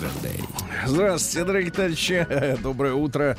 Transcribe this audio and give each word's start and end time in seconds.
Кавердей. 0.00 0.40
Здравствуйте, 0.86 1.44
дорогие 1.46 1.70
товарищи. 1.70 2.26
Доброе 2.62 2.94
утро. 2.94 3.36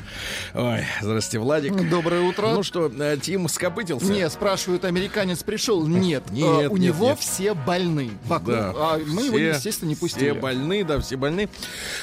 Ой, 0.53 0.81
здравствуйте, 1.01 1.39
Владик. 1.39 1.89
Доброе 1.89 2.21
утро. 2.21 2.49
Ну 2.49 2.61
что, 2.61 2.85
э, 2.87 3.17
Тим 3.19 3.47
скопытился? 3.47 4.05
Не, 4.11 4.29
спрашивают, 4.29 4.85
американец 4.85 5.41
пришел? 5.41 5.87
Нет. 5.87 6.29
Нет, 6.29 6.45
Э, 6.47 6.61
нет, 6.63 6.71
У 6.71 6.77
него 6.77 7.09
нет. 7.09 7.19
все 7.19 7.53
больны 7.55 8.11
вокруг. 8.25 8.55
Да. 8.55 8.73
А 8.75 8.97
мы 9.07 9.23
его, 9.25 9.37
Все- 9.37 9.49
естественно, 9.49 9.89
не 9.89 9.95
пустили. 9.95 10.31
Все 10.31 10.39
больны, 10.39 10.83
да, 10.83 10.99
все 10.99 11.15
больны. 11.15 11.49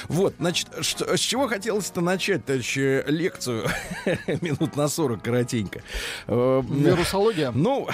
Вот, 0.09 0.33
значит, 0.39 0.67
что- 0.81 1.15
с 1.15 1.19
чего 1.21 1.47
хотелось-то 1.47 2.01
начать, 2.01 2.43
товарищи, 2.45 3.03
лекцию? 3.09 3.65
Минут 4.41 4.75
на 4.75 4.89
40 4.89 5.23
коротенько. 5.23 5.81
Э, 6.27 6.61
Вирусология? 6.67 7.51
Ну, 7.51 7.87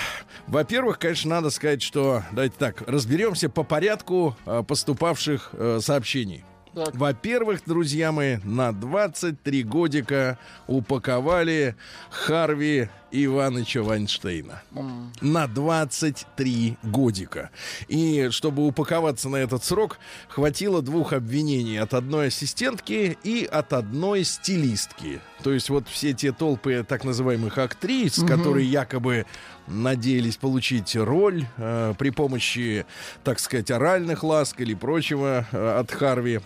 во-первых, 0.47 0.97
конечно, 0.97 1.29
надо 1.29 1.51
сказать, 1.51 1.83
что, 1.83 2.23
давайте 2.31 2.55
так, 2.57 2.81
разберемся 2.87 3.49
по 3.49 3.61
порядку 3.63 4.35
э, 4.47 4.63
поступавших 4.67 5.49
э, 5.53 5.79
сообщений. 5.81 6.43
Во-первых, 6.75 7.61
друзья 7.65 8.11
мои, 8.11 8.37
на 8.43 8.73
23 8.73 9.63
годика 9.63 10.37
упаковали 10.67 11.75
Харви 12.09 12.89
Ивановича 13.11 13.81
Вайнштейна. 13.81 14.61
М, 14.75 15.13
На 15.21 15.47
23 15.47 16.77
годика. 16.83 17.49
И 17.87 18.27
чтобы 18.31 18.67
упаковаться 18.67 19.29
на 19.29 19.37
этот 19.37 19.63
срок, 19.63 19.99
хватило 20.27 20.81
двух 20.81 21.13
обвинений. 21.13 21.77
От 21.77 21.93
одной 21.93 22.27
ассистентки 22.27 23.17
и 23.23 23.45
от 23.45 23.71
одной 23.71 24.25
стилистки. 24.25 25.21
То 25.43 25.53
есть 25.53 25.69
вот 25.69 25.87
все 25.87 26.11
те 26.13 26.33
толпы 26.33 26.85
так 26.87 27.05
называемых 27.05 27.57
актрис, 27.57 28.21
которые 28.27 28.69
якобы 28.69 29.25
надеялись 29.67 30.35
получить 30.35 30.95
роль 30.95 31.45
э, 31.57 31.93
при 31.97 32.09
помощи, 32.09 32.85
так 33.23 33.39
сказать, 33.39 33.71
оральных 33.71 34.23
ласк 34.23 34.59
или 34.59 34.73
прочего 34.73 35.45
э, 35.51 35.79
от 35.79 35.91
Харви 35.91 36.41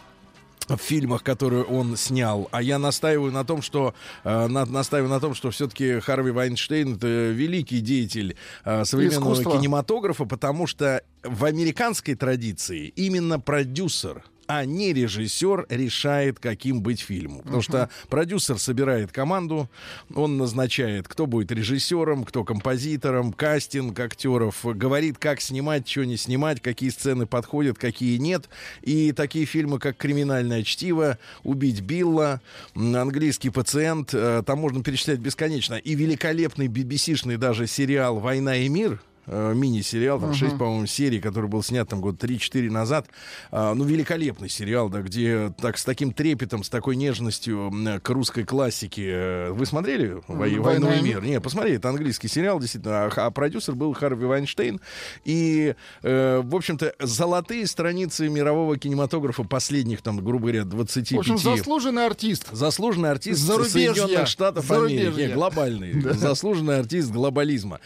в 0.70 0.78
фильмах, 0.82 1.24
которые 1.24 1.64
он 1.64 1.98
снял. 1.98 2.48
А 2.52 2.62
я 2.62 2.80
настаиваю 2.80 3.32
на 3.32 3.44
том, 3.44 3.62
что 3.62 3.94
э, 4.24 4.48
на- 4.48 4.66
настаиваю 4.66 5.10
на 5.10 5.20
том, 5.20 5.34
что 5.34 5.50
все-таки 5.52 6.00
Харви 6.00 6.32
Вайнштейн 6.32 6.96
это 6.96 7.08
великий 7.08 7.80
деятель 7.82 8.36
э, 8.66 8.86
современного 8.86 9.34
Искусства. 9.34 9.58
кинематографа, 9.58 10.26
потому 10.26 10.68
что 10.68 11.02
в 11.24 11.46
американской 11.46 12.16
традиции 12.16 12.94
именно 12.96 13.40
продюсер 13.40 14.24
а 14.50 14.66
не 14.66 14.94
режиссер 14.94 15.68
решает, 15.70 16.40
каким 16.40 16.82
быть 16.82 17.02
фильму. 17.02 17.44
Потому 17.44 17.62
что 17.62 17.88
продюсер 18.10 18.58
собирает 18.58 19.12
команду, 19.12 19.70
он 20.16 20.38
назначает, 20.38 21.08
кто 21.08 21.28
будет 21.28 21.52
режиссером, 21.52 22.24
кто 22.24 22.44
композитором, 22.44 23.32
кастинг 23.32 24.00
актеров, 24.00 24.66
говорит, 24.66 25.20
как 25.20 25.40
снимать, 25.40 25.88
что 25.88 26.04
не 26.04 26.18
снимать, 26.18 26.62
какие 26.62 26.90
сцены 26.90 27.28
подходят, 27.28 27.78
какие 27.78 28.18
нет. 28.18 28.50
И 28.82 29.12
такие 29.12 29.46
фильмы, 29.46 29.78
как 29.78 29.98
«Криминальное 29.98 30.64
чтиво», 30.64 31.20
«Убить 31.44 31.82
Билла», 31.82 32.42
«Английский 32.74 33.52
пациент», 33.52 34.16
э, 34.16 34.42
там 34.44 34.58
можно 34.58 34.82
перечислять 34.84 35.20
бесконечно. 35.20 35.76
И 35.76 35.94
великолепный 35.94 36.68
BBC-шный 36.68 37.38
даже 37.38 37.68
сериал 37.68 38.18
«Война 38.18 38.56
и 38.56 38.68
мир», 38.68 39.00
э, 39.30 39.54
мини-сериал, 39.56 40.20
там 40.20 40.34
6, 40.34 40.58
по-моему, 40.58 40.86
серий, 40.88 41.22
который 41.22 41.50
был 41.50 41.64
снят 41.64 41.88
там 41.88 42.02
год 42.02 42.22
3-4 42.22 42.70
назад. 42.70 43.08
А, 43.52 43.74
ну, 43.74 43.86
великолепный 43.86 44.50
сериал, 44.50 44.90
да, 44.90 45.02
где 45.02 45.54
так 45.62 45.78
с 45.78 45.86
таким 45.86 46.12
трепетом, 46.12 46.64
с 46.64 46.70
такой 46.70 46.96
нежностью 46.96 47.70
м, 47.72 48.02
к 48.02 48.10
русской 48.10 48.44
классике. 48.44 49.04
э, 49.10 49.52
Вы 49.52 49.66
смотрели 49.66 50.16
«Вой- 50.28 50.54
М, 50.56 50.62
«Войну 50.64 50.88
и 50.88 50.90
«Война 50.90 50.96
и 50.96 51.02
мир»? 51.02 51.24
Не, 51.24 51.40
посмотри, 51.40 51.74
это 51.76 51.90
английский 51.90 52.28
сериал, 52.28 52.60
действительно. 52.60 53.06
А, 53.06 53.12
а 53.16 53.32
продюсер 53.32 53.76
был 53.76 53.94
Харви 53.94 54.26
Вайнштейн. 54.26 54.82
И, 55.26 55.76
э, 56.04 56.42
в 56.44 56.56
общем-то, 56.56 56.94
золотые 57.00 57.68
страницы 57.68 58.28
мирового 58.30 58.78
кинематографа 58.78 59.44
последних, 59.44 60.02
там, 60.02 60.18
грубо 60.24 60.48
говоря, 60.48 60.64
25 60.66 61.18
В 61.18 61.20
общем, 61.20 61.38
заслуженный 61.38 62.06
артист. 62.06 62.48
Заслуженный 62.52 63.12
артист 63.12 63.40
Зарубежья. 63.42 63.94
Соединенных 63.94 64.28
Штатов 64.28 64.66
Зарубежья. 64.66 65.10
Америки. 65.10 65.28
Не, 65.28 65.34
глобальный. 65.34 66.02
Заслуженный 66.14 66.80
артист 66.80 67.12
глобализма. 67.12 67.80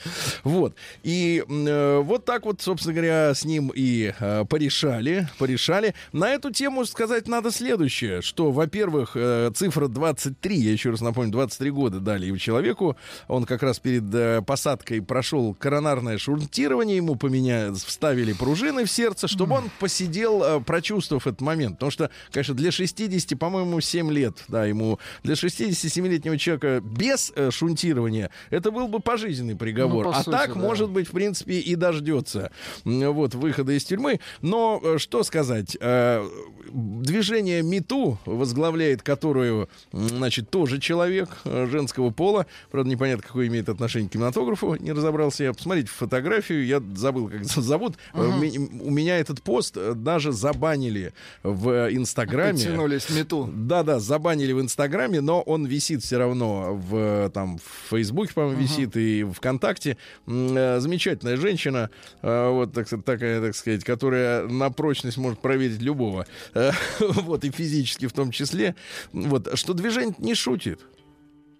Вот. 0.43 0.75
И 1.03 1.32
м, 1.39 1.67
э, 1.67 1.99
вот 1.99 2.25
так 2.25 2.45
вот, 2.45 2.61
собственно 2.61 2.93
говоря, 2.93 3.33
с 3.33 3.45
ним 3.45 3.71
и 3.73 4.13
э, 4.17 4.45
порешали. 4.45 5.27
Порешали. 5.37 5.93
На 6.11 6.29
эту 6.29 6.51
тему 6.51 6.85
сказать 6.85 7.27
надо 7.27 7.51
следующее, 7.51 8.21
что, 8.21 8.51
во-первых, 8.51 9.11
э, 9.15 9.51
цифра 9.55 9.87
23, 9.87 10.55
я 10.55 10.71
еще 10.71 10.91
раз 10.91 11.01
напомню, 11.01 11.31
23 11.31 11.71
года 11.71 11.99
дали 11.99 12.27
его 12.27 12.37
человеку. 12.37 12.95
Он 13.27 13.45
как 13.45 13.63
раз 13.63 13.79
перед 13.79 14.13
э, 14.13 14.41
посадкой 14.45 15.01
прошел 15.01 15.53
коронарное 15.53 16.17
шунтирование, 16.17 16.97
ему 16.97 17.15
поменя... 17.15 17.73
вставили 17.73 18.33
пружины 18.33 18.85
в 18.85 18.91
сердце, 18.91 19.27
чтобы 19.27 19.55
он 19.55 19.69
посидел, 19.79 20.43
э, 20.43 20.59
прочувствовав 20.61 21.27
этот 21.27 21.41
момент. 21.41 21.75
Потому 21.75 21.91
что, 21.91 22.09
конечно, 22.31 22.53
для 22.53 22.71
60, 22.71 23.37
по-моему, 23.37 23.81
7 23.81 24.11
лет, 24.11 24.43
да, 24.47 24.65
ему 24.65 24.99
для 25.23 25.35
67-летнего 25.35 26.37
человека 26.37 26.81
без 26.81 27.31
э, 27.35 27.51
шунтирования 27.51 28.29
это 28.49 28.71
был 28.71 28.87
бы 28.87 28.99
пожизненный 28.99 29.55
приговор. 29.55 30.05
Ну, 30.05 30.11
по 30.11 30.17
а 30.17 30.23
сути, 30.23 30.35
так, 30.35 30.53
да. 30.53 30.59
может 30.59 30.89
быть, 30.89 31.07
в 31.07 31.11
принципе, 31.23 31.59
и 31.59 31.75
дождется 31.75 32.51
вот, 32.83 33.33
выхода 33.35 33.71
из 33.73 33.83
тюрьмы. 33.85 34.19
Но 34.41 34.79
э, 34.83 34.97
что 34.97 35.23
сказать, 35.23 35.77
э, 35.79 36.27
движение 36.71 37.61
МИТУ, 37.61 38.19
возглавляет 38.25 39.01
которую, 39.03 39.69
значит, 39.91 40.49
тоже 40.49 40.79
человек 40.79 41.29
э, 41.45 41.67
женского 41.71 42.09
пола, 42.09 42.45
правда, 42.71 42.89
непонятно, 42.89 43.23
какое 43.25 43.47
имеет 43.47 43.69
отношение 43.69 44.09
к 44.09 44.13
кинематографу, 44.13 44.75
не 44.75 44.91
разобрался 44.91 45.43
я. 45.45 45.53
Посмотрите 45.53 45.89
фотографию, 45.89 46.65
я 46.65 46.81
забыл, 46.95 47.29
как 47.29 47.43
зовут. 47.45 47.95
Ми- 48.13 48.57
У 48.81 48.89
меня 48.91 49.17
этот 49.19 49.41
пост 49.41 49.77
даже 49.95 50.31
забанили 50.31 51.13
в 51.43 51.89
Инстаграме. 51.93 52.53
Подтянулись 52.53 53.09
мету. 53.09 53.49
Да-да, 53.53 53.99
забанили 53.99 54.51
в 54.51 54.61
Инстаграме, 54.61 55.21
но 55.21 55.41
он 55.41 55.65
висит 55.65 56.03
все 56.03 56.17
равно 56.17 56.75
в, 56.75 57.29
там, 57.33 57.57
в 57.59 57.89
Фейсбуке, 57.91 58.33
по-моему, 58.33 58.59
висит 58.61 58.97
и 58.97 59.23
ВКонтакте. 59.23 59.97
Э, 60.27 60.79
Замечательная 61.13 61.37
женщина, 61.37 61.89
э, 62.21 62.49
вот 62.49 62.73
так, 62.73 62.87
такая, 63.03 63.41
так 63.41 63.55
сказать, 63.55 63.83
которая 63.83 64.47
на 64.47 64.71
прочность 64.71 65.17
может 65.17 65.39
проверить 65.39 65.81
любого. 65.81 66.25
Э, 66.53 66.71
Вот, 66.99 67.43
и 67.43 67.51
физически 67.51 68.07
в 68.07 68.13
том 68.13 68.31
числе. 68.31 68.75
Вот, 69.11 69.47
что 69.57 69.73
движение 69.73 70.15
не 70.17 70.33
шутит. 70.35 70.79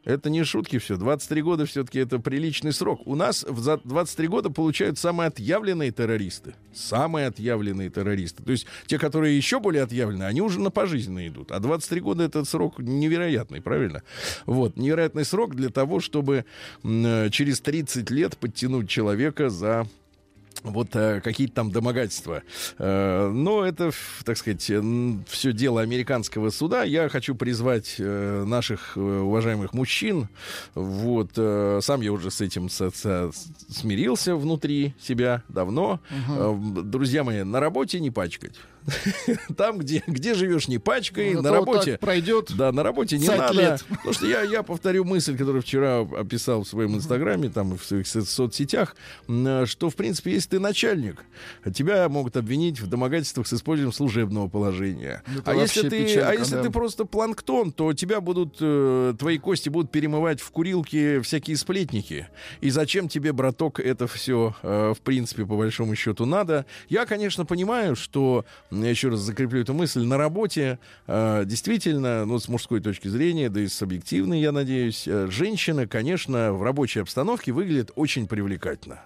Это 0.05 0.29
не 0.29 0.43
шутки 0.43 0.79
все. 0.79 0.97
23 0.97 1.41
года 1.41 1.65
все-таки 1.65 1.99
это 1.99 2.19
приличный 2.19 2.73
срок. 2.73 3.01
У 3.05 3.15
нас 3.15 3.43
в 3.47 3.59
за 3.59 3.77
23 3.77 4.27
года 4.27 4.49
получают 4.49 4.97
самые 4.97 5.27
отъявленные 5.27 5.91
террористы. 5.91 6.55
Самые 6.73 7.27
отъявленные 7.27 7.89
террористы. 7.89 8.43
То 8.43 8.51
есть 8.51 8.67
те, 8.85 8.99
которые 8.99 9.37
еще 9.37 9.59
более 9.59 9.83
отъявленные, 9.83 10.27
они 10.27 10.41
уже 10.41 10.59
на 10.59 10.71
пожизненно 10.71 11.25
идут. 11.27 11.51
А 11.51 11.59
23 11.59 12.01
года 12.01 12.23
этот 12.23 12.49
срок 12.49 12.79
невероятный, 12.79 13.61
правильно? 13.61 14.03
Вот, 14.45 14.75
невероятный 14.75 15.23
срок 15.23 15.55
для 15.55 15.69
того, 15.69 16.01
чтобы 16.01 16.45
э, 16.83 17.29
через 17.29 17.61
30 17.61 18.09
лет 18.11 18.37
подтянуть 18.37 18.89
человека 18.89 19.49
за 19.49 19.87
вот 20.63 20.95
э, 20.95 21.21
какие-то 21.21 21.53
там 21.53 21.71
домогательства. 21.71 22.41
Э, 22.77 23.29
но 23.29 23.63
это, 23.65 23.91
так 24.23 24.37
сказать, 24.37 24.61
все 24.63 25.53
дело 25.53 25.81
американского 25.81 26.49
суда. 26.49 26.83
Я 26.83 27.09
хочу 27.09 27.35
призвать 27.35 27.95
э, 27.99 28.43
наших 28.45 28.97
э, 28.97 28.99
уважаемых 28.99 29.73
мужчин. 29.73 30.29
Вот, 30.75 31.31
э, 31.37 31.79
сам 31.81 32.01
я 32.01 32.11
уже 32.11 32.31
с 32.31 32.41
этим 32.41 32.69
со- 32.69 32.91
со- 32.91 33.31
смирился 33.69 34.35
внутри 34.35 34.93
себя 35.01 35.43
давно. 35.49 35.99
Э, 36.29 36.55
друзья 36.83 37.23
мои, 37.23 37.43
на 37.43 37.59
работе 37.59 37.99
не 37.99 38.11
пачкать. 38.11 38.53
Там, 39.57 39.79
где, 39.79 40.03
где 40.05 40.33
живешь, 40.33 40.67
не 40.67 40.77
пачкай. 40.77 41.33
Ну, 41.33 41.41
на 41.41 41.51
вот 41.51 41.55
работе... 41.55 41.91
так 41.91 42.01
пройдет. 42.01 42.51
Да, 42.55 42.71
на 42.71 42.83
работе 42.83 43.17
не 43.17 43.25
50 43.25 43.39
надо. 43.39 43.61
лет. 43.61 43.85
Потому 43.89 44.13
что 44.13 44.27
я, 44.27 44.41
я 44.41 44.63
повторю 44.63 45.03
мысль, 45.05 45.37
которую 45.37 45.61
вчера 45.61 46.01
описал 46.01 46.63
в 46.63 46.67
своем 46.67 46.95
инстаграме, 46.95 47.49
там, 47.49 47.73
и 47.73 47.77
в 47.77 47.85
своих 47.85 48.07
со- 48.07 48.25
соцсетях, 48.25 48.95
что, 49.25 49.89
в 49.89 49.95
принципе, 49.95 50.33
если 50.33 50.49
ты 50.49 50.59
начальник, 50.59 51.23
тебя 51.73 52.07
могут 52.09 52.37
обвинить 52.37 52.79
в 52.79 52.87
домогательствах 52.87 53.47
с 53.47 53.53
использованием 53.53 53.93
служебного 53.93 54.47
положения. 54.47 55.23
Это 55.37 55.51
а 55.51 55.55
если, 55.55 55.89
ты, 55.89 56.03
печалька, 56.03 56.29
а 56.29 56.33
если 56.33 56.55
да. 56.55 56.63
ты 56.63 56.69
просто 56.69 57.05
планктон, 57.05 57.71
то 57.71 57.93
тебя 57.93 58.21
будут, 58.21 58.57
э, 58.59 59.13
твои 59.17 59.37
кости 59.37 59.69
будут 59.69 59.91
перемывать 59.91 60.41
в 60.41 60.51
курилке 60.51 61.21
всякие 61.21 61.57
сплетники. 61.57 62.27
И 62.61 62.69
зачем 62.69 63.07
тебе, 63.07 63.33
браток, 63.33 63.79
это 63.79 64.07
все, 64.07 64.55
в 64.61 64.97
принципе, 65.03 65.45
по 65.45 65.55
большому 65.55 65.95
счету, 65.95 66.25
надо? 66.25 66.65
Я, 66.89 67.05
конечно, 67.05 67.45
понимаю, 67.45 67.95
что 67.95 68.45
я 68.81 68.89
еще 68.89 69.09
раз 69.09 69.19
закреплю 69.19 69.61
эту 69.61 69.73
мысль, 69.73 70.03
на 70.03 70.17
работе 70.17 70.79
э, 71.07 71.43
действительно, 71.45 72.25
ну, 72.25 72.39
с 72.39 72.47
мужской 72.47 72.79
точки 72.79 73.07
зрения, 73.07 73.49
да 73.49 73.61
и 73.61 73.67
с 73.67 73.81
объективной, 73.81 74.41
я 74.41 74.51
надеюсь, 74.51 75.07
э, 75.07 75.27
женщина, 75.29 75.87
конечно, 75.87 76.53
в 76.53 76.63
рабочей 76.63 76.99
обстановке 77.01 77.51
выглядит 77.51 77.91
очень 77.95 78.27
привлекательно. 78.27 79.01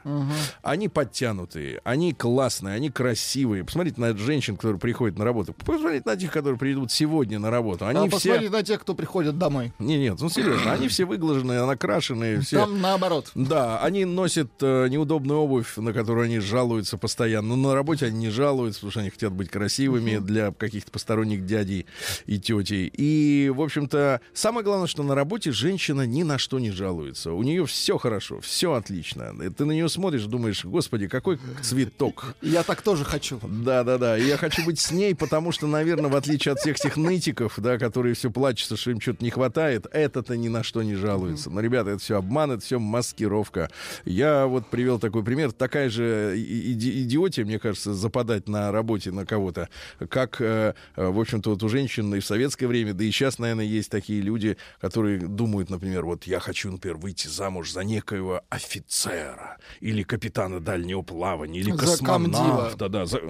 Они 0.62 0.88
подтянутые, 0.88 1.82
они 1.84 2.14
классные, 2.14 2.76
они 2.76 2.90
красивые. 2.90 3.64
Посмотрите 3.64 4.00
на 4.00 4.16
женщин, 4.18 4.56
которые 4.56 4.80
приходят 4.80 5.18
на 5.18 5.26
работу. 5.26 5.54
Посмотрите 5.54 6.04
на 6.06 6.16
тех, 6.16 6.32
которые 6.32 6.58
придут 6.58 6.92
сегодня 6.92 7.40
на 7.40 7.50
работу. 7.50 7.86
Они 7.86 8.00
а 8.00 8.04
все... 8.04 8.12
посмотрите 8.12 8.52
на 8.52 8.64
тех, 8.64 8.82
кто 8.82 8.94
приходит 8.94 9.38
домой. 9.38 9.74
Не, 9.80 9.98
нет, 9.98 10.18
ну 10.20 10.30
серьезно, 10.30 10.74
они 10.74 10.88
все 10.88 11.06
выглаженные, 11.06 11.66
накрашенные, 11.66 12.42
все. 12.42 12.60
Там 12.60 12.82
наоборот. 12.82 13.32
Да, 13.36 13.80
они 13.82 14.06
носят 14.06 14.52
э, 14.62 14.88
неудобную 14.90 15.40
обувь, 15.40 15.78
на 15.78 15.94
которую 15.94 16.26
они 16.26 16.40
жалуются 16.40 16.98
постоянно. 16.98 17.56
Но 17.56 17.70
на 17.70 17.76
работе 17.76 18.06
они 18.08 18.18
не 18.18 18.30
жалуются, 18.30 18.80
потому 18.80 18.92
что 18.92 19.00
они 19.02 19.10
хотят 19.10 19.34
быть 19.34 19.50
красивыми 19.58 20.18
для 20.20 20.52
каких-то 20.52 20.92
посторонних 20.92 21.46
дядей 21.46 21.88
и 22.28 22.40
тетей. 22.40 22.92
И, 22.96 23.52
в 23.54 23.62
общем-то, 23.62 24.22
самое 24.34 24.64
главное, 24.64 24.88
что 24.88 25.02
на 25.04 25.16
работе 25.16 25.52
женщина 25.52 26.06
ни 26.06 26.24
на 26.24 26.38
что 26.38 26.60
не 26.60 26.70
жалуется. 26.72 27.32
У 27.32 27.42
нее 27.42 27.66
все 27.66 27.98
хорошо, 27.98 28.40
все 28.42 28.74
отлично. 28.74 29.34
Ты 29.58 29.66
на 29.66 29.72
нее 29.72 29.90
смотришь, 29.90 30.26
думаешь, 30.26 30.64
господи, 30.64 31.08
какой 31.08 31.40
цветок. 31.62 32.36
Я 32.42 32.62
так 32.64 32.82
тоже 32.84 33.04
хочу. 33.04 33.40
Да, 33.44 33.84
да, 33.84 33.98
да. 33.98 34.16
Я 34.16 34.38
хочу 34.38 34.64
быть 34.64 34.80
с 34.80 34.92
ней, 34.92 35.16
потому 35.16 35.52
что, 35.52 35.66
наверное, 35.66 36.12
в 36.12 36.16
отличие 36.16 36.52
от 36.52 36.60
всех 36.60 36.78
тех 36.80 36.98
нытиков, 36.98 37.56
да, 37.58 37.80
которые 37.80 38.14
все 38.14 38.30
плачутся, 38.30 38.78
что 38.78 38.92
им 38.92 39.02
что-то 39.02 39.24
не 39.24 39.32
хватает, 39.32 39.88
это-то 39.92 40.38
ни 40.38 40.50
на 40.50 40.62
что 40.64 40.84
не 40.84 40.96
жалуется. 40.96 41.50
Но, 41.50 41.62
ребята, 41.62 41.92
это 41.92 42.00
все 42.00 42.18
обман, 42.18 42.52
это 42.52 42.64
все 42.64 42.80
маскировка. 42.80 43.70
Я 44.06 44.46
вот 44.46 44.68
привел 44.68 45.00
такой 45.00 45.24
пример. 45.24 45.52
Такая 45.52 45.90
же 45.90 46.34
иди- 46.36 47.02
идиотия, 47.04 47.44
мне 47.44 47.58
кажется, 47.58 47.94
западать 47.94 48.48
на 48.48 48.72
работе 48.72 49.12
на 49.12 49.26
кого-то, 49.52 49.70
как, 50.08 50.42
э, 50.42 50.74
в 50.96 51.20
общем-то, 51.20 51.52
вот 51.52 51.64
у 51.64 51.70
женщин 51.70 52.14
и 52.16 52.20
в 52.20 52.26
советское 52.26 52.68
время, 52.68 52.94
да 52.94 53.04
и 53.04 53.12
сейчас, 53.12 53.40
наверное, 53.40 53.66
есть 53.66 53.90
такие 53.90 54.22
люди, 54.22 54.58
которые 54.80 55.20
думают, 55.20 55.70
например, 55.70 56.06
вот 56.06 56.26
я 56.26 56.40
хочу, 56.40 56.72
например, 56.72 56.98
выйти 56.98 57.28
замуж 57.28 57.72
за 57.72 57.84
некоего 57.84 58.42
офицера 58.50 59.58
или 59.80 60.04
капитана 60.04 60.60
дальнего 60.60 61.02
плавания 61.02 61.60
или 61.60 61.72
За 61.72 61.78
космонавта. 61.78 62.74
комдива. 62.78 62.90
Да, 62.90 63.06
за... 63.06 63.22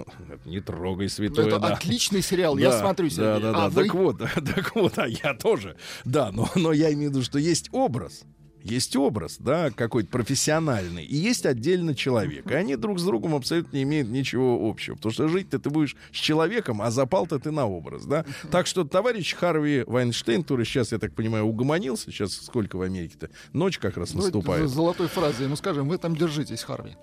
Не 0.45 0.59
трогай 0.59 1.09
святое, 1.09 1.47
Это 1.47 1.59
да. 1.59 1.73
отличный 1.73 2.21
сериал, 2.21 2.57
я 2.57 2.71
Да, 2.71 2.79
смотрю 2.79 3.09
Да, 3.09 3.15
Сергей. 3.15 3.41
да, 3.41 3.51
да. 3.51 3.65
А 3.65 3.69
вы? 3.69 3.83
Так 3.83 3.93
вот, 3.93 4.17
так 4.55 4.75
вот, 4.75 4.97
а 4.97 5.07
я 5.07 5.33
тоже. 5.33 5.75
Да, 6.05 6.31
но, 6.31 6.49
но 6.55 6.71
я 6.71 6.91
имею 6.93 7.09
в 7.11 7.13
виду, 7.13 7.23
что 7.23 7.39
есть 7.39 7.69
образ. 7.71 8.23
Есть 8.63 8.95
образ, 8.95 9.37
да, 9.39 9.71
какой-то 9.71 10.09
профессиональный, 10.09 11.05
и 11.05 11.15
есть 11.15 11.45
отдельно 11.45 11.95
человек. 11.95 12.49
И 12.51 12.53
они 12.53 12.75
друг 12.75 12.99
с 12.99 13.03
другом 13.03 13.35
абсолютно 13.35 13.77
не 13.77 13.83
имеют 13.83 14.09
ничего 14.09 14.69
общего. 14.69 14.95
Потому 14.95 15.13
что 15.13 15.27
жить-то 15.29 15.59
ты 15.59 15.69
будешь 15.69 15.95
с 16.11 16.15
человеком, 16.17 16.81
а 16.81 16.91
запал-то 16.91 17.39
ты 17.39 17.51
на 17.51 17.65
образ, 17.67 18.05
да. 18.05 18.25
Так 18.51 18.67
что 18.67 18.83
товарищ 18.83 19.33
Харви 19.35 19.83
Вайнштейн, 19.87 20.41
который 20.43 20.65
сейчас, 20.65 20.91
я 20.91 20.97
так 20.99 21.13
понимаю, 21.13 21.45
угомонился, 21.45 22.11
сейчас 22.11 22.33
сколько 22.33 22.75
в 22.77 22.81
Америке-то? 22.81 23.29
Ночь 23.53 23.77
как 23.77 23.95
раз 23.97 24.13
Ну, 24.13 24.19
это 24.19 24.27
наступает. 24.37 24.61
за 24.63 24.67
золотой 24.75 25.07
фразой. 25.07 25.47
Ну, 25.47 25.55
скажем, 25.55 25.87
вы 25.87 25.97
там 25.97 26.15
держитесь, 26.15 26.63
Харви. 26.63 26.95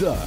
Да. 0.00 0.26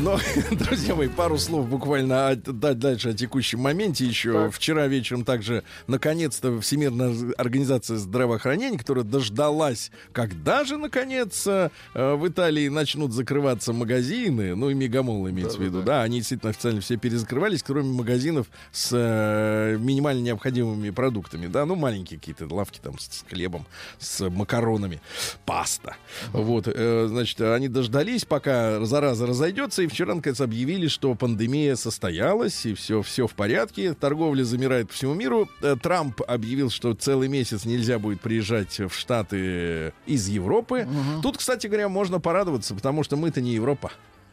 Но, 0.00 0.18
друзья 0.50 0.96
мои, 0.96 1.06
пару 1.08 1.38
слов 1.38 1.68
буквально 1.68 2.28
о- 2.28 2.34
да- 2.36 2.74
дальше 2.74 3.10
о 3.10 3.12
текущем 3.12 3.60
моменте 3.60 4.04
еще. 4.04 4.32
Так. 4.32 4.52
Вчера 4.54 4.88
вечером 4.88 5.24
также, 5.24 5.62
наконец-то, 5.86 6.60
Всемирная 6.60 7.14
организация 7.38 7.96
здравоохранения, 7.96 8.76
которая 8.76 9.04
дождалась, 9.04 9.92
когда 10.12 10.64
же, 10.64 10.78
наконец, 10.78 11.46
э, 11.46 11.70
в 11.94 12.26
Италии 12.26 12.66
начнут 12.68 13.12
закрываться 13.12 13.72
магазины, 13.72 14.56
ну 14.56 14.68
и 14.68 14.74
мегамолы 14.74 15.30
имеется 15.30 15.58
в 15.58 15.62
виду, 15.62 15.82
да, 15.82 16.02
они 16.02 16.18
действительно 16.18 16.50
официально 16.50 16.80
все 16.80 16.96
перезакрывались, 16.96 17.62
кроме 17.62 17.92
магазинов 17.92 18.48
с 18.72 18.88
э, 18.92 19.76
минимально 19.78 20.22
необходимыми 20.22 20.90
продуктами, 20.90 21.46
да, 21.46 21.66
ну 21.66 21.76
маленькие 21.76 22.18
какие-то 22.18 22.52
лавки 22.52 22.80
там 22.82 22.98
с 22.98 23.24
хлебом, 23.30 23.64
с 24.00 24.28
макаронами, 24.28 25.00
паста. 25.46 25.94
Вот, 26.32 26.64
э, 26.66 27.06
значит, 27.08 27.40
они 27.40 27.68
дождались, 27.68 28.24
пока 28.24 28.84
зараза 28.84 29.26
разойдется, 29.26 29.83
и 29.84 29.86
вчера, 29.86 30.14
наконец, 30.14 30.40
объявили, 30.40 30.88
что 30.88 31.14
пандемия 31.14 31.76
состоялась, 31.76 32.66
и 32.66 32.74
все, 32.74 33.02
все 33.02 33.26
в 33.26 33.34
порядке, 33.34 33.94
торговля 33.94 34.44
замирает 34.44 34.88
по 34.88 34.94
всему 34.94 35.14
миру. 35.14 35.48
Э, 35.62 35.76
Трамп 35.80 36.22
объявил, 36.26 36.70
что 36.70 36.94
целый 36.94 37.28
месяц 37.28 37.64
нельзя 37.64 37.98
будет 37.98 38.20
приезжать 38.20 38.80
в 38.80 38.90
Штаты 38.92 39.92
из 40.06 40.28
Европы. 40.28 40.88
Тут, 41.22 41.38
кстати 41.38 41.66
говоря, 41.66 41.88
можно 41.88 42.20
порадоваться, 42.20 42.74
потому 42.74 43.04
что 43.04 43.16
мы-то 43.16 43.40
не 43.40 43.52
Европа. 43.52 43.92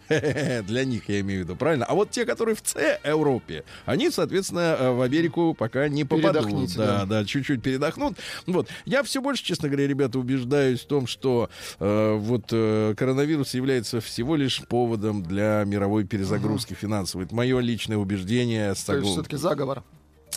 Для 0.67 0.85
них, 0.85 1.09
я 1.09 1.21
имею 1.21 1.41
в 1.41 1.43
виду, 1.45 1.55
правильно? 1.55 1.85
А 1.85 1.93
вот 1.93 2.11
те, 2.11 2.25
которые 2.25 2.55
в 2.55 2.61
С 2.63 2.75
Европе, 3.03 3.63
они, 3.85 4.09
соответственно, 4.09 4.75
э, 4.79 4.91
в 4.91 5.01
Америку 5.01 5.55
пока 5.57 5.87
не 5.87 6.05
попадут. 6.05 6.75
Да, 6.75 6.99
да. 6.99 7.05
да, 7.05 7.25
чуть-чуть 7.25 7.61
передохнут. 7.61 8.17
Вот. 8.47 8.67
Я 8.85 9.03
все 9.03 9.21
больше, 9.21 9.43
честно 9.43 9.69
говоря, 9.69 9.87
ребята, 9.87 10.19
убеждаюсь 10.19 10.81
в 10.81 10.85
том, 10.85 11.07
что 11.07 11.49
э, 11.79 12.15
вот 12.15 12.45
э, 12.51 12.93
коронавирус 12.97 13.53
является 13.53 14.01
всего 14.01 14.35
лишь 14.35 14.61
поводом 14.67 15.23
для 15.23 15.63
мировой 15.65 16.05
перезагрузки 16.05 16.73
финансовой. 16.73 17.25
Это 17.25 17.35
мое 17.35 17.59
личное 17.59 17.97
убеждение. 17.97 18.73
То 18.85 18.95
есть 18.95 19.07
все-таки 19.09 19.37
заговор. 19.37 19.83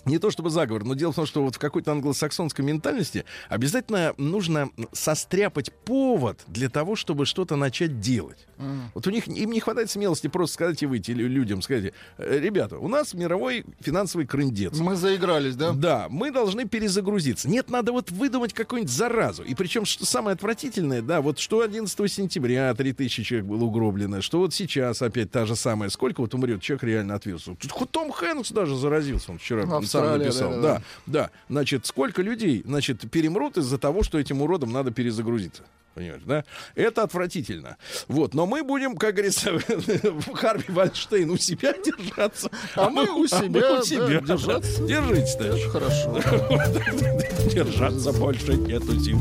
Не 0.05 0.19
то 0.19 0.31
чтобы 0.31 0.51
заговор, 0.51 0.85
но 0.85 0.95
дело 0.95 1.13
в 1.13 1.17
том, 1.17 1.27
что 1.27 1.43
вот 1.43 1.57
в 1.57 1.59
какой-то 1.59 1.93
англосаксонской 1.93 2.65
ментальности 2.65 3.25
обязательно 3.49 4.15
нужно 4.19 4.71
состряпать 4.93 5.73
повод 5.85 6.41
для 6.47 6.69
того, 6.69 6.97
чтобы 6.97 7.27
что-то 7.27 7.57
начать 7.57 8.01
делать. 8.01 8.47
Вот 8.95 9.07
у 9.07 9.11
них 9.11 9.27
им 9.29 9.51
не 9.51 9.61
хватает 9.61 9.91
смелости 9.91 10.29
просто 10.29 10.55
сказать 10.55 10.83
и 10.83 10.87
выйти 10.87 11.11
лю- 11.11 11.29
людям, 11.29 11.61
сказать, 11.61 11.93
«Э, 12.19 12.39
ребята, 12.39 12.79
у 12.79 12.87
нас 12.89 13.13
мировой 13.13 13.65
финансовый 13.81 14.27
крындец. 14.27 14.79
Мы 14.79 14.95
заигрались, 14.97 15.57
да? 15.57 15.73
Да, 15.73 16.07
мы 16.09 16.31
должны 16.31 16.67
перезагрузиться. 16.69 17.49
Нет, 17.49 17.69
надо 17.69 17.93
вот 17.93 18.11
выдумать 18.11 18.53
какую-нибудь 18.55 18.93
заразу. 18.93 19.43
И 19.43 19.55
причем, 19.55 19.85
что 19.85 20.07
самое 20.07 20.35
отвратительное, 20.35 21.03
да, 21.03 21.21
вот 21.21 21.39
что 21.39 21.61
11 21.63 22.09
сентября 22.13 22.73
3000 22.75 23.23
человек 23.25 23.47
было 23.47 23.65
угроблено, 23.65 24.21
что 24.23 24.39
вот 24.39 24.55
сейчас 24.55 25.03
опять 25.03 25.31
та 25.33 25.47
же 25.47 25.57
самая. 25.57 25.91
Сколько 25.91 26.21
вот 26.21 26.33
умрет 26.35 26.63
человек 26.63 26.85
реально 26.85 27.15
от 27.17 27.27
вируса? 27.27 27.57
Тут 27.57 27.91
Том 27.91 28.13
Хэнкс 28.13 28.53
даже 28.53 28.77
заразился, 28.77 29.33
он 29.33 29.39
вчера 29.39 29.65
сам 30.01 30.19
написал. 30.19 30.51
да, 30.51 30.61
Да, 30.61 30.75
да, 30.75 30.83
да. 31.07 31.31
Значит, 31.49 31.87
сколько 31.87 32.23
людей, 32.23 32.63
значит, 32.67 33.11
перемрут 33.11 33.57
из-за 33.57 33.79
того, 33.79 34.03
что 34.03 34.19
этим 34.19 34.43
уродом 34.43 34.73
надо 34.73 34.91
перезагрузиться. 34.91 35.63
Понимаешь, 35.95 36.23
да? 36.27 36.45
Это 36.75 37.05
отвратительно. 37.05 37.77
Вот, 38.09 38.35
но 38.35 38.47
мы 38.47 38.65
будем, 38.65 38.97
как 38.97 39.15
говорится, 39.15 39.53
Харви 40.35 40.65
Вайнштейн 40.69 41.31
у 41.31 41.37
себя 41.37 41.73
держаться. 41.73 42.51
А 42.75 42.91
мы 42.91 43.09
у 43.09 43.27
себя, 43.29 43.61
да, 43.61 43.81
держаться. 44.27 44.85
Держитесь, 44.87 45.37
да. 45.37 45.55
Очень 45.55 45.71
хорошо. 45.71 46.21
Держаться 47.55 48.13
больше 48.13 48.55
нету 48.55 48.99
сил. 48.99 49.21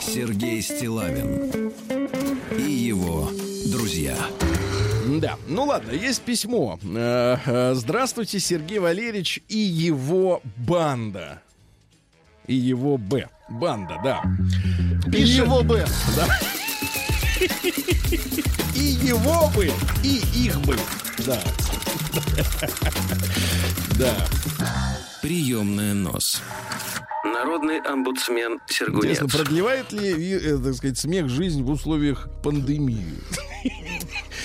Сергей 0.00 0.60
Стилавин 0.62 1.72
и 2.56 2.70
его 2.70 3.30
друзья. 3.66 4.16
Да, 5.06 5.36
ну 5.48 5.64
ладно, 5.64 5.92
есть 5.92 6.22
письмо. 6.22 6.78
Э, 6.82 7.36
э, 7.44 7.74
Здравствуйте, 7.74 8.38
Сергей 8.40 8.78
Валерьевич 8.78 9.42
и 9.48 9.56
его 9.56 10.42
банда. 10.56 11.42
И 12.46 12.54
его 12.54 12.96
Б. 12.98 13.28
Банда, 13.48 14.00
да. 14.02 14.22
И 15.12 15.22
его 15.22 15.62
бы. 15.62 15.84
И 18.74 18.80
его 18.80 19.48
бы, 19.54 19.70
и 20.02 20.22
их 20.34 20.60
бы. 20.62 20.76
Да. 21.26 21.40
Да. 23.98 24.14
Приемная 25.22 25.94
нос. 25.94 26.40
Народный 27.24 27.80
омбудсмен 27.80 28.58
Сергунец. 28.66 29.18
Интересно, 29.18 29.28
продлевает 29.28 29.92
ли, 29.92 30.32
э, 30.32 30.58
так 30.58 30.74
сказать, 30.74 30.98
смех 30.98 31.28
жизнь 31.28 31.62
в 31.62 31.70
условиях 31.70 32.28
пандемии? 32.42 33.18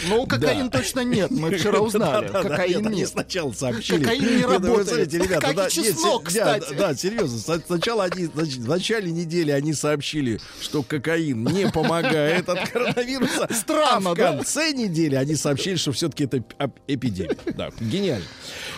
Ну, 0.08 0.26
кокаин 0.26 0.70
точно 0.70 1.02
нет. 1.04 1.32
Мы 1.32 1.52
вчера 1.58 1.80
узнали. 1.82 2.28
Да-да-да, 2.28 2.50
Кокаин 2.50 2.78
нет, 2.78 2.86
они 2.88 2.96
нет. 3.02 3.10
сначала 3.10 3.52
сообщили. 3.52 4.04
Кокаин 4.04 4.22
не 4.24 4.36
Нет, 4.38 4.46
работает. 4.50 4.88
смотрите, 4.88 5.18
ребята, 5.18 5.42
Как 5.42 5.52
и 5.52 5.56
да, 5.56 5.64
нет, 5.64 5.72
чеснок, 5.72 6.24
да, 6.24 6.60
кстати. 6.60 6.74
Да, 6.78 6.96
серьезно. 6.96 7.38
С- 7.40 7.62
Сначала 7.66 8.04
они, 8.06 8.26
значит, 8.26 8.58
в 8.58 8.68
начале 8.68 9.12
недели 9.12 9.52
они 9.52 9.74
сообщили, 9.74 10.40
что 10.62 10.84
кокаин 10.84 11.44
не 11.46 11.68
помогает 11.70 12.48
от 12.50 12.70
коронавируса. 12.70 13.48
Странно, 13.52 14.12
а 14.12 14.14
в 14.14 14.18
да? 14.18 14.34
конце 14.34 14.72
недели 14.72 15.16
они 15.16 15.36
сообщили, 15.36 15.76
что 15.76 15.92
все-таки 15.92 16.26
это 16.26 16.38
эп- 16.60 16.80
эпидемия. 16.88 17.38
Да, 17.56 17.72
гениально. 17.80 18.26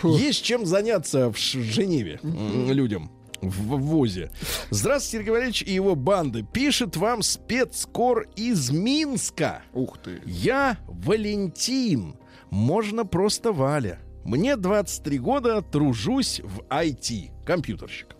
Есть 0.04 0.42
чем 0.44 0.66
заняться 0.66 1.30
в 1.32 1.36
Женеве 1.38 2.20
людям. 2.22 3.10
В 3.40 3.78
ВОЗе. 3.78 4.30
Здравствуйте, 4.70 5.18
Сергей 5.18 5.30
Валерьевич 5.30 5.62
и 5.62 5.72
его 5.72 5.94
банда. 5.94 6.42
Пишет 6.42 6.96
вам 6.96 7.22
спецкор 7.22 8.26
из 8.36 8.70
Минска. 8.70 9.62
Ух 9.72 9.98
ты. 9.98 10.20
Я 10.24 10.78
Валентин. 10.86 12.16
Можно 12.50 13.04
просто 13.04 13.52
Валя. 13.52 14.00
Мне 14.24 14.56
23 14.56 15.18
года, 15.18 15.62
тружусь 15.62 16.40
в 16.44 16.60
IT, 16.68 17.30
компьютерщик. 17.44 18.16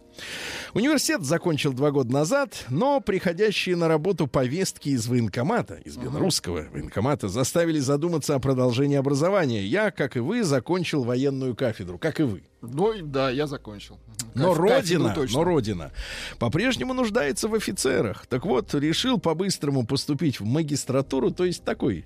Университет 0.74 1.22
закончил 1.22 1.72
два 1.72 1.90
года 1.90 2.12
назад, 2.12 2.66
но 2.68 3.00
приходящие 3.00 3.76
на 3.76 3.88
работу 3.88 4.26
повестки 4.26 4.90
из 4.90 5.06
военкомата, 5.06 5.74
из 5.84 5.96
белорусского 5.96 6.66
военкомата, 6.70 7.28
заставили 7.28 7.78
задуматься 7.78 8.34
о 8.34 8.38
продолжении 8.38 8.96
образования. 8.96 9.64
Я, 9.64 9.90
как 9.90 10.16
и 10.16 10.20
вы, 10.20 10.44
закончил 10.44 11.04
военную 11.04 11.54
кафедру, 11.56 11.98
как 11.98 12.20
и 12.20 12.24
вы. 12.24 12.42
Ну, 12.60 12.92
да, 13.02 13.30
я 13.30 13.46
закончил. 13.46 13.98
Но 14.34 14.52
кафедру 14.52 14.68
родина, 14.68 15.14
точно. 15.14 15.38
но 15.38 15.44
родина 15.44 15.92
по-прежнему 16.38 16.92
нуждается 16.92 17.48
в 17.48 17.54
офицерах. 17.54 18.26
Так 18.26 18.44
вот, 18.44 18.74
решил 18.74 19.18
по-быстрому 19.18 19.86
поступить 19.86 20.40
в 20.40 20.44
магистратуру, 20.44 21.30
то 21.30 21.44
есть 21.44 21.64
такой. 21.64 22.04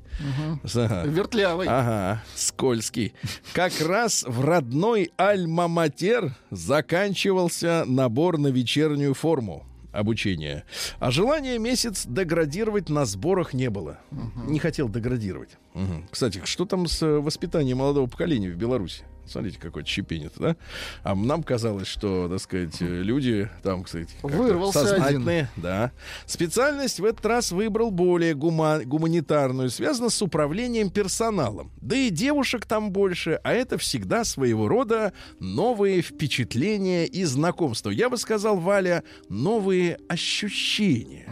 Ага. 0.74 1.04
Вертлявый. 1.06 1.66
Ага, 1.68 2.22
скользкий. 2.34 3.14
Как 3.54 3.72
раз 3.80 4.24
в 4.26 4.44
родной 4.44 5.10
Альма-Матер 5.16 6.32
заканчивался 6.50 7.84
набор 7.86 8.38
на 8.38 8.48
вечернюю 8.52 9.14
форму 9.14 9.66
обучения. 9.92 10.64
А 10.98 11.10
желания 11.10 11.58
месяц 11.58 12.06
деградировать 12.06 12.88
на 12.88 13.04
сборах 13.04 13.52
не 13.54 13.70
было. 13.70 13.98
Не 14.46 14.58
хотел 14.58 14.88
деградировать. 14.88 15.50
Мгм. 15.74 16.08
Кстати, 16.10 16.40
что 16.44 16.64
там 16.64 16.86
с 16.86 17.02
э, 17.02 17.18
воспитанием 17.18 17.78
молодого 17.78 18.06
поколения 18.06 18.50
в 18.50 18.56
Беларуси? 18.56 19.04
Смотрите, 19.26 19.58
какое 19.58 19.84
щепение 19.84 20.30
да? 20.36 20.56
А 21.02 21.14
нам 21.14 21.42
казалось, 21.42 21.86
что, 21.86 22.28
так 22.28 22.40
сказать, 22.40 22.80
э, 22.80 23.02
люди 23.02 23.48
там, 23.62 23.84
кстати, 23.84 24.10
Вырвался 24.22 24.86
сознательные, 24.86 25.48
да. 25.56 25.92
Специальность 26.26 27.00
в 27.00 27.04
этот 27.04 27.24
раз 27.26 27.52
выбрал 27.52 27.90
более 27.90 28.34
гума- 28.34 28.84
гуманитарную, 28.84 29.70
связана 29.70 30.10
с 30.10 30.20
управлением 30.22 30.90
персоналом. 30.90 31.70
Да 31.80 31.96
и 31.96 32.10
девушек 32.10 32.66
там 32.66 32.90
больше, 32.92 33.40
а 33.44 33.52
это 33.52 33.78
всегда 33.78 34.24
своего 34.24 34.68
рода 34.68 35.12
новые 35.38 36.02
впечатления 36.02 37.06
и 37.06 37.24
знакомства. 37.24 37.90
Я 37.90 38.10
бы 38.10 38.18
сказал, 38.18 38.58
Валя, 38.58 39.02
новые 39.28 39.98
ощущения. 40.08 41.28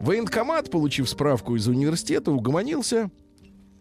Военкомат, 0.00 0.70
получив 0.70 1.08
справку 1.08 1.56
из 1.56 1.66
университета, 1.68 2.30
угомонился. 2.30 3.10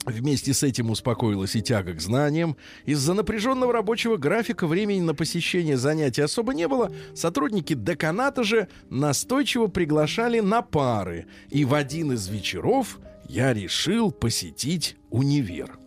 Вместе 0.05 0.53
с 0.53 0.61
этим 0.61 0.91
успокоилась 0.91 1.55
и 1.55 1.61
тяга 1.61 1.93
к 1.93 2.01
знаниям. 2.01 2.57
Из-за 2.85 3.13
напряженного 3.13 3.73
рабочего 3.73 4.17
графика 4.17 4.67
времени 4.67 5.01
на 5.01 5.15
посещение 5.15 5.77
занятий 5.77 6.21
особо 6.21 6.53
не 6.53 6.67
было. 6.67 6.91
Сотрудники 7.15 7.73
деканата 7.73 8.43
же 8.43 8.67
настойчиво 8.89 9.67
приглашали 9.67 10.39
на 10.41 10.61
пары. 10.61 11.25
И 11.49 11.65
в 11.65 11.73
один 11.73 12.11
из 12.11 12.27
вечеров 12.27 12.99
я 13.27 13.53
решил 13.53 14.11
посетить 14.11 14.95
универ. 15.09 15.77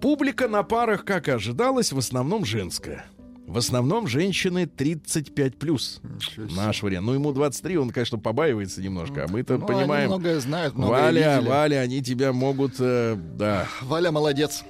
Публика 0.00 0.46
на 0.48 0.62
парах, 0.62 1.04
как 1.04 1.28
и 1.28 1.32
ожидалось, 1.32 1.92
в 1.92 1.98
основном 1.98 2.44
женская. 2.44 3.06
В 3.46 3.58
основном 3.58 4.06
женщины 4.06 4.66
35 4.66 5.56
плюс. 5.58 6.00
Наш 6.36 6.82
вариант. 6.82 7.06
Ну, 7.06 7.12
ему 7.14 7.32
23, 7.32 7.76
он, 7.76 7.90
конечно, 7.90 8.18
побаивается 8.18 8.80
немножко, 8.80 9.24
а 9.24 9.28
мы-то 9.30 9.58
Ну, 9.58 9.66
они 9.66 9.80
понимаем. 9.80 10.08
многое 10.08 10.40
знают, 10.40 10.74
многое 10.74 11.02
Валя, 11.02 11.36
видели. 11.36 11.48
Валя, 11.50 11.76
они 11.80 12.02
тебя 12.02 12.32
могут, 12.32 12.74
э, 12.78 13.16
да, 13.16 13.66
Валя 13.82 14.10
молодец. 14.10 14.64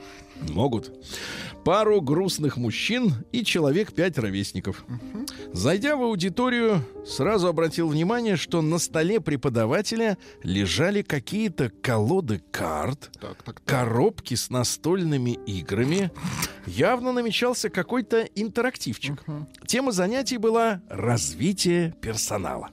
Могут. 0.50 0.92
Пару 1.64 2.02
грустных 2.02 2.58
мужчин 2.58 3.14
и 3.32 3.42
человек 3.42 3.94
пять 3.94 4.18
ровесников. 4.18 4.84
Зайдя 5.52 5.96
в 5.96 6.02
аудиторию, 6.02 6.84
сразу 7.06 7.48
обратил 7.48 7.88
внимание, 7.88 8.36
что 8.36 8.60
на 8.60 8.78
столе 8.78 9.20
преподавателя 9.20 10.18
лежали 10.42 11.00
какие-то 11.02 11.70
колоды 11.70 12.42
карт, 12.50 13.10
Так, 13.18 13.42
так, 13.42 13.60
так. 13.60 13.64
коробки 13.64 14.34
с 14.34 14.50
настольными 14.50 15.38
играми. 15.46 16.10
Явно 16.66 17.12
намечался 17.12 17.70
какой-то 17.70 18.22
интерактивчик. 18.34 19.22
Тема 19.66 19.92
занятий 19.92 20.36
была 20.36 20.82
«Развитие 20.88 21.94
персонала». 22.02 22.70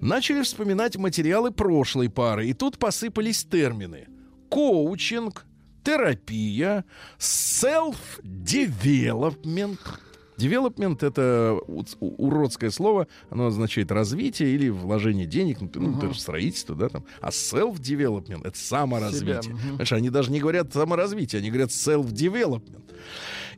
Начали 0.00 0.42
вспоминать 0.42 0.96
материалы 0.96 1.50
прошлой 1.50 2.10
пары, 2.10 2.48
и 2.48 2.52
тут 2.52 2.78
посыпались 2.78 3.44
термины. 3.44 4.06
Коучинг, 4.50 5.46
терапия, 5.82 6.84
self-development. 7.18 9.78
Development— 10.38 10.96
это 11.06 11.58
уродское 12.00 12.70
слово, 12.70 13.06
оно 13.30 13.48
означает 13.48 13.92
развитие 13.92 14.54
или 14.54 14.70
вложение 14.70 15.26
денег, 15.26 15.58
ну, 15.60 15.98
это 15.98 16.14
же 16.14 16.20
строительство, 16.20 16.74
да, 16.74 16.88
там. 16.88 17.04
А 17.20 17.28
self-development— 17.28 18.40
это 18.44 18.58
саморазвитие. 18.58 19.42
Себя, 19.42 19.54
мгм. 19.54 19.62
Понимаешь, 19.62 19.92
они 19.92 20.08
даже 20.10 20.32
не 20.32 20.40
говорят 20.40 20.72
саморазвитие, 20.72 21.40
они 21.40 21.50
говорят 21.50 21.70
self-development. 21.70 22.82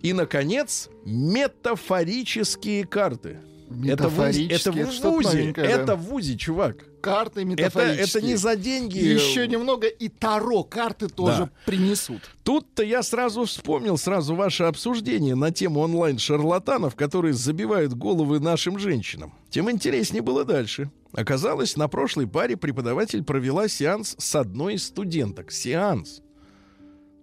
И, 0.03 0.13
наконец, 0.13 0.91
метафорические 1.07 2.85
карты. 2.85 3.39
Это 3.87 4.09
в 4.09 4.21
это 4.21 4.73
в 4.73 4.93
что-то 4.93 5.11
ВУЗе, 5.11 5.53
это 5.57 5.97
в 5.97 6.03
ВУЗе, 6.03 6.37
чувак. 6.37 6.77
Карты 7.01 7.41
Это, 7.41 7.49
метафорические. 7.51 8.05
это 8.21 8.23
не 8.23 8.37
за 8.37 8.57
деньги. 8.57 8.99
И 8.99 9.09
еще 9.09 9.47
немного 9.47 9.87
и 9.87 10.09
Таро 10.09 10.63
карты 10.65 11.09
тоже 11.09 11.39
Да. 11.45 11.51
принесут. 11.67 12.21
Тут-то 12.45 12.83
я 12.83 13.03
сразу 13.03 13.45
вспомнил 13.45 13.99
сразу 13.99 14.35
ваше 14.35 14.65
обсуждение 14.65 15.35
на 15.35 15.51
тему 15.51 15.81
онлайн-шарлатанов, 15.81 16.95
которые 16.95 17.35
забивают 17.35 17.93
головы 17.95 18.41
нашим 18.41 18.79
женщинам. 18.79 19.35
Тем 19.51 19.71
интереснее 19.71 20.23
было 20.23 20.45
дальше. 20.45 20.91
Оказалось, 21.13 21.77
на 21.77 21.89
прошлой 21.89 22.27
паре 22.27 22.57
преподаватель 22.57 23.23
провела 23.23 23.69
сеанс 23.69 24.15
с 24.19 24.35
одной 24.35 24.75
из 24.75 24.85
студенток. 24.85 25.53
Сеанс. 25.53 26.23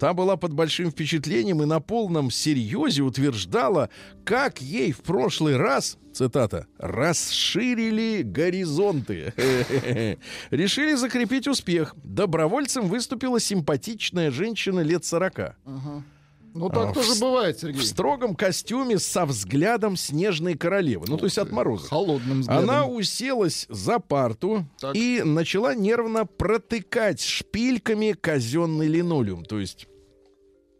Та 0.02 0.16
была 0.16 0.36
под 0.36 0.52
большим 0.54 0.90
впечатлением 0.90 1.62
и 1.62 1.68
на 1.68 1.80
полном 1.80 2.32
серьезе 2.32 3.04
утверждала, 3.04 3.90
как 4.24 4.60
ей 4.60 4.94
в 4.94 5.02
прошлый 5.02 5.58
раз, 5.58 6.00
цитата, 6.12 6.66
«расширили 6.80 8.24
горизонты». 8.24 9.32
Решили 10.50 10.96
закрепить 10.96 11.48
успех. 11.48 11.96
Добровольцем 12.04 12.88
выступила 12.88 13.40
симпатичная 13.40 14.32
женщина 14.32 14.80
лет 14.80 15.06
40. 15.06 15.56
Ну 16.54 16.66
А, 16.66 16.70
так 16.72 16.90
в 16.90 16.94
тоже 16.96 17.14
с- 17.14 17.20
бывает, 17.22 17.58
В 17.58 17.62
Сергей. 17.62 17.84
строгом 17.86 18.36
костюме 18.36 18.98
со 18.98 19.28
взглядом 19.28 19.96
снежной 19.96 20.56
королевы. 20.56 21.06
Ну, 21.08 21.16
то 21.18 21.26
есть 21.26 21.38
от 21.38 21.52
мороза. 21.52 21.88
Холодным 21.88 22.42
взглядом. 22.42 22.70
Она 22.70 22.86
уселась 22.88 23.68
за 23.70 24.00
парту 24.00 24.66
Так. 24.80 24.96
и 24.96 25.22
начала 25.24 25.76
нервно 25.76 26.26
протыкать 26.26 27.22
шпильками 27.22 28.14
казенный 28.20 28.88
линолеум. 28.88 29.46
То 29.46 29.60
есть 29.62 29.88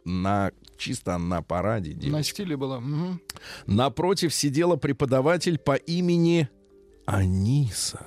на 0.04 0.50
чисто 0.76 1.18
на 1.18 1.42
параде. 1.42 1.92
девочка. 1.92 2.16
На 2.16 2.22
стиле 2.22 2.56
была. 2.56 2.80
Мгм. 2.80 3.20
Напротив 3.66 4.34
сидела 4.34 4.76
преподаватель 4.76 5.58
по 5.58 5.74
имени 5.76 6.48
Аниса. 7.06 8.06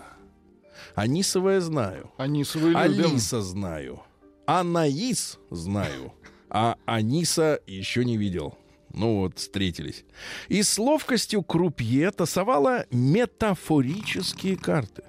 Анисовая 0.96 1.62
знаю. 1.62 2.12
Анисовую 2.18 2.72
любим. 2.72 3.12
Алиса 3.12 3.42
знаю. 3.42 4.02
Анаис 4.46 5.40
знаю. 5.50 6.14
А 6.50 6.78
Аниса 6.86 7.60
еще 7.68 8.06
не 8.06 8.18
видел. 8.18 8.58
Ну 8.96 9.18
вот, 9.18 9.38
встретились. 9.38 10.06
И 10.48 10.64
с 10.64 10.78
ловкостью 10.80 11.44
крупье 11.44 12.12
тасовала 12.12 12.86
метафорические 12.92 14.56
карты. 14.56 15.04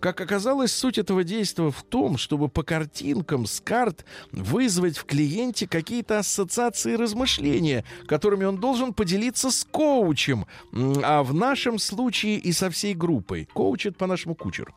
Как 0.00 0.20
оказалось, 0.20 0.72
суть 0.72 0.98
этого 0.98 1.22
действия 1.22 1.70
в 1.70 1.82
том, 1.84 2.16
чтобы 2.16 2.48
по 2.48 2.64
картинкам 2.64 3.46
с 3.46 3.60
карт 3.60 4.04
вызвать 4.32 4.98
в 4.98 5.04
клиенте 5.04 5.68
какие-то 5.68 6.18
ассоциации 6.18 6.94
и 6.94 6.96
размышления, 6.96 7.84
которыми 8.06 8.44
он 8.44 8.56
должен 8.58 8.92
поделиться 8.92 9.50
с 9.50 9.64
коучем, 9.64 10.46
а 10.72 11.22
в 11.22 11.32
нашем 11.32 11.78
случае 11.78 12.38
и 12.38 12.52
со 12.52 12.70
всей 12.70 12.94
группой. 12.94 13.48
Коуч— 13.52 13.86
это 13.86 13.98
по-нашему 13.98 14.34
кучер. 14.34 14.74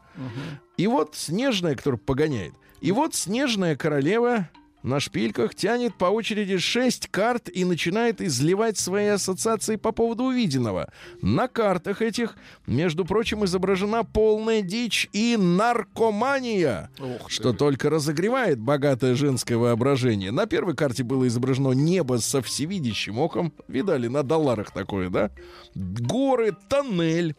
И 0.77 0.85
вот 0.85 1.15
снежная, 1.15 1.75
которая 1.75 1.99
погоняет. 1.99 2.53
И 2.81 2.91
вот 2.91 3.15
снежная 3.15 3.75
королева 3.75 4.49
на 4.83 4.99
шпильках 4.99 5.55
тянет 5.55 5.95
по 5.95 6.05
очереди 6.05 6.57
шесть 6.57 7.07
карт 7.07 7.49
и 7.53 7.65
начинает 7.65 8.21
изливать 8.21 8.77
свои 8.77 9.07
ассоциации 9.07 9.75
по 9.75 9.91
поводу 9.91 10.25
увиденного. 10.25 10.91
На 11.21 11.47
картах 11.47 12.01
этих, 12.01 12.35
между 12.67 13.05
прочим, 13.05 13.45
изображена 13.45 14.03
полная 14.03 14.61
дичь 14.61 15.09
и 15.13 15.37
наркомания, 15.37 16.89
ты. 16.97 17.19
что 17.27 17.53
только 17.53 17.89
разогревает 17.89 18.59
богатое 18.59 19.15
женское 19.15 19.57
воображение. 19.57 20.31
На 20.31 20.45
первой 20.45 20.75
карте 20.75 21.03
было 21.03 21.27
изображено 21.27 21.71
небо 21.71 22.17
со 22.17 22.41
всевидящим 22.41 23.19
оком. 23.19 23.53
Видали, 23.67 24.07
на 24.07 24.23
долларах 24.23 24.71
такое, 24.71 25.09
да? 25.09 25.31
Горы, 25.75 26.55
тоннель, 26.69 27.35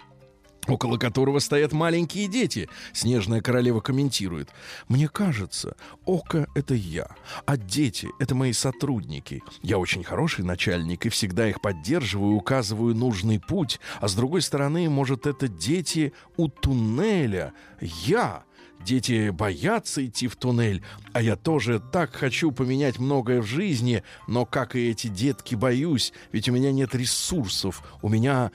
около 0.68 0.96
которого 0.96 1.38
стоят 1.38 1.72
маленькие 1.72 2.28
дети. 2.28 2.68
Снежная 2.92 3.40
королева 3.40 3.80
комментирует. 3.80 4.50
«Мне 4.88 5.08
кажется, 5.08 5.76
око— 6.04 6.46
это 6.54 6.74
я, 6.74 7.08
а 7.46 7.56
дети— 7.56 8.08
это 8.18 8.34
мои 8.34 8.52
сотрудники. 8.52 9.42
Я 9.62 9.78
очень 9.78 10.04
хороший 10.04 10.44
начальник 10.44 11.06
и 11.06 11.08
всегда 11.08 11.48
их 11.48 11.60
поддерживаю, 11.60 12.34
указываю 12.34 12.94
нужный 12.94 13.40
путь. 13.40 13.80
А 14.00 14.08
с 14.08 14.14
другой 14.14 14.42
стороны, 14.42 14.88
может, 14.88 15.26
это 15.26 15.48
дети 15.48 16.12
у 16.36 16.48
туннеля. 16.48 17.52
Я 17.80 18.44
Дети 18.84 19.30
боятся 19.30 20.04
идти 20.04 20.26
в 20.26 20.36
туннель, 20.36 20.82
а 21.12 21.22
я 21.22 21.36
тоже 21.36 21.80
так 21.92 22.14
хочу 22.14 22.50
поменять 22.50 22.98
многое 22.98 23.40
в 23.40 23.46
жизни, 23.46 24.02
но, 24.26 24.44
как 24.44 24.74
и 24.74 24.90
эти 24.90 25.06
детки, 25.06 25.54
боюсь, 25.54 26.12
ведь 26.32 26.48
у 26.48 26.52
меня 26.52 26.72
нет 26.72 26.94
ресурсов, 26.94 27.82
у 28.02 28.08
меня 28.08 28.50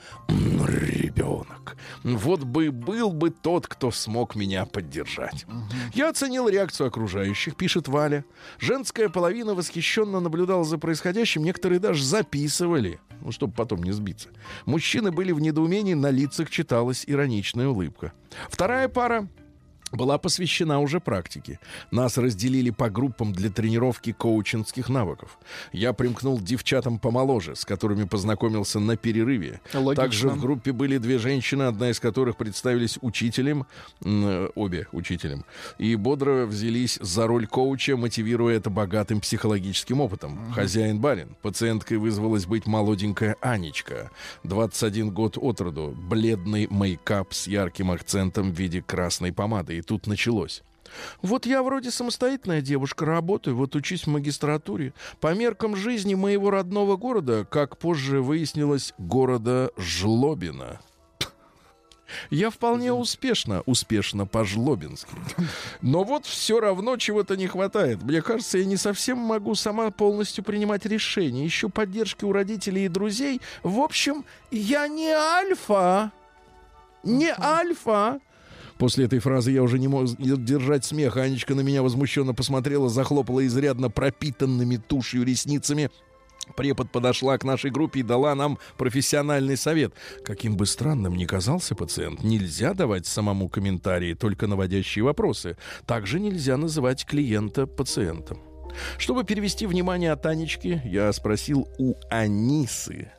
ребенок. 1.18 1.76
Вот 2.04 2.44
бы 2.44 2.70
был 2.70 3.10
бы 3.10 3.30
тот, 3.30 3.66
кто 3.66 3.90
смог 3.90 4.34
меня 4.34 4.66
поддержать. 4.66 5.46
Я 5.94 6.10
оценил 6.10 6.48
реакцию 6.48 6.88
окружающих, 6.88 7.56
пишет 7.56 7.88
Валя. 7.88 8.24
Женская 8.58 9.08
половина 9.08 9.54
восхищенно 9.54 10.20
наблюдала 10.20 10.64
за 10.64 10.78
происходящим, 10.78 11.44
некоторые 11.44 11.80
даже 11.80 12.04
записывали, 12.04 13.00
ну, 13.20 13.32
чтобы 13.32 13.52
потом 13.52 13.82
не 13.82 13.92
сбиться. 13.92 14.28
Мужчины 14.64 15.10
были 15.10 15.32
в 15.32 15.40
недоумении, 15.40 15.94
на 15.94 16.10
лицах 16.10 16.50
читалась 16.50 17.04
ироничная 17.06 17.68
улыбка. 17.68 18.12
Вторая 18.48 18.88
пара 18.88 19.28
была 19.92 20.18
посвящена 20.18 20.80
уже 20.80 21.00
практике. 21.00 21.60
Нас 21.90 22.18
разделили 22.18 22.70
по 22.70 22.90
группам 22.90 23.32
для 23.32 23.50
тренировки 23.50 24.12
коучинских 24.12 24.88
навыков. 24.88 25.38
Я 25.72 25.92
примкнул 25.92 26.38
к 26.38 26.42
девчатам 26.42 26.98
помоложе, 26.98 27.56
с 27.56 27.64
которыми 27.64 28.04
познакомился 28.04 28.80
на 28.80 28.96
перерыве. 28.96 29.60
Логично. 29.72 29.94
Также 29.94 30.28
в 30.28 30.40
группе 30.40 30.72
были 30.72 30.98
две 30.98 31.18
женщины, 31.18 31.64
одна 31.64 31.90
из 31.90 32.00
которых 32.00 32.36
представились 32.36 32.98
учителем, 33.00 33.66
обе 34.54 34.88
учителем, 34.92 35.44
и 35.78 35.94
бодро 35.96 36.46
взялись 36.46 36.98
за 37.00 37.26
роль 37.26 37.46
коуча, 37.46 37.96
мотивируя 37.96 38.56
это 38.56 38.70
богатым 38.70 39.20
психологическим 39.20 40.00
опытом. 40.00 40.52
Хозяин 40.52 41.00
барин. 41.00 41.36
Пациенткой 41.42 41.98
вызвалась 41.98 42.46
быть 42.46 42.66
молоденькая 42.66 43.36
Анечка, 43.40 44.10
21 44.44 45.10
год 45.10 45.38
от 45.38 45.60
роду, 45.60 45.94
бледный 45.96 46.66
мейкап 46.70 47.32
с 47.32 47.46
ярким 47.46 47.90
акцентом 47.90 48.52
в 48.52 48.58
виде 48.58 48.82
красной 48.82 49.32
помады. 49.32 49.77
И 49.78 49.82
тут 49.82 50.06
началось. 50.06 50.62
Вот 51.22 51.46
я 51.46 51.62
вроде 51.62 51.90
самостоятельная 51.90 52.60
девушка, 52.60 53.04
работаю, 53.04 53.56
вот 53.56 53.76
учусь 53.76 54.04
в 54.04 54.08
магистратуре. 54.08 54.92
По 55.20 55.34
меркам 55.34 55.76
жизни 55.76 56.14
моего 56.14 56.50
родного 56.50 56.96
города, 56.96 57.44
как 57.44 57.76
позже 57.76 58.20
выяснилось, 58.22 58.94
города 58.98 59.70
Жлобина. 59.76 60.80
Я 62.30 62.48
вполне 62.50 62.92
успешно, 62.92 63.62
успешно 63.66 64.26
по-жлобински. 64.26 65.12
Но 65.82 66.04
вот 66.04 66.24
все 66.24 66.58
равно 66.58 66.96
чего-то 66.96 67.36
не 67.36 67.46
хватает. 67.46 68.02
Мне 68.02 68.22
кажется, 68.22 68.58
я 68.58 68.64
не 68.64 68.78
совсем 68.78 69.18
могу 69.18 69.54
сама 69.54 69.90
полностью 69.90 70.42
принимать 70.42 70.86
решения. 70.86 71.46
Ищу 71.46 71.68
поддержки 71.68 72.24
у 72.24 72.32
родителей 72.32 72.86
и 72.86 72.88
друзей. 72.88 73.42
В 73.62 73.80
общем, 73.80 74.24
я 74.50 74.88
не 74.88 75.10
альфа. 75.10 76.12
Не 77.04 77.34
альфа. 77.38 78.20
После 78.78 79.06
этой 79.06 79.18
фразы 79.18 79.50
я 79.50 79.62
уже 79.62 79.78
не 79.78 79.88
мог 79.88 80.06
держать 80.16 80.84
смех. 80.84 81.16
Анечка 81.16 81.54
на 81.54 81.60
меня 81.60 81.82
возмущенно 81.82 82.34
посмотрела, 82.34 82.88
захлопала 82.88 83.44
изрядно 83.46 83.90
пропитанными 83.90 84.76
тушью 84.76 85.24
ресницами. 85.24 85.90
Препод 86.56 86.90
подошла 86.90 87.36
к 87.36 87.44
нашей 87.44 87.70
группе 87.70 88.00
и 88.00 88.04
дала 88.04 88.34
нам 88.34 88.58
профессиональный 88.78 89.56
совет. 89.56 89.92
Каким 90.24 90.56
бы 90.56 90.66
странным 90.66 91.14
ни 91.16 91.24
казался 91.24 91.74
пациент, 91.74 92.22
нельзя 92.22 92.72
давать 92.72 93.06
самому 93.06 93.48
комментарии, 93.48 94.14
только 94.14 94.46
наводящие 94.46 95.04
вопросы. 95.04 95.56
Также 95.86 96.20
нельзя 96.20 96.56
называть 96.56 97.04
клиента 97.04 97.66
пациентом. 97.66 98.38
Чтобы 98.96 99.24
перевести 99.24 99.66
внимание 99.66 100.12
от 100.12 100.24
Анечки, 100.26 100.80
я 100.84 101.12
спросил 101.12 101.68
у 101.78 101.94
Анисы, 102.10 103.10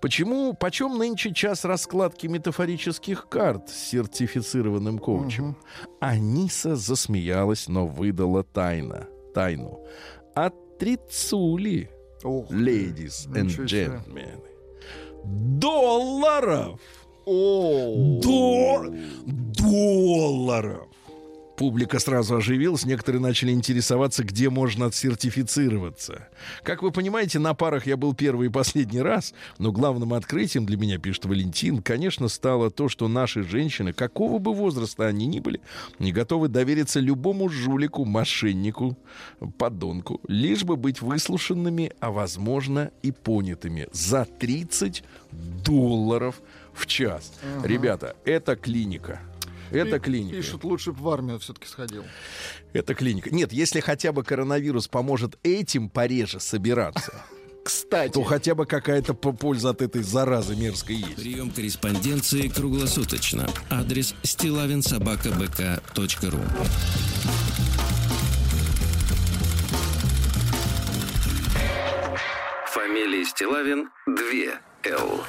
Почему, 0.00 0.54
почем 0.54 0.98
нынче 0.98 1.32
час 1.32 1.64
раскладки 1.64 2.26
метафорических 2.26 3.28
карт 3.28 3.68
с 3.68 3.74
сертифицированным 3.90 4.98
коучем? 4.98 5.56
Аниса 6.00 6.76
засмеялась, 6.76 7.68
но 7.68 7.86
выдала 7.86 8.42
тайна, 8.44 9.06
тайну. 9.34 9.80
От 10.34 10.78
трицули, 10.78 11.90
Ох, 12.22 12.50
ladies 12.50 13.28
and 13.32 13.44
ничего 13.44 13.66
себе. 13.66 13.86
gentlemen. 13.86 14.40
Долларов! 15.24 16.80
О, 17.24 18.20
До... 18.22 18.86
Долларов! 19.26 20.86
Публика 21.56 21.98
сразу 21.98 22.36
оживилась, 22.36 22.84
некоторые 22.84 23.22
начали 23.22 23.50
интересоваться, 23.50 24.24
где 24.24 24.50
можно 24.50 24.86
отсертифицироваться. 24.86 26.28
Как 26.62 26.82
вы 26.82 26.90
понимаете, 26.90 27.38
на 27.38 27.54
парах 27.54 27.86
я 27.86 27.96
был 27.96 28.14
первый 28.14 28.48
и 28.48 28.50
последний 28.50 29.00
раз, 29.00 29.32
но 29.58 29.72
главным 29.72 30.12
открытием 30.12 30.66
для 30.66 30.76
меня, 30.76 30.98
пишет 30.98 31.24
Валентин, 31.24 31.82
конечно, 31.82 32.28
стало 32.28 32.70
то, 32.70 32.90
что 32.90 33.08
наши 33.08 33.42
женщины, 33.42 33.94
какого 33.94 34.38
бы 34.38 34.52
возраста 34.52 35.06
они 35.06 35.26
ни 35.26 35.40
были, 35.40 35.60
не 35.98 36.12
готовы 36.12 36.48
довериться 36.48 37.00
любому 37.00 37.48
жулику, 37.48 38.04
мошеннику, 38.04 38.98
подонку, 39.56 40.20
лишь 40.28 40.64
бы 40.64 40.76
быть 40.76 41.00
выслушанными, 41.00 41.92
а 42.00 42.10
возможно 42.10 42.90
и 43.02 43.12
понятыми 43.12 43.88
за 43.92 44.26
30 44.26 45.02
долларов 45.64 46.42
в 46.74 46.86
час. 46.86 47.32
Ребята, 47.64 48.14
это 48.24 48.56
клиника. 48.56 49.20
Это 49.70 49.98
клиника. 49.98 50.36
Пишут, 50.36 50.64
лучше 50.64 50.92
бы 50.92 51.02
в 51.02 51.08
армию 51.08 51.38
все-таки 51.38 51.66
сходил. 51.66 52.04
Это 52.72 52.94
клиника. 52.94 53.30
Нет, 53.34 53.52
если 53.52 53.80
хотя 53.80 54.12
бы 54.12 54.22
коронавирус 54.24 54.88
поможет 54.88 55.38
этим 55.42 55.88
пореже 55.88 56.40
собираться, 56.40 57.24
Кстати, 57.64 58.12
то 58.12 58.22
хотя 58.22 58.54
бы 58.54 58.64
какая-то 58.64 59.12
по- 59.14 59.32
польза 59.32 59.70
от 59.70 59.82
этой 59.82 60.02
заразы 60.02 60.54
мерзкой 60.54 60.96
есть. 60.96 61.16
Прием 61.16 61.50
корреспонденции 61.50 62.48
круглосуточно. 62.48 63.48
Адрес 63.70 64.14
стилавинсобакабк.ру 64.22 66.40
Фамилия 72.66 73.24
Стилавин 73.24 73.88
2 74.06 74.14
Л. 74.84 75.24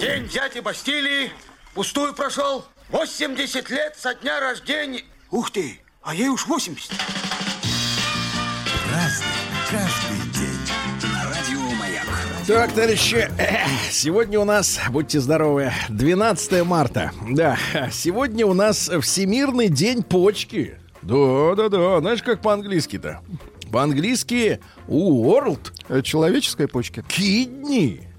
День 0.00 0.28
дяди 0.28 0.60
Бастилии 0.60 1.30
пустую 1.74 2.14
прошел. 2.14 2.64
80 2.90 3.70
лет 3.70 3.96
со 3.96 4.14
дня 4.14 4.40
рождения. 4.40 5.02
Ух 5.30 5.50
ты, 5.50 5.80
а 6.02 6.14
ей 6.14 6.28
уж 6.28 6.46
80. 6.46 6.90
Так, 12.46 12.72
товарищи, 12.72 13.30
сегодня 13.90 14.38
у 14.40 14.44
нас, 14.44 14.78
будьте 14.90 15.20
здоровы, 15.20 15.72
12 15.88 16.64
марта. 16.64 17.12
Да, 17.30 17.56
сегодня 17.90 18.46
у 18.46 18.52
нас 18.52 18.90
Всемирный 19.00 19.68
день 19.68 20.02
почки. 20.02 20.78
Да, 21.00 21.54
да, 21.56 21.68
да. 21.68 22.00
Знаешь, 22.00 22.22
как 22.22 22.42
по-английски-то? 22.42 23.20
По-английски 23.72 24.60
World 24.86 25.72
э, 25.88 26.02
человеческой 26.02 26.68
почки. 26.68 27.02
Кидни. 27.08 28.11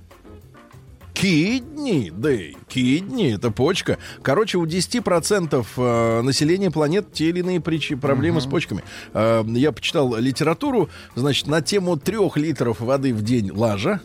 Кидни, 1.13 2.11
да, 2.11 2.31
кидни, 2.67 3.33
это 3.33 3.51
почка. 3.51 3.97
Короче, 4.21 4.57
у 4.57 4.65
10% 4.65 5.65
э, 5.77 6.21
населения 6.21 6.71
планет 6.71 7.13
те 7.13 7.29
или 7.29 7.39
иные 7.39 7.61
причи, 7.61 7.95
проблемы 7.95 8.41
с 8.41 8.45
почками. 8.45 8.83
Э, 9.13 9.43
я 9.47 9.71
почитал 9.71 10.15
литературу, 10.15 10.89
значит, 11.15 11.47
на 11.47 11.61
тему 11.61 11.97
трех 11.97 12.35
литров 12.35 12.79
воды 12.79 13.13
в 13.13 13.21
день 13.21 13.51
лажа. 13.51 14.01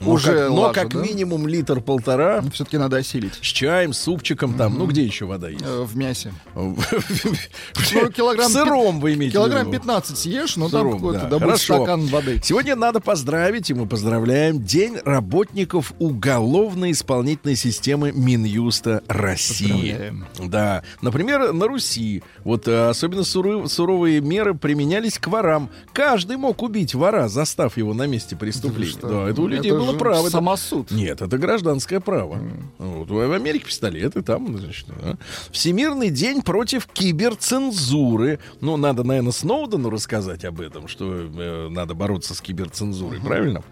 Но 0.00 0.10
Уже 0.12 0.34
как, 0.36 0.48
но 0.50 0.54
лажа, 0.62 0.74
как 0.80 0.92
да? 0.94 1.00
минимум 1.02 1.46
литр-полтора 1.46 2.42
Все-таки 2.52 2.78
надо 2.78 2.96
осилить. 2.98 3.34
с 3.34 3.46
чаем, 3.46 3.92
супчиком 3.92 4.54
там. 4.54 4.76
Ну, 4.78 4.86
где 4.86 5.04
еще 5.04 5.24
вода 5.24 5.48
есть? 5.48 5.64
Э, 5.64 5.84
В 5.84 5.96
мясе. 5.96 6.32
Ну, 6.54 8.10
килограмм 8.10 8.50
сыром 8.50 9.00
вы 9.00 9.14
имеете 9.14 9.34
Килограмм 9.34 9.66
виду? 9.68 9.78
15 9.78 10.18
съешь, 10.18 10.56
но 10.56 10.68
там 10.68 10.92
какой-то, 10.92 11.26
да. 11.26 11.38
Хорошо. 11.38 11.76
стакан 11.76 12.06
воды. 12.06 12.40
Сегодня 12.42 12.76
надо 12.76 13.00
поздравить, 13.00 13.70
и 13.70 13.74
мы 13.74 13.86
поздравляем, 13.86 14.62
День 14.62 14.98
работников 15.04 15.92
уголовно-исполнительной 15.98 17.56
системы 17.56 18.12
Минюста 18.12 19.02
России. 19.08 20.12
Да. 20.42 20.82
Например, 21.02 21.52
на 21.52 21.66
Руси 21.66 22.22
вот 22.44 22.66
э, 22.68 22.88
особенно 22.88 23.24
суровые 23.24 24.20
меры 24.20 24.54
применялись 24.54 25.18
к 25.18 25.28
ворам. 25.28 25.70
Каждый 25.92 26.36
мог 26.36 26.62
убить 26.62 26.94
вора, 26.94 27.28
застав 27.28 27.76
его 27.76 27.94
на 27.94 28.06
месте 28.06 28.36
преступления. 28.36 28.98
Да, 29.02 29.28
это 29.28 29.40
у 29.42 29.46
людей 29.46 29.70
Это 29.70 29.80
было 29.80 29.83
же 29.92 29.98
право. 29.98 30.22
Это- 30.22 30.30
самосуд. 30.30 30.90
Нет, 30.90 31.22
это 31.22 31.38
гражданское 31.38 32.00
право. 32.00 32.38
Вот, 32.78 33.08
в 33.10 33.32
Америке 33.32 33.66
пистолеты, 33.66 34.22
там, 34.22 34.56
значит, 34.58 34.86
да. 34.88 35.16
Всемирный 35.50 36.10
день 36.10 36.42
против 36.42 36.86
киберцензуры. 36.86 38.38
Ну, 38.60 38.76
надо, 38.76 39.04
наверное, 39.04 39.32
Сноудену 39.32 39.90
рассказать 39.90 40.44
об 40.44 40.60
этом, 40.60 40.88
что 40.88 41.12
э, 41.12 41.68
надо 41.70 41.94
бороться 41.94 42.34
с 42.34 42.40
киберцензурой, 42.40 43.20
правильно? 43.20 43.62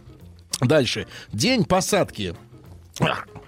Дальше. 0.60 1.06
День 1.32 1.64
посадки 1.64 2.34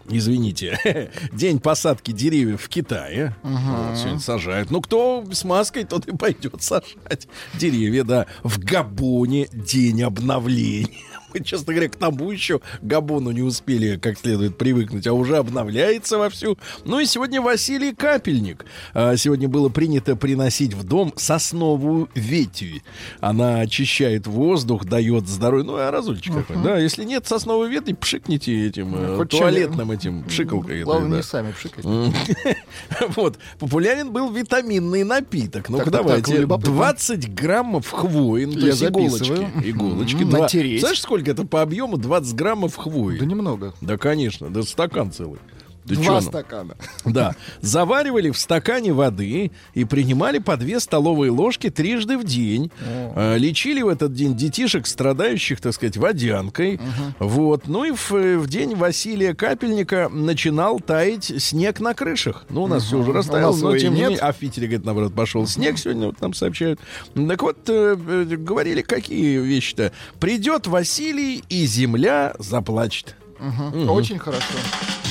извините, 0.09 1.11
день 1.33 1.61
посадки 1.61 2.13
деревьев 2.13 2.63
в 2.63 2.69
Китае. 2.69 3.35
Вот, 3.43 3.97
сегодня 3.99 4.21
сажают. 4.21 4.71
Ну, 4.71 4.81
кто 4.81 5.25
с 5.31 5.45
маской, 5.45 5.85
тот 5.85 6.07
и 6.07 6.17
пойдет 6.17 6.63
сажать 6.63 7.29
деревья, 7.55 8.05
да. 8.05 8.27
В 8.43 8.59
Габоне 8.59 9.49
день 9.53 10.03
обновления. 10.03 10.89
Мы, 11.35 11.41
честно 11.41 11.73
говоря, 11.73 11.89
к 11.89 11.97
тому 11.97 12.31
еще 12.31 12.61
Габону 12.81 13.33
не 13.33 13.43
успели 13.43 13.97
как 13.97 14.19
следует 14.19 14.57
привыкнуть, 14.57 15.07
а 15.07 15.13
уже 15.13 15.37
обновляется 15.37 16.17
вовсю. 16.17 16.57
Ну 16.85 17.01
и 17.01 17.07
сегодня 17.07 17.43
Василий 17.43 17.93
Капельник. 17.93 18.65
А, 18.93 19.17
Сегодня 19.17 19.49
было 19.49 19.69
принято 19.69 20.15
приносить 20.17 20.75
в 20.75 20.85
дом 20.85 21.13
сосновую 21.17 22.09
ветвь. 22.15 22.83
Она 23.21 23.61
очищает 23.61 24.27
воздух, 24.27 24.85
дает 24.85 25.27
здоровье. 25.27 25.65
Ну, 25.65 25.77
а 25.77 25.91
разульчик 25.91 26.35
такой, 26.35 26.63
да. 26.63 26.79
Если 26.79 27.05
нет 27.05 27.27
сосновой 27.27 27.69
ветви, 27.69 27.95
пшикните 27.95 28.67
этим 28.67 28.95
э, 28.95 29.25
туалетным 29.27 29.91
этим 29.91 30.23
пшикалкой. 30.25 30.85
Главное, 30.85 31.11
да. 31.11 31.17
не 31.17 31.23
сами 31.23 31.53
пшикать. 31.53 31.85
Вот. 33.17 33.39
Популярен 33.59 34.13
был 34.13 34.31
витаминный 34.31 35.05
напиток. 35.05 35.69
Ну-ка, 35.69 35.91
давайте. 35.91 36.31
так, 36.33 36.41
любопытно. 36.41 36.75
20 36.75 37.35
граммов 37.35 37.91
хвои. 37.91 38.45
Ну, 38.45 38.59
Я 38.59 38.73
иголочки. 38.73 39.49
Иголочки. 39.65 40.23
Натереть. 40.23 40.81
Знаешь, 40.81 41.01
сколько 41.01 41.24
это 41.29 41.45
по 41.45 41.63
объему? 41.63 41.97
20 41.97 42.35
граммов 42.35 42.77
хвои. 42.77 43.19
Да 43.19 43.27
немного. 43.27 43.75
Да, 43.81 43.99
конечно. 43.99 44.51
Да 44.51 44.63
стакан 44.63 45.13
целый. 45.13 45.39
Да 45.85 45.95
чё 45.97 46.03
Два 46.03 46.13
нам? 46.15 46.23
стакана. 46.23 46.75
Да. 47.05 47.35
Заваривали 47.61 48.31
в 48.31 48.39
стакане 48.39 48.93
воды 48.93 49.51
и 49.75 49.85
принимали 49.85 50.39
по 50.39 50.57
две 50.57 50.81
столовые 50.81 51.31
ложки 51.31 51.71
трижды 51.71 52.17
в 52.17 52.25
день. 52.25 52.71
А, 52.87 53.37
Лечили 53.37 53.83
в 53.83 53.89
этот 53.89 54.15
день 54.15 54.35
детишек, 54.35 54.87
страдающих, 54.87 55.61
так 55.61 55.75
сказать, 55.75 55.97
водянкой. 55.97 56.81
Вот. 57.19 57.69
Ну 57.69 57.85
и 57.85 57.93
в, 57.93 58.13
э, 58.13 58.39
в 58.39 58.47
день 58.49 58.75
Василия 58.75 59.35
Капельника 59.35 60.09
начинал 60.11 60.81
таять 60.81 61.25
снег 61.43 61.81
на 61.81 61.95
крышах. 61.95 62.47
Ну, 62.49 62.63
у 62.65 62.67
нас 62.67 62.85
все 62.85 62.99
уже 62.99 63.13
растаяло, 63.13 63.57
но 63.57 63.77
тем 63.77 63.95
не 63.95 64.03
менее... 64.03 64.19
А 64.19 64.33
в 64.33 64.37
Питере, 64.37 64.67
говорит, 64.67 64.87
наоборот, 64.87 65.15
пошел 65.15 65.47
снег 65.47 65.79
сегодня, 65.79 66.07
вот 66.07 66.21
нам 66.21 66.33
сообщают. 66.35 66.81
Так 67.15 67.43
вот, 67.43 67.59
э, 67.69 67.97
э, 67.99 68.25
говорили, 68.37 68.83
какие 68.83 69.39
вещи-то. 69.39 69.93
Придет 70.19 70.67
Василий, 70.67 71.43
и 71.49 71.67
земля 71.67 72.35
заплачет. 72.39 73.17
Мгм. 73.39 73.91
Очень 73.91 74.19
хорошо. 74.19 74.43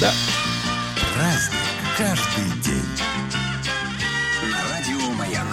Да. 0.01 0.11
Праздник 1.13 1.59
каждый 1.95 2.61
день. 2.63 2.81
Радио 4.51 5.11
Маяк. 5.11 5.45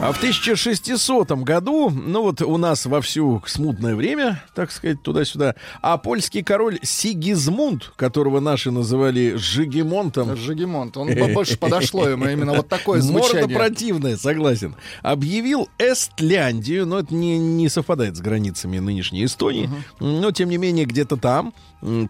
А 0.00 0.12
в 0.12 0.16
1600 0.16 1.30
году, 1.42 1.90
ну 1.90 2.22
вот 2.22 2.40
у 2.40 2.56
нас 2.56 2.86
вовсю 2.86 3.42
смутное 3.46 3.94
время, 3.94 4.42
так 4.54 4.70
сказать, 4.70 5.02
туда-сюда, 5.02 5.56
а 5.82 5.98
польский 5.98 6.42
король 6.42 6.78
Сигизмунд, 6.82 7.92
которого 7.96 8.40
наши 8.40 8.70
называли 8.70 9.34
Жигемонтом, 9.36 10.36
Жигемонт. 10.36 10.96
Он 10.96 11.14
больше 11.34 11.58
подошло 11.58 12.08
ему 12.08 12.26
именно 12.26 12.54
вот 12.54 12.68
такое 12.68 13.02
Морда 13.02 13.28
звучание. 13.28 13.56
противная, 13.56 14.16
согласен. 14.16 14.74
Объявил 15.02 15.68
Эстляндию, 15.78 16.86
но 16.86 17.00
это 17.00 17.14
не, 17.14 17.38
не 17.38 17.68
совпадает 17.68 18.16
с 18.16 18.20
границами 18.20 18.78
нынешней 18.78 19.24
Эстонии, 19.26 19.68
но 20.00 20.32
тем 20.32 20.48
не 20.48 20.56
менее 20.56 20.86
где-то 20.86 21.16
там, 21.16 21.52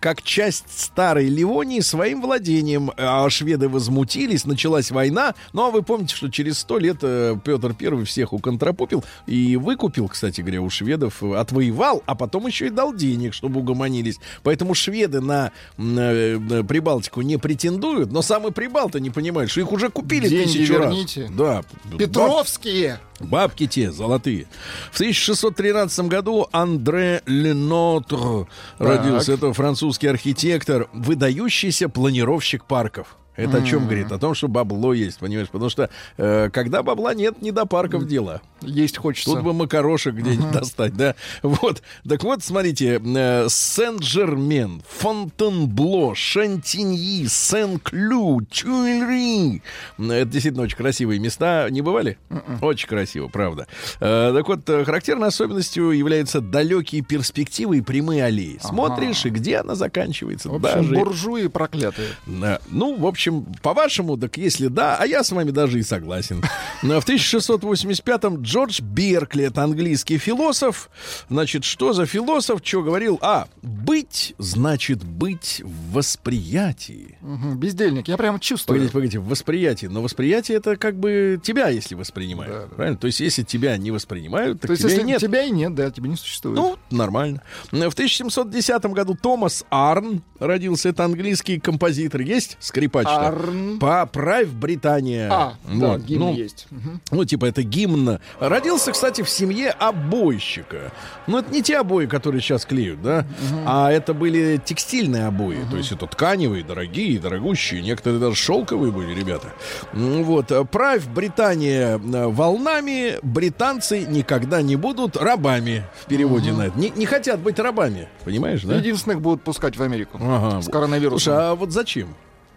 как 0.00 0.22
часть 0.22 0.64
старой 0.80 1.28
Ливонии 1.28 1.80
своим 1.80 2.22
владением. 2.22 2.90
А 2.96 3.28
шведы 3.28 3.68
возмутились, 3.68 4.44
началась 4.44 4.90
война. 4.90 5.34
Ну 5.52 5.66
а 5.66 5.70
вы 5.70 5.82
помните, 5.82 6.14
что 6.14 6.28
через 6.30 6.58
сто 6.58 6.78
лет 6.78 6.98
э, 7.02 7.36
Петр 7.44 7.74
I 7.80 8.04
всех 8.04 8.32
уконтропупил 8.32 9.04
и 9.26 9.56
выкупил, 9.56 10.08
кстати 10.08 10.40
говоря, 10.40 10.62
у 10.62 10.70
шведов, 10.70 11.22
э, 11.22 11.34
отвоевал, 11.34 12.02
а 12.06 12.14
потом 12.14 12.46
еще 12.46 12.66
и 12.66 12.70
дал 12.70 12.94
денег, 12.94 13.34
чтобы 13.34 13.60
угомонились. 13.60 14.18
Поэтому 14.42 14.74
шведы 14.74 15.20
на 15.20 15.50
м, 15.76 15.98
э, 15.98 16.38
э, 16.50 16.62
Прибалтику 16.62 17.22
не 17.22 17.36
претендуют, 17.36 18.12
но 18.12 18.22
самые 18.22 18.52
Прибалты 18.52 19.00
не 19.00 19.10
понимают, 19.10 19.50
что 19.50 19.60
их 19.60 19.72
уже 19.72 19.88
купили 19.88 20.28
Деньги 20.28 20.44
тысячу 20.58 20.74
верните. 20.74 21.22
раз. 21.22 21.30
Да. 21.32 21.62
Петровские. 21.98 23.00
Бабки 23.20 23.66
те, 23.68 23.92
золотые. 23.92 24.46
В 24.90 24.96
1613 24.96 26.06
году 26.06 26.48
Андре 26.52 27.22
Ленотр 27.26 28.48
родился. 28.78 29.32
Это 29.32 29.52
французский 29.64 30.08
архитектор, 30.08 30.90
выдающийся 30.92 31.88
планировщик 31.88 32.66
парков. 32.66 33.16
Это 33.36 33.58
о 33.58 33.62
чем 33.62 33.84
говорит? 33.84 34.12
О 34.12 34.18
том, 34.18 34.34
что 34.34 34.48
бабло 34.48 34.92
есть, 34.94 35.18
понимаешь? 35.18 35.48
Потому 35.48 35.68
что 35.70 35.90
э, 36.18 36.50
когда 36.52 36.82
бабла 36.82 37.14
нет, 37.14 37.42
не 37.42 37.50
до 37.50 37.66
парков 37.66 38.06
дело. 38.06 38.42
Есть 38.62 38.96
хочется. 38.98 39.30
Тут 39.32 39.42
бы 39.42 39.52
макарошек 39.52 40.14
где-нибудь 40.14 40.52
достать, 40.52 40.94
да? 40.94 41.14
Вот. 41.42 41.82
Так 42.08 42.22
вот, 42.22 42.42
смотрите, 42.44 43.00
э, 43.04 43.46
Сен-Жермен, 43.48 44.82
Фонтенбло, 44.88 46.14
Шантиньи, 46.14 47.26
Сен-Клю, 47.26 48.42
Тюильри. 48.50 49.62
Это 49.98 50.24
действительно 50.26 50.62
очень 50.64 50.76
красивые 50.76 51.18
места. 51.18 51.68
Не 51.70 51.80
бывали? 51.82 52.18
Очень 52.60 52.88
красиво, 52.88 53.28
правда. 53.28 53.66
Э, 54.00 54.32
Так 54.34 54.48
вот, 54.48 54.68
э, 54.68 54.84
характерной 54.84 55.28
особенностью 55.28 55.90
являются 55.90 56.40
далекие 56.40 57.02
перспективы 57.02 57.78
и 57.78 57.80
прямые 57.80 58.24
аллеи. 58.24 58.58
Смотришь, 58.62 59.24
и 59.26 59.30
где 59.30 59.56
она 59.56 59.74
заканчивается? 59.74 60.48
В 60.50 60.54
общем, 60.54 60.62
Даже 60.62 60.94
буржуи 60.94 61.46
проклятые. 61.48 62.08
да. 62.26 62.60
Ну, 62.68 62.96
в 62.96 63.06
общем, 63.06 63.23
по-вашему, 63.62 64.16
так 64.16 64.36
если 64.36 64.68
да, 64.68 64.96
а 64.98 65.06
я 65.06 65.22
с 65.24 65.32
вами 65.32 65.50
даже 65.50 65.78
и 65.78 65.82
согласен. 65.82 66.42
Но 66.82 67.00
В 67.00 67.08
1685-м 67.08 68.42
Джордж 68.42 68.80
Беркли, 68.80 69.44
это 69.44 69.62
английский 69.62 70.18
философ. 70.18 70.90
Значит, 71.28 71.64
что 71.64 71.92
за 71.92 72.06
философ, 72.06 72.60
что 72.62 72.82
говорил? 72.82 73.18
А, 73.22 73.46
быть 73.62 74.34
значит 74.38 75.02
быть 75.04 75.62
в 75.64 75.92
восприятии. 75.92 77.18
Мгм, 77.20 77.58
Бездельник. 77.58 78.08
Я 78.08 78.16
прям 78.16 78.38
чувствую. 78.40 78.76
Погодите, 78.76 78.92
погодите, 78.92 79.18
в 79.18 79.28
восприятии. 79.28 79.86
Но 79.86 80.02
восприятие 80.02 80.58
это 80.58 80.76
как 80.76 80.96
бы 80.98 81.40
тебя, 81.42 81.68
если 81.68 81.94
воспринимают. 81.94 82.74
Правильно? 82.74 82.98
То 82.98 83.06
есть, 83.06 83.20
если 83.20 83.42
тебя 83.42 83.76
не 83.76 83.90
воспринимают, 83.90 84.60
так 84.60 84.68
То 84.68 84.72
есть, 84.72 84.82
тебя 84.82 84.90
и 84.90 84.94
если 84.96 85.06
нет. 85.06 85.20
тебя 85.20 85.42
и 85.44 85.50
нет, 85.50 85.74
да, 85.74 85.90
тебя 85.90 86.08
не 86.08 86.16
существует. 86.16 86.56
Ну, 86.56 86.76
нормально. 86.90 87.42
В 87.70 87.76
1710 87.76 88.84
году 88.86 89.16
Томас 89.20 89.64
Арн 89.70 90.22
родился. 90.38 90.88
Это 90.88 91.04
английский 91.04 91.58
композитор. 91.60 92.20
Есть 92.22 92.56
скрипач-то? 92.60 93.13
Арн. 93.16 93.78
Поправь 93.78 94.48
Британия. 94.48 95.28
А, 95.32 95.54
да, 95.64 95.88
Вот. 95.88 96.00
гимн 96.02 96.20
ну, 96.26 96.34
есть. 96.34 96.66
Ну, 97.10 97.24
типа, 97.24 97.46
это 97.46 97.62
гимн. 97.62 98.18
Родился, 98.40 98.92
кстати, 98.92 99.22
в 99.22 99.28
семье 99.30 99.70
обойщика. 99.70 100.92
Но 101.26 101.38
это 101.40 101.52
не 101.52 101.62
те 101.62 101.78
обои, 101.78 102.06
которые 102.06 102.40
сейчас 102.40 102.64
клеют, 102.64 103.02
да? 103.02 103.26
А 103.66 103.90
это 103.90 104.14
были 104.14 104.60
текстильные 104.64 105.26
обои. 105.26 105.58
То 105.70 105.76
есть 105.76 105.92
это 105.92 106.06
тканевые, 106.06 106.64
дорогие, 106.64 107.18
дорогущие. 107.18 107.82
Некоторые 107.82 108.20
даже 108.20 108.36
шелковые 108.36 108.92
были, 108.92 109.14
ребята. 109.14 109.48
М, 109.92 110.24
Вот. 110.24 110.52
Правь 110.70 111.04
Британия 111.06 111.98
волнами, 111.98 113.18
британцы 113.22 114.00
никогда 114.00 114.62
не 114.62 114.76
будут 114.76 115.16
рабами 115.16 115.84
в 116.02 116.06
переводе 116.06 116.52
на 116.52 116.62
это. 116.66 116.78
Не, 116.78 116.90
не 116.90 117.06
хотят 117.06 117.40
быть 117.40 117.58
рабами, 117.58 118.08
понимаешь, 118.24 118.62
да? 118.62 118.76
Единственных 118.76 119.20
будут 119.20 119.42
пускать 119.42 119.76
в 119.76 119.82
Америку. 119.82 120.18
Ага. 120.20 120.62
С 120.62 120.68
коронавирусом. 120.68 121.18
Слушай, 121.20 121.38
а 121.50 121.54
вот 121.54 121.72
зачем? 121.72 122.14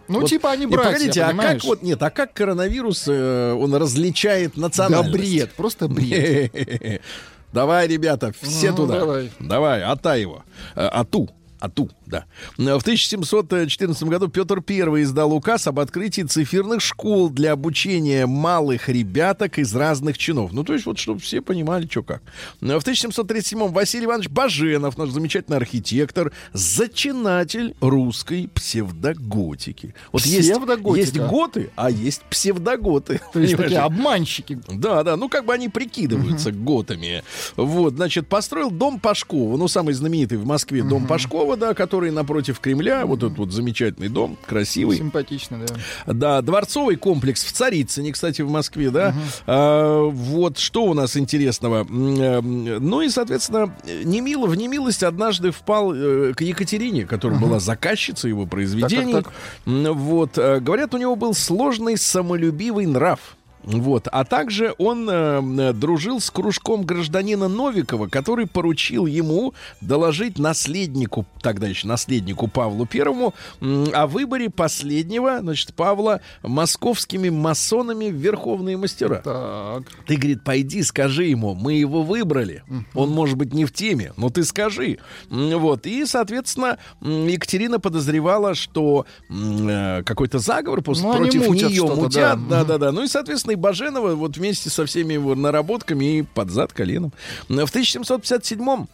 Ну, 0.08 0.20
Вот- 0.20 0.28
типа 0.30 0.50
они 0.52 0.66
братья, 0.66 0.92
погодите, 0.92 1.22
а 1.22 1.34
как 1.34 1.64
вот 1.64 1.82
нет, 1.82 2.02
а 2.02 2.10
как 2.10 2.32
коронавирус 2.32 3.04
э, 3.08 3.52
он 3.52 3.74
различает 3.74 4.52
Да 4.56 4.62
национальность? 4.62 5.12
бред, 5.12 5.52
просто 5.52 5.88
бред. 5.88 6.52
Давай, 7.52 7.86
ребята, 7.86 8.32
все 8.42 8.70
Ну, 8.70 8.76
туда. 8.76 8.98
давай. 9.00 9.30
Давай, 9.40 9.82
ата 9.82 10.16
его. 10.16 10.44
Э, 10.76 10.86
Ату. 10.88 11.28
Ату, 11.60 11.90
да. 12.08 12.26
В 12.56 12.82
1714 12.82 14.02
году 14.04 14.28
Петр 14.28 14.62
I 14.66 15.02
издал 15.02 15.32
указ 15.32 15.66
об 15.66 15.78
открытии 15.80 16.22
циферных 16.22 16.80
школ 16.80 17.30
для 17.30 17.52
обучения 17.52 18.26
малых 18.26 18.88
ребяток 18.88 19.58
из 19.58 19.74
разных 19.74 20.18
чинов. 20.18 20.52
Ну, 20.52 20.64
то 20.64 20.72
есть, 20.72 20.86
вот, 20.86 20.98
чтобы 20.98 21.20
все 21.20 21.40
понимали, 21.40 21.86
что 21.86 22.02
как. 22.02 22.22
В 22.60 22.64
1737 22.64 23.68
Василий 23.68 24.06
Иванович 24.06 24.28
Баженов, 24.28 24.96
наш 24.98 25.10
замечательный 25.10 25.56
архитектор, 25.56 26.32
зачинатель 26.52 27.74
русской 27.80 28.48
псевдоготики. 28.54 29.94
Вот 30.12 30.24
есть, 30.24 30.50
Псевдоготика? 30.50 31.00
есть 31.00 31.18
готы, 31.18 31.70
а 31.76 31.90
есть 31.90 32.22
псевдоготы. 32.30 33.20
То 33.32 33.40
есть 33.40 33.56
такие 33.56 33.80
обманщики. 33.80 34.60
Да, 34.68 35.02
да, 35.02 35.16
ну 35.16 35.28
как 35.28 35.44
бы 35.44 35.52
они 35.52 35.68
прикидываются 35.68 36.52
готами. 36.52 37.22
Вот, 37.56 37.94
значит, 37.94 38.28
построил 38.28 38.70
дом 38.70 39.00
Пашкова, 39.00 39.56
ну 39.56 39.68
самый 39.68 39.94
знаменитый 39.94 40.38
в 40.38 40.46
Москве 40.46 40.82
дом 40.82 41.06
Пашкова, 41.06 41.56
да, 41.56 41.74
который 41.74 41.97
напротив 42.00 42.60
Кремля, 42.60 43.04
вот 43.06 43.22
этот 43.22 43.38
вот 43.38 43.52
замечательный 43.52 44.08
дом, 44.08 44.36
красивый. 44.46 44.96
Симпатично, 44.98 45.58
да. 45.66 46.12
Да, 46.12 46.42
дворцовый 46.42 46.96
комплекс 46.96 47.44
в 47.44 47.52
Царицыне, 47.52 48.12
кстати, 48.12 48.42
в 48.42 48.50
Москве, 48.50 48.90
да. 48.90 49.14
А, 49.46 50.04
вот 50.04 50.58
что 50.58 50.84
у 50.84 50.94
нас 50.94 51.16
интересного. 51.16 51.84
Э, 51.88 52.40
Ну 52.40 53.00
и, 53.02 53.08
соответственно, 53.08 53.74
Немило 54.04 54.46
в 54.46 54.54
немилость 54.56 55.02
однажды 55.02 55.50
впал 55.50 55.92
э, 55.94 56.32
к 56.34 56.40
Екатерине, 56.40 57.04
которая 57.04 57.38
была 57.38 57.58
заказчицей 57.60 58.30
его 58.30 58.46
произведений. 58.46 59.12
Так, 59.12 59.24
так, 59.24 59.32
М, 59.66 59.92
Вот, 59.98 60.38
э, 60.38 60.60
говорят, 60.60 60.94
у 60.94 60.98
него 60.98 61.16
был 61.16 61.34
сложный 61.34 61.96
самолюбивый 61.96 62.86
нрав. 62.86 63.36
Вот. 63.68 64.08
А 64.10 64.24
также 64.24 64.74
он 64.78 65.08
э, 65.10 65.42
э, 65.42 65.72
дружил 65.74 66.20
с 66.20 66.30
кружком 66.30 66.84
гражданина 66.84 67.48
Новикова, 67.48 68.08
который 68.08 68.46
поручил 68.46 69.04
ему 69.04 69.52
доложить 69.82 70.38
наследнику, 70.38 71.26
тогда 71.42 71.66
еще 71.68 71.86
наследнику 71.86 72.48
Павлу 72.48 72.86
Первому, 72.86 73.34
о 73.60 74.06
выборе 74.06 74.48
последнего, 74.48 75.40
значит, 75.40 75.74
Павла 75.74 76.22
московскими 76.42 77.28
масонами 77.28 78.08
в 78.08 78.14
верховные 78.14 78.78
мастера. 78.78 79.16
Так. 79.22 79.82
Ты, 80.06 80.16
говорит, 80.16 80.44
пойди, 80.44 80.82
скажи 80.82 81.24
ему, 81.24 81.54
мы 81.54 81.74
его 81.74 82.02
выбрали. 82.02 82.62
Он, 82.94 83.10
может 83.10 83.36
быть, 83.36 83.52
не 83.52 83.66
в 83.66 83.72
теме, 83.72 84.12
но 84.16 84.30
ты 84.30 84.44
скажи. 84.44 84.98
Вот. 85.28 85.86
И, 85.86 86.06
соответственно, 86.06 86.78
Екатерина 87.02 87.78
подозревала, 87.78 88.54
что 88.54 89.04
э, 89.28 90.02
какой-то 90.04 90.38
заговор 90.38 90.82
Ну, 90.86 91.16
против 91.16 91.48
нее 91.50 91.82
мутят. 91.84 92.38
да. 92.48 92.64
Да, 92.64 92.78
да. 92.78 92.92
Ну 92.92 93.02
и, 93.02 93.08
соответственно, 93.08 93.57
Баженова 93.58 94.14
вот 94.14 94.36
вместе 94.36 94.70
со 94.70 94.86
всеми 94.86 95.14
его 95.14 95.34
наработками 95.34 96.18
и 96.18 96.22
под 96.22 96.50
зад 96.50 96.72
коленом. 96.72 97.12
В 97.48 97.52
1757 97.52 98.86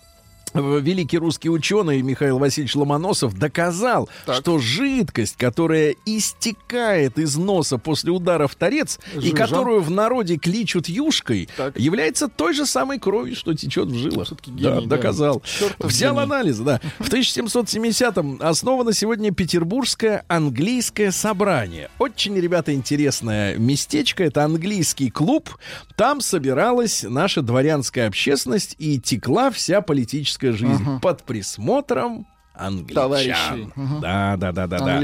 великий 0.55 1.19
русский 1.19 1.51
ученый 1.51 2.01
Михаил 2.03 2.38
Васильевич 2.38 2.75
Ломоносов 2.77 3.37
доказал, 3.38 4.09
Так. 4.27 4.37
что 4.37 4.59
жидкость, 4.59 5.37
которая 5.37 5.97
истекает 6.07 7.19
из 7.19 7.37
носа 7.37 7.79
после 7.79 8.11
удара 8.12 8.47
в 8.47 8.55
торец, 8.55 8.99
и 9.17 9.21
Жижа. 9.21 9.37
которую 9.37 9.81
в 9.83 9.90
народе 9.90 10.37
кличут 10.37 10.88
юшкой, 10.88 11.49
Так. 11.57 11.79
является 11.79 12.29
той 12.29 12.55
же 12.55 12.67
самой 12.67 12.99
кровью, 12.99 13.37
что 13.37 13.55
течет 13.55 13.88
в 13.88 13.95
жилах. 13.97 14.29
Да, 14.31 14.53
гений, 14.53 14.87
да. 14.87 14.97
доказал. 14.97 15.43
Чёртов 15.45 15.90
Взял 15.90 16.14
гений. 16.14 16.25
анализ, 16.25 16.59
да. 16.59 16.81
В 16.99 17.09
1770-м 17.11 18.38
основано 18.40 18.93
сегодня 18.93 19.33
Петербургское 19.33 20.25
английское 20.29 21.11
собрание. 21.12 21.90
Очень, 21.99 22.37
ребята, 22.38 22.73
интересное 22.75 23.57
местечко. 23.59 24.25
Это 24.25 24.45
английский 24.45 25.11
клуб. 25.11 25.51
Там 25.97 26.21
собиралась 26.21 27.03
наша 27.03 27.43
дворянская 27.43 28.07
общественность 28.09 28.77
и 28.79 29.01
текла 29.01 29.51
вся 29.51 29.81
политическая 29.81 30.44
жизнь 30.53 31.01
под 31.01 31.23
присмотром 31.25 32.27
англичан. 32.55 33.73
Мгм. 33.75 34.01
Да, 34.01 34.37
да, 34.37 34.53
да, 34.53 34.67
да, 34.67 34.79
да. 34.79 35.03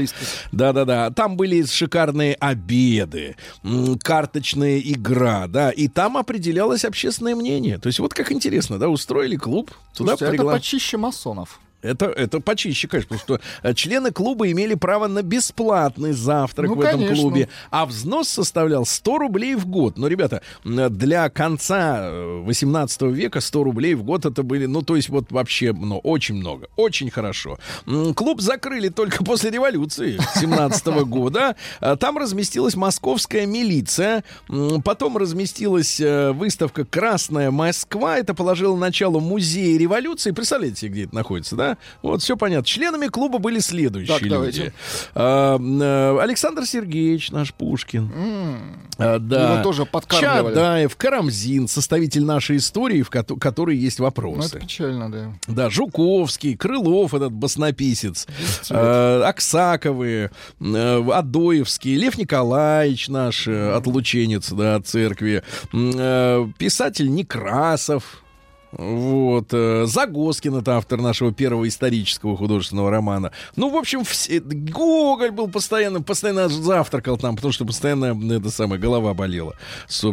Да, 0.51 0.73
да, 0.73 0.85
да. 0.85 1.09
Там 1.11 1.35
были 1.35 1.65
шикарные 1.65 2.35
обеды, 2.35 3.35
карточная 4.01 4.79
игра, 4.79 5.47
да, 5.47 5.69
и 5.71 5.87
там 5.87 6.17
определялось 6.17 6.85
общественное 6.85 7.35
мнение. 7.35 7.77
То 7.77 7.87
есть 7.87 7.99
вот 7.99 8.13
как 8.13 8.31
интересно, 8.31 8.79
да, 8.79 8.87
устроили 8.89 9.35
клуб, 9.35 9.71
туда 9.95 10.15
Слушайте, 10.15 10.25
это 10.25 10.43
пригла- 10.43 10.51
почище 10.53 10.97
масонов. 10.97 11.59
Это, 11.81 12.05
это 12.07 12.39
почище, 12.39 12.87
конечно, 12.87 13.17
потому 13.17 13.39
что 13.39 13.67
э, 13.67 13.73
члены 13.73 14.11
клуба 14.11 14.49
имели 14.51 14.75
право 14.75 15.07
на 15.07 15.21
бесплатный 15.21 16.13
завтрак 16.13 16.69
Ну, 16.69 16.75
в 16.75 16.81
этом 16.81 16.99
конечно. 17.01 17.15
клубе, 17.21 17.49
а 17.69 17.85
взнос 17.85 18.29
составлял 18.29 18.85
100 18.85 19.17
рублей 19.17 19.55
в 19.55 19.65
год. 19.65 19.97
Но, 19.97 20.07
ребята, 20.07 20.41
м, 20.65 20.95
для 20.95 21.29
конца 21.29 21.99
э, 22.03 22.41
18 22.45 23.01
века 23.11 23.41
100 23.41 23.63
рублей 23.63 23.95
в 23.95 24.03
год 24.03 24.25
это 24.25 24.43
были, 24.43 24.65
ну, 24.65 24.81
то 24.81 24.95
есть 24.95 25.09
вот 25.09 25.31
вообще, 25.31 25.73
ну, 25.73 25.99
очень 25.99 26.35
много, 26.35 26.67
очень 26.75 27.09
хорошо. 27.09 27.57
Клуб 28.15 28.41
закрыли 28.41 28.89
только 28.89 29.23
после 29.23 29.49
революции 29.51 30.19
17 30.35 30.85
года. 31.05 31.55
А 31.79 31.95
Там 31.95 32.17
разместилась 32.17 32.75
московская 32.75 33.45
милиция, 33.45 34.23
потом 34.83 35.17
разместилась 35.17 35.99
э, 35.99 36.31
выставка 36.31 36.85
«Красная 36.85 37.51
Москва». 37.51 38.17
Это 38.17 38.33
положило 38.33 38.75
начало 38.75 39.19
музея 39.19 39.77
революции. 39.79 40.31
Представляете, 40.31 40.87
где 40.87 41.05
это 41.05 41.15
находится, 41.15 41.55
да? 41.55 41.70
Вот, 42.01 42.21
все 42.21 42.37
понятно. 42.37 42.65
Членами 42.65 43.07
клуба 43.07 43.37
были 43.39 43.59
следующие 43.59 44.13
Так, 44.13 44.21
люди. 44.21 44.29
давайте. 44.33 44.73
А, 45.15 45.57
э, 45.59 46.19
Александр 46.21 46.65
Сергеевич 46.65 47.31
наш 47.31 47.53
Пушкин. 47.53 48.11
А, 48.97 49.19
да. 49.19 49.53
Его 49.53 49.63
тоже 49.63 49.85
подкармливали. 49.85 50.53
Чадаев, 50.53 50.95
Карамзин, 50.95 51.67
составитель 51.67 52.23
нашей 52.23 52.57
истории, 52.57 53.01
в 53.01 53.09
кото- 53.09 53.37
которой 53.39 53.75
есть 53.77 53.99
Ну, 53.99 54.05
вопросы. 54.05 54.49
это 54.57 54.59
печально, 54.59 55.11
да. 55.11 55.33
Да, 55.47 55.69
Жуковский, 55.69 56.55
Крылов, 56.55 57.13
этот 57.13 57.31
баснописец, 57.31 58.27
э, 58.69 59.21
Аксаковы, 59.25 60.29
э, 60.59 61.09
Адоевский, 61.11 61.95
Лев 61.95 62.17
Николаевич 62.17 63.07
наш, 63.07 63.47
э, 63.47 63.73
отлученец, 63.73 64.51
да, 64.51 64.75
от 64.75 64.87
церкви, 64.87 65.43
писатель 66.57 67.09
Некрасов, 67.11 68.20
вот, 68.71 69.47
э, 69.51 69.85
Загоскин, 69.85 70.55
это 70.55 70.77
автор 70.77 71.01
нашего 71.01 71.33
первого 71.33 71.67
исторического 71.67 72.37
художественного 72.37 72.89
романа. 72.89 73.31
Ну, 73.55 73.69
в 73.69 73.75
общем, 73.75 74.03
все, 74.03 74.39
Гоголь 74.39 75.31
был 75.31 75.49
постоянно, 75.49 76.01
постоянно 76.01 76.47
завтракал 76.47 77.17
там, 77.17 77.35
потому 77.35 77.51
что 77.51 77.65
постоянно, 77.65 78.17
это 78.33 78.49
самая 78.49 78.79
голова 78.79 79.13
болела 79.13 79.55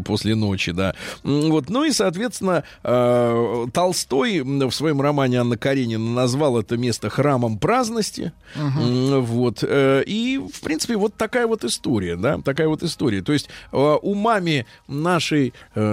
после 0.05 0.35
ночи, 0.35 0.73
да. 0.73 0.95
Вот, 1.23 1.71
ну 1.71 1.85
и, 1.85 1.93
соответственно, 1.93 2.65
э, 2.83 3.67
Толстой 3.73 4.41
в 4.43 4.71
своем 4.73 5.01
романе 5.01 5.41
Анна 5.41 5.57
Каренина 5.57 6.11
назвал 6.13 6.59
это 6.59 6.77
место 6.77 7.11
храмом 7.11 7.59
праздности. 7.59 8.33
М, 8.57 9.23
Вот, 9.23 9.63
э, 9.63 10.03
и, 10.07 10.39
в 10.39 10.61
принципе, 10.61 10.97
вот 10.97 11.15
такая 11.15 11.47
вот 11.47 11.65
история, 11.65 12.17
да, 12.17 12.39
такая 12.39 12.69
вот 12.69 12.83
история. 12.83 13.23
То 13.23 13.33
есть 13.33 13.49
умами 13.73 14.67
нашей, 14.87 15.53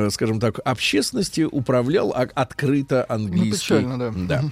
скажем 0.09 0.39
так, 0.39 0.59
общественности 0.65 1.41
управлял 1.41 2.11
а- 2.11 2.27
открыто 2.55 3.05
английский. 3.07 3.75
печально, 3.75 3.97
да. 3.97 4.11
Да. 4.11 4.43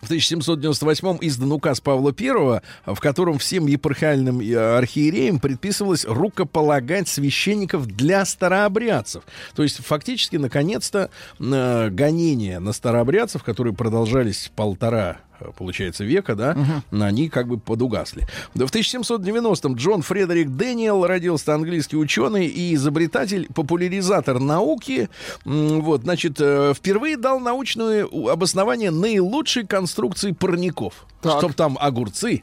В 0.00 0.06
1798 0.06 1.18
издан 1.20 1.52
указ 1.52 1.80
Павла 1.80 2.12
I, 2.18 2.60
в 2.86 2.98
котором 2.98 3.38
всем 3.38 3.68
епархиальным 3.68 4.40
э, 4.40 4.56
архиереям 4.56 5.38
предписывалось 5.38 6.04
рукополагать 6.04 7.06
священников 7.06 7.86
для 7.86 8.24
старообрядцев. 8.24 9.22
То 9.54 9.62
есть 9.62 9.84
фактически, 9.84 10.36
наконец-то, 10.36 11.08
э, 11.38 11.88
гонения 11.90 12.58
на 12.58 12.72
старообрядцев, 12.72 13.44
которые 13.44 13.74
продолжались 13.74 14.50
полтора 14.56 15.18
получается, 15.56 16.04
века, 16.04 16.34
да, 16.34 16.56
они 16.90 17.28
как 17.28 17.48
бы 17.48 17.58
подугасли. 17.58 18.26
Да, 18.54 18.66
в 18.66 18.70
1790-м 18.70 19.74
Джон 19.74 20.02
Фредерик 20.02 20.50
Дэниел 20.50 21.06
родился 21.06 21.54
английский 21.54 21.96
ученый 21.96 22.46
и 22.46 22.74
изобретатель, 22.74 23.48
популяризатор 23.54 24.38
науки. 24.38 25.08
Вот, 25.44 26.02
значит, 26.02 26.36
э, 26.40 26.72
впервые 26.74 27.16
дал 27.16 27.40
научное 27.40 28.04
обоснование 28.04 28.90
наилучшей 28.90 29.66
конструкции 29.66 30.32
парников. 30.32 31.06
Так. 31.20 31.38
Чтоб 31.38 31.54
там 31.54 31.78
огурцы 31.80 32.42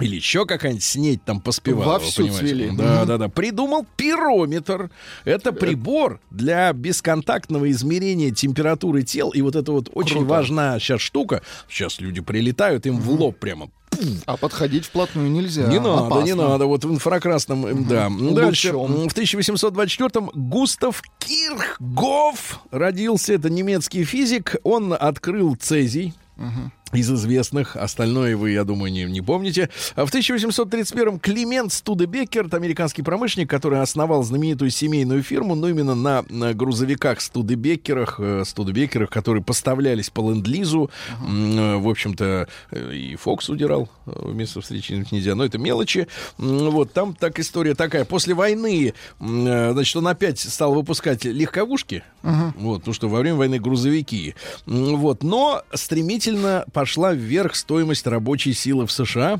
или 0.00 0.16
еще 0.16 0.46
какая-нибудь 0.46 0.82
снедь 0.84 1.24
там 1.24 1.40
поспевала. 1.40 1.94
Вовсю 1.94 2.22
понимаете? 2.24 2.38
цвели. 2.46 2.70
Да, 2.76 3.04
да, 3.04 3.18
да. 3.18 3.28
Придумал 3.28 3.86
пирометр. 3.96 4.90
Это 5.24 5.52
прибор 5.52 6.20
для 6.30 6.72
бесконтактного 6.72 7.70
измерения 7.70 8.30
температуры 8.30 9.02
тел. 9.02 9.30
И 9.30 9.42
вот 9.42 9.56
это 9.56 9.72
вот 9.72 9.90
очень 9.92 10.16
Круто. 10.18 10.28
важная 10.30 10.78
сейчас 10.78 11.00
штука. 11.00 11.42
Сейчас 11.68 12.00
люди 12.00 12.20
прилетают, 12.20 12.86
им 12.86 12.98
в 12.98 13.10
лоб 13.10 13.38
прямо. 13.38 13.70
А 14.24 14.36
подходить 14.36 14.86
вплотную 14.86 15.30
нельзя. 15.30 15.66
Не 15.66 15.78
надо, 15.78 16.06
Опасно. 16.06 16.24
не 16.24 16.34
надо. 16.34 16.66
Вот 16.66 16.84
в 16.84 16.90
инфракрасном, 16.92 17.66
м, 17.66 17.84
да. 17.86 18.08
Дальше. 18.32 18.72
Лучом. 18.72 19.02
м, 19.02 19.08
В 19.08 19.12
1824-м 19.14 20.30
Густав 20.32 21.02
Кирхгоф 21.18 22.60
родился. 22.70 23.34
Это 23.34 23.50
немецкий 23.50 24.04
физик. 24.04 24.56
Он 24.62 24.94
открыл 24.98 25.56
цезий. 25.56 26.14
Из 26.92 27.08
известных, 27.08 27.76
остальное 27.76 28.36
вы, 28.36 28.50
я 28.50 28.64
думаю, 28.64 28.90
не, 28.90 29.04
не 29.04 29.20
помните. 29.20 29.70
А 29.94 30.04
В 30.04 30.12
1831-м 30.12 31.20
Климент 31.20 31.72
Студебеккер, 31.72 32.46
это 32.46 32.56
американский 32.56 33.02
промышленник, 33.02 33.48
который 33.48 33.80
основал 33.80 34.24
знаменитую 34.24 34.70
семейную 34.70 35.22
фирму, 35.22 35.54
но 35.54 35.68
именно 35.68 35.94
на, 35.94 36.24
на 36.28 36.52
грузовиках 36.52 37.20
Студебеккерах, 37.20 38.16
э, 38.18 38.42
Студебеккерах, 38.44 39.08
которые 39.08 39.44
поставлялись 39.44 40.10
по 40.10 40.20
ленд-лизу. 40.20 40.90
Э, 41.20 41.76
В 41.76 41.88
общем-то, 41.88 42.48
э, 42.72 42.92
и 42.92 43.14
Фокс 43.14 43.48
удирал 43.48 43.88
вместо 44.06 44.60
встречи 44.60 44.92
нельзя. 45.12 45.36
Но 45.36 45.44
это 45.44 45.58
мелочи. 45.58 46.08
Вот, 46.38 46.92
там 46.92 47.14
так 47.14 47.38
история 47.38 47.74
такая. 47.76 48.04
После 48.04 48.34
войны, 48.34 48.94
значит, 49.20 49.94
он 49.96 50.08
опять 50.08 50.40
стал 50.40 50.74
выпускать 50.74 51.24
легковушки. 51.24 52.02
Вот, 52.22 52.78
потому 52.80 52.94
что 52.94 53.08
во 53.08 53.20
время 53.20 53.36
войны 53.36 53.60
грузовики. 53.60 54.34
Вот, 54.66 55.22
но 55.22 55.62
стремительно 55.72 56.64
пошла 56.80 57.12
вверх 57.12 57.56
стоимость 57.56 58.06
рабочей 58.06 58.54
силы 58.54 58.86
в 58.86 58.90
США. 58.90 59.38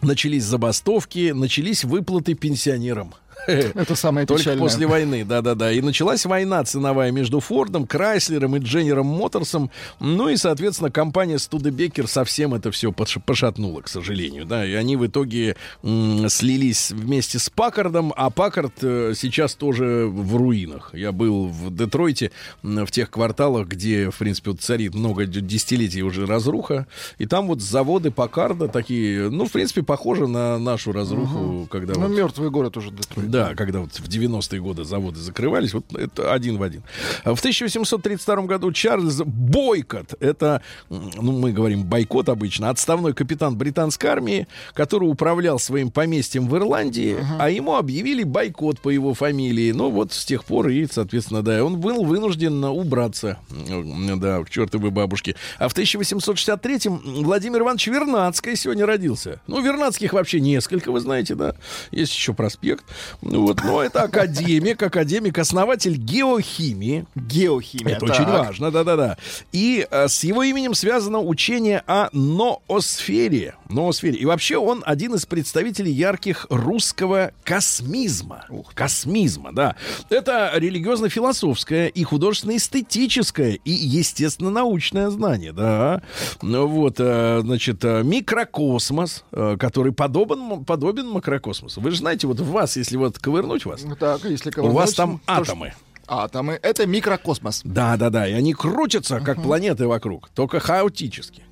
Начались 0.00 0.44
забастовки, 0.44 1.32
начались 1.32 1.84
выплаты 1.84 2.32
пенсионерам. 2.32 3.12
Это 3.46 3.94
самое 3.94 4.26
Только 4.26 4.42
печальное. 4.42 4.62
после 4.62 4.86
войны, 4.86 5.24
да-да-да. 5.24 5.72
И 5.72 5.80
началась 5.80 6.24
война 6.24 6.64
ценовая 6.64 7.10
между 7.10 7.40
Фордом, 7.40 7.86
Крайслером 7.86 8.56
и 8.56 8.58
Дженером 8.60 9.06
Моторсом. 9.06 9.70
Ну 9.98 10.28
и, 10.28 10.36
соответственно, 10.36 10.90
компания 10.90 11.38
Студебекер 11.38 12.06
совсем 12.06 12.54
это 12.54 12.70
все 12.70 12.92
пошатнула, 12.92 13.80
к 13.82 13.88
сожалению. 13.88 14.44
Да, 14.46 14.64
и 14.64 14.72
они 14.72 14.96
в 14.96 15.06
итоге 15.06 15.56
слились 15.82 16.90
вместе 16.90 17.38
с 17.38 17.50
Паккардом, 17.50 18.12
а 18.16 18.30
Паккард 18.30 18.74
э, 18.82 19.12
сейчас 19.16 19.54
тоже 19.54 20.06
в 20.06 20.36
руинах. 20.36 20.90
Я 20.94 21.12
был 21.12 21.46
в 21.46 21.74
Детройте, 21.74 22.30
в 22.62 22.90
тех 22.90 23.10
кварталах, 23.10 23.68
где, 23.68 24.10
в 24.10 24.18
принципе, 24.18 24.50
вот 24.50 24.60
царит 24.60 24.94
много 24.94 25.26
десятилетий 25.26 26.02
уже 26.02 26.26
разруха. 26.26 26.86
И 27.18 27.26
там 27.26 27.46
вот 27.46 27.60
заводы 27.60 28.10
Паккарда 28.10 28.68
такие, 28.68 29.30
ну, 29.30 29.46
в 29.46 29.52
принципе, 29.52 29.82
похожи 29.82 30.26
на 30.26 30.58
нашу 30.58 30.92
разруху, 30.92 31.66
когда 31.70 31.94
Ну, 31.94 32.00
вот 32.00 32.16
мертвый 32.16 32.50
город 32.50 32.76
уже 32.76 32.90
Детройт. 32.90 33.29
Да, 33.30 33.54
когда 33.54 33.80
вот 33.80 33.92
в 33.92 34.08
90-е 34.08 34.60
годы 34.60 34.84
заводы 34.84 35.20
закрывались, 35.20 35.72
вот 35.72 35.84
это 35.94 36.32
один 36.32 36.58
в 36.58 36.62
один. 36.62 36.82
В 37.24 37.38
1832 37.38 38.42
году 38.42 38.72
Чарльз 38.72 39.22
Бойкот, 39.24 40.14
это, 40.20 40.62
ну, 40.88 41.32
мы 41.32 41.52
говорим 41.52 41.84
бойкот 41.84 42.28
обычно, 42.28 42.70
отставной 42.70 43.14
капитан 43.14 43.56
британской 43.56 44.10
армии, 44.10 44.48
который 44.74 45.04
управлял 45.04 45.58
своим 45.58 45.90
поместьем 45.90 46.48
в 46.48 46.56
Ирландии, 46.56 47.16
uh-huh. 47.18 47.36
а 47.38 47.50
ему 47.50 47.76
объявили 47.76 48.24
бойкот 48.24 48.80
по 48.80 48.88
его 48.88 49.14
фамилии. 49.14 49.70
Ну, 49.72 49.90
вот 49.90 50.12
с 50.12 50.24
тех 50.24 50.44
пор 50.44 50.68
и, 50.68 50.86
соответственно, 50.90 51.42
да, 51.42 51.64
он 51.64 51.78
был 51.78 52.04
вынужден 52.04 52.64
убраться, 52.64 53.38
да, 53.50 54.42
к 54.42 54.50
чертовой 54.50 54.90
бабушке. 54.90 55.36
А 55.58 55.68
в 55.68 55.76
1863-м 55.76 57.22
Владимир 57.22 57.60
Иванович 57.60 57.86
Вернадский 57.88 58.56
сегодня 58.56 58.86
родился. 58.86 59.40
Ну, 59.46 59.60
Вернадских 59.60 60.12
вообще 60.12 60.40
несколько, 60.40 60.90
вы 60.90 61.00
знаете, 61.00 61.34
да. 61.34 61.54
Есть 61.90 62.14
еще 62.14 62.34
проспект. 62.34 62.84
Вот, 63.22 63.62
но 63.62 63.82
это 63.82 64.02
академик, 64.04 64.82
академик, 64.82 65.38
основатель 65.38 65.96
геохимии. 65.96 67.04
Геохимия. 67.14 67.96
Это 67.96 68.06
так. 68.06 68.16
очень 68.16 68.30
важно, 68.30 68.70
да-да-да. 68.70 69.18
И 69.52 69.86
а, 69.90 70.08
с 70.08 70.24
его 70.24 70.42
именем 70.42 70.74
связано 70.74 71.20
учение 71.20 71.82
о 71.86 72.08
ноосфере. 72.12 73.54
Ноосфере. 73.74 74.18
И 74.18 74.24
вообще 74.24 74.56
он 74.56 74.82
один 74.86 75.14
из 75.14 75.26
представителей 75.26 75.92
ярких 75.92 76.46
русского 76.50 77.32
космизма. 77.44 78.44
Ух 78.48 78.74
космизма, 78.74 79.52
да. 79.52 79.76
Это 80.08 80.52
религиозно-философское 80.54 81.88
и 81.88 82.04
художественно-эстетическое 82.04 83.58
и, 83.64 83.70
естественно-научное 83.70 85.10
знание, 85.10 85.52
да. 85.52 86.02
Ну 86.42 86.66
вот, 86.66 86.96
а, 86.98 87.40
значит, 87.42 87.84
а, 87.84 88.02
микрокосмос, 88.02 89.24
а, 89.32 89.56
который 89.56 89.92
подобен, 89.92 90.64
подобен 90.64 91.08
макрокосмосу. 91.08 91.80
Вы 91.80 91.90
же 91.90 91.98
знаете, 91.98 92.26
вот 92.26 92.40
в 92.40 92.50
вас, 92.50 92.76
если 92.76 92.96
вот 92.96 93.18
ковырнуть 93.18 93.64
вас, 93.64 93.84
так, 93.98 94.24
если 94.24 94.50
ковырнуть, 94.50 94.74
у 94.74 94.78
вас 94.78 94.94
там 94.94 95.20
атомы. 95.26 95.74
Атомы— 96.06 96.58
это 96.62 96.86
микрокосмос. 96.86 97.60
Да, 97.62 97.96
да, 97.96 98.10
да. 98.10 98.26
И 98.26 98.32
они 98.32 98.52
крутятся, 98.52 99.20
как 99.20 99.38
uh-huh. 99.38 99.42
планеты 99.44 99.86
вокруг, 99.86 100.28
только 100.30 100.58
хаотически. 100.58 101.44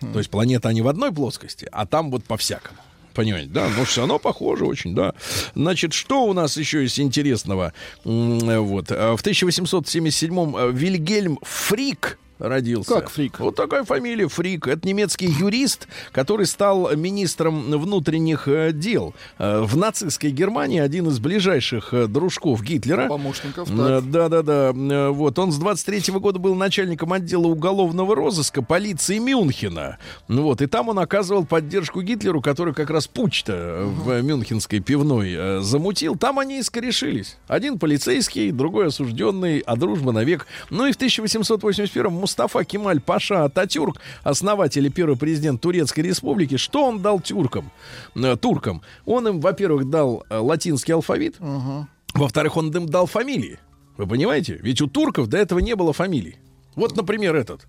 Uh-huh. 0.00 0.12
То 0.12 0.18
есть 0.18 0.30
планеты, 0.30 0.68
они 0.68 0.82
в 0.82 0.88
одной 0.88 1.12
плоскости, 1.12 1.68
а 1.72 1.86
там 1.86 2.10
вот 2.10 2.24
по-всякому. 2.24 2.78
Понимаете, 3.14 3.48
да, 3.50 3.68
но 3.74 3.84
все 3.84 4.02
равно 4.02 4.18
похоже 4.18 4.66
очень, 4.66 4.94
да. 4.94 5.14
Значит, 5.54 5.94
что 5.94 6.24
у 6.24 6.34
нас 6.34 6.58
еще 6.58 6.82
есть 6.82 7.00
интересного? 7.00 7.72
Вот. 8.04 8.90
В 8.90 9.20
1877-м 9.22 10.56
э, 10.56 10.70
Вильгельм 10.72 11.38
Фрик 11.42 12.18
родился. 12.38 12.92
Как 12.92 13.10
Фрик? 13.10 13.40
Вот 13.40 13.56
такая 13.56 13.84
фамилия 13.84 14.28
Фрик. 14.28 14.66
Это 14.66 14.86
немецкий 14.86 15.26
юрист, 15.26 15.88
который 16.12 16.46
стал 16.46 16.94
министром 16.96 17.70
внутренних 17.70 18.48
э, 18.48 18.72
дел. 18.72 19.14
Э, 19.38 19.62
в 19.62 19.76
нацистской 19.76 20.30
Германии 20.30 20.80
один 20.80 21.08
из 21.08 21.18
ближайших 21.18 21.94
э, 21.94 22.06
дружков 22.06 22.62
Гитлера. 22.62 23.08
Помощников, 23.08 23.68
Да-да-да. 23.74 24.72
Вот. 25.10 25.38
Он 25.38 25.52
с 25.52 25.58
23 25.58 25.98
-го 25.98 26.20
года 26.20 26.38
был 26.38 26.54
начальником 26.54 27.12
отдела 27.12 27.46
уголовного 27.46 28.14
розыска 28.14 28.62
полиции 28.62 29.18
Мюнхена. 29.18 29.98
Вот. 30.28 30.62
И 30.62 30.66
там 30.66 30.88
он 30.88 30.98
оказывал 30.98 31.44
поддержку 31.44 32.02
Гитлеру, 32.02 32.42
который 32.42 32.74
как 32.74 32.90
раз 32.90 33.06
путь-то 33.06 33.84
в 33.86 34.20
мюнхенской 34.22 34.80
пивной 34.80 35.62
замутил. 35.62 36.16
Там 36.16 36.38
они 36.38 36.58
и 36.58 36.62
скорешились. 36.62 37.36
Один 37.48 37.78
полицейский, 37.78 38.50
другой 38.50 38.88
осужденный, 38.88 39.60
а 39.60 39.76
дружба 39.76 40.12
навек. 40.12 40.46
Ну 40.70 40.86
и 40.86 40.92
в 40.92 40.96
1881 40.96 42.25
Мустафа 42.26 42.64
Кемаль 42.64 43.00
Паша 43.00 43.44
Ататюрк, 43.44 44.00
основатель 44.24 44.84
и 44.84 44.90
первый 44.90 45.16
президент 45.16 45.60
Турецкой 45.60 46.00
Республики, 46.00 46.56
что 46.56 46.84
он 46.84 47.00
дал 47.00 47.20
тюркам, 47.20 47.70
э, 48.16 48.34
туркам? 48.34 48.82
Он 49.04 49.28
им, 49.28 49.40
во-первых, 49.40 49.88
дал 49.88 50.24
э, 50.28 50.36
латинский 50.36 50.92
алфавит, 50.92 51.36
угу. 51.38 51.86
во-вторых, 52.14 52.56
он 52.56 52.72
им 52.72 52.88
дал 52.88 53.06
фамилии. 53.06 53.60
Вы 53.96 54.08
понимаете? 54.08 54.58
Ведь 54.60 54.80
у 54.80 54.88
турков 54.88 55.28
до 55.28 55.38
этого 55.38 55.60
не 55.60 55.76
было 55.76 55.92
фамилий. 55.92 56.36
Вот, 56.74 56.96
например, 56.96 57.36
этот. 57.36 57.68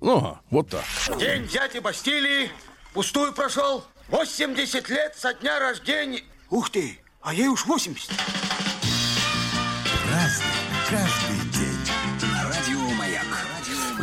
Ну, 0.00 0.38
вот 0.48 0.70
так. 0.70 0.84
День 1.18 1.46
дяди 1.46 1.80
Бастилии 1.80 2.48
пустую 2.94 3.34
прошел. 3.34 3.84
80 4.08 4.88
лет 4.88 5.14
со 5.14 5.34
дня 5.34 5.58
рождения. 5.58 6.22
Ух 6.48 6.70
ты, 6.70 6.98
а 7.20 7.34
ей 7.34 7.48
уж 7.48 7.66
80. 7.66 8.10
Разный, 10.10 10.46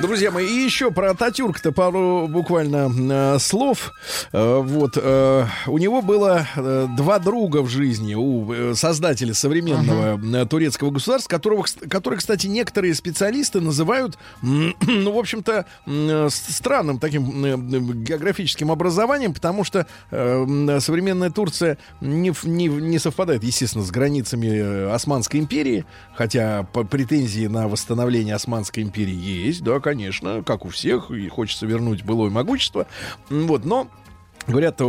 Друзья 0.02 0.30
мои, 0.30 0.46
и 0.48 0.64
еще 0.64 0.92
про 0.92 1.12
Ататюрк-то 1.12 1.72
пару 1.72 2.28
буквально 2.28 3.36
э, 3.36 3.40
слов. 3.40 3.94
Э, 4.32 4.62
вот, 4.62 4.92
э, 4.96 5.46
у 5.66 5.78
него 5.80 6.04
было 6.04 6.46
э, 6.56 6.88
два 6.96 7.18
друга 7.18 7.64
в 7.64 7.68
жизни, 7.68 8.14
у 8.14 8.52
э, 8.54 8.76
создателя 8.76 9.34
современного 9.34 10.18
uh-huh. 10.18 10.48
турецкого 10.48 10.92
государства, 10.92 11.30
которого, 11.30 11.66
который, 11.90 12.20
кстати, 12.20 12.46
некоторые 12.46 12.94
специалисты 12.94 13.60
называют, 13.60 14.20
ну, 14.42 15.12
в 15.12 15.18
общем-то, 15.18 15.66
э, 15.88 16.28
странным 16.32 17.00
таким 17.00 17.46
э, 17.46 17.58
географическим 17.58 18.72
образованием, 18.72 19.34
потому 19.34 19.64
что 19.64 19.88
э, 20.12 20.80
современная 20.80 21.32
Турция 21.32 21.80
не, 22.02 22.32
не, 22.44 22.68
не 22.68 23.00
совпадает, 23.00 23.44
естественно, 23.44 23.84
с 23.84 23.90
границами 23.90 24.48
э, 24.48 24.92
Османской 24.92 25.40
империи, 25.40 25.86
хотя 26.16 26.64
претензии 26.64 27.48
на 27.48 27.68
восстановление 27.68 28.36
Османской 28.36 28.84
империи 28.84 29.16
есть, 29.16 29.64
да, 29.64 29.80
конечно, 29.88 30.44
как 30.44 30.66
у 30.66 30.70
всех, 30.70 31.12
и 31.12 31.30
хочется 31.30 31.66
вернуть 31.66 32.04
былое 32.04 32.30
могущество. 32.30 32.88
Вот, 33.30 33.64
но 33.64 33.88
Говорят, 34.46 34.82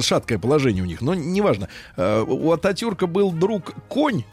шаткое 0.00 0.38
положение 0.38 0.82
у 0.82 0.86
них, 0.86 1.00
но 1.00 1.14
неважно. 1.14 1.68
Э, 1.96 2.22
у 2.22 2.52
Ататюрка 2.52 3.06
был 3.06 3.32
друг 3.32 3.72
конь, 3.88 4.24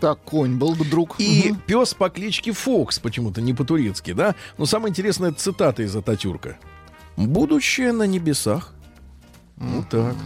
так, 0.00 0.20
конь 0.22 0.56
был 0.56 0.74
бы 0.74 0.84
друг. 0.84 1.16
И 1.18 1.50
угу. 1.50 1.60
пес 1.66 1.94
по 1.94 2.10
кличке 2.10 2.52
Фокс, 2.52 2.98
почему-то 2.98 3.40
не 3.40 3.54
по-турецки, 3.54 4.12
да? 4.12 4.34
Но 4.58 4.66
самое 4.66 4.90
интересное, 4.90 5.32
цитата 5.32 5.82
из 5.82 5.94
Ататюрка. 5.94 6.58
«Будущее 7.16 7.92
на 7.92 8.04
небесах». 8.04 8.74
Вот 9.56 9.88
так. 9.90 10.16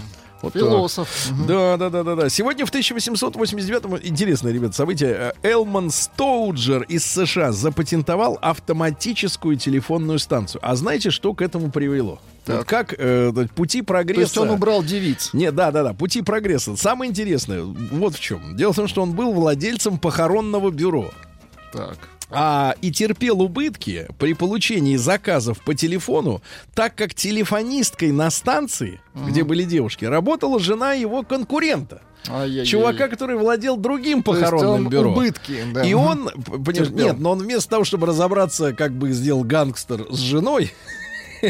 Вот 0.44 0.52
Философ. 0.54 1.08
Так. 1.28 1.46
Да, 1.46 1.76
да, 1.76 1.90
да, 1.90 2.02
да, 2.02 2.14
да. 2.14 2.28
Сегодня 2.28 2.66
в 2.66 2.72
1889-м, 2.72 3.98
интересное, 4.02 4.52
ребят, 4.52 4.74
событие, 4.74 5.32
э, 5.42 5.48
Элман 5.48 5.90
Стоуджер 5.90 6.82
из 6.82 7.04
США 7.04 7.52
запатентовал 7.52 8.38
автоматическую 8.40 9.56
телефонную 9.56 10.18
станцию. 10.18 10.60
А 10.62 10.76
знаете, 10.76 11.10
что 11.10 11.34
к 11.34 11.42
этому 11.42 11.70
привело? 11.70 12.18
Так. 12.44 12.58
Вот 12.58 12.66
как 12.66 12.94
э, 12.98 13.32
пути 13.54 13.82
прогресса... 13.82 14.14
То 14.16 14.20
есть 14.20 14.38
он 14.38 14.50
убрал 14.50 14.82
девиц. 14.82 15.30
Нет, 15.32 15.54
да, 15.54 15.70
да, 15.70 15.82
да, 15.82 15.94
пути 15.94 16.22
прогресса. 16.22 16.76
Самое 16.76 17.10
интересное, 17.10 17.62
вот 17.62 18.14
в 18.14 18.20
чем. 18.20 18.56
Дело 18.56 18.72
в 18.72 18.76
том, 18.76 18.86
что 18.86 19.02
он 19.02 19.12
был 19.12 19.32
владельцем 19.32 19.98
похоронного 19.98 20.70
бюро. 20.70 21.10
Так 21.72 21.96
а, 22.34 22.74
и 22.80 22.90
терпел 22.90 23.42
убытки 23.42 24.06
при 24.18 24.34
получении 24.34 24.96
заказов 24.96 25.62
по 25.62 25.74
телефону, 25.74 26.42
так 26.74 26.94
как 26.94 27.14
телефонисткой 27.14 28.12
на 28.12 28.30
станции, 28.30 29.00
угу. 29.14 29.26
где 29.26 29.44
были 29.44 29.64
девушки, 29.64 30.04
работала 30.04 30.58
жена 30.60 30.92
его 30.92 31.22
конкурента. 31.22 32.02
Ай-яй-яй. 32.28 32.66
Чувака, 32.66 33.08
который 33.08 33.36
владел 33.36 33.76
другим 33.76 34.22
похоронным 34.22 34.88
бюро. 34.88 35.12
Убытки, 35.12 35.62
да. 35.72 35.82
И 35.84 35.92
он, 35.92 36.30
понимаешь, 36.30 36.90
нет, 36.90 37.18
но 37.18 37.32
он 37.32 37.40
вместо 37.40 37.68
того, 37.68 37.84
чтобы 37.84 38.06
разобраться, 38.06 38.72
как 38.72 38.92
бы 38.92 39.12
сделал 39.12 39.44
гангстер 39.44 40.06
с 40.10 40.18
женой, 40.18 40.72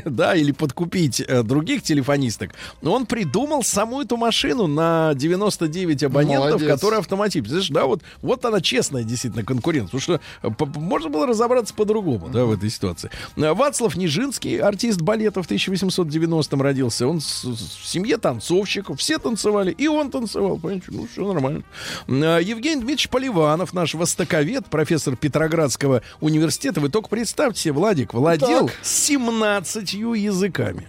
да, 0.05 0.35
или 0.35 0.53
подкупить 0.53 1.21
э, 1.21 1.43
других 1.43 1.83
телефонисток, 1.83 2.55
он 2.83 3.07
придумал 3.07 3.63
саму 3.63 4.03
эту 4.03 4.17
машину 4.17 4.67
на 4.67 5.15
99 5.15 6.05
абонентов, 6.05 6.61
Молодец. 6.61 6.69
которая 6.69 7.01
автоматически. 7.01 7.49
Знаешь, 7.49 7.69
да, 7.69 7.87
вот, 7.87 8.03
вот 8.23 8.45
она 8.45 8.61
честная 8.61 9.05
действительно 9.05 9.45
конкурент. 9.45 9.91
Потому 9.91 10.01
что 10.01 10.21
э, 10.43 10.51
можно 10.77 11.11
было 11.11 11.27
разобраться 11.27 11.75
по-другому, 11.75 12.29
да, 12.29 12.45
в 12.45 12.53
этой 12.53 12.71
ситуации. 12.71 13.11
Э, 13.37 13.53
Вацлав 13.53 13.97
Нижинский, 13.97 14.59
артист 14.59 15.01
балета 15.01 15.43
в 15.43 15.51
1890-м 15.51 16.63
родился. 16.63 17.07
Он 17.07 17.21
в 17.21 17.23
семье 17.23 18.17
танцовщиков, 18.17 18.99
все 18.99 19.19
танцевали, 19.19 19.71
и 19.71 19.89
он 19.89 20.11
танцевал, 20.11 20.59
понимаете, 20.59 20.87
ну, 20.89 21.07
все 21.11 21.33
нормально. 21.33 21.63
Евгений 22.09 22.77
Дмитриевич 22.77 23.09
Поливанов, 23.09 23.73
наш 23.73 23.95
востоковед, 23.95 24.67
профессор 24.67 25.17
Петроградского 25.17 26.03
университета. 26.21 26.81
Вы 26.81 26.89
только 26.89 27.09
представьте 27.09 27.61
себе, 27.61 27.73
Владик, 27.75 28.15
владел 28.15 28.69
так. 28.69 28.77
17 28.83 29.84
языками. 29.93 30.89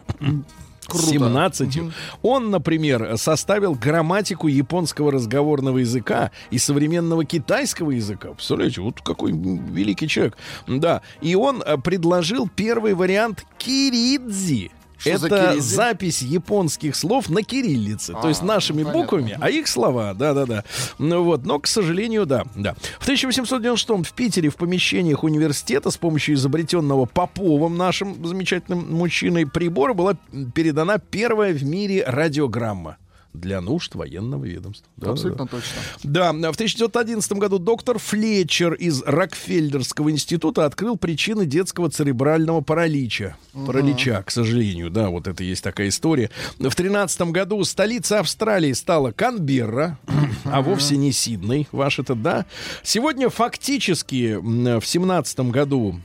Круто. 0.87 1.07
17. 1.07 1.77
Угу. 1.77 1.91
Он, 2.21 2.51
например, 2.51 3.17
составил 3.17 3.73
грамматику 3.73 4.47
японского 4.47 5.11
разговорного 5.11 5.79
языка 5.79 6.31
и 6.51 6.57
современного 6.59 7.25
китайского 7.25 7.91
языка. 7.91 8.29
Представляете, 8.33 8.81
вот 8.81 9.01
какой 9.01 9.31
великий 9.31 10.07
человек. 10.07 10.37
Да. 10.67 11.01
И 11.21 11.35
он 11.35 11.63
э, 11.65 11.77
предложил 11.77 12.47
первый 12.47 12.93
вариант 12.93 13.45
киридзи. 13.57 14.71
Что 15.05 15.27
это 15.27 15.61
за 15.61 15.85
запись 15.85 16.21
японских 16.21 16.95
слов 16.95 17.29
на 17.29 17.43
кириллице, 17.43 18.13
а, 18.15 18.21
то 18.21 18.29
есть 18.29 18.41
нашими 18.41 18.83
ну, 18.83 18.91
буквами, 18.91 19.37
а 19.39 19.49
их 19.49 19.67
слова, 19.67 20.13
да-да-да. 20.13 20.63
Ну 20.97 21.23
вот, 21.23 21.45
но, 21.45 21.59
к 21.59 21.67
сожалению, 21.67 22.25
да, 22.25 22.45
да. 22.55 22.75
В 22.99 23.03
1896 23.03 24.09
в 24.09 24.13
Питере 24.13 24.49
в 24.49 24.55
помещениях 24.55 25.23
университета 25.23 25.91
с 25.91 25.97
помощью 25.97 26.35
изобретенного 26.35 27.05
Поповым, 27.05 27.77
нашим 27.77 28.25
замечательным 28.25 28.93
мужчиной, 28.93 29.45
прибора 29.45 29.93
была 29.93 30.17
передана 30.53 30.97
первая 30.97 31.53
в 31.53 31.63
мире 31.63 32.03
радиограмма. 32.05 32.97
Для 33.35 33.61
нужд 33.61 33.95
военного 33.95 34.45
ведомства. 34.45 34.87
Да, 34.97 35.11
Абсолютно 35.11 35.45
да, 35.45 35.51
точно. 35.51 35.81
да. 36.03 36.33
Да, 36.33 36.51
в 36.51 36.55
1911 36.55 37.31
году 37.33 37.59
доктор 37.59 37.99
Флетчер 37.99 38.73
из 38.73 39.01
Рокфеллерского 39.03 40.11
института 40.11 40.65
открыл 40.65 40.97
причины 40.97 41.45
детского 41.45 41.89
церебрального 41.89 42.61
паралича. 42.61 43.35
Паралича, 43.53 44.23
к 44.23 44.31
сожалению, 44.31 44.89
да, 44.89 45.09
вот 45.09 45.27
это 45.27 45.43
есть 45.43 45.63
такая 45.63 45.89
история. 45.89 46.29
В 46.59 46.73
13 46.73 47.21
году 47.31 47.63
столица 47.63 48.19
Австралии 48.19 48.73
стала 48.73 49.11
Канберра, 49.11 49.97
а 50.45 50.61
вовсе 50.61 50.97
не 50.97 51.11
Сидней, 51.11 51.67
ваш 51.71 51.99
это, 51.99 52.15
да. 52.15 52.45
Сегодня 52.83 53.29
фактически 53.29 54.37
в 54.41 54.85
17 54.85 55.39
году 55.51 55.99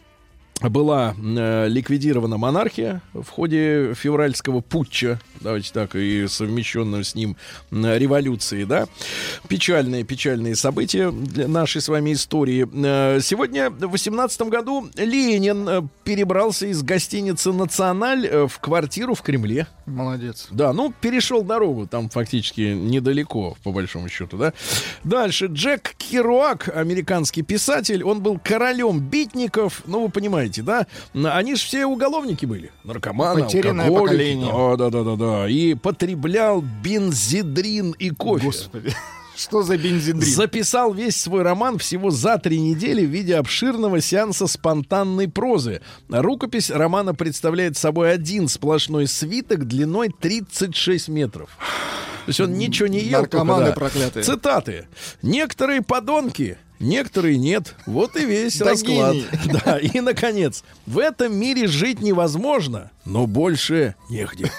была 0.68 1.14
э, 1.18 1.68
ликвидирована 1.68 2.36
монархия 2.36 3.00
в 3.14 3.28
ходе 3.28 3.94
февральского 3.94 4.60
путча, 4.60 5.18
давайте 5.40 5.72
так, 5.72 5.94
и 5.96 6.26
совмещенного 6.28 7.02
с 7.02 7.14
ним 7.14 7.36
м, 7.70 7.86
революции, 7.96 8.64
да. 8.64 8.86
Печальные, 9.48 10.04
печальные 10.04 10.56
события 10.56 11.10
для 11.10 11.48
нашей 11.48 11.80
с 11.80 11.88
вами 11.88 12.12
истории. 12.12 12.68
Э, 12.72 13.20
сегодня, 13.20 13.70
в 13.70 13.90
18 13.90 14.42
году, 14.42 14.88
Ленин 14.96 15.68
э, 15.68 15.82
перебрался 16.04 16.66
из 16.66 16.82
гостиницы 16.82 17.52
«Националь» 17.52 18.26
э, 18.26 18.46
в 18.46 18.58
квартиру 18.58 19.14
в 19.14 19.22
Кремле. 19.22 19.66
Молодец. 19.86 20.48
Да, 20.50 20.72
ну, 20.72 20.92
перешел 21.00 21.42
дорогу, 21.42 21.86
там 21.86 22.08
фактически 22.10 22.60
недалеко, 22.74 23.56
по 23.62 23.72
большому 23.72 24.08
счету, 24.08 24.36
да. 24.36 24.52
Дальше, 25.04 25.46
Джек 25.46 25.94
Керуак, 25.96 26.68
американский 26.74 27.42
писатель, 27.42 28.04
он 28.04 28.20
был 28.22 28.38
королем 28.42 29.00
битников, 29.00 29.82
ну, 29.86 30.02
вы 30.02 30.10
понимаете, 30.10 30.49
да, 30.58 30.86
они 31.14 31.54
же 31.54 31.62
все 31.62 31.86
уголовники 31.86 32.46
были, 32.46 32.72
наркоманы, 32.82 33.44
Потерянное 33.44 33.86
алкоголики. 33.86 34.12
поколение. 34.12 34.52
Да, 34.52 34.90
да, 34.90 34.90
да, 34.90 35.04
да, 35.04 35.16
да, 35.16 35.48
и 35.48 35.74
потреблял 35.74 36.60
бензидрин 36.60 37.92
и 37.92 38.10
кофе. 38.10 38.46
Господи. 38.46 38.92
Что 39.36 39.62
за 39.62 39.78
бензидрин? 39.78 40.20
Записал 40.20 40.92
весь 40.92 41.18
свой 41.18 41.42
роман 41.42 41.78
всего 41.78 42.10
за 42.10 42.36
три 42.36 42.60
недели 42.60 43.06
в 43.06 43.10
виде 43.10 43.36
обширного 43.36 44.00
сеанса 44.02 44.46
спонтанной 44.46 45.28
прозы. 45.28 45.80
Рукопись 46.10 46.70
романа 46.70 47.14
представляет 47.14 47.76
собой 47.78 48.12
один 48.12 48.48
сплошной 48.48 49.06
свиток 49.06 49.66
длиной 49.66 50.10
36 50.10 51.08
метров. 51.08 51.48
То 52.26 52.28
есть 52.28 52.40
он 52.40 52.58
ничего 52.58 52.86
не 52.88 53.00
ел. 53.00 53.20
Наркоманы 53.20 53.66
только, 53.66 53.80
да. 53.80 53.86
проклятые. 53.86 54.24
Цитаты. 54.24 54.88
Некоторые 55.22 55.80
подонки, 55.80 56.58
некоторые 56.80 57.38
нет. 57.38 57.76
Вот 57.86 58.16
и 58.16 58.24
весь 58.24 58.58
Да 58.58 58.66
расклад. 58.66 59.16
Да, 59.64 59.78
и, 59.78 60.00
наконец, 60.00 60.64
в 60.86 60.98
этом 60.98 61.34
мире 61.34 61.68
жить 61.68 62.00
невозможно, 62.00 62.90
но 63.04 63.26
больше 63.26 63.94
негде. 64.08 64.50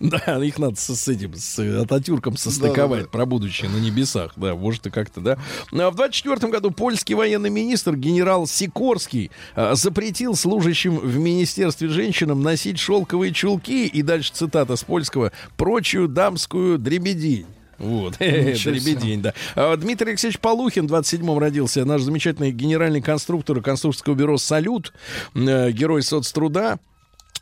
Да, 0.00 0.42
их 0.44 0.58
надо 0.58 0.76
с, 0.76 0.94
с 0.94 1.08
этим, 1.08 1.34
с 1.34 1.58
Ататюрком 1.58 2.36
состыковать 2.36 3.02
Да-да-да. 3.02 3.10
про 3.10 3.26
будущее 3.26 3.70
на 3.70 3.76
небесах. 3.76 4.32
Да, 4.36 4.54
может 4.54 4.86
и 4.86 4.90
как-то, 4.90 5.20
да. 5.20 5.38
Ну, 5.72 5.84
а 5.84 5.90
в 5.90 5.96
24 5.96 6.50
году 6.50 6.70
польский 6.70 7.14
военный 7.14 7.50
министр 7.50 7.96
генерал 7.96 8.46
Сикорский 8.46 9.30
а, 9.54 9.74
запретил 9.74 10.34
служащим 10.34 10.98
в 10.98 11.18
Министерстве 11.18 11.88
женщинам 11.88 12.42
носить 12.42 12.78
шелковые 12.78 13.32
чулки 13.32 13.86
и 13.86 14.02
дальше 14.02 14.32
цитата 14.32 14.76
с 14.76 14.84
польского 14.84 15.32
«прочую 15.56 16.08
дамскую 16.08 16.78
дребедень». 16.78 17.46
Вот, 17.78 18.18
дребедень, 18.18 19.22
да. 19.22 19.34
А 19.54 19.76
Дмитрий 19.76 20.10
Алексеевич 20.10 20.38
Полухин, 20.38 20.86
27-м 20.86 21.38
родился, 21.38 21.84
наш 21.84 22.02
замечательный 22.02 22.52
генеральный 22.52 23.00
конструктор 23.00 23.60
конструкторского 23.60 24.14
бюро 24.14 24.38
«Салют», 24.38 24.92
э, 25.34 25.70
герой 25.70 26.02
соцтруда. 26.02 26.78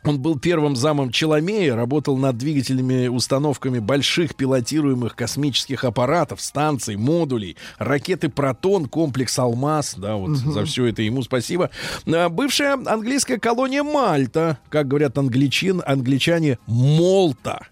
Он 0.03 0.19
был 0.19 0.37
первым 0.37 0.75
замом 0.75 1.11
Челомея, 1.11 1.75
работал 1.75 2.17
над 2.17 2.37
двигательными 2.37 3.07
установками 3.07 3.79
больших 3.79 4.35
пилотируемых 4.35 5.15
космических 5.15 5.85
аппаратов, 5.85 6.41
станций, 6.41 6.97
модулей, 6.97 7.55
ракеты 7.77 8.27
«Протон», 8.29 8.87
комплекс 8.87 9.39
«Алмаз». 9.39 9.95
Да, 9.95 10.15
вот 10.15 10.35
за 10.37 10.65
все 10.65 10.87
это 10.87 11.01
ему 11.01 11.23
спасибо. 11.23 11.69
А, 12.05 12.27
Бывшая 12.27 12.73
английская 12.73 13.37
колония 13.37 13.83
Мальта, 13.83 14.57
как 14.69 14.87
говорят 14.87 15.17
англичин, 15.17 15.81
англичане, 15.85 16.59
Молта. 16.67 17.67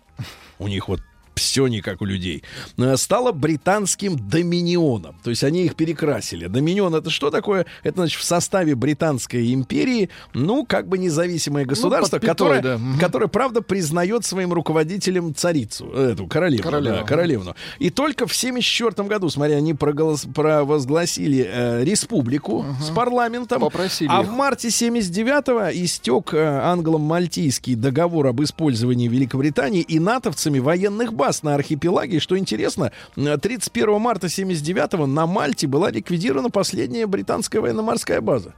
У 0.57 0.67
них 0.67 0.87
вот 0.87 1.01
все 1.35 1.67
не 1.67 1.81
как 1.81 2.01
у 2.01 2.05
людей, 2.05 2.43
э, 2.77 2.97
стала 2.97 3.31
британским 3.31 4.17
доминионом. 4.17 5.15
То 5.23 5.29
есть 5.29 5.43
они 5.43 5.65
их 5.65 5.75
перекрасили. 5.75 6.47
Доминион 6.47 6.95
это 6.95 7.09
что 7.09 7.29
такое? 7.29 7.65
Это 7.83 7.97
значит 7.97 8.19
в 8.19 8.23
составе 8.23 8.75
Британской 8.75 9.53
империи, 9.53 10.09
ну, 10.33 10.65
как 10.65 10.87
бы 10.87 10.97
независимое 10.97 11.65
государство, 11.65 12.17
под 12.17 12.21
пятой, 12.21 12.31
которое, 12.31 12.61
да. 12.61 12.79
Которое, 12.99 13.27
правда, 13.27 13.61
признает 13.61 14.25
своим 14.25 14.53
руководителем 14.53 15.33
царицу, 15.35 15.91
э, 15.93 16.11
эту 16.13 16.27
королеву. 16.27 16.63
Королеву. 16.63 16.97
да, 16.97 17.03
королевну. 17.03 17.55
И 17.79 17.89
только 17.89 18.27
в 18.27 18.31
1974 18.31 19.07
году, 19.07 19.29
смотри, 19.29 19.53
они 19.55 19.73
проголос- 19.73 20.31
провозгласили 20.31 21.47
э, 21.47 21.83
республику 21.83 22.65
с 22.81 22.89
парламентом. 22.89 23.61
Попросили 23.61 24.09
а 24.11 24.21
их. 24.21 24.27
в 24.27 24.31
марте 24.31 24.67
79-го 24.69 25.69
истек 25.83 26.33
э, 26.33 26.59
англо-мальтийский 26.63 27.75
договор 27.75 28.27
об 28.27 28.41
использовании 28.41 29.07
Великобритании 29.07 29.81
и 29.81 29.99
натовцами 29.99 30.59
военных 30.59 31.13
баз 31.21 31.43
на 31.43 31.53
архипелаге. 31.53 32.19
Что 32.19 32.35
интересно, 32.35 32.91
э, 33.15 33.37
31 33.37 33.99
марта 33.99 34.25
79-го 34.25 35.05
на 35.05 35.27
Мальте 35.27 35.67
была 35.67 35.91
ликвидирована 35.91 36.49
последняя 36.49 37.05
британская 37.05 37.59
военно-морская 37.59 38.21
база. 38.21 38.55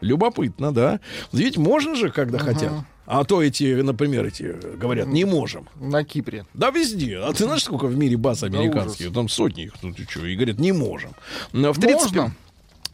Любопытно, 0.00 0.72
да. 0.72 0.98
Ведь 1.32 1.56
можно 1.56 1.94
же, 1.94 2.10
когда 2.10 2.38
хотят. 2.38 2.72
А 3.06 3.22
то 3.22 3.42
эти, 3.42 3.80
например, 3.80 4.26
эти 4.26 4.42
э, 4.42 4.76
говорят, 4.76 5.06
не 5.06 5.24
можем. 5.24 5.68
На 5.76 6.02
Кипре. 6.02 6.46
Да 6.52 6.70
везде. 6.70 7.18
А 7.18 7.32
ты 7.32 7.44
знаешь, 7.44 7.62
сколько 7.62 7.86
в 7.86 7.96
мире 7.96 8.16
баз 8.16 8.42
американских? 8.42 9.12
Там 9.12 9.28
сотни 9.28 9.64
их. 9.64 9.74
Ну 9.82 9.92
ты 9.92 10.04
что? 10.04 10.26
И 10.26 10.34
говорят, 10.34 10.58
не 10.58 10.72
можем. 10.72 11.12
В 11.52 11.78
35 11.78 11.94
Можно. 11.94 12.34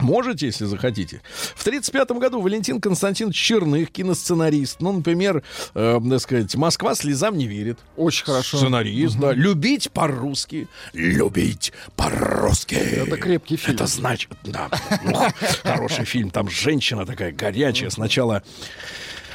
Можете, 0.01 0.47
если 0.47 0.65
захотите. 0.65 1.21
В 1.55 1.61
1935 1.61 2.11
году 2.19 2.41
Валентин 2.41 2.81
Константинович 2.81 3.35
Черных, 3.35 3.91
киносценарист. 3.91 4.81
Ну, 4.81 4.93
например, 4.93 5.43
э, 5.73 5.99
так 6.09 6.21
сказать, 6.21 6.55
«Москва 6.55 6.95
слезам 6.95 7.37
не 7.37 7.47
верит». 7.47 7.79
Очень 7.95 8.25
хорошо. 8.25 8.57
Сценарист, 8.57 9.17
да. 9.17 9.33
«Любить 9.33 9.91
по-русски». 9.91 10.67
«Любить 10.93 11.73
по-русски». 11.95 12.75
Это 12.75 13.17
крепкий 13.17 13.57
фильм. 13.57 13.75
Это 13.75 13.87
значит, 13.87 14.31
да. 14.43 14.69
ну, 15.03 15.27
хороший 15.63 16.05
фильм. 16.05 16.29
Там 16.29 16.49
женщина 16.49 17.05
такая 17.05 17.31
горячая. 17.31 17.89
Сначала... 17.89 18.43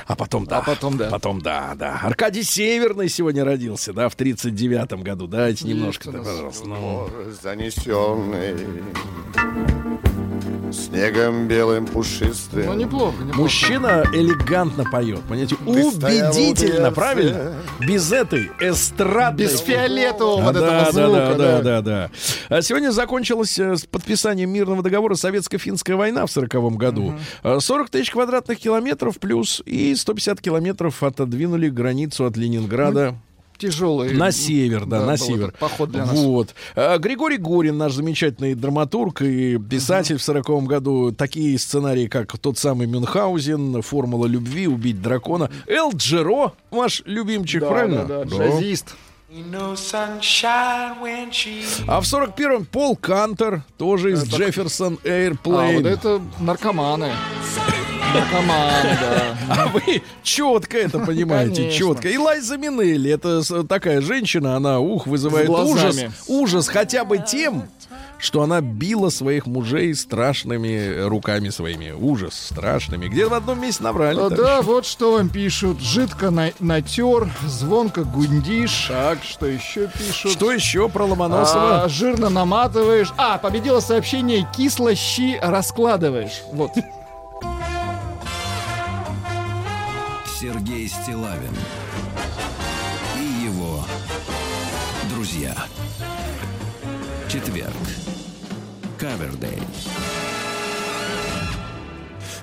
А 0.07 0.15
потом 0.15 0.47
да. 0.47 0.59
А 0.59 0.63
потом 0.63 0.97
да. 0.97 1.11
Потом 1.11 1.41
да, 1.41 1.75
да. 1.75 2.01
Аркадий 2.03 2.45
Северный 2.45 3.09
сегодня 3.09 3.45
родился, 3.45 3.93
да, 3.93 4.09
в 4.09 4.17
39-м 4.17 5.03
году. 5.03 5.27
Давайте 5.27 5.67
немножко, 5.67 6.13
да, 6.13 6.19
пожалуйста. 6.19 6.65
Ну. 6.65 7.09
занесенный 7.43 8.55
снегом 10.73 11.49
белым 11.49 11.87
пушистым. 11.87 12.67
Ну, 12.67 12.75
неплохо, 12.75 13.17
неплохо. 13.23 13.41
Мужчина 13.41 14.05
элегантно 14.13 14.85
поет, 14.85 15.21
понимаете, 15.29 15.57
у 15.67 15.71
убедительно, 15.71 16.91
правильно? 16.91 17.55
Без 17.81 18.13
этой 18.13 18.51
эстрадной... 18.61 19.45
Без 19.45 19.61
фиолетового 19.61 20.43
вот 20.43 20.55
да, 20.55 20.61
этого 20.61 20.79
да, 20.79 20.93
звука. 20.93 21.35
да, 21.37 21.37
да, 21.37 21.63
да, 21.63 21.83
да. 21.83 22.11
А 22.49 22.63
сегодня 22.63 22.91
закончилось 22.91 23.59
э, 23.59 23.77
с 23.77 23.87
подписанием 23.87 24.51
мирного 24.51 24.83
договора 24.83 25.15
Советско-финская 25.15 25.97
война 25.97 26.27
в 26.27 26.31
40 26.31 26.77
году. 26.77 27.15
А, 27.43 27.61
40 27.61 27.91
тысяч 27.91 28.11
квадратных 28.11 28.59
километров 28.59 29.19
плюс 29.19 29.63
и 29.65 29.95
150 29.95 30.41
километров 30.41 31.03
отодвинули 31.03 31.69
границу 31.69 32.25
от 32.25 32.37
Ленинграда. 32.37 33.17
Тяжелый. 33.59 34.13
На 34.15 34.33
север, 34.33 34.85
да, 34.87 35.01
на 35.01 35.13
был 35.13 35.17
север. 35.19 35.55
Поход 35.59 35.91
для 35.91 36.05
нас. 36.07 36.15
Вот. 36.15 36.55
А, 36.75 36.99
Григорий 36.99 37.39
Горин, 37.39 37.79
наш 37.79 37.93
замечательный 37.95 38.55
драматург 38.55 39.23
и 39.23 39.59
писатель 39.59 40.19
в 40.19 40.23
сороковом 40.23 40.67
году. 40.67 41.13
Такие 41.13 41.59
сценарии, 41.59 42.07
как 42.07 42.37
тот 42.39 42.59
самый 42.59 42.87
Мюнхгаузен, 42.87 43.83
Формула 43.83 44.27
любви, 44.27 44.67
Убить 44.69 45.01
дракона. 45.01 45.51
Эл 45.67 45.93
Джеро, 45.95 46.53
ваш 46.71 47.03
любимчик, 47.07 47.63
Да, 47.63 47.69
правильно? 47.69 48.05
да, 48.05 48.25
да, 48.25 48.37
Да. 48.37 48.49
джазист. 48.49 48.95
А 51.89 52.01
в 52.01 52.05
41-м 52.05 52.65
Пол 52.67 52.97
Кантер, 52.97 53.63
тоже 53.77 54.13
из 54.13 54.25
Джефферсон 54.25 54.99
А, 55.05 55.09
Airplane. 55.09 55.77
вот 55.77 55.87
это 55.87 56.21
наркоманы. 56.39 57.11
Наркоманы, 58.21 58.99
да. 59.01 59.37
А 59.49 59.67
вы 59.69 60.03
четко 60.23 60.77
это 60.79 60.99
понимаете, 60.99 61.63
Конечно. 61.63 61.79
четко. 61.79 62.09
И 62.09 62.17
Лайза 62.19 62.57
Минелли, 62.57 63.11
это 63.13 63.65
такая 63.65 64.01
женщина, 64.01 64.57
она, 64.57 64.81
ух, 64.81 65.07
вызывает 65.07 65.49
ужас. 65.49 65.97
Ужас 66.27 66.69
хотя 66.69 67.05
бы 67.05 67.19
тем, 67.19 67.69
что 68.19 68.43
она 68.43 68.61
била 68.61 69.11
своих 69.11 69.47
мужей 69.47 69.95
страшными 69.95 71.07
руками 71.07 71.51
своими. 71.51 71.93
Ужас, 71.93 72.35
страшными. 72.35 73.07
Где 73.09 73.27
в 73.27 73.35
одном 73.35 73.61
месте 73.61 73.85
набрали. 73.85 74.19
А, 74.21 74.31
Да, 74.31 74.63
вот 74.63 74.85
что 74.87 75.13
вам 75.13 75.29
пишут. 75.29 75.81
Жидко 75.81 76.31
на- 76.31 76.51
натер, 76.59 77.31
звонко 77.47 78.03
гундишь. 78.05 78.87
Так, 78.89 79.19
что 79.23 79.47
еще 79.47 79.89
пишут? 79.89 80.33
Что 80.33 80.51
еще 80.51 80.89
про 80.89 81.05
Ломоносова? 81.05 81.85
А, 81.85 81.89
жирно 81.89 82.31
наматываешь. 82.31 83.13
А, 83.17 83.39
победило 83.39 83.81
сообщение 83.81 84.47
кисло 84.57 84.95
щи 84.95 85.39
раскладываешь. 85.41 86.43
Вот. 86.53 86.73
Сергей 90.41 90.87
Стилавин 90.89 91.55
и 93.19 93.45
его 93.47 93.83
друзья. 95.11 95.55
Четверг. 97.29 97.73
Кавердей. 98.99 99.59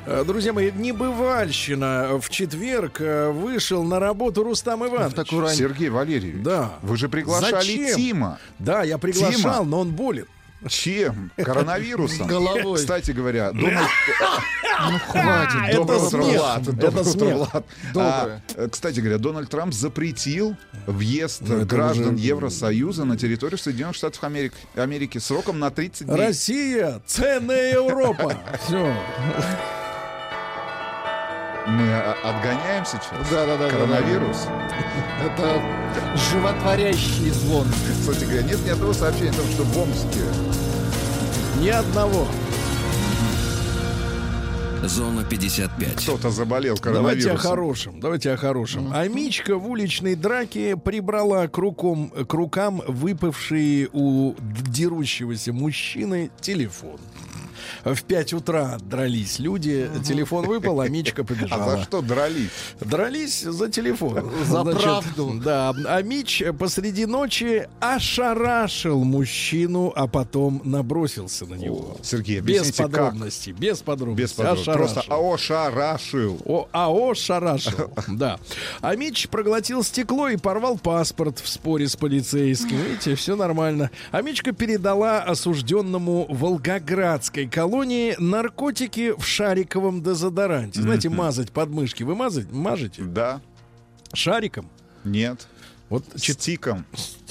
Э, 0.06 0.24
Друзья 0.26 0.54
мои, 0.54 0.72
небывальщина. 0.72 2.20
В 2.20 2.30
четверг 2.30 3.00
э, 3.00 3.30
вышел 3.30 3.84
на 3.84 4.00
работу 4.00 4.44
Рустам 4.44 4.86
Иванович. 4.86 5.14
такую 5.16 5.44
рань- 5.44 5.56
Сергей 5.56 5.90
Валерьевич, 5.90 6.44
Да. 6.44 6.74
вы 6.82 6.98
же 6.98 7.08
приглашали 7.10 7.52
Зачем? 7.62 7.96
Тима. 7.96 8.40
Да, 8.60 8.84
я 8.84 8.98
приглашал, 8.98 9.32
Тима. 9.40 9.64
но 9.64 9.80
он 9.82 9.92
болен. 9.92 10.26
Чем? 10.68 11.32
Коронавирусом? 11.38 12.28
Головой. 12.28 12.78
Кстати 12.78 13.12
говоря, 13.12 13.52
Дональд... 13.52 13.88
Ну, 14.92 15.00
хватит. 15.00 15.76
Доброе 15.76 16.00
утро. 16.00 16.22
Влад. 16.24 16.64
Доброе 16.64 17.04
утро. 17.04 17.26
Влад. 17.26 17.66
А, 17.96 18.40
Кстати 18.70 19.00
говоря, 19.00 19.18
Дональд 19.18 19.50
Трамп 19.50 19.74
запретил 19.74 20.56
въезд 20.88 21.42
Ну, 21.42 21.66
граждан 21.66 22.16
уже- 22.16 22.24
Евросоюза 22.24 23.06
на 23.06 23.16
территорию 23.18 23.58
Соединенных 23.58 23.96
Штатов 23.96 24.24
Америки, 24.24 24.56
Америки 24.76 25.20
сроком 25.20 25.60
на 25.60 25.70
30 25.70 26.08
дней. 26.08 26.18
Россия, 26.28 27.02
ценная 27.06 27.74
Европа. 27.74 28.36
Все. 28.66 28.94
Мы 31.66 31.90
а, 31.94 32.16
отгоняем 32.24 32.86
сейчас 32.86 33.08
Да, 33.32 33.46
да, 33.46 33.58
да, 33.58 33.66
да, 33.66 33.70
коронавирус. 33.70 34.48
Это 35.24 35.62
животворящий 36.32 37.30
звон. 37.30 37.68
Кстати 38.02 38.26
говоря, 38.26 38.44
нет 38.44 38.66
ни 38.66 38.70
одного 38.70 38.94
сообщения 38.94 39.30
о 39.30 39.34
том, 39.34 39.46
что 39.48 39.64
в 39.64 39.78
Омске 39.78 40.22
Ни 41.62 41.70
одного. 41.70 42.28
Зона 44.84 45.24
55. 45.24 46.04
кто-то 46.04 46.30
заболел 46.30 46.76
Давайте 46.76 46.90
о 46.90 46.94
коронавирусом. 46.94 47.38
хорошем. 47.38 48.00
Давайте 48.02 48.32
о 48.32 48.38
хорошем. 48.38 48.92
А 48.94 49.08
Мичка 49.08 49.56
в 49.58 49.70
уличной 49.70 50.16
драке 50.16 50.76
прибрала 50.76 51.48
к, 51.48 51.58
рукам, 51.58 52.10
к 52.10 52.34
рукам 52.34 52.82
выпавший 52.86 53.90
у 53.94 54.36
дерущегося 54.68 55.54
мужчины 55.54 56.32
телефон. 56.42 57.00
В 57.84 58.02
5 58.04 58.34
утра 58.34 58.78
дрались 58.80 59.40
люди, 59.40 59.90
телефон 60.06 60.46
выпал, 60.46 60.82
а 60.82 60.88
Мичка 60.90 61.22
А 61.24 61.26
побежала. 61.26 61.72
за 61.78 61.84
что 61.84 62.02
дрались? 62.02 62.50
Дрались 62.80 63.42
за 63.42 63.70
телефон. 63.70 64.32
За 64.46 64.64
правду. 64.64 65.40
Да, 65.44 65.74
а 65.88 66.02
Мич 66.02 66.44
посреди 66.60 67.06
ночи 67.06 67.68
ошарашил 67.80 69.04
мужчину, 69.04 69.92
а 69.96 70.08
потом 70.08 70.62
набросился 70.64 71.46
на 71.46 71.56
него. 71.56 71.98
Сергей, 72.02 72.40
Без 72.40 72.60
объясните, 72.62 72.84
как? 72.84 72.92
подробностей, 72.92 73.52
без 73.54 73.82
подробностей. 73.82 74.24
Без 74.24 74.34
подробностей. 74.34 74.74
Просто 74.74 75.00
Ошарашил. 75.02 75.34
ошарашил. 75.34 76.42
О, 76.46 76.68
АО 76.72 77.14
шарашил, 77.14 77.92
да. 78.08 78.40
А 78.82 78.96
Мич 78.96 79.28
проглотил 79.30 79.84
стекло 79.84 80.30
и 80.30 80.38
порвал 80.38 80.78
паспорт 80.78 81.40
в 81.40 81.48
споре 81.50 81.88
с 81.88 81.96
полицейским. 81.96 82.78
Видите, 82.78 83.16
все 83.16 83.36
нормально. 83.36 83.90
А 84.12 84.22
Мичка 84.22 84.52
передала 84.52 85.22
осужденному 85.24 86.26
волгоградской 86.30 87.48
колонии 87.54 88.16
наркотики 88.18 89.14
в 89.16 89.24
шариковом 89.24 90.02
дезодоранте. 90.02 90.82
Знаете, 90.82 91.10
мазать 91.10 91.52
подмышки. 91.52 92.02
Вы 92.02 92.16
мазать, 92.16 92.52
мажете? 92.52 93.04
Да? 93.04 93.42
Шариком? 94.12 94.70
Нет? 95.04 95.48
Вот 95.90 96.04
чит- 96.20 96.42
Стиком. 96.42 96.86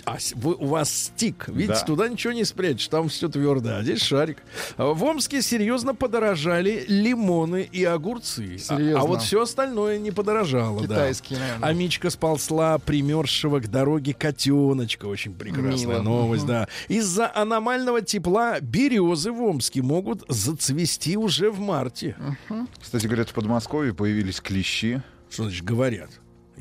А, 0.04 0.16
вы- 0.34 0.54
у 0.54 0.66
вас 0.66 0.92
стик. 0.92 1.48
Видите, 1.48 1.74
Да. 1.74 1.84
туда 1.84 2.08
ничего 2.08 2.32
не 2.32 2.44
спрячешь, 2.44 2.88
там 2.88 3.08
все 3.08 3.28
твердо, 3.28 3.76
а 3.76 3.82
здесь 3.82 4.00
шарик. 4.02 4.38
А 4.76 4.92
В 4.92 5.04
Омске 5.04 5.42
серьезно 5.42 5.94
подорожали 5.94 6.84
лимоны 6.88 7.68
и 7.70 7.84
огурцы. 7.84 8.56
А- 8.68 8.74
А, 8.74 8.76
Серьезно? 8.78 9.00
вот 9.06 9.22
все 9.22 9.42
остальное 9.42 9.98
не 9.98 10.10
подорожало. 10.10 10.80
да. 10.80 10.86
Китайские, 10.86 11.38
наверное. 11.38 11.68
А 11.68 11.72
Мичка 11.72 12.10
сползла 12.10 12.78
примерзшего 12.78 13.60
к 13.60 13.68
дороге 13.68 14.14
котеночка. 14.14 15.06
Очень 15.06 15.34
прекрасная 15.34 16.00
Мило. 16.00 16.02
новость, 16.02 16.46
да. 16.46 16.68
Из-за 16.88 17.30
аномального 17.34 18.02
тепла 18.02 18.60
березы 18.60 19.30
в 19.32 19.42
Омске 19.42 19.82
могут 19.82 20.24
зацвести 20.28 21.16
уже 21.16 21.50
в 21.50 21.60
марте. 21.60 22.16
Кстати, 22.80 23.06
говорят, 23.06 23.30
в 23.30 23.34
Подмосковье 23.34 23.94
появились 23.94 24.40
клещи. 24.40 25.02
Что 25.30 25.44
значит 25.44 25.64
говорят? 25.64 26.10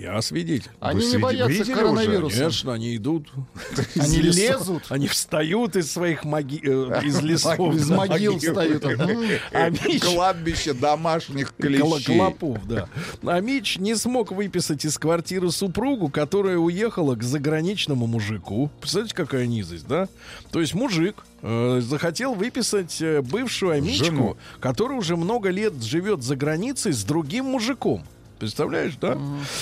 Я 0.01 0.19
свидетель. 0.23 0.71
Они 0.79 1.05
не 1.05 1.13
свиди- 1.13 1.21
боятся 1.21 1.51
видели 1.53 1.73
уже? 1.73 1.81
коронавируса. 1.81 2.37
Конечно, 2.39 2.73
они 2.73 2.95
идут. 2.95 3.29
Они 3.99 4.17
лезут. 4.17 4.83
Они 4.89 5.07
встают 5.07 5.75
из 5.75 5.91
своих 5.91 6.23
моги... 6.25 6.59
э, 6.63 7.01
из 7.05 7.21
лесов. 7.21 7.75
Из 7.75 7.87
могил 7.87 8.39
встают. 8.39 8.83
Кладбище 10.01 10.73
домашних 10.73 11.53
клещей. 11.55 12.15
Клопов, 12.17 12.65
да. 12.67 12.89
А 13.23 13.39
Мич 13.41 13.77
не 13.77 13.93
смог 13.95 14.31
выписать 14.31 14.85
из 14.85 14.97
квартиры 14.97 15.51
супругу, 15.51 16.09
которая 16.09 16.57
уехала 16.57 17.15
к 17.15 17.21
заграничному 17.21 18.07
мужику. 18.07 18.71
Представляете, 18.79 19.15
какая 19.15 19.45
низость, 19.45 19.87
да? 19.87 20.07
То 20.51 20.61
есть 20.61 20.73
мужик 20.73 21.23
э, 21.43 21.79
захотел 21.79 22.33
выписать 22.33 22.99
э, 23.01 23.21
бывшую 23.21 23.73
Амичку, 23.73 24.05
Жену. 24.05 24.37
которая 24.59 24.97
уже 24.97 25.15
много 25.15 25.49
лет 25.49 25.83
живет 25.83 26.23
за 26.23 26.35
границей 26.35 26.91
с 26.91 27.03
другим 27.03 27.45
мужиком. 27.45 28.03
Представляешь, 28.41 28.95
да? 28.99 29.19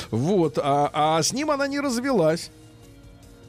Вот. 0.10 0.58
А, 0.58 0.90
а 0.94 1.22
с 1.22 1.34
ним 1.34 1.52
она 1.52 1.68
не 1.68 1.82
развелась. 1.82 2.50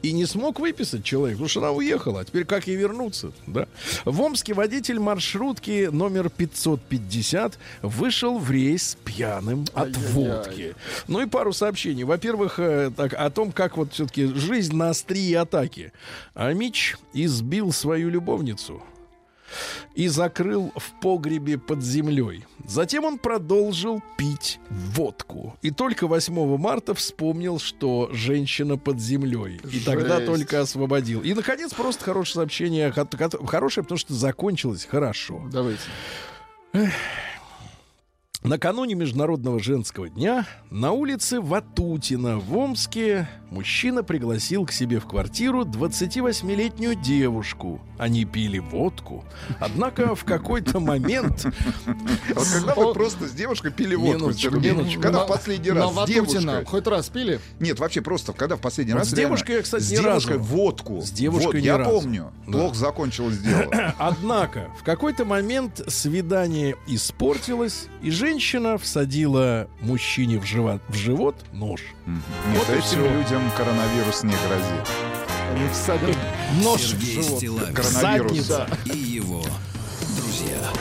И 0.01 0.11
не 0.11 0.25
смог 0.25 0.59
выписать 0.59 1.05
человек, 1.05 1.37
потому 1.37 1.47
что 1.47 1.59
она 1.61 1.71
уехала. 1.71 2.19
А 2.21 2.25
теперь 2.25 2.43
как 2.43 2.67
ей 2.67 2.75
вернуться? 2.75 3.31
Да? 3.47 3.67
В 4.03 4.19
Омске 4.19 4.53
водитель 4.53 4.99
маршрутки 4.99 5.87
номер 5.89 6.29
550 6.29 7.57
вышел 7.83 8.39
в 8.39 8.51
рейс 8.51 8.97
пьяным 9.05 9.65
от 9.73 9.95
Ай-яй-яй. 9.95 10.11
водки. 10.11 10.75
Ну 11.07 11.21
и 11.21 11.27
пару 11.27 11.53
сообщений. 11.53 12.03
Во-первых, 12.03 12.59
э, 12.59 12.91
так, 12.97 13.13
о 13.13 13.29
том, 13.29 13.53
как 13.53 13.77
вот 13.77 13.93
все-таки 13.93 14.25
жизнь 14.25 14.75
на 14.75 14.89
острие 14.89 15.39
атаки. 15.39 15.93
Амич 16.33 16.97
избил 17.13 17.71
свою 17.71 18.09
любовницу 18.09 18.81
и 19.95 20.07
закрыл 20.07 20.71
в 20.75 20.99
погребе 21.01 21.57
под 21.57 21.83
землей. 21.83 22.45
Затем 22.65 23.05
он 23.05 23.17
продолжил 23.17 24.01
пить 24.17 24.59
водку. 24.69 25.57
И 25.61 25.71
только 25.71 26.07
8 26.07 26.57
марта 26.57 26.93
вспомнил, 26.93 27.59
что 27.59 28.09
женщина 28.13 28.77
под 28.77 28.99
землей. 28.99 29.59
И 29.71 29.79
тогда 29.79 30.17
Жесть. 30.17 30.27
только 30.27 30.61
освободил. 30.61 31.21
И, 31.21 31.33
наконец, 31.33 31.73
просто 31.73 32.03
хорошее 32.03 32.35
сообщение. 32.35 32.91
Хорошее, 32.91 33.83
потому 33.83 33.97
что 33.97 34.13
закончилось 34.13 34.87
хорошо. 34.89 35.41
Давайте. 35.51 35.81
Накануне 38.43 38.95
Международного 38.95 39.59
женского 39.59 40.09
дня 40.09 40.47
на 40.71 40.93
улице 40.93 41.39
Ватутина 41.39 42.39
в 42.39 42.57
Омске 42.57 43.29
мужчина 43.51 44.03
пригласил 44.03 44.65
к 44.65 44.71
себе 44.71 44.99
в 44.99 45.05
квартиру 45.05 45.63
28-летнюю 45.63 46.95
девушку. 46.95 47.79
Они 47.99 48.25
пили 48.25 48.57
водку. 48.57 49.23
Однако 49.59 50.15
в 50.15 50.23
какой-то 50.23 50.79
момент... 50.79 51.45
Вот 52.33 52.47
когда 52.47 52.73
вы 52.73 52.93
просто 52.93 53.27
с 53.27 53.31
девушкой 53.31 53.71
пили 53.71 53.93
водку, 53.93 54.31
когда 54.99 55.25
в 55.25 55.27
последний 55.27 55.71
раз 55.71 55.93
с 55.93 56.07
девушкой... 56.07 56.65
хоть 56.65 56.87
раз 56.87 57.09
пили? 57.09 57.39
Нет, 57.59 57.79
вообще 57.79 58.01
просто, 58.01 58.33
когда 58.33 58.55
в 58.55 58.61
последний 58.61 58.93
раз... 58.93 59.09
с 59.09 59.13
девушкой 59.13 59.57
я, 59.57 59.61
кстати, 59.61 59.83
с 59.83 59.89
девушкой 59.89 60.37
водку. 60.37 61.01
С 61.01 61.11
девушкой 61.11 61.61
я 61.61 61.77
помню. 61.77 62.31
Плохо 62.47 62.73
закончилось 62.73 63.37
дело. 63.37 63.93
Однако 63.99 64.71
в 64.79 64.83
какой-то 64.83 65.25
момент 65.25 65.83
свидание 65.87 66.75
испортилось, 66.87 67.87
и 68.01 68.09
женщина 68.09 68.30
всадила 68.77 69.67
мужчине 69.81 70.39
в 70.39 70.45
живот, 70.45 70.81
в 70.87 70.95
живот 70.95 71.35
нож. 71.53 71.81
Нет, 72.05 72.63
и 72.69 72.71
этим 72.71 72.81
всё. 72.81 73.13
людям 73.13 73.41
коронавирус 73.57 74.23
не 74.23 74.33
грозит. 74.47 74.87
Они 75.53 75.69
всадят 75.69 76.17
нож 76.63 76.81
в 76.81 76.89
Сергей 76.89 77.23
живот. 77.23 77.37
Стилавин 77.37 77.73
Коронавирус. 77.73 78.31
Задница. 78.31 78.67
и 78.85 78.97
его 78.97 79.43
друзья. 80.15 80.80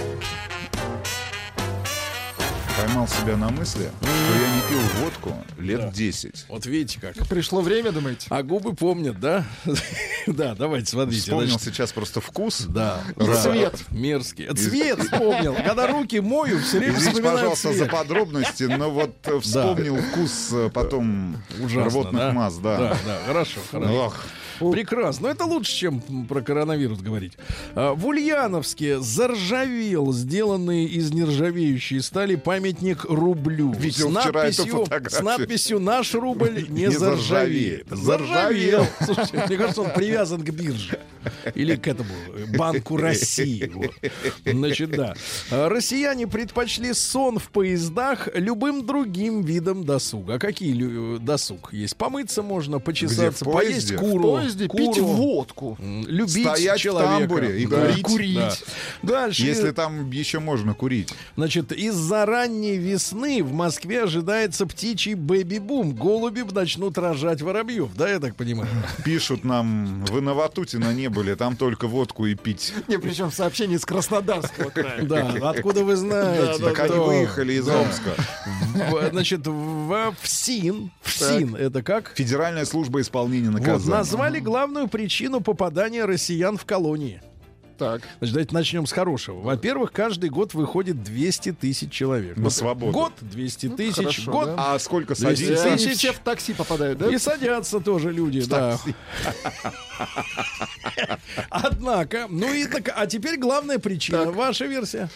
Поймал 2.87 3.07
себя 3.09 3.37
на 3.37 3.51
мысли, 3.51 3.91
что 4.01 4.09
я 4.09 4.55
не 4.55 4.61
пил 4.68 5.03
водку 5.03 5.35
лет 5.59 5.93
10. 5.93 6.47
Вот 6.49 6.64
видите 6.64 6.99
как. 6.99 7.14
Пришло 7.28 7.61
время, 7.61 7.93
думаете? 7.93 8.26
А 8.31 8.43
губы 8.43 8.74
помнят, 8.74 9.20
да? 9.20 9.45
да, 10.26 10.55
давайте, 10.55 10.87
смотрите. 10.87 11.20
Вспомнил 11.20 11.49
значит, 11.51 11.74
сейчас 11.74 11.93
просто 11.93 12.22
вкус. 12.22 12.62
Да. 12.62 13.03
И 13.16 13.26
да. 13.26 13.35
цвет. 13.43 13.74
Мерзкий. 13.91 14.47
Цвет 14.55 14.99
вспомнил. 14.99 15.55
Когда 15.55 15.89
руки 15.89 16.20
мою, 16.20 16.59
все 16.61 16.78
время 16.78 16.95
Извините, 16.95 17.11
вспоминаю 17.11 17.37
пожалуйста, 17.37 17.68
за 17.68 17.78
цвет. 17.81 17.91
подробности, 17.91 18.62
но 18.62 18.91
вот 18.91 19.14
э, 19.24 19.41
вспомнил 19.41 19.97
вкус 19.97 20.49
э, 20.53 20.70
потом 20.72 21.37
Ужасно, 21.62 21.91
рвотных 21.91 22.22
да? 22.22 22.33
масс, 22.33 22.57
да. 22.57 22.78
Да, 22.78 22.99
да, 23.05 23.18
хорошо, 23.26 23.61
хорошо. 23.70 24.07
Ох, 24.07 24.16
Прекрасно. 24.70 25.28
Но 25.28 25.30
это 25.30 25.44
лучше, 25.44 25.72
чем 25.72 26.00
про 26.28 26.42
коронавирус 26.42 27.00
говорить. 27.00 27.32
А, 27.74 27.94
В 27.94 28.06
Ульяновске 28.06 29.00
заржавел 29.00 30.12
сделанный 30.12 30.84
из 30.84 31.12
нержавеющей 31.12 32.02
стали 32.02 32.36
памятник 32.36 33.04
рублю. 33.04 33.72
Видел 33.72 34.11
с, 34.11 34.14
надписью, 34.14 34.86
с 35.08 35.20
надписью 35.20 35.80
«Наш 35.80 36.14
рубль 36.14 36.66
не, 36.68 36.82
Не 36.82 36.90
заржавеет». 36.90 37.86
Заржавел. 37.90 38.86
Слушайте, 39.04 39.44
мне 39.46 39.56
кажется, 39.56 39.82
он 39.82 39.90
привязан 39.92 40.42
к 40.42 40.50
бирже. 40.50 40.98
Или 41.54 41.76
к 41.76 41.86
этому 41.86 42.11
Банку 42.56 42.96
России. 42.96 43.70
Вот. 43.74 43.92
Значит, 44.44 44.90
да. 44.90 45.14
А, 45.50 45.68
Россияне 45.68 46.26
предпочли 46.26 46.92
сон 46.94 47.38
в 47.38 47.50
поездах 47.50 48.28
любым 48.34 48.86
другим 48.86 49.42
видом 49.42 49.84
досуга. 49.84 50.34
А 50.34 50.38
какие 50.38 51.18
досуг 51.18 51.72
есть? 51.72 51.96
Помыться 51.96 52.42
можно, 52.42 52.78
почесаться, 52.78 53.44
поесть 53.44 53.94
куру. 53.96 54.40
В 54.55 54.68
поезде 54.68 54.68
пить 54.94 54.98
водку. 55.03 55.76
Любить 55.80 56.46
Стоять 56.46 56.78
в 56.78 56.82
человека. 56.82 57.18
тамбуре 57.18 57.62
и 57.62 57.66
Да. 57.66 57.80
курить. 57.86 58.03
Курить. 58.03 58.64
Да. 59.03 59.20
Дальше. 59.20 59.42
Если 59.46 59.70
там 59.70 60.11
еще 60.11 60.38
можно 60.40 60.74
курить. 60.74 61.12
Значит, 61.36 61.72
из-за 61.72 62.26
ранней 62.26 62.76
весны 62.76 63.42
в 63.42 63.53
Москве 63.53 64.05
ожидается 64.05 64.66
птичий 64.66 65.14
бэби-бум. 65.14 65.92
Голуби 65.94 66.40
начнут 66.51 66.96
рожать 66.98 67.42
воробьев, 67.42 67.90
да, 67.94 68.09
я 68.11 68.18
так 68.20 68.34
понимаю? 68.36 68.68
Пишут 69.05 69.44
нам, 69.44 70.05
вы 70.07 70.20
на 70.20 70.34
Ватутино 70.34 70.92
не 70.92 71.09
были, 71.09 71.34
там 71.34 71.57
только 71.57 71.86
водку 71.86 72.26
и 72.26 72.34
пить. 72.34 72.72
Не, 72.88 72.98
причем 72.98 73.30
сообщение 73.30 73.76
из 73.76 73.84
Краснодарского 73.84 74.70
края. 74.70 75.03
Да, 75.03 75.32
откуда 75.51 75.84
вы 75.84 75.96
знаете? 75.96 76.62
Так 76.62 76.78
они 76.80 76.96
выехали 76.98 77.53
из 77.55 77.68
Омска. 77.68 78.14
В- 78.90 79.11
Значит, 79.11 79.46
в 79.46 80.14
ФСИН, 80.22 80.90
ФСИН, 81.03 81.55
это 81.57 81.82
как? 81.82 82.12
Федеральная 82.14 82.64
служба 82.64 83.01
исполнения 83.01 83.51
Вот, 83.51 83.61
наказаний. 83.61 83.90
назвали 83.90 84.39
главную 84.41 84.88
причину 84.88 85.41
попадания 85.41 86.05
россиян 86.05 86.57
в 86.57 86.64
колонии. 86.64 87.22
Так. 87.80 88.03
Значит, 88.18 88.34
давайте 88.34 88.55
начнем 88.55 88.86
с 88.86 88.93
хорошего. 88.93 89.41
Во-первых, 89.41 89.91
каждый 89.91 90.28
год 90.28 90.53
выходит 90.53 91.03
200 91.03 91.53
тысяч 91.53 91.91
человек. 91.91 92.36
На 92.36 92.51
свободу. 92.51 92.93
Год 92.93 93.12
200 93.22 93.68
тысяч, 93.70 93.97
хорошо, 93.97 94.30
год. 94.30 94.47
да. 94.49 94.74
А 94.74 94.78
сколько 94.78 95.14
200 95.14 95.22
садится? 95.24 95.72
Они 95.72 95.86
все 95.95 96.12
в 96.12 96.18
такси 96.18 96.53
попадают, 96.53 96.99
да? 96.99 97.09
И 97.09 97.16
садятся 97.16 97.80
тоже 97.80 98.12
люди, 98.12 98.45
да. 98.45 98.78
Однако, 101.49 102.26
ну 102.28 102.53
и 102.53 102.66
так, 102.66 102.93
а 102.95 103.07
теперь 103.07 103.38
главная 103.38 103.78
причина, 103.78 104.30
ваша 104.30 104.66
версия. 104.66 105.09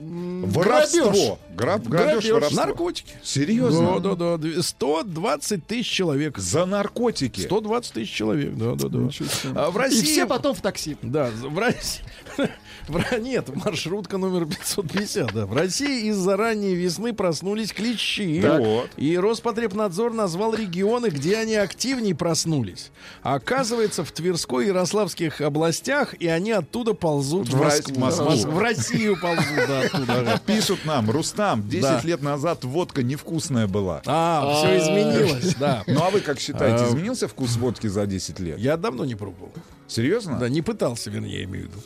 Воровство. 0.00 1.38
Граб, 1.54 1.82
грабеж, 1.82 2.30
воровство. 2.30 2.64
наркотики. 2.64 3.14
Серьезно? 3.22 4.00
Да, 4.00 4.14
да, 4.14 4.36
да. 4.38 4.62
120 4.62 5.66
тысяч 5.66 5.88
человек. 5.88 6.38
За 6.38 6.64
наркотики. 6.64 7.40
120 7.40 7.92
тысяч 7.92 8.10
человек, 8.10 8.54
да, 8.54 8.74
да, 8.74 8.88
да. 8.88 9.08
А 9.54 9.70
в 9.70 9.76
России... 9.76 10.00
И 10.00 10.02
все 10.02 10.26
потом 10.26 10.54
в 10.54 10.60
такси. 10.60 10.96
Да, 11.02 11.30
в 11.30 11.58
России... 11.58 12.02
в 13.12 13.18
Нет, 13.20 13.54
маршрутка 13.64 14.18
номер 14.18 14.46
550, 14.46 15.32
да. 15.32 15.46
В 15.46 15.54
России 15.54 16.08
из-за 16.08 16.36
ранней 16.36 16.74
весны 16.74 17.12
проснулись 17.12 17.72
клещи. 17.72 18.40
Так. 18.42 18.58
Вот. 18.60 18.90
И 18.96 19.16
Роспотребнадзор 19.16 20.12
назвал 20.12 20.54
регионы, 20.54 21.06
где 21.06 21.36
они 21.36 21.54
активнее 21.54 22.14
проснулись. 22.14 22.90
А 23.22 23.34
оказывается, 23.34 24.04
в 24.04 24.12
Тверской 24.12 24.64
и 24.64 24.68
Ярославских 24.68 25.40
областях, 25.40 26.14
и 26.14 26.26
они 26.26 26.52
оттуда 26.52 26.94
ползут 26.94 27.48
в, 27.48 27.52
В 27.56 27.60
Москву. 27.60 27.98
Москву. 27.98 28.52
В 28.52 28.58
Россию 28.58 29.18
ползут, 29.20 29.66
да, 29.68 29.80
оттуда. 29.82 30.40
Пишут 30.46 30.84
нам, 30.84 31.10
Рустам, 31.10 31.68
10 31.68 31.82
Да. 31.82 32.00
лет 32.04 32.22
назад 32.22 32.64
водка 32.64 33.02
невкусная 33.02 33.66
была. 33.66 34.02
А, 34.06 34.54
все 34.56 34.78
изменилось, 34.78 35.54
да. 35.54 35.82
Ну 35.86 36.02
а 36.02 36.10
вы 36.10 36.20
как 36.20 36.40
считаете, 36.40 36.84
А. 36.84 36.88
изменился 36.88 37.28
вкус 37.28 37.56
водки 37.56 37.86
за 37.86 38.06
10 38.06 38.40
лет? 38.40 38.58
Я 38.58 38.76
давно 38.76 39.04
не 39.04 39.14
пробовал. 39.14 39.52
Серьезно? 39.86 40.38
Да, 40.38 40.48
не 40.48 40.62
пытался, 40.62 41.10
вернее, 41.10 41.38
я 41.40 41.44
имею 41.44 41.66
в 41.66 41.70
виду. 41.70 41.80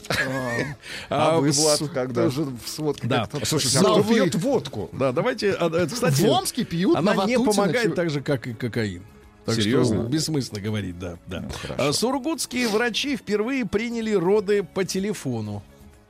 А 1.11 1.39
вы, 1.39 1.53
с- 1.53 1.59
Влад, 1.59 1.91
когда? 1.93 2.25
Тоже 2.25 2.43
в 2.65 2.69
сводке 2.69 3.07
Да. 3.07 3.27
как-то. 3.27 3.47
Слушайте, 3.47 3.79
а 3.79 3.83
Новый- 3.83 4.15
пьет 4.17 4.35
водку? 4.37 4.89
Да, 4.93 5.13
давайте, 5.13 5.53
а, 5.53 5.87
кстати, 5.87 6.23
В 6.23 6.29
Омске 6.29 6.65
пьют 6.65 6.97
она 6.97 7.15
на 7.15 7.25
не 7.27 7.39
помогает 7.39 7.95
так 7.95 8.11
же, 8.11 8.21
как 8.21 8.47
и 8.47 8.55
кокаин. 8.55 9.03
Так 9.45 9.57
Серьезно? 9.57 9.97
что 10.03 10.09
бессмысленно 10.09 10.61
говорить, 10.63 10.99
да. 10.99 11.19
да. 11.27 11.41
Ну, 11.41 11.49
хорошо. 11.51 11.89
А, 11.89 11.93
Сургутские 11.93 12.67
врачи 12.69 13.17
впервые 13.17 13.67
приняли 13.67 14.13
роды 14.13 14.63
по 14.63 14.85
телефону. 14.85 15.63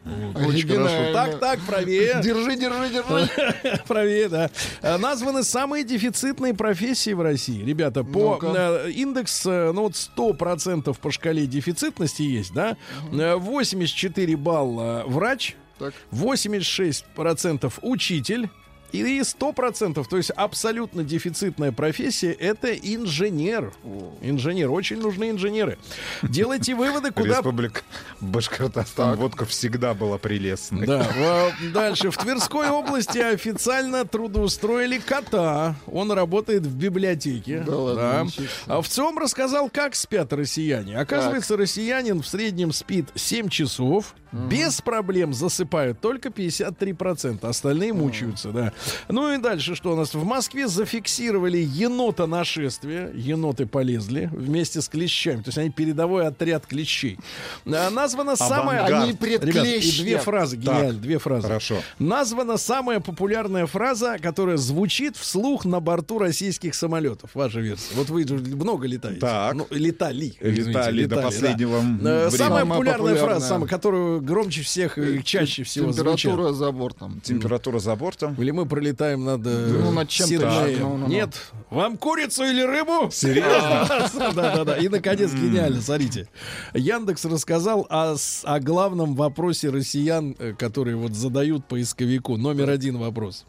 Вот, 0.04 0.46
Очень 0.46 0.68
хорошо. 0.68 1.12
Так, 1.14 1.40
так, 1.40 1.60
правее. 1.60 2.20
Держи, 2.22 2.56
держи, 2.56 2.90
держи. 2.90 3.82
Правее, 3.88 4.28
да. 4.28 4.50
А, 4.82 4.98
Названы 4.98 5.42
самые 5.44 5.82
дефицитные 5.82 6.52
профессии 6.52 7.12
в 7.14 7.22
России. 7.22 7.64
Ребята, 7.64 8.04
по 8.04 8.34
Ну-ка. 8.34 8.82
э, 8.86 8.90
индекс, 8.90 9.46
э, 9.46 9.72
ну 9.72 9.82
вот 9.84 9.94
100% 9.94 10.98
по 11.00 11.10
шкале 11.10 11.46
дефицитности 11.46 12.22
есть, 12.22 12.52
да? 12.52 12.76
Э, 13.12 13.36
84 13.36 14.36
балла 14.36 15.04
врач, 15.06 15.56
Так. 15.78 15.94
86% 16.12 17.72
учитель. 17.82 18.48
И 18.94 19.20
100%, 19.20 20.06
то 20.08 20.16
есть 20.16 20.30
абсолютно 20.30 21.02
дефицитная 21.02 21.72
профессия, 21.72 22.30
это 22.30 22.72
инженер. 22.72 23.72
Инженер. 24.20 24.70
Очень 24.70 25.00
нужны 25.00 25.30
инженеры. 25.30 25.78
Делайте 26.22 26.76
выводы, 26.76 27.10
куда 27.10 27.38
Республика 27.38 27.80
Башкортостан. 28.20 29.16
Водка 29.16 29.46
всегда 29.46 29.94
была 29.94 30.18
прелестной. 30.18 30.86
да, 30.86 31.52
дальше. 31.72 32.12
В 32.12 32.16
Тверской 32.16 32.68
области 32.68 33.18
официально 33.18 34.04
трудоустроили 34.04 34.98
кота. 34.98 35.74
Он 35.86 36.12
работает 36.12 36.62
в 36.62 36.76
библиотеке. 36.76 37.64
Да 37.66 37.76
ладно, 37.76 38.24
ничего 38.26 38.46
себе. 38.46 38.48
А 38.66 38.80
в 38.80 38.88
ЦИОМ 38.88 39.18
рассказал, 39.18 39.70
как 39.70 39.96
спят 39.96 40.32
россияне. 40.32 40.96
Оказывается, 40.98 41.56
россиянин 41.56 42.22
в 42.22 42.28
среднем 42.28 42.72
спит 42.72 43.08
7 43.16 43.48
часов. 43.48 44.14
Без 44.32 44.80
проблем 44.80 45.32
засыпают 45.32 46.00
только 46.00 46.28
53%. 46.28 47.46
Остальные 47.46 47.92
мучаются, 47.92 48.50
да. 48.50 48.72
Ну 49.08 49.32
и 49.32 49.38
дальше, 49.38 49.74
что 49.74 49.92
у 49.92 49.96
нас? 49.96 50.14
В 50.14 50.24
Москве 50.24 50.68
зафиксировали 50.68 51.58
енота 51.58 52.26
нашествия. 52.26 53.10
Еноты 53.14 53.66
полезли 53.66 54.28
вместе 54.32 54.80
с 54.80 54.88
клещами. 54.88 55.38
То 55.42 55.48
есть 55.48 55.58
они 55.58 55.70
передовой 55.70 56.26
отряд 56.26 56.66
клещей. 56.66 57.18
А, 57.66 57.90
Названа 57.90 58.36
самая... 58.36 58.84
Они 58.84 59.12
пред 59.12 59.44
Ребят, 59.44 59.66
и 59.66 60.02
две 60.02 60.18
фразы, 60.18 60.56
гениально, 60.56 61.00
две 61.00 61.18
фразы. 61.18 61.46
Хорошо. 61.46 61.76
Названа 61.98 62.56
самая 62.56 63.00
популярная 63.00 63.66
фраза, 63.66 64.18
которая 64.20 64.56
звучит 64.56 65.16
вслух 65.16 65.64
на 65.64 65.80
борту 65.80 66.18
российских 66.18 66.74
самолетов. 66.74 67.30
Ваша 67.34 67.60
версия. 67.60 67.94
Вот 67.94 68.08
вы 68.10 68.24
много 68.24 68.86
летаете. 68.86 69.20
Так. 69.20 69.54
Ну, 69.54 69.66
летали. 69.70 70.34
Летали 70.40 71.04
до 71.06 71.16
да. 71.16 71.22
последнего 71.22 71.76
Э, 71.76 71.80
времени. 71.80 72.36
Самая 72.36 72.64
популярная 72.64 73.14
популярная. 73.14 73.24
фраза, 73.24 73.46
самая, 73.46 73.68
которую 73.68 74.20
громче 74.20 74.62
всех 74.62 74.98
и 74.98 75.22
чаще 75.24 75.62
всего 75.64 75.92
звучит. 75.92 76.22
Температура 76.30 76.52
за 76.52 76.72
бортом. 76.72 77.20
Температура 77.22 77.78
за 77.78 77.96
бортом. 77.96 78.34
Или 78.38 78.50
мы 78.50 78.63
пролетаем 78.66 79.24
над, 79.24 79.46
э, 79.46 79.78
Ну, 79.82 79.90
над 79.92 80.08
чем-то 80.08 80.32
Сиднеем. 80.32 80.68
еще, 80.68 80.80
ну, 80.80 80.88
ну, 80.90 80.96
ну. 80.96 81.06
Нет, 81.08 81.34
вам 81.70 81.96
курицу 81.96 82.44
или 82.44 82.62
рыбу? 82.62 83.10
Серьезно? 83.10 83.86
Да-да-да. 84.34 84.76
И, 84.78 84.88
наконец, 84.88 85.32
гениально, 85.32 85.80
смотрите. 85.80 86.28
Яндекс 86.74 87.24
рассказал 87.24 87.86
о, 87.90 88.16
главном 88.60 89.14
вопросе 89.14 89.70
россиян, 89.70 90.34
э, 90.38 90.52
которые 90.58 90.96
вот 90.96 91.14
задают 91.14 91.66
поисковику. 91.66 92.36
Номер 92.36 92.70
один 92.70 92.98
вопрос. 92.98 93.44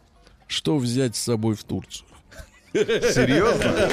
Что 0.46 0.76
взять 0.78 1.16
с 1.16 1.20
собой 1.22 1.54
в 1.54 1.64
Турцию? 1.64 2.06
Серьезно? 2.72 3.74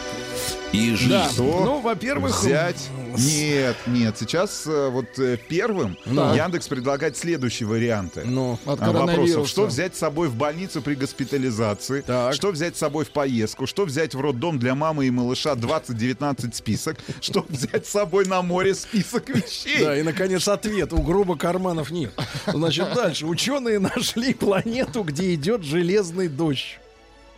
И 0.73 0.95
жизнь. 0.95 1.09
Да. 1.09 1.29
Что 1.29 1.43
Ну, 1.43 1.79
во-первых, 1.81 2.39
взять? 2.39 2.89
Нет, 3.17 3.75
нет. 3.87 4.15
Сейчас 4.17 4.65
э, 4.65 4.87
вот 4.89 5.19
э, 5.19 5.37
первым 5.49 5.97
Да. 6.05 6.33
Яндекс 6.33 6.69
предлагает 6.69 7.17
следующие 7.17 7.67
варианты. 7.67 8.23
Ну, 8.23 8.57
От 8.65 8.81
А, 8.81 8.91
Вопросов. 8.93 9.49
Что 9.49 9.65
взять 9.65 9.95
с 9.95 9.99
собой 9.99 10.29
в 10.29 10.35
больницу 10.35 10.81
при 10.81 10.95
госпитализации? 10.95 12.01
Так. 12.01 12.33
Что 12.33 12.51
взять 12.51 12.77
с 12.77 12.79
собой 12.79 13.03
в 13.03 13.09
поездку? 13.09 13.67
Что 13.67 13.83
взять 13.83 14.15
в 14.15 14.21
роддом 14.21 14.59
для 14.59 14.73
мамы 14.73 15.07
и 15.07 15.11
малыша 15.11 15.55
2019 15.55 16.55
список? 16.55 16.97
Что 17.19 17.45
взять 17.49 17.85
с 17.85 17.89
собой 17.89 18.25
на 18.25 18.41
море 18.41 18.73
список 18.73 19.27
вещей? 19.27 19.83
Да, 19.83 19.97
и, 19.97 20.03
наконец, 20.03 20.47
ответ. 20.47 20.93
У 20.93 21.01
грубо 21.01 21.35
карманов 21.35 21.91
нет. 21.91 22.13
Значит, 22.47 22.93
дальше. 22.93 23.25
Ученые 23.25 23.79
нашли 23.79 24.33
планету, 24.33 25.03
где 25.03 25.33
идет 25.33 25.63
железный 25.63 26.29
дождь. 26.29 26.79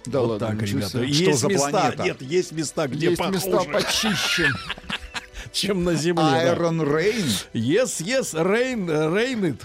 Да 0.05 0.19
вот 0.21 0.41
ладно, 0.41 0.47
так, 0.47 0.61
ребята. 0.63 1.01
Есть 1.03 1.39
за 1.39 1.47
места, 1.47 1.69
планета? 1.69 2.03
нет, 2.03 2.21
есть 2.21 2.51
места, 2.51 2.87
где 2.87 3.07
Есть 3.09 3.17
похуже, 3.19 3.37
места 3.47 3.63
почище. 3.71 4.47
чем 5.53 5.83
на 5.83 5.93
Земле. 5.93 6.23
да. 6.23 6.39
Айрон 6.39 6.81
Рейн? 6.81 7.25
Yes, 7.53 8.01
yes, 8.01 8.33
rain, 8.33 8.85
rain 8.87 9.55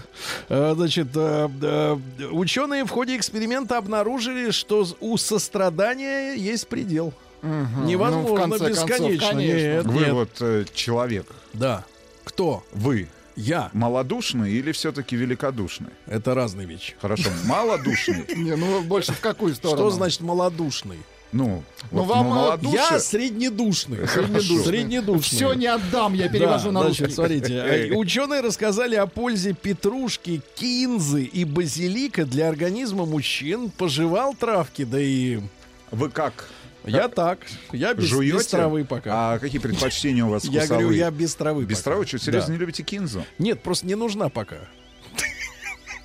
it. 0.47 0.75
Значит, 0.75 1.07
э, 1.15 1.49
э, 1.61 1.97
ученые 2.31 2.85
в 2.85 2.89
ходе 2.89 3.17
эксперимента 3.17 3.77
обнаружили, 3.77 4.51
что 4.51 4.85
у 4.99 5.17
сострадания 5.17 6.35
есть 6.35 6.67
предел. 6.67 7.13
Невозможно 7.41 8.29
Ну, 8.29 8.35
в 8.35 8.39
конце 8.39 8.65
концов, 8.65 8.87
бесконечно. 8.89 9.27
конечно. 9.29 9.57
Нет, 9.57 9.85
Вы 9.85 9.99
нет. 10.01 10.11
вот 10.13 10.29
э, 10.41 10.65
человек. 10.73 11.25
Да. 11.53 11.85
Кто? 12.23 12.63
Вы. 12.73 13.07
Я. 13.39 13.69
Малодушный 13.73 14.51
или 14.51 14.71
все-таки 14.71 15.15
великодушный? 15.15 15.91
Это 16.07 16.33
разные 16.35 16.67
вещи. 16.67 16.95
Хорошо, 17.01 17.29
малодушный. 17.45 18.25
Не, 18.35 18.55
ну 18.55 18.81
больше 18.81 19.13
в 19.13 19.19
какую 19.19 19.55
сторону? 19.55 19.77
Что 19.77 19.89
значит 19.91 20.21
малодушный? 20.21 20.99
Ну, 21.31 21.63
Ну, 21.91 21.99
вот 22.03 22.07
вам, 22.07 22.27
ну, 22.29 22.35
э, 22.35 22.37
малодушие- 22.57 22.73
Я 22.73 22.99
среднедушный. 22.99 24.07
Хорошо. 24.07 24.63
Среднедушный. 24.63 25.21
Все 25.21 25.53
не 25.53 25.67
отдам, 25.67 26.13
я 26.15 26.27
перевожу 26.27 26.65
Да, 26.67 26.71
на 26.71 26.81
значит, 26.85 27.01
русский. 27.01 27.15
смотрите, 27.15 27.91
ученые 27.95 28.41
рассказали 28.41 28.95
о 28.95 29.05
пользе 29.05 29.53
петрушки, 29.53 30.41
кинзы 30.55 31.23
и 31.23 31.43
базилика 31.45 32.25
для 32.25 32.49
организма 32.49 33.05
мужчин. 33.05 33.69
Пожевал 33.69 34.33
травки, 34.33 34.83
да 34.85 34.99
и 34.99 35.39
Вы 35.91 36.09
как? 36.09 36.49
Я 36.85 37.07
так, 37.07 37.39
я 37.71 37.93
без, 37.93 38.05
Жуете? 38.05 38.37
без 38.37 38.47
травы 38.47 38.85
пока. 38.85 39.33
А 39.33 39.39
какие 39.39 39.59
предпочтения 39.59 40.23
у 40.25 40.29
вас 40.29 40.43
я 40.45 40.61
вкусовые? 40.61 40.67
говорю, 40.83 40.97
я 40.97 41.11
без 41.11 41.35
травы. 41.35 41.65
Без 41.65 41.77
пока. 41.79 41.91
травы? 41.91 42.05
Что, 42.07 42.19
серьезно 42.19 42.47
Да. 42.47 42.53
не 42.53 42.59
любите 42.59 42.83
кинзу? 42.83 43.25
Нет, 43.37 43.61
просто 43.61 43.85
не 43.87 43.95
нужна 43.95 44.29
пока. 44.29 44.57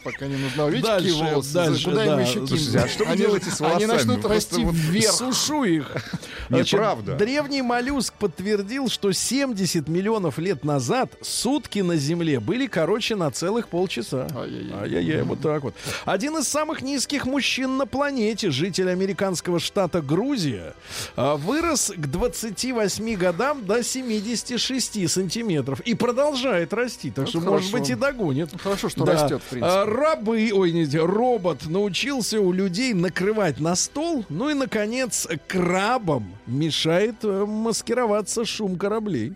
Пока 0.04 0.26
не 0.26 0.36
нужно. 0.36 0.66
Видите, 0.68 0.86
Дальше, 0.88 1.08
какие 1.08 1.30
волосы? 1.32 1.52
дальше, 1.54 1.84
Куда 1.84 2.04
да. 2.04 2.12
им 2.12 2.18
еще 2.20 2.46
Слушайте, 2.46 2.70
кинуть? 2.72 2.84
а 2.84 2.88
что 2.88 3.04
вы 3.04 3.10
Они- 3.10 3.18
делаете 3.22 3.50
с 3.50 3.60
волосами? 3.60 3.84
Они 3.84 3.92
начнут 3.92 4.24
расти 4.26 4.64
вот 4.64 4.74
вверх. 4.74 5.12
Сушу 5.14 5.64
их. 5.64 5.90
Значит, 6.48 6.72
Неправда. 6.74 7.16
Древний 7.16 7.62
моллюск 7.62 8.12
подтвердил, 8.14 8.88
что 8.88 9.12
70 9.12 9.88
миллионов 9.88 10.38
лет 10.38 10.62
назад 10.64 11.10
сутки 11.22 11.78
на 11.78 11.96
Земле 11.96 12.38
были 12.40 12.66
короче 12.66 13.16
на 13.16 13.30
целых 13.30 13.68
полчаса. 13.68 14.28
Ай-яй-яй. 14.36 15.22
Вот 15.22 15.40
так 15.40 15.62
вот. 15.62 15.74
Один 16.04 16.36
из 16.38 16.48
самых 16.48 16.82
низких 16.82 17.24
мужчин 17.24 17.76
на 17.78 17.86
планете, 17.86 18.50
житель 18.50 18.90
американского 18.90 19.58
штата 19.58 20.02
Грузия, 20.02 20.74
а, 21.16 21.36
вырос 21.36 21.92
к 21.96 22.06
28 22.06 23.16
годам 23.16 23.64
до 23.64 23.82
76 23.82 25.08
сантиметров 25.08 25.80
и 25.80 25.94
продолжает 25.94 26.72
расти. 26.72 27.10
Так 27.10 27.24
Вот 27.24 27.28
что, 27.30 27.38
хорошо. 27.40 27.56
может 27.56 27.72
быть, 27.72 27.90
и 27.90 27.94
догонит. 27.94 28.50
Хорошо, 28.62 28.88
что 28.88 29.04
Да. 29.04 29.12
растет, 29.12 29.42
в 29.46 29.50
принципе. 29.50 29.72
Рабы, 29.94 30.50
ой, 30.52 30.72
не, 30.72 30.84
робот 30.98 31.66
научился 31.66 32.40
у 32.40 32.50
людей 32.50 32.94
накрывать 32.94 33.60
на 33.60 33.76
стол. 33.76 34.24
Ну 34.28 34.50
и, 34.50 34.54
наконец, 34.54 35.28
крабам 35.46 36.34
мешает 36.46 37.16
э, 37.22 37.44
маскироваться 37.46 38.44
шум 38.44 38.76
кораблей. 38.76 39.34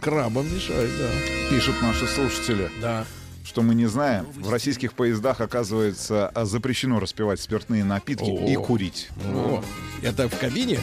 Крабам 0.00 0.46
мешает, 0.46 0.90
да. 0.98 1.50
Пишут 1.50 1.74
наши 1.82 2.06
слушатели, 2.06 2.70
Да. 2.80 3.04
Что 3.48 3.62
мы 3.62 3.74
не 3.74 3.86
знаем. 3.86 4.26
В 4.36 4.50
российских 4.50 4.92
поездах, 4.92 5.40
оказывается, 5.40 6.28
а, 6.34 6.44
запрещено 6.44 7.00
распивать 7.00 7.40
спиртные 7.40 7.82
напитки 7.82 8.30
О. 8.30 8.46
и 8.46 8.54
курить. 8.56 9.08
О, 9.34 9.62
это 10.02 10.28
в 10.28 10.38
кабине? 10.38 10.78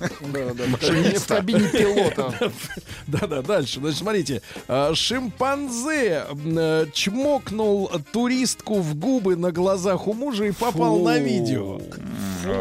Да, 0.00 0.54
да, 0.54 0.64
в 0.64 0.76
кабине- 0.80 1.18
в 1.18 1.26
кабине 1.26 1.68
пилота. 1.70 2.52
Да-да, 3.06 3.42
дальше. 3.42 3.80
Значит, 3.80 3.98
смотрите. 3.98 4.42
а, 4.68 4.94
Шимпанзе 4.94 6.24
э, 6.30 6.86
чмокнул 6.92 7.90
туристку 8.12 8.80
в 8.80 8.94
губы 8.94 9.36
на 9.36 9.50
глазах 9.52 10.06
у 10.06 10.12
мужа 10.14 10.44
и 10.44 10.52
попал 10.52 10.98
на 11.00 11.18
видео. 11.18 11.80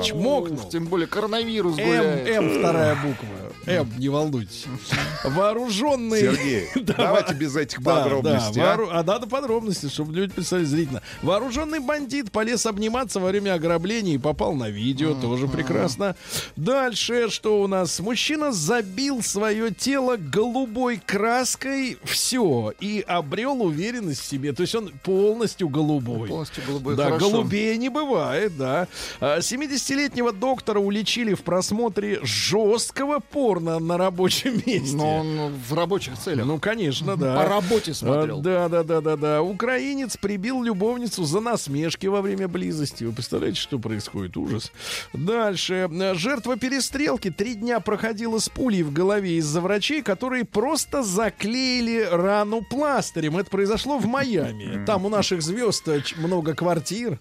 Чмокнул. 0.04 0.68
Тем 0.70 0.86
более 0.86 1.08
коронавирус 1.08 1.78
М, 1.78 1.86
гуляет. 1.86 2.28
М 2.30 2.60
вторая 2.60 2.96
буква. 2.96 3.28
М, 3.66 3.90
не 3.98 4.10
волнуйтесь. 4.10 4.66
Вооруженный... 5.24 6.20
Сергей, 6.20 6.68
давайте 6.98 7.34
без 7.34 7.56
этих 7.56 7.82
подробностей. 7.84 8.62
а? 8.62 8.78
а 8.92 9.04
надо 9.04 9.28
подробности, 9.28 9.88
чтобы 9.88 10.14
люди 10.14 10.34
представили 10.34 10.66
зрительно. 10.66 11.02
Вооруженный 11.22 11.80
бандит 11.80 12.32
полез 12.32 12.66
обниматься 12.66 13.20
во 13.20 13.30
время 13.30 13.54
ограбления 13.54 14.16
и 14.16 14.18
попал 14.18 14.54
на 14.54 14.70
видео. 14.70 15.14
Тоже 15.14 15.48
прекрасно. 15.48 16.16
Дальше, 16.56 17.30
что 17.30 17.62
у 17.62 17.68
нас? 17.68 18.00
Мужчина 18.00 18.52
забил 18.52 19.22
свое 19.24 19.72
тело 19.72 20.18
голубой 20.18 21.02
краской. 21.04 21.98
Все. 22.04 22.74
И 22.82 23.04
обрел 23.08 23.62
уверенность 23.64 24.22
в 24.22 24.26
себе. 24.26 24.52
То 24.52 24.62
есть 24.62 24.76
он 24.76 24.92
полностью 25.04 25.70
голубой. 25.70 26.28
Полностью 26.28 26.64
голубой, 26.68 26.96
Да, 26.96 27.12
голубее 27.12 27.78
не 27.78 27.90
бывает, 27.90 28.58
да. 28.58 28.88
А, 29.22 29.40
70-летнего 29.40 30.34
доктора 30.34 30.80
уличили 30.80 31.34
в 31.34 31.44
просмотре 31.44 32.20
жесткого 32.24 33.20
порно 33.20 33.53
на 33.60 33.98
рабочем 33.98 34.54
месте. 34.66 34.96
Но 34.96 35.18
он 35.20 35.54
в 35.54 35.74
рабочих 35.74 36.18
целях. 36.18 36.46
Ну, 36.46 36.60
конечно, 36.60 37.16
да. 37.16 37.36
По 37.36 37.50
работе 37.50 37.94
смотрел. 37.94 38.40
А, 38.40 38.42
Да, 38.42 38.70
да, 38.70 38.84
да, 38.84 39.02
да, 39.02 39.16
да. 39.18 39.42
Украинец 39.42 40.18
прибил 40.18 40.64
любовницу 40.64 41.24
за 41.24 41.40
насмешки 41.40 42.08
во 42.08 42.22
время 42.22 42.48
близости. 42.48 43.04
Вы 43.04 43.12
представляете, 43.14 43.60
что 43.60 43.80
происходит? 43.80 44.38
Ужас. 44.38 44.72
Дальше. 45.14 45.90
Жертва 46.16 46.58
перестрелки 46.58 47.30
три 47.30 47.56
дня 47.56 47.80
проходила 47.80 48.40
с 48.40 48.50
пулей 48.50 48.84
в 48.84 48.92
голове 48.94 49.38
из-за 49.38 49.62
врачей, 49.62 50.02
которые 50.02 50.44
просто 50.46 51.04
заклеили 51.04 52.08
рану 52.12 52.62
пластырем. 52.62 53.38
Это 53.38 53.50
произошло 53.50 53.98
в 53.98 54.06
Майами. 54.06 54.86
Там 54.86 55.06
у 55.06 55.10
наших 55.10 55.42
звезд 55.42 55.88
много 56.18 56.54
квартир. 56.54 57.20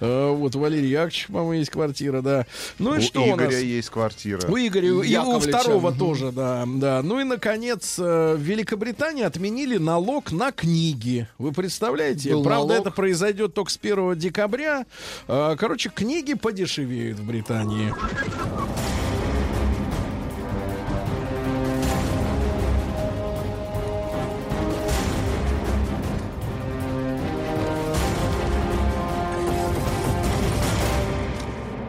Э, 0.00 0.30
Вот 0.32 0.56
у 0.56 0.60
Валерия 0.60 0.88
Яковлевича, 0.90 1.26
по-моему, 1.28 1.52
есть 1.54 1.70
квартира, 1.70 2.22
да. 2.22 2.46
Ну 2.78 2.94
и 2.94 2.98
У 2.98 3.00
что 3.00 3.22
у 3.22 3.26
нас? 3.36 3.46
Игоря 3.46 3.58
есть 3.60 3.90
квартира. 3.90 4.40
У 4.48 4.56
Игоря 4.56 4.88
и 4.88 4.90
у 4.90 5.02
Яковлевича. 5.02 5.58
Второго 5.68 5.92
тоже, 5.92 6.32
да, 6.32 6.64
да. 6.66 7.02
Ну 7.02 7.20
и, 7.20 7.24
наконец, 7.24 7.96
э, 7.98 8.34
в 8.34 8.40
Великобритании 8.40 9.22
отменили 9.24 9.76
налог 9.78 10.32
на 10.32 10.52
книги. 10.52 11.28
Вы 11.38 11.52
представляете? 11.52 12.30
Был 12.30 12.42
Правда, 12.44 12.74
налог. 12.74 12.86
это 12.86 12.90
произойдет 12.94 13.54
только 13.54 13.70
с 13.70 13.78
1 13.80 14.16
декабря. 14.16 14.86
Э, 15.26 15.56
Короче, 15.58 15.90
книги 15.90 16.34
подешевеют 16.34 17.18
в 17.18 17.26
Британии. 17.26 17.92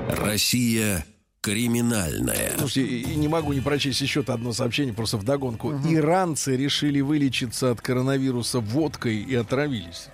Россия 0.07 1.05
криминальная. 1.41 2.53
Слушайте, 2.57 2.95
и 2.97 3.15
не 3.15 3.27
могу 3.27 3.53
не 3.53 3.61
прочесть 3.61 4.01
еще 4.01 4.21
одно 4.27 4.53
сообщение, 4.53 4.93
просто 4.93 5.17
вдогонку. 5.17 5.73
Иранцы 5.89 6.55
решили 6.55 7.01
вылечиться 7.01 7.71
от 7.71 7.81
коронавируса 7.81 8.59
водкой 8.59 9.17
и 9.17 9.35
отравились. 9.35 10.09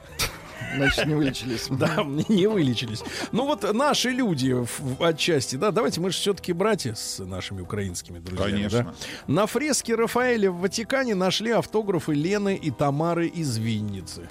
Значит, 0.76 1.06
не 1.06 1.16
вылечились. 1.16 1.68
Да, 1.70 2.04
не 2.30 2.48
вылечились. 2.48 3.04
Ну 3.32 3.46
вот 3.46 3.72
наши 3.74 4.10
люди 4.10 4.56
отчасти, 5.00 5.56
да, 5.56 5.72
давайте 5.72 6.02
мы 6.02 6.10
же 6.12 6.18
все-таки 6.18 6.54
братья 6.54 6.94
с 6.96 7.20
нашими 7.24 7.62
украинскими 7.62 8.20
друзьями. 8.20 8.52
Конечно. 8.52 8.84
да. 8.84 9.34
На 9.34 9.48
фреске 9.48 9.96
Рафаэля 9.96 10.52
в 10.52 10.60
Ватикане 10.60 11.16
нашли 11.16 11.52
автографы 11.52 12.14
Лены 12.14 12.56
и 12.56 12.72
Тамары 12.72 13.28
из 13.28 13.58
Винницы. 13.58 14.30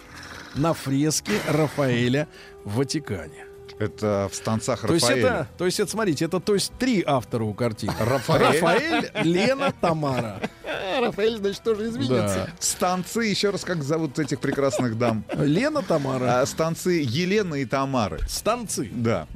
На 0.55 0.75
фреске 0.75 1.33
Рафаэля 1.49 2.29
в 2.65 2.77
Ватикане. 2.77 3.47
Это 3.79 4.29
в 4.31 4.35
станцах 4.37 4.83
То 4.83 4.95
есть, 4.95 5.09
Рафаэля. 5.09 5.27
это, 5.27 5.49
то 5.59 5.67
есть 5.67 5.81
это, 5.81 5.91
смотрите, 5.91 6.25
это 6.25 6.39
то 6.39 6.55
есть 6.55 6.73
три 6.79 7.03
автора 7.05 7.45
у 7.45 7.55
картины. 7.55 7.93
Рафаэль. 7.99 8.43
Рафаэль, 8.43 9.11
Лена, 9.25 9.73
Тамара. 9.81 10.41
Рафаэль, 11.01 11.39
значит, 11.39 11.63
тоже 11.63 11.89
изменится. 11.89 12.47
Да. 12.47 12.49
Станцы, 12.61 13.25
еще 13.25 13.51
раз, 13.51 13.65
как 13.65 13.83
зовут 13.83 14.19
этих 14.19 14.39
прекрасных 14.41 14.97
дам? 14.97 15.25
Лена, 15.35 15.83
Тамара. 15.83 16.41
А, 16.41 16.47
станцы 16.47 17.03
Елены 17.05 17.63
и 17.63 17.65
Тамары. 17.65 18.21
Станцы. 18.29 18.89
Да. 18.93 19.27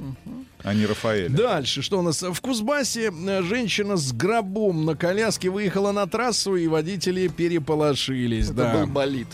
А 0.63 0.73
не 0.73 0.85
Рафаэля. 0.85 1.29
Дальше, 1.29 1.81
что 1.81 1.99
у 1.99 2.01
нас? 2.01 2.21
В 2.21 2.39
Кузбассе 2.41 3.11
э, 3.11 3.41
женщина 3.43 3.95
с 3.97 4.11
гробом 4.11 4.85
на 4.85 4.95
коляске 4.95 5.49
выехала 5.49 5.91
на 5.91 6.05
трассу, 6.07 6.55
и 6.55 6.67
водители 6.67 7.27
переполошились. 7.27 8.45
Это 8.45 8.53
да. 8.53 8.73
был 8.73 8.87
болит. 8.87 9.27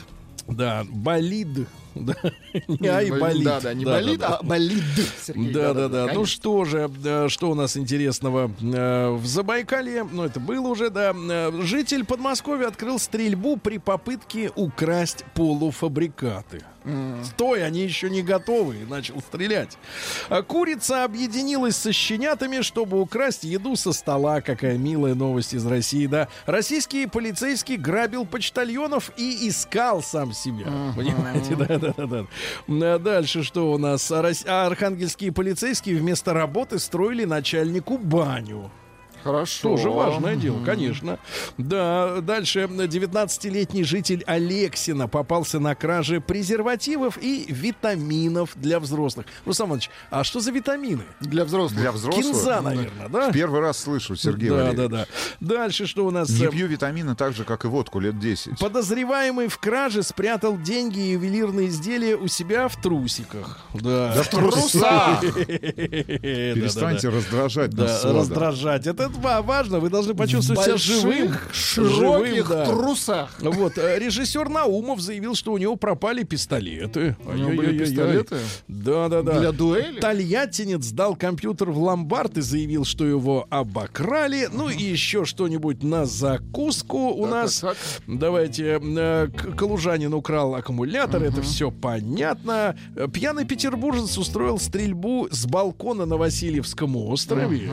да, 0.48 0.84
болид. 0.90 1.68
Да, 2.06 2.16
не 2.68 2.88
ай, 2.88 3.10
болит. 3.10 3.44
Да, 3.44 3.60
да, 3.62 3.74
не 3.74 3.86
болит, 3.86 4.22
а 4.24 4.40
болит. 4.44 4.84
Да, 5.36 5.74
да, 5.74 5.88
да. 5.88 6.08
Ну 6.14 6.26
что 6.26 6.66
же, 6.66 6.90
э, 7.04 7.28
что 7.30 7.52
у 7.52 7.56
нас 7.56 7.78
интересного? 7.78 8.52
Э, 8.62 9.12
В 9.12 9.26
Забайкалье, 9.26 10.04
ну 10.04 10.24
это 10.24 10.40
было 10.40 10.68
уже, 10.68 10.90
да, 10.90 11.14
э, 11.16 11.52
житель 11.64 12.06
Подмосковья 12.06 12.68
открыл 12.68 13.00
стрельбу 13.00 13.58
при 13.58 13.78
попытке 13.78 14.52
украсть 14.56 15.24
полуфабрикаты. 15.34 16.64
Стой, 17.24 17.66
они 17.66 17.80
еще 17.82 18.12
не 18.12 18.22
готовы, 18.22 18.76
и 18.76 18.86
начал 18.86 19.20
стрелять. 19.20 19.76
А 20.30 20.44
Курица 20.44 21.04
объединилась 21.04 21.76
со 21.76 21.92
щенятами, 21.92 22.62
чтобы 22.62 23.02
украсть 23.02 23.44
еду 23.44 23.76
со 23.76 23.92
стола. 23.92 24.42
Какая 24.42 24.78
милая 24.78 25.16
новость 25.16 25.56
из 25.56 25.66
России, 25.66 26.06
да. 26.06 26.28
Российский 26.46 27.08
полицейский 27.08 27.78
грабил 27.78 28.28
почтальонов 28.28 29.12
и 29.18 29.50
искал 29.50 30.04
сам 30.04 30.32
себя. 30.34 30.68
Понимаете, 30.96 31.56
да, 31.56 31.78
да, 31.98 32.08
да, 32.08 32.26
да. 32.68 32.96
А 32.96 33.00
Дальше 33.00 33.44
что 33.44 33.72
у 33.72 33.78
нас? 33.78 34.12
А 34.12 34.24
а 34.46 34.66
архангельские 34.66 35.32
полицейские 35.32 35.98
вместо 35.98 36.34
работы 36.34 36.80
строили 36.80 37.26
начальнику 37.26 37.98
баню. 37.98 38.72
Хорошо. 39.26 39.70
Тоже 39.70 39.90
важное 39.90 40.36
дело, 40.36 40.64
конечно. 40.64 41.18
Да, 41.58 42.22
дальше 42.22 42.60
19-летний 42.70 43.84
житель 43.84 44.24
Алексина 44.28 45.08
попался 45.08 45.60
на 45.60 45.74
краже 45.74 46.22
презервативов 46.22 47.18
и 47.20 47.46
витаминов 47.50 48.52
для 48.56 48.80
взрослых. 48.80 49.26
Руслан 49.46 49.70
Иванович, 49.70 49.90
а 50.12 50.24
что 50.24 50.40
за 50.42 50.52
витамины? 50.52 51.02
Для 51.22 51.44
взрослых. 51.44 51.82
Для 51.82 51.92
взрослых? 51.92 52.24
Кинза, 52.24 52.62
наверное, 52.62 53.10
да? 53.10 53.32
Первый 53.32 53.62
раз 53.62 53.80
слышу, 53.80 54.16
Сергей 54.16 54.50
Да, 54.50 54.56
Валерьевич. 54.58 54.78
да, 54.78 54.88
да. 54.88 55.06
Дальше 55.40 55.88
что 55.88 56.06
у 56.06 56.12
нас? 56.12 56.30
Не 56.30 56.48
пью 56.50 56.68
витамины 56.68 57.16
так 57.16 57.34
же, 57.34 57.46
как 57.46 57.66
и 57.66 57.68
водку, 57.68 58.00
лет 58.00 58.20
10. 58.20 58.60
Подозреваемый 58.60 59.48
в 59.48 59.58
краже 59.58 60.04
спрятал 60.04 60.56
деньги 60.60 61.00
и 61.00 61.12
ювелирные 61.14 61.70
изделия 61.70 62.16
у 62.16 62.28
себя 62.28 62.68
в 62.68 62.80
трусиках. 62.80 63.60
Да. 63.74 64.12
В 64.22 64.30
трусах. 64.30 65.22
Перестаньте 66.06 67.10
раздражать 67.10 67.72
Да, 67.72 67.84
нас, 67.84 68.04
Влада. 68.04 68.20
раздражать. 68.20 68.88
Это 68.88 69.10
важно. 69.16 69.80
Вы 69.80 69.90
должны 69.90 70.14
почувствовать 70.14 70.64
себя 70.64 70.78
живым. 70.78 71.34
Широких 71.52 72.48
трусах. 72.66 73.30
Вот, 73.40 73.78
э, 73.78 74.00
режиссер 74.00 74.50
Наумов 74.50 75.00
заявил, 75.00 75.36
что 75.36 75.54
у 75.54 75.58
него 75.58 75.76
пропали 75.76 76.24
пистолеты. 76.24 77.16
У 77.26 77.34
него 77.34 77.50
были 77.52 77.78
пистолеты? 77.78 78.38
Да, 78.68 79.10
да, 79.10 79.22
да. 79.22 79.40
Для 79.40 79.52
дуэли? 79.52 80.00
Тольяттинец 80.00 80.86
сдал 80.86 81.16
компьютер 81.16 81.72
в 81.72 81.78
ломбард 81.80 82.38
и 82.38 82.42
заявил, 82.42 82.86
что 82.86 83.06
его 83.06 83.48
обокрали. 83.50 84.50
Ну 84.52 84.70
и 84.70 84.82
еще 84.82 85.26
что-нибудь 85.26 85.84
на 85.84 86.06
закуску 86.06 87.10
у 87.10 87.26
нас. 87.26 87.64
Давайте. 88.08 88.80
э, 88.82 89.28
Калужанин 89.58 90.14
украл 90.14 90.56
аккумулятор, 90.56 91.24
это 91.24 91.42
все 91.42 91.72
понятно. 91.72 92.76
Э, 92.96 93.08
Пьяный 93.12 93.46
петербуржец 93.46 94.18
устроил 94.18 94.60
стрельбу 94.60 95.28
с 95.32 95.46
балкона 95.46 96.06
на 96.06 96.18
Васильевском 96.18 96.96
острове. 96.96 97.72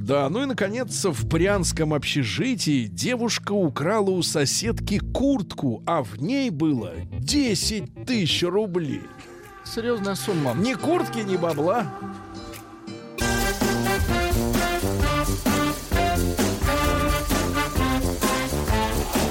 Да, 0.00 0.28
ну 0.28 0.42
и, 0.42 0.46
наконец, 0.46 0.77
в 0.84 1.26
Брянском 1.26 1.92
общежитии 1.92 2.86
девушка 2.86 3.52
украла 3.52 4.10
у 4.10 4.22
соседки 4.22 4.98
куртку, 4.98 5.82
а 5.86 6.02
в 6.02 6.22
ней 6.22 6.50
было 6.50 6.94
10 7.18 8.06
тысяч 8.06 8.42
рублей. 8.44 9.02
Серьезная 9.64 10.14
сумма. 10.14 10.54
Ни 10.54 10.74
куртки, 10.74 11.18
ни 11.18 11.36
бабла. 11.36 11.92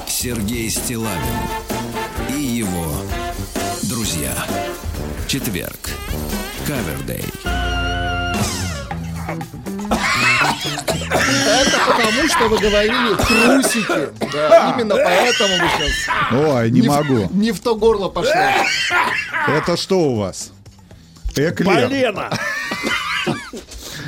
Сергей 0.06 0.68
Стилавин 0.68 1.16
и 2.36 2.40
его 2.40 2.86
друзья. 3.84 4.34
Четверг. 5.26 5.90
Кавердей. 6.66 7.24
Это 9.90 11.78
потому, 11.86 12.28
что 12.28 12.48
вы 12.48 12.58
говорили 12.58 13.14
трусики. 13.16 14.08
Да, 14.32 14.74
именно 14.76 14.94
поэтому 14.96 15.54
вы 15.56 15.68
сейчас 15.76 16.08
Ой, 16.32 16.70
не 16.70 16.80
в- 16.82 16.86
могу. 16.86 17.28
не 17.32 17.52
в 17.52 17.60
то 17.60 17.74
горло 17.74 18.08
пошли. 18.08 18.32
Это 19.46 19.76
что 19.76 19.98
у 20.00 20.16
вас? 20.16 20.52
Эклер. 21.36 21.66
Полено! 21.88 22.30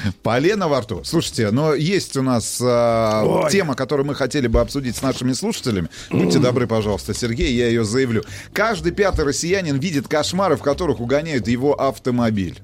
Полено 0.22 0.68
во 0.68 0.80
рту. 0.80 1.02
Слушайте, 1.04 1.50
но 1.50 1.74
есть 1.74 2.16
у 2.16 2.22
нас 2.22 2.60
Ой. 2.60 3.50
тема, 3.50 3.74
которую 3.74 4.06
мы 4.06 4.14
хотели 4.14 4.46
бы 4.46 4.60
обсудить 4.60 4.96
с 4.96 5.02
нашими 5.02 5.32
слушателями. 5.32 5.88
Будьте 6.10 6.38
добры, 6.38 6.66
пожалуйста, 6.66 7.14
Сергей, 7.14 7.52
я 7.54 7.68
ее 7.68 7.84
заявлю. 7.84 8.24
Каждый 8.52 8.92
пятый 8.92 9.24
россиянин 9.24 9.78
видит 9.78 10.08
кошмары, 10.08 10.56
в 10.56 10.62
которых 10.62 11.00
угоняют 11.00 11.48
его 11.48 11.74
автомобиль. 11.80 12.58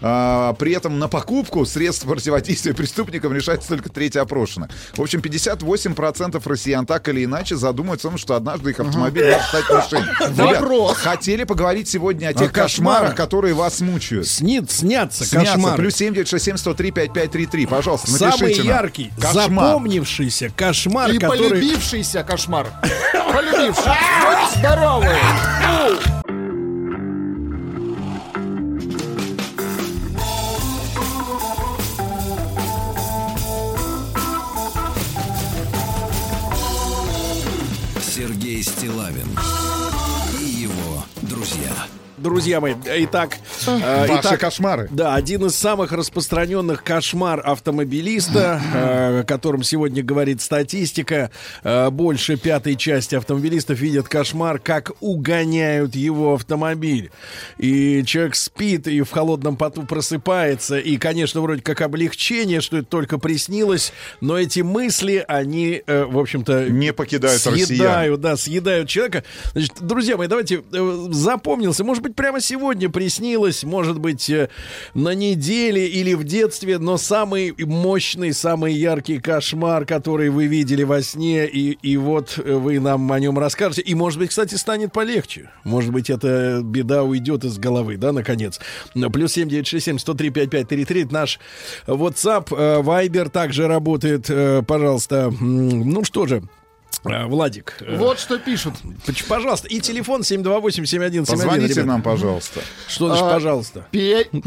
А, 0.00 0.54
при 0.54 0.72
этом 0.72 0.98
на 0.98 1.08
покупку 1.08 1.64
средств 1.66 2.04
противодействия 2.06 2.74
преступникам 2.74 3.32
решается 3.32 3.68
только 3.68 3.88
треть 3.90 4.16
опрошенных. 4.16 4.70
В 4.94 5.00
общем, 5.02 5.20
58% 5.20 6.40
россиян 6.44 6.86
так 6.86 7.08
или 7.08 7.24
иначе 7.24 7.56
задумаются 7.56 8.08
о 8.08 8.10
том, 8.10 8.18
что 8.18 8.34
однажды 8.34 8.70
их 8.70 8.80
автомобиль 8.80 9.24
может 9.26 9.42
стать 9.48 9.64
мишенью. 9.70 10.14
Вопрос. 10.60 10.96
хотели 10.96 11.44
поговорить 11.44 11.88
сегодня 11.88 12.28
о 12.28 12.34
тех 12.34 12.52
кошмарах. 12.52 13.14
которые 13.14 13.54
вас 13.54 13.80
мучают. 13.80 14.26
Снит, 14.26 14.70
снятся 14.70 15.24
Снятся. 15.24 15.52
кошмары. 15.52 15.76
Плюс 15.76 15.94
7967 15.96 16.56
103 16.56 16.79
5533. 16.82 17.66
Пожалуйста, 17.66 18.10
Самый 18.10 18.30
напишите 18.32 18.62
нам. 18.64 18.76
яркий, 18.76 19.12
Кошмар. 19.20 19.34
запомнившийся 19.34 20.50
кошмар, 20.54 21.10
И 21.10 21.18
который... 21.18 21.50
полюбившийся 21.50 22.22
кошмар. 22.24 22.66
Полюбившийся. 23.32 23.96
Будь 24.24 24.58
здоровы. 24.58 25.08
Сергей 38.00 38.62
Стилавин 38.62 39.28
друзья. 42.20 42.60
Мои, 42.60 42.74
итак... 42.86 43.38
э, 43.66 44.06
Ваши 44.06 44.20
итак, 44.20 44.40
кошмары. 44.40 44.88
Да, 44.90 45.14
один 45.14 45.46
из 45.46 45.54
самых 45.56 45.92
распространенных 45.92 46.84
кошмар 46.84 47.42
автомобилиста, 47.44 48.60
э, 48.74 49.20
о 49.20 49.24
котором 49.24 49.62
сегодня 49.62 50.02
говорит 50.02 50.40
статистика. 50.40 51.30
Э, 51.64 51.90
больше 51.90 52.36
пятой 52.36 52.76
части 52.76 53.14
автомобилистов 53.14 53.78
видят 53.78 54.08
кошмар, 54.08 54.58
как 54.58 54.92
угоняют 55.00 55.94
его 55.94 56.34
автомобиль. 56.34 57.10
И 57.58 58.04
человек 58.04 58.34
спит 58.34 58.86
и 58.86 59.00
в 59.02 59.10
холодном 59.10 59.56
поту 59.56 59.82
просыпается. 59.84 60.78
И, 60.78 60.96
конечно, 60.98 61.40
вроде 61.40 61.62
как 61.62 61.80
облегчение, 61.80 62.60
что 62.60 62.78
это 62.78 62.86
только 62.86 63.18
приснилось. 63.18 63.92
Но 64.20 64.38
эти 64.38 64.60
мысли, 64.60 65.24
они, 65.26 65.82
э, 65.86 66.04
в 66.04 66.18
общем-то... 66.18 66.68
Не 66.70 66.92
покидают 66.92 67.44
россиян. 67.46 67.66
съедают, 67.66 68.20
да, 68.20 68.36
съедают 68.36 68.88
человека. 68.88 69.24
Значит, 69.52 69.72
друзья 69.80 70.16
мои, 70.16 70.28
давайте 70.28 70.62
э, 70.72 71.08
запомнился, 71.10 71.84
может 71.84 72.02
быть, 72.02 72.09
прямо 72.14 72.40
сегодня 72.40 72.88
приснилось, 72.88 73.64
может 73.64 73.98
быть, 73.98 74.28
э, 74.30 74.48
на 74.94 75.14
неделе 75.14 75.86
или 75.86 76.14
в 76.14 76.24
детстве, 76.24 76.78
но 76.78 76.96
самый 76.96 77.54
мощный, 77.58 78.32
самый 78.32 78.74
яркий 78.74 79.18
кошмар, 79.18 79.84
который 79.84 80.30
вы 80.30 80.46
видели 80.46 80.82
во 80.82 81.02
сне, 81.02 81.46
и, 81.46 81.72
и 81.82 81.96
вот 81.96 82.38
э, 82.38 82.52
вы 82.54 82.80
нам 82.80 83.10
о 83.12 83.20
нем 83.20 83.38
расскажете. 83.38 83.82
И, 83.82 83.94
может 83.94 84.18
быть, 84.18 84.30
кстати, 84.30 84.54
станет 84.54 84.92
полегче. 84.92 85.50
Может 85.64 85.92
быть, 85.92 86.10
эта 86.10 86.60
беда 86.62 87.02
уйдет 87.02 87.44
из 87.44 87.58
головы, 87.58 87.96
да, 87.96 88.12
наконец. 88.12 88.60
Плюс 88.94 89.32
7967 89.32 89.98
103 89.98 90.30
5533 90.30 91.02
это 91.04 91.14
наш 91.14 91.40
WhatsApp, 91.86 92.48
э, 92.50 92.82
Viber 92.82 93.30
также 93.30 93.66
работает. 93.66 94.30
Пожалуйста, 94.66 95.32
ну 95.40 96.04
что 96.04 96.26
же, 96.26 96.42
Владик, 97.02 97.78
Вот 97.88 98.18
что 98.18 98.38
пишут. 98.38 98.74
Пожалуйста, 99.28 99.68
и 99.68 99.80
телефон 99.80 100.20
728-7171. 100.20 101.26
Позвоните 101.26 101.74
ребят. 101.74 101.86
нам, 101.86 102.02
пожалуйста. 102.02 102.60
Что 102.88 103.08
значит, 103.08 103.24
А, 103.24 103.32
пожалуйста? 103.32 103.86
Пе- 103.90 104.28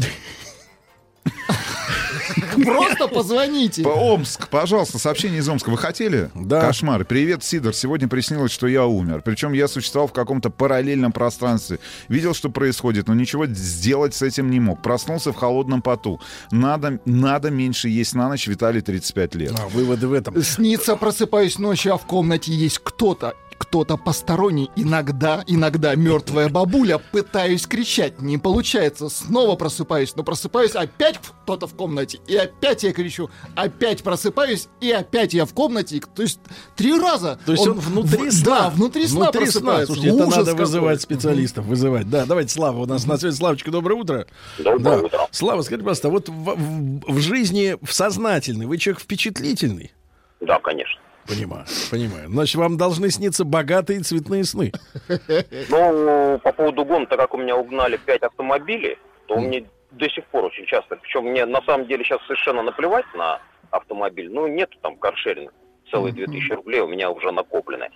Просто 2.64 3.08
позвоните. 3.08 3.82
По- 3.82 3.88
Омск, 3.88 4.48
пожалуйста, 4.48 4.98
сообщение 4.98 5.40
из 5.40 5.48
Омска. 5.48 5.70
Вы 5.70 5.78
хотели? 5.78 6.30
Да. 6.34 6.60
Кошмар. 6.60 7.04
Привет, 7.04 7.44
Сидор. 7.44 7.74
Сегодня 7.74 8.08
приснилось, 8.08 8.52
что 8.52 8.66
я 8.66 8.86
умер. 8.86 9.22
Причем 9.24 9.52
я 9.52 9.68
существовал 9.68 10.08
в 10.08 10.12
каком-то 10.12 10.50
параллельном 10.50 11.12
пространстве. 11.12 11.78
Видел, 12.08 12.34
что 12.34 12.48
происходит, 12.50 13.08
но 13.08 13.14
ничего 13.14 13.46
сделать 13.46 14.14
с 14.14 14.22
этим 14.22 14.50
не 14.50 14.60
мог. 14.60 14.82
Проснулся 14.82 15.32
в 15.32 15.36
холодном 15.36 15.82
поту. 15.82 16.20
Надо, 16.50 17.00
надо 17.04 17.50
меньше 17.50 17.88
есть 17.88 18.14
на 18.14 18.28
ночь. 18.28 18.46
Виталий, 18.46 18.80
35 18.80 19.34
лет. 19.34 19.52
А, 19.58 19.68
выводы 19.68 20.06
в 20.08 20.12
этом. 20.12 20.42
Снится, 20.42 20.96
просыпаюсь 20.96 21.58
ночью, 21.58 21.94
а 21.94 21.98
в 21.98 22.06
комнате 22.06 22.52
есть 22.52 22.78
кто-то. 22.78 23.34
Кто-то 23.56 23.96
посторонний. 23.96 24.68
Иногда, 24.74 25.44
иногда 25.46 25.94
мертвая 25.94 26.48
бабуля. 26.48 26.98
Пытаюсь 26.98 27.66
кричать. 27.66 28.20
Не 28.20 28.36
получается. 28.36 29.08
Снова 29.08 29.54
просыпаюсь. 29.54 30.14
Но 30.16 30.24
просыпаюсь, 30.24 30.72
опять 30.72 31.18
кто-то 31.18 31.68
в 31.68 31.74
комнате. 31.74 32.13
И 32.26 32.36
опять 32.36 32.82
я 32.82 32.92
кричу. 32.92 33.30
Опять 33.56 34.02
просыпаюсь. 34.02 34.68
И 34.80 34.90
опять 34.90 35.34
я 35.34 35.44
в 35.46 35.54
комнате. 35.54 36.00
То 36.14 36.22
есть 36.22 36.40
три 36.76 36.98
раза. 36.98 37.38
То 37.46 37.52
есть 37.52 37.66
он, 37.66 37.78
внутри 37.78 38.28
в- 38.28 38.32
сна. 38.32 38.60
Да, 38.62 38.70
внутри 38.70 39.06
сна 39.06 39.30
Внутри 39.30 39.46
сна. 39.46 39.60
просыпается. 39.60 39.86
Слушайте, 39.94 40.08
это 40.16 40.16
Ужас 40.26 40.36
надо 40.36 40.50
какой. 40.50 40.64
вызывать 40.64 41.00
специалистов. 41.00 41.64
Вызывать. 41.66 42.08
Да, 42.10 42.26
давайте 42.26 42.50
Слава 42.52 42.78
у 42.82 42.86
нас 42.86 43.06
на 43.06 43.16
связи. 43.16 43.36
Славочка, 43.36 43.70
доброе 43.70 43.94
утро. 43.96 44.26
Доброе 44.58 44.78
Да. 44.78 44.96
утро. 45.02 45.28
Слава, 45.30 45.62
скажите, 45.62 45.84
пожалуйста, 45.84 46.08
вот 46.10 46.28
в, 46.28 46.32
в- 46.32 47.12
в 47.12 47.20
жизни 47.20 47.76
в 47.82 47.92
сознательный 47.92 48.66
вы 48.66 48.78
человек 48.78 49.00
впечатлительный? 49.02 49.92
Да, 50.40 50.58
конечно. 50.60 51.00
Понимаю, 51.26 51.64
понимаю. 51.90 52.28
Значит, 52.28 52.56
вам 52.56 52.76
должны 52.76 53.10
сниться 53.10 53.44
богатые 53.44 54.00
цветные 54.00 54.44
сны. 54.44 54.72
Ну, 55.70 56.38
по 56.42 56.52
поводу 56.52 56.84
гон, 56.84 57.06
так 57.06 57.18
как 57.18 57.34
у 57.34 57.38
меня 57.38 57.56
угнали 57.56 57.96
5 57.96 58.22
автомобилей, 58.22 58.98
то 59.26 59.36
мне 59.38 59.64
до 59.96 60.08
сих 60.10 60.24
пор 60.26 60.44
очень 60.44 60.66
часто, 60.66 60.96
причем 60.96 61.24
мне 61.24 61.46
на 61.46 61.62
самом 61.62 61.86
деле 61.86 62.04
сейчас 62.04 62.20
совершенно 62.22 62.62
наплевать 62.62 63.06
на 63.14 63.40
автомобиль, 63.70 64.30
ну, 64.30 64.46
нету 64.46 64.78
там 64.82 64.96
каршеринга, 64.96 65.52
целые 65.90 66.12
2000 66.12 66.52
рублей 66.52 66.80
у 66.80 66.86
меня 66.86 67.10
уже 67.10 67.30
накоплены. 67.32 67.90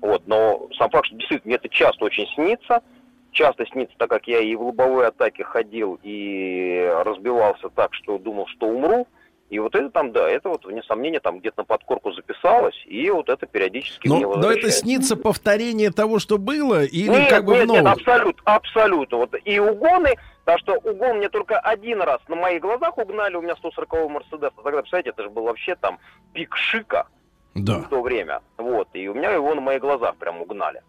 Вот, 0.00 0.26
но 0.26 0.68
сам 0.76 0.90
факт, 0.90 1.06
что 1.06 1.16
действительно 1.16 1.50
мне 1.50 1.56
это 1.56 1.68
часто 1.68 2.04
очень 2.04 2.26
снится, 2.34 2.82
часто 3.32 3.66
снится, 3.66 3.94
так 3.96 4.10
как 4.10 4.26
я 4.28 4.40
и 4.40 4.54
в 4.54 4.62
лобовой 4.62 5.06
атаке 5.06 5.44
ходил, 5.44 5.98
и 6.02 6.90
разбивался 7.04 7.68
так, 7.70 7.94
что 7.94 8.18
думал, 8.18 8.46
что 8.48 8.66
умру, 8.66 9.06
И 9.50 9.58
вот 9.58 9.74
это 9.74 9.90
там, 9.90 10.12
да, 10.12 10.28
это 10.28 10.48
вот, 10.48 10.64
вне 10.64 10.82
сомнения, 10.82 11.20
там 11.20 11.38
где-то 11.38 11.60
на 11.60 11.64
подкорку 11.64 12.12
записалось, 12.12 12.82
и 12.86 13.08
вот 13.10 13.28
это 13.28 13.46
периодически 13.46 14.08
мне 14.08 14.26
Но, 14.26 14.36
но 14.36 14.50
это 14.50 14.70
снится 14.70 15.16
повторение 15.16 15.90
того, 15.90 16.18
что 16.18 16.38
было, 16.38 16.84
или 16.84 17.08
Нет, 17.08 17.30
как 17.30 17.44
бы 17.44 17.54
нет, 17.54 17.68
в 17.68 17.72
нет, 17.72 17.86
абсолютно, 17.86 18.42
абсолютно. 18.44 19.18
Вот 19.18 19.34
и 19.44 19.58
угоны, 19.58 20.14
потому 20.44 20.58
что 20.58 20.74
угон 20.90 21.18
мне 21.18 21.28
только 21.28 21.58
один 21.58 22.02
раз 22.02 22.20
на 22.28 22.36
моих 22.36 22.60
глазах 22.62 22.98
угнали, 22.98 23.36
у 23.36 23.42
меня 23.42 23.54
140-й 23.54 24.08
Мерседес. 24.08 24.50
Тогда, 24.56 24.80
представляете, 24.80 25.10
это 25.10 25.22
же 25.24 25.30
был 25.30 25.44
вообще 25.44 25.74
там 25.76 25.98
пик 26.32 26.54
шика 26.56 27.06
Да. 27.54 27.78
в 27.80 27.88
то 27.88 28.02
время. 28.02 28.40
Вот, 28.56 28.88
и 28.92 29.08
у 29.08 29.14
меня 29.14 29.30
его 29.30 29.54
на 29.54 29.60
моих 29.60 29.80
глазах 29.80 30.16
прям 30.16 30.40
угнали. 30.42 30.82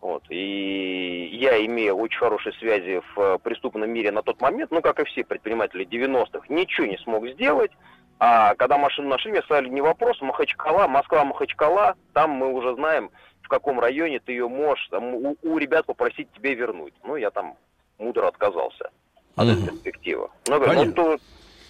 Вот, 0.00 0.22
и 0.28 1.30
я, 1.32 1.64
имея 1.64 1.94
очень 1.94 2.18
хорошие 2.18 2.52
связи 2.54 3.00
в 3.14 3.20
э, 3.20 3.38
преступном 3.38 3.88
мире 3.90 4.10
на 4.10 4.22
тот 4.22 4.38
момент, 4.40 4.70
ну, 4.70 4.82
как 4.82 5.00
и 5.00 5.04
все 5.04 5.24
предприниматели 5.24 5.86
90-х, 5.86 6.44
ничего 6.50 6.86
не 6.86 6.98
смог 6.98 7.26
сделать. 7.28 7.70
А 8.18 8.54
когда 8.54 8.76
машину 8.76 9.08
нашли, 9.08 9.30
мне 9.30 9.42
сказали, 9.42 9.68
не 9.68 9.80
вопрос, 9.80 10.20
Махачкала, 10.20 10.86
Москва-Махачкала, 10.88 11.94
там 12.12 12.32
мы 12.32 12.52
уже 12.52 12.74
знаем, 12.74 13.10
в 13.42 13.48
каком 13.48 13.80
районе 13.80 14.20
ты 14.20 14.32
ее 14.32 14.46
можешь 14.46 14.86
там, 14.88 15.14
у, 15.14 15.36
у 15.42 15.58
ребят 15.58 15.86
попросить 15.86 16.30
тебе 16.32 16.54
вернуть. 16.54 16.94
Ну, 17.02 17.16
я 17.16 17.30
там 17.30 17.56
мудро 17.98 18.28
отказался 18.28 18.90
от 19.36 19.48
этой 19.48 19.68
перспективы. 19.68 20.28
Но, 20.48 20.58
вот, 20.58 20.94
то, 20.94 21.18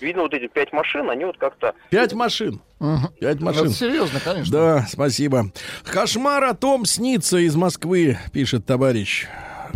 видно, 0.01 0.22
вот 0.22 0.35
эти 0.35 0.49
пять 0.49 0.72
машин, 0.72 1.11
они 1.11 1.25
вот 1.25 1.39
как-то... 1.39 1.75
Пять 1.91 2.12
машин. 2.12 2.61
Мгм. 2.79 3.09
Пять 3.20 3.41
машин. 3.41 3.66
Это 3.66 3.75
серьезно, 3.75 4.20
конечно. 4.20 4.53
Да, 4.53 4.87
спасибо. 4.89 5.51
Кошмар 5.85 6.45
о 6.45 6.55
том 6.55 6.85
снится 6.85 7.39
из 7.39 7.57
Москвы, 7.57 8.18
пишет 8.33 8.66
товарищ. 8.66 9.27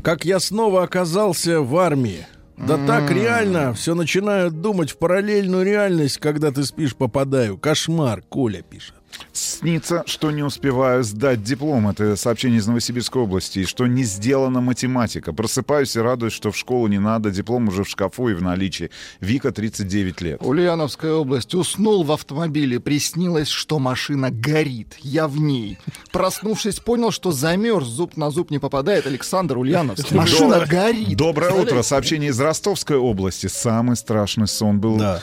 Как 0.02 0.24
я 0.24 0.38
снова 0.40 0.82
оказался 0.82 1.60
в 1.60 1.76
армии. 1.76 2.26
Да 2.56 2.76
так 2.86 3.10
реально, 3.12 3.72
все 3.72 3.94
начинают 3.94 4.60
думать 4.60 4.90
в 4.90 4.98
параллельную 4.98 5.64
реальность, 5.64 6.18
когда 6.18 6.50
ты 6.50 6.64
спишь, 6.64 6.96
попадаю. 6.96 7.56
Кошмар, 7.56 8.22
Коля 8.22 8.62
пишет. 8.62 8.94
Снится, 9.32 10.02
что 10.06 10.30
не 10.30 10.42
успеваю 10.42 11.04
сдать 11.04 11.42
диплом. 11.42 11.88
Это 11.88 12.16
сообщение 12.16 12.58
из 12.58 12.66
Новосибирской 12.66 13.22
области. 13.22 13.60
И 13.60 13.64
что 13.64 13.86
не 13.86 14.04
сделана 14.04 14.60
математика. 14.60 15.32
Просыпаюсь 15.32 15.96
и 15.96 16.00
радуюсь, 16.00 16.32
что 16.32 16.50
в 16.50 16.56
школу 16.56 16.86
не 16.88 16.98
надо. 16.98 17.30
Диплом 17.30 17.68
уже 17.68 17.84
в 17.84 17.88
шкафу 17.88 18.28
и 18.28 18.34
в 18.34 18.42
наличии. 18.42 18.90
Вика, 19.20 19.52
39 19.52 20.20
лет. 20.20 20.40
Ульяновская 20.42 21.12
область. 21.12 21.54
Уснул 21.54 22.04
в 22.04 22.12
автомобиле. 22.12 22.80
Приснилось, 22.80 23.48
что 23.48 23.78
машина 23.78 24.30
горит. 24.30 24.96
Я 25.00 25.28
в 25.28 25.38
ней. 25.38 25.78
Проснувшись, 26.12 26.80
понял, 26.80 27.10
что 27.10 27.32
замерз. 27.32 27.86
Зуб 27.86 28.16
на 28.16 28.30
зуб 28.30 28.50
не 28.50 28.58
попадает. 28.58 29.06
Александр 29.06 29.58
Ульяновский. 29.58 30.16
Машина 30.16 30.66
горит. 30.66 31.16
Доброе 31.16 31.52
утро. 31.52 31.82
Сообщение 31.82 32.30
из 32.30 32.40
Ростовской 32.40 32.96
области. 32.96 33.46
Самый 33.46 33.96
страшный 33.96 34.48
сон 34.48 34.80
был 34.80 34.96
Да. 34.96 35.22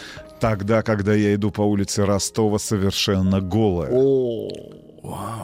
Тогда, 0.50 0.84
когда 0.84 1.14
я 1.14 1.34
иду 1.34 1.50
по 1.50 1.62
улице 1.62 2.06
Ростова 2.06 2.60
совершенно 2.60 3.42
голая. 3.42 3.92
О, 3.92 4.48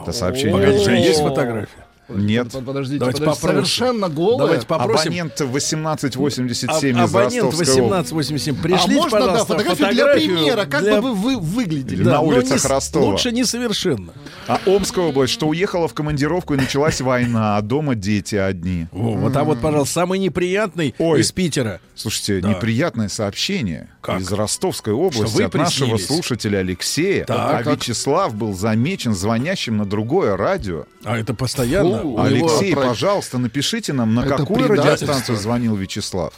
Это 0.02 0.12
сообщение. 0.12 0.54
Погодите, 0.54 0.90
О. 0.90 0.94
есть 0.94 1.20
фотография? 1.20 1.86
Нет. 2.18 2.50
под- 2.52 2.64
Подождите, 2.64 2.98
Давайте 3.00 3.20
подождите. 3.20 3.46
попросим. 3.46 3.66
Совершенно 3.66 4.08
голая. 4.08 4.38
Давайте 4.38 4.66
попросим. 4.66 5.08
Абонент 5.10 5.34
1887 5.40 6.96
А- 6.98 7.04
из 7.04 7.10
Абонент 7.10 7.44
Ростовской 7.44 7.48
области. 7.50 7.80
1887. 7.80 8.56
а 8.58 8.62
Пришлите, 8.62 8.94
можно, 8.94 9.18
да, 9.18 9.26
пожалуйста, 9.26 9.46
фотографию 9.46 9.76
для 9.76 9.86
фотографию 10.04 10.36
примера, 10.36 10.64
как 10.66 10.80
для- 10.82 11.00
бы 11.02 11.14
вы, 11.14 11.36
вы 11.36 11.40
выглядели. 11.40 12.02
На 12.04 12.12
но 12.14 12.24
улицах 12.24 12.62
не 12.64 12.68
Ростова. 12.70 13.04
Лучше 13.06 13.32
несовершенно. 13.32 14.12
А 14.48 14.58
Омская 14.66 15.04
область, 15.06 15.32
что 15.32 15.48
уехала 15.48 15.88
в 15.88 15.94
командировку 15.94 16.54
и 16.54 16.56
началась 16.56 17.00
война, 17.00 17.56
а 17.56 17.62
дома 17.62 17.94
дети 17.94 18.36
одни. 18.36 18.86
Во, 18.92 19.12
Вот, 19.12 19.36
а 19.36 19.44
вот, 19.44 19.60
пожалуйста, 19.60 19.94
самый 19.94 20.18
неприятный 20.18 20.94
Ой. 20.98 21.20
из 21.20 21.32
Питера. 21.32 21.80
Слушайте, 21.94 22.40
Да. 22.40 22.48
неприятное 22.50 23.08
сообщение 23.08 23.88
Как? 24.00 24.20
из 24.20 24.32
Ростовской 24.32 24.92
области 24.94 25.36
вы 25.36 25.44
от 25.44 25.54
нашего 25.54 25.90
приснились? 25.90 26.06
слушателя 26.06 26.58
Алексея. 26.58 27.24
Так, 27.24 27.36
а 27.38 27.62
как? 27.62 27.76
Вячеслав 27.76 28.34
был 28.34 28.54
замечен 28.54 29.14
звонящим 29.14 29.76
на 29.76 29.84
другое 29.84 30.36
радио. 30.36 30.86
А 31.04 31.18
это 31.18 31.34
постоянно. 31.34 32.01
Него- 32.02 32.20
Алексей, 32.22 32.72
про- 32.74 32.88
пожалуйста, 32.88 33.38
напишите 33.38 33.92
нам, 33.92 34.14
на 34.14 34.20
Это 34.24 34.36
какую 34.36 34.68
радиостанцию 34.68 35.36
звонил 35.38 35.76
Вячеслав. 35.76 36.34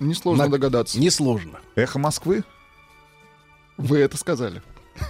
Несложно 0.00 0.44
На- 0.44 0.50
догадаться. 0.50 0.98
Несложно. 0.98 1.58
Эхо 1.74 1.98
Москвы? 1.98 2.44
Вы 3.76 3.98
это 3.98 4.16
сказали. 4.16 4.62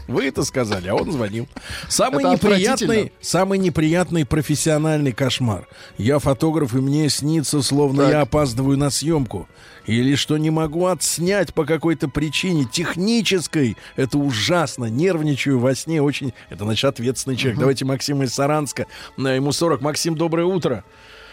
Вы 0.06 0.28
это 0.28 0.42
сказали, 0.44 0.88
а 0.88 0.94
он 0.94 1.10
звонил. 1.12 1.46
Самый 1.88 2.24
Это 2.24 2.32
неприятный, 2.32 3.12
самый 3.20 3.58
неприятный 3.58 4.24
профессиональный 4.24 5.12
кошмар. 5.12 5.66
Я 5.96 6.18
фотограф, 6.18 6.74
и 6.74 6.78
мне 6.78 7.08
снится, 7.08 7.62
словно 7.62 8.04
Так. 8.04 8.12
я 8.12 8.20
опаздываю 8.22 8.78
на 8.78 8.90
съемку. 8.90 9.48
Или 9.86 10.16
что 10.16 10.36
не 10.36 10.50
могу 10.50 10.86
отснять 10.86 11.54
по 11.54 11.64
какой-то 11.64 12.08
причине 12.08 12.64
технической. 12.70 13.76
Это 13.96 14.18
ужасно. 14.18 14.84
Нервничаю 14.86 15.58
во 15.58 15.74
сне. 15.74 16.02
Очень... 16.02 16.34
Это, 16.50 16.64
значит, 16.64 16.84
ответственный 16.84 17.36
человек. 17.36 17.58
Давайте 17.58 17.84
Максима 17.86 18.24
из 18.24 18.34
Саранска. 18.34 18.86
На 19.16 19.32
ему 19.32 19.50
40. 19.52 19.80
Максим, 19.80 20.14
доброе 20.14 20.44
утро. 20.44 20.84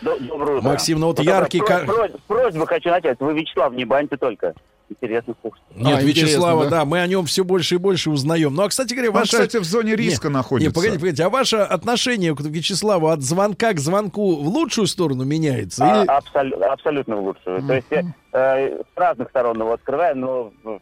Доброе 0.01 0.57
утро. 0.59 0.61
Максим, 0.69 0.99
ну 0.99 1.07
вот 1.07 1.17
Вот 1.17 1.25
яркий... 1.25 1.59
про- 1.59 1.67
ка- 1.67 1.85
про- 1.85 2.09
Просьба 2.27 2.65
хочу 2.65 2.89
начать. 2.89 3.19
Вы, 3.19 3.33
Вячеслав, 3.33 3.73
не 3.73 3.83
баньте 3.83 4.15
только. 4.15 4.53
Интересно 4.89 5.33
слушать. 5.41 5.63
Нет, 5.75 5.97
А, 5.97 6.01
Вячеслава, 6.01 6.65
да? 6.65 6.69
да? 6.69 6.85
мы 6.85 7.01
о 7.01 7.07
нем 7.07 7.25
все 7.25 7.43
больше 7.43 7.75
и 7.75 7.77
больше 7.79 8.11
узнаем. 8.11 8.53
Ну, 8.53 8.63
а, 8.63 8.69
кстати 8.69 8.93
говоря, 8.93 9.09
Он, 9.09 9.15
ваша... 9.15 9.31
кстати, 9.31 9.57
в 9.57 9.63
зоне 9.63 9.95
риска 9.95 10.27
Не, 10.27 10.33
находится. 10.35 10.69
Не, 10.69 10.73
погодите, 10.73 10.99
погодите, 10.99 11.23
а 11.23 11.29
ваше 11.29 11.57
отношение 11.57 12.35
к 12.35 12.41
Вячеславу 12.41 13.07
от 13.07 13.21
звонка 13.23 13.73
к 13.73 13.79
звонку 13.79 14.35
в 14.35 14.47
лучшую 14.47 14.85
сторону 14.87 15.23
меняется? 15.23 15.83
А, 15.83 16.01
Или- 16.03 16.07
абсол- 16.07 16.63
абсолютно 16.63 17.15
в 17.15 17.23
лучшую. 17.25 17.63
То 17.65 17.73
есть 17.73 17.87
я 17.89 18.03
э, 18.33 18.79
с 18.83 18.97
разных 18.97 19.29
сторон 19.29 19.57
его 19.59 19.73
открываю, 19.73 20.15
но 20.17 20.51
э, 20.65 20.77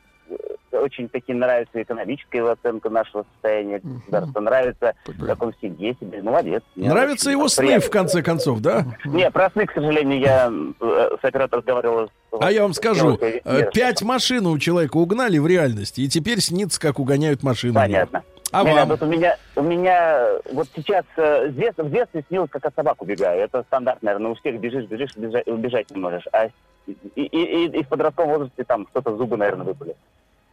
очень 0.74 1.10
таки 1.10 1.34
нравится 1.34 1.82
экономическая 1.82 2.40
его 2.40 2.52
оценка 2.52 2.90
нашего 2.90 3.26
состояния 3.34 3.80
государства. 3.80 4.40
Нравится, 4.40 4.94
как 5.26 5.42
он 5.42 5.54
сидит 5.62 6.00
себе. 6.00 6.22
Молодец. 6.22 6.64
Нравятся 6.76 7.32
его 7.32 7.48
сны, 7.48 7.66
приятно. 7.66 7.88
в 7.88 7.92
конце 7.92 8.22
концов, 8.24 8.60
да? 8.60 8.86
Не, 9.06 9.30
про 9.32 9.50
сны, 9.52 9.66
к 9.66 9.74
сожалению, 9.74 10.20
я 10.20 10.52
э, 10.52 11.10
с 11.22 11.24
оператором 11.24 11.60
разговаривал. 11.60 12.10
А 12.40 12.52
я 12.52 12.64
вам 12.64 12.74
скажу, 12.74 13.18
э, 13.22 13.72
пять 13.74 14.02
машин 14.02 14.48
у 14.48 14.58
человека 14.58 14.98
угнали 14.98 15.38
в 15.38 15.48
реальности, 15.48 16.02
и 16.02 16.08
теперь 16.08 16.40
снится, 16.40 16.80
как 16.80 17.00
угоняют 17.00 17.44
машины. 17.44 17.74
Понятно. 17.74 18.24
А 18.52 18.64
Не, 18.64 18.74
вам? 18.74 18.90
Вот 18.90 19.02
у 19.02 19.08
меня, 19.08 19.36
у 19.56 19.64
меня 19.64 20.28
вот 20.52 20.68
сейчас 20.76 21.06
э, 21.18 21.50
с 21.50 21.56
детства, 21.56 21.84
в 21.84 21.92
детстве 21.92 22.24
снилось, 22.28 22.52
как 22.52 22.64
от 22.66 22.76
собак 22.76 23.02
убегаю. 23.02 23.42
Это 23.42 23.64
стандарт, 23.64 24.04
наверное, 24.04 24.32
у 24.32 24.36
всех 24.36 24.60
бежишь, 24.60 24.86
бежишь, 24.86 25.16
бежать, 25.16 25.48
убежать 25.48 25.90
не 25.90 26.00
можешь. 26.00 26.28
А 26.32 26.50
и, 26.86 26.92
и, 27.16 27.26
и, 27.26 27.80
и 27.80 27.84
в 27.84 27.88
подростковом 27.88 28.30
возрасте 28.30 28.64
там 28.64 28.88
что-то 28.92 29.16
зубы, 29.16 29.38
наверное, 29.38 29.66
выпали. 29.66 29.96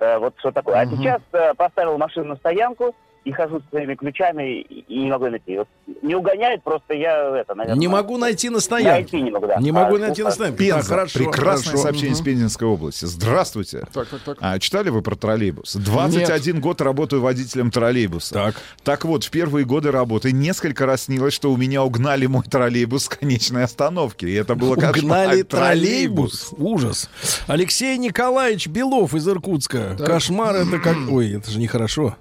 Э, 0.01 0.19
вот 0.19 0.35
что 0.39 0.51
такое. 0.51 0.81
А 0.81 0.87
сейчас 0.87 1.21
э, 1.33 1.55
поставил 1.55 1.99
машину 1.99 2.31
на 2.31 2.37
стоянку 2.37 2.95
и 3.25 3.33
хожу 3.33 3.61
с 3.61 3.71
своими 3.71 3.95
ключами 3.95 4.61
и, 4.61 4.99
не 4.99 5.11
могу 5.11 5.29
найти. 5.29 5.59
Вот 5.59 5.68
не 6.03 6.14
угоняет, 6.14 6.62
просто 6.62 6.95
я 6.95 7.37
это, 7.37 7.55
наверное... 7.55 7.79
Не 7.79 7.89
могу 7.89 8.16
найти 8.16 8.49
на 8.49 8.61
стоянке. 8.61 8.91
Найти 8.91 9.21
не 9.23 9.31
могу, 9.31 9.47
да. 9.47 9.57
Не 9.57 9.73
могу 9.73 9.97
А, 9.97 9.99
найти 9.99 10.23
ну, 10.23 10.29
на 10.29 10.31
а, 10.31 10.33
стоянке. 10.33 10.59
Пенза. 10.59 10.79
Так, 10.79 10.87
хорошо, 10.87 11.18
Прекрасное 11.18 11.64
хорошо. 11.64 11.83
сообщение 11.83 12.12
из 12.12 12.21
Пензенской 12.21 12.68
области. 12.68 13.05
Здравствуйте. 13.05 13.87
Так, 13.93 14.09
так, 14.09 14.21
так. 14.21 14.39
А 14.41 14.59
читали 14.59 14.89
вы 14.89 15.03
про 15.03 15.16
троллейбус? 15.16 15.75
21 15.75 16.61
год 16.61 16.81
работаю 16.81 17.21
водителем 17.23 17.71
троллейбуса. 17.71 18.35
Так. 18.35 18.55
Так 18.83 19.05
вот, 19.05 19.25
в 19.25 19.31
первые 19.31 19.66
годы 19.66 19.91
работы 19.91 20.33
несколько 20.33 20.87
раз 20.87 21.03
снилось, 21.03 21.35
что 21.35 21.53
у 21.53 21.57
меня 21.57 21.85
угнали 21.85 22.27
мой 22.27 22.45
троллейбус 22.45 23.05
с 23.05 23.09
конечной 23.09 23.64
остановки. 23.64 24.25
И 24.25 24.35
это 24.35 24.55
было 24.55 24.75
кошмар. 24.77 25.27
Угнали 25.27 25.43
троллейбус. 25.43 26.55
Ужас. 26.57 27.11
Алексей 27.47 27.99
Николаевич 27.99 28.68
Белов 28.68 29.14
из 29.14 29.29
Иркутска. 29.29 29.97
Кошмар 29.99 30.57
это 30.57 30.79
как... 30.79 30.97
Ой, 31.11 31.35
это 31.35 31.51
же 31.51 31.59
нехорошо. 31.59 32.16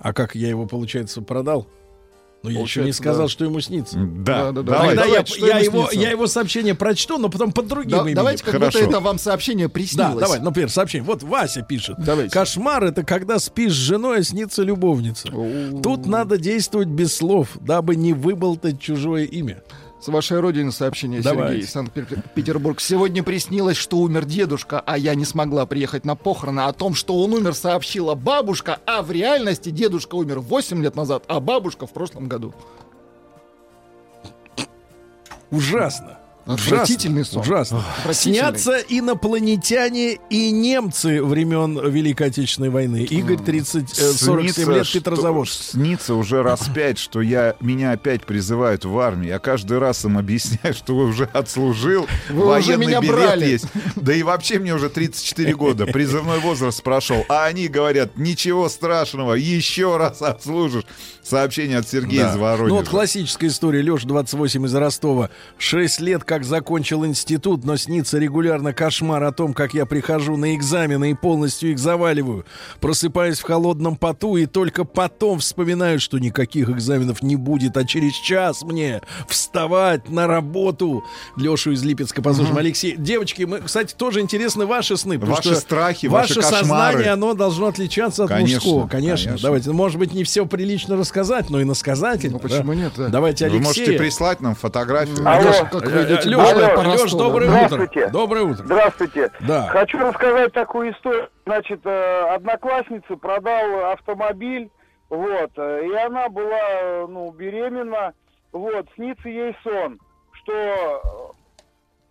А 0.00 0.12
как 0.12 0.34
я 0.34 0.43
его, 0.48 0.66
получается, 0.66 1.22
продал? 1.22 1.66
Ну, 2.42 2.50
я 2.50 2.60
еще 2.60 2.84
не 2.84 2.92
сказал, 2.92 3.22
да. 3.22 3.28
что 3.30 3.46
ему 3.46 3.58
снится. 3.62 3.96
Да, 3.98 4.50
Да, 4.50 4.52
да, 4.52 4.62
да. 4.62 4.72
давай. 4.72 4.88
Тогда 4.88 5.04
я, 5.06 5.10
давайте, 5.24 5.46
я 5.46 5.58
ему 5.60 5.76
его, 5.78 5.88
снится? 5.88 5.98
я 6.04 6.10
его 6.10 6.26
сообщение 6.26 6.74
прочту, 6.74 7.16
но 7.16 7.30
потом 7.30 7.52
под 7.52 7.68
другим 7.68 7.90
Да- 7.92 7.98
именем. 8.02 8.16
давайте, 8.16 8.44
как 8.44 8.52
Хорошо. 8.52 8.78
будто 8.80 8.90
это 8.90 9.00
вам 9.00 9.18
сообщение 9.18 9.68
Да, 9.68 9.72
приснилось. 9.72 10.20
давай, 10.20 10.40
например, 10.40 10.68
сообщение. 10.68 11.06
Вот 11.06 11.22
Вася 11.22 11.62
пишет. 11.62 11.96
Давайте. 12.04 12.30
Кошмар 12.30 12.84
это 12.84 13.02
когда 13.02 13.38
спишь 13.38 13.72
с 13.72 13.76
женой, 13.76 14.18
а 14.18 14.22
снится 14.22 14.62
любовница. 14.62 15.28
Тут 15.82 16.04
надо 16.04 16.36
действовать 16.36 16.88
без 16.88 17.16
слов, 17.16 17.48
дабы 17.62 17.96
не 17.96 18.12
выболтать 18.12 18.78
чужое 18.78 19.24
имя. 19.24 19.62
С 20.04 20.08
вашей 20.08 20.38
родины 20.38 20.70
сообщение, 20.70 21.22
Давайте. 21.22 21.62
Сергей, 21.66 21.66
Санкт-Петербург. 21.66 22.78
Сегодня 22.78 23.22
приснилось, 23.22 23.78
что 23.78 23.96
умер 23.96 24.26
дедушка, 24.26 24.82
а 24.84 24.98
я 24.98 25.14
не 25.14 25.24
смогла 25.24 25.64
приехать 25.64 26.04
на 26.04 26.14
похороны. 26.14 26.60
О 26.60 26.74
том, 26.74 26.94
что 26.94 27.14
он 27.22 27.32
умер, 27.32 27.54
сообщила 27.54 28.14
бабушка, 28.14 28.80
а 28.84 29.00
в 29.00 29.10
реальности 29.10 29.70
дедушка 29.70 30.16
умер 30.16 30.40
8 30.40 30.82
лет 30.82 30.94
назад, 30.94 31.24
а 31.26 31.40
бабушка 31.40 31.86
в 31.86 31.92
прошлом 31.94 32.28
году. 32.28 32.52
Ужасно. 35.50 36.18
Отвратительный 36.46 37.24
сон. 37.24 37.40
Ужасно. 37.42 37.82
Отвратительный. 37.98 38.38
Снятся 38.38 38.78
инопланетяне 38.88 40.18
и 40.30 40.50
немцы 40.50 41.22
времен 41.22 41.78
Великой 41.90 42.28
Отечественной 42.28 42.70
войны. 42.70 43.04
Игорь, 43.04 43.38
30, 43.38 43.98
э, 43.98 44.12
47 44.12 44.52
Снится, 44.54 44.72
лет, 44.72 44.92
Петрозаводск. 44.92 45.62
Снится 45.72 46.14
уже 46.14 46.42
раз 46.42 46.68
пять, 46.74 46.98
что 46.98 47.20
я, 47.20 47.56
меня 47.60 47.92
опять 47.92 48.24
призывают 48.24 48.84
в 48.84 48.98
армию. 48.98 49.30
Я 49.30 49.38
каждый 49.38 49.78
раз 49.78 50.04
им 50.04 50.18
объясняю, 50.18 50.74
что 50.74 50.94
вы 50.94 51.06
уже 51.06 51.24
отслужил, 51.32 52.06
Вы 52.28 52.36
уже 52.36 52.46
военный 52.72 52.86
меня 52.86 53.00
билет 53.00 53.14
брали. 53.16 53.46
есть. 53.46 53.66
Да 53.96 54.12
и 54.12 54.22
вообще 54.22 54.58
мне 54.58 54.74
уже 54.74 54.88
34 54.90 55.54
года, 55.54 55.86
призывной 55.86 56.40
возраст 56.40 56.82
прошел. 56.82 57.24
А 57.28 57.44
они 57.46 57.68
говорят, 57.68 58.16
ничего 58.18 58.68
страшного, 58.68 59.34
еще 59.34 59.96
раз 59.96 60.20
отслужишь. 60.22 60.84
Сообщение 61.22 61.78
от 61.78 61.88
Сергея 61.88 62.24
Да. 62.24 62.32
из 62.32 62.36
Воронежа. 62.36 62.68
Ну 62.68 62.76
вот 62.76 62.88
классическая 62.88 63.46
история. 63.46 63.80
Леша, 63.80 64.06
28 64.06 64.66
из 64.66 64.74
Ростова. 64.74 65.30
6 65.56 66.00
лет 66.00 66.22
как 66.34 66.42
закончил 66.42 67.06
институт, 67.06 67.62
но 67.62 67.76
снится 67.76 68.18
регулярно 68.18 68.72
кошмар 68.72 69.22
о 69.22 69.30
том, 69.30 69.54
как 69.54 69.72
я 69.72 69.86
прихожу 69.86 70.36
на 70.36 70.56
экзамены 70.56 71.12
и 71.12 71.14
полностью 71.14 71.70
их 71.70 71.78
заваливаю. 71.78 72.44
Просыпаюсь 72.80 73.38
в 73.38 73.44
холодном 73.44 73.94
поту 73.94 74.36
и 74.36 74.46
только 74.46 74.84
потом 74.84 75.38
вспоминаю, 75.38 76.00
что 76.00 76.18
никаких 76.18 76.68
экзаменов 76.70 77.22
не 77.22 77.36
будет, 77.36 77.76
а 77.76 77.84
через 77.84 78.14
час 78.14 78.64
мне 78.64 79.00
вставать 79.28 80.08
на 80.08 80.26
работу. 80.26 81.04
Лешу 81.36 81.70
из 81.70 81.84
Липецка 81.84 82.20
послушаем. 82.20 82.56
Алексей, 82.56 82.96
девочки, 82.96 83.44
мы, 83.44 83.60
кстати, 83.60 83.94
тоже 83.94 84.20
интересны 84.20 84.66
ваши 84.66 84.96
сны. 84.96 85.16
Ваши 85.16 85.50
что 85.50 85.54
страхи, 85.54 86.06
ваше 86.06 86.40
ваши 86.40 86.50
кошмары. 86.50 86.94
сознание, 86.94 87.12
оно 87.12 87.34
должно 87.34 87.68
отличаться 87.68 88.24
от 88.24 88.30
Конечно, 88.30 88.56
мужского. 88.56 88.88
Конечно. 88.88 89.26
конечно. 89.26 89.46
Давайте, 89.46 89.70
ну, 89.70 89.76
может 89.76 90.00
быть, 90.00 90.12
не 90.12 90.24
все 90.24 90.46
прилично 90.46 90.96
рассказать, 90.96 91.48
но 91.48 91.60
и 91.60 91.64
насказательно. 91.64 92.32
Ну, 92.32 92.38
почему 92.40 92.72
да? 92.72 92.78
нет, 92.80 92.92
да. 92.96 93.06
Давайте 93.06 93.44
Вы 93.44 93.58
Алексея. 93.58 93.68
можете 93.68 93.92
прислать 93.98 94.40
нам 94.40 94.56
фотографию. 94.56 95.18
Алло. 95.24 95.68
Как 95.70 95.88
вы 95.88 96.02
идете 96.02 96.23
Леш, 96.26 96.74
по 96.74 96.80
Леш, 96.80 97.12
доброе 97.12 97.48
да? 97.48 97.54
утро. 97.54 97.66
Здравствуйте. 97.66 98.08
Доброе 98.08 98.44
утро. 98.44 98.64
Здравствуйте. 98.64 99.30
Да. 99.40 99.66
Хочу 99.68 99.98
рассказать 99.98 100.52
такую 100.52 100.92
историю. 100.92 101.28
Значит, 101.46 101.80
э, 101.84 102.34
одноклассница 102.34 103.16
продал 103.16 103.92
автомобиль, 103.92 104.70
вот, 105.10 105.50
э, 105.56 105.86
и 105.86 105.94
она 105.94 106.28
была, 106.28 106.60
э, 106.82 107.06
ну, 107.08 107.30
беременна, 107.32 108.12
вот, 108.52 108.86
снится 108.94 109.28
ей 109.28 109.56
сон, 109.62 109.98
что 110.32 111.34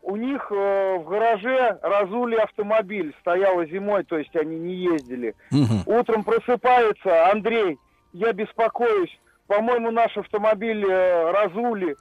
у 0.03 0.17
них 0.17 0.45
э, 0.51 0.97
в 0.99 1.07
гараже 1.07 1.79
разули 1.81 2.35
автомобиль, 2.35 3.15
стояла 3.21 3.65
зимой, 3.65 4.03
то 4.03 4.17
есть 4.17 4.35
они 4.35 4.57
не 4.59 4.75
ездили. 4.75 5.33
Мгм. 5.49 5.83
Утром 5.85 6.23
просыпается, 6.23 7.31
Андрей, 7.31 7.79
я 8.11 8.33
беспокоюсь, 8.33 9.17
по-моему, 9.47 9.91
наш 9.91 10.15
автомобиль 10.17 10.85
э, 10.85 11.31
разули, 11.31 11.95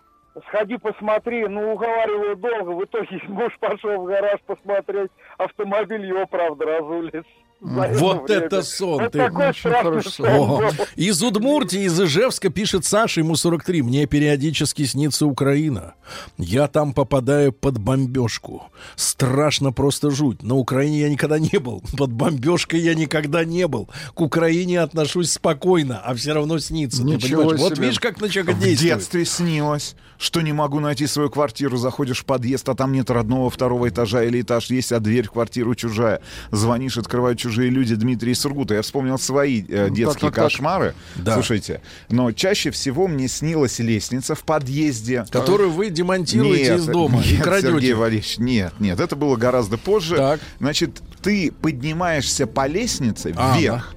сходи 0.48 0.78
посмотри, 0.78 1.46
ну, 1.46 1.72
уговариваю 1.72 2.36
долго, 2.36 2.70
в 2.70 2.84
итоге 2.84 3.20
муж 3.28 3.56
пошел 3.60 4.02
в 4.02 4.06
гараж 4.06 4.40
посмотреть, 4.46 5.10
автомобиль 5.38 6.06
его, 6.06 6.26
правда, 6.26 6.64
разули. 6.64 7.22
Это 7.64 7.98
Вот 7.98 8.28
время. 8.28 8.44
это 8.46 8.62
сон, 8.62 9.02
Вот 9.02 9.12
ты. 9.12 9.18
такой 9.18 9.48
Очень 9.50 9.58
страшный 9.60 10.02
сон 10.12 10.26
О, 10.26 10.70
из 10.96 11.22
Удмуртии, 11.22 11.84
из 11.84 12.00
Ижевска 12.00 12.50
пишет 12.50 12.84
Саша, 12.84 13.20
ему 13.20 13.36
43. 13.36 13.82
Мне 13.82 14.06
периодически 14.06 14.84
снится 14.84 15.26
Украина. 15.26 15.94
Я 16.38 16.66
там 16.66 16.92
попадаю 16.92 17.52
под 17.52 17.78
бомбежку. 17.78 18.64
Страшно 18.96 19.72
просто 19.72 20.10
жуть. 20.10 20.42
На 20.42 20.54
Украине 20.56 21.00
я 21.02 21.08
никогда 21.08 21.38
не 21.38 21.58
был. 21.58 21.82
Под 21.96 22.12
бомбежкой 22.12 22.80
я 22.80 22.94
никогда 22.94 23.44
не 23.44 23.68
был. 23.68 23.88
К 24.14 24.20
Украине 24.22 24.80
отношусь 24.80 25.32
спокойно, 25.32 26.00
а 26.04 26.14
все 26.14 26.32
равно 26.32 26.58
снится. 26.58 26.98
Ты 27.02 27.08
Ничего 27.08 27.42
понимаешь? 27.42 27.60
Вот 27.60 27.74
себе. 27.76 27.84
видишь, 27.86 28.00
как 28.00 28.20
на 28.20 28.28
человека 28.28 28.56
В 28.56 28.62
действует. 28.62 28.80
детстве 28.96 29.24
снилось, 29.24 29.94
что 30.18 30.40
не 30.40 30.52
могу 30.52 30.80
найти 30.80 31.06
свою 31.06 31.30
квартиру. 31.30 31.76
Заходишь 31.76 32.20
в 32.20 32.24
подъезд, 32.24 32.68
а 32.68 32.74
там 32.74 32.92
нет 32.92 33.08
родного 33.10 33.50
второго 33.50 33.88
этажа 33.88 34.24
или 34.24 34.40
этаж 34.40 34.70
есть, 34.70 34.92
а 34.92 35.00
дверь 35.00 35.26
в 35.28 35.32
квартиру 35.32 35.74
чужая. 35.74 36.20
Звонишь, 36.50 36.98
открывают 36.98 37.38
чужие 37.52 37.70
люди. 37.70 37.94
Дмитрий 37.94 38.32
из 38.32 38.40
Сургута. 38.40 38.74
Я 38.74 38.82
вспомнил 38.82 39.18
свои 39.18 39.62
э, 39.68 39.88
детские 39.90 40.30
так, 40.30 40.34
так. 40.34 40.44
кошмары. 40.44 40.94
Да. 41.16 41.34
Слушайте, 41.34 41.80
но 42.08 42.32
чаще 42.32 42.70
всего 42.70 43.06
мне 43.06 43.28
снилась 43.28 43.78
лестница 43.78 44.34
в 44.34 44.40
подъезде. 44.44 45.24
Которую 45.30 45.70
вы 45.70 45.90
демонтируете 45.90 46.70
Нет, 46.70 46.78
из 46.80 46.86
дома 46.86 47.22
и 47.22 47.32
нет, 47.32 47.42
крадете. 47.42 47.68
Сергей 47.72 47.92
Валерьевич, 47.94 48.38
нет, 48.38 48.72
нет, 48.80 49.00
это 49.00 49.16
было 49.16 49.36
гораздо 49.36 49.76
позже. 49.78 50.16
Так. 50.16 50.40
Значит, 50.58 51.02
ты 51.22 51.52
поднимаешься 51.52 52.46
по 52.46 52.66
лестнице 52.66 53.34
Ага. 53.36 53.58
вверх, 53.58 53.94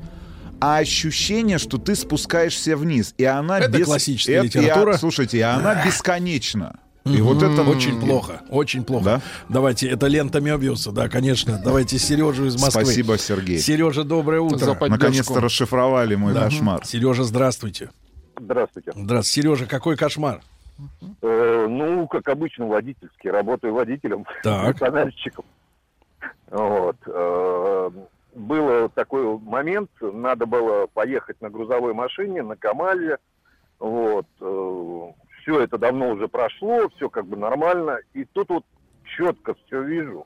а 0.59 0.77
ощущение, 0.77 1.57
что 1.57 1.77
ты 1.77 1.95
спускаешься 1.95 2.75
вниз, 2.75 3.13
и 3.17 3.23
она 3.25 3.59
Это 3.59 3.77
без... 3.77 3.85
классическая 3.85 4.37
Это- 4.45 4.59
литература. 4.59 4.95
и- 4.95 4.97
слушайте, 4.97 5.37
и 5.37 5.41
она 5.41 5.83
бесконечна. 5.85 6.79
И 7.05 7.21
вот 7.21 7.43
это 7.43 7.61
Очень 7.61 7.99
плохо, 7.99 8.41
очень 8.49 8.83
плохо. 8.83 9.05
Да? 9.05 9.21
Давайте, 9.47 9.87
это 9.87 10.07
лента 10.07 10.41
Мебиуса, 10.41 10.91
да, 10.91 11.07
конечно. 11.07 11.61
Давайте 11.63 11.99
Сережу 11.99 12.45
из 12.45 12.55
Москвы. 12.59 12.83
Спасибо, 12.83 13.17
Сергей. 13.19 13.59
Сережа, 13.59 14.03
доброе 14.03 14.41
утро. 14.41 14.75
Наконец-то 14.87 15.39
расшифровали 15.39 16.15
мой 16.15 16.33
кошмар. 16.33 16.83
Сережа, 16.83 17.23
здравствуйте. 17.23 17.91
Здравствуйте. 18.39 18.91
Здравствуйте. 18.95 19.41
Сережа, 19.41 19.65
какой 19.67 19.95
кошмар? 19.95 20.41
Э, 21.21 21.67
ну, 21.69 22.07
как 22.07 22.27
обычно, 22.27 22.65
водительский. 22.65 23.29
Работаю 23.29 23.73
водителем, 23.75 24.25
Так. 24.43 24.77
фонарщиком. 24.79 25.45
Вот. 26.49 26.97
э, 27.05 27.89
Был 28.33 28.89
такой 28.89 29.37
момент, 29.39 29.91
надо 30.01 30.47
было 30.47 30.87
поехать 30.87 31.39
на 31.39 31.49
грузовой 31.51 31.93
машине, 31.93 32.41
на 32.41 32.55
Камале. 32.55 33.17
Вот. 33.79 34.25
Все 35.45 35.61
это 35.61 35.77
давно 35.77 36.09
уже 36.09 36.27
прошло, 36.27 36.89
все 36.95 37.07
как 37.07 37.27
бы 37.27 37.37
нормально. 37.37 37.99
И 38.13 38.25
тут 38.25 38.49
вот 38.49 38.65
четко 39.03 39.53
все 39.65 39.83
вижу. 39.83 40.25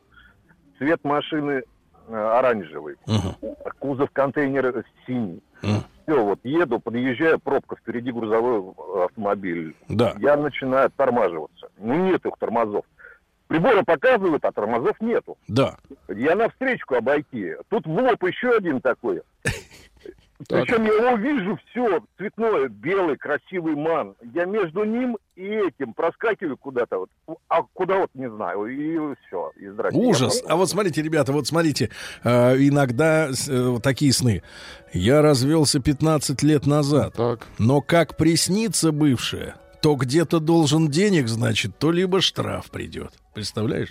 Цвет 0.78 1.04
машины 1.04 1.64
э, 2.08 2.16
оранжевый, 2.16 2.96
а 3.06 3.72
кузов 3.80 4.10
контейнера 4.12 4.86
синий. 5.06 5.44
Мгм. 5.62 5.84
Все, 6.04 6.24
вот 6.24 6.40
еду, 6.44 6.80
подъезжаю, 6.80 7.38
пробка, 7.38 7.76
впереди 7.76 8.14
грузовой 8.14 8.74
автомобиль. 9.04 9.76
Да. 9.90 10.16
Я 10.20 10.38
начинаю 10.38 10.88
оттормаживаться. 10.88 11.70
Ну, 11.78 11.96
нет 11.96 12.26
их 12.26 12.34
тормозов. 12.40 12.86
Приборы 13.48 13.84
показывают, 13.84 14.46
а 14.46 14.54
тормозов 14.54 15.02
нету. 15.02 15.38
Да. 15.50 15.76
Я 16.08 16.36
на 16.36 16.50
встречку 16.50 16.96
обойти. 16.96 17.56
Тут 17.68 17.86
в 17.86 17.92
лоб 17.92 18.24
еще 18.24 18.52
один 18.52 18.80
такой. 18.80 19.22
Так. 20.48 20.66
Причем 20.66 20.86
я 20.86 20.94
его 20.94 21.18
вижу 21.18 21.60
все 21.70 22.00
цветное, 22.18 22.70
белый, 22.70 23.18
красивый 23.18 23.76
ман. 23.76 24.16
Я 24.34 24.46
между 24.46 24.86
ним 24.86 25.18
и 25.36 25.44
этим 25.44 25.94
проскакиваю 25.94 26.56
куда-то. 26.58 27.06
Вот. 27.28 27.40
А 27.50 27.62
куда 27.74 27.98
вот 28.00 28.10
не 28.14 28.30
знаю. 28.30 28.66
И 28.68 29.16
все. 29.28 29.52
И. 29.58 29.68
Ужас. 29.92 30.42
Я 30.42 30.54
А 30.54 30.56
вот 30.56 30.70
смотрите, 30.70 31.02
ребята, 31.02 31.34
вот 31.34 31.46
смотрите, 31.48 31.90
э, 32.24 32.56
иногда 32.58 33.28
э, 33.28 33.62
вот 33.68 33.84
такие 33.84 34.14
сны. 34.14 34.42
Я 34.94 35.22
развелся 35.22 35.82
15 35.82 36.42
лет 36.44 36.66
назад, 36.66 37.14
Так. 37.16 37.46
но 37.58 37.82
как 37.82 38.16
приснится 38.16 38.92
бывшая, 38.94 39.56
то 39.82 39.96
где-то 39.96 40.40
должен 40.40 40.90
денег, 40.90 41.28
значит, 41.28 41.78
то 41.80 41.92
либо 41.92 42.22
штраф 42.22 42.70
придет. 42.70 43.12
Представляешь? 43.34 43.88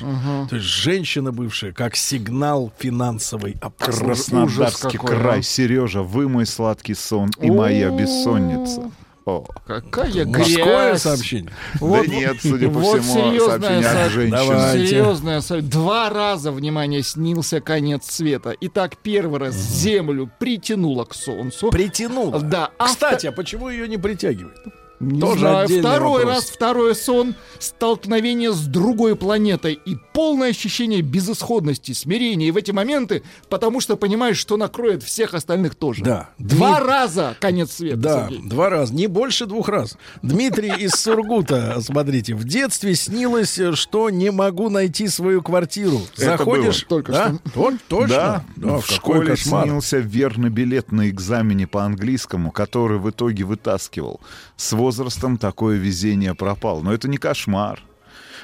То 0.50 0.56
есть 0.56 0.66
женщина 0.66 1.32
бывшая 1.32 1.72
как 1.72 1.96
сигнал 1.96 2.72
финансовой 2.78 3.56
опасности. 3.60 4.30
Краснодарский 4.30 4.98
какой, 4.98 5.16
край. 5.16 5.38
а? 5.38 5.42
Сережа, 5.42 6.02
вы 6.02 6.28
мой 6.28 6.44
сладкий 6.46 6.94
сон 6.94 7.30
и 7.40 7.50
моя 7.50 7.90
бессонница. 7.90 8.90
О. 9.24 9.44
Какая 9.66 10.24
Мужское 10.24 10.88
грязь. 10.92 11.02
сообщение. 11.02 11.52
Вот- 11.80 12.06
да 12.06 12.14
нет, 12.14 12.36
судя 12.40 12.68
по 12.70 12.78
вот 12.78 13.02
всему, 13.02 13.14
сообщение 13.38 13.82
со- 13.82 14.04
от 14.06 14.10
женщины. 14.10 14.30
Давайте. 14.38 14.86
Серьезное 14.86 15.40
со- 15.42 15.60
Два 15.60 16.08
раза, 16.08 16.50
внимание, 16.50 17.02
снился 17.02 17.60
конец 17.60 18.10
света. 18.10 18.54
Итак, 18.62 18.96
первый 19.02 19.38
раз 19.38 19.54
Землю 19.54 20.30
притянуло 20.38 21.04
к 21.04 21.14
Солнцу. 21.14 21.70
Притянула. 21.70 22.40
Да, 22.40 22.70
Кстати, 22.78 23.26
а 23.26 23.32
почему 23.32 23.68
ее 23.68 23.86
не 23.86 23.98
притягивает? 23.98 24.56
Не 25.00 25.20
Тоже 25.20 25.38
знаю. 25.40 25.68
Второй 25.68 26.24
вопрос. 26.24 26.34
раз, 26.34 26.44
второй 26.50 26.94
сон, 26.96 27.34
столкновение 27.58 28.52
с 28.52 28.60
другой 28.66 29.14
планетой 29.14 29.74
и 29.84 29.96
полное 30.12 30.50
ощущение 30.50 31.02
безысходности, 31.02 31.92
смирения. 31.92 32.48
И 32.48 32.50
в 32.50 32.56
эти 32.56 32.72
моменты, 32.72 33.22
потому 33.48 33.80
что 33.80 33.96
понимаешь, 33.96 34.38
что 34.38 34.56
накроет 34.56 35.02
всех 35.04 35.34
остальных 35.34 35.74
тоже. 35.76 36.02
Да. 36.02 36.30
Два 36.38 36.80
Дми- 36.80 36.84
раза 36.86 37.36
конец 37.40 37.72
света. 37.72 37.96
Да, 37.96 38.28
Сергей. 38.28 38.48
два 38.48 38.70
раза, 38.70 38.94
не 38.94 39.06
больше 39.06 39.46
двух 39.46 39.68
раз. 39.68 39.96
Дмитрий 40.22 40.72
из 40.76 40.92
Сургута, 40.92 41.80
смотрите, 41.80 42.34
в 42.34 42.44
детстве 42.44 42.94
снилось, 42.96 43.58
что 43.74 44.10
не 44.10 44.30
могу 44.32 44.68
найти 44.70 45.06
свою 45.08 45.42
квартиру. 45.42 46.00
Это 46.16 46.24
Заходишь, 46.38 46.86
было. 46.86 46.88
Только 47.02 47.12
да? 47.12 47.34
То- 47.54 47.72
точно. 47.88 48.08
Да, 48.08 48.44
Да, 48.56 48.78
в 48.78 48.86
школе 48.90 49.28
кошмар. 49.30 49.64
снился 49.64 49.98
верный 49.98 50.50
билет 50.50 50.90
на 50.90 51.08
экзамене 51.08 51.66
по 51.66 51.84
английскому, 51.84 52.50
который 52.50 52.98
в 52.98 53.08
итоге 53.10 53.44
вытаскивал. 53.44 54.20
С 54.56 54.72
возрастом 54.88 55.36
такое 55.36 55.76
везение 55.76 56.34
пропало. 56.34 56.80
Но 56.80 56.94
это 56.94 57.08
не 57.08 57.18
кошмар. 57.18 57.80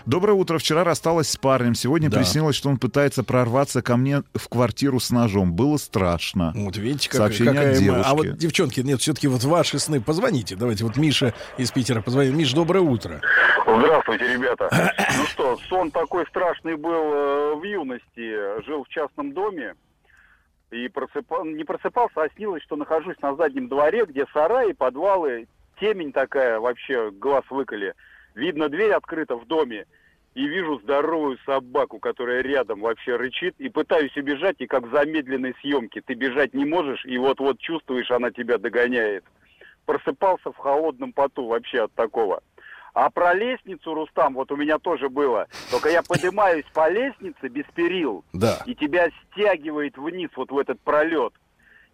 Доброе 0.05 0.35
утро. 0.35 0.59
Вчера 0.59 0.85
рассталась 0.85 1.31
с 1.31 1.37
парнем. 1.39 1.75
Сегодня 1.75 2.11
Да. 2.11 2.19
приснилось, 2.19 2.55
что 2.55 2.69
он 2.69 2.77
пытается 2.77 3.25
прорваться 3.25 3.81
ко 3.81 3.97
мне 3.97 4.23
в 4.35 4.49
квартиру 4.51 5.01
с 5.01 5.11
ножом. 5.11 5.55
Было 5.55 5.79
страшно. 5.79 6.53
Вот 6.55 6.77
видите, 6.77 7.09
как, 7.09 7.17
Сообщение 7.17 7.55
какая 7.55 7.73
от 7.73 7.79
девушки. 7.79 8.11
А 8.11 8.15
вот, 8.15 8.37
девчонки, 8.37 8.81
нет, 8.81 9.01
все-таки 9.01 9.27
вот 9.29 9.43
ваши 9.45 9.79
сны. 9.79 10.03
Позвоните. 10.03 10.57
Давайте, 10.57 10.85
вот 10.85 10.99
Миша 10.99 11.33
из 11.57 11.71
Питера 11.71 12.03
позвонит. 12.03 12.35
Миш, 12.35 12.53
доброе 12.53 12.81
утро. 12.81 13.23
Здравствуйте, 13.67 14.31
ребята. 14.35 14.69
Ну 15.17 15.25
что, 15.29 15.59
сон 15.71 15.91
такой 15.91 16.27
страшный 16.27 16.77
был 16.77 16.93
э, 16.93 17.55
в 17.55 17.63
юности. 17.65 18.63
Жил 18.67 18.85
в 18.85 18.89
частном 18.89 19.33
доме 19.33 19.75
и 20.71 20.89
просыпал, 20.89 21.45
не 21.47 21.65
просыпался, 21.65 22.23
а 22.23 22.29
снилось, 22.37 22.63
что 22.65 22.77
нахожусь 22.77 23.17
на 23.23 23.35
заднем 23.37 23.69
дворе, 23.69 24.05
где 24.07 24.27
сараи, 24.35 24.73
подвалы, 24.73 25.47
темень 25.81 26.13
такая, 26.13 26.59
вообще 26.61 27.11
глаз 27.11 27.45
выколи. 27.51 27.95
Видно, 28.35 28.69
дверь 28.69 28.93
открыта 28.93 29.37
в 29.37 29.47
доме. 29.47 29.87
И 30.35 30.49
вижу 30.49 30.81
здоровую 30.81 31.39
собаку, 31.47 32.01
которая 32.01 32.43
рядом 32.43 32.81
вообще 32.81 33.15
рычит, 33.15 33.55
и 33.59 33.69
пытаюсь 33.69 34.17
убежать, 34.17 34.57
и 34.59 34.67
как 34.67 34.83
в 34.85 34.91
замедленной 34.91 35.55
съемке. 35.61 36.01
Ты 36.01 36.15
бежать 36.15 36.55
не 36.55 36.65
можешь, 36.65 37.05
и 37.05 37.17
вот-вот 37.19 37.59
чувствуешь, 37.61 38.11
она 38.11 38.33
тебя 38.33 38.59
догоняет. 38.59 39.25
Просыпался 39.87 40.51
в 40.51 40.57
холодном 40.57 41.13
поту 41.13 41.47
вообще 41.47 41.83
от 41.85 41.93
такого. 41.93 42.43
А 42.95 43.11
про 43.11 43.35
лестницу, 43.35 43.95
Рустам, 43.95 44.35
вот 44.35 44.51
у 44.51 44.57
меня 44.57 44.79
тоже 44.79 45.09
было. 45.09 45.47
Только 45.71 45.89
я 45.91 46.03
поднимаюсь 46.03 46.65
по 46.75 46.89
лестнице 46.89 47.49
без 47.49 47.65
перил, 47.75 48.25
Да. 48.33 48.63
и 48.67 48.75
тебя 48.75 49.11
стягивает 49.33 49.97
вниз 49.97 50.31
вот 50.37 50.51
в 50.51 50.59
этот 50.59 50.81
пролет. 50.81 51.33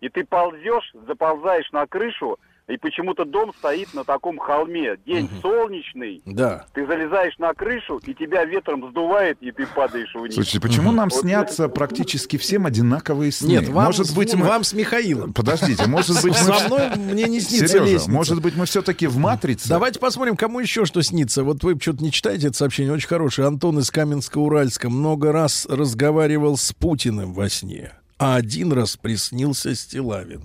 И 0.01 0.09
ты 0.09 0.25
ползешь, 0.25 0.93
заползаешь 1.07 1.71
на 1.73 1.87
крышу, 1.87 2.39
и 2.71 2.77
почему-то 2.77 3.25
дом 3.25 3.53
стоит 3.59 3.93
на 3.95 4.05
таком 4.05 4.39
холме. 4.39 4.97
День 5.05 5.29
солнечный, 5.43 6.23
Да. 6.25 6.67
ты 6.73 6.87
залезаешь 6.87 7.37
на 7.39 7.53
крышу, 7.55 7.99
и 8.07 8.15
тебя 8.15 8.45
ветром 8.45 8.89
сдувает, 8.91 9.39
и 9.41 9.51
ты 9.51 9.67
падаешь 9.67 10.15
вниз. 10.15 10.35
Слушайте, 10.35 10.61
почему 10.61 10.93
нам 10.93 11.09
Вот 11.11 11.21
снятся 11.21 11.69
практически 11.69 12.37
всем 12.39 12.67
одинаковые 12.67 13.33
сны? 13.33 13.49
Нет, 13.49 13.69
вам, 13.69 13.87
может 13.87 14.07
с- 14.07 14.15
быть, 14.15 14.35
мы... 14.35 14.47
вам 14.47 14.65
с 14.65 14.73
Михаилом. 14.73 15.33
Подождите, 15.33 15.87
может 15.87 16.23
быть. 16.23 16.35
Со 16.37 16.67
мной 16.67 16.91
мне 16.97 17.25
не 17.25 17.41
снится 17.41 17.69
Сережа, 17.69 18.11
может 18.11 18.41
быть, 18.41 18.57
мы 18.57 18.67
все-таки 18.67 19.07
в 19.07 19.17
«Матрице»? 19.19 19.69
Давайте 19.69 19.99
посмотрим, 19.99 20.37
кому 20.37 20.61
еще 20.61 20.85
что 20.85 21.03
снится. 21.03 21.43
Вот 21.45 21.63
вы 21.65 21.77
что-то 21.81 22.03
не 22.03 22.13
читаете 22.13 22.49
это 22.49 22.57
сообщение, 22.57 22.93
очень 22.93 23.09
хорошее. 23.09 23.49
Антон 23.49 23.79
из 23.79 23.91
Каменска-Уральска 23.91 24.89
много 24.89 25.33
раз 25.33 25.67
разговаривал 25.69 26.57
с 26.57 26.73
Путиным 26.73 27.33
во 27.33 27.49
сне. 27.49 27.93
А 28.21 28.37
один 28.37 28.71
раз 28.73 28.99
приснился 28.99 29.75
Стилавин. 29.75 30.43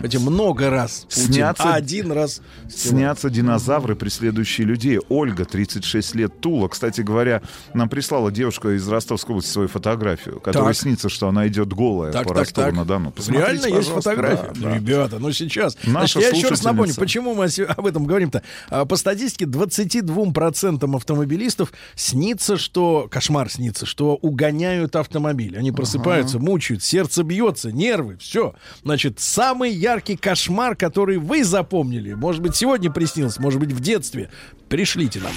Хотя 0.00 0.18
много 0.18 0.70
раз 0.70 1.06
Путин, 1.08 1.34
Снятся- 1.34 1.62
а 1.62 1.74
один 1.74 2.10
раз 2.10 2.40
Стилавин. 2.68 2.98
Снятся 2.98 3.30
динозавры, 3.30 3.94
преследующие 3.94 4.66
людей. 4.66 4.98
Ольга, 5.10 5.44
36 5.44 6.14
лет, 6.16 6.40
Тула. 6.40 6.66
Кстати 6.68 7.02
говоря, 7.02 7.42
нам 7.74 7.88
прислала 7.88 8.32
девушка 8.32 8.74
изРостовской 8.76 9.34
области 9.34 9.50
свою 9.50 9.68
фотографию, 9.68 10.40
которая 10.40 10.72
Так. 10.72 10.82
снится, 10.82 11.08
что 11.10 11.28
она 11.28 11.46
идет 11.46 11.72
голая 11.72 12.10
Так, 12.12 12.22
по 12.26 12.30
так. 12.30 12.38
Ростову-на-Дону. 12.38 13.12
Реально 13.28 13.66
есть 13.66 13.90
фотографии. 13.90 14.50
Да, 14.58 14.70
да. 14.70 14.74
Ребята, 14.76 15.18
ну 15.18 15.30
сейчас. 15.32 15.76
Наша 15.84 16.18
Значит, 16.18 16.32
я 16.32 16.36
еще 16.38 16.48
раз 16.48 16.64
напомню, 16.64 16.94
почему 16.96 17.34
мы 17.34 17.44
об 17.44 17.86
этом 17.86 18.06
говорим-то. 18.06 18.42
А, 18.70 18.84
По 18.86 18.96
статистике, 18.96 19.44
22% 19.44 20.96
автомобилистов 20.96 21.72
снится, 21.94 22.56
что... 22.56 23.06
Кошмар 23.10 23.50
снится, 23.50 23.84
что 23.86 24.14
угоняют 24.16 24.96
автомобиль. 24.96 25.56
Они 25.58 25.70
просыпаются, 25.72 26.38
мучают, 26.38 26.82
сердце 26.82 27.01
бьется, 27.22 27.72
нервы, 27.72 28.16
все. 28.18 28.54
Значит, 28.82 29.20
самый 29.20 29.70
яркий 29.72 30.16
кошмар, 30.16 30.76
который 30.76 31.18
вы 31.18 31.44
запомнили, 31.44 32.14
может 32.14 32.42
быть, 32.42 32.56
сегодня 32.56 32.90
приснился, 32.90 33.40
может 33.40 33.60
быть, 33.60 33.72
в 33.72 33.80
детстве, 33.80 34.30
пришлите 34.68 35.20
нам. 35.20 35.32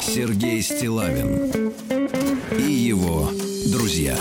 Сергей 0.00 0.62
Стилавин 0.62 1.72
и 2.58 2.72
его 2.72 3.30
друзья. 3.70 4.16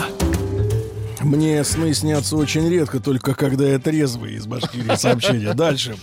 Мне 1.25 1.63
сны 1.63 1.91
снятся 1.95 2.37
очень 2.37 2.69
редко, 2.69 2.99
только 2.99 3.33
когда 3.33 3.67
я 3.67 3.79
трезвый 3.79 4.35
из 4.35 4.45
Башкирии 4.45 4.95
сообщения. 4.95 5.53
Дальше. 5.55 5.97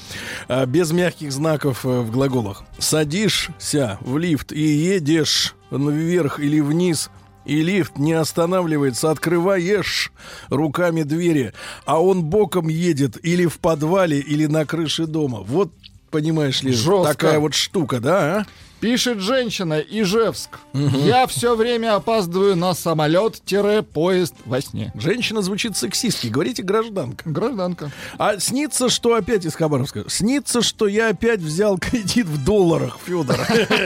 А, 0.49 0.66
Без 0.66 0.90
мягких 0.90 1.31
знаков 1.31 1.86
э, 1.86 2.01
в 2.01 2.11
глаголах. 2.11 2.65
Садишься 2.78 3.99
в 4.01 4.19
лифт 4.19 4.51
и 4.51 4.61
едешь 4.61 5.55
вверх 5.70 6.40
или 6.40 6.59
вниз, 6.59 7.09
и 7.44 7.62
лифт 7.62 7.99
не 7.99 8.15
останавливается, 8.15 9.12
открываешь 9.12 10.12
руками 10.49 11.05
двери, 11.05 11.53
а 11.85 12.03
он 12.03 12.24
боком 12.24 12.66
едет 12.69 13.16
или 13.24 13.47
в 13.47 13.59
подвале, 13.61 14.19
или 14.19 14.47
на 14.47 14.66
крыше 14.66 15.07
дома. 15.07 15.39
Вот, 15.39 15.73
понимаешь 16.11 16.62
ли, 16.62 16.73
Жестко. 16.73 17.12
такая 17.12 17.39
вот 17.39 17.55
штука, 17.55 18.01
да? 18.01 18.39
а? 18.39 18.47
Пишет 18.82 19.20
женщина 19.20 19.74
Ижевск. 19.78 20.59
Я 20.72 21.28
все 21.28 21.54
время 21.54 21.94
опаздываю 21.94 22.56
на 22.56 22.74
самолет-поезд 22.74 24.34
во 24.44 24.60
сне. 24.60 24.92
Женщина 24.96 25.40
звучит 25.40 25.76
сексистски. 25.76 26.26
Говорите 26.26 26.64
гражданка. 26.64 27.22
Гражданка. 27.30 27.92
А 28.18 28.40
снится, 28.40 28.88
что 28.88 29.14
опять 29.14 29.44
из 29.44 29.54
Хабаровска? 29.54 30.10
Снится, 30.10 30.62
что 30.62 30.88
я 30.88 31.10
опять 31.10 31.38
взял 31.38 31.78
кредит 31.78 32.26
в 32.26 32.44
долларах, 32.44 32.98
Федор. 33.06 33.38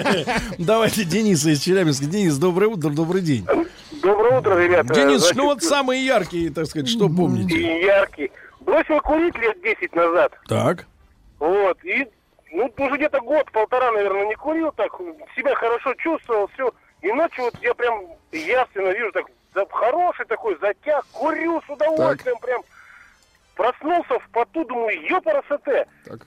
Давайте 0.58 1.04
Дениса 1.04 1.50
из 1.50 1.60
Челябинска. 1.60 2.06
Денис, 2.06 2.38
доброе 2.38 2.68
утро, 2.68 2.88
добрый 2.88 3.20
день. 3.20 3.46
Доброе 4.02 4.38
утро, 4.38 4.58
ребята. 4.58 4.94
Денис, 4.94 5.20
Значит, 5.20 5.36
ну 5.36 5.44
вот 5.44 5.62
самые 5.62 6.06
яркие, 6.06 6.50
так 6.50 6.64
сказать, 6.64 6.88
что 6.88 7.10
помните? 7.10 7.82
Яркий. 7.82 8.30
Бросил 8.60 8.98
курить 9.02 9.36
лет 9.36 9.60
10 9.62 9.94
назад. 9.94 10.32
Так. 10.48 10.86
Вот. 11.38 11.76
И, 11.84 12.06
ну, 12.56 12.72
уже 12.78 12.96
где-то 12.96 13.20
год-полтора, 13.20 13.92
наверное, 13.92 14.26
не 14.26 14.34
курил 14.34 14.72
так. 14.72 14.92
Себя 15.36 15.54
хорошо 15.54 15.92
чувствовал, 15.94 16.48
все. 16.54 16.72
И 17.02 17.12
ночью 17.12 17.44
вот 17.44 17.54
я 17.60 17.74
прям 17.74 18.02
явственно 18.32 18.88
вижу 18.88 19.12
так 19.12 19.26
хороший 19.70 20.24
такой 20.26 20.58
затяг. 20.58 21.04
Курю 21.12 21.60
с 21.66 21.70
удовольствием 21.70 22.38
прям. 22.38 22.62
Проснулся 23.54 24.18
в 24.18 24.28
поту, 24.30 24.64
думаю, 24.64 25.00
ёпарасоте. 25.08 25.86
Так. 26.04 26.26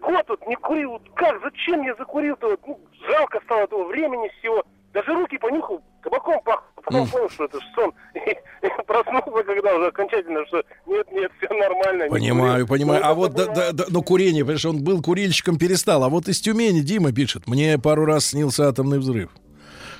Год 0.00 0.28
вот 0.28 0.46
не 0.46 0.56
курил. 0.56 0.92
Вот 0.92 1.02
Как, 1.14 1.40
зачем 1.42 1.82
я 1.82 1.94
закурил-то? 1.94 2.48
Вот, 2.48 2.60
ну, 2.66 2.80
жалко 3.06 3.40
стало 3.44 3.64
этого 3.64 3.84
времени 3.84 4.30
всего. 4.38 4.64
Даже 4.94 5.12
руки 5.12 5.36
понюхал, 5.38 5.82
табаком 6.04 6.40
пах. 6.44 6.62
Потом 6.84 7.08
понял, 7.08 7.28
что 7.28 7.46
это 7.46 7.58
сон. 7.74 7.92
И 8.14 8.68
проснулся, 8.86 9.42
когда 9.42 9.74
уже 9.74 9.88
окончательно, 9.88 10.46
что 10.46 10.62
нет, 10.86 11.06
нет, 11.10 11.32
все 11.38 11.52
нормально. 11.52 12.06
Понимаю, 12.08 12.66
понимаю. 12.66 13.02
Ну, 13.02 13.08
А 13.08 13.14
вот, 13.14 13.34
да, 13.34 13.46
да, 13.46 13.72
да, 13.72 13.84
ну, 13.88 14.02
курение, 14.02 14.44
понимаешь, 14.44 14.64
он 14.64 14.84
был 14.84 15.02
курильщиком, 15.02 15.58
перестал. 15.58 16.04
А 16.04 16.08
вот 16.08 16.28
из 16.28 16.40
Тюмени 16.40 16.80
Дима 16.80 17.12
пишет. 17.12 17.48
Мне 17.48 17.76
пару 17.76 18.04
раз 18.04 18.26
снился 18.26 18.68
атомный 18.68 19.00
взрыв. 19.00 19.30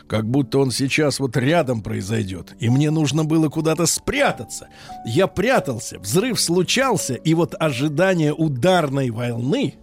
Как 0.07 0.27
будто 0.27 0.59
он 0.59 0.71
сейчас 0.71 1.19
вот 1.19 1.37
рядом 1.37 1.83
произойдет. 1.83 2.55
И 2.61 2.69
мне 2.69 2.91
нужно 2.91 3.25
было 3.25 3.49
куда-то 3.49 3.87
спрятаться. 3.87 4.69
Я 5.07 5.27
прятался, 5.27 5.99
взрыв 5.99 6.39
случался, 6.39 7.15
и 7.15 7.35
вот 7.35 7.55
ожидание 7.59 8.33
ударной 8.33 9.11
волны, 9.11 9.75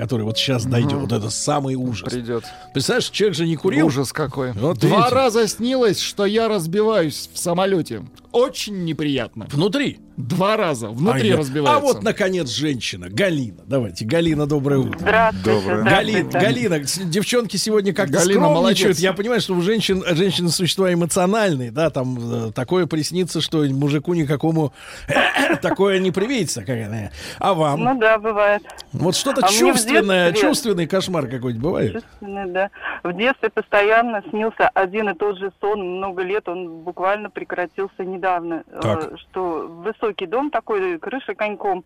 которая 0.00 0.24
вот 0.24 0.38
сейчас 0.38 0.64
дойдет, 0.64 0.94
вот 0.94 1.12
это 1.12 1.28
самый 1.28 1.74
ужас. 1.74 2.10
Придет. 2.10 2.44
Представляешь, 2.72 3.10
человек 3.10 3.36
же 3.36 3.46
не 3.46 3.56
курил. 3.56 3.86
Ужас 3.86 4.14
какой. 4.14 4.52
Вот 4.52 4.78
Два 4.78 4.96
видите. 4.96 5.14
раза 5.14 5.46
снилось, 5.46 6.00
что 6.00 6.24
я 6.24 6.48
разбиваюсь 6.48 7.28
в 7.30 7.38
самолете. 7.38 8.02
Очень 8.32 8.84
неприятно. 8.84 9.46
Внутри. 9.50 9.98
Два 10.16 10.56
раза. 10.58 10.88
Внутри 10.90 11.30
а, 11.30 11.38
разбивается. 11.38 11.76
А 11.78 11.80
вот, 11.80 12.02
наконец, 12.02 12.50
женщина. 12.50 13.08
Галина. 13.08 13.62
Давайте. 13.66 14.04
Галина, 14.04 14.46
доброе 14.46 14.80
утро. 14.80 14.98
Здравствуйте. 14.98 15.50
Доброе. 15.60 15.82
Галин, 15.84 16.28
Галина, 16.28 16.86
с- 16.86 16.98
девчонки 16.98 17.56
сегодня 17.56 17.94
как-то 17.94 18.18
Галина, 18.18 18.32
скромничают. 18.34 18.54
молодец. 18.54 18.98
Я 18.98 19.12
понимаю, 19.14 19.40
что 19.40 19.54
у 19.54 19.62
женщин, 19.62 20.04
женщины 20.10 20.50
существа 20.50 20.92
эмоциональные, 20.92 21.70
да, 21.70 21.88
там 21.88 22.48
э, 22.48 22.52
такое 22.52 22.86
приснится, 22.86 23.40
что 23.40 23.64
мужику 23.64 24.12
никакому 24.12 24.74
такое 25.62 25.98
не 26.00 26.10
привидится. 26.10 26.60
Как 26.64 26.78
она. 26.86 27.10
А 27.38 27.54
вам? 27.54 27.80
Ну 27.82 27.98
да, 27.98 28.18
бывает. 28.18 28.62
вот 28.92 29.16
что-то 29.16 29.46
а 29.46 29.48
чувственное, 29.48 30.32
детстве- 30.32 30.40
чувственный 30.48 30.86
кошмар 30.86 31.28
какой-нибудь 31.28 31.62
бывает? 31.62 31.92
Чувственный, 31.94 32.50
да. 32.52 32.70
В 33.02 33.16
детстве 33.16 33.48
постоянно 33.48 34.22
снился 34.28 34.68
один 34.74 35.08
и 35.08 35.14
тот 35.14 35.38
же 35.38 35.50
сон 35.62 35.80
много 35.96 36.22
лет. 36.22 36.46
Он 36.48 36.80
буквально 36.82 37.30
прекратился 37.30 38.04
недавно. 38.20 38.64
Так. 38.82 39.12
Э, 39.12 39.16
Что 39.16 39.66
высокий 39.68 40.26
дом 40.26 40.50
такой, 40.50 40.98
крыша 40.98 41.34
коньком. 41.34 41.84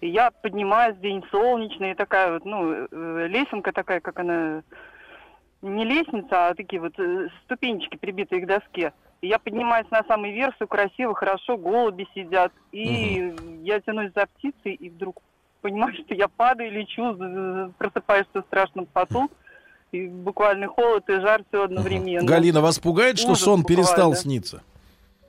И 0.00 0.08
я 0.08 0.30
поднимаюсь, 0.30 0.96
день 0.98 1.24
солнечный, 1.30 1.92
и 1.92 1.94
такая 1.94 2.32
вот, 2.32 2.44
ну, 2.44 2.72
э, 2.72 3.26
лесенка 3.28 3.72
такая, 3.72 4.00
как 4.00 4.18
она, 4.18 4.62
не 5.62 5.84
лестница, 5.84 6.48
а 6.48 6.54
такие 6.54 6.80
вот 6.80 6.98
э, 6.98 7.28
ступенечки, 7.44 7.96
прибитые 7.96 8.42
к 8.42 8.46
доске. 8.46 8.92
И 9.22 9.28
я 9.28 9.38
поднимаюсь 9.38 9.90
на 9.90 10.04
самый 10.04 10.32
верх, 10.32 10.54
все 10.56 10.66
красиво, 10.66 11.14
хорошо, 11.14 11.56
голуби 11.56 12.06
сидят. 12.14 12.52
И 12.72 13.34
я 13.62 13.80
тянусь 13.80 14.12
за 14.14 14.26
птицей, 14.26 14.74
и 14.74 14.90
вдруг 14.90 15.22
понимаю, 15.62 15.94
что 15.94 16.14
я 16.14 16.28
падаю, 16.28 16.70
лечу, 16.70 17.16
просыпаюсь 17.78 18.26
в 18.34 18.40
страшном 18.42 18.86
поту. 18.86 19.30
И 19.92 20.08
буквально 20.08 20.66
холод 20.66 21.08
и 21.08 21.20
жар 21.20 21.42
все 21.48 21.64
одновременно. 21.64 22.26
Галина, 22.26 22.60
вас 22.60 22.80
пугает, 22.80 23.16
что 23.16 23.30
Ужас 23.30 23.44
сон 23.44 23.60
буквально. 23.62 23.82
перестал 23.84 24.14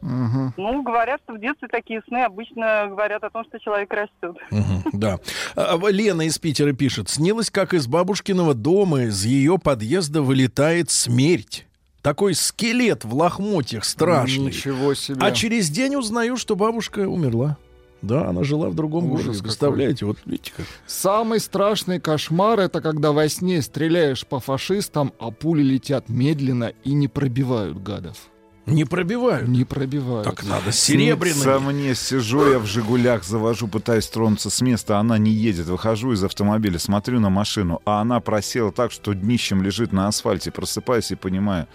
сниться? 0.05 0.53
Ну, 0.57 0.83
говорят, 0.83 1.19
что 1.23 1.33
в 1.33 1.39
детстве 1.39 1.67
такие 1.67 2.01
сны 2.07 2.17
обычно 2.23 2.87
говорят 2.89 3.23
о 3.23 3.29
том, 3.29 3.43
что 3.45 3.59
человек 3.59 3.91
растет. 3.91 4.37
Мгм, 4.51 4.83
Да. 4.93 5.19
А, 5.55 5.77
а, 5.81 5.89
Лена 5.89 6.23
из 6.23 6.37
Питера 6.37 6.73
пишет. 6.73 7.09
Снилось, 7.09 7.49
как 7.49 7.73
из 7.73 7.87
бабушкиного 7.87 8.53
дома, 8.53 9.03
из 9.03 9.23
ее 9.25 9.57
подъезда 9.57 10.21
вылетает 10.21 10.89
смерть. 10.91 11.65
такой 12.01 12.35
скелет 12.35 13.03
в 13.03 13.15
лохмотьях 13.15 13.83
страшный. 13.83 14.45
Ничего 14.47 14.93
себе. 14.93 15.17
А 15.21 15.31
через 15.31 15.69
день 15.71 15.95
узнаю, 15.95 16.37
что 16.37 16.55
бабушка 16.55 16.99
умерла. 17.07 17.57
Да, 18.03 18.27
она 18.27 18.43
жила 18.43 18.69
в 18.69 18.75
другом 18.75 19.05
Ужас 19.05 19.23
городе. 19.25 19.37
какой. 19.39 19.43
Представляете, 19.47 20.05
вот 20.05 20.17
видите 20.25 20.51
как. 20.55 20.65
Самый 20.85 21.39
страшный 21.39 21.99
кошмар 21.99 22.59
это 22.59 22.79
когда 22.79 23.11
во 23.11 23.27
сне 23.27 23.59
стреляешь 23.63 24.27
по 24.27 24.39
фашистам, 24.39 25.13
а 25.19 25.31
пули 25.31 25.63
летят 25.63 26.07
медленно 26.07 26.73
и 26.83 26.93
не 26.93 27.07
пробивают 27.07 27.81
гадов. 27.81 28.17
Не 28.65 28.83
пробивают. 28.85 29.47
Не 29.47 29.63
пробивают. 29.63 30.25
Так 30.25 30.43
надо 30.43 30.71
Снится 30.71 30.81
серебряный. 30.81 31.59
мне, 31.59 31.95
сижу 31.95 32.51
я 32.51 32.57
в 32.59 32.65
«Жигулях», 32.65 33.23
завожу, 33.23 33.67
пытаюсь 33.67 34.07
тронуться 34.07 34.49
с 34.49 34.59
места, 34.61 34.97
она 34.97 35.17
не 35.19 35.31
едет. 35.31 35.67
Выхожу 35.67 36.13
из 36.13 36.23
автомобиля, 36.23 36.79
смотрю 36.79 37.19
на 37.19 37.29
машину, 37.29 37.81
а 37.85 38.01
она 38.01 38.19
просела 38.21 38.71
так, 38.71 38.91
что 38.91 39.13
днищем 39.13 39.61
лежит 39.61 39.91
на 39.93 40.07
асфальте. 40.07 40.49
Просыпаюсь 40.51 41.11
и 41.11 41.15
понимаю, 41.15 41.67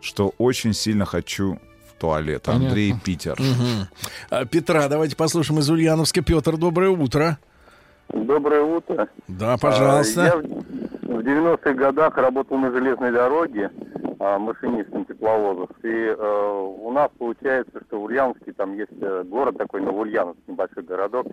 что 0.00 0.34
очень 0.38 0.74
сильно 0.74 1.04
хочу 1.04 1.60
в 1.88 2.00
туалет. 2.00 2.42
Понятно. 2.42 2.66
Андрей 2.68 2.94
Питер. 3.04 3.38
А, 4.30 4.44
Петра, 4.44 4.88
давайте 4.88 5.14
послушаем 5.14 5.60
из 5.60 5.70
Ульяновска. 5.70 6.22
Петр, 6.22 6.56
доброе 6.56 6.90
утро. 6.90 7.38
Доброе 8.12 8.62
утро. 8.62 9.08
Да, 9.28 9.56
пожалуйста. 9.58 10.32
А, 10.34 10.42
Я 10.42 10.42
в 11.22 11.24
в 11.24 11.24
90-х 11.24 11.72
годах 11.74 12.16
работал 12.16 12.58
на 12.58 12.72
железной 12.72 13.12
дороге 13.12 13.70
а, 14.18 14.38
машинистом 14.38 15.04
тепловозов. 15.04 15.70
И 15.84 15.88
э, 15.88 16.74
у 16.80 16.90
нас 16.90 17.10
получается, 17.16 17.80
что 17.86 18.00
в 18.00 18.04
Ульяновске 18.04 18.52
там 18.52 18.74
есть 18.74 18.90
э, 19.00 19.22
город 19.24 19.56
такой, 19.56 19.82
Новоульяновск, 19.82 20.40
небольшой 20.48 20.82
городок. 20.82 21.28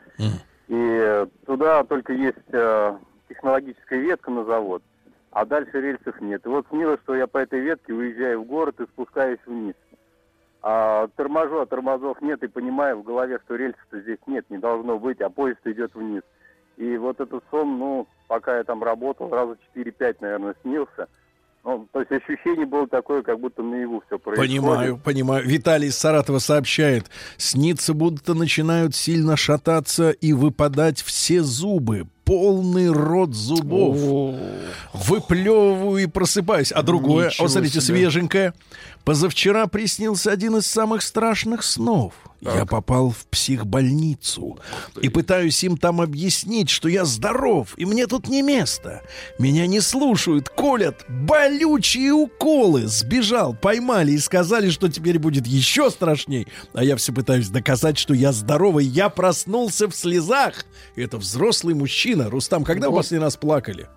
И 0.68 0.76
э, 0.76 1.26
туда 1.48 1.84
только 1.86 2.14
есть 2.14 2.38
э, 2.52 2.98
технологическая 3.28 4.00
ветка 4.00 4.30
на 4.30 4.46
завод, 4.46 4.84
а 5.32 5.44
дальше 5.46 5.82
рельсов 5.82 6.22
нет. 6.22 6.46
И 6.46 6.50
вот 6.50 6.68
снилось, 6.70 7.00
что 7.02 7.16
я 7.16 7.26
по 7.26 7.40
этой 7.40 7.60
ветке 7.60 7.94
уезжаю 7.94 8.42
в 8.42 8.46
город 8.46 8.80
и 8.80 8.86
спускаюсь 8.86 9.40
вниз. 9.48 9.74
А 10.62 11.08
торможу, 11.16 11.62
а 11.62 11.66
тормозов 11.66 12.22
нет, 12.22 12.44
и 12.44 12.48
понимаю 12.48 13.00
в 13.00 13.04
голове, 13.04 13.40
что 13.46 13.56
рельсов-то 13.56 14.02
здесь 14.02 14.20
нет, 14.28 14.46
не 14.50 14.60
должно 14.60 15.00
быть, 15.00 15.20
а 15.22 15.32
поезд 15.32 15.66
идет 15.66 15.96
вниз. 15.96 16.22
И 16.78 16.96
вот 16.98 17.20
этот 17.20 17.44
сон, 17.50 17.80
ну, 17.80 18.08
пока 18.30 18.58
я 18.60 18.64
там 18.64 18.82
работал, 18.82 19.30
раза 19.30 19.58
4-5, 19.76 20.18
наверное, 20.22 20.56
снился. 20.62 21.08
Ну, 21.66 21.88
то 21.92 22.00
есть 22.00 22.12
ощущение 22.12 22.66
было 22.66 22.88
такое, 22.88 23.22
как 23.22 23.38
будто 23.40 23.62
наяву 23.62 24.02
все 24.08 24.18
происходит. 24.18 24.50
Понимаю, 24.52 24.98
понимаю. 24.98 25.46
Виталий 25.46 25.90
из 25.90 25.98
Саратова 25.98 26.40
сообщает, 26.40 27.08
снится 27.36 27.94
будто 27.94 28.34
начинают 28.34 28.96
сильно 28.96 29.36
шататься 29.36 30.12
и 30.12 30.32
выпадать 30.32 31.02
все 31.02 31.42
зубы. 31.42 32.08
Полный 32.24 32.92
рот 32.92 33.34
зубов. 33.34 33.98
Выплевываю 34.94 35.98
и 35.98 36.06
просыпаюсь. 36.06 36.72
А 36.72 36.84
другое, 36.84 37.30
Ничего 37.30 37.46
вот 37.46 37.52
смотрите, 37.52 37.82
себе. 37.82 37.96
свеженькое. 37.98 38.54
Позавчера 39.10 39.66
приснился 39.66 40.32
один 40.32 40.58
из 40.58 40.68
самых 40.68 41.02
страшных 41.02 41.64
снов. 41.64 42.14
Я 42.42 42.68
попал 42.68 43.10
в 43.10 43.26
психбольницу 43.26 44.60
и 45.02 45.10
пытаюсь 45.10 45.64
им 45.64 45.78
там 45.78 46.00
объяснить, 46.00 46.70
что 46.70 46.88
я 46.88 47.06
здоров, 47.06 47.74
и 47.76 47.86
мне 47.86 48.06
тут 48.06 48.28
не 48.28 48.44
место. 48.44 49.02
Меня 49.40 49.66
не 49.66 49.82
слушают, 49.82 50.50
колят 50.50 51.06
болючие 51.10 52.12
уколы. 52.12 52.86
Сбежал, 52.86 53.56
поймали 53.56 54.12
и 54.12 54.20
сказали, 54.20 54.70
что 54.70 54.90
теперь 54.90 55.18
будет 55.18 55.48
еще 55.48 55.90
страшней. 55.90 56.48
А 56.76 56.84
я 56.84 56.96
все 56.96 57.12
пытаюсь 57.12 57.50
доказать, 57.50 57.98
что 57.98 58.14
я 58.14 58.32
здоровый. 58.32 58.86
Я 58.86 59.10
проснулся 59.10 59.88
в 59.88 59.96
слезах. 59.96 60.66
Это 60.96 61.18
взрослый 61.18 61.74
мужчина. 61.74 62.30
Рустам, 62.30 62.64
когда 62.64 62.92
Вот. 62.92 62.98
последний 62.98 63.26
раз 63.26 63.38
плакали? 63.38 63.88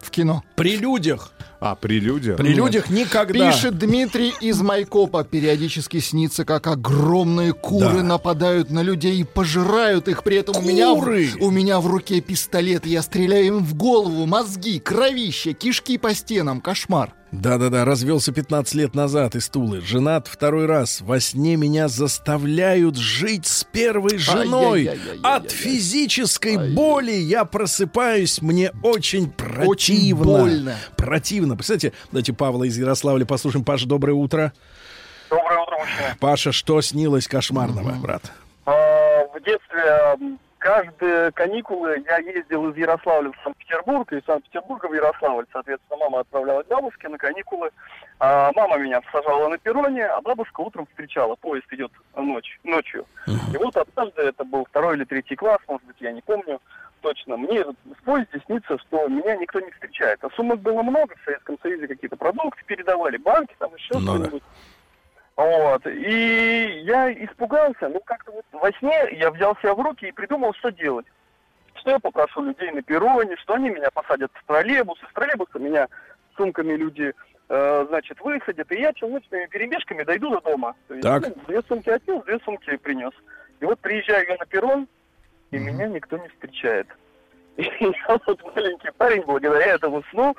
В 0.00 0.10
кино. 0.10 0.42
При 0.56 0.78
людях. 0.78 1.34
А, 1.64 1.76
при 1.76 2.00
людях? 2.00 2.38
При 2.38 2.54
людях 2.54 2.90
никогда. 2.90 3.52
Пишет 3.52 3.78
Дмитрий 3.78 4.34
из 4.40 4.60
Майкопа. 4.60 5.22
Периодически 5.22 6.00
снится, 6.00 6.44
как 6.44 6.66
огромные 6.66 7.52
куры 7.52 7.98
Да. 7.98 8.02
нападают 8.02 8.70
на 8.70 8.82
людей 8.82 9.20
и 9.20 9.24
пожирают 9.24 10.08
их. 10.08 10.24
При 10.24 10.38
этом 10.38 10.56
у 10.56 10.60
меня, 10.60 10.92
в, 10.92 11.06
у 11.40 11.50
меня 11.52 11.78
в 11.78 11.86
руке 11.86 12.20
пистолет. 12.20 12.84
Я 12.84 13.00
стреляю 13.00 13.46
им 13.46 13.58
в 13.60 13.74
голову, 13.74 14.26
мозги, 14.26 14.80
кровище, 14.80 15.52
кишки 15.52 15.98
по 15.98 16.12
стенам. 16.14 16.60
Кошмар. 16.60 17.14
Да-да-да, 17.32 17.86
развелся 17.86 18.30
15 18.30 18.74
лет 18.74 18.94
назад 18.94 19.34
из 19.34 19.48
Тулы. 19.48 19.80
Женат 19.80 20.28
второй 20.28 20.66
раз. 20.66 21.00
Во 21.00 21.18
сне 21.18 21.56
меня 21.56 21.88
заставляют 21.88 22.96
жить 22.96 23.46
с 23.46 23.64
первой 23.64 24.18
женой. 24.18 24.90
От 25.22 25.50
физической 25.50 26.74
боли 26.74 27.12
я 27.12 27.46
просыпаюсь. 27.46 28.42
Мне 28.42 28.70
очень 28.82 29.30
противно. 29.30 29.66
Очень 29.66 30.14
больно. 30.14 30.76
Противно. 30.96 31.56
Представляете, 31.56 31.92
давайте 32.10 32.34
Павла 32.34 32.64
из 32.64 32.76
Ярославля 32.76 33.24
послушаем. 33.24 33.64
Паша, 33.64 33.88
доброе 33.88 34.12
утро. 34.12 34.52
Доброе 35.30 35.58
утро, 35.60 35.78
мужчина. 35.78 36.16
Паша, 36.20 36.52
что 36.52 36.82
снилось 36.82 37.26
кошмарного, 37.28 37.92
брат? 37.92 38.30
А, 38.66 38.72
В 39.34 39.40
детстве 39.42 40.36
каждые 40.62 41.32
каникулы 41.32 42.04
я 42.06 42.18
ездил 42.18 42.70
из 42.70 42.76
Ярославля 42.76 43.32
в 43.32 43.42
Санкт-Петербург, 43.42 44.12
и 44.12 44.18
из 44.18 44.24
Санкт-Петербурга 44.24 44.86
в 44.86 44.94
Ярославль. 44.94 45.44
Соответственно, 45.52 45.98
мама 45.98 46.20
отправляла 46.20 46.62
бабушке 46.62 47.08
на 47.08 47.18
каникулы. 47.18 47.70
А 48.20 48.52
мама 48.54 48.78
меня 48.78 49.00
сажала 49.10 49.48
на 49.48 49.58
перроне, 49.58 50.06
а 50.06 50.20
бабушка 50.20 50.60
утром 50.60 50.86
встречала. 50.86 51.34
Поезд 51.34 51.66
идет 51.72 51.90
ночь, 52.16 52.60
ночью. 52.62 53.04
И 53.26 53.56
вот 53.56 53.76
однажды, 53.76 54.22
это 54.22 54.44
был 54.44 54.64
второй 54.64 54.96
или 54.96 55.04
третий 55.04 55.34
класс, 55.34 55.58
может 55.66 55.84
быть, 55.86 56.00
я 56.00 56.12
не 56.12 56.22
помню 56.22 56.60
точно, 57.00 57.36
мне 57.36 57.64
в 57.64 58.02
поезде 58.04 58.40
снится, 58.46 58.78
что 58.78 59.08
меня 59.08 59.36
никто 59.36 59.58
не 59.58 59.72
встречает. 59.72 60.22
А 60.22 60.30
сумок 60.36 60.60
было 60.60 60.82
много, 60.82 61.16
в 61.16 61.24
Советском 61.24 61.58
Союзе 61.60 61.88
какие-то 61.88 62.14
продукты 62.14 62.62
передавали, 62.64 63.16
банки, 63.16 63.56
там 63.58 63.74
еще 63.74 63.98
Ну 63.98 64.18
да. 64.18 64.30
Вот. 65.36 65.86
И 65.86 66.82
я 66.84 67.12
испугался, 67.12 67.88
ну 67.88 68.00
как-то 68.04 68.32
вот 68.32 68.44
во 68.52 68.70
сне 68.78 69.08
я 69.12 69.30
взял 69.30 69.56
себя 69.56 69.74
в 69.74 69.80
руки 69.80 70.06
и 70.06 70.12
придумал, 70.12 70.52
что 70.54 70.70
делать. 70.70 71.06
Что 71.74 71.92
я 71.92 71.98
попрошу 71.98 72.44
людей 72.44 72.70
на 72.70 72.82
перроне, 72.82 73.36
что 73.36 73.54
они 73.54 73.70
меня 73.70 73.90
посадят 73.90 74.30
в 74.34 74.46
троллейбус, 74.46 75.02
из 75.02 75.12
троллейбуса 75.14 75.58
меня 75.58 75.88
сумками 76.36 76.74
люди, 76.74 77.14
э, 77.48 77.86
значит, 77.88 78.20
высадят, 78.20 78.70
и 78.72 78.80
я 78.80 78.92
челночными 78.92 79.46
перебежками 79.46 80.04
дойду 80.04 80.30
до 80.30 80.40
дома. 80.40 80.74
То 80.88 80.94
есть, 80.94 81.06
Так. 81.06 81.22
ну, 81.26 81.34
две 81.46 81.62
сумки 81.62 81.88
отнес, 81.88 82.22
две 82.24 82.38
сумки 82.40 82.76
принес. 82.76 83.12
И 83.60 83.64
вот 83.64 83.78
приезжаю 83.80 84.26
я 84.28 84.36
на 84.36 84.46
перрон, 84.46 84.86
и 85.50 85.58
меня 85.58 85.86
никто 85.86 86.18
не 86.18 86.28
встречает. 86.28 86.86
И 87.56 87.62
я 87.80 88.18
вот 88.26 88.56
маленький 88.56 88.90
парень, 88.96 89.22
благодаря 89.22 89.74
этому 89.74 90.02
сну, 90.10 90.34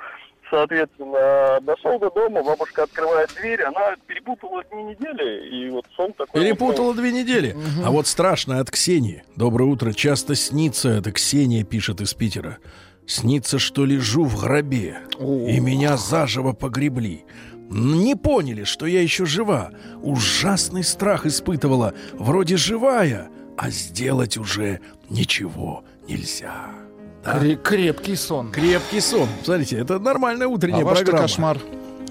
соответственно, 0.50 1.58
дошел 1.62 1.98
до 1.98 2.10
дома, 2.10 2.42
бабушка 2.42 2.84
открывает 2.84 3.30
дверь, 3.38 3.62
она 3.62 3.96
перепутала 4.06 4.62
дни 4.64 4.82
недели, 4.82 5.48
и 5.48 5.70
вот 5.70 5.86
сон 5.96 6.12
такой... 6.12 6.42
Перепутала 6.42 6.86
вот, 6.88 6.96
две 6.96 7.12
недели. 7.12 7.56
А 7.84 7.90
вот 7.90 8.06
страшно 8.06 8.60
от 8.60 8.70
Ксении. 8.70 9.24
Доброе 9.36 9.64
утро. 9.64 9.92
Часто 9.92 10.34
снится, 10.34 10.90
это 10.90 11.12
Ксения 11.12 11.64
пишет 11.64 12.00
из 12.00 12.14
Питера. 12.14 12.58
Снится, 13.06 13.58
что 13.58 13.84
лежу 13.84 14.24
в 14.24 14.40
гробе, 14.40 14.98
и 15.18 15.60
меня 15.60 15.96
заживо 15.96 16.52
погребли. 16.52 17.24
Не 17.70 18.14
поняли, 18.14 18.64
что 18.64 18.86
я 18.86 19.00
еще 19.00 19.26
жива. 19.26 19.70
Ужасный 20.02 20.84
страх 20.84 21.26
испытывала. 21.26 21.94
Вроде 22.12 22.56
живая, 22.56 23.28
а 23.56 23.70
сделать 23.70 24.36
уже 24.36 24.80
ничего 25.08 25.84
нельзя. 26.06 26.83
Да. 27.24 27.38
Кре- 27.38 27.56
крепкий 27.56 28.16
сон. 28.16 28.50
Крепкий 28.50 29.00
сон. 29.00 29.28
Смотрите, 29.44 29.78
это 29.78 29.98
нормальная 29.98 30.46
утренняя 30.46 30.82
А 30.84 30.94
программа. 30.94 31.22
кошмар? 31.22 31.58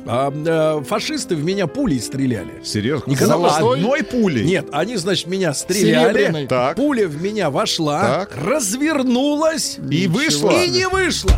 А, 0.06 0.34
э, 0.34 0.84
фашисты 0.84 1.36
в 1.36 1.44
меня 1.46 1.66
пулей 1.68 2.02
стреляли. 2.02 2.62
Серьезно? 2.66 3.10
Никогда 3.10 3.36
Золотой? 3.36 3.80
одной 3.80 4.04
пулей? 4.04 4.44
Нет, 4.44 4.68
они, 4.74 4.98
значит, 4.98 5.28
меня 5.28 5.54
стреляли. 5.54 6.46
Так. 6.48 6.76
Пуля 6.76 7.08
в 7.08 7.22
меня 7.22 7.50
вошла, 7.50 8.02
Так. 8.02 8.36
развернулась 8.36 9.78
И 9.90 10.08
вышла? 10.08 10.50
И 10.52 10.68
не 10.70 10.88
вышла. 10.90 11.32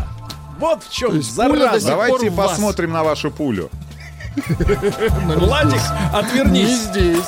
Вот 0.58 0.82
в 0.82 0.90
чем 0.92 1.22
зараза. 1.22 1.86
Давайте 1.86 2.30
посмотрим 2.30 2.92
на 2.92 3.04
вашу 3.04 3.30
пулю. 3.30 3.70
Владик, 5.36 5.80
отвернись. 6.12 6.68
Не 6.68 6.74
здесь. 6.76 7.24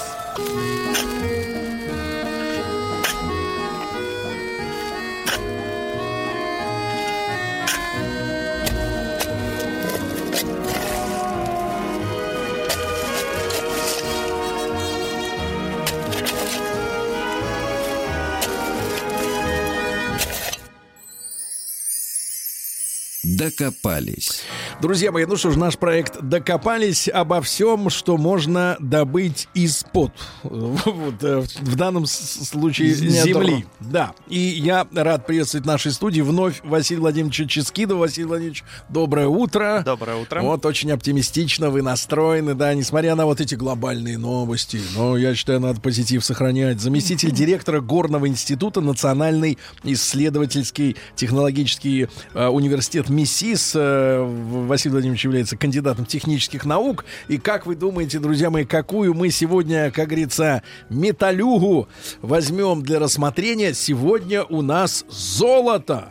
Докопались. 23.49 24.43
Друзья 24.83 25.11
мои, 25.11 25.25
ну 25.25 25.37
что 25.37 25.51
ж, 25.51 25.57
наш 25.57 25.79
проект 25.79 26.21
«Докопались» 26.21 27.09
обо 27.09 27.41
всем, 27.41 27.89
что 27.89 28.17
можно 28.19 28.77
добыть 28.79 29.49
из-под. 29.55 30.13
Вот, 30.43 31.23
э, 31.23 31.41
в 31.61 31.77
данном 31.77 32.07
случае 32.07 32.89
Из 32.89 32.99
земли. 32.99 33.65
Да. 33.81 34.13
И 34.29 34.39
я 34.39 34.87
рад 34.93 35.27
приветствовать 35.27 35.65
в 35.65 35.69
нашей 35.69 35.93
студии 35.93 36.21
вновь 36.21 36.61
Василия 36.65 37.01
Владимировича 37.01 37.47
Ческидова. 37.47 38.01
Василий 38.01 38.27
Владимирович, 38.27 38.65
доброе 38.89 39.29
утро. 39.29 39.83
Доброе 39.85 40.17
утро. 40.17 40.41
Вот 40.41 40.67
очень 40.67 40.91
оптимистично 40.91 41.71
вы 41.71 41.83
настроены, 41.83 42.55
да, 42.55 42.75
несмотря 42.75 43.15
на 43.15 43.27
вот 43.27 43.41
эти 43.41 43.55
глобальные 43.55 44.19
новости. 44.19 44.81
Но 44.95 45.17
я 45.17 45.35
считаю, 45.35 45.61
надо 45.61 45.81
позитив 45.81 46.25
сохранять. 46.25 46.81
Заместитель 46.81 47.31
директора 47.33 47.81
Горного 47.81 48.29
института 48.29 48.81
Национальный 48.81 49.59
исследовательский 49.85 50.97
технологический 51.17 52.09
э, 52.35 52.47
университет 52.47 53.09
МИСИС. 53.09 53.38
Э, 53.43 54.25
Василий 54.67 54.93
Владимирович 54.93 55.25
является 55.25 55.57
кандидатом 55.57 56.05
технических 56.05 56.65
наук. 56.65 57.05
И 57.29 57.39
как 57.39 57.67
вы 57.67 57.77
думаете, 57.77 58.19
друзья 58.19 58.51
мои, 58.51 58.65
какую 58.65 59.15
мы 59.15 59.31
сегодня, 59.31 59.91
как 59.91 60.07
говорится, 60.07 60.63
металюгу 60.89 61.89
возьмем 62.21 62.83
для 62.83 62.99
рассмотрения? 62.99 63.75
Сегодня 63.75 64.43
у 64.45 64.63
нас 64.63 65.05
золото. 65.09 66.09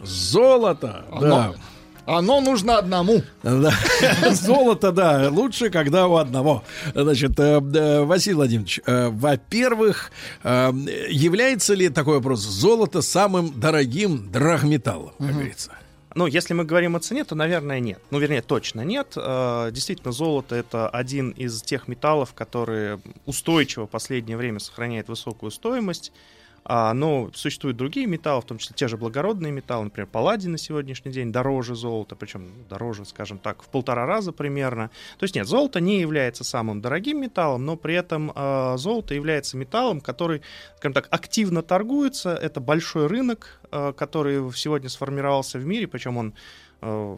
Золото, 0.00 1.04
да. 1.20 1.46
Оно, 1.46 1.54
оно 2.06 2.40
нужно 2.40 2.78
одному. 2.78 3.22
Да. 3.42 3.72
Золото, 4.30 4.92
да, 4.92 5.28
лучше, 5.30 5.70
когда 5.70 6.06
у 6.06 6.16
одного. 6.16 6.62
Значит, 6.94 7.32
э, 7.40 8.04
Василий 8.04 8.36
Владимирович, 8.36 8.80
э, 8.86 9.08
во-первых, 9.08 10.12
является 10.44 11.74
ли 11.74 11.88
такой 11.88 12.16
вопрос 12.16 12.40
золото 12.40 13.02
самым 13.02 13.58
дорогим 13.58 14.30
драгметаллом, 14.30 15.14
как 15.18 15.32
говорится? 15.32 15.72
Ну, 16.18 16.26
если 16.26 16.52
мы 16.52 16.64
говорим 16.64 16.96
о 16.96 16.98
цене, 16.98 17.22
то, 17.22 17.36
наверное, 17.36 17.78
нет. 17.78 18.00
Ну, 18.10 18.18
вернее, 18.18 18.42
точно 18.42 18.80
нет. 18.80 19.12
Э, 19.14 19.70
Действительно, 19.70 20.10
золото— 20.10 20.56
это 20.56 20.88
один 20.88 21.30
из 21.30 21.62
тех 21.62 21.86
металлов, 21.86 22.34
которые 22.34 22.98
устойчиво 23.24 23.86
в 23.86 23.90
последнее 23.90 24.36
время 24.36 24.58
сохраняет 24.58 25.08
высокую 25.08 25.52
стоимость. 25.52 26.10
А, 26.70 26.92
Но 26.92 27.30
существуют 27.32 27.78
другие 27.78 28.06
металлы, 28.06 28.42
в 28.42 28.44
том 28.44 28.58
числе 28.58 28.76
те 28.76 28.88
же 28.88 28.98
благородные 28.98 29.50
металлы, 29.50 29.84
например, 29.84 30.06
палладий 30.06 30.50
на 30.50 30.58
сегодняшний 30.58 31.10
день 31.10 31.32
дороже 31.32 31.74
золота, 31.74 32.14
причем 32.14 32.50
дороже, 32.68 33.06
скажем 33.06 33.38
так, 33.38 33.62
в 33.62 33.68
полтора 33.68 34.04
раза 34.04 34.32
примерно. 34.32 34.90
То 35.18 35.24
есть 35.24 35.34
нет, 35.34 35.46
золото 35.46 35.80
не 35.80 35.98
является 35.98 36.44
самым 36.44 36.82
дорогим 36.82 37.22
металлом, 37.22 37.64
но 37.64 37.76
при 37.76 37.94
этом 37.94 38.32
э, 38.34 38.74
золото 38.76 39.14
является 39.14 39.56
металлом, 39.56 40.02
который, 40.02 40.42
скажем 40.76 40.92
так, 40.92 41.08
активно 41.10 41.62
торгуется. 41.62 42.34
Это 42.34 42.60
большой 42.60 43.06
рынок, 43.06 43.60
э, 43.72 43.94
который 43.96 44.52
сегодня 44.54 44.90
сформировался 44.90 45.58
в 45.58 45.64
мире, 45.64 45.88
причем 45.88 46.18
он 46.18 46.34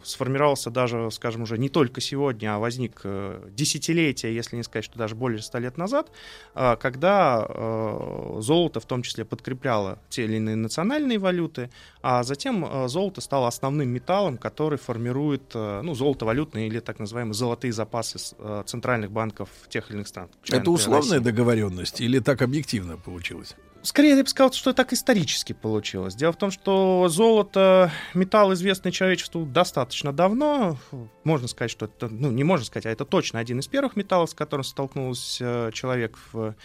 сформировался 0.03 0.71
даже, 0.71 1.11
скажем, 1.11 1.43
уже 1.43 1.57
не 1.57 1.69
только 1.69 2.01
сегодня, 2.01 2.55
а 2.55 2.59
возник 2.59 3.01
э, 3.03 3.49
десятилетия, 3.51 4.33
если 4.33 4.55
не 4.55 4.63
сказать, 4.63 4.85
что 4.85 4.97
даже 4.97 5.15
более 5.15 5.41
ста 5.41 5.59
лет 5.59 5.77
назад, 5.77 6.11
э, 6.55 6.75
когда 6.77 7.45
э, 7.47 8.37
золото 8.39 8.79
в 8.79 8.85
том 8.85 9.03
числе 9.03 9.23
подкрепляло 9.23 9.99
те 10.09 10.23
или 10.23 10.37
иные 10.37 10.55
национальные 10.55 11.19
валюты, 11.19 11.69
а 12.01 12.23
затем 12.23 12.65
э, 12.65 12.87
золото 12.87 13.21
стало 13.21 13.47
основным 13.47 13.89
металлом, 13.89 14.37
который 14.37 14.79
формирует 14.79 15.51
э, 15.53 15.81
ну, 15.83 15.93
золото-валютные 15.93 16.67
или 16.67 16.79
так 16.79 16.97
называемые 16.97 17.35
золотые 17.35 17.71
запасы 17.71 18.17
э, 18.39 18.63
центральных 18.65 19.11
банков 19.11 19.49
тех 19.69 19.89
или 19.89 19.97
иных 19.97 20.07
стран. 20.07 20.29
Это 20.49 20.71
условная 20.71 21.19
Россию. 21.19 21.21
договоренность 21.21 22.01
или 22.01 22.19
так 22.19 22.41
объективно 22.41 22.97
получилось? 22.97 23.55
Скорее, 23.83 24.15
я 24.15 24.23
бы 24.23 24.29
сказал, 24.29 24.51
что 24.53 24.73
так 24.73 24.93
исторически 24.93 25.53
получилось. 25.53 26.13
Дело 26.13 26.31
в 26.31 26.35
том, 26.35 26.51
что 26.51 27.07
золото, 27.09 27.91
металл, 28.13 28.53
известный 28.53 28.91
человечеству 28.91 29.43
достаточно 29.51 30.13
давно. 30.13 30.77
Можно 31.23 31.47
сказать, 31.47 31.71
что 31.71 31.85
это, 31.85 32.07
ну, 32.09 32.31
не 32.31 32.43
можно 32.43 32.65
сказать, 32.65 32.85
а 32.85 32.89
это 32.89 33.05
точно 33.05 33.39
один 33.39 33.59
из 33.59 33.67
первых 33.67 33.95
металлов, 33.95 34.29
с 34.29 34.33
которым 34.33 34.63
столкнулся 34.63 35.71
человек 35.73 36.17
в 36.33 36.55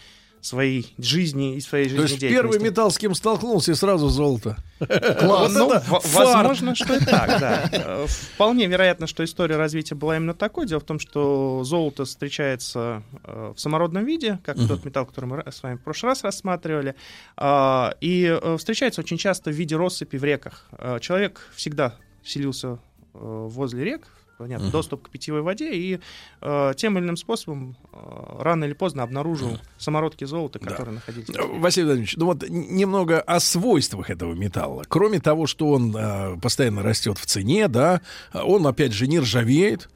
своей 0.46 0.94
жизни 0.98 1.56
и 1.56 1.60
своей 1.60 1.88
То 1.88 2.02
есть 2.02 2.20
первый 2.20 2.60
металл, 2.60 2.90
с 2.90 2.98
кем 2.98 3.14
столкнулся, 3.14 3.72
и 3.72 3.74
сразу 3.74 4.08
золото. 4.08 4.56
Вот 4.78 5.50
Ну, 5.50 5.72
это 5.72 5.84
возможно, 5.88 6.74
что 6.76 6.94
и 6.94 7.04
так, 7.04 7.40
да. 7.40 7.68
Э, 7.72 8.06
Вполне 8.06 8.66
вероятно, 8.66 9.06
что 9.08 9.24
история 9.24 9.56
развития 9.56 9.96
была 9.96 10.16
именно 10.16 10.34
такой. 10.34 10.66
Дело 10.66 10.80
в 10.80 10.84
том, 10.84 11.00
что 11.00 11.64
золото 11.64 12.04
встречается 12.04 13.02
э, 13.24 13.54
в 13.56 13.60
самородном 13.60 14.04
виде, 14.04 14.38
как 14.44 14.56
Мгм. 14.56 14.68
тот 14.68 14.84
металл, 14.84 15.06
который 15.06 15.26
мы 15.26 15.42
с 15.50 15.62
вами 15.62 15.76
в 15.76 15.82
прошлый 15.82 16.10
раз 16.12 16.22
рассматривали, 16.22 16.94
а, 17.36 17.94
и 18.00 18.38
э, 18.40 18.56
встречается 18.56 19.00
очень 19.00 19.18
часто 19.18 19.50
в 19.50 19.54
виде 19.54 19.74
россыпи 19.76 20.16
в 20.16 20.22
реках. 20.24 20.66
Э, 20.78 20.98
Человек 21.00 21.48
всегда 21.56 21.96
селился 22.26 22.78
э, 23.14 23.18
возле 23.48 23.84
рек, 23.84 24.06
понятно, 24.38 24.66
Мгм. 24.66 24.72
доступ 24.72 25.06
к 25.06 25.10
питьевой 25.10 25.40
воде, 25.42 25.72
и 25.72 25.98
э, 26.42 26.72
тем 26.76 26.98
или 26.98 27.04
иным 27.04 27.16
способом 27.16 27.76
э, 27.92 27.96
рано 28.42 28.64
или 28.64 28.74
поздно 28.74 29.02
обнаружил 29.02 29.58
самородки 29.78 30.24
золота, 30.24 30.58
которые 30.58 30.94
находились. 30.96 31.30
Э, 31.30 31.42
Василий 31.58 31.86
Владимирович, 31.86 32.16
ну 32.16 32.26
вот 32.26 32.44
немного 32.48 33.20
о 33.20 33.40
свойствах 33.40 34.10
этого 34.10 34.34
металла. 34.34 34.84
Кроме 34.88 35.20
того, 35.20 35.46
что 35.46 35.70
он 35.70 35.96
э, 35.96 36.36
постоянно 36.40 36.82
растет 36.82 37.16
в 37.16 37.24
цене, 37.26 37.68
да, 37.68 38.02
он, 38.34 38.66
опять 38.66 38.92
же, 38.92 39.06
не 39.06 39.20
ржавеет. 39.20 39.88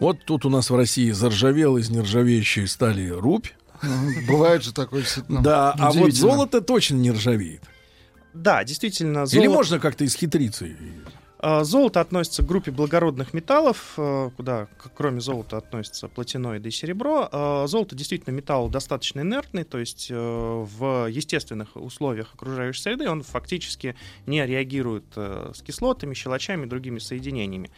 Вот 0.00 0.24
тут 0.24 0.44
у 0.44 0.50
нас 0.50 0.70
в 0.70 0.74
России 0.76 1.10
заржавел 1.12 1.76
из 1.76 1.90
нержавеющей 1.90 2.66
стали 2.66 3.08
рубь. 3.10 3.46
Бывает 4.26 4.64
же 4.64 4.72
такое. 4.72 5.04
Да, 5.28 5.72
а 5.78 5.92
вот 5.92 6.12
золото 6.12 6.60
точно 6.62 6.96
не 6.96 7.12
ржавеет. 7.12 7.62
Да, 8.32 8.64
действительно, 8.64 9.18
Или 9.20 9.26
золото- 9.46 9.50
можно 9.50 9.78
как-то 9.78 10.04
исхитриться? 10.04 10.66
А, 11.46 11.62
Золото 11.62 12.00
относится 12.00 12.42
к 12.42 12.46
группе 12.46 12.70
благородных 12.70 13.34
металлов, 13.34 13.92
э, 13.98 14.30
куда 14.34 14.66
кроме 14.96 15.20
золота 15.20 15.58
относятся 15.58 16.08
платиноиды 16.08 16.70
и 16.70 16.72
серебро. 16.72 17.28
А, 17.30 17.66
Золото 17.66 17.94
действительно 17.94 18.32
металл 18.32 18.70
достаточно 18.70 19.20
инертный, 19.20 19.64
то 19.64 19.78
есть 19.78 20.08
э, 20.10 20.14
в 20.16 21.06
естественных 21.10 21.76
условиях 21.76 22.32
окружающей 22.32 22.80
среды 22.80 23.10
он 23.10 23.22
фактически 23.22 23.94
не 24.24 24.46
реагирует 24.46 25.04
э, 25.16 25.52
с 25.54 25.60
кислотами, 25.60 26.14
щелочами 26.14 26.64
и 26.64 26.66
другими 26.66 26.98
соединениями. 26.98 27.70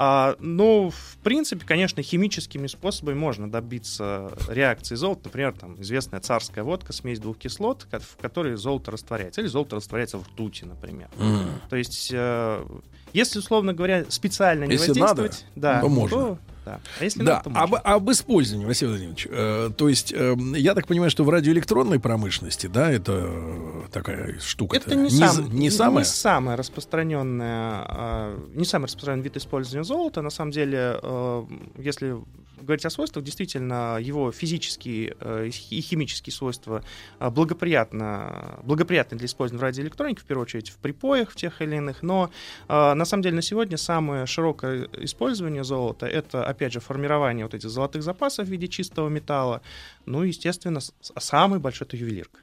А, 0.00 0.36
ну, 0.38 0.90
в 0.90 1.16
принципе, 1.24 1.66
конечно, 1.66 2.02
химическими 2.04 2.68
способами 2.68 3.16
можно 3.16 3.50
добиться 3.50 4.30
реакции 4.48 4.94
золота. 4.94 5.22
Например, 5.24 5.52
там 5.52 5.80
известная 5.82 6.20
царская 6.20 6.62
водка, 6.62 6.92
смесь 6.92 7.18
двух 7.18 7.36
кислот, 7.36 7.84
в 7.90 8.16
которой 8.22 8.54
золото 8.54 8.92
растворяется. 8.92 9.40
Или 9.40 9.48
золото 9.48 9.74
растворяется 9.74 10.18
в 10.18 10.22
ртути, 10.22 10.64
например. 10.64 11.08
Мгм. 11.16 11.50
То 11.68 11.74
есть, 11.74 12.10
э, 12.12 12.64
если, 13.12 13.40
условно 13.40 13.74
говоря, 13.74 14.04
специально 14.08 14.64
не 14.64 14.72
Если 14.74 14.88
воздействовать, 14.88 15.46
надо, 15.56 15.60
да, 15.60 15.80
то 15.80 15.88
можно. 15.88 16.38
Да. 16.68 16.80
А 17.00 17.04
если 17.04 17.22
да, 17.22 17.42
надо, 17.46 17.60
об, 17.60 17.74
об 17.82 18.10
использовании, 18.10 18.66
Василий 18.66 18.90
Владимирович. 18.90 19.26
э, 19.30 19.70
то 19.76 19.88
есть, 19.88 20.12
э, 20.12 20.36
я 20.56 20.74
так 20.74 20.86
понимаю, 20.86 21.10
что 21.10 21.24
в 21.24 21.30
радиоэлектронной 21.30 21.98
промышленности, 21.98 22.66
да, 22.66 22.90
это 22.90 23.12
э, 23.26 23.82
такая 23.92 24.38
штука. 24.40 24.76
Это 24.76 24.94
не, 24.94 25.08
за- 25.08 25.28
сам- 25.28 25.50
не 25.54 25.70
самое. 25.70 25.98
не 26.00 26.04
самая 26.04 26.56
распространенная, 26.56 27.84
а, 27.86 28.38
не 28.54 28.64
самый 28.64 28.84
распространенный 28.84 29.24
вид 29.24 29.36
использования 29.36 29.84
золота. 29.84 30.22
На 30.22 30.30
самом 30.30 30.50
деле, 30.50 30.98
э, 31.02 31.44
если 31.78 32.16
говорить 32.62 32.84
о 32.84 32.90
свойствах, 32.90 33.24
действительно, 33.24 33.98
его 34.00 34.32
физические 34.32 35.16
э, 35.20 35.46
и 35.46 35.50
хи- 35.50 35.76
и 35.76 35.80
химические 35.80 36.32
свойства 36.32 36.82
э, 37.20 37.30
благоприятно, 37.30 38.58
благоприятны 38.62 39.16
для 39.16 39.26
использования 39.26 39.60
в 39.60 39.62
радиоэлектронике, 39.62 40.20
в 40.20 40.24
первую 40.24 40.42
очередь 40.44 40.70
в 40.70 40.76
припоях 40.76 41.30
в 41.30 41.36
тех 41.36 41.62
или 41.62 41.76
иных. 41.76 42.02
Но 42.02 42.30
э, 42.68 42.94
на 42.94 43.04
самом 43.04 43.22
деле 43.22 43.36
на 43.36 43.42
сегодня 43.42 43.76
самое 43.76 44.26
широкое 44.26 44.88
использование 44.98 45.64
золота 45.64 46.06
это, 46.06 46.44
опять 46.44 46.72
же, 46.72 46.80
формирование 46.80 47.44
вот 47.44 47.54
этих 47.54 47.70
золотых 47.70 48.02
запасов 48.02 48.46
в 48.46 48.50
виде 48.50 48.68
чистого 48.68 49.08
металла. 49.08 49.60
Ну, 50.06 50.22
естественно, 50.22 50.80
с- 50.80 50.92
самый 51.18 51.58
большой 51.60 51.86
это 51.86 51.96
ювелирка. 51.96 52.40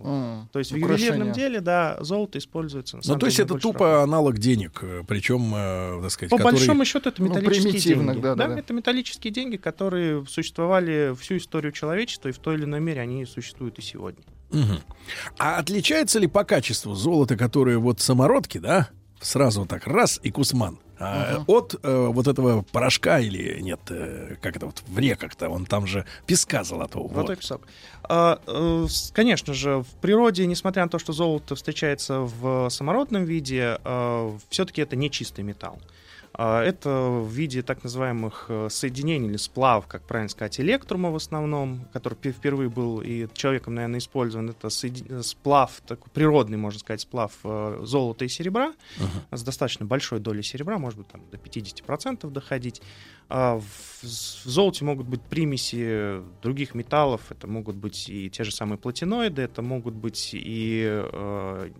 М, 0.00 0.48
То 0.52 0.58
есть 0.58 0.72
в 0.72 0.76
украшение. 0.76 1.06
ювелирном 1.06 1.32
деле, 1.32 1.60
да, 1.60 1.96
золото 2.00 2.38
используется. 2.38 2.96
на 2.96 3.02
Ну, 3.06 3.16
то 3.16 3.26
есть 3.26 3.36
деле, 3.36 3.46
это 3.46 3.58
тупо 3.58 4.02
аналог 4.02 4.38
денег, 4.38 4.80
э, 4.82 5.02
причем, 5.06 5.52
э, 5.54 6.00
так 6.02 6.10
сказать, 6.10 6.30
По 6.30 6.36
который- 6.38 6.54
большому 6.54 6.84
счету 6.84 7.08
это 7.10 7.22
Ну, 7.22 7.28
металлические 7.28 7.62
примитивных, 7.72 8.14
деньги. 8.14 8.22
да, 8.22 8.34
да, 8.34 8.48
да. 8.48 8.58
это 8.58 8.72
металлические 8.72 9.32
деньги, 9.32 9.56
которые 9.56 10.26
существовали 10.26 11.14
всю 11.20 11.36
историю 11.36 11.70
человечества, 11.72 12.28
и 12.28 12.32
в 12.32 12.38
той 12.38 12.56
или 12.56 12.64
иной 12.64 12.80
мере 12.80 13.00
они 13.02 13.24
существуют 13.24 13.78
и 13.78 13.82
сегодня. 13.82 14.24
Мгм. 14.50 14.80
А 15.38 15.58
отличается 15.58 16.18
ли 16.18 16.26
по 16.26 16.44
качеству 16.44 16.94
золото, 16.94 17.36
которое 17.36 17.78
вот 17.78 18.00
самородки, 18.00 18.58
да, 18.58 18.88
сразу 19.20 19.60
вот 19.60 19.68
так 19.68 19.86
раз 19.86 20.20
и 20.22 20.30
кусман, 20.30 20.78
а, 20.98 21.42
от 21.46 21.74
э, 21.82 22.06
вот 22.06 22.28
этого 22.28 22.62
порошка 22.62 23.18
или 23.18 23.60
нет, 23.60 23.80
э, 23.90 24.36
как 24.40 24.56
это 24.56 24.66
вот 24.66 24.82
в 24.86 24.98
реках-то, 24.98 25.48
он 25.48 25.66
там 25.66 25.86
же 25.86 26.04
песка 26.26 26.62
золотого. 26.62 27.04
вот. 27.04 27.14
Золотой 27.14 27.36
песок. 27.36 27.62
А, 28.04 28.40
э, 28.46 28.86
конечно 29.12 29.54
же, 29.54 29.82
в 29.82 30.00
природе, 30.00 30.46
несмотря 30.46 30.84
на 30.84 30.88
то, 30.88 30.98
что 30.98 31.12
золото 31.12 31.56
встречается 31.56 32.20
в 32.20 32.68
самородном 32.70 33.24
виде, 33.24 33.78
все-таки 34.50 34.82
это 34.82 34.96
не 34.96 35.10
чистый 35.10 35.42
металл. 35.42 35.78
Это 36.36 36.90
в 37.22 37.28
виде 37.30 37.62
так 37.62 37.84
называемых 37.84 38.46
э, 38.48 38.68
соединений 38.68 39.28
или 39.28 39.36
сплавов, 39.36 39.86
как 39.86 40.02
правильно 40.02 40.28
сказать, 40.28 40.58
электрума 40.58 41.10
в 41.10 41.16
основном, 41.16 41.86
который 41.92 42.14
пе- 42.14 42.32
впервые 42.32 42.68
был 42.68 43.00
и 43.00 43.28
человеком, 43.34 43.74
наверное, 43.76 44.00
использован. 44.00 44.50
Это 44.50 44.66
соеди- 44.68 45.22
сплав, 45.22 45.80
такой 45.86 46.10
природный, 46.12 46.56
можно 46.56 46.80
сказать, 46.80 47.02
сплав 47.02 47.32
э, 47.44 47.80
золота 47.84 48.24
и 48.24 48.28
серебра 48.28 48.72
с 49.30 49.42
достаточно 49.42 49.86
большой 49.86 50.18
долей 50.18 50.42
серебра, 50.42 50.78
может 50.78 50.98
быть 50.98 51.08
там, 51.08 51.22
до 51.30 51.36
50% 51.36 52.28
доходить. 52.30 52.82
А 53.28 53.58
в, 53.58 54.04
золоте 54.04 54.84
могут 54.84 55.06
быть 55.06 55.22
примеси 55.22 56.20
других 56.42 56.74
металлов, 56.74 57.30
это 57.30 57.46
могут 57.46 57.76
быть 57.76 58.08
и 58.08 58.28
те 58.28 58.44
же 58.44 58.50
самые 58.52 58.76
платиноиды, 58.76 59.40
это 59.42 59.62
могут 59.62 59.94
быть 59.94 60.30
и 60.34 60.82
э, 60.84 61.70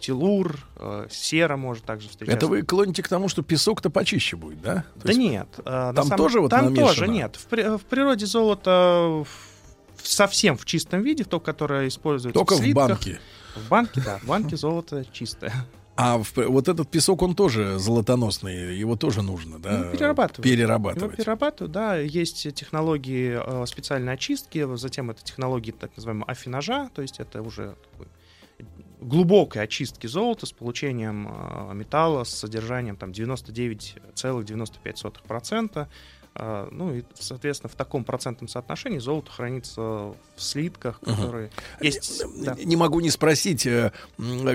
телур, 0.00 0.58
э, 0.76 1.06
сера 1.10 1.56
может 1.56 1.84
также 1.84 2.08
встречаться. 2.08 2.36
Это 2.36 2.46
вы 2.48 2.62
клоните 2.62 3.02
к 3.02 3.08
тому, 3.08 3.28
что 3.28 3.42
песок-то 3.42 3.90
почище 3.90 4.36
будет, 4.36 4.60
да? 4.62 4.84
То 5.00 5.08
Да 5.08 5.12
нет. 5.14 5.48
э, 5.58 5.92
Там 5.94 6.06
самом- 6.06 6.16
тоже 6.16 6.40
вот 6.40 6.50
Там 6.50 6.64
намешано? 6.66 6.88
тоже 6.88 7.08
нет. 7.08 7.36
В, 7.36 7.46
при- 7.46 7.76
в 7.78 7.82
природе 7.82 8.26
золото 8.26 9.24
в- 9.24 10.06
совсем 10.08 10.56
в 10.56 10.64
чистом 10.64 11.02
виде, 11.02 11.24
то, 11.24 11.38
которое 11.40 11.86
используется 11.88 12.38
Только 12.38 12.54
в 12.54 12.58
слитках. 12.58 12.88
банке. 12.88 13.20
В 13.56 13.68
банке, 13.68 14.02
да. 14.04 14.18
В 14.18 14.26
банке 14.26 14.56
золото 14.56 15.04
чистое. 15.12 15.52
А 15.96 16.16
в- 16.18 16.34
вот 16.36 16.68
этот 16.68 16.88
песок, 16.88 17.20
он 17.20 17.34
тоже 17.34 17.78
золотоносный, 17.78 18.74
его 18.74 18.96
тоже 18.96 19.20
нужно, 19.20 19.58
да? 19.58 19.78
Ну, 19.84 19.92
перерабатывают. 19.92 20.42
Перерабатывать. 20.44 21.02
Его 21.02 21.16
перерабатывают, 21.16 21.72
да. 21.72 21.96
Есть 21.96 22.54
технологии 22.54 23.38
э, 23.44 23.66
специальной 23.66 24.14
очистки, 24.14 24.66
затем 24.76 25.10
это 25.10 25.22
технологии 25.22 25.72
так 25.72 25.90
называемого 25.96 26.30
афинажа, 26.30 26.88
то 26.94 27.02
есть 27.02 27.20
это 27.20 27.42
уже 27.42 27.74
такой 27.92 28.06
глубокой 29.00 29.62
очистки 29.62 30.06
золота 30.06 30.46
с 30.46 30.52
получением 30.52 31.28
э, 31.28 31.74
металла 31.74 32.22
с 32.24 32.30
содержанием 32.30 32.96
там 32.96 33.10
99,95%. 33.10 35.86
Э, 36.42 36.68
ну 36.70 36.94
и, 36.94 37.02
соответственно, 37.18 37.68
в 37.68 37.74
таком 37.74 38.02
процентном 38.02 38.48
соотношении 38.48 38.98
золото 38.98 39.30
хранится 39.30 39.80
в 39.82 40.16
слитках, 40.38 40.98
которые 41.00 41.50
есть. 41.82 42.22
да. 42.42 42.56
Не 42.64 42.76
могу 42.76 43.00
не 43.00 43.10
спросить, 43.10 43.66
э, 43.66 43.92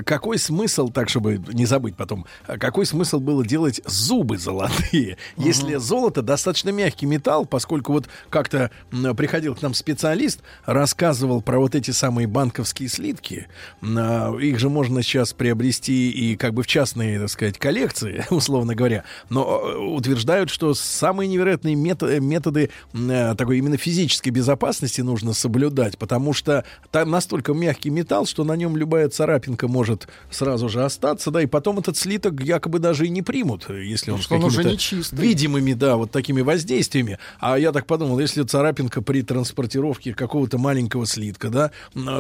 какой 0.03 0.39
смысл, 0.39 0.89
так 0.89 1.09
чтобы 1.09 1.37
не 1.53 1.67
забыть 1.67 1.95
потом, 1.95 2.25
а 2.47 2.57
какой 2.57 2.87
смысл 2.87 3.19
было 3.19 3.45
делать 3.45 3.81
зубы 3.85 4.39
золотые, 4.39 5.17
если 5.37 5.75
золото 5.75 6.23
достаточно 6.23 6.69
мягкий 6.69 7.05
металл, 7.05 7.45
поскольку 7.45 7.91
вот 7.91 8.07
как-то 8.31 8.71
приходил 9.15 9.53
к 9.53 9.61
нам 9.61 9.75
специалист, 9.75 10.41
рассказывал 10.65 11.43
про 11.43 11.59
вот 11.59 11.75
эти 11.75 11.91
самые 11.91 12.25
банковские 12.25 12.89
слитки, 12.89 13.47
а, 13.83 14.35
их 14.37 14.57
же 14.57 14.69
можно 14.69 15.03
сейчас 15.03 15.33
приобрести 15.33 16.09
и 16.09 16.35
как 16.35 16.55
бы 16.55 16.63
в 16.63 16.67
частные, 16.67 17.19
так 17.19 17.29
сказать, 17.29 17.59
коллекции, 17.59 18.25
условно 18.31 18.73
говоря, 18.73 19.03
но 19.29 19.61
э, 19.63 19.77
утверждают, 19.77 20.49
что 20.49 20.73
самые 20.73 21.27
невероятные 21.27 21.74
мето- 21.75 22.19
методы 22.19 22.69
м, 22.93 23.09
э, 23.11 23.35
такой 23.35 23.57
именно 23.59 23.77
физической 23.77 24.29
безопасности 24.29 25.01
нужно 25.01 25.33
соблюдать, 25.33 25.97
потому 25.97 26.33
что 26.33 26.63
там 26.91 27.09
настолько 27.11 27.53
мягкий 27.53 27.89
металл, 27.89 28.25
что 28.25 28.43
на 28.43 28.55
нем 28.55 28.77
любая 28.77 29.09
царапинка 29.09 29.67
может 29.67 30.07
сразу 30.31 30.69
же 30.69 30.83
остаться, 30.83 31.31
да, 31.31 31.41
и 31.41 31.45
потом 31.45 31.79
этот 31.79 31.97
слиток 31.97 32.41
якобы 32.41 32.79
даже 32.79 33.05
и 33.05 33.09
не 33.09 33.21
примут, 33.21 33.65
э, 33.69 33.83
если 33.85 34.11
он 34.11 34.19
с 34.19 34.23
что 34.23 34.35
он 34.35 34.43
уже 34.45 34.63
какими-то 34.63 35.15
видимыми, 35.15 35.73
да, 35.73 35.95
вот 35.97 36.11
такими 36.11 36.41
воздействиями. 36.41 37.19
А 37.39 37.57
я 37.57 37.71
так 37.71 37.85
подумал, 37.85 38.19
если 38.19 38.43
царапинка 38.43 39.01
при 39.01 39.21
транспортировке 39.21 40.13
какого-то 40.13 40.57
маленького 40.57 41.05
слитка, 41.05 41.49
да, 41.49 41.71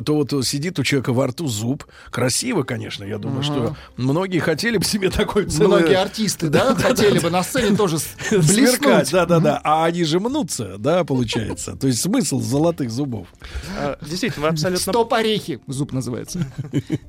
то 0.01 0.15
вот 0.15 0.33
сидит 0.45 0.77
у 0.79 0.83
человека 0.83 1.13
во 1.13 1.27
рту 1.27 1.47
зуб. 1.47 1.85
Красиво, 2.11 2.63
конечно, 2.63 3.03
я 3.03 3.17
думаю, 3.17 3.39
Ага. 3.39 3.43
что 3.45 3.77
многие 3.97 4.39
хотели 4.39 4.77
бы 4.77 4.83
себе 4.85 5.09
такой 5.09 5.45
целый... 5.45 5.79
Многие 5.81 5.95
артисты, 5.97 6.49
да, 6.49 6.75
хотели 6.79 7.19
бы 7.19 7.29
на 7.29 7.43
сцене 7.43 7.75
тоже 7.75 7.99
с- 7.99 8.05
Сверкать, 8.29 9.11
блеснуть. 9.11 9.13
Да-да-да. 9.39 9.61
А 9.63 9.85
они 9.85 10.03
же 10.03 10.19
мнутся, 10.19 10.77
да, 10.77 11.03
получается. 11.03 11.75
То 11.75 11.87
есть 11.87 12.01
смысл 12.01 12.39
золотых 12.39 12.89
зубов. 12.91 13.27
Э, 13.79 13.95
Действительно, 14.01 14.43
вы 14.43 14.49
абсолютно 14.49 14.91
Стоп 14.93 15.13
орехи, 15.13 15.59
зуб 15.67 15.91
называется. 15.93 16.45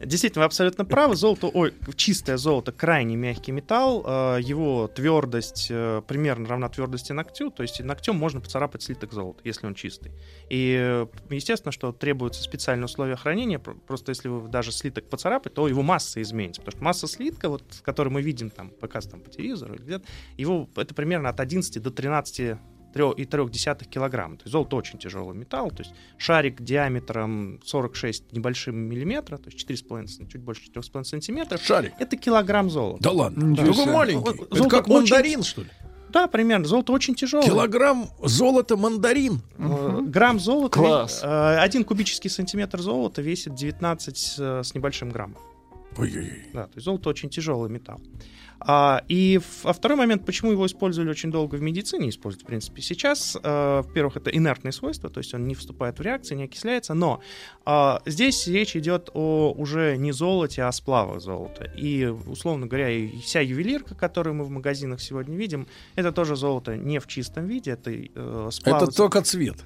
Действительно, 0.05 0.43
вы 0.43 0.47
абсолютно 0.47 0.85
правы. 0.85 1.17
Золото, 1.17 1.49
ой, 1.53 1.75
чистое 1.97 2.37
золото 2.37 2.73
крайне 2.73 3.17
мягкий 3.17 3.53
металл. 3.53 4.05
э, 4.07 4.39
Его 4.43 4.89
твердость 4.89 5.69
э, 5.71 6.03
примерно 6.07 6.49
равна 6.49 6.69
твердости 6.69 7.13
ногтю. 7.13 7.51
То 7.51 7.63
есть 7.63 7.81
ногтем 7.83 8.17
можно 8.17 8.41
поцарапать 8.41 8.83
слиток 8.83 9.13
золота, 9.13 9.41
если 9.45 9.67
он 9.67 9.75
чистый. 9.75 10.13
И 10.51 10.77
э, 10.79 11.07
естественно, 11.31 11.73
что 11.73 11.93
требуются 11.93 12.43
специальные 12.43 12.87
условия 12.87 13.17
хранения. 13.17 13.59
Про- 13.59 13.75
Просто 13.87 14.11
если 14.11 14.29
вы 14.29 14.49
даже 14.49 14.73
слиток 14.73 15.09
поцарапать, 15.09 15.55
то 15.55 15.69
его 15.69 15.83
масса 15.83 16.21
изменится. 16.23 16.61
Потому 16.63 16.77
что 16.77 16.85
масса 16.85 17.07
слитка, 17.07 17.49
вот, 17.49 17.63
который 17.83 18.09
мы 18.13 18.23
видим 18.23 18.51
там, 18.51 18.71
показ 18.71 19.07
там, 19.07 19.21
по 19.21 19.31
телевизору, 19.31 19.75
или 19.75 19.83
где-то, 19.83 20.05
его 20.37 20.69
это 20.77 20.95
примерно 20.95 21.29
от 21.29 21.41
11 21.41 21.83
до 21.83 21.91
13 21.91 22.16
3,3 22.23 23.85
килограмма. 23.89 24.37
То 24.37 24.45
есть 24.45 24.53
золото 24.53 24.77
очень 24.77 24.99
тяжелый 24.99 25.37
металл. 25.37 25.71
То 25.71 25.83
есть 25.83 25.95
шарик 26.17 26.63
диаметром 26.63 27.61
46 27.65 28.33
небольшим 28.33 28.77
миллиметра, 28.77 29.37
то 29.37 29.51
есть 29.51 29.59
4,5, 29.69 30.07
см, 30.09 30.33
чуть 30.33 30.41
больше 30.41 30.63
4,5 30.71 31.05
сантиметров. 31.05 31.61
Шарик? 31.63 31.93
Это 31.99 32.17
килограмм 32.17 32.71
золота. 32.71 33.03
Да 33.03 33.11
ладно? 33.11 33.55
Да. 33.55 33.67
Такой 33.67 33.87
маленький. 33.87 34.25
Вот 34.25 34.37
Это 34.47 34.57
золото 34.57 34.77
как 34.77 34.89
очень- 34.89 34.95
мандарин, 35.13 35.43
что 35.43 35.63
ли? 35.63 35.69
Да, 36.09 36.29
примерно. 36.29 36.65
Золото 36.67 36.93
очень 36.93 37.15
тяжелое. 37.15 37.45
Килограмм 37.47 38.09
золота 38.25 38.77
мандарин. 38.79 39.43
Э, 39.59 40.01
Грамм 40.07 40.41
золота, 40.41 40.79
Класс. 40.79 41.21
э, 41.23 41.57
один 41.59 41.85
кубический 41.85 42.31
сантиметр 42.31 42.81
золота 42.81 43.21
весит 43.21 43.55
19 43.55 44.37
э, 44.39 44.63
с 44.65 44.75
небольшим 44.75 45.11
граммов. 45.11 45.43
Ой-ой-ой. 45.99 46.47
Да, 46.55 46.65
то 46.65 46.73
есть 46.77 46.85
золото 46.85 47.11
очень 47.11 47.29
тяжелый 47.29 47.69
металл. 47.71 48.01
А, 48.69 49.05
и 49.07 49.41
а 49.63 49.73
второй 49.73 49.97
момент, 49.97 50.27
почему 50.27 50.51
его 50.51 50.67
использовали 50.67 51.09
очень 51.09 51.31
долго 51.31 51.55
в 51.55 51.63
медицине, 51.63 52.09
используют, 52.09 52.43
в 52.43 52.47
принципе, 52.47 52.83
сейчас. 52.83 53.37
э, 53.41 53.83
во-первых, 53.87 54.17
это 54.17 54.31
инертные 54.31 54.73
свойства, 54.73 55.09
то 55.09 55.19
есть 55.19 55.33
он 55.35 55.47
не 55.47 55.55
вступает 55.55 56.01
в 56.01 56.03
реакции, 56.03 56.35
не 56.35 56.45
окисляется, 56.45 56.93
но 56.93 57.21
а, 57.65 58.03
здесь 58.07 58.47
речь 58.49 58.75
идет 58.77 59.09
о 59.15 59.53
уже 59.57 59.97
не 59.97 60.11
золоте, 60.11 60.65
а 60.65 60.73
сплавах 60.73 61.21
золота. 61.21 61.71
И, 61.77 62.07
условно 62.07 62.67
говоря, 62.67 62.91
и 62.91 63.21
вся 63.21 63.41
ювелирка, 63.41 63.95
которую 63.95 64.35
мы 64.35 64.45
в 64.45 64.51
магазинах 64.51 65.01
сегодня 65.01 65.37
видим, 65.37 65.69
это 65.95 66.11
тоже 66.11 66.35
золото 66.35 66.77
не 66.77 66.99
в 66.99 67.07
чистом 67.07 67.47
виде, 67.47 67.71
это 67.71 67.93
э, 67.93 68.49
сплавы 68.51 68.85
Это 68.85 68.97
только 68.97 69.23
цвет. 69.23 69.59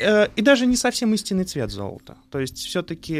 Э, 0.00 0.28
И 0.36 0.42
даже 0.42 0.66
не 0.66 0.76
совсем 0.76 1.12
истинный 1.14 1.44
цвет 1.44 1.70
золота. 1.70 2.16
То 2.30 2.40
есть 2.40 2.58
все-таки 2.58 3.14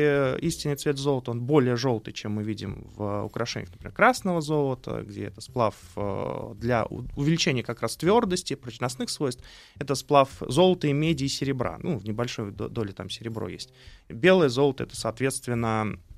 истинный 0.47 0.77
цвет 0.77 0.99
золота, 0.99 1.31
он 1.31 1.41
более 1.41 1.77
желтый, 1.77 2.13
чем 2.13 2.33
мы 2.33 2.43
видим 2.43 2.87
в 2.97 3.25
украшениях, 3.25 3.71
например, 3.73 3.93
красного 3.93 4.41
золота, 4.41 5.03
где 5.07 5.27
это 5.27 5.41
сплав 5.41 5.75
э, 5.97 6.55
для 6.57 6.85
увеличения 7.17 7.63
как 7.63 7.83
раз 7.83 7.97
твердости, 7.97 8.55
прочностных 8.55 9.11
свойств. 9.11 9.45
Это 9.79 9.95
сплав 9.95 10.29
золота 10.41 10.89
и 10.89 10.93
меди 10.93 11.25
и 11.25 11.29
серебра. 11.29 11.79
Ну, 11.83 11.99
в 11.99 12.05
небольшой 12.05 12.51
до- 12.51 12.69
доле 12.69 12.93
там 12.93 13.09
серебро 13.11 13.49
есть. 13.49 13.73
Белое 14.09 14.49
золото— 14.49 14.83
это, 14.85 14.97
соответственно, 14.97 15.87
э, 15.95 16.14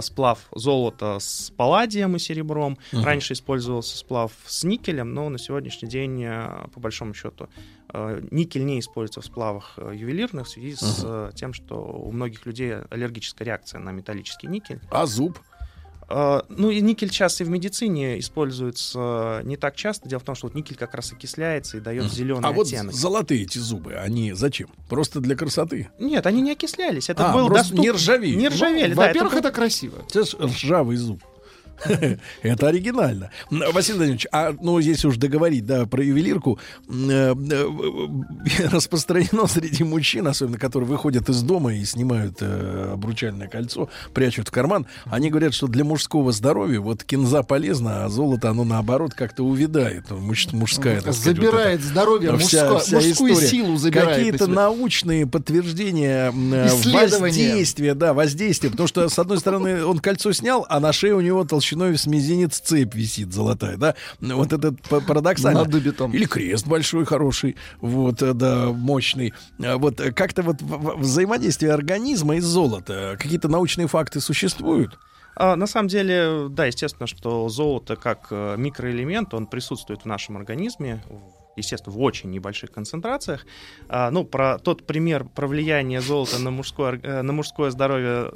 сплав 0.00 0.46
золота 0.54 1.18
с 1.18 1.52
палладием 1.56 2.16
и 2.16 2.18
серебром. 2.18 2.78
Мгм. 2.92 3.04
Раньше 3.04 3.32
использовался 3.32 3.96
сплав 3.96 4.32
с 4.46 4.64
никелем, 4.64 5.12
но 5.12 5.28
на 5.28 5.38
сегодняшний 5.38 5.88
день, 5.88 6.22
э, 6.22 6.68
по 6.72 6.80
большому 6.80 7.14
счету, 7.14 7.48
э, 7.92 8.22
никель 8.30 8.64
не 8.64 8.78
используется 8.80 9.20
в 9.20 9.24
сплавах 9.24 9.74
э, 9.76 9.92
ювелирных 9.94 10.46
в 10.46 10.50
связи 10.50 10.74
с 10.76 11.02
э, 11.04 11.30
тем, 11.34 11.52
что 11.52 11.76
у 11.76 12.12
многих 12.12 12.46
людей 12.46 12.76
аллергическая 12.90 13.46
реакция 13.46 13.80
на 13.80 13.90
металлический 13.90 14.46
никель. 14.46 14.80
А 14.90 15.06
зуб? 15.06 15.38
Э, 16.08 16.42
Ну 16.48 16.70
и 16.70 16.80
никель 16.80 17.10
сейчас 17.10 17.40
и 17.40 17.44
в 17.44 17.50
медицине 17.50 18.18
используется 18.18 19.40
не 19.44 19.56
так 19.56 19.76
часто. 19.76 20.08
Дело 20.08 20.20
в 20.20 20.24
том, 20.24 20.34
что 20.34 20.46
вот 20.46 20.54
никель 20.54 20.76
как 20.76 20.94
раз 20.94 21.12
окисляется 21.12 21.76
и 21.76 21.80
дает 21.80 22.12
зеленый 22.12 22.48
А 22.48 22.52
вот 22.52 22.66
оттенок. 22.68 22.94
золотые 22.94 23.42
эти 23.42 23.58
зубы, 23.58 23.94
они 23.94 24.32
зачем? 24.32 24.68
Просто 24.88 25.20
для 25.20 25.34
красоты? 25.36 25.88
Нет, 25.98 26.26
они 26.26 26.42
не 26.42 26.52
окислялись. 26.52 27.08
Это 27.10 27.30
А, 27.30 27.32
был 27.34 27.48
доступ- 27.48 27.78
не 27.80 27.90
ржавеют. 27.90 28.38
Не 28.38 28.48
ржавели, 28.48 28.94
Ну, 28.94 29.00
да. 29.00 29.06
во-первых, 29.08 29.32
был- 29.32 29.38
Это 29.40 29.50
красиво. 29.52 29.96
Это 30.08 30.24
ржавый 30.46 30.96
зуб. 30.96 31.22
Это 32.42 32.68
оригинально. 32.68 33.30
Василий 33.50 33.98
Владимирович, 33.98 34.26
а 34.32 34.54
ну 34.60 34.78
если 34.78 35.08
уж 35.08 35.16
договорить, 35.16 35.66
да, 35.66 35.86
про 35.86 36.02
ювелирку, 36.02 36.58
э, 36.88 37.34
э, 37.34 38.68
распространено 38.70 39.46
среди 39.46 39.84
мужчин, 39.84 40.26
особенно 40.26 40.58
которые 40.58 40.88
выходят 40.88 41.28
из 41.28 41.42
дома 41.42 41.74
и 41.74 41.84
снимают 41.84 42.38
э, 42.40 42.90
обручальное 42.94 43.48
кольцо, 43.48 43.88
прячут 44.14 44.48
в 44.48 44.50
карман, 44.50 44.86
они 45.06 45.30
говорят, 45.30 45.54
что 45.54 45.66
для 45.66 45.84
мужского 45.84 46.32
здоровья 46.32 46.80
вот 46.80 47.04
кинза 47.04 47.42
полезна, 47.42 48.04
а 48.04 48.08
золото, 48.08 48.50
оно 48.50 48.64
наоборот 48.64 49.14
как-то 49.14 49.44
увядает. 49.44 50.06
Ну, 50.10 50.18
Муж, 50.18 50.52
мужская, 50.52 51.00
так 51.00 51.14
сказать, 51.14 51.36
Забирает 51.36 51.80
здоровье, 51.82 52.36
вся- 52.38 52.78
вся 52.78 52.96
мужскую 52.96 53.32
история. 53.32 53.48
силу 53.48 53.76
забирает. 53.76 54.16
Какие-то 54.16 54.46
научные 54.46 55.26
подтверждения 55.26 56.32
воздействия, 56.32 57.94
да, 57.94 58.14
воздействия. 58.14 58.70
Потому 58.70 58.86
что, 58.86 59.08
с 59.08 59.18
одной 59.18 59.38
стороны, 59.38 59.84
он 59.84 59.98
кольцо 59.98 60.32
снял, 60.32 60.66
а 60.68 60.80
на 60.80 60.92
шее 60.92 61.14
у 61.14 61.20
него 61.20 61.44
толщиной 61.66 61.96
в 61.96 62.06
мизинец 62.06 62.58
цепь 62.60 62.94
висит 62.94 63.32
золотая, 63.32 63.76
да. 63.76 63.94
Вот 64.20 64.52
это 64.52 64.72
п- 64.72 65.00
парадоксально. 65.00 65.64
На 65.64 65.70
дубе 65.70 65.92
там. 65.92 66.12
Или 66.12 66.26
крест 66.26 66.66
большой, 66.66 67.04
хороший, 67.04 67.56
вот, 67.80 68.22
э, 68.22 68.32
да, 68.34 68.66
мощный. 68.72 69.32
А 69.62 69.76
Вот 69.76 70.00
э, 70.00 70.12
как-то 70.12 70.42
вот 70.42 70.62
взаимодействие 70.62 71.72
организма 71.72 72.36
и 72.36 72.40
золота, 72.40 73.16
какие-то 73.18 73.48
научные 73.48 73.88
факты 73.88 74.20
существуют? 74.20 74.98
А, 75.34 75.56
на 75.56 75.66
самом 75.66 75.88
деле, 75.88 76.48
да, 76.48 76.66
естественно, 76.66 77.06
что 77.06 77.48
золото 77.48 77.96
как 77.96 78.28
э, 78.30 78.54
микроэлемент, 78.56 79.34
он 79.34 79.46
присутствует 79.46 80.02
в 80.02 80.06
нашем 80.06 80.36
организме, 80.36 81.02
естественно, 81.56 81.94
в 81.94 82.00
очень 82.00 82.30
небольших 82.30 82.70
концентрациях. 82.70 83.44
А, 83.88 84.10
ну, 84.10 84.24
про 84.24 84.58
тот 84.58 84.86
пример 84.86 85.24
про 85.24 85.46
влияние 85.46 86.00
золота 86.00 86.38
на 86.38 86.50
мужское, 86.50 87.22
на 87.22 87.32
мужское 87.32 87.70
здоровье 87.70 88.32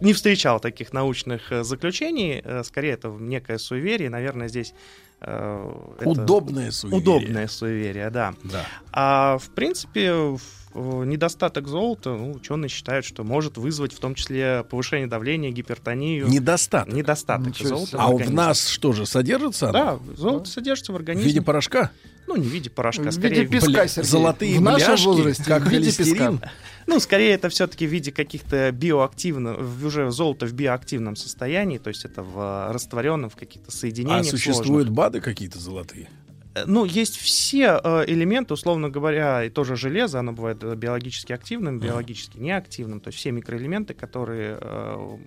не 0.00 0.12
встречал 0.12 0.60
таких 0.60 0.92
научных 0.92 1.52
э, 1.52 1.64
заключений. 1.64 2.40
Э, 2.44 2.62
Скорее, 2.64 2.92
это 2.92 3.08
некое 3.08 3.58
суеверие. 3.58 4.10
Наверное, 4.10 4.48
здесь 4.48 4.74
э, 5.20 5.72
это 6.00 6.08
Удобное 6.08 6.70
суеверие. 6.70 7.00
Удобное 7.02 7.48
суеверие, 7.48 8.10
да. 8.10 8.34
Да. 8.44 8.66
А 8.92 9.38
в 9.38 9.50
принципе, 9.50 10.12
в- 10.12 10.40
в 10.74 11.04
недостаток 11.04 11.68
золота, 11.68 12.10
ну, 12.10 12.32
ученые 12.32 12.68
считают, 12.68 13.06
что 13.06 13.22
может 13.22 13.56
вызвать 13.56 13.92
в 13.92 14.00
том 14.00 14.16
числе 14.16 14.64
повышение 14.68 15.06
давления, 15.06 15.50
гипертонию. 15.52 16.26
Недостаток. 16.26 16.92
Недостаток 16.92 17.46
Ничего 17.46 17.68
золота. 17.76 17.96
в 17.96 18.00
А 18.00 18.06
в 18.06 18.10
организме. 18.10 18.34
нас 18.36 18.66
что 18.66 18.92
же, 18.92 19.06
содержится 19.06 19.68
оно? 19.68 19.72
Да, 19.72 19.98
золото 20.16 20.50
содержится 20.50 20.90
в 20.90 20.94
В 20.94 20.98
организме. 20.98 21.28
виде 21.28 21.42
порошка? 21.42 21.92
Ну, 22.26 22.34
не 22.36 22.42
в 22.48 22.50
виде 22.50 22.70
порошка, 22.70 23.04
В 23.04 23.12
скорее 23.12 23.42
виде 23.42 23.52
песка, 23.52 23.70
Бля, 23.70 23.86
Сергей. 23.86 24.08
золотые 24.10 24.58
В 24.58 24.62
нашем 24.62 24.86
бляшки, 24.88 25.06
возрасте 25.06 25.44
как 25.44 25.62
в 25.62 25.68
виде 25.68 25.92
холестерин. 25.92 26.38
песка. 26.38 26.52
Ну, 26.86 27.00
скорее, 27.00 27.32
это 27.32 27.48
все-таки 27.48 27.86
в 27.86 27.90
виде 27.90 28.12
каких-то 28.12 28.70
биоактивных, 28.72 29.58
уже 29.84 30.10
золото 30.10 30.46
в 30.46 30.52
биоактивном 30.52 31.16
состоянии, 31.16 31.78
то 31.78 31.88
есть 31.88 32.04
это 32.04 32.22
в 32.22 32.72
растворенном, 32.72 33.30
в 33.30 33.36
каких-то 33.36 33.70
соединениях. 33.70 34.26
А 34.26 34.30
существуют 34.30 34.88
БАДы 34.90 35.20
какие-то 35.20 35.58
золотые? 35.58 36.08
Э, 36.54 36.64
Ну, 36.66 36.84
есть 36.84 37.16
все 37.16 37.80
э, 37.82 38.04
элементы, 38.06 38.54
условно 38.54 38.88
говоря, 38.88 39.44
и 39.44 39.50
тоже 39.50 39.76
железо, 39.76 40.20
оно 40.20 40.32
бывает 40.32 40.62
э, 40.62 40.74
биологически 40.74 41.32
активным, 41.32 41.80
биологически 41.80 42.38
неактивным, 42.38 43.00
то 43.00 43.08
есть 43.08 43.18
все 43.18 43.32
микроэлементы, 43.32 43.94
которые... 43.94 44.58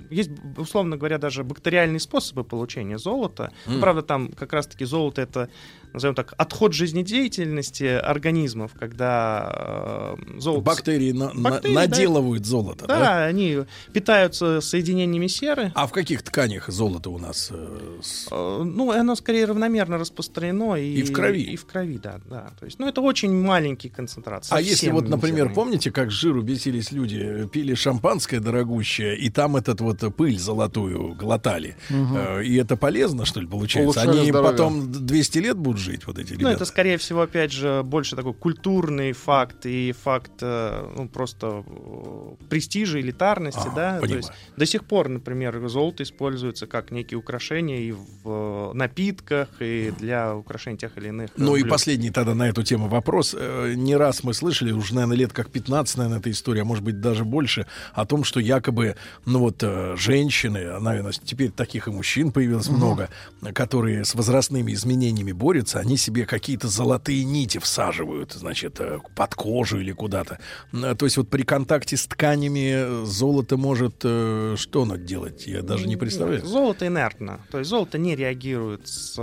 есть, 0.10 0.32
условно 0.58 0.98
говоря, 0.98 1.18
даже 1.18 1.44
бактериальные 1.44 2.00
способы 2.00 2.44
получения 2.44 2.98
золота. 2.98 3.52
М. 3.66 3.82
Правда, 3.82 4.02
там 4.02 4.32
как 4.32 4.54
раз-таки 4.54 4.86
золото— 4.86 5.22
это, 5.24 5.50
назовем 5.94 6.16
так, 6.16 6.34
отход 6.38 6.74
жизнедеятельности 6.74 7.84
организмов, 7.86 8.72
когда 8.78 10.16
э, 10.18 10.40
золото... 10.40 10.64
Бактерии, 10.64 11.12
на- 11.12 11.34
на- 11.34 11.50
Бактерии, 11.52 11.74
да. 11.74 11.82
наделывают 11.82 12.46
золото, 12.46 12.86
Да, 12.88 13.00
да? 13.00 13.26
они 13.26 13.60
питаются 13.94 14.62
соединениями 14.62 15.28
серы. 15.28 15.72
А 15.76 15.88
в 15.88 15.92
каких 15.92 16.22
тканях 16.24 16.70
золото 16.70 17.10
у 17.10 17.18
нас? 17.18 17.50
э, 17.52 18.00
с- 18.02 18.28
Э, 18.32 18.64
Ну, 18.64 18.92
оно 18.92 19.16
скорее 19.16 19.46
равномерно 19.46 19.98
распространено. 19.98 20.76
И, 20.76 20.96
И 21.00 21.04
в 21.04 21.12
крови. 21.12 21.42
И 21.44 21.56
в 21.56 21.66
крови, 21.66 21.98
да. 22.02 22.20
да. 22.30 22.52
То 22.60 22.66
есть, 22.66 22.80
ну, 22.80 22.88
это 22.88 23.02
очень 23.02 23.32
маленькие 23.34 23.92
концентрации. 23.92 24.54
А 24.56 24.62
если 24.62 24.90
вот, 24.92 25.08
например, 25.10 25.46
мизерные. 25.46 25.56
помните, 25.56 25.92
как 25.92 26.12
с 26.12 26.14
жиру 26.14 26.42
бесились 26.42 26.92
люди, 26.92 27.48
пили 27.52 27.74
шампанское 27.74 28.40
дорогущее, 28.40 29.18
и 29.18 29.30
там 29.30 29.56
этот 29.56 29.82
вот 29.82 30.00
пыль 30.16 30.38
золотую 30.40 31.16
глотали. 31.16 31.76
Мгм. 31.90 32.18
Э, 32.18 32.44
И 32.44 32.56
это 32.56 32.76
полезно, 32.78 33.26
что 33.26 33.40
ли, 33.42 33.48
получается? 33.48 34.00
Улучшали 34.02 34.20
Они 34.20 34.30
здоровье. 34.30 34.52
потом 34.52 34.92
200 34.92 35.40
лет 35.40 35.58
будут 35.58 35.77
жить, 35.78 36.06
вот 36.08 36.18
эти 36.18 36.34
Ну, 36.34 36.40
ребята? 36.40 36.56
это, 36.56 36.66
скорее 36.66 36.98
всего, 36.98 37.22
опять 37.22 37.52
же, 37.52 37.82
больше 37.84 38.16
такой 38.16 38.34
культурный 38.34 39.12
факт 39.14 39.66
и 39.66 39.92
факт 39.92 40.32
э, 40.42 40.94
ну, 40.98 41.08
просто 41.10 41.64
э, 41.68 42.36
престижа, 42.50 43.00
элитарности, 43.00 43.68
Ага, 43.68 43.76
да. 43.76 43.96
То 43.96 44.02
понимаю. 44.02 44.18
есть 44.22 44.32
до 44.58 44.66
сих 44.66 44.86
пор, 44.86 45.10
например, 45.10 45.68
золото 45.68 46.04
используется 46.04 46.68
как 46.68 46.92
некие 46.92 47.18
украшения 47.18 47.80
и 47.80 47.94
в 48.24 48.74
напитках, 48.74 49.50
и 49.60 49.92
для 49.98 50.36
украшения 50.36 50.78
тех 50.78 50.98
или 50.98 51.10
иных. 51.10 51.30
э, 51.30 51.34
Ну 51.38 51.56
и 51.56 51.62
блюд. 51.62 51.72
последний 51.72 52.12
тогда 52.12 52.34
на 52.34 52.48
эту 52.50 52.64
тему 52.64 52.88
вопрос. 52.88 53.34
Не 53.34 53.96
раз 53.96 54.24
мы 54.24 54.34
слышали, 54.34 54.72
уже, 54.72 54.94
наверное, 54.96 55.18
лет 55.18 55.34
как 55.34 55.50
15, 55.52 55.98
наверное, 55.98 56.20
эта 56.20 56.32
история, 56.32 56.62
а 56.62 56.66
может 56.66 56.84
быть, 56.84 57.00
даже 57.02 57.26
больше, 57.26 57.66
о 57.94 58.06
том, 58.06 58.24
что 58.24 58.40
якобы, 58.40 58.96
ну 59.26 59.40
вот, 59.40 59.64
женщины, 59.98 60.58
а, 60.66 60.80
наверное, 60.80 61.12
теперь 61.12 61.52
таких 61.52 61.88
и 61.88 61.92
мужчин 61.92 62.32
появилось 62.32 62.68
Мгм. 62.70 62.78
много, 62.78 63.10
которые 63.54 64.06
с 64.06 64.16
возрастными 64.16 64.72
изменениями 64.74 65.32
борются, 65.32 65.67
они 65.76 65.98
себе 65.98 66.26
какие-то 66.26 66.68
золотые 66.68 67.24
нити 67.24 67.58
всаживают, 67.58 68.34
значит, 68.34 68.80
э, 68.80 69.00
под 69.16 69.36
кожу 69.36 69.80
или 69.80 69.92
куда-то. 69.92 70.40
То 70.72 71.06
есть 71.06 71.18
вот 71.18 71.30
при 71.30 71.44
контакте 71.44 71.98
с 71.98 72.08
тканями 72.08 72.74
э, 72.74 73.06
золото 73.06 73.58
может 73.58 74.02
э, 74.04 74.56
что 74.58 74.84
оно 74.84 74.96
делать? 74.96 75.48
Я 75.48 75.62
даже 75.62 75.88
не 75.88 75.96
представляю. 75.98 76.46
Золото 76.46 76.88
инертно. 76.88 77.42
То 77.52 77.60
есть 77.60 77.70
золото 77.70 77.98
не 77.98 78.16
реагирует 78.16 78.88
с, 78.88 79.16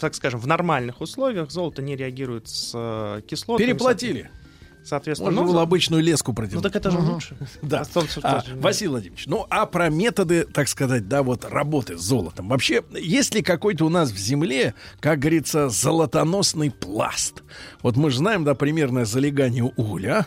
так 0.00 0.14
скажем, 0.14 0.40
в 0.40 0.46
нормальных 0.46 1.00
условиях. 1.00 1.50
Золото 1.50 1.82
не 1.82 1.96
реагирует 1.96 2.48
с 2.48 3.22
кислотами. 3.26 3.66
Переплатили. 3.66 4.30
Соответственно, 4.88 5.30
Можно 5.30 5.40
ну, 5.42 5.46
было 5.48 5.56
за- 5.58 5.62
обычную 5.62 6.02
леску 6.02 6.30
ну 6.30 6.36
протянуть. 6.36 6.62
так 6.62 6.74
это 6.76 6.90
же 6.90 6.98
лучше. 6.98 7.36
Да. 7.62 7.82
А 7.94 8.00
А, 8.22 8.44
Василий 8.56 8.88
Владимирович, 8.88 9.26
ну 9.26 9.46
а 9.50 9.66
про 9.66 9.90
методы, 9.90 10.44
так 10.44 10.68
сказать, 10.68 11.08
да, 11.08 11.22
вот 11.22 11.44
работы 11.44 11.98
с 11.98 12.00
золотом. 12.00 12.48
Вообще, 12.48 12.82
есть 12.92 13.34
ли 13.34 13.42
какой-то 13.42 13.84
у 13.84 13.88
нас 13.90 14.10
в 14.10 14.16
земле, 14.16 14.74
как 15.00 15.18
говорится, 15.18 15.68
золотоносный 15.68 16.70
пласт? 16.70 17.42
Вот 17.82 17.96
мы 17.96 18.10
же 18.10 18.18
знаем, 18.18 18.44
да, 18.44 18.54
примерное 18.54 19.04
залегание 19.04 19.64
угля, 19.64 20.26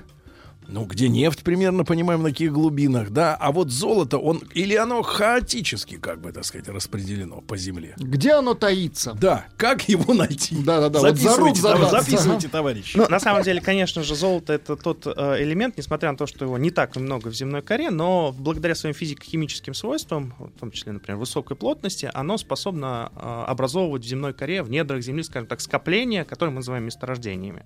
ну, 0.72 0.85
где 0.85 1.10
нефть 1.10 1.43
примерно, 1.43 1.84
понимаем, 1.84 2.23
на 2.23 2.30
каких 2.30 2.53
глубинах, 2.53 3.11
да, 3.11 3.35
а 3.35 3.52
вот 3.52 3.69
золото, 3.69 4.18
он, 4.18 4.41
или 4.53 4.76
оно 4.76 5.02
хаотически, 5.02 5.98
как 5.98 6.22
бы, 6.22 6.31
так 6.31 6.45
сказать, 6.45 6.68
распределено 6.69 7.41
по 7.41 7.57
земле? 7.57 7.93
Где 7.98 8.31
оно 8.34 8.53
таится? 8.53 9.14
Да, 9.14 9.45
как 9.57 9.88
его 9.89 10.14
найти? 10.14 10.56
Да-да-да, 10.64 10.99
вот 10.99 11.18
за 11.18 11.35
рук 11.35 11.56
Записывайте, 11.56 11.61
товар- 11.61 11.77
задаться. 11.85 12.11
записывайте, 12.11 12.48
товарищи. 12.48 12.98
Ну, 12.98 13.07
на 13.10 13.19
самом 13.19 13.43
деле, 13.43 13.61
конечно 13.61 14.02
же, 14.02 14.15
золото 14.15 14.53
это 14.53 14.76
тот 14.77 15.06
э, 15.06 15.43
элемент, 15.43 15.77
несмотря 15.77 16.11
на 16.11 16.18
то, 16.18 16.26
что 16.26 16.45
его 16.45 16.57
не 16.57 16.72
так 16.72 16.95
много 16.95 17.27
в 17.27 17.35
земной 17.35 17.61
коре, 17.61 17.89
но 17.89 18.34
благодаря 18.38 18.76
своим 18.76 18.95
физико-химическим 18.95 19.73
свойствам, 19.73 20.34
в 20.39 20.60
том 20.60 20.72
числе, 20.72 20.93
например, 20.93 21.18
высокой 21.18 21.57
плотности, 21.57 22.10
оно 22.14 22.38
способно 22.38 23.11
э, 23.15 23.43
образовывать 23.48 24.06
в 24.06 24.07
земной 24.07 24.34
коре, 24.34 24.64
в 24.64 24.69
недрах 24.69 25.02
земли, 25.02 25.23
скажем 25.23 25.48
так, 25.48 25.60
скопления, 25.60 26.23
которые 26.23 26.52
мы 26.52 26.57
называем 26.60 26.85
месторождениями. 26.85 27.65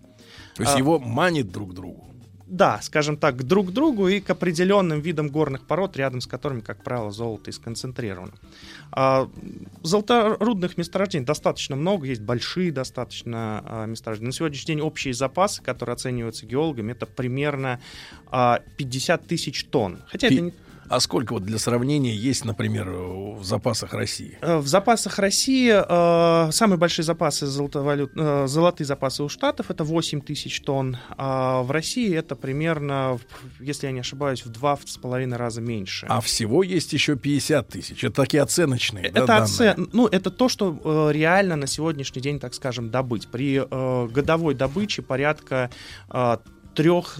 То 0.55 0.63
есть 0.63 0.75
а- 0.75 0.77
его 0.77 0.97
манит 0.99 1.51
друг 1.51 1.71
к 1.71 1.73
другу. 1.73 2.14
Да, 2.47 2.79
скажем 2.81 3.17
так, 3.17 3.43
друг 3.43 3.69
к 3.69 3.71
другу 3.71 4.07
и 4.07 4.19
к 4.19 4.29
определенным 4.29 5.01
видам 5.01 5.29
горных 5.29 5.65
пород, 5.65 5.97
рядом 5.97 6.21
с 6.21 6.27
которыми, 6.27 6.61
как 6.61 6.83
правило, 6.83 7.09
золото 7.11 7.49
и 7.49 7.53
сконцентрировано. 7.53 8.33
А, 8.91 9.29
золоторудных 9.81 10.77
месторождений 10.77 11.25
достаточно 11.25 11.75
много, 11.75 12.05
есть 12.05 12.21
большие 12.21 12.71
достаточно 12.71 13.63
а, 13.65 13.85
месторождения. 13.85 14.27
На 14.27 14.33
сегодняшний 14.33 14.75
день 14.75 14.81
общие 14.81 15.13
запасы, 15.13 15.63
которые 15.63 15.93
оцениваются 15.93 16.45
геологами, 16.45 16.91
это 16.91 17.07
примерно 17.07 17.79
а, 18.27 18.61
50 18.77 19.25
тысяч 19.25 19.65
тонн. 19.65 20.03
Хотя 20.07 20.29
Пи- 20.29 20.35
это 20.35 20.43
не 20.43 20.53
А 20.87 20.99
сколько 20.99 21.33
вот 21.33 21.43
для 21.43 21.57
сравнения 21.57 22.13
есть, 22.15 22.45
например, 22.45 22.89
в 22.91 23.43
запасах 23.43 23.93
России? 23.93 24.37
Э, 24.41 24.57
В 24.57 24.67
запасах 24.67 25.19
России 25.19 25.71
э, 25.73 26.51
самые 26.51 26.77
большие 26.77 27.03
запасы 27.05 27.45
золотовалют, 27.47 28.11
э, 28.15 28.45
золотые 28.47 28.85
запасы 28.85 29.23
у 29.23 29.29
Штатов 29.29 29.71
это 29.71 29.83
8 29.83 30.21
тысяч 30.21 30.61
тонн. 30.61 30.97
А 31.17 31.61
в 31.63 31.71
России 31.71 32.13
это 32.15 32.35
примерно, 32.35 33.19
если 33.59 33.87
я 33.87 33.91
не 33.93 33.99
ошибаюсь, 34.01 34.45
в 34.45 34.49
два 34.49 34.77
с 34.85 34.97
половиной 34.97 35.37
раза 35.37 35.61
меньше. 35.61 36.05
А 36.09 36.21
всего 36.21 36.63
есть 36.63 36.93
еще 36.93 37.15
50 37.15 37.67
тысяч. 37.67 38.03
Это 38.03 38.15
такие 38.23 38.43
оценочные. 38.43 39.03
да, 39.11 39.19
это, 39.19 39.25
данные? 39.27 39.43
оце- 39.71 39.75
ну, 39.93 40.07
это 40.07 40.29
то, 40.31 40.49
что 40.49 41.09
э, 41.09 41.13
реально 41.13 41.55
на 41.55 41.67
сегодняшний 41.67 42.21
день, 42.21 42.39
так 42.39 42.53
скажем, 42.53 42.89
добыть. 42.91 43.27
При 43.27 43.61
э, 43.69 44.07
годовой 44.11 44.53
добыче 44.55 45.01
порядка 45.01 45.69
э, 46.09 46.37
трех 46.75 47.19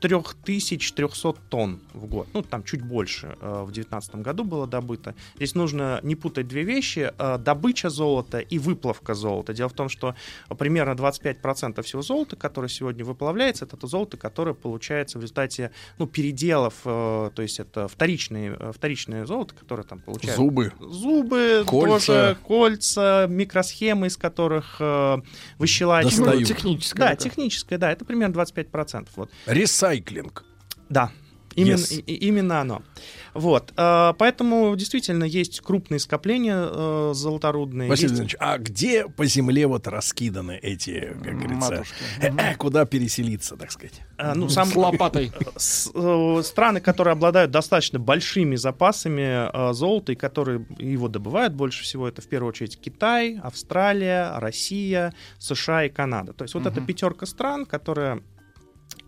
3300 0.00 1.32
тонн 1.48 1.80
в 1.94 2.06
год. 2.06 2.28
Ну, 2.32 2.42
там 2.42 2.62
чуть 2.64 2.82
больше 2.82 3.36
э, 3.40 3.62
в 3.62 3.72
2019 3.72 4.16
году 4.16 4.44
было 4.44 4.66
добыто. 4.66 5.14
Здесь 5.36 5.54
нужно 5.54 6.00
не 6.02 6.14
путать 6.16 6.48
две 6.48 6.62
вещи. 6.62 7.12
э, 7.18 7.38
добыча 7.38 7.90
золота 7.90 8.38
и 8.38 8.58
выплавка 8.58 9.14
золота. 9.14 9.52
Дело 9.52 9.68
в 9.68 9.72
том, 9.72 9.88
что 9.88 10.14
примерно 10.58 10.92
25% 10.92 11.82
всего 11.82 12.02
золота, 12.02 12.36
которое 12.36 12.68
сегодня 12.68 13.04
выплавляется, 13.04 13.64
это 13.64 13.76
то 13.76 13.86
золото, 13.86 14.16
которое 14.16 14.54
получается 14.54 15.18
в 15.18 15.22
результате 15.22 15.70
ну, 15.98 16.06
переделов, 16.06 16.74
э, 16.84 17.30
то 17.34 17.42
есть 17.42 17.60
это 17.60 17.88
вторичные, 17.88 18.56
э, 18.58 18.72
вторичное 18.74 19.26
золото, 19.26 19.54
которое 19.54 19.82
там 19.82 20.00
получается. 20.00 20.36
Зубы. 20.36 20.72
Зубы, 20.80 21.64
Кольца. 21.66 22.06
тоже 22.06 22.38
кольца, 22.44 23.26
микросхемы, 23.28 24.06
из 24.06 24.16
которых 24.16 24.76
э, 24.80 25.18
выщелачивают. 25.58 26.40
Ну, 26.40 26.44
техническое 26.44 26.98
Да, 26.98 27.08
такое. 27.10 27.24
техническое, 27.30 27.78
да, 27.78 27.92
это 27.92 28.04
примерно 28.04 28.34
25%. 28.34 29.08
Вот. 29.16 29.30
Ресайклинг. 29.72 30.44
Да, 30.88 31.10
именно, 31.54 31.76
Yes. 31.76 32.02
именно 32.06 32.60
оно. 32.62 32.82
Вот, 33.34 33.72
э, 33.76 34.14
поэтому 34.18 34.74
действительно 34.74 35.22
есть 35.24 35.60
крупные 35.60 35.98
скопления 36.00 36.56
э, 36.72 37.12
золоторудные. 37.14 37.88
Василий 37.90 38.08
есть- 38.14 38.20
Владимирович, 38.32 38.36
а 38.40 38.58
где 38.58 39.06
по 39.06 39.26
земле 39.26 39.66
вот 39.66 39.86
раскиданы 39.86 40.58
эти, 40.62 41.14
как 41.22 41.34
говорится, 41.38 41.70
Матушки. 41.70 41.94
э, 42.22 42.54
куда 42.56 42.86
переселиться, 42.86 43.56
так 43.56 43.70
сказать? 43.70 44.00
э, 44.16 44.32
ну, 44.34 44.48
сам- 44.48 44.68
С 44.70 44.74
лопатой. 44.76 45.30
с- 45.56 45.90
э, 45.94 46.42
страны, 46.42 46.80
которые 46.80 47.12
обладают 47.12 47.50
достаточно 47.50 47.98
большими 47.98 48.56
запасами 48.56 49.70
э, 49.70 49.74
золота 49.74 50.12
и 50.12 50.16
которые 50.16 50.66
его 50.78 51.08
добывают 51.08 51.52
больше 51.52 51.84
всего, 51.84 52.08
это 52.08 52.22
в 52.22 52.26
первую 52.28 52.48
очередь 52.48 52.80
Китай, 52.80 53.38
Австралия, 53.42 54.38
Россия, 54.38 55.12
США 55.38 55.84
и 55.84 55.90
Канада. 55.90 56.32
То 56.32 56.44
есть 56.44 56.54
вот 56.54 56.66
эта 56.66 56.80
пятерка 56.80 57.26
стран, 57.26 57.66
которая 57.66 58.22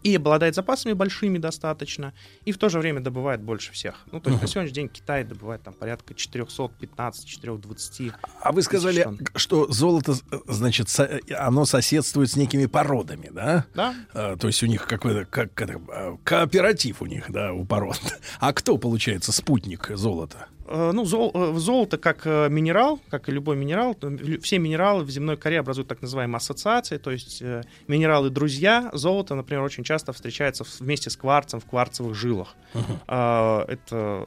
и 0.03 0.17
обладает 0.17 0.55
запасами 0.55 0.93
большими 0.95 1.39
достаточно, 1.39 2.13
и 2.45 2.53
в 2.53 2.59
то 2.59 2.69
же 2.69 2.79
время 2.79 3.01
добывает 3.01 3.41
больше 3.43 3.73
всех. 3.73 4.03
Ну, 4.13 4.21
то 4.21 4.31
есть 4.31 4.37
Мгм. 4.39 4.47
на 4.47 4.49
сегодняшний 4.49 4.75
день 4.75 4.89
Китай 4.89 5.25
добывает 5.25 5.63
там 5.63 5.75
порядка 5.75 6.15
415-420. 6.15 8.13
А 8.41 8.53
вы 8.53 8.63
сказали, 8.63 9.07
что 9.37 9.71
золото, 9.71 10.15
значит, 10.47 10.89
со- 10.89 11.21
оно 11.39 11.65
соседствует 11.65 12.31
с 12.31 12.37
некими 12.37 12.67
породами, 12.67 13.31
да? 13.33 13.67
Да. 13.75 13.95
А, 14.15 14.37
то 14.37 14.47
есть 14.47 14.63
у 14.63 14.67
них 14.67 14.87
какой-то 14.87 15.25
как, 15.27 15.51
а, 15.63 16.17
кооператив 16.25 17.03
у 17.03 17.07
них, 17.07 17.31
да, 17.31 17.53
у 17.53 17.65
пород. 17.65 18.01
А 18.39 18.53
кто, 18.53 18.77
получается, 18.79 19.33
спутник 19.33 19.91
золота? 19.95 20.47
Э, 20.71 20.93
Ну, 20.93 21.05
зол- 21.05 21.33
э, 21.35 21.59
золото 21.59 21.99
как 21.99 22.27
э, 22.27 22.49
минерал, 22.49 23.01
как 23.11 23.29
и 23.29 23.33
любой 23.33 23.57
минерал, 23.57 23.97
все 24.43 24.59
минералы 24.59 25.03
в 25.05 25.11
земной 25.11 25.37
коре 25.37 25.59
образуют 25.61 25.89
так 25.89 26.01
называемые 26.01 26.37
ассоциации, 26.37 26.97
то 26.99 27.11
есть 27.11 27.43
минералы-друзья. 27.89 28.91
Золото, 28.93 29.35
например, 29.35 29.63
очень 29.65 29.85
часто 29.85 30.13
встречается 30.13 30.65
в- 30.65 30.81
вместе 30.81 31.11
с 31.11 31.17
кварцем 31.17 31.61
в 31.61 31.65
кварцевых 31.67 32.15
жилах. 32.15 32.55
А, 33.07 33.65
Это 33.69 34.27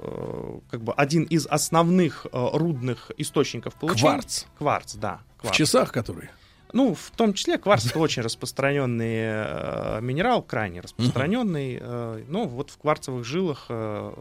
как 0.70 0.82
бы 0.84 0.94
один 0.94 1.24
из 1.24 1.48
основных 1.48 2.28
рудных 2.32 3.11
источников 3.18 3.74
получения. 3.76 4.11
Кварц? 4.11 4.45
Кварц, 4.57 4.95
да. 4.95 5.20
В 5.38 5.41
кварц. 5.41 5.56
часах, 5.56 5.91
которые? 5.91 6.30
Ну, 6.73 6.95
в 6.95 7.11
том 7.11 7.33
числе 7.35 7.59
кварц 7.59 7.85
это 7.85 7.99
очень 7.99 8.23
распространенный 8.23 9.15
э, 9.15 9.99
минерал, 10.01 10.41
крайне 10.41 10.81
распространенный. 10.81 11.77
э, 11.79 12.23
ну, 12.27 12.47
вот 12.47 12.71
в 12.71 12.79
кварцевых 12.79 13.23
жилах 13.23 13.67
э, 13.69 14.13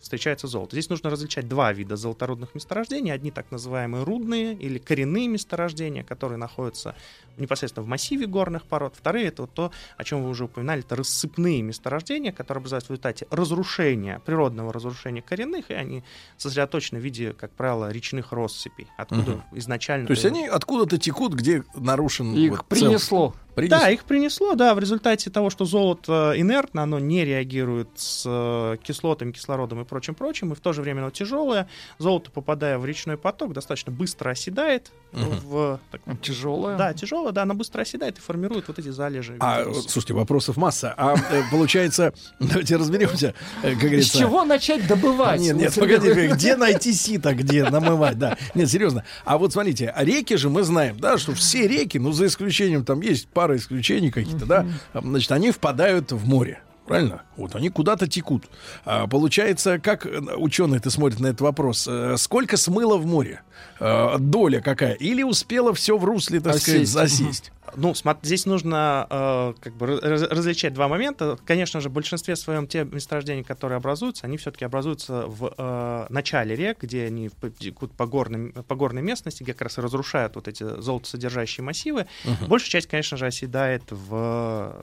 встречается 0.00 0.46
золото. 0.46 0.74
Здесь 0.74 0.88
нужно 0.88 1.10
различать 1.10 1.48
два 1.48 1.70
вида 1.74 1.96
золоторудных 1.96 2.54
месторождений. 2.54 3.12
Одни 3.12 3.30
так 3.30 3.50
называемые 3.50 4.04
рудные 4.04 4.54
или 4.54 4.78
коренные 4.78 5.28
месторождения, 5.28 6.02
которые 6.02 6.38
находятся 6.38 6.94
непосредственно 7.40 7.84
в 7.84 7.88
массиве 7.88 8.26
горных 8.26 8.64
пород. 8.64 8.94
Вторые 8.96 9.26
это 9.26 9.42
вот 9.42 9.52
то, 9.54 9.72
о 9.96 10.04
чем 10.04 10.22
вы 10.22 10.30
уже 10.30 10.44
упоминали, 10.44 10.80
это 10.80 10.96
рассыпные 10.96 11.62
месторождения, 11.62 12.32
которые 12.32 12.60
образуются 12.60 12.88
в 12.88 12.90
результате 12.90 13.26
разрушения, 13.30 14.20
природного 14.24 14.72
разрушения 14.72 15.22
коренных, 15.22 15.70
и 15.70 15.74
они 15.74 16.04
сосредоточены 16.36 17.00
в 17.00 17.02
виде, 17.02 17.32
как 17.32 17.50
правило, 17.52 17.90
речных 17.90 18.32
россыпей, 18.32 18.86
откуда 18.96 19.32
Мгм. 19.32 19.42
изначально... 19.52 20.06
То 20.06 20.12
есть 20.12 20.24
они 20.24 20.46
откуда-то 20.46 20.98
текут, 20.98 21.34
где 21.34 21.64
нарушен... 21.74 22.34
Их 22.34 22.50
вот 22.50 22.78
цел- 22.78 23.34
принесло. 23.58 23.78
Да, 23.78 23.90
их 23.90 24.04
принесло, 24.04 24.54
да, 24.54 24.74
в 24.74 24.78
результате 24.78 25.30
того, 25.30 25.50
что 25.50 25.64
золото 25.64 26.32
инертно, 26.36 26.82
оно 26.82 26.98
не 26.98 27.24
реагирует 27.24 27.88
с 27.96 28.24
э, 28.26 28.76
кислотами, 28.82 29.32
кислородом 29.32 29.80
и 29.82 29.84
прочим-прочим, 29.84 30.52
и 30.52 30.54
в 30.54 30.60
то 30.60 30.72
же 30.72 30.82
время 30.82 31.00
оно 31.00 31.10
тяжелое. 31.10 31.68
Золото, 31.98 32.30
попадая 32.30 32.78
в 32.78 32.86
речной 32.86 33.16
поток, 33.16 33.52
достаточно 33.52 33.92
быстро 33.92 34.30
оседает. 34.30 34.90
Мгм. 35.12 35.40
В, 35.44 35.80
так- 35.90 36.00
Тяжелое. 36.20 36.76
да, 36.76 36.92
тяжелое, 36.92 37.32
да, 37.32 37.42
оно 37.42 37.54
быстро 37.54 37.80
оседает 37.80 38.18
и 38.18 38.20
формирует 38.20 38.68
вот 38.68 38.78
эти 38.78 38.90
залежи. 38.90 39.36
А, 39.40 39.64
слушайте, 39.72 40.12
вопросов 40.12 40.56
масса. 40.58 40.92
А 40.96 41.14
э, 41.14 41.42
получается, 41.50 42.12
давайте 42.40 42.76
разберемся, 42.76 43.34
э, 43.62 43.70
как 43.70 43.78
говорится. 43.78 44.18
чего 44.18 44.44
начать 44.44 44.86
добывать? 44.86 45.40
Нет, 45.40 45.56
нет, 45.56 45.74
погоди, 45.74 46.10
где 46.28 46.56
найти 46.56 46.92
сито, 46.92 47.34
где 47.34 47.64
намывать, 47.64 48.18
да. 48.18 48.36
Нет, 48.54 48.68
серьезно. 48.70 49.04
А 49.24 49.38
вот 49.38 49.52
смотрите, 49.52 49.88
а 49.88 50.04
реки 50.04 50.36
же 50.36 50.50
мы 50.50 50.62
знаем, 50.62 50.98
да, 51.00 51.16
что 51.16 51.32
все 51.34 51.66
реки, 51.66 51.98
ну, 51.98 52.12
за 52.12 52.26
исключением, 52.26 52.84
там 52.84 53.00
есть 53.00 53.28
пара 53.28 53.47
исключений 53.56 54.10
каких-то, 54.10 54.46
да, 54.46 54.66
значит, 54.94 55.32
они 55.32 55.50
впадают 55.50 56.12
в 56.12 56.26
море. 56.28 56.60
Правильно? 56.88 57.22
Вот 57.36 57.54
они 57.54 57.68
куда-то 57.68 58.06
текут. 58.08 58.46
А, 58.84 59.06
получается, 59.06 59.78
как 59.78 60.06
ученые-то 60.36 60.90
смотрят 60.90 61.20
на 61.20 61.28
этот 61.28 61.40
вопрос? 61.42 61.86
э, 61.88 62.16
Сколько 62.16 62.56
смыло 62.56 62.96
в 62.96 63.06
море? 63.06 63.42
Э, 63.80 64.16
доля 64.18 64.60
какая? 64.60 64.94
Или 64.94 65.22
успела 65.22 65.72
все 65.74 65.96
в 65.98 66.04
русле, 66.04 66.40
так 66.40 66.56
сказать, 66.56 66.82
Осесть. 66.82 66.92
засесть? 66.92 67.52
Ну, 67.76 67.94
здесь 68.22 68.46
нужно 68.46 69.06
э, 69.10 69.54
как 69.60 69.74
бы 69.76 70.00
раз- 70.00 70.22
различать 70.22 70.72
два 70.72 70.88
момента. 70.88 71.38
Конечно 71.44 71.80
же, 71.80 71.90
в 71.90 71.92
большинстве 71.92 72.34
своем 72.34 72.66
те 72.66 72.84
месторождения, 72.84 73.44
которые 73.44 73.76
образуются, 73.76 74.26
они 74.26 74.38
все-таки 74.38 74.64
образуются 74.64 75.26
в 75.26 75.52
э, 75.56 76.06
начале 76.08 76.56
рек, 76.56 76.78
где 76.82 77.04
они 77.04 77.30
текут 77.58 77.92
по, 77.92 78.06
горным, 78.06 78.52
по 78.66 78.74
горной 78.74 79.02
местности, 79.02 79.42
где 79.42 79.52
как 79.52 79.62
раз 79.62 79.78
и 79.78 79.80
разрушают 79.82 80.34
вот 80.36 80.48
эти 80.48 80.62
золотосодержащие 80.80 81.62
массивы. 81.62 82.06
Мгм. 82.24 82.46
Большая 82.48 82.70
часть, 82.70 82.86
конечно 82.88 83.18
же, 83.18 83.26
оседает 83.26 83.82
в, 83.90 84.74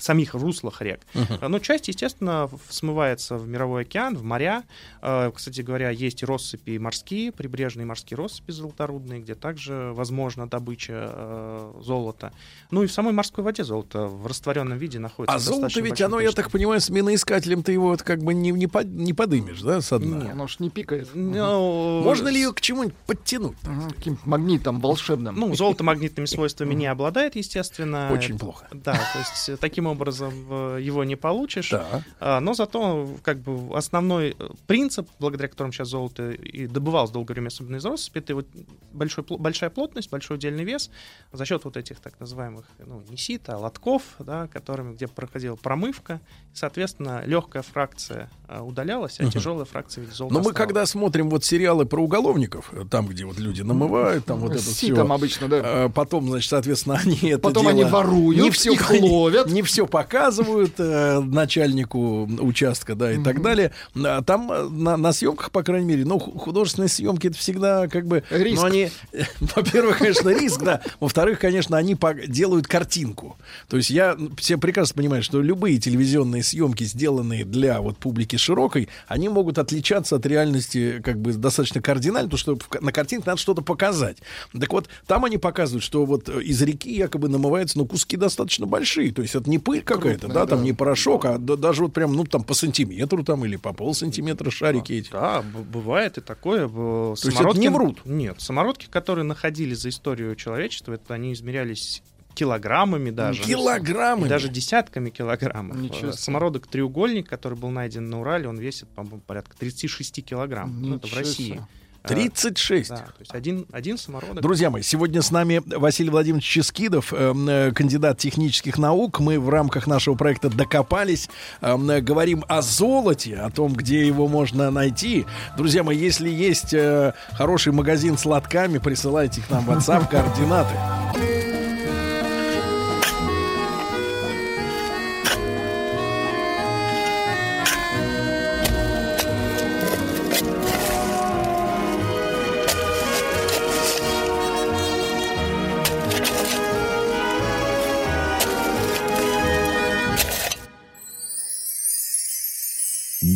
в 0.00 0.02
самих 0.02 0.32
руслах 0.34 0.80
рек. 0.80 1.00
Мгм. 1.12 1.50
Но 1.50 1.58
часть, 1.58 1.88
естественно, 1.88 2.48
смывается 2.70 3.36
в 3.36 3.46
мировой 3.46 3.82
океан, 3.82 4.16
в 4.16 4.24
моря. 4.24 4.64
Э, 5.02 5.30
Кстати 5.34 5.60
говоря, 5.60 5.90
есть 5.90 6.22
россыпи 6.22 6.78
морские, 6.78 7.32
прибрежные 7.32 7.84
морские 7.84 8.16
россыпи 8.16 8.50
золоторудные, 8.50 9.20
где 9.20 9.34
также 9.34 9.92
возможна 9.92 10.48
добыча 10.48 10.92
э, 11.14 11.72
золота. 11.82 12.32
Ну 12.70 12.82
и 12.82 12.86
в 12.86 12.92
самой 12.92 13.12
морской 13.12 13.44
воде 13.44 13.62
золото 13.62 14.06
в 14.06 14.26
растворенном 14.26 14.78
виде 14.78 14.98
находится. 14.98 15.36
А 15.36 15.38
золото 15.38 15.80
ведь 15.82 16.00
оно, 16.00 16.18
я 16.18 16.32
так 16.32 16.50
понимаю, 16.50 16.80
с 16.80 16.88
миноискателем 16.88 17.62
ты 17.62 17.72
его 17.72 17.88
вот 17.88 18.02
как 18.02 18.22
бы 18.22 18.32
не, 18.32 18.52
не, 18.52 18.66
под- 18.66 18.86
не 18.88 19.12
подымешь, 19.12 19.60
да, 19.60 19.82
со 19.82 19.98
дна? 19.98 20.16
Нет. 20.24 20.32
Оно 20.32 20.46
ж 20.46 20.60
не 20.60 20.70
пикает. 20.70 21.10
Ну, 21.14 22.00
Можно 22.02 22.28
ли 22.28 22.36
ее 22.40 22.52
к 22.54 22.60
чему-нибудь 22.62 22.96
подтянуть? 23.06 23.56
Ага, 23.64 23.90
Каким-то 23.94 24.26
магнитом 24.28 24.80
волшебным. 24.80 25.34
Ну, 25.36 25.54
золото 25.54 25.84
магнитными 25.84 26.26
свойствами 26.26 26.72
не 26.74 26.86
обладает, 26.86 27.36
естественно. 27.36 28.10
Очень 28.12 28.38
плохо. 28.38 28.66
Да, 28.72 28.94
то 28.94 29.18
есть 29.18 29.48
э, 29.50 29.56
таким 29.56 29.89
образом 29.90 30.32
э, 30.50 30.78
его 30.80 31.04
не 31.04 31.16
получишь. 31.16 31.70
Да. 31.70 32.02
А, 32.18 32.40
Но 32.40 32.54
зато 32.54 33.08
как 33.22 33.38
бы 33.38 33.76
основной 33.76 34.36
э, 34.38 34.48
принцип, 34.66 35.08
благодаря 35.18 35.48
которому 35.48 35.72
сейчас 35.72 35.88
золото 35.88 36.30
и 36.30 36.66
добывалось 36.66 37.10
долгое 37.10 37.34
время, 37.34 37.48
особенно 37.48 37.76
из 37.76 37.84
россыпи, 37.84 38.18
это 38.18 38.34
вот 38.34 38.46
большой, 38.92 39.24
большая 39.28 39.70
плотность, 39.70 40.10
большой 40.10 40.36
удельный 40.36 40.64
вес 40.64 40.90
за 41.32 41.44
счет 41.44 41.64
вот 41.64 41.76
этих 41.76 42.00
так 42.00 42.18
называемых, 42.20 42.64
ну, 42.78 43.02
не 43.08 43.16
сита, 43.16 43.54
а 43.54 43.58
лотков, 43.58 44.02
да, 44.18 44.48
которыми, 44.48 44.94
где 44.94 45.06
проходила 45.08 45.56
промывка, 45.56 46.20
соответственно, 46.54 47.22
легкая 47.26 47.62
фракция 47.62 48.30
а, 48.52 48.62
удалялась, 48.62 49.16
а 49.20 49.22
Мгм. 49.22 49.30
тяжелая 49.32 49.64
фракция 49.64 50.02
в 50.02 50.04
виде 50.06 50.16
золота 50.16 50.34
Но 50.34 50.40
мы 50.42 50.52
когда 50.52 50.84
смотрим 50.84 51.30
вот 51.30 51.44
сериалы 51.44 51.86
про 51.86 52.02
уголовников, 52.02 52.70
э, 52.72 52.84
там, 52.90 53.06
где 53.06 53.24
вот 53.24 53.38
люди 53.38 53.62
намывают, 53.62 54.24
там 54.24 54.40
вот 54.40 54.52
это 54.52 54.60
все. 54.60 54.88
ситом 54.88 55.12
обычно, 55.12 55.46
да. 55.48 55.88
Потом, 55.94 56.28
значит, 56.28 56.50
соответственно, 56.50 56.96
они 57.02 57.16
это 57.30 57.38
Потом 57.38 57.62
дело- 57.62 57.72
они 57.74 57.84
воруют, 57.84 58.42
не 58.42 58.50
все 58.50 58.72
их 58.72 58.90
ловят. 58.90 59.46
Не 59.48 59.62
все 59.62 59.86
показывают 59.86 60.74
э, 60.78 61.20
начальнику 61.20 62.24
участка, 62.40 62.94
да, 62.96 63.12
и 63.12 63.22
так 63.22 63.40
далее. 63.40 63.70
А 63.94 64.22
Там 64.22 64.50
э, 64.50 64.68
на, 64.68 64.96
на 64.96 65.12
съемках, 65.12 65.50
по 65.52 65.62
крайней 65.62 65.86
мере, 65.86 66.04
ну, 66.04 66.18
ху- 66.18 66.36
художественные 66.38 66.88
съемки 66.88 67.28
это 67.28 67.36
всегда 67.38 67.86
как 67.88 68.06
бы... 68.06 68.24
Риск. 68.30 68.60
Ну, 68.62 68.66
они, 68.66 68.90
э, 69.12 69.22
во-первых, 69.54 69.98
конечно, 69.98 70.28
риск, 70.30 70.62
да. 70.62 70.80
Во-вторых, 70.98 71.38
конечно, 71.38 71.76
они 71.76 71.96
делают 72.26 72.66
картинку. 72.66 73.36
То 73.68 73.76
есть 73.76 73.90
я 73.90 74.12
м, 74.12 74.34
все 74.36 74.58
прекрасно 74.58 74.96
понимаю, 74.96 75.22
что 75.22 75.40
любые 75.40 75.78
телевизионные 75.78 76.42
съемки, 76.42 76.82
сделанные 76.84 77.44
для 77.44 77.80
вот 77.80 77.96
публики 77.98 78.36
широкой, 78.40 78.88
они 79.06 79.28
могут 79.28 79.58
отличаться 79.58 80.16
от 80.16 80.26
реальности 80.26 81.00
как 81.04 81.20
бы 81.20 81.32
достаточно 81.32 81.80
кардинально, 81.80 82.28
потому 82.30 82.58
что 82.58 82.80
на 82.80 82.92
картинке 82.92 83.24
надо 83.26 83.40
что-то 83.40 83.62
показать. 83.62 84.18
Так 84.58 84.72
вот, 84.72 84.88
там 85.06 85.24
они 85.24 85.38
показывают, 85.38 85.84
что 85.84 86.04
вот 86.04 86.28
э, 86.28 86.42
из 86.42 86.60
реки 86.62 86.92
якобы 86.94 87.28
намываются, 87.28 87.78
ну, 87.78 87.86
куски 87.86 88.16
достаточно 88.16 88.66
большие. 88.66 89.12
То 89.12 89.22
есть 89.22 89.34
это 89.34 89.48
не 89.48 89.58
пыль 89.58 89.82
какая-то, 89.82 90.20
Крупные, 90.26 90.34
да, 90.34 90.46
там 90.46 90.58
да. 90.60 90.64
не 90.64 90.72
порошок, 90.72 91.24
а 91.24 91.38
да- 91.38 91.56
даже 91.56 91.82
вот 91.82 91.92
прям, 91.92 92.12
ну, 92.14 92.24
там 92.24 92.42
по 92.42 92.54
сантиметру 92.54 93.22
там 93.24 93.44
или 93.44 93.56
по 93.56 93.72
полсантиметра 93.72 94.50
шарики 94.50 94.92
эти. 94.94 95.10
Да, 95.10 95.42
бывает 95.42 96.18
и 96.18 96.20
такое. 96.20 96.66
Б- 96.68 97.14
есть 97.22 97.40
это 97.40 97.58
не 97.58 97.68
врут? 97.68 98.00
Нет, 98.04 98.40
самородки, 98.40 98.86
которые 98.90 99.24
находили 99.24 99.74
за 99.74 99.88
историю 99.90 100.34
человечества, 100.36 100.94
это 100.94 101.14
они 101.14 101.32
измерялись 101.32 102.02
килограммами 102.34 103.10
даже. 103.10 103.42
Килограммами? 103.42 104.28
Даже 104.28 104.48
десятками 104.48 105.10
килограммов. 105.10 105.76
Ничего 105.76 106.10
Э. 106.10 106.12
Самородок 106.12 106.66
треугольник, 106.66 107.28
который 107.28 107.56
был 107.58 107.70
найден 107.70 108.08
на 108.08 108.20
Урале, 108.20 108.48
он 108.48 108.58
весит, 108.58 108.88
по-моему, 108.88 109.20
порядка 109.26 109.56
36 109.58 110.24
килограмм. 110.24 110.80
Ну, 110.82 110.96
это 110.96 111.06
в 111.06 111.10
Ничего 111.10 111.18
России. 111.20 111.44
себе. 111.52 111.60
Э, 112.02 112.08
36. 112.08 112.88
Да, 112.88 112.96
то 112.96 113.12
есть 113.18 113.34
один, 113.34 113.66
один 113.72 113.98
самородок. 113.98 114.40
Друзья 114.40 114.70
мои, 114.70 114.80
сегодня 114.80 115.20
с 115.20 115.30
нами 115.30 115.60
Василий 115.66 116.08
Владимирович 116.08 116.46
Ческидов, 116.46 117.12
э, 117.12 117.34
э, 117.36 117.72
кандидат 117.72 118.16
технических 118.16 118.78
наук. 118.78 119.20
Мы 119.20 119.38
в 119.38 119.50
рамках 119.50 119.86
нашего 119.86 120.14
проекта 120.14 120.48
докопались, 120.48 121.28
э, 121.60 121.76
э, 121.76 122.00
говорим 122.00 122.42
о 122.48 122.62
золоте, 122.62 123.36
о 123.36 123.50
том, 123.50 123.74
где 123.74 124.06
его 124.06 124.28
можно 124.28 124.70
найти. 124.70 125.26
Друзья 125.58 125.82
мои, 125.82 125.98
если 125.98 126.30
есть 126.30 126.72
э, 126.72 127.12
хороший 127.32 127.74
магазин 127.74 128.16
с 128.16 128.24
лотками, 128.24 128.78
присылайте 128.78 129.42
к 129.42 129.50
нам 129.50 129.66
в 129.66 129.70
WhatsApp 129.70 130.08
координаты. 130.10 130.74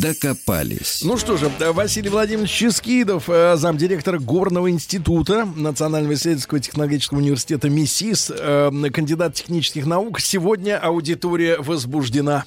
Докопались. 0.05 1.01
Ну 1.03 1.17
что 1.17 1.35
же, 1.35 1.51
Василий 1.59 2.09
Владимирович 2.09 2.51
Ческидов, 2.51 3.27
э, 3.27 3.55
замдиректора 3.55 4.19
Горного 4.19 4.69
института 4.69 5.47
Национального 5.55 6.13
исследовательского 6.13 6.59
технологического 6.59 7.17
университета 7.17 7.69
МИСИС, 7.69 8.31
э, 8.37 8.71
кандидат 8.93 9.33
технических 9.33 9.87
наук. 9.87 10.19
Сегодня 10.19 10.77
аудитория 10.77 11.57
возбуждена. 11.57 12.45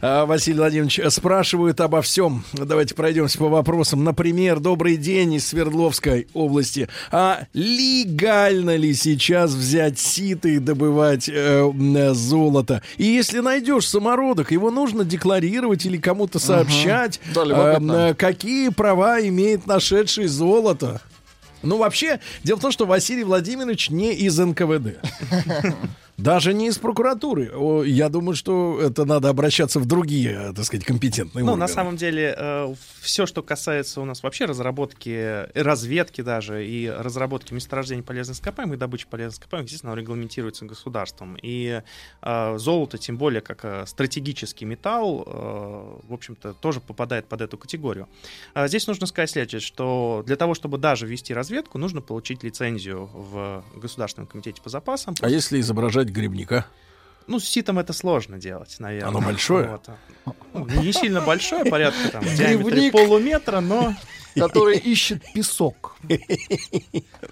Э, 0.00 0.24
Василий 0.24 0.58
Владимирович 0.58 1.00
спрашивают 1.10 1.80
обо 1.80 2.02
всем. 2.02 2.44
Давайте 2.52 2.94
пройдемся 2.94 3.38
по 3.38 3.48
вопросам. 3.48 4.04
Например, 4.04 4.60
добрый 4.60 4.96
день 4.96 5.34
из 5.34 5.46
Свердловской 5.48 6.28
области. 6.34 6.88
А 7.10 7.44
легально 7.54 8.76
ли 8.76 8.94
сейчас 8.94 9.52
взять 9.52 9.98
сито 9.98 10.48
и 10.48 10.58
добывать 10.58 11.28
э, 11.28 11.60
м, 11.60 12.14
золото? 12.14 12.82
И 12.96 13.04
если 13.04 13.40
найдешь 13.40 13.88
самородок, 13.88 14.50
его 14.52 14.70
нужно 14.70 15.04
декларировать 15.04 15.84
или 15.86 15.96
кому-то 15.96 16.38
сообщать, 16.38 17.20
Да, 17.34 17.44
любопытно. 17.44 17.92
э, 18.10 18.14
какие 18.14 18.68
права 18.70 19.20
имеет 19.20 19.66
нашедший 19.66 20.26
золото. 20.26 21.00
Ну, 21.62 21.76
вообще, 21.78 22.20
дело 22.44 22.58
в 22.58 22.60
том, 22.62 22.70
что 22.70 22.86
Василий 22.86 23.24
Владимирович 23.24 23.90
не 23.90 24.14
из 24.14 24.38
НКВД. 24.38 24.98
Даже 26.18 26.52
не 26.52 26.66
из 26.66 26.78
прокуратуры. 26.78 27.52
Я 27.86 28.08
думаю, 28.08 28.34
что 28.34 28.80
это 28.80 29.04
надо 29.04 29.28
обращаться 29.28 29.78
в 29.80 29.86
другие, 29.86 30.50
э, 30.50 30.52
так 30.52 30.64
сказать, 30.64 30.84
компетентные 30.84 31.44
Ну, 31.44 31.52
органы. 31.52 31.60
на 31.60 31.68
самом 31.68 31.96
деле, 31.96 32.76
все, 33.00 33.24
что 33.26 33.42
касается 33.42 34.00
у 34.00 34.04
нас 34.04 34.22
вообще 34.22 34.44
разработки, 34.44 35.10
э, 35.10 35.62
разведки 35.62 36.20
даже 36.20 36.66
и 36.66 36.88
разработки 36.88 37.54
месторождений 37.54 38.02
полезных 38.02 38.36
ископаемых, 38.36 38.76
и 38.76 38.78
добычи 38.78 39.06
полезных 39.06 39.34
ископаемых, 39.34 39.66
естественно, 39.68 39.94
регламентируется 39.94 40.64
государством. 40.64 41.36
И 41.40 41.82
э, 42.22 42.58
золото, 42.58 42.98
тем 42.98 43.16
более 43.16 43.40
как 43.40 43.64
э, 43.64 43.84
стратегический 43.86 44.64
металл, 44.64 45.22
э, 45.24 46.06
в 46.08 46.12
общем-то, 46.12 46.52
тоже 46.54 46.80
попадает 46.80 47.26
под 47.26 47.40
эту 47.42 47.56
категорию. 47.56 48.08
А 48.54 48.66
Здесь 48.68 48.86
нужно 48.86 49.06
сказать 49.06 49.30
следующее, 49.30 49.60
что 49.60 50.22
для 50.26 50.36
того, 50.36 50.54
чтобы 50.54 50.78
даже 50.78 51.06
вести 51.06 51.32
разведку, 51.32 51.78
нужно 51.78 52.00
получить 52.00 52.42
лицензию 52.42 53.08
в 53.12 53.64
Государственном 53.76 54.26
комитете 54.26 54.60
по 54.60 54.68
запасам. 54.68 55.14
А 55.20 55.28
если 55.30 55.60
изображать 55.60 56.07
грибника? 56.10 56.66
Ну, 57.26 57.38
с 57.38 57.44
ситом 57.44 57.78
это 57.78 57.92
сложно 57.92 58.38
делать, 58.38 58.76
наверное. 58.78 59.08
Оно 59.08 59.20
большое? 59.20 59.68
Вот. 59.68 60.34
Ну, 60.54 60.66
не 60.82 60.92
сильно 60.92 61.20
большое, 61.20 61.64
порядка 61.64 62.08
там 62.08 62.22
в 62.22 62.34
диаметре 62.34 62.90
полуметра, 62.90 63.60
но 63.60 63.94
Который 64.46 64.78
ищет 64.78 65.22
песок. 65.34 65.96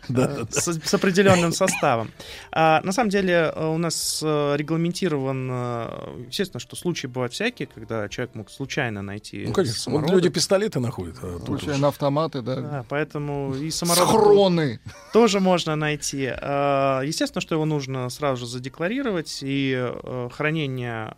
с, 0.09 0.95
определенным 0.95 1.53
составом. 1.53 2.11
А, 2.53 2.81
на 2.83 2.93
самом 2.93 3.11
деле 3.11 3.53
э, 3.55 3.67
у 3.67 3.79
нас 3.79 4.21
э, 4.25 4.57
регламентирован, 4.57 5.49
э, 5.51 6.25
естественно, 6.29 6.61
что 6.61 6.77
случаи 6.77 7.07
бывают 7.07 7.33
всякие, 7.33 7.67
когда 7.67 8.09
человек 8.09 8.35
мог 8.35 8.51
случайно 8.51 9.03
найти 9.03 9.45
Ну, 9.47 9.53
конечно, 9.53 10.07
люди 10.07 10.29
пистолеты 10.29 10.81
находят. 10.81 11.17
а 11.23 11.39
Случайно 11.45 11.89
автоматы, 11.89 12.43
да. 12.43 12.57
Да, 12.57 12.85
поэтому 12.89 13.55
и 13.55 13.71
самородок 13.71 14.09
Схроны. 14.09 14.81
тоже 15.13 15.41
можно 15.41 15.77
найти. 15.77 16.27
А, 16.27 17.03
Естественно, 17.03 17.41
что 17.41 17.55
его 17.55 17.65
нужно 17.65 18.09
сразу 18.11 18.41
же 18.41 18.47
задекларировать, 18.47 19.41
и 19.43 19.93
хранение 20.33 21.15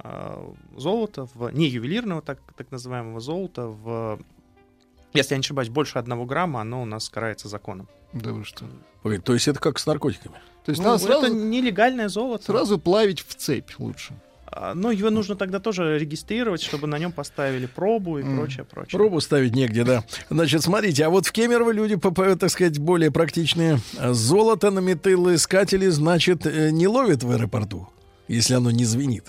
золота, 0.77 1.29
в, 1.35 1.51
не 1.51 1.67
ювелирного, 1.67 2.23
так, 2.23 2.39
так 2.57 2.71
называемого 2.71 3.21
золота, 3.21 3.67
в, 3.67 4.19
если 5.15 5.35
я 5.35 5.39
не 5.39 5.43
ошибаюсь, 5.43 5.69
больше 5.69 5.99
одного 5.99 6.25
грамма, 6.27 6.61
оно 6.61 6.83
у 6.83 6.85
нас 6.85 7.09
карается 7.09 7.49
законом. 7.49 7.89
Да 8.13 8.33
вы 8.33 8.45
что? 8.45 8.65
Погоди, 9.03 9.23
То 9.23 9.35
есть 9.35 9.49
это 9.49 9.61
как 9.61 9.79
с 9.79 9.87
наркотиками? 9.87 10.37
То 10.65 10.71
есть 10.71 10.83
Ну, 10.83 10.89
надо 10.91 11.03
сразу, 11.03 11.27
Это 11.27 11.35
нелегальное 11.35 12.09
золото. 12.09 12.45
сразу 12.45 12.79
плавить 12.79 13.21
в 13.21 13.35
цепь 13.35 13.71
лучше. 13.79 14.15
А, 14.51 14.75
Но 14.75 14.91
его 14.91 15.11
нужно 15.11 15.37
тогда 15.37 15.61
тоже 15.61 15.99
регистрировать, 15.99 16.63
чтобы 16.63 16.87
на 16.87 16.99
нем 16.99 17.13
поставили 17.13 17.67
пробу 17.67 18.19
и 18.19 18.23
прочее, 18.23 18.65
прочее. 18.65 18.99
Пробу 18.99 19.21
ставить 19.21 19.55
негде, 19.55 19.85
да. 19.85 20.05
Значит, 20.31 20.63
смотрите, 20.63 21.05
а 21.05 21.11
вот 21.11 21.27
в 21.27 21.33
Кемерово 21.33 21.71
люди, 21.71 21.97
так 21.97 22.51
сказать, 22.51 22.79
более 22.79 23.11
практичные. 23.11 23.79
Золото 24.11 24.71
на 24.71 24.79
металлоискатели, 24.81 25.89
значит, 25.89 26.47
э, 26.47 26.71
не 26.71 26.89
ловят 26.89 27.23
в 27.23 27.31
аэропорту, 27.31 27.89
если 28.27 28.55
оно 28.55 28.71
не 28.71 28.85
звенит. 28.85 29.25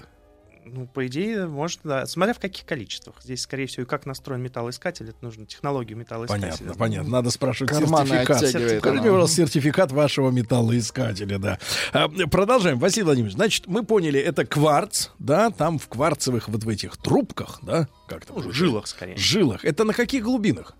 Ну, 0.72 0.88
по 0.88 1.06
идее, 1.08 1.48
может, 1.48 1.80
да. 1.84 2.06
Смотря 2.06 2.34
в 2.34 2.40
каких 2.40 2.66
количествах. 2.66 3.16
Здесь, 3.24 3.42
скорее 3.42 3.66
всего, 3.68 3.84
и 3.84 3.86
как 3.86 4.06
настроен 4.06 4.42
металлоискатель, 4.42 5.10
это 5.10 5.18
нужно 5.22 5.46
технологию 5.46 5.98
металлоискателя. 5.98 6.52
Понятно, 6.52 6.74
понятно. 6.76 7.10
Надо 7.12 7.32
спрашивать 7.32 7.72
Карманы 7.72 8.08
сертификат. 8.08 8.80
Скажите, 8.80 9.04
пожалуйста, 9.10 9.36
сертификат 9.36 9.92
вашего 9.92 10.30
металлоискателя, 10.30 11.40
да. 11.40 11.60
А, 11.94 12.08
продолжаем, 12.08 12.80
Василий 12.80 13.06
Владимирович. 13.06 13.36
Значит, 13.36 13.68
мы 13.68 13.84
поняли, 13.84 14.20
это 14.20 14.46
кварц, 14.46 15.10
да, 15.20 15.50
там 15.50 15.80
в 15.80 15.88
кварцевых 15.88 16.48
вот 16.50 16.64
в 16.64 16.70
этих 16.70 16.98
трубках, 16.98 17.60
да, 17.62 17.88
как 18.08 18.26
там? 18.26 18.38
Ну, 18.38 18.52
жилах, 18.52 18.88
скорее. 18.88 19.18
Жилах. 19.18 19.66
Это 19.66 19.84
на 19.84 19.94
каких 19.94 20.24
глубинах? 20.24 20.76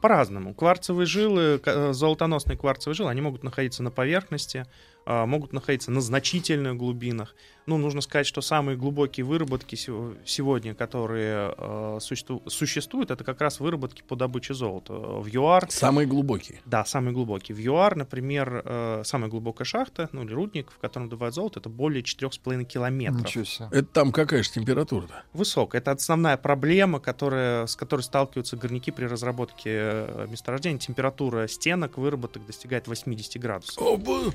По-разному. 0.00 0.52
Кварцевые 0.54 1.06
жилы, 1.06 1.60
золотоносные 1.92 2.58
кварцевые 2.58 2.94
жилы, 2.94 3.10
они 3.10 3.22
могут 3.22 3.42
находиться 3.42 3.82
на 3.82 3.90
поверхности, 3.90 4.66
могут 5.06 5.52
находиться 5.52 5.90
на 5.90 6.00
значительных 6.00 6.76
глубинах. 6.76 7.34
Ну, 7.66 7.78
нужно 7.78 8.02
сказать, 8.02 8.26
что 8.26 8.42
самые 8.42 8.76
глубокие 8.76 9.24
выработки 9.24 9.74
сего- 9.74 10.14
сегодня, 10.26 10.74
которые 10.74 11.54
э, 11.56 11.98
существу- 12.00 12.42
существуют, 12.46 13.10
это 13.10 13.24
как 13.24 13.40
раз 13.40 13.58
выработки 13.58 14.02
по 14.06 14.16
добыче 14.16 14.52
золота. 14.52 14.92
В 14.92 15.26
ЮАР... 15.26 15.70
Самые 15.70 16.06
глубокие. 16.06 16.60
Да, 16.66 16.84
самые 16.84 17.14
глубокие. 17.14 17.56
В 17.56 17.58
ЮАР, 17.58 17.96
например, 17.96 18.60
э, 18.66 19.02
самая 19.06 19.30
глубокая 19.30 19.64
шахта, 19.64 20.10
ну 20.12 20.24
или 20.24 20.32
рудник, 20.34 20.70
в 20.72 20.78
котором 20.78 21.08
добывают 21.08 21.34
золото, 21.34 21.60
это 21.60 21.70
более 21.70 22.02
4,5 22.02 22.64
километров. 22.64 23.22
Ничего 23.22 23.44
себе. 23.44 23.68
Это 23.72 23.84
там 23.86 24.12
какая 24.12 24.42
же 24.42 24.50
температура-то? 24.50 25.22
Высокая. 25.32 25.80
Это 25.80 25.92
основная 25.92 26.36
проблема, 26.36 27.00
которая, 27.00 27.66
с 27.66 27.76
которой 27.76 28.02
сталкиваются 28.02 28.58
горняки 28.58 28.90
при 28.90 29.06
разработке 29.06 29.70
э, 29.72 30.26
месторождений. 30.30 30.78
Температура 30.78 31.46
стенок, 31.48 31.96
выработок 31.96 32.44
достигает 32.44 32.88
80 32.88 33.40
градусов. 33.40 33.78
О, 33.82 33.96
б- 33.96 34.32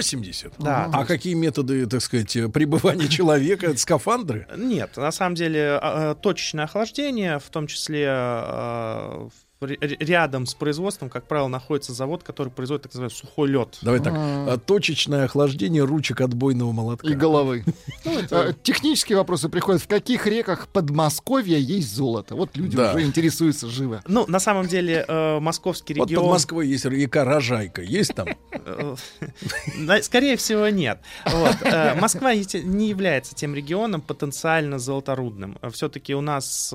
80. 0.00 0.54
Да. 0.58 0.90
А 0.92 1.04
какие 1.04 1.34
методы, 1.34 1.86
так 1.86 2.00
сказать, 2.00 2.32
пребывания 2.52 3.08
человека? 3.18 3.66
Это 3.66 3.78
скафандры? 3.78 4.46
Нет, 4.56 4.96
на 4.96 5.12
самом 5.12 5.34
деле 5.34 5.72
а, 5.72 6.10
а, 6.10 6.14
точечное 6.14 6.64
охлаждение, 6.64 7.38
в 7.38 7.50
том 7.50 7.66
числе 7.66 8.06
а, 8.08 9.28
рядом 9.62 10.46
с 10.46 10.54
производством, 10.54 11.10
как 11.10 11.26
правило, 11.26 11.48
находится 11.48 11.92
завод, 11.92 12.22
который 12.22 12.48
производит 12.50 12.84
так 12.84 12.92
называемый 12.94 13.14
сухой 13.14 13.48
лед. 13.48 13.78
Давай 13.82 14.00
так. 14.00 14.14
а, 14.16 14.56
Точечное 14.58 15.24
охлаждение 15.24 15.84
ручек 15.84 16.20
отбойного 16.22 16.72
молотка. 16.72 17.08
И 17.08 17.14
головы. 17.14 17.64
Ну, 18.04 18.18
А, 18.30 18.52
Технические 18.62 19.18
вопросы 19.18 19.48
приходят. 19.48 19.82
В 19.82 19.86
каких 19.88 20.26
реках 20.26 20.68
Подмосковья 20.68 21.58
есть 21.58 21.94
золото? 21.94 22.34
Вот 22.34 22.56
люди 22.56 22.76
уже 22.76 23.02
интересуются 23.04 23.68
живо. 23.68 24.02
Ну, 24.06 24.24
на 24.26 24.40
самом 24.40 24.66
деле, 24.66 25.04
э, 25.06 25.38
московский 25.40 25.94
Вот 25.94 26.04
под 26.04 26.10
регион... 26.10 26.30
Москвой 26.30 26.66
есть 26.68 26.84
река 26.86 27.24
Рожайка. 27.24 27.82
Есть 27.82 28.14
там? 28.14 28.28
Э, 28.52 28.94
Скорее 30.02 30.36
всего, 30.36 30.68
нет. 30.68 31.00
Э, 31.26 31.94
Москва 32.00 32.34
не 32.34 32.88
является 32.88 33.34
тем 33.34 33.54
регионом 33.54 34.00
потенциально 34.00 34.78
золоторудным. 34.78 35.58
Все-таки 35.72 36.14
у 36.14 36.20
нас 36.22 36.72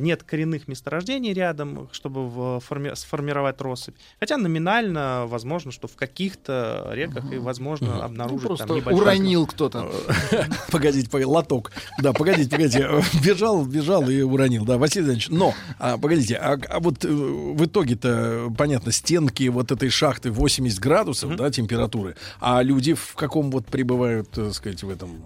нет 0.00 0.22
коренных 0.22 0.68
месторождений 0.68 1.32
рядом, 1.32 1.88
чтобы 1.92 2.25
форми- 2.28 2.94
сформировать 2.94 3.60
россыпь. 3.60 3.94
Хотя 4.20 4.36
номинально 4.36 5.24
возможно, 5.26 5.70
что 5.72 5.88
в 5.88 5.96
каких-то 5.96 6.90
реках 6.92 7.32
и 7.32 7.38
возможно 7.38 7.96
Ну, 7.96 8.02
обнаружить 8.02 8.46
просто 8.46 8.66
там 8.66 8.76
небольшой... 8.76 9.02
уронил 9.02 9.46
кто-то. 9.46 9.90
Погодите, 10.70 11.08
погодите, 11.10 11.26
лоток. 11.30 11.72
Да, 12.00 12.12
погодите, 12.12 12.50
погодите. 12.50 12.80
Э, 12.88 13.00
Бежал, 13.24 13.64
бежал 13.64 14.08
и 14.08 14.22
уронил. 14.22 14.64
Да, 14.64 14.78
Василий 14.78 15.06
Иванович. 15.06 15.28
Но, 15.30 15.54
а, 15.78 15.98
погодите, 15.98 16.36
а, 16.36 16.58
а 16.68 16.80
вот 16.80 17.04
э, 17.04 17.08
в 17.08 17.64
итоге-то, 17.64 18.52
понятно, 18.56 18.92
стенки 18.92 19.48
вот 19.48 19.72
этой 19.72 19.88
шахты 19.90 20.30
80 20.30 20.78
градусов, 20.80 21.36
да, 21.36 21.50
температуры. 21.50 22.16
А 22.40 22.62
люди 22.62 22.94
в 22.94 23.14
каком 23.14 23.50
вот 23.50 23.66
пребывают, 23.66 24.30
так 24.30 24.52
сказать, 24.54 24.82
в 24.82 24.90
этом 24.90 25.22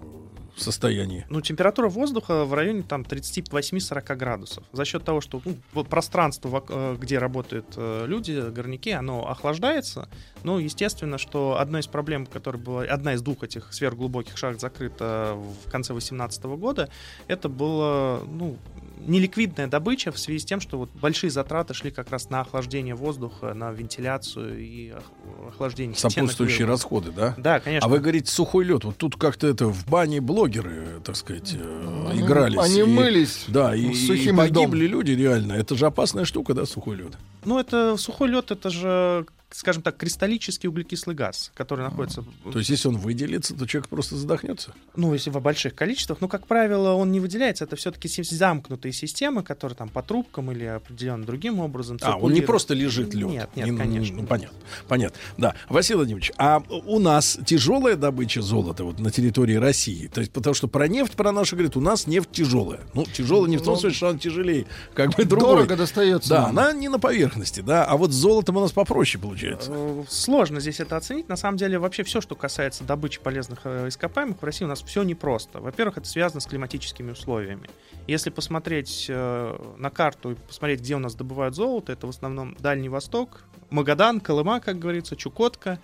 состоянии? 0.62 1.26
Ну, 1.28 1.40
температура 1.40 1.88
воздуха 1.88 2.44
в 2.44 2.54
районе 2.54 2.82
там 2.82 3.02
38-40 3.02 4.16
градусов. 4.16 4.64
За 4.72 4.84
счет 4.84 5.04
того, 5.04 5.20
что 5.20 5.40
ну, 5.44 5.84
пространство, 5.84 6.64
э, 6.68 6.96
где 6.98 7.18
работают 7.18 7.66
э, 7.76 8.04
люди, 8.06 8.50
горняки, 8.50 8.90
оно 8.90 9.28
охлаждается. 9.28 10.08
Ну, 10.42 10.58
естественно, 10.58 11.18
что 11.18 11.58
одна 11.58 11.80
из 11.80 11.86
проблем, 11.86 12.26
которая 12.26 12.62
была, 12.62 12.82
одна 12.82 13.14
из 13.14 13.22
двух 13.22 13.42
этих 13.42 13.72
сверхглубоких 13.72 14.36
шахт 14.36 14.60
закрыта 14.60 15.36
в 15.36 15.70
конце 15.70 15.92
2018 15.92 16.44
года, 16.44 16.90
это 17.28 17.48
была, 17.48 18.20
ну, 18.26 18.56
неликвидная 19.06 19.66
добыча 19.66 20.12
в 20.12 20.18
связи 20.18 20.38
с 20.40 20.44
тем, 20.44 20.60
что 20.60 20.78
вот 20.78 20.90
большие 20.92 21.30
затраты 21.30 21.74
шли 21.74 21.90
как 21.90 22.10
раз 22.10 22.30
на 22.30 22.40
охлаждение 22.40 22.94
воздуха, 22.94 23.54
на 23.54 23.70
вентиляцию 23.72 24.58
и 24.60 24.92
ох- 24.92 25.48
охлаждение 25.54 25.96
Сопутствующие 25.96 26.66
расходы, 26.66 27.10
да? 27.12 27.34
Да, 27.38 27.60
конечно. 27.60 27.86
А 27.86 27.88
вы 27.90 27.98
говорите, 27.98 28.30
сухой 28.30 28.64
лед. 28.64 28.84
Вот 28.84 28.96
тут 28.96 29.16
как-то 29.16 29.46
это 29.46 29.66
в 29.66 29.86
бане 29.86 30.20
блогеры, 30.20 31.00
так 31.04 31.16
сказать, 31.16 31.54
э, 31.54 32.06
Они- 32.10 32.20
игрались. 32.22 32.58
они 32.58 32.80
И- 32.80 32.84
мылись 32.84 33.44
Да, 33.48 33.74
и, 33.74 33.92
с 33.92 33.98
и 34.02 34.06
сухим 34.06 34.40
льдом. 34.42 34.64
погибли 34.64 34.86
люди 34.86 35.12
реально. 35.12 35.54
Это 35.54 35.74
же 35.76 35.86
опасная 35.86 36.24
штука, 36.24 36.54
да, 36.54 36.66
сухой 36.66 36.96
лед. 36.96 37.12
Ну, 37.44 37.58
это 37.58 37.96
сухой 37.96 38.28
лед, 38.28 38.50
это 38.50 38.70
же 38.70 39.26
скажем 39.50 39.82
так, 39.82 39.96
кристаллический 39.96 40.68
углекислый 40.68 41.16
газ, 41.16 41.50
который 41.54 41.82
находится... 41.82 42.24
То 42.52 42.58
есть, 42.58 42.70
если 42.70 42.88
он 42.88 42.96
выделится, 42.96 43.54
то 43.54 43.66
человек 43.66 43.88
просто 43.88 44.16
задохнется. 44.16 44.72
Ну, 44.96 45.12
если 45.12 45.30
в 45.30 45.40
больших 45.40 45.74
количествах, 45.74 46.18
ну, 46.20 46.28
как 46.28 46.46
правило, 46.46 46.92
он 46.92 47.10
не 47.12 47.20
выделяется. 47.20 47.64
Это 47.64 47.76
все-таки 47.76 48.08
замкнутые 48.22 48.92
системы, 48.92 49.42
которые 49.42 49.76
там 49.76 49.88
по 49.88 50.02
трубкам 50.02 50.52
или 50.52 50.64
определенным 50.64 51.24
другим 51.26 51.60
образом. 51.60 51.98
А, 52.02 52.16
он 52.16 52.32
не 52.32 52.40
просто 52.40 52.74
лежит 52.74 53.14
лед. 53.14 53.28
Нет, 53.28 53.50
нет, 53.56 53.66
Не- 53.70 53.76
конечно. 53.76 54.16
ну, 54.22 54.26
понятно, 54.26 54.58
понятно. 54.88 55.18
Да, 55.36 55.54
Василий 55.68 55.96
Владимирович, 55.96 56.32
а 56.36 56.62
у 56.86 56.98
нас 56.98 57.38
тяжелая 57.44 57.96
добыча 57.96 58.42
золота 58.42 58.84
вот 58.84 58.98
на 58.98 59.10
территории 59.10 59.54
России? 59.54 60.06
То 60.06 60.20
есть, 60.20 60.32
потому 60.32 60.54
что 60.54 60.68
про 60.68 60.86
нефть, 60.88 61.12
про 61.14 61.32
нашу 61.32 61.56
говорит, 61.56 61.76
у 61.76 61.80
нас 61.80 62.06
нефть 62.06 62.30
тяжелая. 62.30 62.80
Ну, 62.94 63.04
тяжелая 63.04 63.50
не 63.50 63.56
в 63.56 63.62
том 63.62 63.74
Ну, 63.74 63.80
смысле, 63.80 63.96
что 63.96 64.08
она 64.08 64.18
тяжелее, 64.18 64.66
как 64.94 65.14
бы 65.16 65.24
другой. 65.24 65.50
Дорого 65.56 65.76
достается 65.76 66.28
Да, 66.28 66.46
она 66.46 66.72
не 66.72 66.88
на 66.88 66.98
поверхности, 66.98 67.60
да. 67.60 67.84
А 67.84 67.96
вот 67.96 68.12
с 68.12 68.14
золотом 68.14 68.56
у 68.56 68.60
нас 68.60 68.72
попроще 68.72 69.20
получается. 69.20 69.39
Э, 69.48 70.04
Сложно 70.08 70.60
здесь 70.60 70.80
это 70.80 70.96
оценить. 70.96 71.28
На 71.28 71.36
самом 71.36 71.56
деле, 71.56 71.78
вообще 71.78 72.02
все, 72.02 72.20
что 72.20 72.34
касается 72.34 72.84
добычи 72.84 73.20
полезных 73.20 73.60
э, 73.64 73.88
ископаемых 73.88 74.40
в 74.40 74.44
России, 74.44 74.64
у 74.64 74.68
нас 74.68 74.82
все 74.82 75.02
непросто. 75.02 75.60
Во-первых, 75.60 75.98
это 75.98 76.08
связано 76.08 76.40
с 76.40 76.46
климатическими 76.46 77.12
условиями. 77.12 77.68
Если 78.06 78.30
посмотреть 78.30 79.06
э, 79.08 79.74
на 79.78 79.90
карту 79.90 80.32
и 80.32 80.34
посмотреть, 80.34 80.80
где 80.80 80.96
у 80.96 80.98
нас 80.98 81.14
добывают 81.14 81.54
золото, 81.54 81.92
это 81.92 82.06
в 82.06 82.10
основном 82.10 82.56
Дальний 82.60 82.88
Восток, 82.88 83.44
Магадан, 83.70 84.20
Колыма, 84.20 84.60
как 84.60 84.78
говорится, 84.78 85.16
Чукотка, 85.16 85.78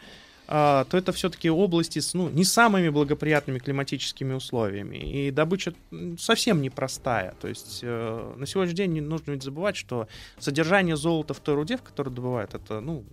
а, 0.48 0.84
то 0.84 0.96
это 0.96 1.12
все-таки 1.12 1.50
области 1.50 1.98
с 1.98 2.14
ну, 2.14 2.28
не 2.28 2.44
самыми 2.44 2.88
благоприятными 2.88 3.58
климатическими 3.58 4.32
условиями. 4.32 4.96
И 4.96 5.30
добыча 5.30 5.74
совсем 6.18 6.62
непростая. 6.62 7.34
То 7.40 7.48
есть 7.48 7.80
э, 7.82 8.34
на 8.36 8.46
сегодняшний 8.46 8.76
день 8.76 8.92
не 8.92 9.00
нужно 9.00 9.32
ведь 9.32 9.42
забывать, 9.42 9.76
что 9.76 10.06
содержание 10.38 10.96
золота 10.96 11.34
в 11.34 11.40
той 11.40 11.56
руде, 11.56 11.76
в 11.76 11.82
которой 11.82 12.10
добывают, 12.10 12.54
это 12.54 12.80
ну, 12.80 13.04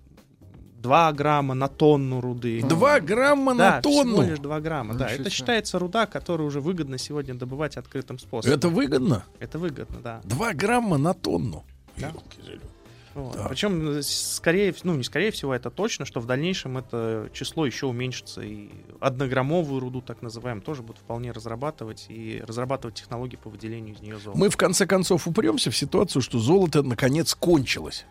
2 0.84 1.14
грамма 1.14 1.53
на 1.53 1.68
тонну 1.69 2.22
руды. 2.22 2.61
2 2.61 2.99
грамма 2.99 3.55
да, 3.55 3.76
на 3.76 3.81
тонну? 3.81 4.18
всего 4.18 4.23
лишь 4.23 4.39
2 4.39 4.60
грамма, 4.60 4.93
да. 4.93 5.10
Это 5.10 5.30
считается 5.30 5.80
руда, 5.80 6.05
которую 6.05 6.47
уже 6.47 6.60
выгодно 6.60 6.97
сегодня 6.97 7.34
добывать 7.34 7.77
открытым 7.77 8.19
способом. 8.19 8.55
Это 8.55 8.69
выгодно? 8.69 9.23
Это 9.39 9.57
выгодно, 9.57 9.99
да. 10.03 10.22
2 10.26 10.53
грамма 10.53 10.97
на 10.97 11.14
тонну. 11.14 11.64
Да. 11.97 12.11
Вот. 13.14 13.35
Да. 13.35 13.47
Причем, 13.47 13.97
э, 13.97 14.01
скорее, 14.01 14.73
ну 14.84 14.95
не 14.95 15.03
скорее 15.03 15.31
всего, 15.31 15.53
это 15.53 15.69
точно, 15.69 16.03
что 16.03 16.19
в 16.19 16.26
дальнейшем 16.26 16.80
это 16.80 17.30
число 17.31 17.65
еще 17.65 17.85
уменьшится. 17.85 18.41
И 18.41 18.69
однограммовую 18.99 19.80
руду, 19.80 20.01
так 20.01 20.23
называемую, 20.23 20.64
тоже 20.64 20.81
будут 20.81 20.97
вполне 20.97 21.31
разрабатывать 21.31 22.07
и 22.10 22.43
разрабатывать 22.45 22.95
технологии 22.95 23.35
по 23.35 23.49
выделению 23.49 23.95
из 23.95 24.01
нее 24.01 24.18
золота. 24.18 24.39
Мы 24.39 24.49
в 24.49 24.57
конце 24.57 24.88
концов 24.88 25.27
упремся 25.27 25.69
в 25.69 25.77
ситуацию, 25.77 26.23
что 26.23 26.39
золото 26.39 26.81
наконец 26.81 27.35
кончилось. 27.35 28.05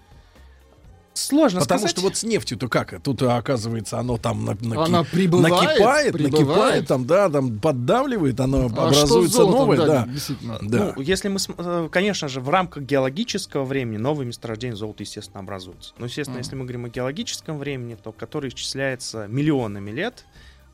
Сложно 1.15 1.61
Потому 1.61 1.81
сказать. 1.81 1.91
что 1.91 2.01
вот 2.01 2.17
с 2.17 2.23
нефтью-то 2.25 2.69
как? 2.69 3.01
Тут 3.03 3.23
оказывается 3.23 3.99
оно 3.99 4.17
там 4.17 4.45
на, 4.47 4.53
наки- 4.53 4.85
Она 4.87 5.05
прибывает, 5.05 5.53
накипает, 5.53 6.13
прибывает. 6.15 6.33
накипает, 6.41 6.87
там, 6.89 7.07
да, 7.07 7.29
там 7.29 7.59
поддавливает, 7.59 8.41
оно 8.41 8.63
А 8.63 8.87
образуется 8.87 9.37
золотом, 9.37 9.59
новое, 9.61 9.77
да, 9.77 9.87
да. 9.87 10.59
Да. 10.63 10.93
Ну, 10.97 11.03
если 11.03 11.29
мы, 11.29 11.39
э, 11.59 11.89
конечно 11.93 12.29
же, 12.29 12.41
в 12.41 12.49
рамках 12.49 12.85
геологического 12.85 13.65
времени 13.65 13.99
новые 13.99 14.27
месторождения 14.27 14.75
золота, 14.75 15.03
естественно, 15.03 15.41
образуются. 15.41 15.93
Но, 15.99 16.07
естественно, 16.07 16.37
Мгм. 16.37 16.43
если 16.45 16.57
мы 16.57 16.63
говорим 16.65 16.85
о 16.87 16.89
геологическом 16.89 17.59
времени, 17.59 17.97
то 18.03 18.13
который 18.13 18.49
исчисляется 18.49 19.27
миллионами 19.29 19.91
лет, 19.91 20.25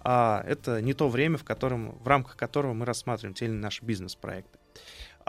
а 0.04 0.44
это 0.46 0.80
не 0.80 0.94
то 0.94 1.08
время, 1.08 1.36
в, 1.38 1.44
котором, 1.44 1.98
в 2.02 2.06
рамках 2.06 2.36
которого 2.36 2.72
мы 2.74 2.86
рассматриваем 2.86 3.34
те 3.34 3.46
или 3.46 3.52
иные 3.52 3.62
наши 3.62 3.84
бизнес-проекты. 3.84 4.57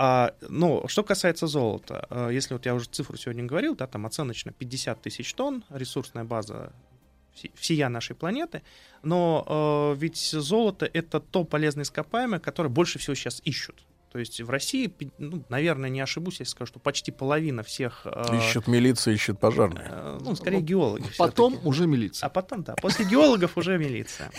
А, 0.02 0.34
но 0.48 0.88
что 0.88 1.04
касается 1.04 1.46
золота, 1.48 2.08
э, 2.10 2.30
если 2.32 2.54
вот 2.54 2.66
я 2.66 2.74
уже 2.74 2.86
цифру 2.88 3.18
сегодня 3.18 3.44
говорил, 3.44 3.76
да, 3.76 3.86
там 3.86 4.06
оценочно 4.06 4.54
50 4.54 5.02
тысяч 5.02 5.34
тонн, 5.34 5.64
ресурсная 5.70 6.24
база 6.24 6.72
все- 7.34 7.52
всея 7.56 7.90
нашей 7.90 8.16
планеты, 8.16 8.62
но 9.04 9.94
э, 9.96 10.00
ведь 10.00 10.18
золото 10.18 10.90
это 10.94 11.20
то 11.20 11.44
полезное 11.44 11.84
ископаемое, 11.84 12.40
которое 12.40 12.70
больше 12.70 12.98
всего 12.98 13.14
сейчас 13.16 13.42
ищут. 13.44 13.76
То 14.14 14.20
есть 14.20 14.40
в 14.42 14.50
России, 14.50 14.92
ну, 15.18 15.44
наверное, 15.50 15.90
не 15.90 16.00
ошибусь, 16.02 16.40
если 16.40 16.52
скажу, 16.52 16.70
что 16.70 16.80
почти 16.80 17.12
половина 17.12 17.62
всех... 17.62 18.04
э, 18.06 18.38
Ищет 18.38 18.68
милиция, 18.68 19.14
ищет 19.16 19.38
пожарные. 19.40 19.88
э, 19.92 20.18
ну, 20.22 20.34
скорее 20.36 20.62
геологи. 20.62 21.10
Потом 21.18 21.60
уже 21.68 21.88
милиция. 21.88 22.28
А 22.28 22.30
потом, 22.30 22.64
да, 22.64 22.76
после 22.82 23.04
геологов 23.06 23.58
уже 23.58 23.78
милиция. 23.78 24.32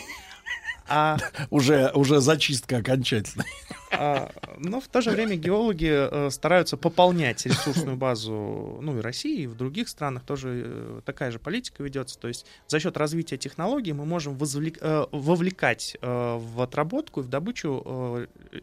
А, 0.90 1.16
Уже, 1.50 1.90
уже 1.94 2.20
зачистка 2.20 2.78
окончательная. 2.78 3.46
а, 3.92 4.30
но 4.58 4.80
в 4.80 4.88
то 4.88 5.00
же 5.00 5.10
время 5.10 5.36
геологи 5.36 5.88
э, 5.90 6.30
стараются 6.30 6.76
пополнять 6.76 7.46
ресурсную 7.46 7.96
базу, 7.96 8.78
ну 8.82 8.98
и 8.98 9.00
России, 9.00 9.42
и 9.42 9.46
в 9.46 9.54
других 9.54 9.88
странах 9.88 10.24
тоже 10.24 10.62
э, 10.66 11.00
такая 11.04 11.30
же 11.30 11.38
политика 11.38 11.82
ведется. 11.82 12.18
То 12.18 12.28
есть 12.28 12.44
за 12.66 12.80
счет 12.80 12.96
развития 12.96 13.36
технологий 13.36 13.92
мы 13.92 14.04
можем 14.04 14.36
возвлек- 14.36 14.78
э, 14.80 15.06
вовлекать 15.12 15.96
э, 16.00 16.36
в 16.38 16.60
отработку 16.60 17.20
и 17.20 17.22
в 17.22 17.28
добычу 17.28 18.26
э, 18.52 18.60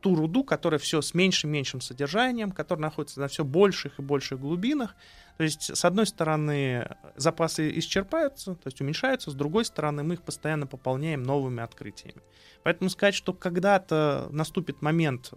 ту 0.00 0.14
руду, 0.14 0.44
которая 0.44 0.78
все 0.78 1.02
с 1.02 1.14
меньшим 1.14 1.50
и 1.50 1.52
меньшим 1.54 1.80
содержанием, 1.80 2.52
которая 2.52 2.82
находится 2.82 3.20
на 3.20 3.28
все 3.28 3.44
больших 3.44 3.98
и 3.98 4.02
больших 4.02 4.40
глубинах. 4.40 4.94
То 5.36 5.44
есть, 5.44 5.76
с 5.76 5.84
одной 5.84 6.06
стороны, 6.06 6.88
запасы 7.16 7.70
исчерпаются, 7.78 8.54
то 8.54 8.66
есть 8.66 8.80
уменьшаются, 8.80 9.30
с 9.30 9.34
другой 9.34 9.64
стороны, 9.64 10.02
мы 10.02 10.14
их 10.14 10.22
постоянно 10.22 10.66
пополняем 10.66 11.22
новыми 11.22 11.62
открытиями. 11.62 12.22
Поэтому 12.62 12.90
сказать, 12.90 13.14
что 13.14 13.32
когда-то 13.32 14.28
наступит 14.30 14.82
момент, 14.82 15.32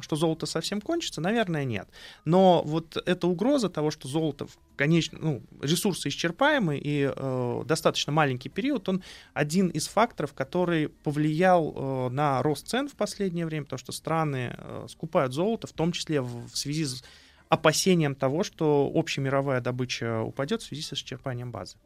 что 0.00 0.16
золото 0.16 0.46
совсем 0.46 0.80
кончится, 0.80 1.20
наверное, 1.20 1.64
нет. 1.64 1.88
Но 2.24 2.62
вот 2.62 2.96
эта 3.06 3.26
угроза 3.26 3.70
того, 3.70 3.90
что 3.90 4.08
золото 4.08 4.46
конечно, 4.76 5.18
ну, 5.20 5.42
ресурсы 5.62 6.08
исчерпаемы 6.08 6.78
и 6.78 7.10
э, 7.14 7.62
достаточно 7.64 8.12
маленький 8.12 8.48
период, 8.48 8.88
он 8.88 9.02
один 9.32 9.68
из 9.68 9.86
факторов, 9.86 10.34
который 10.34 10.88
повлиял 10.88 11.72
э, 11.74 12.08
на 12.10 12.42
рост 12.42 12.68
цен 12.68 12.88
в 12.88 12.94
последнее 12.94 13.46
время, 13.46 13.64
потому 13.64 13.78
что 13.78 13.92
страны 13.92 14.54
э, 14.56 14.86
скупают 14.88 15.32
золото, 15.32 15.66
в 15.66 15.72
том 15.72 15.92
числе 15.92 16.20
в, 16.20 16.48
в 16.48 16.56
связи 16.56 16.84
с 16.84 17.04
опасением 17.48 18.14
того, 18.14 18.42
что 18.42 18.90
общемировая 18.94 19.60
добыча 19.60 20.22
упадет 20.22 20.62
в 20.62 20.66
связи 20.66 20.82
с 20.82 20.92
исчерпанием 20.92 21.50
базы. 21.50 21.76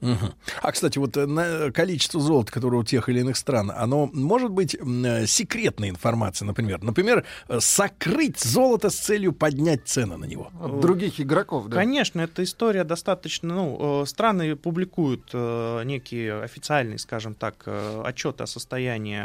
Мгм. 0.00 0.34
А, 0.62 0.72
кстати, 0.72 0.98
вот 0.98 1.16
э, 1.16 1.26
на 1.26 1.72
количество 1.72 2.20
золота, 2.20 2.52
которое 2.52 2.76
у 2.78 2.84
тех 2.84 3.08
или 3.08 3.20
иных 3.20 3.36
стран, 3.36 3.72
оно 3.74 4.10
может 4.12 4.50
быть 4.50 4.74
э, 4.74 5.26
секретной 5.26 5.88
информацией, 5.88 6.46
например. 6.46 6.82
Например, 6.82 7.24
э, 7.48 7.60
сокрыть 7.60 8.38
золото 8.38 8.90
с 8.90 8.96
целью 8.96 9.32
поднять 9.32 9.86
цены 9.86 10.18
на 10.18 10.26
него. 10.26 10.50
От 10.60 10.80
других 10.80 11.18
игроков, 11.20 11.68
да. 11.68 11.76
Конечно, 11.76 12.20
эта 12.20 12.42
история 12.42 12.84
достаточно... 12.84 13.54
Ну, 13.54 14.02
э, 14.02 14.06
страны 14.06 14.54
публикуют 14.54 15.30
э, 15.32 15.82
некие 15.84 16.42
официальные, 16.42 16.98
скажем 16.98 17.34
так, 17.34 17.62
э, 17.64 18.02
отчеты 18.04 18.42
о 18.42 18.46
состоянии 18.46 19.24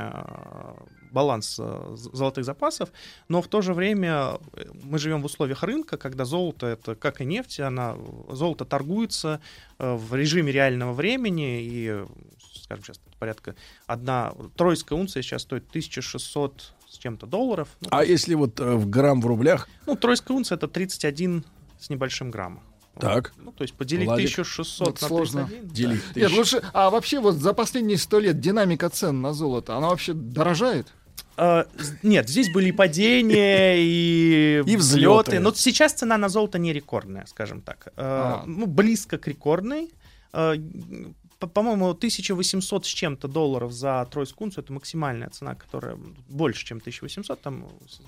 э, 1.12 1.14
баланса 1.14 1.96
з- 1.96 2.10
золотых 2.14 2.46
запасов, 2.46 2.90
но 3.28 3.42
в 3.42 3.48
то 3.48 3.62
же 3.62 3.74
время 3.74 4.40
э, 4.54 4.66
мы 4.84 4.98
живем 5.00 5.22
в 5.22 5.26
условиях 5.26 5.64
рынка, 5.64 5.98
когда 5.98 6.26
золото, 6.26 6.68
это 6.68 6.96
как 6.96 7.22
и 7.22 7.26
нефть, 7.26 7.60
она, 7.60 7.96
золото 8.30 8.66
торгуется 8.66 9.40
э, 9.80 9.94
в 9.96 10.16
режиме 10.16 10.52
реального 10.52 10.94
времени, 10.94 11.62
и, 11.62 11.88
э, 11.90 12.08
скажем, 12.64 12.84
сейчас 12.84 13.00
порядка 13.20 13.56
одна 13.88 14.34
тройская 14.56 14.98
унция 14.98 15.22
сейчас 15.24 15.44
стоит 15.44 15.66
1600 15.70 16.74
с 16.90 16.98
чем-то 16.98 17.26
долларов. 17.26 17.70
Ну, 17.82 17.88
А 17.92 18.04
если 18.04 18.34
вот 18.36 18.60
э, 18.60 18.76
в 18.76 18.90
грамм 18.90 19.22
в 19.22 19.26
рублях, 19.28 19.68
ну, 19.86 19.96
тройская 19.96 20.36
унция 20.36 20.56
это 20.58 20.68
31 20.68 21.44
с 21.80 21.90
небольшим 21.90 22.32
грамма. 22.32 22.62
так, 23.00 23.34
Ну, 23.38 23.52
то 23.52 23.64
есть 23.64 23.74
поделить 23.74 24.06
Владик, 24.08 24.30
1600 24.32 24.90
это 24.90 25.02
на 25.04 25.08
сложно. 25.08 25.46
31. 25.48 25.68
да. 25.68 25.74
делить 25.76 26.04
Нет, 26.06 26.14
тысячу. 26.14 26.36
лучше. 26.38 26.62
А 26.74 26.90
вообще 26.90 27.20
вот 27.20 27.36
за 27.36 27.54
последние 27.54 27.98
сто 27.98 28.20
лет 28.20 28.40
динамика 28.40 28.90
цен 28.90 29.22
на 29.22 29.34
золото, 29.34 29.76
она 29.78 29.88
вообще 29.90 30.14
дорожает? 30.14 30.94
А, 31.44 31.66
нет, 32.04 32.30
здесь 32.30 32.52
были 32.54 32.68
и 32.70 32.72
падения, 32.72 33.76
и, 33.80 34.62
И 34.64 34.76
взлеты. 34.78 35.40
Но 35.40 35.52
сейчас 35.54 35.94
цена 35.94 36.18
на 36.18 36.30
золото 36.30 36.60
не 36.60 36.72
рекордная, 36.72 37.26
скажем 37.26 37.62
так. 37.62 37.88
А, 37.98 38.42
А. 38.44 38.46
Ну, 38.46 38.68
близко 38.68 39.18
к 39.18 39.28
рекордной. 39.28 39.90
А, 40.34 40.54
по- 41.40 41.48
По-моему, 41.48 41.90
1800 41.90 42.86
с 42.86 42.90
чем-то 42.90 43.28
долларов 43.28 43.72
за 43.72 44.08
тройскую 44.12 44.46
унцию 44.46 44.64
это 44.64 44.74
максимальная 44.74 45.30
цена, 45.30 45.56
которая 45.56 45.98
больше, 46.30 46.64
чем 46.64 46.78
1800, 46.78 47.42
там 47.42 47.66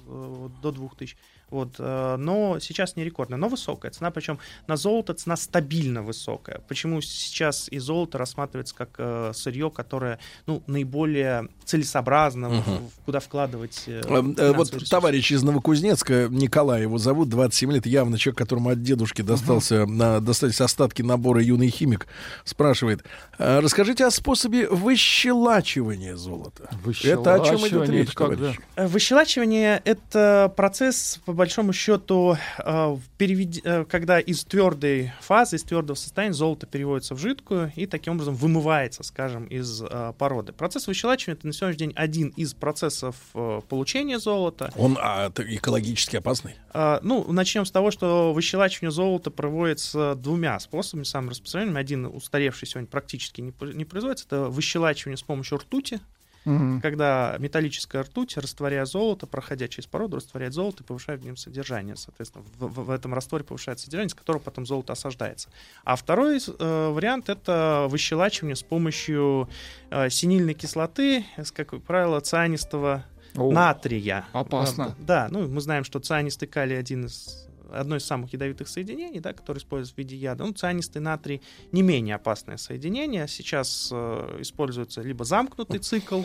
э, 0.08 0.50
до 0.62 0.72
2000. 0.72 1.18
Вот, 1.54 1.76
э, 1.78 2.16
но 2.18 2.58
сейчас 2.60 2.96
не 2.96 3.04
рекордная, 3.04 3.38
но 3.38 3.48
высокая 3.48 3.92
цена, 3.92 4.10
причем 4.10 4.40
на 4.66 4.76
золото 4.76 5.14
цена 5.14 5.36
стабильно 5.38 6.02
высокая. 6.02 6.62
Почему 6.68 7.00
сейчас 7.02 7.68
и 7.70 7.78
золото 7.78 8.18
рассматривается 8.18 8.74
как 8.74 8.90
э, 8.98 9.32
сырье, 9.36 9.70
которое 9.70 10.18
ну, 10.48 10.64
наиболее 10.66 11.48
целесообразно, 11.64 12.50
в- 12.50 12.82
куда 13.06 13.20
вкладывать 13.20 13.84
э, 13.86 14.02
Вот 14.08 14.70
ресурсы. 14.74 14.90
товарищ 14.90 15.32
из 15.32 15.44
Новокузнецка, 15.44 16.28
Николай 16.32 16.82
его 16.82 16.98
зовут, 16.98 17.30
27 17.30 17.72
лет, 17.74 17.86
явно 17.86 18.18
человек, 18.18 18.40
которому 18.40 18.70
от 18.70 18.82
дедушки 18.82 19.22
достался, 19.22 19.86
на, 19.86 20.20
достались 20.22 20.60
остатки 20.60 21.04
набора 21.04 21.40
«Юный 21.44 21.70
химик», 21.70 22.08
спрашивает, 22.46 23.04
«А 23.38 23.62
расскажите 23.62 24.06
о 24.08 24.10
способе 24.12 24.68
выщелачивания 24.70 26.16
золота. 26.16 26.70
Это 27.04 27.36
о 27.36 27.40
чем 27.46 27.58
идет 27.60 27.88
Выщелачивание, 27.88 28.00
речь, 28.02 28.08
это 28.10 28.18
как, 28.18 28.38
товарищ? 28.38 28.58
Э, 28.76 28.88
Выщелачивание— 28.88 29.82
это 29.86 30.52
процесс, 30.56 31.20
по 31.26 31.34
большому 31.44 31.74
счету, 31.74 32.38
э, 32.58 32.98
перевед- 33.18 33.66
э, 33.66 33.84
когда 33.84 34.18
из 34.18 34.46
твердой 34.46 35.12
фазы, 35.20 35.58
из 35.58 35.64
твердого 35.64 35.98
состояния 35.98 36.34
золото 36.34 36.68
переводится 36.68 37.16
в 37.16 37.18
жидкую 37.18 37.74
и 37.76 37.86
таким 37.86 38.14
образом 38.14 38.34
вымывается, 38.34 39.04
скажем, 39.04 39.48
из 39.48 39.82
э, 39.82 40.14
породы. 40.18 40.54
Процесс 40.54 40.88
выщелачивания 40.88 41.38
это 41.38 41.46
на 41.46 41.52
сегодняшний 41.52 41.88
день 41.88 41.94
один 41.98 42.30
из 42.30 42.54
процессов 42.54 43.18
э, 43.34 43.60
получения 43.68 44.20
золота. 44.20 44.72
Он 44.78 44.98
а, 44.98 45.34
экологически 45.36 46.16
опасный? 46.16 46.56
А, 46.72 47.02
ну, 47.04 47.30
начнем 47.30 47.66
с 47.66 47.72
того, 47.72 47.92
что 47.92 48.32
выщелачивание 48.32 48.92
золота 48.92 49.30
проводится 49.30 50.16
двумя 50.16 50.58
способами, 50.62 51.04
самым 51.04 51.32
распространенным. 51.32 51.76
Один 51.76 52.06
устаревший 52.06 52.70
сегодня 52.70 52.88
практически 52.88 53.42
не, 53.42 53.54
не 53.74 53.84
производится. 53.84 54.28
Это 54.28 54.44
выщелачивание 54.48 55.18
с 55.18 55.24
помощью 55.24 55.58
ртути. 55.58 56.00
Мгм. 56.46 56.82
Когда 56.82 57.36
металлическая 57.40 58.04
ртуть, 58.04 58.36
растворяя 58.38 58.86
золото, 58.86 59.28
проходя 59.28 59.68
через 59.68 59.88
породу, 59.88 60.18
растворяет 60.18 60.54
золото 60.54 60.84
и 60.84 60.86
повышает 60.86 61.22
в 61.22 61.26
нем 61.26 61.38
содержание. 61.38 61.96
Соответственно, 61.96 62.44
в, 62.58 62.66
в- 62.68 62.86
в 62.86 62.90
этом 62.90 63.14
растворе 63.14 63.44
повышается 63.44 63.86
содержание, 63.86 64.10
с 64.10 64.14
которого 64.14 64.42
потом 64.42 64.66
золото 64.66 64.94
осаждается. 64.94 65.50
А 65.84 65.96
второй 65.96 66.38
э, 66.40 66.90
вариант 66.90 67.30
это 67.30 67.88
выщелачивание 67.90 68.56
с 68.56 68.64
помощью 68.64 69.48
э, 69.90 70.10
синильной 70.10 70.54
кислоты, 70.54 71.26
с, 71.38 71.52
как 71.52 71.82
правило, 71.84 72.20
цианистого 72.20 73.06
О, 73.36 73.52
натрия. 73.52 74.26
опасно. 74.34 74.96
Э, 75.00 75.04
Да, 75.04 75.28
ну 75.32 75.48
мы 75.48 75.62
знаем, 75.62 75.84
что 75.84 76.00
цианистый 76.00 76.48
калий 76.48 76.78
один 76.78 77.06
из 77.06 77.48
одно 77.74 77.96
из 77.96 78.06
самых 78.06 78.34
ядовитых 78.34 78.68
соединений, 78.68 79.20
да, 79.20 79.34
которое 79.34 79.60
используется 79.60 79.96
в 79.96 79.98
виде 79.98 80.16
яда. 80.16 80.46
Ну, 80.46 80.54
цианистый 80.54 81.02
натрий 81.02 81.42
не 81.72 81.82
менее 81.82 82.16
опасное 82.16 82.58
соединение. 82.58 83.28
Сейчас 83.28 83.90
э, 83.92 84.38
используется 84.40 85.02
либо 85.02 85.26
замкнутый 85.26 85.80
цикл, 85.80 86.22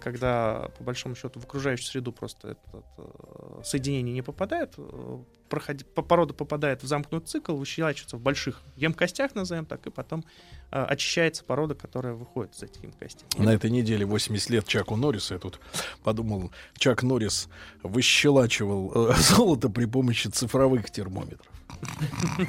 когда, 0.00 0.70
по 0.76 0.84
большому 0.84 1.14
счету, 1.14 1.38
в 1.40 1.44
окружающую 1.44 1.86
среду 1.86 2.12
просто 2.12 2.48
это 2.48 2.82
э, 2.98 3.60
соединение 3.64 4.12
не 4.12 4.22
попадает, 4.22 4.74
э, 4.76 5.18
проходи- 5.48 5.84
по- 5.84 6.02
порода 6.02 6.34
попадает 6.34 6.82
в 6.82 6.86
замкнутый 6.86 7.28
цикл, 7.28 7.54
выщелачивается 7.54 8.16
в 8.16 8.20
больших 8.20 8.60
емкостях, 8.76 9.34
назовем 9.34 9.66
так, 9.66 9.86
и 9.86 9.90
потом 9.90 10.24
э, 10.72 10.82
очищается 10.82 11.44
порода, 11.44 11.74
которая 11.74 12.14
выходит 12.14 12.54
из 12.54 12.62
этих 12.64 12.82
емкостей. 12.82 13.24
На 13.38 13.50
этой 13.54 13.70
неделе 13.70 14.04
80 14.04 14.50
лет 14.50 14.66
Чаку 14.66 14.96
Норрису. 14.96 15.34
Я 15.34 15.40
тут 15.40 15.60
подумал, 16.02 16.50
Чак 16.76 17.02
Норрис 17.04 17.48
выщелачивал 17.84 19.10
э, 19.10 19.14
золото 19.18 19.68
при 19.70 19.84
помощи 19.84 20.26
цифровых 20.28 20.90
термометров. 20.90 21.46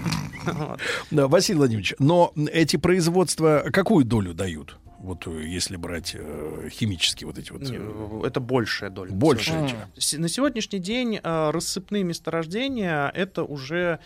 Да, 1.11 1.27
Василий 1.27 1.57
Владимирович, 1.59 1.93
но 1.99 2.33
эти 2.51 2.77
производства 2.77 3.65
какую 3.71 4.05
долю 4.05 4.33
дают? 4.33 4.77
Вот 4.99 5.27
э, 5.27 5.43
если 5.45 5.75
брать 5.77 6.15
э, 6.17 6.69
химические 6.71 7.27
вот 7.27 7.37
эти 7.37 7.51
вот... 7.51 7.61
Не, 7.61 7.77
э, 7.77 8.27
Это 8.27 8.39
большая 8.39 8.89
доля. 8.89 9.11
Большая 9.11 9.69
На 10.17 10.27
сегодняшний 10.27 10.79
день 10.79 11.19
э, 11.21 11.49
рассыпные 11.51 12.03
месторождения 12.03 13.09
это 13.09 13.43
уже, 13.43 13.99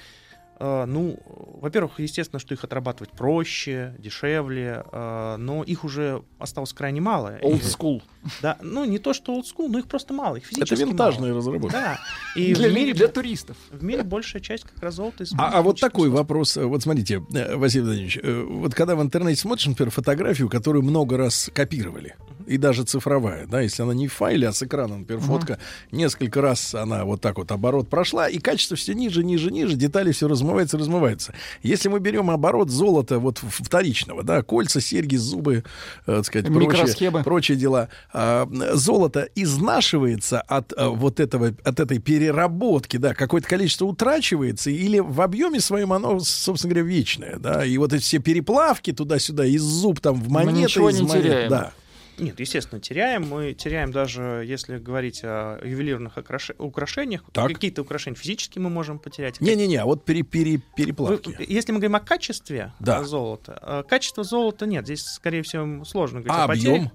ну, 0.60 1.18
во-первых, 1.62 2.00
естественно, 2.00 2.40
что 2.40 2.54
их 2.54 2.64
отрабатывать 2.64 3.12
проще, 3.12 3.96
дешевле, 4.00 4.84
э, 4.92 5.36
но 5.38 5.64
их 5.64 5.84
уже 5.84 6.24
осталось 6.40 6.74
крайне 6.74 7.02
мало. 7.02 7.38
Old 7.42 7.62
school. 7.62 8.02
Да, 8.42 8.58
ну 8.62 8.86
не 8.86 9.00
то, 9.00 9.14
что 9.14 9.38
old 9.38 9.44
school, 9.44 9.68
но 9.70 9.80
их 9.80 9.88
просто 9.88 10.14
мало, 10.14 10.38
их 10.38 10.44
Это 10.52 10.62
физически 10.66 10.84
винтажные 10.90 11.32
мало. 11.32 11.38
разработки. 11.38 11.74
Да. 11.74 12.00
И 12.36 12.54
Для 12.56 12.70
в 12.70 12.74
мире 12.74 12.94
для 12.94 13.08
туристов. 13.08 13.58
В 13.72 13.84
мире 13.84 14.04
большая 14.04 14.42
часть 14.42 14.64
как 14.64 14.82
раз 14.82 14.96
золота. 14.96 15.26
А, 15.38 15.60
а 15.60 15.62
вот 15.62 15.80
такой 15.80 16.10
вопрос. 16.10 16.58
э, 16.58 16.66
Вот 16.66 16.84
смотрите, 16.84 17.24
э, 17.34 17.56
Василий 17.56 17.84
Владимирович, 17.86 18.20
э, 18.22 18.42
вот 18.48 18.74
когда 18.74 18.96
в 18.96 19.02
интернете 19.02 19.40
смотришь, 19.42 19.68
например, 19.68 19.92
фотографию, 19.92 20.50
которую 20.50 20.84
много 20.84 21.18
раз 21.18 21.50
копировали, 21.54 22.16
и 22.54 22.58
даже 22.58 22.84
цифровая, 22.84 23.48
да, 23.48 23.62
если 23.62 23.82
она 23.82 23.96
не 23.96 24.08
в 24.08 24.14
файле, 24.14 24.48
а 24.48 24.54
с 24.54 24.62
экрана, 24.62 24.98
например, 24.98 25.24
Мгм. 25.24 25.28
фотка, 25.28 25.60
несколько 25.92 26.40
раз 26.40 26.76
она 26.76 27.04
вот 27.04 27.20
так 27.20 27.38
вот 27.40 27.52
оборот 27.52 27.90
прошла, 27.90 28.30
и 28.30 28.38
качество 28.38 28.78
все 28.78 28.94
ниже, 28.94 29.24
ниже, 29.24 29.50
ниже, 29.50 29.76
детали 29.76 30.12
все 30.12 30.28
размывается, 30.28 30.78
размывается. 30.78 31.34
Если 31.64 31.90
мы 31.90 32.00
берем 32.00 32.30
оборот 32.30 32.70
золота 32.70 33.18
вот 33.18 33.40
вторичного, 33.40 34.22
да, 34.22 34.44
кольца, 34.44 34.82
серьги, 34.82 35.16
зубы, 35.16 35.64
э, 36.06 36.16
так 36.18 36.26
сказать, 36.26 36.54
прочие, 36.54 37.12
прочие 37.24 37.58
дела, 37.58 37.90
а, 38.14 38.48
золото 38.74 39.28
изнашивается 39.34 40.40
от 40.42 40.74
а, 40.78 40.90
вот 40.90 41.20
этого, 41.20 41.56
от 41.64 41.80
этой 41.80 41.98
переработки, 41.98 42.98
да, 42.98 43.16
какое-то 43.16 43.48
количество 43.48 43.86
утрачивается, 43.86 44.70
или 44.70 45.00
в 45.00 45.22
объеме 45.22 45.60
своем 45.60 45.92
оно, 45.92 46.20
собственно 46.20 46.76
говоря, 46.76 46.88
вечное, 46.88 47.38
да, 47.38 47.66
и 47.66 47.80
вот 47.80 47.94
эти 47.94 48.04
все 48.04 48.20
переплавки 48.20 48.94
туда-сюда, 48.94 49.44
из 49.48 49.64
зуб 49.64 50.00
там 50.02 50.22
в 50.22 50.30
монеты, 50.30 50.80
из 50.80 51.02
не 51.02 51.08
монет, 51.08 51.50
да. 51.50 51.74
Нет, 52.18 52.40
естественно, 52.40 52.80
теряем. 52.80 53.28
Мы 53.28 53.54
теряем 53.54 53.92
даже, 53.92 54.44
если 54.46 54.78
говорить 54.78 55.22
о 55.24 55.60
ювелирных 55.64 56.18
окраш- 56.18 56.56
украшениях. 56.58 57.24
Так. 57.32 57.48
Какие-то 57.48 57.82
украшения 57.82 58.16
физически 58.18 58.60
мы 58.60 58.70
можем 58.70 59.00
потерять. 59.00 59.42
Не-не-не, 59.42 59.78
а 59.78 59.86
вот 59.86 60.06
пере, 60.06 60.24
пере- 60.24 60.62
переплавки. 60.76 61.30
Вы- 61.38 61.46
Если 61.48 61.72
мы 61.72 61.80
говорим 61.80 61.96
о 61.96 62.00
качестве 62.00 62.74
Да. 62.80 63.02
э, 63.02 63.04
золота, 63.04 63.60
э, 63.62 63.84
качество 63.90 64.24
золота 64.24 64.66
нет. 64.66 64.86
Здесь, 64.86 65.04
скорее 65.04 65.42
всего, 65.42 65.84
сложно 65.86 66.22
говорить 66.22 66.38
А 66.40 66.44
о 66.46 66.52
объем? 66.52 66.92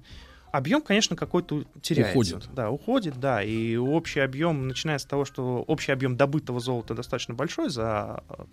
Объем, 0.50 0.80
конечно, 0.80 1.14
какой-то 1.14 1.64
теряется. 1.82 2.12
Уходит. 2.12 2.48
Да, 2.54 2.70
уходит, 2.70 3.20
да. 3.20 3.42
И 3.42 3.76
общий 3.76 4.20
объем, 4.20 4.66
начиная 4.66 4.96
с 4.98 5.04
того, 5.04 5.24
что 5.26 5.62
общий 5.66 5.92
объем 5.92 6.16
добытого 6.16 6.58
золота 6.58 6.94
достаточно 6.94 7.34
большой 7.34 7.68
за 7.68 8.22
э, 8.30 8.44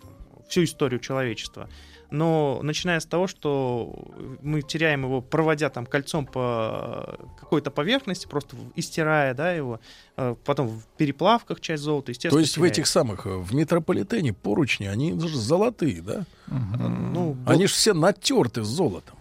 всю 0.48 0.64
историю 0.64 1.00
человечества. 1.00 1.68
Но 2.08 2.60
начиная 2.62 3.00
с 3.00 3.04
того, 3.04 3.26
что 3.26 3.92
мы 4.40 4.62
теряем 4.62 5.02
его, 5.02 5.20
проводя 5.20 5.70
там 5.70 5.86
кольцом 5.86 6.24
по 6.24 7.18
какой-то 7.40 7.72
поверхности, 7.72 8.28
просто 8.28 8.54
в- 8.54 8.70
истирая 8.76 9.34
да, 9.34 9.50
его, 9.52 9.80
э, 10.16 10.36
потом 10.44 10.68
в 10.68 10.84
переплавках 10.96 11.60
часть 11.60 11.82
золота, 11.82 12.12
естественно. 12.12 12.36
То 12.36 12.38
есть 12.38 12.52
в 12.52 12.60
теряется. 12.60 12.80
этих 12.80 12.86
самых, 12.86 13.26
э, 13.26 13.30
в 13.36 13.52
метрополитене 13.54 14.32
поручни, 14.32 14.86
они 14.86 15.18
же 15.18 15.36
золотые, 15.36 16.00
да? 16.00 16.26
Ну, 16.46 17.36
Они 17.44 17.66
же 17.66 17.72
все 17.74 17.92
натерты 17.92 18.62
золотом. 18.62 19.18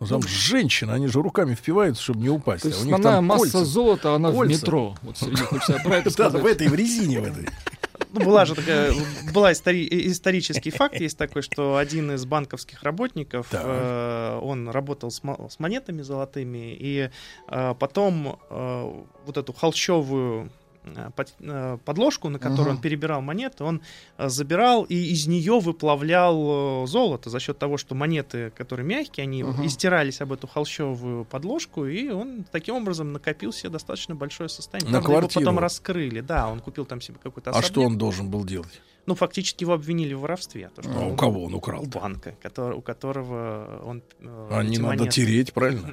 Ну, 0.00 0.06
там 0.06 0.22
женщины, 0.22 0.90
они 0.90 1.06
же 1.06 1.22
руками 1.22 1.54
впиваются, 1.54 2.02
чтобы 2.02 2.20
не 2.20 2.28
упасть. 2.28 2.62
То 2.64 2.68
а 2.68 2.70
есть 2.72 2.82
у 2.82 2.84
них 2.86 2.94
основная 2.96 3.18
там 3.18 3.24
масса 3.26 3.42
кольца. 3.52 3.64
золота, 3.64 4.14
она 4.14 4.30
в 4.30 4.34
Кольца. 4.34 4.60
метро. 4.60 4.94
Вот 5.02 5.16
Сергей 5.16 5.36
хочется 5.44 5.80
про 5.82 5.96
это 5.96 6.14
Да, 6.16 6.28
в 6.30 6.44
этой, 6.44 6.68
в 6.68 6.74
резине 6.74 7.20
в 7.20 7.24
этой. 7.24 7.48
Ну, 8.14 8.24
была 8.24 8.44
же 8.44 8.54
такая, 8.54 8.92
была 9.32 9.52
истори- 9.52 9.88
исторический 9.90 10.70
факт, 10.70 11.00
есть 11.00 11.18
такой, 11.18 11.42
что 11.42 11.76
один 11.76 12.12
из 12.12 12.24
банковских 12.24 12.82
работников, 12.84 13.48
Так. 13.50 13.62
э, 13.64 14.38
он 14.40 14.68
работал 14.68 15.10
с, 15.10 15.20
с 15.48 15.58
монетами 15.58 16.02
золотыми, 16.02 16.76
и 16.78 17.10
э, 17.48 17.74
потом 17.78 18.38
э, 18.50 19.02
вот 19.26 19.36
эту 19.36 19.52
холщовую 19.52 20.50
под- 21.16 21.34
э, 21.40 21.78
подложку, 21.84 22.28
на 22.28 22.38
которую 22.38 22.62
Ага. 22.66 22.70
он 22.76 22.78
перебирал 22.78 23.20
монеты, 23.22 23.64
он 23.64 23.80
э, 24.18 24.28
забирал 24.28 24.84
и 24.84 24.94
из 24.94 25.26
нее 25.26 25.58
выплавлял 25.60 26.84
э, 26.84 26.86
золото 26.86 27.30
за 27.30 27.40
счет 27.40 27.58
того, 27.58 27.76
что 27.76 27.94
монеты, 27.94 28.50
которые 28.56 28.86
мягкие, 28.86 29.24
они 29.24 29.42
Ага. 29.42 29.64
истирались 29.66 30.20
об 30.20 30.32
эту 30.32 30.46
холщовую 30.46 31.24
подложку, 31.24 31.86
и 31.86 32.08
он 32.10 32.44
таким 32.50 32.76
образом 32.76 33.12
накопил 33.12 33.52
себе 33.52 33.70
достаточно 33.70 34.14
большое 34.14 34.48
состояние. 34.48 34.90
На 34.92 34.98
Правда, 34.98 35.10
его 35.12 35.20
квартиру. 35.20 35.44
потом 35.44 35.58
раскрыли. 35.58 36.20
Да, 36.20 36.48
он 36.48 36.60
купил 36.60 36.84
там 36.84 37.00
себе 37.00 37.18
какой-то 37.22 37.50
А 37.50 37.62
что 37.62 37.72
особняк. 37.72 37.90
он 37.90 37.98
должен 37.98 38.30
был 38.30 38.44
делать? 38.44 38.80
Ну, 39.06 39.14
фактически 39.14 39.64
его 39.64 39.74
обвинили 39.74 40.14
в 40.14 40.20
воровстве. 40.20 40.70
То, 40.74 40.82
что 40.82 40.90
А 40.96 41.00
у 41.00 41.10
он- 41.10 41.16
кого 41.16 41.44
он 41.44 41.54
украл? 41.54 41.82
У 41.82 41.86
банка, 41.86 42.34
который- 42.42 42.76
у 42.76 42.80
которого 42.80 43.82
он... 43.86 44.02
э, 44.20 44.48
А 44.50 44.62
не 44.62 44.78
надо 44.78 45.04
монеты- 45.04 45.10
тереть, 45.10 45.52
правильно? 45.52 45.92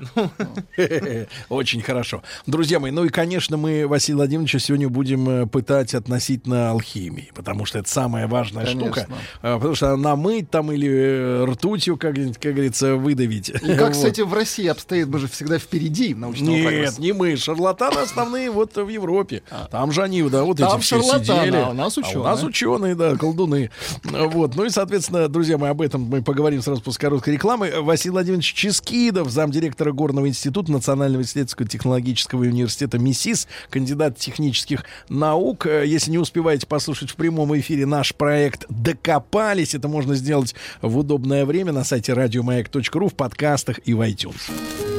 Очень 1.49 1.81
хорошо. 1.81 2.23
Друзья 2.47 2.79
мои, 2.79 2.91
ну 2.91 3.05
и, 3.05 3.09
конечно, 3.09 3.57
мы 3.57 3.88
Василия 3.88 4.17
Владимировича 4.17 4.59
сегодня 4.59 4.89
будем 4.89 5.29
э, 5.29 5.45
пытать 5.47 5.93
относительно 5.93 6.71
алхимии, 6.71 7.31
потому 7.35 7.65
что 7.65 7.79
это 7.79 7.89
самая 7.89 8.27
важная 8.27 8.65
штука. 8.65 9.07
А, 9.41 9.57
Потому 9.57 9.75
что 9.75 9.95
намыть 9.97 10.49
там 10.49 10.71
или 10.71 10.89
э, 10.89 11.45
ртутью, 11.45 11.97
как, 11.97 12.15
как 12.15 12.53
говорится, 12.53 12.95
выдавить. 12.95 13.49
И 13.49 13.75
как, 13.75 13.91
кстати, 13.91 14.21
в 14.21 14.33
России 14.33 14.67
обстоит, 14.67 15.07
мы 15.07 15.19
же 15.19 15.27
всегда 15.27 15.59
впереди 15.59 16.13
научного 16.15 16.51
Нет, 16.55 16.97
не 16.99 17.13
мы. 17.13 17.35
Шарлатаны 17.35 17.99
основные 17.99 18.49
вот 18.49 18.75
в 18.75 18.88
Европе. 18.88 19.43
Там 19.69 19.91
же 19.91 20.01
они, 20.03 20.21
да, 20.23 20.43
вот 20.43 20.57
Там 20.57 20.77
эти 20.77 20.81
все 20.85 21.01
шарлатаны, 21.01 21.39
сидели. 21.41 21.57
а 21.57 21.69
у 21.69 21.73
нас 21.73 21.97
А 21.97 22.01
у 22.19 22.23
нас 22.23 22.43
ученые. 22.43 22.95
Да, 23.02 23.15
колдуны. 23.15 23.72
Вот. 24.03 24.56
Ну 24.56 24.65
и, 24.65 24.69
соответственно, 24.69 25.28
друзья 25.28 25.57
мои, 25.57 25.72
об 25.72 25.82
этом 25.82 26.03
мы 26.03 26.22
поговорим 26.22 26.61
сразу 26.61 26.82
после 26.82 27.02
короткой 27.02 27.34
рекламы. 27.34 27.72
Василий 27.82 28.11
Владимирович 28.11 28.53
Ческидов, 28.53 29.32
замдиректора 29.32 29.91
Горного 29.91 30.28
института 30.28 30.72
Национального 30.72 31.23
исследовательского 31.23 31.68
технологического 31.68 32.41
университета 32.41 32.99
МИСИС, 32.99 33.48
кандидат 33.69 34.18
технических 34.18 34.86
наук. 35.10 35.65
Э, 35.65 35.84
Если 35.86 36.11
не 36.11 36.19
успеваете 36.19 36.68
послушать 36.68 37.10
в 37.10 37.15
прямом 37.15 37.57
эфире 37.57 37.86
наш 37.86 38.14
проект 38.14 38.65
«Докопались», 38.69 39.73
это 39.73 39.88
можно 39.88 40.15
сделать 40.15 40.53
в 40.82 40.98
удобное 40.98 41.45
время 41.45 41.72
на 41.72 41.84
сайте 41.84 42.14
радиомаяк.ру, 42.14 43.07
в 43.07 43.15
подкастах 43.15 43.80
и 43.86 43.94
в 43.94 44.02
iTunes. 44.02 44.90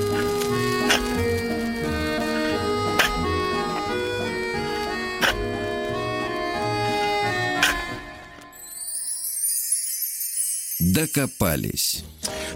Докопались. 10.93 12.05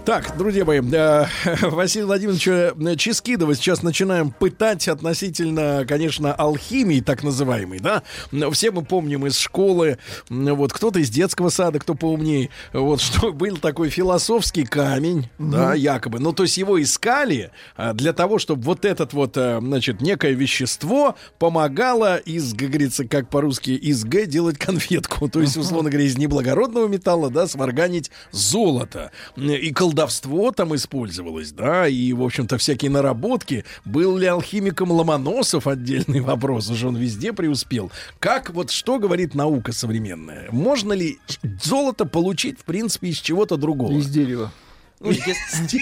Так, 0.05 0.37
друзья 0.37 0.63
мои, 0.63 0.79
э, 0.79 1.25
Василий 1.63 2.05
Владимировича 2.05 2.95
Ческидова 2.95 3.55
сейчас 3.55 3.83
начинаем 3.83 4.31
пытать 4.31 4.87
относительно, 4.87 5.85
конечно, 5.85 6.33
алхимии, 6.33 7.01
так 7.01 7.23
называемой, 7.23 7.79
да? 7.79 8.03
Все 8.51 8.71
мы 8.71 8.85
помним 8.85 9.25
из 9.27 9.37
школы, 9.37 9.97
вот 10.29 10.71
кто-то 10.71 10.99
из 10.99 11.09
детского 11.09 11.49
сада, 11.49 11.79
кто 11.79 11.93
поумнее, 11.93 12.49
вот 12.71 13.01
что 13.07 13.33
был 13.33 13.57
такой 13.57 13.89
философский 13.89 14.63
камень, 14.63 15.29
да, 15.37 15.73
якобы. 15.73 16.19
Ну, 16.19 16.31
то 16.31 16.43
есть 16.43 16.57
его 16.57 16.81
искали 16.81 17.51
а, 17.75 17.93
для 17.93 18.13
того, 18.13 18.39
чтобы 18.39 18.61
вот 18.61 18.85
этот 18.85 19.11
вот, 19.11 19.35
э, 19.35 19.59
значит, 19.59 19.99
некое 19.99 20.31
вещество 20.31 21.15
помогало 21.37 22.17
из, 22.17 22.53
как 22.53 22.69
говорится, 22.69 23.05
как 23.05 23.29
по-русски, 23.29 23.71
из 23.71 24.05
Г 24.05 24.25
делать 24.25 24.57
конфетку. 24.57 25.27
То 25.29 25.41
есть, 25.41 25.57
условно 25.57 25.89
говоря, 25.89 26.07
из 26.07 26.17
неблагородного 26.17 26.87
металла, 26.87 27.29
да, 27.29 27.47
сварганить 27.47 28.09
золото. 28.31 29.11
И 29.59 29.71
колдовство 29.73 30.51
там 30.51 30.75
использовалось, 30.75 31.51
да, 31.51 31.87
и, 31.87 32.13
в 32.13 32.21
общем-то, 32.23 32.57
всякие 32.57 32.91
наработки. 32.91 33.65
Был 33.85 34.17
ли 34.17 34.25
алхимиком 34.27 34.91
Ломоносов 34.91 35.67
отдельный 35.67 36.19
вопрос, 36.21 36.69
уже 36.69 36.87
он 36.87 36.95
везде 36.95 37.33
преуспел. 37.33 37.91
Как, 38.19 38.49
вот 38.51 38.71
что 38.71 38.99
говорит 38.99 39.35
наука 39.35 39.71
современная? 39.73 40.47
Можно 40.51 40.93
ли 40.93 41.19
золото 41.63 42.05
получить, 42.05 42.59
в 42.59 42.63
принципе, 42.63 43.09
из 43.09 43.17
чего-то 43.19 43.57
другого? 43.57 43.91
Из 43.97 44.07
дерева. 44.09 44.51
Ну, 44.99 45.11
если- 45.11 45.79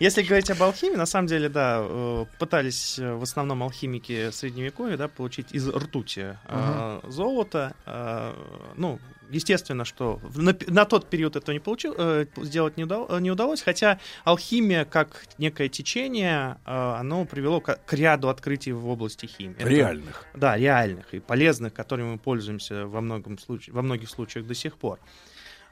Если 0.00 0.22
говорить 0.22 0.50
об 0.50 0.60
алхимии, 0.62 0.96
на 0.96 1.06
самом 1.06 1.28
деле, 1.28 1.48
да, 1.48 1.78
э, 1.80 2.24
пытались 2.40 2.98
э, 2.98 3.14
в 3.14 3.22
основном 3.22 3.62
алхимики 3.62 4.30
средневековья, 4.32 4.96
да, 4.96 5.06
получить 5.06 5.46
из 5.52 5.68
ртути 5.68 6.36
э, 6.48 7.00
золото. 7.08 7.74
э, 7.86 8.32
Ну, 8.76 8.98
естественно, 9.30 9.84
что 9.84 10.20
на, 10.34 10.56
на 10.66 10.84
тот 10.84 11.08
период 11.10 11.36
этого 11.36 11.52
не 11.52 11.60
получил, 11.60 11.94
э, 11.96 12.26
сделать 12.36 12.76
не, 12.76 12.84
удал- 12.84 13.06
э, 13.08 13.20
не 13.20 13.30
удалось, 13.30 13.62
хотя 13.62 13.98
алхимия 14.24 14.84
как 14.84 15.26
некое 15.38 15.68
течение, 15.68 16.58
э, 16.64 16.70
оно 17.00 17.24
привело 17.24 17.60
к, 17.60 17.76
к 17.84 17.92
ряду 17.92 18.28
открытий 18.28 18.72
в 18.72 18.86
области 18.88 19.26
химии. 19.26 19.56
Это- 19.58 19.68
Реальных. 19.68 20.26
да, 20.34 20.56
реальных 20.56 21.14
и 21.14 21.20
полезных, 21.20 21.72
которыми 21.74 22.12
мы 22.12 22.18
пользуемся 22.18 22.86
во, 22.86 23.00
многом 23.00 23.38
случае, 23.38 23.74
во 23.74 23.82
многих 23.82 24.08
случаях 24.10 24.46
до 24.46 24.54
сих 24.54 24.76
пор. 24.76 25.00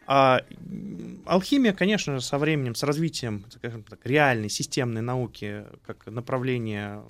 А, 0.07 0.41
алхимия, 1.27 1.73
конечно 1.73 2.15
же, 2.15 2.21
со 2.21 2.37
временем, 2.39 2.75
с 2.75 2.83
развитием, 2.83 3.45
скажем 3.51 3.85
так, 3.85 4.05
реальной 4.05 4.49
системной 4.49 5.01
науки 5.01 5.65
как 5.87 6.07
направление 6.07 6.95
оно 6.95 7.07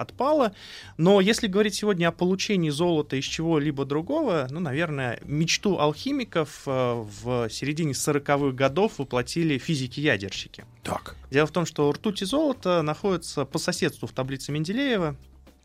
отпало. 0.00 0.52
Но 0.96 1.20
если 1.20 1.46
говорить 1.46 1.74
сегодня 1.74 2.08
о 2.08 2.12
получении 2.12 2.70
золота 2.70 3.16
из 3.16 3.24
чего-либо 3.24 3.84
другого, 3.84 4.46
ну, 4.50 4.60
наверное, 4.60 5.20
мечту 5.24 5.78
алхимиков 5.78 6.62
э, 6.66 7.04
в 7.22 7.48
середине 7.50 7.92
40-х 7.92 8.52
годов 8.56 8.98
воплотили 8.98 9.58
физики-ядерщики. 9.58 10.64
Так. 10.82 11.16
Дело 11.30 11.46
в 11.46 11.50
том, 11.52 11.66
что 11.66 11.90
ртуть 11.92 12.22
и 12.22 12.24
золото 12.24 12.82
находятся 12.82 13.44
по 13.44 13.58
соседству 13.58 14.06
в 14.08 14.12
таблице 14.12 14.52
Менделеева. 14.52 15.16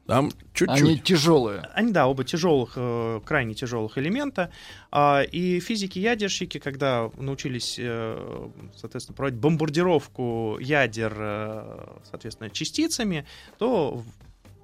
Там 0.07 0.30
чуть-чуть. 0.53 0.82
Они 0.82 0.99
тяжелые. 0.99 1.62
Они, 1.74 1.91
да, 1.91 2.06
оба 2.07 2.24
тяжелых, 2.24 2.74
э, 2.76 3.22
крайне 3.26 3.56
тяжелых 3.56 3.98
элемента. 3.98 4.52
А, 4.91 5.24
И 5.24 5.60
физики-ядерщики, 5.60 6.60
когда 6.60 7.10
научились, 7.18 7.78
э, 7.80 8.49
соответственно, 8.78 9.16
проводить 9.16 9.40
бомбардировку 9.40 10.60
ядер, 10.62 11.14
э, 11.18 11.88
соответственно, 12.12 12.52
частицами, 12.52 13.26
то 13.57 13.95
в- 13.95 14.06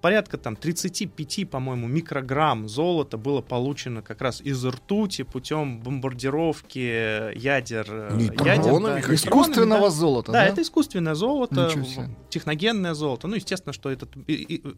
порядка 0.01 0.37
там 0.37 0.55
35, 0.55 1.49
по-моему, 1.49 1.87
микрограмм 1.87 2.67
золота 2.67 3.17
было 3.17 3.41
получено 3.41 4.01
как 4.01 4.21
раз 4.21 4.41
из 4.41 4.63
ртути 4.65 5.21
путем 5.23 5.79
бомбардировки 5.81 7.37
ядер. 7.37 7.85
э, 7.89 8.15
Нейтронами 8.15 8.95
ядер, 8.97 9.07
да, 9.07 9.13
Искусственного 9.15 9.83
да. 9.83 9.89
золота, 9.89 10.31
Да, 10.31 10.39
да? 10.41 10.47
это 10.47 10.61
искусственное 10.61 11.15
золото, 11.15 11.71
техногенное 12.29 12.93
золото. 12.93 13.27
Ну, 13.27 13.35
естественно, 13.35 13.73
что 13.73 13.89
этот 13.89 14.11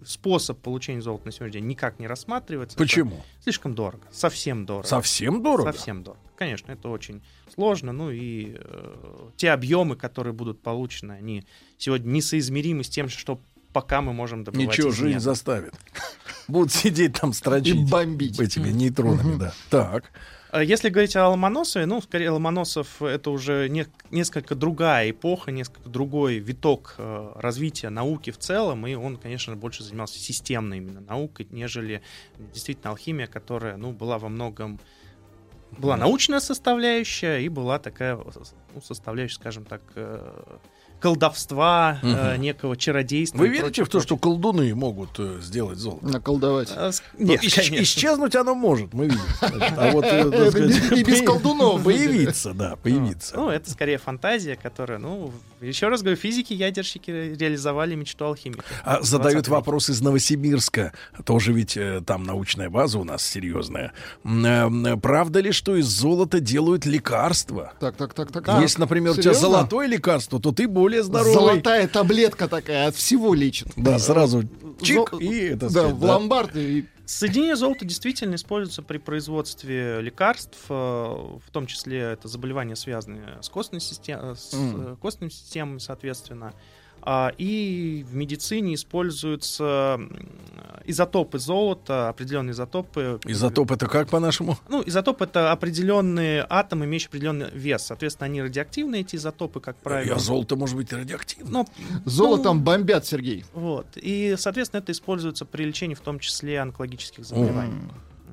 способ 0.06 0.60
получения 0.60 1.02
золота 1.02 1.26
на 1.28 1.32
сегодняшний 1.32 1.62
день 1.62 1.70
никак 1.70 2.00
не 2.00 2.08
рассматривается. 2.08 2.78
Почему? 2.78 3.16
Это 3.16 3.44
слишком 3.44 3.76
дорого, 3.76 4.04
совсем 4.12 4.66
дорого. 4.66 4.88
Совсем 4.88 5.41
дорого? 5.41 5.72
Совсем 5.72 6.04
дорого. 6.04 6.20
Конечно, 6.36 6.72
это 6.72 6.90
очень 6.90 7.22
сложно. 7.54 7.94
Ну 7.94 8.10
и 8.12 8.58
э, 8.58 9.30
те 9.38 9.52
объемы, 9.52 9.95
которые 9.95 10.34
будут 10.34 10.62
получены, 10.62 11.14
они 11.14 11.45
сегодня 11.78 12.10
несоизмеримы 12.10 12.84
с 12.84 12.90
тем, 12.90 13.08
что 13.08 13.40
пока 13.74 14.02
мы 14.02 14.14
можем 14.14 14.44
добывать 14.44 14.70
Ничего, 14.70 14.90
из 14.90 14.95
жизнь 14.95 15.10
недр. 15.16 15.22
заставит. 15.22 15.74
Будут 16.48 16.72
сидеть 16.72 17.20
там 17.20 17.34
строчить. 17.34 17.76
И 17.76 17.86
бомбить. 17.86 18.40
Этими 18.40 18.70
нейтронами, 18.70 19.38
да. 19.38 19.54
Так. 19.70 20.12
А 20.54 20.64
Если 20.64 20.90
говорить 20.90 21.16
о 21.16 21.30
Ломоносове, 21.30 21.88
ну, 21.88 22.00
скорее, 22.00 22.30
Ломоносов— 22.30 23.02
это 23.02 23.32
уже 23.32 23.68
не- 23.70 23.88
несколько 24.12 24.54
другая 24.54 25.10
эпоха, 25.10 25.52
несколько 25.52 25.90
другой 25.90 26.38
виток 26.38 26.94
э, 27.00 27.32
развития 27.34 27.90
науки 27.90 28.30
в 28.30 28.38
целом, 28.38 28.86
и 28.86 28.94
он, 28.94 29.18
конечно, 29.18 29.56
больше 29.56 29.84
занимался 29.84 30.20
системной 30.20 30.78
именно 30.78 31.02
наукой, 31.02 31.48
нежели 31.50 32.04
действительно 32.54 32.91
алхимия, 32.91 33.26
которая, 33.26 33.78
ну, 33.78 33.94
была 33.94 34.20
во 34.20 34.30
многом... 34.30 34.80
Была 35.72 35.98
научная 35.98 36.40
составляющая 36.40 37.40
и 37.40 37.50
была 37.50 37.80
такая 37.80 38.16
ну, 38.16 38.82
составляющая, 38.82 39.38
скажем 39.38 39.66
так, 39.66 39.82
э, 39.95 40.58
колдовства, 41.04 42.00
э, 42.02 42.34
Мгм. 42.34 42.42
некого 42.42 42.78
чародейства. 42.78 43.38
Вы 43.38 43.48
верите 43.50 43.64
прочее, 43.66 43.86
в 43.86 43.90
то, 43.90 44.00
что 44.00 44.18
колдуны 44.18 44.74
могут 44.74 45.10
э, 45.20 45.40
сделать 45.42 45.78
золото? 45.78 46.08
Наколдовать. 46.08 46.70
А, 46.76 46.92
с- 46.92 47.04
Ну, 47.20 47.28
Нет, 47.28 47.44
исч- 47.44 47.56
конечно. 47.58 47.84
исчезнуть 47.84 48.36
оно 48.36 48.56
может, 48.56 48.94
мы 48.94 49.06
видим. 49.08 49.20
Значит, 49.40 49.74
а 49.78 49.92
вот, 49.92 50.06
э, 50.06 50.50
сказать, 50.52 50.92
не- 50.92 51.04
без 51.04 51.22
колдунов. 51.22 51.84
Появиться, 51.84 52.54
да, 52.54 52.76
появиться. 52.78 53.36
Ну, 53.36 53.50
это 53.50 53.70
скорее 53.70 53.98
фантазия, 53.98 54.56
которая, 54.56 54.98
ну, 55.00 55.32
еще 55.62 55.90
раз 55.90 56.02
говорю, 56.02 56.16
физики-ядерщики 56.18 57.12
реализовали 57.12 57.96
мечту 57.96 58.26
алхимика. 58.26 58.64
А 58.84 59.02
задают 59.02 59.34
20 59.34 59.48
веке. 59.48 59.52
вопрос 59.52 59.90
из 59.90 60.02
Новосибирска. 60.02 60.94
Тоже 61.26 61.52
ведь 61.54 61.76
э, 61.78 62.02
там 62.06 62.24
научная 62.24 62.70
база 62.70 63.00
у 63.00 63.04
нас 63.04 63.24
серьезная. 63.26 63.92
Э, 64.24 64.70
Правда 65.02 65.40
ли, 65.42 65.52
что 65.52 65.76
из 65.76 65.86
золота 65.88 66.40
делают 66.40 66.86
лекарства? 66.86 67.74
Так, 67.80 67.96
так, 67.98 68.14
так, 68.14 68.32
так. 68.32 68.62
Если, 68.62 68.80
например, 68.80 69.12
у 69.12 69.16
тебя 69.16 69.34
золотое 69.34 69.88
лекарство, 69.88 70.40
то 70.40 70.52
ты 70.52 70.68
более 70.68 70.93
здоровый. 71.02 71.34
Золотая 71.34 71.88
таблетка 71.88 72.48
такая, 72.48 72.88
от 72.90 72.95
всего 72.95 73.34
лечит. 73.34 73.70
Да, 73.76 73.98
сразу 73.99 74.44
чик, 74.82 75.10
Зо- 75.11 75.20
и 75.20 75.40
это 75.45 75.57
Да, 75.61 75.70
сказать, 75.70 75.94
в 75.94 75.99
да. 75.99 76.07
ломбард 76.18 76.56
и 76.56 76.86
Соединение 77.06 77.57
золота 77.57 77.84
действительно 77.84 78.36
используется 78.36 78.82
при 78.82 78.98
производстве 78.98 79.99
лекарств, 79.99 80.57
э, 80.70 80.74
в 80.74 81.52
том 81.52 81.68
числе 81.68 81.99
это 81.99 82.30
заболевания, 82.30 82.78
связанные 82.78 83.40
с 83.41 83.49
костной, 83.49 83.82
систем- 83.82 84.36
с, 84.38 84.53
Мгм. 84.53 84.94
э, 84.94 84.95
костными 85.02 85.30
системами, 85.30 85.80
соответственно. 85.80 86.53
А, 87.06 87.34
И 87.38 88.06
в 88.10 88.16
медицине 88.16 88.76
используются 88.76 90.00
изотопы 90.86 91.40
золота, 91.40 92.10
определенные 92.10 92.54
изотопы. 92.54 93.20
Изотоп 93.26 93.72
это 93.72 93.88
как 93.88 94.10
по-нашему? 94.10 94.58
Ну, 94.70 94.84
изотоп 94.86 95.22
это 95.22 95.52
определенные 95.52 96.46
атомы, 96.50 96.86
имеющие 96.86 97.10
определенный 97.10 97.50
вес. 97.52 97.84
Соответственно, 97.84 98.26
они 98.26 98.42
радиоактивные, 98.42 99.02
эти 99.02 99.16
изотопы, 99.18 99.60
как 99.60 99.76
правило. 99.78 100.16
А 100.16 100.20
золото 100.20 100.56
может 100.56 100.76
быть 100.76 100.92
радиоактивно. 100.92 101.50
Ну, 101.52 101.68
золотом 102.06 102.58
ну, 102.58 102.64
бомбят, 102.64 103.06
Сергей. 103.06 103.46
Вот. 103.54 103.88
И, 103.96 104.36
соответственно, 104.38 104.80
это 104.80 104.92
используется 104.92 105.46
при 105.46 105.64
лечении, 105.64 105.96
в 105.96 106.02
том 106.02 106.20
числе 106.20 106.60
онкологических 106.60 107.26
заболеваний. 107.26 107.74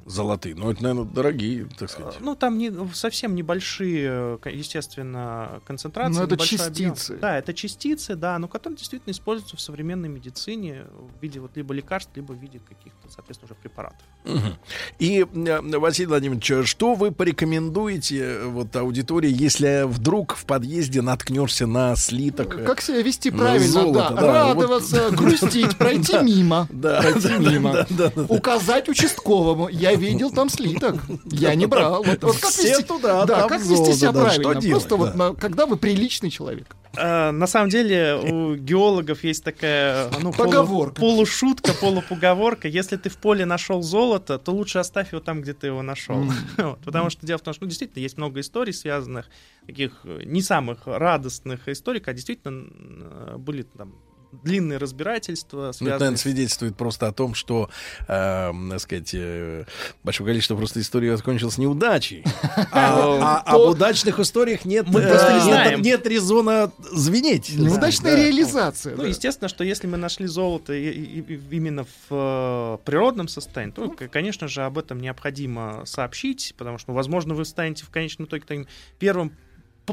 Золотые. 0.06 0.55
Ну, 0.55 0.70
это, 0.70 0.82
наверное, 0.82 1.05
дорогие, 1.12 1.66
так 1.78 1.90
сказать. 1.90 2.16
Ну, 2.20 2.35
там 2.35 2.59
не, 2.59 2.72
совсем 2.94 3.35
небольшие, 3.35 4.39
ко- 4.39 4.51
естественно, 4.51 5.60
концентрации. 5.66 6.18
Ну, 6.18 6.24
это 6.24 6.35
небольшой 6.35 6.59
объем. 6.66 6.94
частицы. 6.94 7.18
Да, 7.18 7.39
это 7.39 7.55
частицы, 7.55 8.14
да, 8.16 8.39
но 8.39 8.48
которые 8.48 8.77
действительно 8.77 9.12
используются 9.12 9.56
в 9.56 9.60
современной 9.60 10.09
медицине 10.09 10.85
в 11.18 11.22
виде 11.22 11.40
вот 11.40 11.52
либо 11.56 11.72
лекарств, 11.74 12.10
либо 12.16 12.32
в 12.32 12.39
виде 12.40 12.60
каких-то, 12.68 13.09
соответственно, 13.09 13.52
уже 13.52 13.60
препаратов. 13.60 14.01
Мгм. 14.24 14.55
И, 14.98 15.24
э, 15.32 15.60
Василий 15.78 16.06
Владимирович, 16.06 16.68
что 16.68 16.94
вы 16.94 17.10
порекомендуете 17.12 18.18
э, 18.20 18.47
вот 18.47 18.74
аудитории, 18.77 19.31
если 19.32 19.85
вдруг 19.86 20.35
в 20.36 20.44
подъезде 20.44 21.02
наткнешься 21.02 21.66
на 21.66 21.97
слиток? 21.97 22.59
э, 22.59 22.64
Как 22.64 22.81
себя 22.81 23.02
вести 23.02 23.31
правильно, 23.31 23.66
золото, 23.68 24.14
да. 24.14 24.20
да, 24.20 24.32
Радоваться, 24.48 25.09
вот. 25.10 25.18
грустить, 25.18 25.77
пройти 25.77 26.18
мимо. 26.18 26.68
Да, 26.81 27.01
пройти 27.02 27.32
мимо. 27.39 27.86
Указать 28.28 28.89
участковому. 28.89 29.68
Я 29.68 29.90
видел 29.95 30.31
там 30.31 30.49
слиток. 30.49 30.97
Я 31.25 31.55
не 31.55 31.67
брал. 31.67 32.03
Вот, 32.03 32.23
вот 32.23 32.37
как 32.39 32.51
Все 32.51 32.69
вести, 32.71 32.83
туда, 32.85 33.25
да, 33.27 33.47
как 33.49 33.61
вести 33.62 33.93
себя 33.93 34.12
золото, 34.12 34.25
да, 34.25 34.31
что 34.31 34.43
правильно? 34.43 34.61
делать, 34.61 34.83
Просто 34.89 34.97
вот 34.97 35.11
да. 35.12 35.17
на- 35.31 35.35
когда 35.35 35.67
вы 35.67 35.77
приличный 35.77 36.31
человек. 36.31 36.77
А, 36.97 37.31
на 37.31 37.47
самом 37.47 37.69
деле 37.71 38.17
у 38.17 38.57
геологов 38.57 39.23
есть 39.23 39.45
такая 39.45 40.11
ну, 40.21 40.33
полу- 40.33 40.47
Поговорка. 40.51 41.01
полушутка, 41.01 41.73
полупоговорка. 41.75 42.69
Если 42.69 42.97
ты 42.97 43.09
в 43.11 43.17
поле 43.19 43.45
нашел 43.45 43.83
золото, 43.83 44.39
то 44.39 44.53
лучше 44.53 44.79
оставь 44.79 45.12
его 45.12 45.21
там, 45.21 45.43
где 45.43 45.53
ты 45.55 45.69
его 45.69 45.83
нашел. 45.83 46.25
Вот, 46.57 46.81
Потому 46.81 47.11
что 47.11 47.27
дело 47.27 47.39
в 47.39 47.43
том, 47.43 47.55
что 47.55 47.65
ну, 47.65 47.69
действительно 47.69 48.03
есть 48.03 48.17
много 48.17 48.41
историй, 48.41 48.73
связанных 48.73 49.27
таких 49.67 50.01
э, 50.05 50.23
не 50.25 50.43
самых 50.43 50.81
радостных 50.87 51.69
историй, 51.69 52.03
а 52.05 52.12
действительно 52.12 52.67
э, 52.73 53.37
были 53.39 53.62
там 53.62 53.95
длинные 54.32 54.78
разбирательства, 54.78 55.57
Ну, 55.59 55.62
это, 55.69 55.73
связанные 55.78 55.98
наверное, 55.98 56.16
с 56.19 56.20
свидетельствует 56.23 56.77
просто 56.77 57.07
о 57.09 57.12
том, 57.12 57.35
что, 57.35 57.69
э, 58.09 58.52
так 58.70 58.81
сказать, 58.81 59.11
э, 59.15 59.65
большое 60.05 60.28
количество 60.28 60.57
просто 60.57 60.81
историй 60.81 61.11
закончилось 61.16 61.59
неудачей. 61.59 62.24
А, 62.73 63.43
а 63.44 63.55
об 63.55 63.70
удачных 63.70 64.19
историях 64.20 64.65
нет, 64.65 64.86
Мы 64.89 65.01
э, 65.01 65.11
нет- 65.11 65.43
знаем. 65.43 65.82
нет 65.82 66.07
резона 66.07 66.70
звенеть. 66.93 67.51
Неудачная 67.57 68.16
Да. 68.16 68.23
реализация. 68.23 68.97
Ну, 68.97 69.05
естественно, 69.05 69.48
что 69.48 69.65
если 69.65 69.86
мы 69.86 69.97
нашли 69.97 70.27
золото 70.27 70.73
именно 70.74 71.85
в 71.85 72.11
э, 72.11 72.78
природном 72.85 73.28
состоянии, 73.28 73.73
то, 73.73 73.89
конечно 74.11 74.48
же, 74.48 74.62
об 74.62 74.78
этом 74.78 75.01
необходимо 75.01 75.82
сообщить, 75.86 76.55
потому 76.57 76.78
что, 76.78 76.90
ну, 76.93 76.97
возможно, 76.97 77.35
вы 77.35 77.44
станете 77.44 77.85
в 77.85 77.90
конечном 77.90 78.27
итоге 78.27 78.66
первым 78.98 79.32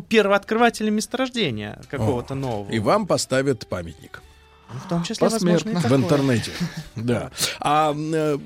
первооткрывателем 0.10 0.94
месторождения 0.94 1.82
какого-то 1.90 2.36
нового. 2.36 2.70
И 2.72 2.78
вам 2.80 3.08
поставят 3.08 3.68
памятник. 3.68 4.22
Ну, 4.74 4.80
в 4.80 4.88
том 4.90 5.04
числе, 5.04 5.30
возможно, 5.30 5.70
и 5.70 5.76
В 5.76 5.96
интернете. 5.96 6.52
Да. 6.96 7.32
А, 7.60 7.96
э, 7.96 8.38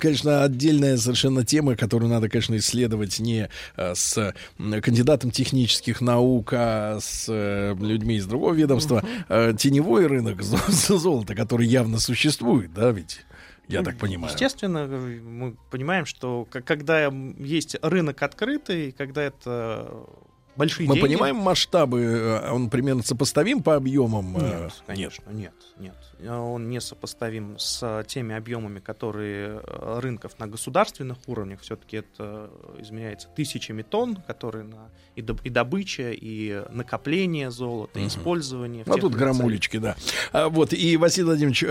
конечно, 0.00 0.44
отдельная 0.44 0.96
совершенно 0.96 1.44
тема, 1.44 1.74
которую 1.74 2.10
надо, 2.10 2.28
конечно, 2.28 2.56
исследовать 2.56 3.18
не 3.18 3.48
э, 3.76 3.94
с 3.94 4.34
кандидатом 4.58 5.30
технических 5.32 6.00
наук, 6.00 6.52
а 6.52 6.98
с 7.00 7.26
э, 7.28 7.74
людьми 7.80 8.16
из 8.16 8.26
другого 8.26 8.54
ведомства. 8.54 9.02
Э, 9.28 9.52
Теневой 9.58 10.06
рынок 10.06 10.42
зо- 10.42 10.96
золота, 10.96 11.34
который 11.34 11.66
явно 11.66 11.98
существует, 11.98 12.72
да, 12.72 12.90
ведь? 12.90 13.24
Я 13.66 13.82
так 13.82 13.96
понимаю. 13.96 14.32
Естественно, 14.32 14.86
мы 14.86 15.56
понимаем, 15.70 16.04
что 16.04 16.46
когда 16.50 17.10
есть 17.38 17.76
рынок 17.82 18.22
открытый, 18.22 18.92
когда 18.92 19.22
это 19.22 19.90
большие 20.56 20.88
Мы 20.88 20.94
деньги... 20.94 21.06
понимаем 21.08 21.36
масштабы, 21.36 22.00
э, 22.02 22.50
он 22.50 22.70
примерно 22.70 23.02
сопоставим 23.02 23.62
по 23.62 23.74
объемам? 23.76 24.36
э, 24.36 24.40
Нет, 24.64 24.82
конечно, 24.86 25.30
нет, 25.30 25.54
нет. 25.78 25.94
Он 26.30 26.68
не 26.70 26.80
сопоставим 26.80 27.58
с 27.58 28.04
теми 28.08 28.34
объемами, 28.34 28.80
которые 28.80 29.60
э, 29.62 29.98
рынков 30.00 30.38
на 30.38 30.46
государственных 30.46 31.18
уровнях. 31.26 31.60
Все-таки 31.60 31.98
это 31.98 32.50
измеряется 32.78 33.28
тысячами 33.28 33.82
тонн, 33.82 34.16
которые 34.26 34.64
на 34.64 34.88
и, 35.16 35.20
доб- 35.22 35.40
и 35.44 35.50
добыча, 35.50 36.10
и 36.12 36.62
накопление 36.70 37.50
золота, 37.50 37.98
Мгм. 37.98 38.08
использование. 38.08 38.84
в 38.84 38.92
А 38.92 38.96
тут 38.96 39.14
грамулечки, 39.14 39.76
да. 39.76 39.96
А, 40.32 40.48
вот, 40.48 40.72
и, 40.72 40.96
Василий 40.96 41.26
Владимирович, 41.26 41.62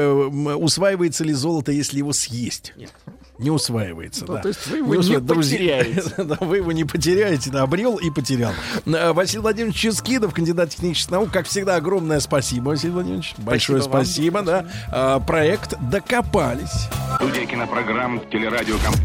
усваивается 0.61 1.23
ли 1.23 1.34
золото, 1.34 1.72
если 1.72 1.97
его 1.97 2.14
съесть? 2.14 2.73
Нет. 2.77 2.93
Не 3.39 3.49
усваивается, 3.49 4.26
Ну, 4.27 4.34
да. 4.35 4.41
то 4.41 4.47
есть 4.49 4.68
вы 4.68 4.77
его 4.77 4.95
Не 4.95 5.10
не 5.10 5.19
потеряете. 5.19 6.14
да, 6.23 6.38
вы 6.39 6.57
его 6.57 6.72
не 6.72 6.84
потеряете, 6.85 7.49
да, 7.49 7.64
обрел 7.64 7.97
и 7.97 8.10
потерял. 8.11 8.53
А, 8.85 9.11
Василий 9.14 9.41
Владимирович 9.41 9.76
Ческидов, 9.77 10.34
кандидат 10.34 10.69
технических 10.69 11.11
наук, 11.11 11.31
как 11.31 11.47
всегда, 11.47 11.76
огромное 11.77 12.19
спасибо, 12.19 12.69
Василий 12.69 12.93
Владимирович. 12.93 13.34
Большое 13.39 13.81
Спасибо 13.81 13.93
вам. 13.95 14.05
спасибо, 14.05 14.41
да. 14.43 14.65
А, 14.91 15.19
проект 15.19 15.73
«Докопались». 15.89 16.88
Студия 17.15 17.45
кинопрограмм 17.45 18.22
«Телерадиокомп» 18.31 18.97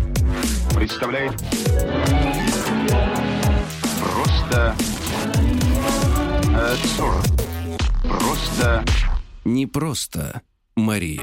представляет 0.75 1.33
Просто 4.01 4.75
э, 6.55 6.77
40. 6.97 7.25
Просто 8.19 8.85
Не 9.45 9.67
просто 9.67 10.43
Мария. 10.79 11.23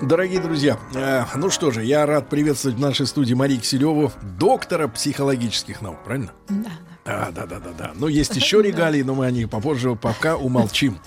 Дорогие 0.00 0.40
друзья, 0.40 0.78
э, 0.94 1.24
ну 1.36 1.50
что 1.50 1.70
же, 1.70 1.84
я 1.84 2.06
рад 2.06 2.28
приветствовать 2.28 2.76
в 2.76 2.80
нашей 2.80 3.06
студии 3.06 3.34
Марию 3.34 3.60
Киселеву, 3.60 4.12
доктора 4.38 4.88
психологических 4.88 5.82
наук, 5.82 5.98
правильно? 6.04 6.32
Да. 6.48 6.70
А, 7.04 7.32
да, 7.34 7.46
да, 7.46 7.58
да, 7.58 7.70
да. 7.76 7.90
Ну, 7.96 8.06
есть 8.06 8.36
еще 8.36 8.62
регалии, 8.62 9.02
но 9.02 9.16
мы 9.16 9.26
о 9.26 9.30
них 9.32 9.50
попозже 9.50 9.96
пока 9.96 10.36
умолчим. 10.36 11.00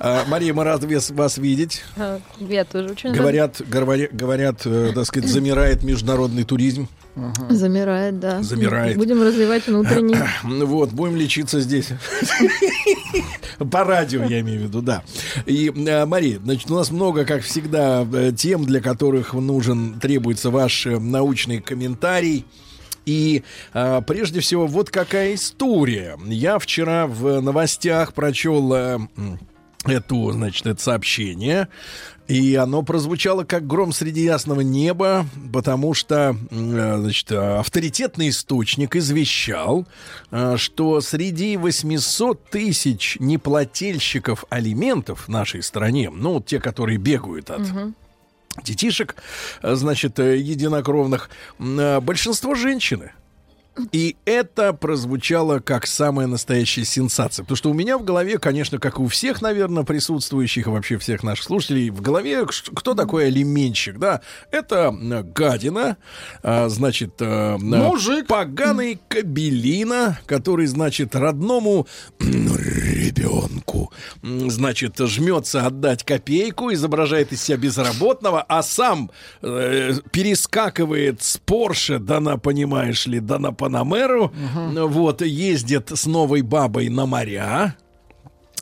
А, 0.00 0.24
Мария, 0.26 0.52
мы 0.52 0.64
рады 0.64 0.92
вас- 0.92 1.10
вас 1.10 1.38
видеть. 1.38 1.84
А, 1.96 2.18
Я 2.40 2.64
тоже 2.64 2.88
очень 2.88 3.10
рада. 3.10 3.20
Говорят, 3.20 3.60
говоря- 3.60 4.08
говорят, 4.10 4.62
э, 4.66 4.90
так 4.92 5.04
сказать, 5.06 5.30
замирает 5.30 5.84
международный 5.84 6.42
туризм. 6.42 6.88
Замирает, 7.50 8.18
да. 8.18 8.42
Замирает. 8.42 8.96
Будем 8.96 9.22
развивать 9.22 9.66
внутренний. 9.68 10.16
Ну 10.42 10.66
Вот, 10.66 10.90
будем 10.90 11.14
лечиться 11.14 11.60
здесь. 11.60 11.88
По 13.58 13.84
радио, 13.84 14.24
я 14.24 14.40
имею 14.40 14.60
в 14.60 14.62
виду, 14.64 14.82
да. 14.82 15.02
И, 15.46 15.72
э, 15.74 16.06
Мария, 16.06 16.38
значит, 16.38 16.70
у 16.70 16.74
нас 16.74 16.90
много, 16.90 17.24
как 17.24 17.42
всегда, 17.42 18.06
э, 18.12 18.32
тем, 18.36 18.64
для 18.64 18.80
которых 18.80 19.34
нужен, 19.34 19.98
требуется 20.00 20.50
ваш 20.50 20.86
э, 20.86 20.98
научный 20.98 21.60
комментарий. 21.60 22.44
И 23.04 23.42
э, 23.72 24.02
прежде 24.06 24.40
всего, 24.40 24.66
вот 24.66 24.90
какая 24.90 25.34
история. 25.34 26.18
Я 26.26 26.58
вчера 26.58 27.06
в 27.06 27.40
новостях 27.40 28.12
прочел 28.12 28.72
э, 28.74 28.98
эту, 29.88 30.30
значит, 30.32 30.66
это 30.66 30.80
сообщение. 30.82 31.68
И 32.28 32.54
оно 32.56 32.82
прозвучало 32.82 33.44
как 33.44 33.66
гром 33.66 33.92
среди 33.92 34.22
ясного 34.22 34.60
неба, 34.60 35.24
потому 35.50 35.94
что, 35.94 36.36
э, 36.50 36.96
значит, 37.00 37.32
авторитетный 37.32 38.28
источник 38.28 38.96
извещал, 38.96 39.86
э, 40.30 40.56
что 40.58 41.00
среди 41.00 41.56
800 41.56 42.44
тысяч 42.50 43.16
неплательщиков 43.18 44.44
алиментов 44.50 45.24
в 45.26 45.28
нашей 45.28 45.62
стране, 45.62 46.10
ну, 46.10 46.34
вот 46.34 46.46
те, 46.46 46.60
которые 46.60 46.98
бегают 46.98 47.50
от 47.50 47.60
Мгм. 47.60 47.94
детишек, 48.62 49.16
э, 49.62 49.74
значит, 49.74 50.18
единокровных, 50.18 51.30
большинство 51.58 52.54
женщины. 52.54 53.12
И 53.92 54.16
это 54.24 54.72
прозвучало 54.72 55.60
как 55.60 55.86
самая 55.86 56.26
настоящая 56.26 56.84
сенсация. 56.84 57.44
Потому 57.44 57.56
что 57.56 57.70
у 57.70 57.74
меня 57.74 57.98
в 57.98 58.04
голове, 58.04 58.38
конечно, 58.38 58.78
как 58.78 58.98
и 58.98 59.02
у 59.02 59.08
всех, 59.08 59.42
наверное, 59.42 59.84
присутствующих, 59.84 60.66
вообще 60.66 60.98
всех 60.98 61.22
наших 61.22 61.44
слушателей, 61.44 61.90
в 61.90 62.00
голове 62.00 62.46
кто 62.46 62.94
такой 62.94 63.26
алименщик, 63.28 63.98
да? 63.98 64.20
Это 64.50 64.92
гадина, 65.34 65.96
а, 66.42 66.68
значит, 66.68 67.14
э, 67.20 67.56
Мужик. 67.58 68.26
поганый 68.26 69.00
кабелина, 69.08 70.18
который, 70.26 70.66
значит, 70.66 71.14
родному 71.14 71.86
ребенку, 72.20 73.92
значит, 74.22 74.98
жмется 74.98 75.66
отдать 75.66 76.04
копейку, 76.04 76.72
изображает 76.72 77.32
из 77.32 77.42
себя 77.42 77.56
безработного, 77.58 78.42
а 78.42 78.62
сам 78.62 79.10
э, 79.42 79.92
перескакивает 80.12 81.22
с 81.22 81.38
Порше, 81.38 81.98
да 81.98 82.20
на, 82.20 82.36
понимаешь 82.38 83.06
ли, 83.06 83.20
да 83.20 83.38
на 83.38 83.52
Панамеру, 83.68 84.32
вот, 84.88 85.20
ездит 85.20 85.90
с 85.94 86.06
новой 86.06 86.40
бабой 86.40 86.88
на 86.88 87.04
моря, 87.04 87.76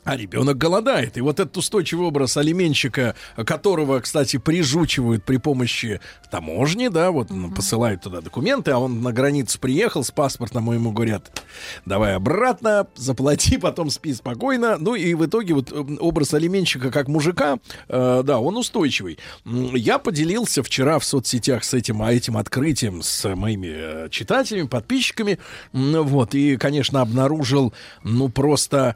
а 0.07 0.15
ребенок 0.15 0.57
голодает. 0.57 1.17
И 1.17 1.21
вот 1.21 1.41
этот 1.41 1.57
устойчивый 1.57 2.07
образ 2.07 2.37
алименщика, 2.37 3.13
которого, 3.35 3.99
кстати, 3.99 4.37
прижучивают 4.37 5.25
при 5.25 5.35
помощи 5.35 5.99
таможни, 6.31 6.87
да, 6.87 7.11
вот 7.11 7.29
ну, 7.29 7.51
посылают 7.51 8.03
туда 8.03 8.21
документы, 8.21 8.71
а 8.71 8.77
он 8.77 9.01
на 9.01 9.11
границу 9.11 9.59
приехал 9.59 10.05
с 10.05 10.11
паспортом, 10.11 10.71
и 10.71 10.75
ему 10.75 10.93
говорят, 10.93 11.43
давай 11.85 12.15
обратно, 12.15 12.87
заплати, 12.95 13.57
потом 13.61 13.89
спи 13.89 14.13
спокойно. 14.13 14.77
Ну 14.79 14.95
и 14.95 15.13
в 15.13 15.25
итоге 15.25 15.53
вот 15.53 15.73
м, 15.73 15.97
образ 15.99 16.33
алименщика 16.33 16.89
как 16.89 17.09
мужика, 17.09 17.57
э, 17.89 18.21
да, 18.23 18.39
он 18.39 18.55
устойчивый. 18.55 19.19
Я 19.43 19.99
поделился 19.99 20.63
вчера 20.63 20.99
в 20.99 21.03
соцсетях 21.03 21.65
с 21.65 21.73
этим, 21.73 22.01
а 22.01 22.13
этим 22.13 22.37
открытием 22.37 23.01
с 23.01 23.35
моими 23.35 23.67
э, 23.67 24.09
читателями, 24.09 24.67
подписчиками, 24.67 25.37
вот, 25.73 26.33
и, 26.33 26.55
конечно, 26.55 27.01
обнаружил, 27.01 27.73
ну, 28.03 28.29
просто... 28.29 28.95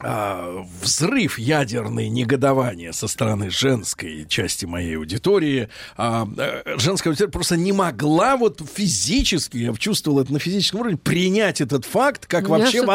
а, 0.00 0.64
взрыв 0.82 1.38
ядерный 1.38 2.08
негодования 2.08 2.92
со 2.92 3.08
стороны 3.08 3.48
женской 3.48 4.26
части 4.28 4.66
моей 4.66 4.98
аудитории. 4.98 5.70
А, 5.96 6.28
э, 6.36 6.76
женская 6.76 7.10
аудитория 7.10 7.30
просто 7.30 7.56
не 7.56 7.72
могла 7.72 8.36
вот 8.36 8.60
физически, 8.74 9.56
я 9.56 9.74
чувствовал 9.74 10.20
это 10.20 10.32
на 10.34 10.38
физическом 10.38 10.80
уровне, 10.80 10.98
принять 10.98 11.62
этот 11.62 11.86
факт 11.86 12.26
как 12.26 12.42
Я 12.42 12.48
вообще 12.48 12.72
верю 12.72 12.86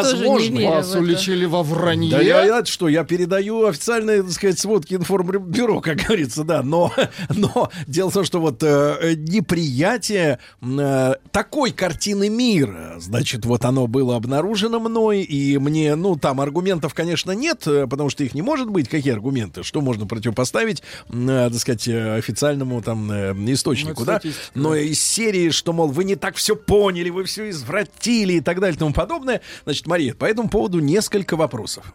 Вас 0.69 0.93
уличили 0.93 1.45
во 1.45 1.63
вранье? 1.63 2.11
Да 2.11 2.21
я, 2.21 2.43
я 2.43 2.65
что, 2.65 2.87
я 2.87 3.03
передаю 3.03 3.65
официальные, 3.65 4.21
так 4.21 4.31
сказать, 4.31 4.59
сводки 4.59 4.93
информбюро, 4.93 5.81
как 5.81 5.97
говорится, 5.97 6.43
да, 6.43 6.61
но, 6.61 6.93
но 7.29 7.71
дело 7.87 8.11
в 8.11 8.13
том, 8.13 8.25
что 8.25 8.39
вот 8.39 8.61
э, 8.61 9.15
неприятие 9.15 10.37
э, 10.61 11.13
такой 11.31 11.71
картины 11.71 12.29
мира, 12.29 12.97
значит, 12.99 13.45
вот 13.45 13.65
оно 13.65 13.87
было 13.87 14.15
обнаружено 14.15 14.79
мной, 14.79 15.21
и 15.21 15.57
мне, 15.57 15.95
ну, 15.95 16.15
там 16.15 16.39
аргументов, 16.41 16.90
конечно, 16.93 17.31
нет, 17.31 17.65
э, 17.67 17.87
потому 17.87 18.09
что 18.09 18.23
их 18.23 18.33
не 18.33 18.41
может 18.41 18.69
быть. 18.69 18.89
Какие 18.89 19.13
аргументы? 19.13 19.63
Что 19.63 19.81
можно 19.81 20.05
противопоставить, 20.05 20.83
э, 21.09 21.49
так 21.51 21.59
сказать, 21.59 21.87
э, 21.87 22.15
официальному 22.17 22.81
там 22.81 23.11
э, 23.11 23.33
источнику, 23.53 24.01
Ну, 24.01 24.05
да? 24.05 24.21
Но 24.55 24.75
из 24.75 25.01
серии, 25.01 25.49
что, 25.49 25.73
мол, 25.73 25.87
вы 25.89 26.03
не 26.03 26.15
так 26.15 26.35
все 26.35 26.55
поняли, 26.55 27.09
вы 27.09 27.23
все 27.25 27.49
извратили 27.49 28.33
и 28.33 28.41
так 28.41 28.59
далее 28.59 28.75
и 28.75 28.79
тому 28.79 28.93
подобное. 28.93 29.41
Значит, 29.63 29.87
Мария, 29.87 30.13
по 30.13 30.25
этому 30.25 30.49
поводу 30.49 30.79
несколько 30.79 31.35
вопросов. 31.35 31.93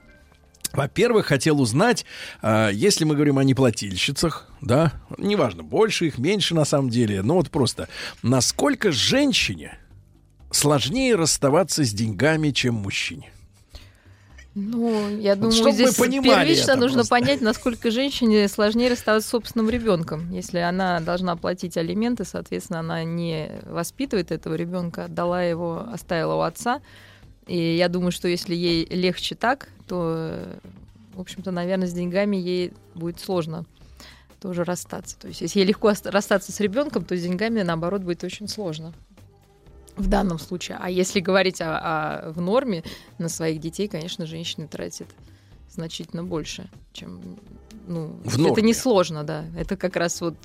Во-первых, 0.73 1.27
хотел 1.27 1.61
узнать, 1.61 2.05
а, 2.43 2.69
если 2.71 3.05
мы 3.05 3.15
говорим 3.15 3.39
о 3.39 3.45
неплательщицах, 3.45 4.49
да, 4.61 4.93
неважно, 5.17 5.63
больше 5.63 6.07
их, 6.07 6.19
меньше 6.19 6.55
на 6.55 6.65
самом 6.65 6.91
деле, 6.91 7.23
но 7.23 7.35
вот 7.37 7.51
просто, 7.51 7.89
насколько 8.23 8.93
женщине 8.93 9.79
сложнее 10.51 11.15
расставаться 11.15 11.85
с 11.85 11.93
деньгами, 11.93 12.51
чем 12.51 12.75
мужчине? 12.75 13.31
Ну, 14.59 15.11
я 15.19 15.33
Вот 15.33 15.41
думаю, 15.41 15.53
чтоб 15.53 15.67
мы 15.67 15.73
здесь 15.73 15.95
первично 15.95 16.77
нужно 16.77 17.01
просто. 17.01 17.11
понять, 17.11 17.43
насколько 17.43 17.91
женщине 17.91 18.49
сложнее 18.49 18.91
расставаться 18.91 19.29
с 19.29 19.31
собственным 19.31 19.69
ребенком. 19.69 20.31
Если 20.33 20.59
она 20.59 20.99
должна 21.01 21.37
платить 21.37 21.77
алименты, 21.77 22.25
соответственно, 22.25 22.81
она 22.81 23.05
не 23.05 23.51
воспитывает 23.67 24.33
этого 24.33 24.55
ребенка, 24.55 25.05
отдала 25.05 25.43
его, 25.43 25.87
оставила 25.93 26.37
у 26.37 26.41
отца. 26.41 26.81
И 27.47 27.77
я 27.77 27.91
думаю, 27.91 28.13
что 28.13 28.29
если 28.29 28.55
ей 28.55 28.87
легче 28.87 29.35
так, 29.35 29.69
то, 29.87 30.41
в 31.15 31.21
общем-то, 31.21 31.51
наверное, 31.51 31.87
с 31.87 31.93
деньгами 31.93 32.37
ей 32.37 32.73
будет 32.95 33.21
сложно 33.21 33.67
тоже 34.41 34.65
расстаться. 34.65 35.19
То 35.19 35.29
есть, 35.29 35.43
если 35.43 35.59
ей 35.59 35.67
легко 35.67 35.93
расстаться 36.05 36.51
с 36.51 36.61
ребенком, 36.61 37.05
то 37.05 37.15
с 37.15 37.23
деньгами, 37.23 37.61
наоборот, 37.61 38.01
будет 38.01 38.25
очень 38.25 38.49
сложно 38.49 38.95
в 39.97 40.09
данном 40.09 40.39
случае. 40.39 40.79
А 40.81 40.91
если 40.91 41.21
говорить 41.21 41.61
о, 41.61 41.79
о- 41.79 42.31
в 42.33 42.41
норме, 42.41 42.83
на 43.19 43.29
своих 43.29 43.61
детей, 43.61 43.89
конечно, 43.89 44.27
женщины 44.27 44.67
тратят 44.69 45.09
значительно 45.71 46.23
больше, 46.25 46.69
чем... 46.93 47.21
Ну, 47.89 48.17
В 48.25 48.35
это 48.35 48.39
норме. 48.41 48.63
не 48.63 48.75
сложно, 48.75 49.23
да. 49.25 49.45
Это 49.57 49.77
как 49.77 49.97
раз 49.97 50.21
вот 50.21 50.37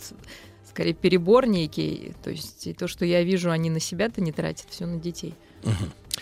скорее 0.69 0.93
перебор 0.93 1.47
некий. 1.47 2.13
То 2.23 2.29
есть 2.29 2.67
и 2.67 2.73
то, 2.73 2.87
что 2.87 3.03
я 3.05 3.23
вижу, 3.23 3.49
они 3.51 3.69
на 3.69 3.79
себя-то 3.79 4.21
не 4.21 4.31
тратят, 4.31 4.67
все 4.69 4.85
на 4.85 4.97
детей. 4.99 5.33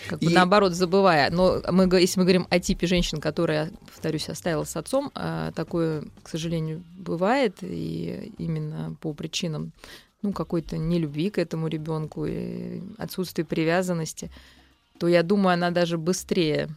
Как 0.08 0.18
бы 0.20 0.30
И- 0.30 0.34
наоборот, 0.34 0.72
забывая. 0.74 1.30
Но 1.30 1.60
мы, 1.70 1.84
если 2.00 2.20
мы 2.20 2.24
говорим 2.24 2.46
о 2.50 2.58
типе 2.58 2.86
женщин, 2.86 3.20
которые, 3.20 3.70
повторюсь, 3.86 4.28
оставила 4.30 4.64
с 4.64 4.76
отцом, 4.76 5.10
а, 5.14 5.50
такое, 5.52 6.04
к 6.22 6.28
сожалению, 6.28 6.82
бывает, 6.96 7.56
и 7.62 8.32
именно 8.38 8.96
по 9.00 9.12
причинам 9.12 9.72
ну, 10.22 10.32
какой-то 10.32 10.76
нелюбви 10.76 11.30
к 11.30 11.38
этому 11.38 11.68
ребенку 11.68 12.26
и 12.26 12.80
отсутствия 12.98 13.44
привязанности, 13.44 14.30
то 14.98 15.08
я 15.08 15.22
думаю, 15.22 15.54
она 15.54 15.70
даже 15.70 15.96
быстрее 15.98 16.68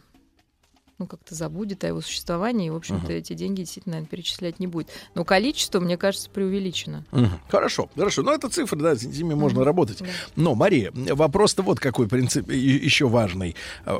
ну, 0.96 1.08
как-то 1.08 1.34
забудет 1.34 1.82
о 1.82 1.88
его 1.88 2.00
существовании, 2.00 2.68
и, 2.68 2.70
в 2.70 2.76
общем-то, 2.76 3.06
Мгм. 3.06 3.14
эти 3.16 3.32
деньги 3.32 3.62
действительно 3.62 3.94
наверное, 3.96 4.08
перечислять 4.10 4.60
не 4.60 4.68
будет. 4.68 4.90
Но 5.16 5.24
количество, 5.24 5.80
мне 5.80 5.96
кажется, 5.96 6.30
преувеличено. 6.30 7.04
Мгм. 7.10 7.40
Хорошо, 7.48 7.90
хорошо. 7.96 8.22
Ну, 8.22 8.30
это 8.32 8.48
цифры, 8.48 8.78
да, 8.78 8.94
с 8.94 9.02
ними 9.02 9.34
можно 9.34 9.64
работать. 9.64 10.02
Но, 10.36 10.54
Мария, 10.54 10.92
вопрос-то 10.94 11.64
вот 11.64 11.80
какой 11.80 12.06
принцип 12.06 12.48
еще 12.48 13.08
важный. 13.08 13.56
Э, 13.84 13.92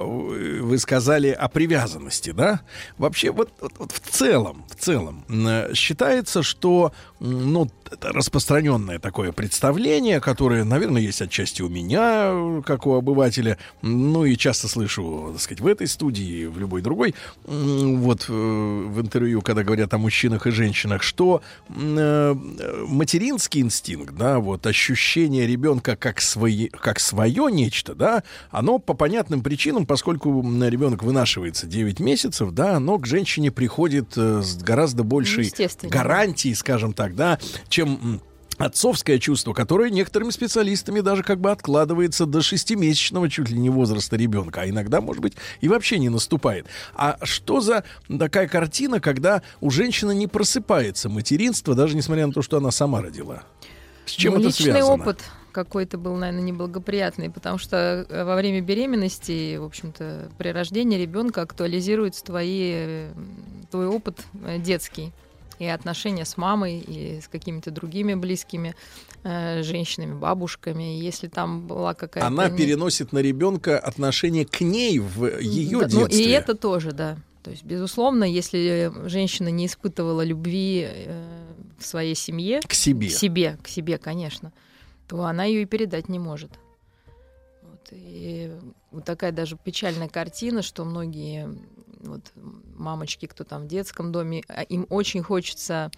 Вы 0.63 0.79
сказали 0.79 1.31
о 1.31 1.49
привязанности, 1.49 2.31
да? 2.31 2.61
Вообще, 2.97 3.33
вот, 3.33 3.51
вот- 3.61 3.73
вот 3.77 3.91
в 3.91 3.99
целом, 3.99 4.65
в 4.71 4.77
целом, 4.77 5.25
считается, 5.75 6.45
что, 6.45 6.93
ну, 7.19 7.69
это 7.93 8.13
распространенное 8.13 8.99
такое 8.99 9.33
представление, 9.33 10.21
которое, 10.21 10.65
наверное, 10.65 11.03
есть 11.03 11.21
отчасти 11.23 11.63
у 11.63 11.69
меня, 11.69 12.63
как 12.65 12.87
у 12.87 12.95
обывателя, 12.95 13.59
ну, 13.83 14.25
и 14.25 14.37
часто 14.37 14.69
слышу, 14.69 15.31
так 15.33 15.41
сказать, 15.41 15.61
в 15.61 15.67
этой 15.67 15.87
студии, 15.87 16.47
в 16.47 16.59
любой 16.59 16.83
другой, 16.83 17.15
вот 17.45 18.27
э, 18.29 18.33
в 18.33 19.01
интервью, 19.01 19.43
когда 19.43 19.63
говорят 19.63 19.93
о 19.95 19.99
мужчинах 19.99 20.47
и 20.47 20.51
женщинах, 20.51 21.03
что 21.03 21.43
э, 21.69 22.35
материнский 22.87 23.61
инстинкт, 23.61 24.15
да, 24.15 24.39
вот 24.39 24.67
ощущение 24.67 25.47
ребенка 25.47 25.97
как, 25.97 26.21
свои, 26.21 26.69
как 26.69 27.01
свое 27.01 27.51
нечто, 27.51 27.95
да, 27.95 28.23
оно 28.51 28.79
по 28.79 28.95
понятным 28.95 29.43
причинам, 29.43 29.87
поскольку 29.87 30.43
ребенок 30.43 31.03
вынашивается 31.03 31.67
9 31.67 32.01
месяцев, 32.01 32.53
да, 32.53 32.77
оно 32.77 32.99
к 32.99 33.07
женщине 33.07 33.51
приходит 33.51 34.13
э, 34.17 34.43
с 34.43 34.57
гораздо 34.57 35.03
большей 35.05 35.53
гарантией, 35.83 36.55
скажем 36.55 36.93
так, 36.93 37.15
да, 37.15 37.39
чем 37.75 38.21
отцовское 38.57 39.19
чувство, 39.19 39.53
которое 39.53 39.91
некоторыми 39.91 40.31
специалистами 40.31 41.01
даже 41.01 41.25
как 41.25 41.41
бы 41.41 41.51
откладывается 41.51 42.25
до 42.25 42.41
шестимесячного 42.41 43.29
чуть 43.29 43.51
ли 43.51 43.59
не 43.59 43.69
возраста 43.69 44.17
ребенка, 44.17 44.61
а 44.61 44.69
иногда, 44.69 45.01
может 45.01 45.21
быть, 45.21 45.35
и 45.61 45.67
вообще 45.69 45.99
не 45.99 46.09
наступает. 46.09 46.67
А 46.95 47.19
что 47.23 47.61
за 47.61 47.83
такая 48.19 48.47
картина, 48.47 49.01
когда 49.01 49.43
у 49.61 49.71
женщины 49.71 50.15
не 50.15 50.29
просыпается 50.29 51.09
материнство, 51.09 51.75
даже 51.75 51.97
несмотря 51.97 52.29
на 52.29 52.33
то, 52.33 52.43
что 52.43 52.59
она 52.59 52.71
сама 52.71 53.03
родила? 53.03 53.43
С 54.07 54.13
чем 54.13 54.35
Ну, 54.35 54.39
это 54.39 54.49
личный 54.49 54.73
связано? 54.73 55.03
опыт 55.03 55.25
какой-то 55.51 55.99
был, 55.99 56.15
наверное, 56.15 56.43
неблагоприятный, 56.43 57.31
потому 57.31 57.59
что 57.59 58.07
э, 58.09 58.25
во 58.25 58.37
время 58.37 58.61
беременности, 58.61 59.57
в 59.57 59.65
общем-то, 59.65 60.29
при 60.39 60.51
рождении 60.51 60.97
ребенка 60.97 61.43
актуализируется 61.43 62.23
твои, 62.25 62.73
э, 62.75 63.13
твой 63.71 63.87
опыт 63.87 64.21
э, 64.45 64.59
детский 64.59 65.13
и 65.59 65.67
отношения 65.67 66.25
с 66.25 66.37
мамой 66.37 66.79
и 66.79 67.21
с 67.21 67.29
какими-то 67.29 67.71
другими 67.71 68.15
близкими 68.15 68.75
э, 69.23 69.63
женщинами, 69.63 70.15
бабушками. 70.15 70.99
Если 70.99 71.29
там 71.29 71.67
была 71.67 71.95
какая-то... 71.95 72.27
Она 72.27 72.51
переносит 72.51 73.13
на 73.13 73.19
ребенка 73.19 73.79
отношение 73.79 74.45
к 74.45 74.61
ней 74.61 74.99
в 74.99 75.39
ее 75.39 75.81
да, 75.81 75.89
ну, 75.91 76.01
детстве. 76.09 76.25
и 76.25 76.29
это 76.31 76.55
тоже, 76.55 76.93
да. 76.93 77.17
То 77.43 77.51
есть, 77.51 77.63
безусловно, 77.63 78.25
если 78.25 78.91
женщина 79.07 79.49
не 79.49 79.67
испытывала 79.67 80.23
любви 80.23 80.87
э, 80.89 81.45
в 81.79 81.85
своей 81.85 82.15
семье... 82.15 82.61
К 82.67 82.73
себе. 82.73 83.09
К 83.09 83.13
себе, 83.13 83.59
к 83.63 83.69
себе, 83.69 83.99
конечно. 83.99 84.53
То 85.09 85.23
она 85.25 85.45
ее 85.45 85.63
и 85.63 85.67
передать 85.67 86.09
не 86.09 86.19
может. 86.19 86.51
Вот, 87.63 87.89
и 87.93 88.51
вот 88.91 89.05
такая 89.05 89.31
даже 89.31 89.59
печальная 89.63 90.09
картина, 90.09 90.63
что 90.63 90.85
многие 90.87 91.55
вот, 92.05 92.33
мамочки, 92.77 93.27
кто 93.27 93.45
там 93.45 93.65
в 93.65 93.67
детском 93.67 94.13
доме, 94.13 94.43
а 94.49 94.63
им 94.63 94.87
очень 94.91 95.23
хочется 95.23 95.91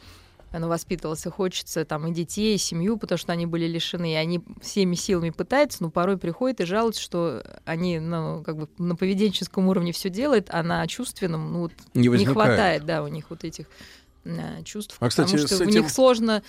она 0.52 0.68
воспитывалась, 0.68 1.26
и 1.26 1.28
хочется 1.30 1.84
там 1.84 2.06
и 2.06 2.12
детей, 2.12 2.54
и 2.54 2.58
семью, 2.58 2.96
потому 2.96 3.18
что 3.18 3.32
они 3.32 3.46
были 3.46 3.66
лишены, 3.66 4.12
и 4.12 4.14
они 4.14 4.42
всеми 4.62 4.94
силами 4.94 5.30
пытаются, 5.30 5.82
но 5.82 5.90
порой 5.90 6.16
приходят 6.16 6.60
и 6.60 6.64
жалуются, 6.64 7.02
что 7.02 7.44
они 7.64 7.98
ну, 7.98 8.42
как 8.44 8.56
бы 8.56 8.68
на 8.78 8.96
поведенческом 8.96 9.68
уровне 9.68 9.92
все 9.92 10.08
делают, 10.08 10.48
а 10.50 10.62
на 10.62 10.86
чувственном 10.86 11.52
ну, 11.52 11.58
вот 11.60 11.72
Не 11.94 12.08
не 12.08 12.26
хватает, 12.26 12.86
да, 12.86 13.02
у 13.02 13.08
них 13.08 13.26
вот 13.28 13.44
этих 13.44 13.66
э, 14.24 14.62
чувств. 14.64 14.96
А, 15.00 15.08
кстати, 15.08 15.32
потому 15.32 15.46
что 15.48 15.64
этим- 15.64 15.82
них 15.82 15.90
сложно, 15.90 16.42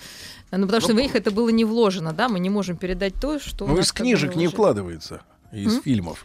ну 0.50 0.66
потому 0.66 0.80
что 0.80 0.94
в 0.94 0.96
них 0.96 1.14
это 1.14 1.30
было 1.30 1.48
не 1.48 1.64
вложено, 1.64 2.12
да, 2.12 2.28
мы 2.28 2.38
не 2.38 2.50
можем 2.50 2.76
передать 2.76 3.14
то, 3.20 3.38
что 3.38 3.66
Ну, 3.66 3.78
из 3.78 3.92
книжек 3.92 4.30
не 4.30 4.46
вложено. 4.46 4.50
вкладывается, 4.52 5.22
из 5.52 5.74
М? 5.76 5.82
фильмов. 5.82 6.24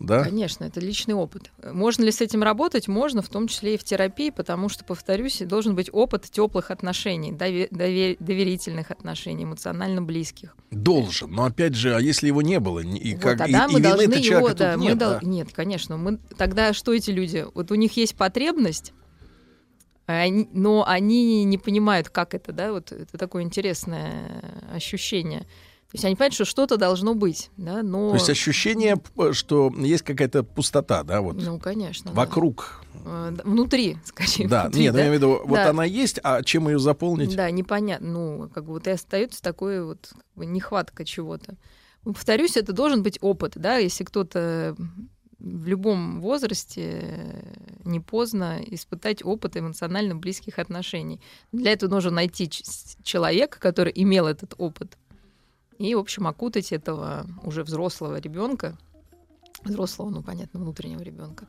Да? 0.00 0.24
Конечно, 0.24 0.64
это 0.64 0.80
личный 0.80 1.14
опыт. 1.14 1.52
Можно 1.62 2.02
ли 2.04 2.10
с 2.10 2.20
этим 2.20 2.42
работать? 2.42 2.88
Можно, 2.88 3.22
в 3.22 3.28
том 3.28 3.46
числе 3.46 3.74
и 3.74 3.78
в 3.78 3.84
терапии, 3.84 4.30
потому 4.30 4.68
что, 4.68 4.84
повторюсь, 4.84 5.38
должен 5.38 5.76
быть 5.76 5.88
опыт 5.92 6.24
теплых 6.30 6.70
отношений, 6.72 7.30
дове- 7.32 7.68
дове- 7.70 8.16
доверительных 8.18 8.90
отношений, 8.90 9.44
эмоционально 9.44 10.02
близких. 10.02 10.56
Должен, 10.72 11.30
но 11.30 11.44
опять 11.44 11.74
же, 11.74 11.94
а 11.94 12.00
если 12.00 12.26
его 12.26 12.42
не 12.42 12.58
было, 12.58 12.80
и 12.80 13.14
Вот 13.14 13.22
как 13.22 13.38
тогда 13.38 13.66
и, 13.66 13.68
мы 13.68 13.78
и 13.78 13.82
вины 13.82 13.88
должны 13.88 14.02
этого 14.04 14.16
его, 14.16 14.24
человека 14.24 14.50
тут 14.50 14.58
да, 14.58 14.76
мы 14.76 14.82
нет, 14.84 14.98
дол- 14.98 15.10
да? 15.12 15.20
нет, 15.22 15.52
конечно, 15.52 15.96
мы 15.96 16.18
тогда 16.36 16.72
что 16.72 16.92
эти 16.92 17.10
люди? 17.10 17.46
Вот 17.54 17.70
у 17.70 17.74
них 17.76 17.96
есть 17.96 18.16
потребность, 18.16 18.92
а 20.06 20.14
они- 20.22 20.48
но 20.52 20.84
они 20.86 21.44
не 21.44 21.56
понимают, 21.56 22.10
как 22.10 22.34
это, 22.34 22.52
да, 22.52 22.72
вот 22.72 22.90
это 22.92 23.16
такое 23.16 23.42
интересное 23.44 24.52
ощущение. 24.74 25.46
То 25.94 25.96
есть 25.96 26.04
они 26.06 26.16
понимают, 26.16 26.34
что 26.34 26.44
что-то 26.44 26.76
должно 26.76 27.14
быть, 27.14 27.50
да, 27.56 27.84
но... 27.84 28.08
То 28.10 28.16
есть 28.16 28.28
ощущение, 28.28 28.96
что 29.30 29.72
есть 29.78 30.02
какая-то 30.02 30.42
пустота, 30.42 31.04
да, 31.04 31.20
вот 31.20 31.36
Ну, 31.36 31.60
конечно. 31.60 32.10
вокруг. 32.10 32.82
Э, 33.04 33.30
да, 33.30 33.44
Внутри, 33.44 33.98
скорее. 34.04 34.48
Да, 34.48 34.64
внутри, 34.64 34.82
нет, 34.82 34.92
да. 34.94 34.98
я 34.98 35.06
имею 35.06 35.20
в 35.20 35.22
виду, 35.22 35.40
вот 35.44 35.54
Да. 35.54 35.70
она 35.70 35.84
есть, 35.84 36.18
а 36.24 36.42
чем 36.42 36.68
ее 36.68 36.80
заполнить? 36.80 37.36
Да, 37.36 37.48
непонятно. 37.48 38.08
Ну, 38.08 38.50
как 38.52 38.64
бы 38.64 38.72
вот 38.72 38.88
и 38.88 38.90
остается 38.90 39.40
такое 39.40 39.84
вот 39.84 40.08
как 40.10 40.24
бы 40.34 40.46
нехватка 40.46 41.04
чего-то. 41.04 41.54
Повторюсь, 42.02 42.56
это 42.56 42.72
должен 42.72 43.04
быть 43.04 43.18
опыт, 43.20 43.52
да, 43.54 43.76
если 43.76 44.02
кто-то 44.02 44.74
в 45.38 45.66
любом 45.68 46.20
возрасте 46.20 47.02
э, 47.04 47.54
не 47.84 48.00
поздно 48.00 48.60
испытать 48.66 49.24
опыт 49.24 49.56
эмоционально 49.56 50.16
близких 50.16 50.58
отношений. 50.58 51.20
Для 51.52 51.70
этого 51.72 51.88
нужно 51.90 52.10
найти 52.10 52.50
человека, 52.50 53.60
который 53.60 53.92
имел 53.94 54.26
этот 54.26 54.54
опыт, 54.58 54.96
и, 55.78 55.94
в 55.94 55.98
общем, 55.98 56.26
окутать 56.26 56.72
этого 56.72 57.26
уже 57.42 57.64
взрослого 57.64 58.18
ребенка, 58.18 58.76
взрослого, 59.64 60.10
ну, 60.10 60.22
понятно, 60.22 60.60
внутреннего 60.60 61.02
ребенка, 61.02 61.46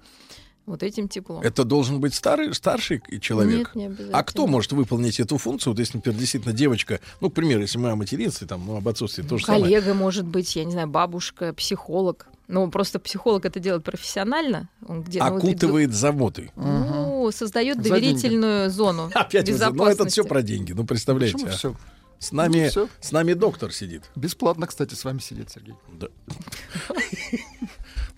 вот 0.66 0.82
этим 0.82 1.08
теплом. 1.08 1.42
Это 1.42 1.64
должен 1.64 2.00
быть 2.00 2.14
старый, 2.16 2.54
старший 2.54 3.02
человек. 3.22 3.58
Нет, 3.58 3.76
не 3.76 3.86
обязательно. 3.86 4.18
а 4.18 4.24
кто 4.24 4.48
может 4.48 4.72
выполнить 4.72 5.20
эту 5.20 5.38
функцию? 5.38 5.74
Вот 5.74 5.80
если, 5.80 5.98
например, 5.98 6.20
действительно 6.20 6.54
девочка, 6.54 7.00
ну, 7.22 7.30
к 7.30 7.34
примеру, 7.34 7.62
если 7.62 7.78
мы 7.78 7.92
о 7.92 7.96
материнстве, 7.96 8.48
там, 8.48 8.66
ну, 8.66 8.78
об 8.78 8.88
отцовстве 8.88 9.24
тоже 9.24 9.46
самое. 9.46 9.64
Коллега, 9.64 9.94
может 9.94 10.26
быть, 10.26 10.56
я 10.56 10.66
не 10.66 10.72
знаю, 10.72 10.88
бабушка, 10.88 11.54
психолог. 11.54 12.28
Ну, 12.48 12.70
просто 12.70 13.00
психолог 13.00 13.46
это 13.46 13.60
делает 13.60 13.84
профессионально. 13.84 14.70
Он 14.88 15.04
где, 15.04 15.20
ну, 15.20 15.34
вот 15.34 15.44
Окутывает 15.44 15.94
заботой. 15.94 16.52
Ну, 16.56 17.30
создает 17.32 17.78
За 17.78 17.84
деньги. 17.84 18.00
доверительную 18.00 18.70
зону 18.70 19.12
Опять 19.14 19.50
вот, 19.50 19.60
ну, 19.60 19.66
это 19.66 19.72
безопасности. 19.72 20.22
все 20.22 20.24
про 20.24 20.42
деньги, 20.42 20.74
ну, 20.74 20.84
представляете. 20.84 21.36
Почему 21.36 21.52
а? 21.52 21.54
всё? 21.54 21.76
С 22.20 22.32
нами, 22.32 22.72
Ну, 22.76 22.90
с 23.00 23.12
нами 23.12 23.34
доктор 23.34 23.72
сидит. 23.72 24.04
Бесплатно, 24.16 24.68
кстати, 24.68 24.94
с 24.94 25.04
вами 25.04 25.20
сидит, 25.20 25.50
Сергей. 25.52 25.76
Да. 25.94 26.08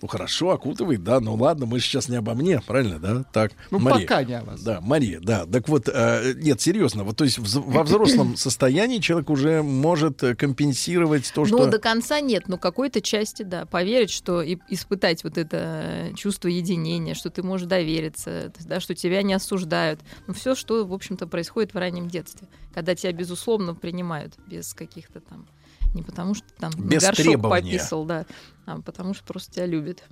Ну 0.00 0.06
хорошо, 0.08 0.50
окутывает, 0.50 1.02
да, 1.02 1.18
ну 1.20 1.34
ладно, 1.34 1.66
мы 1.66 1.80
же 1.80 1.84
сейчас 1.86 2.08
не 2.08 2.16
обо 2.16 2.34
мне, 2.34 2.60
правильно, 2.60 2.98
да? 2.98 3.24
Так, 3.32 3.52
Ну, 3.70 3.78
Мария. 3.80 4.06
пока 4.06 4.22
не 4.22 4.34
о 4.38 4.44
вас. 4.44 4.62
Да, 4.62 4.80
Мария, 4.80 5.18
да. 5.20 5.44
Так 5.46 5.68
вот, 5.68 5.88
э, 5.92 6.34
нет, 6.36 6.60
серьезно, 6.60 7.02
вот 7.04 7.16
то 7.16 7.24
есть 7.24 7.38
вз- 7.38 7.60
во 7.60 7.82
взрослом 7.82 8.36
состоянии 8.36 8.98
человек 8.98 9.28
уже 9.30 9.62
может 9.62 10.22
э, 10.22 10.34
компенсировать 10.36 11.30
то, 11.34 11.40
Ну, 11.42 11.46
что... 11.46 11.66
до 11.70 11.78
конца 11.78 12.20
нет, 12.20 12.48
но 12.48 12.58
какой-то 12.58 13.00
части, 13.00 13.42
да. 13.42 13.66
Поверить, 13.66 14.10
что 14.10 14.40
и 14.42 14.58
испытать 14.68 15.24
вот 15.24 15.36
это 15.38 16.10
э, 16.10 16.14
чувство 16.14 16.48
единения, 16.48 17.14
что 17.14 17.30
ты 17.30 17.42
можешь 17.42 17.66
довериться, 17.66 18.52
да, 18.66 18.78
что 18.80 18.94
тебя 18.94 19.22
не 19.22 19.34
осуждают. 19.34 20.00
Ну, 20.26 20.34
все, 20.34 20.54
что, 20.54 20.84
в 20.86 20.92
общем-то, 20.92 21.26
происходит 21.26 21.74
в 21.74 21.76
раннем 21.78 22.08
детстве, 22.08 22.46
когда 22.72 22.94
тебя, 22.94 23.12
безусловно, 23.12 23.74
принимают 23.74 24.34
без 24.46 24.74
каких-то 24.74 25.20
там... 25.20 25.46
Не 25.94 26.02
потому 26.02 26.34
что 26.34 26.46
там 26.58 26.70
Без 26.76 27.02
горшок 27.02 27.24
требования. 27.26 27.72
пописал, 27.72 28.04
да, 28.04 28.26
а 28.66 28.80
потому 28.80 29.14
что 29.14 29.24
просто 29.24 29.52
тебя 29.54 29.66
любят. 29.66 30.02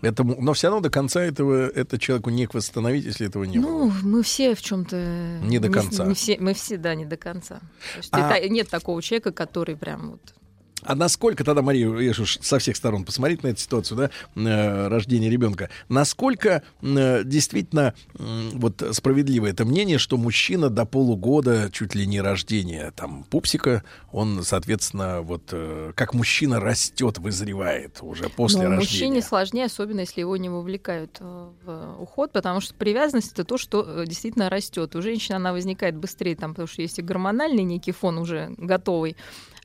Этому, 0.00 0.36
но 0.40 0.52
все 0.52 0.66
равно 0.66 0.80
до 0.82 0.90
конца 0.90 1.22
этого 1.22 1.68
это 1.68 1.96
человеку 1.98 2.30
не 2.30 2.48
восстановить, 2.52 3.04
если 3.04 3.26
этого 3.28 3.44
не 3.44 3.58
было. 3.58 3.70
Ну, 3.86 3.92
мы 4.02 4.22
все 4.24 4.54
в 4.56 4.60
чем-то 4.62 5.38
Не 5.44 5.60
до 5.60 5.68
конца. 5.70 6.04
Мы 6.04 6.14
все, 6.14 6.36
мы 6.40 6.54
все, 6.54 6.76
да, 6.76 6.94
не 6.96 7.04
до 7.04 7.16
конца. 7.16 7.60
То 7.92 7.98
есть 7.98 8.08
А- 8.12 8.32
это- 8.36 8.48
нет 8.48 8.68
такого 8.68 9.00
человека, 9.00 9.30
который 9.30 9.76
прям 9.76 10.10
вот 10.12 10.34
А 10.82 10.94
насколько 10.94 11.44
тогда, 11.44 11.62
Мария, 11.62 11.88
если 11.98 12.22
уж 12.22 12.38
со 12.40 12.58
всех 12.58 12.76
сторон 12.76 13.04
посмотреть 13.04 13.42
на 13.42 13.48
эту 13.48 13.60
ситуацию, 13.60 13.96
да, 13.98 14.10
э, 14.34 14.88
рождения 14.88 15.30
ребенка, 15.30 15.70
насколько 15.88 16.62
э, 16.82 17.22
действительно 17.24 17.94
вот 18.14 18.82
справедливо 18.92 19.46
это 19.46 19.64
мнение, 19.64 19.98
что 19.98 20.16
мужчина 20.16 20.70
до 20.70 20.84
полугода, 20.84 21.70
чуть 21.72 21.94
ли 21.94 22.06
не 22.06 22.20
рождения 22.20 22.92
там 22.96 23.24
пупсика, 23.24 23.84
он, 24.10 24.42
соответственно, 24.42 25.22
вот 25.22 25.42
э, 25.52 25.92
как 25.94 26.14
мужчина 26.14 26.60
растет, 26.60 27.18
вызревает 27.18 27.98
уже 28.02 28.28
после 28.28 28.62
Но 28.62 28.70
рождения. 28.70 28.78
мужчине 28.78 29.22
сложнее, 29.22 29.66
особенно 29.66 30.00
если 30.00 30.20
его 30.20 30.36
не 30.36 30.48
вовлекают 30.48 31.18
в 31.20 31.96
уход, 32.00 32.32
потому 32.32 32.60
что 32.60 32.74
привязанность 32.74 33.32
это 33.32 33.44
то, 33.44 33.58
что 33.58 34.04
действительно 34.04 34.50
растет. 34.50 34.94
У 34.96 35.02
женщины 35.02 35.36
она 35.36 35.52
возникает 35.52 35.96
быстрее, 35.96 36.34
там, 36.34 36.50
потому 36.50 36.66
что 36.66 36.82
есть 36.82 36.98
и 36.98 37.02
гормональный 37.02 37.62
некий 37.62 37.92
фон 37.92 38.18
уже 38.18 38.52
готовый, 38.56 39.16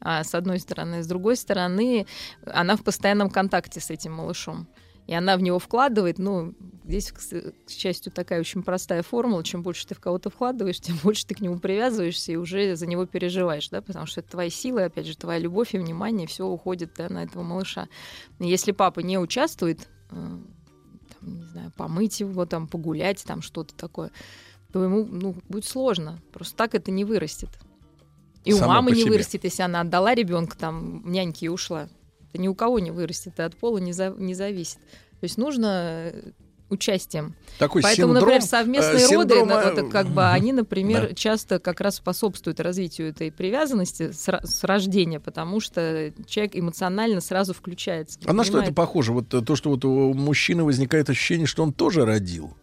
с 0.01 0.35
одной 0.35 0.59
стороны. 0.59 1.03
С 1.03 1.07
другой 1.07 1.35
стороны, 1.35 2.05
она 2.45 2.75
в 2.75 2.83
постоянном 2.83 3.29
контакте 3.29 3.79
с 3.79 3.89
этим 3.89 4.13
малышом. 4.13 4.67
И 5.07 5.13
она 5.13 5.37
в 5.37 5.41
него 5.41 5.57
вкладывает, 5.57 6.19
ну, 6.19 6.53
здесь, 6.83 7.13
к, 7.13 7.21
счастью, 7.69 8.11
такая 8.11 8.41
очень 8.41 8.61
простая 8.61 9.03
формула. 9.03 9.41
Чем 9.41 9.63
больше 9.63 9.87
ты 9.87 9.95
в 9.95 10.01
кого-то 10.01 10.29
вкладываешь, 10.29 10.81
тем 10.81 10.97
больше 11.03 11.25
ты 11.25 11.33
к 11.33 11.39
нему 11.39 11.59
привязываешься 11.59 12.33
и 12.33 12.35
уже 12.35 12.75
за 12.75 12.85
него 12.87 13.05
переживаешь, 13.05 13.69
да, 13.69 13.81
потому 13.81 14.05
что 14.05 14.19
это 14.19 14.31
твои 14.31 14.49
силы, 14.49 14.83
опять 14.83 15.07
же, 15.07 15.15
твоя 15.15 15.39
любовь 15.39 15.73
и 15.73 15.77
внимание, 15.77 16.27
все 16.27 16.45
уходит 16.45 16.91
да, 16.97 17.07
на 17.07 17.23
этого 17.23 17.41
малыша. 17.43 17.87
Если 18.39 18.73
папа 18.73 18.99
не 18.99 19.17
участвует, 19.17 19.87
э, 20.11 20.13
там, 20.13 20.41
не 21.21 21.43
знаю, 21.45 21.71
помыть 21.77 22.19
его, 22.19 22.45
там, 22.45 22.67
погулять, 22.67 23.23
там 23.25 23.41
что-то 23.41 23.73
такое, 23.75 24.11
то 24.73 24.83
ему 24.83 25.05
ну, 25.05 25.35
будет 25.47 25.65
сложно. 25.65 26.19
Просто 26.33 26.57
так 26.57 26.75
это 26.75 26.91
не 26.91 27.05
вырастет. 27.05 27.49
И 28.49 28.53
у 28.53 28.59
мамы 28.65 28.91
не 28.91 29.01
себе. 29.01 29.11
вырастет, 29.11 29.43
если 29.43 29.61
она 29.63 29.81
отдала 29.81 30.13
ребенка 30.15 30.57
там 30.57 31.01
няньке 31.05 31.45
и 31.47 31.49
ушла. 31.49 31.87
Это 32.29 32.41
ни 32.41 32.47
у 32.47 32.55
кого 32.55 32.79
не 32.79 32.91
вырастет, 32.91 33.33
это 33.33 33.45
от 33.45 33.55
пола 33.55 33.77
не, 33.77 33.93
за- 33.93 34.13
не 34.17 34.33
зависит. 34.33 34.77
То 35.19 35.23
есть 35.23 35.37
нужно 35.37 36.11
э, 36.13 36.31
участием. 36.69 37.33
Такой 37.59 37.81
Поэтому, 37.81 38.09
синдром, 38.13 38.21
например, 38.29 38.41
совместные 38.41 39.05
э, 39.05 39.15
роды, 39.15 39.35
синдрома, 39.35 39.61
на- 39.63 39.71
вот, 39.83 39.91
как 39.91 40.07
бы, 40.09 40.29
они, 40.29 40.51
например, 40.53 41.09
Да. 41.09 41.15
часто 41.15 41.59
как 41.59 41.79
раз 41.81 41.95
способствуют 41.95 42.59
развитию 42.59 43.09
этой 43.09 43.31
привязанности 43.31 44.11
с, 44.11 44.27
с 44.27 44.63
рождения, 44.63 45.19
потому 45.19 45.59
что 45.61 46.11
человек 46.27 46.55
эмоционально 46.55 47.21
сразу 47.21 47.53
включается. 47.53 48.19
А 48.25 48.33
на 48.33 48.43
что 48.43 48.57
это 48.59 48.67
понимает? 48.67 48.75
похоже? 48.75 49.13
Вот 49.13 49.33
э, 49.33 49.41
то, 49.41 49.55
что 49.55 49.69
вот 49.69 49.85
у 49.85 50.13
мужчины 50.13 50.63
возникает 50.63 51.09
ощущение, 51.09 51.47
что 51.47 51.63
он 51.63 51.71
тоже 51.73 52.05
родил. 52.05 52.53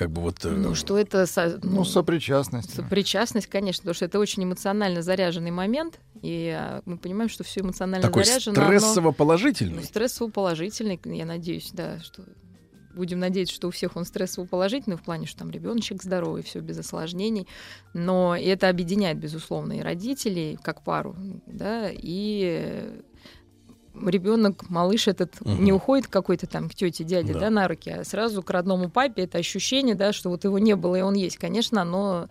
Как 0.00 0.10
бы 0.10 0.22
вот... 0.22 0.42
э, 0.46 0.48
Ну, 0.48 0.74
что 0.74 0.96
это... 0.96 1.26
со- 1.26 1.60
Ну, 1.62 1.84
сопричастность. 1.84 2.74
Сопричастность, 2.74 3.48
конечно, 3.48 3.82
потому 3.82 3.94
что 3.94 4.06
это 4.06 4.18
очень 4.18 4.42
эмоционально 4.44 5.02
заряженный 5.02 5.50
момент, 5.50 6.00
и 6.22 6.56
а, 6.58 6.80
мы 6.86 6.96
понимаем, 6.96 7.28
что 7.28 7.44
все 7.44 7.60
эмоционально 7.60 8.08
Такой 8.08 8.24
заряжено. 8.24 8.54
стрессово-положительный. 8.64 9.74
Ну, 9.74 9.82
стрессово-положительный, 9.82 10.98
я 11.04 11.26
надеюсь, 11.26 11.68
да, 11.74 11.98
что 12.00 12.22
будем 12.94 13.18
надеяться, 13.18 13.54
что 13.54 13.68
у 13.68 13.70
всех 13.72 13.94
он 13.96 14.06
стрессово-положительный 14.06 14.96
в 14.96 15.02
плане, 15.02 15.26
что 15.26 15.40
там 15.40 15.50
ребеночек 15.50 16.02
здоровый, 16.02 16.42
все 16.44 16.60
без 16.60 16.78
осложнений, 16.78 17.46
но 17.92 18.34
это 18.34 18.70
объединяет, 18.70 19.18
безусловно, 19.18 19.74
и 19.74 19.80
родителей 19.80 20.58
как 20.62 20.82
пару, 20.82 21.14
да, 21.46 21.90
и 21.92 23.02
ребенок, 23.94 24.68
малыш 24.70 25.08
этот 25.08 25.40
Мгм. 25.40 25.64
не 25.64 25.72
уходит 25.72 26.06
какой-то 26.06 26.46
там 26.46 26.68
к 26.68 26.74
тете, 26.74 27.04
дяде, 27.04 27.32
Да. 27.32 27.40
да. 27.40 27.50
на 27.50 27.68
руки, 27.68 27.90
а 27.90 28.04
сразу 28.04 28.42
к 28.42 28.50
родному 28.50 28.88
папе 28.90 29.22
это 29.22 29.38
ощущение, 29.38 29.94
да, 29.94 30.12
что 30.12 30.30
вот 30.30 30.44
его 30.44 30.58
не 30.58 30.76
было 30.76 30.96
и 30.96 31.00
он 31.02 31.14
есть, 31.14 31.36
конечно, 31.38 31.82
оно 31.82 32.28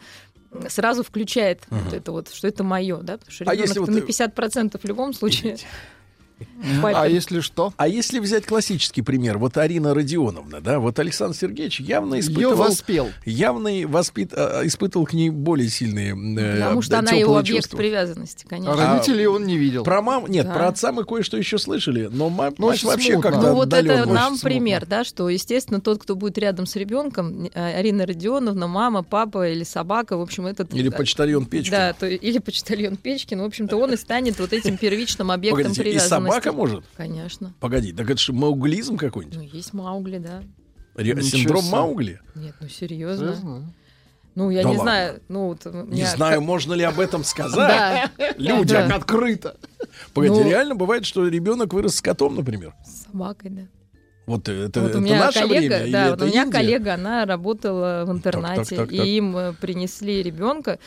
сразу 0.68 1.04
включает 1.04 1.62
вот 1.70 1.88
Мгм. 1.88 1.94
это 1.96 2.12
вот, 2.12 2.30
что 2.30 2.48
это 2.48 2.64
мое, 2.64 2.98
да, 3.02 3.18
потому 3.18 3.32
что 3.32 3.44
А 3.46 3.54
ребенок 3.54 3.68
если 3.68 3.80
вот, 3.80 3.90
на 3.90 3.98
э, 4.00 4.02
50% 4.02 4.80
в 4.82 4.86
любом 4.86 5.14
случае. 5.14 5.58
А 6.84 7.08
если 7.08 7.40
что? 7.40 7.74
А 7.78 7.88
если 7.88 8.20
взять 8.20 8.46
классический 8.46 9.02
пример, 9.02 9.38
вот 9.38 9.58
Арина 9.58 9.94
Родионовна, 9.94 10.62
да, 10.62 10.80
вот 10.80 11.00
Александр 11.00 11.36
Сергеевич 11.36 11.80
явно 11.80 12.20
испытывал... 12.20 12.56
воспел. 12.56 13.10
Явно 13.26 13.70
воспит, 13.88 14.34
а, 14.34 14.62
испытывал 14.66 15.06
к 15.06 15.14
ней 15.14 15.30
более 15.30 15.70
сильные 15.70 16.12
э, 16.12 16.56
Потому 16.60 16.82
что 16.82 17.00
она 17.00 17.12
его 17.12 17.38
объект 17.38 17.64
чувства. 17.64 17.78
привязанности, 17.78 18.46
А 18.46 18.50
конечно. 18.50 18.76
родителей 18.76 19.28
он 19.28 19.46
не 19.46 19.58
видел. 19.58 19.84
Про 19.84 20.02
мам... 20.02 20.28
Нет, 20.28 20.46
Да. 20.46 20.54
про 20.54 20.68
отца 20.68 20.92
мы 20.92 21.04
кое-что 21.04 21.38
еще 21.38 21.58
слышали, 21.58 22.10
но 22.12 22.30
мать, 22.30 22.56
Ну, 22.58 22.68
мать 22.68 22.84
вообще 22.84 23.14
смутно. 23.14 23.32
как-то 23.32 23.48
Ну 23.50 23.56
вот 23.56 23.74
это 23.74 24.06
нам 24.06 24.34
очень 24.34 24.44
пример, 24.44 24.86
да, 24.86 25.04
что, 25.04 25.30
естественно, 25.30 25.82
тот, 25.82 26.02
кто 26.02 26.16
будет 26.16 26.38
рядом 26.38 26.66
с 26.66 26.76
ребенком, 26.76 27.50
Арина 27.54 28.06
Родионовна, 28.06 28.68
мама, 28.68 29.04
папа 29.04 29.50
или 29.50 29.64
собака, 29.64 30.18
в 30.18 30.22
общем, 30.22 30.46
этот... 30.46 30.74
Или 30.74 30.90
э, 30.90 30.92
почтальон 30.92 31.46
Печкин. 31.46 31.72
Да, 31.72 31.94
то, 31.94 32.08
или 32.08 32.40
почтальон 32.40 32.98
Печкин, 32.98 33.42
в 33.42 33.46
общем-то, 33.46 33.78
он 33.78 33.94
и 33.94 33.98
станет 33.98 34.40
вот 34.40 34.54
этим 34.54 34.78
первичным 34.78 35.32
объектом 35.32 35.64
Погодите, 35.64 35.82
и 35.82 35.84
привязанности. 35.86 36.29
Собака 36.30 36.52
может? 36.54 36.84
Конечно. 36.96 37.54
Погоди, 37.60 37.92
так 37.94 38.10
это 38.10 38.20
же 38.20 38.34
мауглизм 38.34 38.98
какой-нибудь? 38.98 39.38
Ну, 39.38 39.44
есть 39.44 39.74
Маугли, 39.74 40.18
да. 40.18 40.44
Ре- 40.96 41.14
Ничего 41.14 41.22
Синдром 41.22 41.62
себе. 41.62 41.72
Маугли? 41.72 42.22
Нет, 42.36 42.56
ну 42.60 42.68
серьезно. 42.68 43.28
Серьезно? 43.28 43.74
Ну, 44.36 44.50
я 44.52 44.64
Да 44.64 44.70
не 44.70 44.78
ладно. 44.78 44.84
знаю, 44.92 45.22
ну 45.28 45.48
вот... 45.48 45.66
Не 45.66 45.72
меня 46.02 46.16
знаю, 46.16 46.42
можно 46.42 46.74
ли 46.74 46.84
об 46.84 47.00
этом 47.00 47.24
сказать. 47.24 48.10
Людям. 48.38 48.92
Открыто. 48.94 49.58
Погоди, 50.14 50.40
Ну- 50.42 50.48
реально 50.50 50.76
бывает, 50.76 51.06
что 51.06 51.28
ребенок 51.28 51.74
вырос 51.74 51.96
с 51.96 52.02
котом, 52.02 52.36
например. 52.36 52.74
С 52.86 53.06
собакой, 53.06 53.50
да. 53.50 53.62
Вот 54.26 54.48
это, 54.48 54.82
вот 54.82 54.90
это 54.90 54.98
у 55.00 55.02
меня 55.02 55.26
наше 55.26 55.40
коллега, 55.40 55.58
время? 55.78 55.86
или 55.86 55.92
да, 55.92 56.06
вот 56.10 56.16
это 56.18 56.26
у 56.26 56.28
меня 56.28 56.44
Индия? 56.44 56.52
коллега, 56.58 56.94
она 56.94 57.26
работала 57.26 58.04
в 58.06 58.12
интернате, 58.12 58.76
так, 58.76 58.90
так. 58.90 58.92
и 58.92 59.18
им 59.18 59.36
э, 59.36 59.54
принесли 59.54 60.22
ребенка. 60.22 60.78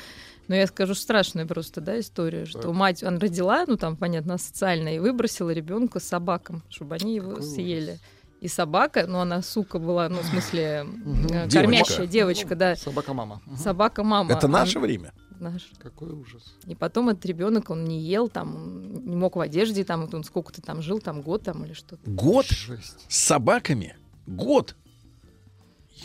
Но 0.53 0.57
я 0.57 0.67
скажу 0.67 0.95
страшную 0.95 1.49
просто, 1.49 1.81
да, 1.81 1.99
историю, 1.99 2.47
что 2.47 2.71
мать, 2.75 3.03
она 3.03 3.19
родила, 3.19 3.65
ну 3.67 3.79
там, 3.79 3.97
понятно, 3.97 4.37
социально, 4.37 4.95
и 4.95 4.99
выбросила 4.99 5.49
ребенка 5.49 5.99
с 5.99 6.05
собакам, 6.05 6.63
чтобы 6.69 6.97
они 6.97 7.15
его 7.15 7.41
съели. 7.41 7.99
И 8.43 8.49
собака, 8.49 9.07
ну 9.09 9.21
она 9.21 9.41
сука 9.41 9.79
была, 9.79 10.11
ну 10.11 10.19
в 10.19 10.25
смысле 10.27 10.85
э, 10.85 11.49
Девочка. 11.49 11.59
кормящая 11.59 12.07
девочка, 12.07 12.55
да. 12.55 12.77
Собака-мама. 12.77 13.41
Собака 13.57 14.05
мама. 14.05 14.31
Это 14.31 14.47
наше 14.47 14.77
Она- 14.77 14.87
время? 14.87 15.15
Наш. 15.41 15.71
Какой 15.79 16.11
ужас. 16.11 16.55
И 16.67 16.75
потом 16.75 17.09
этот 17.09 17.25
ребенок, 17.25 17.71
он 17.71 17.85
не 17.87 18.03
ел, 18.03 18.29
там, 18.29 19.07
не 19.07 19.17
мог 19.17 19.37
в 19.37 19.41
одежде, 19.41 19.85
там, 19.85 20.03
вот 20.03 20.13
он 20.13 20.23
сколько-то 20.23 20.61
там 20.61 20.83
жил, 20.83 21.01
там, 21.01 21.23
год 21.23 21.45
там 21.45 21.65
или 21.65 21.73
что-то. 21.73 22.11
Год 22.11 22.45
Жесть. 22.45 23.07
с 23.09 23.17
собаками? 23.17 23.97
Год? 24.27 24.77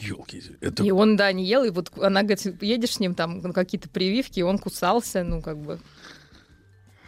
Елки, 0.01 0.43
это 0.61 0.83
И 0.83 0.91
он, 0.91 1.15
да, 1.15 1.31
не 1.31 1.45
ел, 1.45 1.63
и 1.63 1.69
вот 1.69 1.91
она 1.97 2.23
говорит, 2.23 2.61
едешь 2.61 2.93
с 2.93 2.99
ним, 2.99 3.15
там 3.15 3.41
ну, 3.41 3.53
какие-то 3.53 3.89
прививки, 3.89 4.39
и 4.39 4.43
он 4.43 4.57
кусался, 4.57 5.23
ну, 5.23 5.41
как 5.41 5.57
бы. 5.57 5.79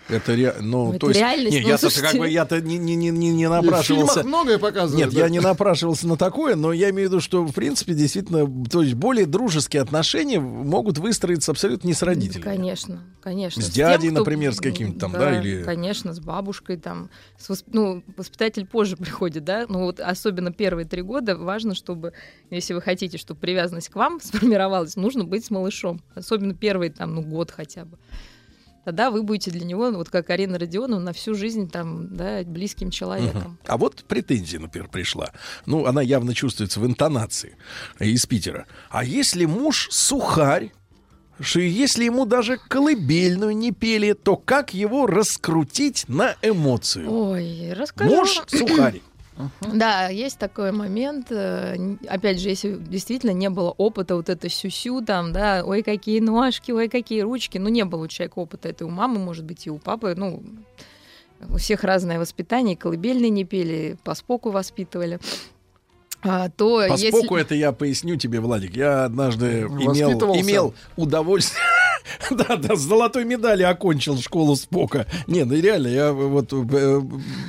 Это 0.09 0.35
ре... 0.35 0.55
ну, 0.59 0.91
Ну, 0.91 0.91
то 0.91 0.95
это 0.97 1.07
есть, 1.07 1.19
реальность, 1.19 1.55
не, 1.55 1.61
ну, 1.61 1.67
я-то 1.67 1.81
слушайте. 1.89 2.07
как 2.07 2.17
бы 2.19 2.29
я-то 2.29 2.61
не, 2.61 2.77
не, 2.77 2.95
не, 2.95 3.09
не, 3.09 3.31
не 3.31 3.47
в 3.47 3.51
напрашивался. 3.51 4.13
фильмах 4.13 4.25
многое 4.25 4.57
показывают. 4.57 5.05
Нет, 5.05 5.13
да. 5.13 5.21
я 5.21 5.29
не 5.29 5.39
напрашивался 5.39 6.07
на 6.07 6.17
такое, 6.17 6.55
но 6.55 6.73
я 6.73 6.89
имею 6.89 7.09
в 7.09 7.11
виду, 7.11 7.21
что 7.21 7.43
в 7.43 7.53
принципе 7.53 7.93
действительно, 7.93 8.47
то 8.69 8.81
есть 8.81 8.95
более 8.95 9.25
дружеские 9.25 9.81
отношения 9.81 10.39
могут 10.39 10.97
выстроиться 10.97 11.51
абсолютно 11.51 11.87
не 11.87 11.93
с 11.93 12.01
родителями. 12.01 12.43
Конечно, 12.43 13.03
конечно. 13.21 13.61
С 13.61 13.65
тем, 13.67 13.73
дядей, 13.87 14.09
кто- 14.09 14.19
например, 14.19 14.53
с 14.53 14.59
каким-то 14.59 14.99
там, 14.99 15.11
да, 15.13 15.39
или- 15.39 15.63
Конечно, 15.63 16.13
с 16.13 16.19
бабушкой 16.19 16.77
там. 16.77 17.09
С 17.37 17.49
восп- 17.49 17.65
Ну, 17.71 18.03
воспитатель 18.17 18.65
позже 18.65 18.97
приходит, 18.97 19.43
да, 19.43 19.65
ну 19.69 19.81
вот 19.85 19.99
особенно 19.99 20.51
первые 20.51 20.85
три 20.85 21.01
года 21.03 21.37
важно, 21.37 21.75
чтобы, 21.75 22.13
если 22.49 22.73
вы 22.73 22.81
хотите, 22.81 23.17
чтобы 23.17 23.39
привязанность 23.39 23.89
к 23.89 23.95
вам 23.95 24.19
сформировалась, 24.23 24.95
нужно 24.95 25.23
быть 25.23 25.45
с 25.45 25.51
малышом. 25.51 26.01
Особенно 26.15 26.53
первый 26.53 26.89
там, 26.89 27.13
ну, 27.15 27.21
год 27.21 27.51
хотя 27.51 27.85
бы. 27.85 27.97
Тогда 28.89 29.11
вы 29.11 29.21
будете 29.21 29.51
для 29.51 29.65
него, 29.65 29.91
ну, 29.91 29.99
вот 29.99 30.09
как 30.09 30.31
Арина 30.31 30.57
Родионовна, 30.57 31.05
на 31.05 31.13
всю 31.13 31.35
жизнь 31.35 31.69
там, 31.69 32.07
да, 32.09 32.41
близким 32.43 32.89
человеком. 32.89 33.59
А 33.67 33.77
вот 33.77 34.03
претензия, 34.07 34.59
например, 34.59 34.89
пришла. 34.89 35.31
Ну, 35.67 35.85
она 35.85 36.01
явно 36.01 36.33
чувствуется 36.33 36.79
в 36.79 36.87
интонации 36.87 37.55
из 37.99 38.25
Питера. 38.25 38.65
А 38.89 39.03
если 39.03 39.45
муж 39.45 39.89
сухарь, 39.91 40.71
что 41.39 41.59
если 41.59 42.03
ему 42.03 42.25
даже 42.25 42.57
колыбельную 42.57 43.55
не 43.55 43.71
пели, 43.71 44.13
то 44.13 44.35
как 44.37 44.73
его 44.73 45.05
раскрутить 45.05 46.05
на 46.07 46.35
эмоцию? 46.41 47.13
Ой, 47.13 47.73
расскажу. 47.73 48.09
Муж 48.09 48.41
сухарь. 48.47 49.01
Да, 49.61 50.09
есть 50.09 50.37
такой 50.37 50.71
момент. 50.71 51.27
э, 51.31 51.95
Опять 52.07 52.39
же, 52.39 52.49
если 52.49 52.75
действительно 52.75 53.31
не 53.31 53.49
было 53.49 53.71
опыта 53.71 54.15
вот 54.15 54.29
это 54.29 54.49
сюсю 54.49 55.01
там, 55.01 55.31
да, 55.31 55.63
ой, 55.65 55.81
какие 55.81 56.19
ножки, 56.19 56.71
ой, 56.71 56.89
какие 56.89 57.21
ручки. 57.21 57.57
Ну, 57.57 57.69
не 57.69 57.85
было 57.85 58.03
у 58.03 58.07
человека 58.07 58.39
опыта. 58.39 58.69
Это 58.69 58.85
у 58.85 58.89
мамы, 58.89 59.19
может 59.19 59.45
быть, 59.45 59.65
и 59.67 59.69
у 59.69 59.77
папы. 59.77 60.13
Ну, 60.17 60.43
у 61.49 61.57
всех 61.57 61.83
разное 61.83 62.19
воспитание. 62.19 62.75
Колыбельные 62.75 63.29
не 63.29 63.45
пели, 63.45 63.97
по 64.03 64.13
споку 64.13 64.51
воспитывали. 64.51 65.19
А, 66.21 66.49
то 66.49 66.79
По 66.87 66.91
если... 66.93 67.11
споку 67.11 67.37
это 67.37 67.55
я 67.55 67.71
поясню 67.71 68.17
тебе, 68.17 68.41
Владик. 68.41 68.75
Я 68.75 69.05
однажды 69.05 69.61
имел, 69.61 70.35
имел 70.35 70.73
удовольствие. 70.97 71.63
Да, 72.31 72.55
да, 72.57 72.75
с 72.75 72.79
золотой 72.79 73.25
медали 73.25 73.63
окончил 73.63 74.17
школу 74.17 74.55
Спока. 74.55 75.05
Не, 75.27 75.43
ну 75.45 75.55
реально, 75.55 75.87
я 75.87 76.11
вот 76.13 76.51
э, 76.53 77.01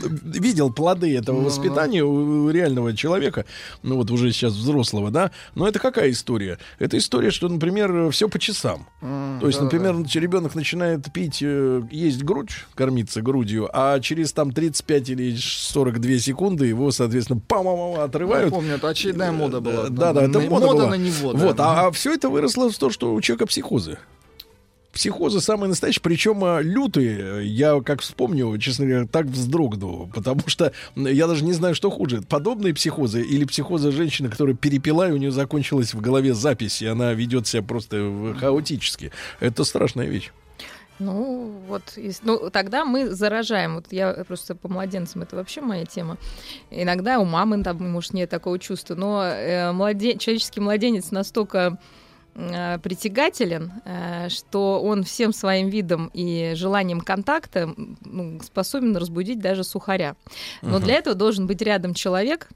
видел 0.03 0.73
плоды 0.73 1.17
этого 1.17 1.37
Ну-ну. 1.37 1.47
воспитания 1.49 2.03
у 2.03 2.21
у 2.21 2.51
реального 2.51 2.95
человека, 2.97 3.45
ну 3.83 3.97
вот 3.97 4.11
уже 4.11 4.33
сейчас 4.33 4.53
взрослого, 4.55 5.11
да. 5.11 5.31
Но 5.55 5.67
это 5.69 5.79
какая 5.79 6.11
история? 6.11 6.59
Это 6.79 6.99
история, 6.99 7.31
что, 7.31 7.49
например, 7.49 8.11
все 8.11 8.29
по 8.29 8.39
часам. 8.39 8.87
То 9.01 9.47
есть, 9.47 9.61
например, 9.61 9.97
ребенок 10.15 10.55
начинает 10.55 11.13
пить, 11.13 11.39
э, 11.43 11.83
есть 11.91 12.23
грудь, 12.23 12.51
кормиться 12.75 13.23
грудью, 13.23 13.69
а 13.73 14.01
через 14.01 14.33
там 14.33 14.53
35 14.53 15.11
или 15.11 15.37
42 15.37 16.19
секунды 16.19 16.67
его, 16.67 16.91
соответственно, 16.91 17.41
пам 17.47 17.67
Я 17.95 18.05
отрывают. 18.05 18.51
помню, 18.51 18.75
это 18.75 18.89
очередная 18.89 19.33
мода 19.33 19.61
была. 19.61 19.89
Да, 19.89 20.13
да, 20.13 20.23
это 20.25 20.41
На- 20.41 20.51
мода, 20.51 20.67
была. 20.67 20.87
на 20.89 20.95
него. 20.95 21.33
да. 21.33 21.39
Вот, 21.39 21.57
а, 21.61 21.91
все 21.91 22.15
это 22.15 22.29
выросло 22.29 22.71
в 22.71 22.77
то, 22.79 22.91
что 22.91 23.13
у 23.15 23.21
человека 23.21 23.47
психозы. 23.47 23.99
Психозы 24.93 25.41
самые 25.41 25.69
настоящие, 25.69 26.03
причем 26.03 26.43
а, 26.45 26.61
лютые. 26.61 27.47
Я, 27.47 27.81
как 27.81 28.01
вспомню, 28.01 28.57
честно 28.59 28.87
говоря, 28.87 29.07
так 29.07 29.27
вздрогну, 29.27 30.11
потому 30.13 30.41
что 30.47 30.73
я 30.97 31.29
даже 31.29 31.45
не 31.45 31.53
знаю, 31.53 31.75
что 31.77 31.91
хуже. 31.91 32.23
Подобные 32.23 32.75
психозы 32.75 33.23
или 33.23 33.45
психозы 33.45 33.93
женщины, 33.93 34.29
которая 34.29 34.57
перепила, 34.57 35.09
и 35.09 35.13
у 35.13 35.17
нее 35.17 35.31
закончилась 35.31 35.95
в 35.95 36.01
голове 36.01 36.35
запись, 36.35 36.83
и 36.83 36.87
она 36.87 37.13
ведет 37.13 37.47
себя 37.47 37.63
просто 37.63 37.97
э, 37.99 38.35
хаотически. 38.39 39.13
Это 39.39 39.63
страшная 39.63 40.07
вещь. 40.07 40.33
Ну, 41.01 41.55
вот, 41.67 41.83
ну, 42.23 42.51
тогда 42.51 42.85
мы 42.85 43.09
заражаем. 43.09 43.77
Вот 43.77 43.87
я 43.91 44.13
просто 44.29 44.55
по 44.55 44.69
младенцам, 44.69 45.23
это 45.23 45.35
вообще 45.35 45.63
моя 45.63 45.87
тема. 45.87 46.19
Иногда 46.71 47.19
у 47.21 47.25
мамы, 47.25 47.63
там, 47.65 47.79
может, 47.91 48.13
нет 48.13 48.29
такого 48.29 48.59
чувства, 48.59 48.95
но 48.95 49.25
э, 49.25 49.73
младе- 49.73 50.19
человеческий 50.19 50.61
младенец 50.61 51.11
настолько 51.11 51.59
э, 51.59 51.77
притягателен, 52.83 53.73
э, 53.85 54.29
что 54.29 54.81
он 54.83 55.05
всем 55.05 55.33
своим 55.33 55.69
видом 55.69 56.11
и 56.15 56.53
желанием 56.55 57.01
контакта 57.01 57.75
ну, 58.05 58.41
способен 58.43 58.97
разбудить 58.97 59.41
даже 59.41 59.65
сухаря. 59.65 60.17
Но 60.63 60.77
Мгм. 60.77 60.85
для 60.85 60.95
этого 60.95 61.15
должен 61.15 61.47
быть 61.47 61.61
рядом 61.63 61.95
человек, 61.95 62.49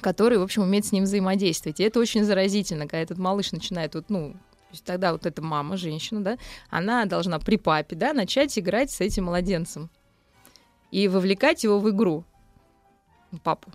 который, 0.00 0.38
в 0.38 0.42
общем, 0.42 0.62
умеет 0.62 0.86
с 0.86 0.92
ним 0.92 1.04
взаимодействовать. 1.04 1.80
И 1.80 1.82
это 1.84 2.00
очень 2.00 2.24
заразительно, 2.24 2.82
когда 2.84 2.98
этот 2.98 3.18
малыш 3.18 3.52
начинает 3.52 3.94
вот, 3.94 4.10
ну, 4.10 4.32
то 4.32 4.76
есть 4.76 4.84
тогда 4.84 5.12
вот 5.12 5.24
эта 5.24 5.40
мама, 5.40 5.76
женщина, 5.76 6.20
да, 6.22 6.38
она 6.68 7.04
должна 7.04 7.38
при 7.38 7.56
папе, 7.56 7.96
да, 7.96 8.12
начать 8.12 8.58
играть 8.58 8.90
с 8.90 9.00
этим 9.00 9.24
младенцем 9.24 9.88
и 10.90 11.08
вовлекать 11.08 11.64
его 11.64 11.78
в 11.78 11.88
игру, 11.90 12.24
ну, 13.30 13.38
папу, 13.38 13.70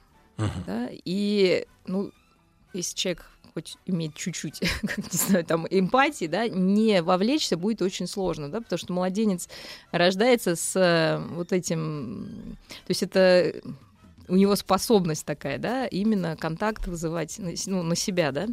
да, 0.68 0.90
и, 0.91 1.66
ну, 1.88 2.12
если 2.74 2.96
человек 2.96 3.26
хоть 3.54 3.78
имеет 3.86 4.16
чуть-чуть, 4.16 4.60
как 4.82 4.98
не 4.98 5.18
знаю, 5.18 5.46
там, 5.46 5.68
эмпатии, 5.70 6.26
да, 6.26 6.48
не 6.48 7.02
вовлечься 7.02 7.58
будет 7.58 7.82
очень 7.82 8.08
сложно, 8.08 8.50
да, 8.50 8.62
потому 8.62 8.78
что 8.78 8.94
младенец 8.94 9.50
рождается 9.92 10.56
с 10.56 10.76
э, 10.76 11.18
вот 11.34 11.52
этим, 11.54 12.58
то 12.70 12.92
есть 12.92 13.04
это 13.04 13.54
у 14.28 14.36
него 14.36 14.56
способность 14.56 15.26
такая, 15.26 15.58
да, 15.58 15.88
именно 15.88 16.38
контакт 16.38 16.88
вызывать, 16.88 17.40
ну, 17.66 17.84
на 17.84 17.96
себя, 17.96 18.32
да, 18.32 18.48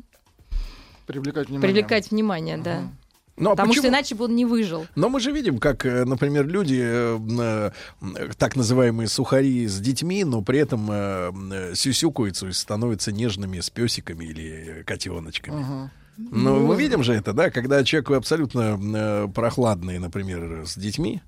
Привлекать 1.06 1.48
внимание. 1.48 1.68
привлекать 1.68 2.10
внимание, 2.10 2.58
да. 2.58 2.90
Ну, 3.38 3.50
а 3.50 3.56
Потому 3.56 3.72
что 3.74 3.82
почему- 3.82 3.94
иначе 3.94 4.14
бы 4.14 4.24
он 4.24 4.34
не 4.34 4.44
выжил. 4.46 4.86
Но 4.94 5.08
мы 5.10 5.20
же 5.20 5.30
видим, 5.30 5.58
как, 5.58 5.84
э, 5.84 6.04
например, 6.04 6.46
люди, 6.46 6.80
э, 6.82 7.18
э, 7.38 8.30
так 8.38 8.56
называемые 8.56 9.08
сухари 9.08 9.66
с 9.66 9.78
детьми, 9.78 10.24
но 10.24 10.40
при 10.42 10.58
этом 10.60 10.88
э, 10.90 11.32
э, 11.52 11.74
сюсюкаются 11.74 12.46
и 12.48 12.52
становятся 12.52 13.12
нежными 13.12 13.60
с 13.60 13.68
песиками 13.70 14.24
или 14.24 14.82
котеночками. 14.86 15.62
Ага. 15.62 15.90
Ну, 16.16 16.28
Ну, 16.58 16.66
мы 16.66 16.76
видим 16.76 17.02
же 17.02 17.12
это, 17.12 17.34
да, 17.34 17.50
когда 17.50 17.84
человек 17.84 18.10
абсолютно 18.12 18.80
э, 18.82 19.28
прохладный, 19.34 19.98
например, 19.98 20.62
с 20.66 20.74
детьми, 20.78 21.20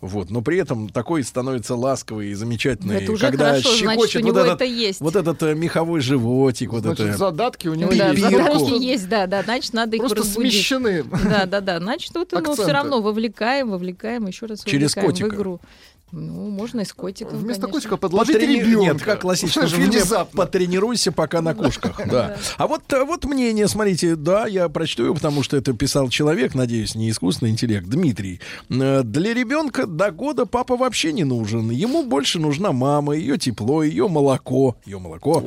вот, 0.00 0.30
но 0.30 0.42
при 0.42 0.58
этом 0.58 0.88
такой 0.90 1.24
становится 1.24 1.74
ласковый 1.74 2.28
и 2.28 2.34
замечательный, 2.34 2.96
Это 2.96 3.12
уже 3.12 3.26
когда 3.26 3.48
хорошо, 3.50 3.70
значит, 3.70 3.90
щекочет 3.90 4.22
у 4.22 4.26
вот 4.26 4.34
него 4.34 4.40
этот, 4.40 4.54
это 4.56 4.64
есть. 4.64 5.00
вот 5.00 5.16
этот 5.16 5.42
э, 5.42 5.54
меховой 5.54 6.00
животик, 6.00 6.72
вот 6.72 6.82
Значит, 6.82 7.06
это. 7.06 7.16
задатки 7.18 7.68
у 7.68 7.74
него 7.74 7.90
Да, 7.92 8.10
есть. 8.10 8.20
задатки 8.22 8.82
есть, 8.84 9.08
да, 9.08 9.26
да, 9.26 9.42
значит, 9.42 9.72
надо 9.72 9.96
их 9.96 10.02
Просто 10.02 10.18
разбудить. 10.18 10.52
смещены. 10.52 11.04
Да, 11.24 11.46
да, 11.46 11.60
да, 11.60 11.78
значит, 11.78 12.14
вот 12.14 12.30
ну, 12.32 12.52
все 12.54 12.72
равно 12.72 13.00
вовлекаем, 13.00 13.70
вовлекаем, 13.70 14.26
еще 14.26 14.46
раз 14.46 14.62
Через 14.64 14.94
вовлекаем 14.96 15.06
котика. 15.06 15.26
в 15.26 15.38
игру. 15.38 15.60
Ну, 16.12 16.50
можно 16.50 16.80
и 16.80 16.84
с 16.84 16.92
котиком, 16.92 17.36
Вместо 17.36 17.62
конечно. 17.62 17.68
котика 17.68 17.96
подложите 17.96 18.38
Потрени- 18.38 18.60
ребенка. 18.60 18.92
Нет, 18.94 19.02
как 19.02 19.20
классическом 19.22 19.68
фильме 19.68 19.86
Внезапно. 19.86 20.38
«Потренируйся 20.44 21.10
пока 21.10 21.40
на 21.42 21.52
кошках». 21.54 22.00
Да. 22.06 22.36
А 22.56 22.66
вот, 22.68 22.82
э, 22.92 23.04
вот 23.04 23.24
мнение, 23.24 23.66
смотрите, 23.66 24.14
да, 24.14 24.46
я 24.46 24.68
прочту 24.68 25.04
его, 25.04 25.14
потому 25.14 25.42
что 25.42 25.56
это 25.56 25.72
писал 25.72 26.08
человек, 26.08 26.54
надеюсь, 26.54 26.94
не 26.94 27.10
искусственный 27.10 27.50
интеллект, 27.50 27.86
Дмитрий. 27.88 28.40
Для 28.68 29.34
ребенка 29.34 29.86
до 29.86 30.12
года 30.12 30.46
папа 30.46 30.76
вообще 30.76 31.12
не 31.12 31.24
нужен. 31.24 31.70
Ему 31.70 32.04
больше 32.04 32.38
нужна 32.38 32.70
мама, 32.72 33.14
ее 33.16 33.36
тепло, 33.36 33.82
ее 33.82 34.06
молоко. 34.06 34.76
Ее 34.86 35.00
молоко. 35.00 35.42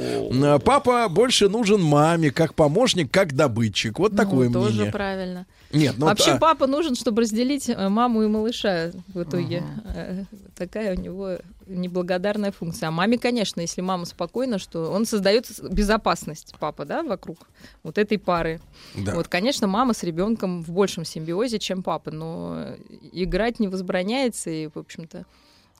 Папа 0.65 1.07
больше 1.07 1.47
нужен 1.47 1.81
маме, 1.81 2.31
как 2.31 2.53
помощник, 2.53 3.09
как 3.11 3.33
добытчик. 3.33 3.97
Вот 3.97 4.15
такое 4.15 4.49
ну, 4.49 4.61
тоже 4.61 4.73
мнение. 4.73 4.91
правильно. 4.91 5.45
Нет, 5.71 5.95
ну, 5.97 6.07
Вообще 6.07 6.31
а- 6.31 6.37
папа 6.39 6.65
нужен, 6.67 6.95
чтобы 6.95 7.21
разделить 7.21 7.69
э, 7.69 7.89
маму 7.89 8.23
и 8.23 8.27
малыша 8.27 8.91
в 9.13 9.23
итоге. 9.23 9.63
Э, 9.93 10.23
Такая 10.55 10.97
у 10.97 10.99
него 10.99 11.37
неблагодарная 11.67 12.51
функция. 12.51 12.87
А 12.87 12.91
маме, 12.91 13.17
конечно, 13.17 13.61
если 13.61 13.81
мама 13.81 14.05
спокойна, 14.05 14.57
что 14.59 14.91
он 14.91 15.05
создает 15.05 15.47
безопасность 15.71 16.55
папа, 16.59 16.85
да, 16.85 17.03
вокруг 17.03 17.37
вот 17.83 17.97
этой 17.97 18.17
пары. 18.17 18.59
Да. 18.95 19.13
Вот, 19.15 19.27
конечно, 19.27 19.67
мама 19.67 19.93
с 19.93 20.03
ребенком 20.03 20.63
в 20.63 20.71
большем 20.71 21.05
симбиозе, 21.05 21.59
чем 21.59 21.83
папа, 21.83 22.11
но 22.11 22.65
играть 23.13 23.59
не 23.59 23.67
возбраняется 23.67 24.49
и, 24.49 24.67
в 24.67 24.77
общем-то, 24.77 25.25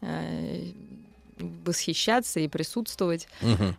э, 0.02 0.72
восхищаться 1.66 2.40
и 2.40 2.48
присутствовать 2.48 3.28
Мгм. 3.42 3.76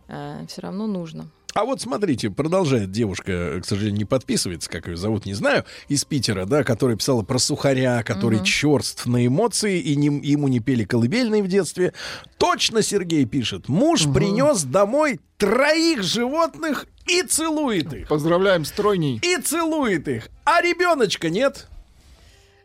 все 0.47 0.61
равно 0.61 0.87
нужно. 0.87 1.27
А 1.53 1.65
вот 1.65 1.81
смотрите, 1.81 2.29
продолжает 2.29 2.91
девушка, 2.91 3.59
к 3.61 3.65
сожалению, 3.65 3.99
не 3.99 4.05
подписывается, 4.05 4.69
как 4.69 4.87
ее 4.87 4.95
зовут, 4.95 5.25
не 5.25 5.33
знаю, 5.33 5.65
из 5.89 6.05
Питера, 6.05 6.45
да, 6.45 6.63
которая 6.63 6.95
писала 6.95 7.23
про 7.23 7.39
сухаря, 7.39 8.03
который 8.03 8.37
Мгм. 8.37 8.45
черств 8.45 9.05
на 9.05 9.25
эмоции, 9.27 9.79
и 9.79 9.95
не- 9.97 10.25
ему 10.25 10.47
не 10.47 10.59
пели 10.61 10.85
колыбельные 10.85 11.43
в 11.43 11.47
детстве. 11.47 11.93
Точно 12.37 12.81
Сергей 12.81 13.25
пишет, 13.25 13.67
муж 13.67 14.05
принес 14.13 14.63
домой 14.63 15.19
троих 15.37 16.03
животных 16.03 16.85
и 17.07 17.23
целует 17.23 17.91
их. 17.93 18.07
Поздравляем 18.07 18.63
с 18.63 18.71
тройней. 18.71 19.19
И 19.21 19.41
целует 19.41 20.07
их, 20.07 20.29
а 20.45 20.61
ребеночка 20.61 21.29
нет. 21.29 21.67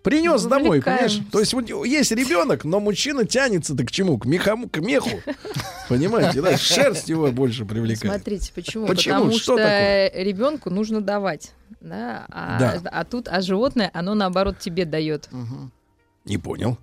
Принес 0.06 0.44
домой, 0.44 0.68
Вовлекаем. 0.68 0.98
понимаешь? 0.98 1.20
То 1.32 1.40
есть 1.40 1.52
вот 1.52 1.68
есть 1.68 2.12
ребенок, 2.12 2.64
но 2.64 2.78
мужчина 2.78 3.24
тянется-то 3.26 3.84
к 3.84 3.90
чему? 3.90 4.18
К 4.18 4.24
мехам, 4.24 4.68
к 4.68 4.78
меху. 4.78 5.20
Понимаете, 5.88 6.40
да? 6.42 6.56
Шерсть 6.56 7.08
его 7.08 7.32
больше 7.32 7.64
привлекает. 7.64 8.14
Смотрите, 8.14 8.52
почему? 8.54 8.86
Почему? 8.86 9.14
Потому 9.16 9.32
Что 9.32 9.58
что 9.58 10.10
ребенку 10.14 10.70
нужно 10.70 11.00
давать. 11.00 11.50
Да? 11.80 12.24
А, 12.28 12.58
Да. 12.60 12.80
а 12.84 13.02
тут, 13.02 13.26
а 13.26 13.40
животное, 13.40 13.90
оно 13.94 14.14
наоборот 14.14 14.60
тебе 14.60 14.84
дает. 14.84 15.28
Не 16.24 16.38
понял. 16.38 16.78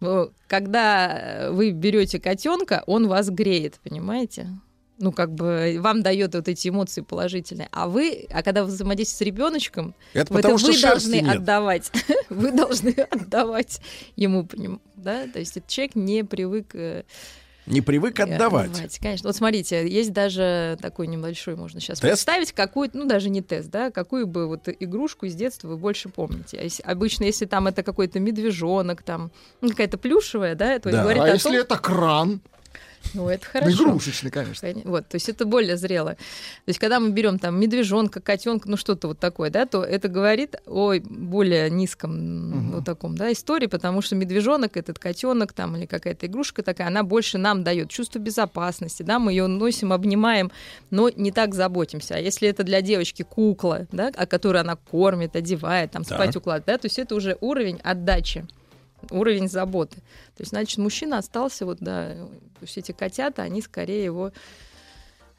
Ну, 0.00 0.32
Когда 0.48 1.50
вы 1.52 1.70
берете 1.70 2.18
котенка, 2.18 2.82
он 2.88 3.06
вас 3.06 3.30
греет, 3.30 3.78
понимаете? 3.84 4.48
Ну, 4.98 5.12
как 5.12 5.32
бы 5.32 5.76
вам 5.80 6.02
дает 6.02 6.34
вот 6.34 6.48
эти 6.48 6.68
эмоции 6.68 7.02
положительные. 7.02 7.68
А 7.70 7.86
вы, 7.88 8.26
а 8.30 8.42
когда 8.42 8.62
вы 8.64 8.68
взаимодействуете 8.68 9.24
с 9.24 9.26
ребеночком, 9.26 9.94
Это 10.12 10.32
вы, 10.32 10.40
потому 10.40 10.58
что 10.58 10.72
вы 10.72 10.80
должны 10.80 11.14
нет. 11.20 11.36
отдавать. 11.36 11.92
вы 12.28 12.50
должны 12.50 12.90
отдавать 12.90 13.80
ему, 14.16 14.42
поним- 14.42 14.80
да? 14.96 15.26
То 15.28 15.38
есть 15.38 15.56
этот 15.56 15.68
человек 15.70 15.94
не 15.94 16.24
привык 16.24 16.74
э, 16.74 17.04
Не 17.66 17.80
привык 17.80 18.18
отдавать. 18.18 18.98
Конечно. 18.98 19.28
Вот 19.28 19.36
смотрите, 19.36 19.88
есть 19.88 20.12
даже 20.12 20.76
такой 20.82 21.06
небольшой, 21.06 21.54
можно 21.54 21.78
сейчас 21.80 22.00
Тест? 22.00 22.10
представить, 22.10 22.50
какую, 22.52 22.90
ну 22.92 23.04
даже 23.06 23.30
не 23.30 23.40
тест, 23.40 23.70
да, 23.70 23.92
какую 23.92 24.26
бы 24.26 24.48
вот 24.48 24.68
игрушку 24.80 25.26
из 25.26 25.34
детства 25.36 25.68
вы 25.68 25.76
больше 25.76 26.08
помните. 26.08 26.58
А 26.58 26.64
если- 26.64 26.82
обычно, 26.82 27.22
если 27.24 27.44
там 27.46 27.68
это 27.68 27.84
какой-то 27.84 28.18
медвежонок, 28.18 29.02
там, 29.04 29.30
ну, 29.60 29.68
какая-то 29.70 29.96
плюшевая, 29.96 30.56
да, 30.56 30.76
то 30.80 30.90
Да. 30.90 31.02
говорит 31.02 31.22
А 31.22 31.26
о 31.26 31.28
если 31.34 31.50
том- 31.50 31.58
это 31.58 31.76
кран? 31.78 32.40
Ну, 33.14 33.28
это 33.28 33.46
хорошо. 33.46 33.84
Игрушечный, 33.84 34.30
конечно. 34.30 34.68
Коне- 34.68 34.82
Вот, 34.84 35.08
то 35.08 35.14
есть 35.14 35.28
это 35.28 35.46
более 35.46 35.76
зрело. 35.76 36.10
То 36.14 36.18
есть 36.68 36.78
когда 36.78 37.00
мы 37.00 37.10
берем 37.10 37.38
там 37.38 37.58
медвежонка, 37.58 38.20
котенка, 38.20 38.68
ну 38.68 38.76
что-то 38.76 39.08
вот 39.08 39.18
такое, 39.18 39.50
да, 39.50 39.64
то 39.66 39.82
это 39.82 40.08
говорит 40.08 40.56
о 40.66 40.94
более 41.00 41.70
низком 41.70 42.12
м, 42.52 42.70
вот 42.72 42.84
таком, 42.84 43.16
да, 43.16 43.32
истории, 43.32 43.66
потому 43.66 44.02
что 44.02 44.14
медвежонок, 44.14 44.76
этот 44.76 44.98
котенок 44.98 45.52
там 45.54 45.76
или 45.76 45.86
какая-то 45.86 46.26
игрушка 46.26 46.62
такая, 46.62 46.88
она 46.88 47.02
больше 47.02 47.38
нам 47.38 47.64
дает 47.64 47.88
чувство 47.88 48.18
безопасности, 48.18 49.02
да, 49.02 49.18
мы 49.18 49.32
ее 49.32 49.46
носим, 49.46 49.92
обнимаем, 49.92 50.50
но 50.90 51.08
не 51.08 51.32
так 51.32 51.54
заботимся. 51.54 52.16
А 52.16 52.18
если 52.18 52.48
это 52.48 52.62
для 52.62 52.82
девочки 52.82 53.22
кукла, 53.22 53.86
да, 53.90 54.08
о 54.16 54.26
которой 54.26 54.60
она 54.60 54.76
кормит, 54.76 55.34
одевает, 55.34 55.92
там 55.92 56.04
спать 56.04 56.36
укладывает, 56.36 56.66
да, 56.66 56.78
то 56.78 56.86
есть 56.86 56.98
это 56.98 57.14
уже 57.14 57.38
уровень 57.40 57.80
отдачи 57.82 58.46
уровень 59.10 59.48
заботы. 59.48 59.96
То 59.96 60.40
есть, 60.40 60.50
значит, 60.50 60.78
мужчина 60.78 61.18
остался, 61.18 61.66
вот, 61.66 61.78
да, 61.80 62.14
то 62.14 62.62
есть 62.62 62.76
эти 62.78 62.92
котята, 62.92 63.42
они 63.42 63.62
скорее 63.62 64.04
его 64.04 64.32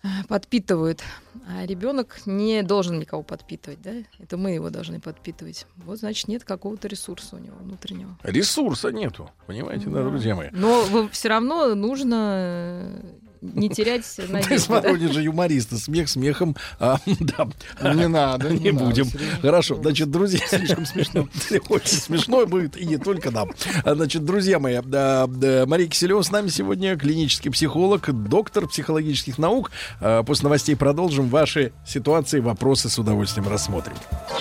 э, 0.04 0.08
подпитывают, 0.28 1.04
а 1.48 1.66
ребенок 1.66 2.22
не 2.26 2.64
должен 2.64 3.00
никого 3.00 3.24
подпитывать, 3.24 3.82
да? 3.82 3.92
Это 4.20 4.38
мы 4.38 4.52
его 4.52 4.70
должны 4.70 5.00
подпитывать. 5.00 5.66
Вот, 5.78 6.00
значит, 6.00 6.28
нет 6.28 6.44
какого-то 6.44 6.88
ресурса 6.88 7.36
у 7.36 7.40
него 7.40 7.58
внутреннего. 7.58 8.18
Ресурса 8.24 8.92
нету, 8.92 9.30
понимаете, 9.48 9.90
да, 9.90 10.04
друзья 10.04 10.36
мои. 10.36 10.50
Но 10.52 11.10
все 11.12 11.30
равно 11.30 11.76
нужно 11.76 12.94
э, 12.94 13.19
не 13.42 13.70
терять 13.70 14.06
Ты 14.16 14.28
надежды. 14.28 14.56
да? 14.56 14.60
смотри 14.60 15.08
же 15.12 15.22
юмористы, 15.22 15.78
смех 15.78 16.10
смехом. 16.10 16.56
А, 16.80 16.98
да. 17.20 17.94
Не 17.94 18.08
надо, 18.08 18.50
Не 18.50 18.72
будем. 18.72 19.08
Хорошо, 19.42 19.76
значит, 19.76 20.12
друзья. 20.12 20.40
Слишком 20.48 20.86
смешно. 20.86 21.28
Очень 21.70 21.98
смешно 21.98 22.46
будет, 22.46 22.78
и 22.78 22.86
не 22.86 22.98
только 22.98 23.32
нам. 23.32 23.50
А, 23.84 23.96
Значит, 23.96 24.26
друзья 24.26 24.60
мои, 24.60 24.80
да, 24.84 25.28
да, 25.28 25.66
Мария 25.66 25.88
Киселева 25.88 26.22
с 26.22 26.32
нами 26.32 26.48
сегодня, 26.50 26.98
клинический 26.98 27.52
психолог, 27.52 28.10
доктор 28.28 28.68
психологических 28.68 29.38
наук. 29.38 29.72
А, 30.02 30.24
После 30.24 30.44
новостей 30.46 30.76
продолжим. 30.76 31.30
Ваши 31.30 31.74
ситуации, 31.86 32.40
вопросы 32.40 32.90
с 32.90 32.98
удовольствием 33.00 33.48
рассмотрим. 33.48 33.96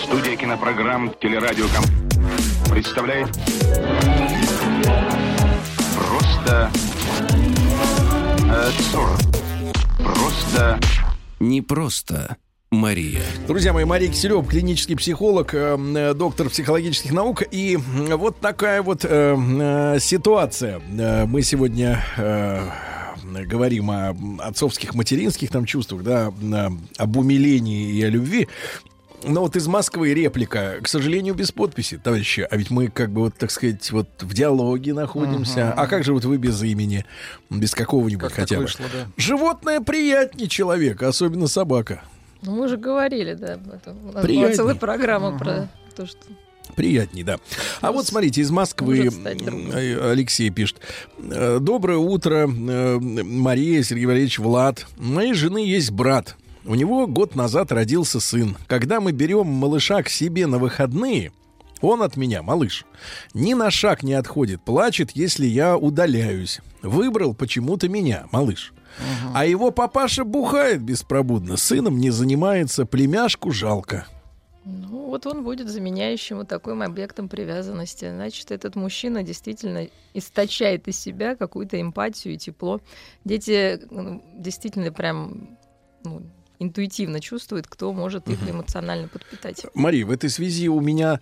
Студия 0.05 0.37
кинопрограмм 0.37 1.15
«Телерадиоком» 1.21 1.85
представляет 2.71 3.29
Просто 5.95 6.71
э, 8.49 8.71
сорок. 8.93 9.19
Просто 9.99 10.79
Не 11.41 11.63
просто 11.63 12.37
Мария. 12.71 13.23
Друзья 13.47 13.73
мои, 13.73 13.85
Мария 13.85 14.11
Киселева, 14.11 14.45
клинический 14.45 14.97
психолог, 14.97 15.55
э, 15.55 15.79
э, 15.79 16.15
доктор 16.15 16.51
психологических 16.51 17.13
наук. 17.13 17.43
И 17.51 17.77
вот 17.77 18.41
такая 18.41 18.83
вот 18.83 19.05
э, 19.05 19.37
э, 19.39 19.99
ситуация. 20.01 20.81
Э, 20.99 21.25
Мы 21.27 21.43
сегодня 21.43 22.05
э, 22.17 22.69
говорим 23.47 23.91
о 23.91 24.15
отцовских, 24.41 24.95
материнских 24.95 25.51
там 25.51 25.65
чувствах, 25.65 26.03
да, 26.03 26.31
э, 26.31 26.69
об 26.99 27.17
умилении 27.17 27.91
и 27.91 28.03
о 28.03 28.11
любви. 28.11 28.49
Но 29.25 29.41
вот 29.41 29.57
из 29.57 29.67
Москвы 29.67 30.15
реплика, 30.15 30.79
к 30.83 30.89
сожалению, 30.89 31.35
без 31.35 31.51
подписи, 31.51 31.97
товарищи. 31.97 32.47
А 32.49 32.57
ведь 32.57 32.71
мы, 32.71 32.89
как 32.89 33.11
бы, 33.11 33.23
вот, 33.23 33.35
так 33.35 33.51
сказать, 33.51 33.91
вот 33.91 34.09
в 34.21 34.33
диалоге 34.33 34.95
находимся. 34.95 35.73
А 35.73 35.87
как 35.87 36.05
же 36.05 36.13
вот 36.13 36.25
вы 36.25 36.37
без 36.39 36.63
имени, 36.63 37.05
без 37.51 37.75
какого-нибудь 37.75 38.29
Как 38.29 38.35
хотя 38.35 38.57
бы? 38.57 38.63
вышло, 38.63 38.87
да. 38.93 39.09
Животное 39.17 39.81
приятнее 39.81 40.49
человека, 40.49 41.09
особенно 41.09 41.49
собака. 41.49 42.03
Ну, 42.43 42.55
мы 42.55 42.69
же 42.69 42.77
говорили, 42.77 43.35
да, 43.35 43.55
об 43.55 43.69
этом. 43.71 43.97
У 44.09 44.13
нас 44.13 44.25
была 44.25 44.53
целая 44.53 44.75
программа 44.77 45.37
про 45.37 45.69
то, 45.97 46.07
что... 46.07 46.19
Приятней, 46.77 47.25
да. 47.25 47.39
А 47.81 47.91
вот 47.91 48.07
смотрите, 48.07 48.43
из 48.43 48.51
Москвы 48.51 49.11
э, 49.25 50.11
Алексей 50.13 50.51
пишет. 50.51 50.77
Э, 51.19 51.59
Доброе 51.61 51.99
утро, 51.99 52.47
э, 52.47 52.99
Мария, 53.01 53.83
Сергей 53.83 54.05
Валерьевич, 54.07 54.39
Влад. 54.39 54.87
У 54.99 55.05
моей 55.05 55.33
жены 55.33 55.67
есть 55.67 55.91
брат. 55.91 56.37
У 56.69 56.75
него 56.75 57.07
год 57.07 57.35
назад 57.35 57.73
родился 57.73 58.21
сын. 58.21 58.55
Когда 58.67 59.01
мы 59.01 59.13
берем 59.13 59.47
малыша 59.47 60.03
к 60.03 60.11
себе 60.11 60.47
на 60.47 60.59
выходные, 60.59 61.33
он 61.81 62.03
от 62.03 62.19
меня, 62.19 62.43
малыш, 62.43 62.85
ни 63.33 63.55
на 63.55 63.71
шаг 63.71 64.03
не 64.03 64.13
отходит, 64.13 64.61
плачет, 64.61 65.13
если 65.13 65.47
я 65.47 65.79
удаляюсь. 65.79 66.61
Выбрал 66.83 67.35
почему-то 67.35 67.89
меня, 67.89 68.27
малыш. 68.33 68.75
А 69.33 69.47
его 69.47 69.71
папаша 69.71 70.25
бухает 70.25 70.83
беспробудно, 70.83 71.57
сыном 71.57 71.99
не 71.99 72.11
занимается, 72.11 72.85
племяшку 72.85 73.51
жалко. 73.51 74.07
Ну, 74.67 75.07
вот 75.07 75.27
он 75.27 75.45
будет 75.45 75.71
заменяющим 75.71 76.37
вот 76.37 76.49
таким 76.49 76.83
объектом 76.83 77.31
привязанности. 77.31 78.11
Значит, 78.11 78.51
этот 78.51 78.77
мужчина 78.77 79.23
действительно 79.23 79.89
источает 80.13 80.87
из 80.87 80.99
себя 80.99 81.35
какую-то 81.35 81.81
эмпатию 81.81 82.35
и 82.35 82.37
тепло. 82.37 82.83
Дети 83.25 83.81
ну, 83.91 84.23
действительно 84.37 84.93
прям 84.93 85.57
ну, 86.05 86.23
интуитивно 86.59 87.21
чувствуют, 87.21 87.67
кто 87.67 87.93
может 87.93 88.29
их 88.29 88.39
эмоционально 88.49 89.09
подпитать. 89.09 89.65
Мария, 89.75 90.05
в 90.07 90.11
этой 90.11 90.29
связи 90.31 90.69
у 90.69 90.81
меня 90.81 91.21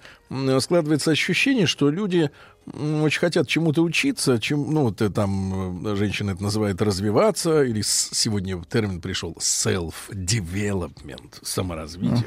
складывается 0.60 1.10
ощущение, 1.10 1.66
что 1.66 1.90
люди 1.90 2.31
очень 2.74 3.20
хотят 3.20 3.47
чему-то 3.47 3.81
учиться, 3.82 4.40
чем, 4.40 4.74
ну, 4.74 4.82
вот 4.82 5.00
э, 5.00 5.08
там 5.08 5.86
э, 5.86 5.94
женщина 5.94 6.32
это 6.32 6.42
называет 6.42 6.82
развиваться, 6.82 7.62
или 7.62 7.81
с- 7.81 8.10
сегодня 8.12 8.60
термин 8.65 9.00
пришел 9.00 9.36
self-development, 9.39 11.34
саморазвитие. 11.42 12.24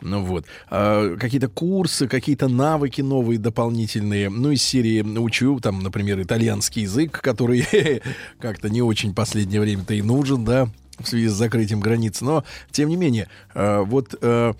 Ну 0.00 0.24
вот. 0.24 0.46
А, 0.70 1.16
какие-то 1.16 1.48
курсы, 1.48 2.08
какие-то 2.08 2.48
навыки 2.48 3.00
новые, 3.02 3.38
дополнительные. 3.38 4.30
Ну, 4.30 4.50
из 4.52 4.62
серии 4.62 5.02
учу, 5.02 5.60
там, 5.60 5.80
например, 5.82 6.20
итальянский 6.22 6.82
язык, 6.82 7.20
который 7.20 7.66
как-то 8.40 8.68
не 8.70 8.82
очень 8.82 9.10
в 9.12 9.14
последнее 9.14 9.60
время-то 9.60 9.94
и 9.94 10.02
нужен, 10.02 10.44
да, 10.44 10.68
в 10.98 11.08
связи 11.08 11.28
с 11.28 11.32
закрытием 11.32 11.80
границ. 11.80 12.20
Но, 12.20 12.44
тем 12.70 12.88
не 12.88 12.96
менее, 12.96 13.28
э, 13.54 13.80
вот, 13.80 14.14
э, 14.20 14.52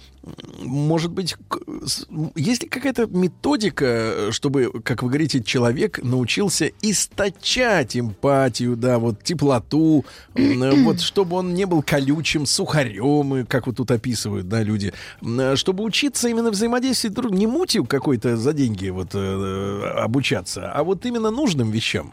может 0.63 1.13
быть, 1.13 1.37
есть 2.35 2.63
ли 2.63 2.69
какая-то 2.69 3.07
методика, 3.07 4.29
чтобы, 4.31 4.71
как 4.83 5.03
вы 5.03 5.11
говорите, 5.11 5.43
человек 5.43 6.03
научился 6.03 6.71
источать 6.81 7.97
эмпатию, 7.97 8.77
да, 8.77 8.99
вот 8.99 9.23
теплоту, 9.23 10.05
э, 10.35 10.83
вот, 10.83 11.01
чтобы 11.01 11.37
он 11.37 11.55
не 11.55 11.67
был 11.67 11.83
колючим, 11.83 12.47
сухарем, 12.47 13.47
как 13.47 13.67
вот 13.67 13.77
тут 13.77 13.91
описывают, 13.91 14.49
да, 14.49 14.63
люди, 14.63 14.93
чтобы 15.55 15.85
учиться 15.85 16.29
именно 16.29 16.51
взаимодействовать 16.51 17.15
друг, 17.15 17.33
не 17.33 17.47
мутью 17.47 17.85
какой-то 17.85 18.37
за 18.37 18.53
деньги 18.53 18.89
вот 18.89 19.15
обучаться, 19.15 20.73
а 20.73 20.85
вот 20.85 21.05
именно 21.05 21.31
нужным 21.31 21.71
вещам. 21.71 22.13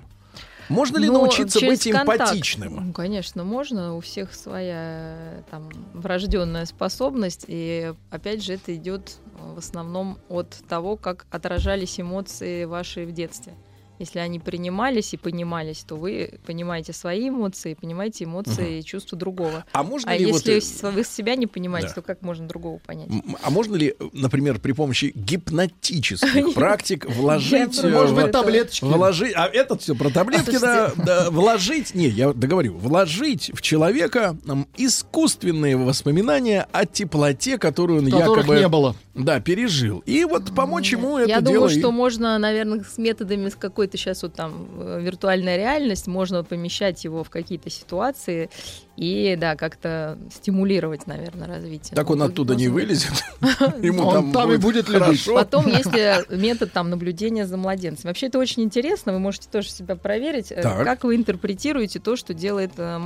Можно 0.71 0.97
ли 0.97 1.07
Но 1.07 1.13
научиться 1.13 1.59
быть 1.59 1.83
контакт, 1.83 2.21
эмпатичным? 2.21 2.87
ну, 2.87 2.93
конечно, 2.93 3.43
можно. 3.43 3.95
У 3.95 3.99
всех 3.99 4.33
своя 4.33 5.43
там 5.51 5.69
врожденная 5.93 6.65
способность. 6.65 7.45
И 7.47 7.93
опять 8.09 8.43
же, 8.43 8.53
это 8.53 8.75
идет 8.75 9.17
в 9.37 9.57
основном 9.57 10.17
от 10.29 10.49
того, 10.67 10.95
как 10.95 11.25
отражались 11.29 11.99
эмоции 11.99 12.65
ваши 12.65 13.05
в 13.05 13.11
детстве. 13.11 13.53
Если 14.01 14.17
они 14.17 14.39
принимались 14.39 15.13
и 15.13 15.17
понимались, 15.17 15.83
то 15.87 15.95
вы 15.95 16.39
понимаете 16.47 16.91
свои 16.91 17.29
эмоции, 17.29 17.75
понимаете 17.79 18.23
эмоции 18.23 18.79
и 18.79 18.83
чувства 18.83 19.15
другого. 19.15 19.63
А 19.73 19.83
можно 19.83 20.11
а 20.11 20.17
ли 20.17 20.25
вот, 20.25 20.37
если 20.47 20.57
э, 20.57 20.61
с- 20.61 20.81
вы 20.91 21.03
себя 21.03 21.35
не 21.35 21.45
понимаете, 21.45 21.89
да. 21.89 21.93
то 21.93 22.01
как 22.01 22.23
можно 22.23 22.47
другого 22.47 22.79
понять? 22.79 23.09
А 23.43 23.51
можно 23.51 23.75
ли, 23.75 23.93
э, 23.99 24.03
например, 24.13 24.57
при 24.59 24.71
помощи 24.71 25.11
гипнотических 25.13 26.53
практик 26.55 27.05
вложить... 27.07 27.77
Я 27.77 27.89
э, 27.89 27.91
Может 27.93 28.11
в- 28.17 28.21
быть, 28.23 28.31
таблеточки. 28.31 28.83
Вложить, 28.85 29.33
а 29.35 29.45
это 29.45 29.77
все 29.77 29.93
про 29.95 30.09
таблетки, 30.09 30.57
да, 30.59 30.91
вложить, 31.29 31.93
не, 31.93 32.07
я 32.07 32.33
договорю, 32.33 32.77
вложить 32.77 33.51
в 33.53 33.61
человека 33.61 34.35
искусственные 34.77 35.77
воспоминания 35.77 36.67
о 36.71 36.85
теплоте, 36.87 37.57
которую 37.59 37.99
он 37.99 38.07
якобы, 38.07 38.57
не 38.59 38.67
было. 38.67 38.95
да, 39.13 39.39
пережил, 39.39 39.99
и 40.07 40.25
вот 40.25 40.55
помочь 40.55 40.91
ему 40.91 41.17
это 41.19 41.29
Я 41.29 41.41
дело. 41.41 41.53
думаю, 41.67 41.75
и- 41.75 41.79
что 41.79 41.91
можно, 41.91 42.37
наверное, 42.39 42.83
с 42.83 42.97
методами 42.97 43.49
с 43.49 43.55
какой-то 43.55 43.90
сейчас 43.97 44.23
вот 44.23 44.33
там 44.33 44.67
э, 44.77 44.99
виртуальная 45.01 45.57
реальность, 45.57 46.07
можно 46.07 46.43
помещать 46.43 47.03
его 47.03 47.23
в 47.23 47.29
какие-то 47.29 47.69
ситуации 47.69 48.49
и, 48.97 49.35
да, 49.39 49.55
как-то 49.55 50.17
стимулировать, 50.33 51.07
наверное, 51.07 51.47
развитие. 51.47 51.95
Так 51.95 52.09
он 52.09 52.21
оттуда 52.21 52.55
не 52.55 52.67
вылезет. 52.67 53.11
Ему 53.81 54.03
Он 54.07 54.31
там 54.31 54.51
и 54.51 54.57
будет 54.57 54.87
лежать. 54.89 55.03
хорошо. 55.03 55.35
Потом 55.35 55.67
есть 55.67 55.91
метод 56.29 56.71
там 56.71 56.89
наблюдения 56.89 57.45
за 57.47 57.57
младенцем. 57.57 58.09
Вообще 58.09 58.27
это 58.27 58.37
очень 58.39 58.63
интересно, 58.63 59.13
вы 59.13 59.19
можете 59.19 59.47
тоже 59.49 59.69
себя 59.69 59.95
проверить, 59.95 60.51
э, 60.51 60.61
Так. 60.61 60.83
как 60.83 61.03
вы 61.03 61.15
интерпретируете 61.15 61.99
то, 61.99 62.15
что 62.15 62.33
делает 62.33 62.73
э, 62.77 62.99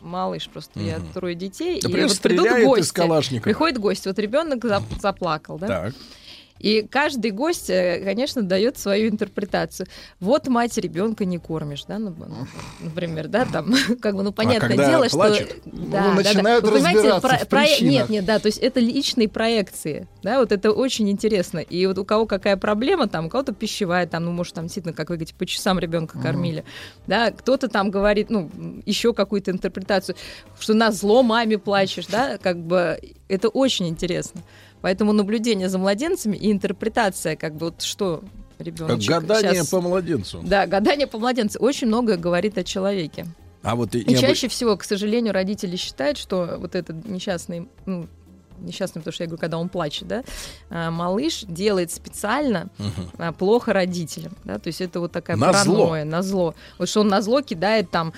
малыш. 0.00 0.48
Просто 0.48 0.80
я 0.80 0.98
трое 1.14 1.34
детей, 1.34 1.78
и 1.78 1.86
вот 1.86 2.20
придут 2.20 2.48
гости. 2.64 3.38
Приходит 3.40 3.78
гость, 3.78 4.06
вот 4.06 4.18
ребенок 4.18 4.64
зап- 4.64 5.00
заплакал, 5.00 5.58
да? 5.58 5.66
Так. 5.66 5.94
И 6.62 6.86
каждый 6.88 7.32
гость, 7.32 7.68
э, 7.70 8.00
конечно, 8.04 8.40
дает 8.42 8.78
свою 8.78 9.10
интерпретацию. 9.10 9.88
Вот 10.20 10.46
мать 10.46 10.78
ребенка 10.78 11.24
не 11.24 11.38
кормишь, 11.38 11.84
да, 11.88 11.98
ну, 11.98 12.14
например, 12.80 13.26
да, 13.26 13.44
там, 13.44 13.74
как 14.00 14.14
бы, 14.14 14.22
ну, 14.22 14.32
понятное 14.32 14.68
когда 14.70 14.88
дело, 14.88 15.06
плачет? 15.08 15.50
что... 15.50 15.56
Ну, 15.72 15.86
Да, 15.86 16.02
да, 16.02 16.08
да. 16.08 16.14
начинают 16.14 16.64
Вы 16.64 16.70
понимаете, 16.70 17.20
про- 17.20 17.44
причинах. 17.46 17.92
Нет, 17.92 18.08
нет, 18.08 18.24
да, 18.24 18.38
то 18.38 18.46
есть 18.46 18.58
это 18.58 18.78
личные 18.78 19.28
проекции, 19.28 20.06
да, 20.22 20.38
вот 20.38 20.52
это 20.52 20.70
очень 20.70 21.10
интересно. 21.10 21.58
И 21.58 21.84
вот 21.86 21.98
у 21.98 22.04
кого 22.04 22.26
какая 22.26 22.56
проблема, 22.56 23.08
там, 23.08 23.26
у 23.26 23.28
кого-то 23.28 23.52
пищевая, 23.52 24.06
там, 24.06 24.24
ну, 24.24 24.30
может, 24.30 24.54
там, 24.54 24.64
действительно, 24.66 24.94
как 24.94 25.10
вы 25.10 25.16
говорите, 25.16 25.34
по 25.34 25.44
часам 25.44 25.80
ребенка 25.80 26.16
Мгм. 26.16 26.26
кормили, 26.26 26.64
да, 27.08 27.32
кто-то 27.32 27.66
там 27.68 27.90
говорит, 27.90 28.30
ну, 28.30 28.48
еще 28.86 29.12
какую-то 29.12 29.50
интерпретацию, 29.50 30.14
что 30.60 30.74
на 30.74 30.92
зло 30.92 31.24
маме 31.24 31.58
плачешь, 31.58 32.06
да, 32.06 32.38
как 32.38 32.58
бы 32.58 33.00
это 33.28 33.48
очень 33.48 33.88
интересно. 33.88 34.42
Поэтому 34.82 35.12
наблюдение 35.12 35.68
за 35.68 35.78
младенцами 35.78 36.36
и 36.36 36.52
интерпретация, 36.52 37.36
как 37.36 37.54
бы 37.54 37.66
вот 37.66 37.82
что 37.82 38.22
ребенок. 38.58 39.00
Как 39.06 39.24
гадание 39.26 39.64
по 39.64 39.80
младенцу. 39.80 40.40
Да, 40.44 40.66
гадание 40.66 41.06
по 41.06 41.18
младенцу 41.18 41.58
очень 41.60 41.86
многое 41.86 42.16
говорит 42.16 42.58
о 42.58 42.64
человеке. 42.64 43.26
А 43.62 43.76
вот 43.76 43.94
и 43.94 44.00
И 44.00 44.16
чаще 44.16 44.48
всего, 44.48 44.76
к 44.76 44.84
сожалению, 44.84 45.32
родители 45.32 45.76
считают, 45.76 46.18
что 46.18 46.56
вот 46.58 46.74
этот 46.74 47.06
несчастный, 47.06 47.68
ну, 47.86 48.08
несчастный, 48.58 49.00
потому 49.00 49.12
что 49.12 49.22
я 49.24 49.28
говорю, 49.28 49.40
когда 49.40 49.58
он 49.58 49.68
плачет, 49.68 50.08
да, 50.08 50.24
а, 50.68 50.90
малыш 50.90 51.44
делает 51.46 51.92
специально 51.92 52.68
Мгм. 52.78 53.10
а, 53.18 53.32
плохо 53.32 53.72
родителям, 53.72 54.36
да, 54.44 54.58
то 54.58 54.66
есть 54.68 54.80
это 54.80 54.98
вот 55.00 55.12
такая 55.12 55.36
Назло. 55.36 55.74
паранойя, 55.76 56.04
на 56.04 56.22
зло. 56.22 56.54
Вот 56.78 56.88
что 56.88 57.00
он 57.00 57.08
на 57.08 57.22
зло 57.22 57.40
кидает 57.40 57.90
там, 57.90 58.12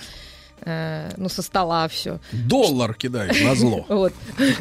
э, 0.65 1.11
ну, 1.17 1.29
со 1.29 1.43
стола 1.43 1.89
все. 1.89 2.21
Доллар 2.33 2.95
кидает 2.95 3.35
на 3.43 3.55
зло. 3.55 3.85
Вот. 3.95 4.13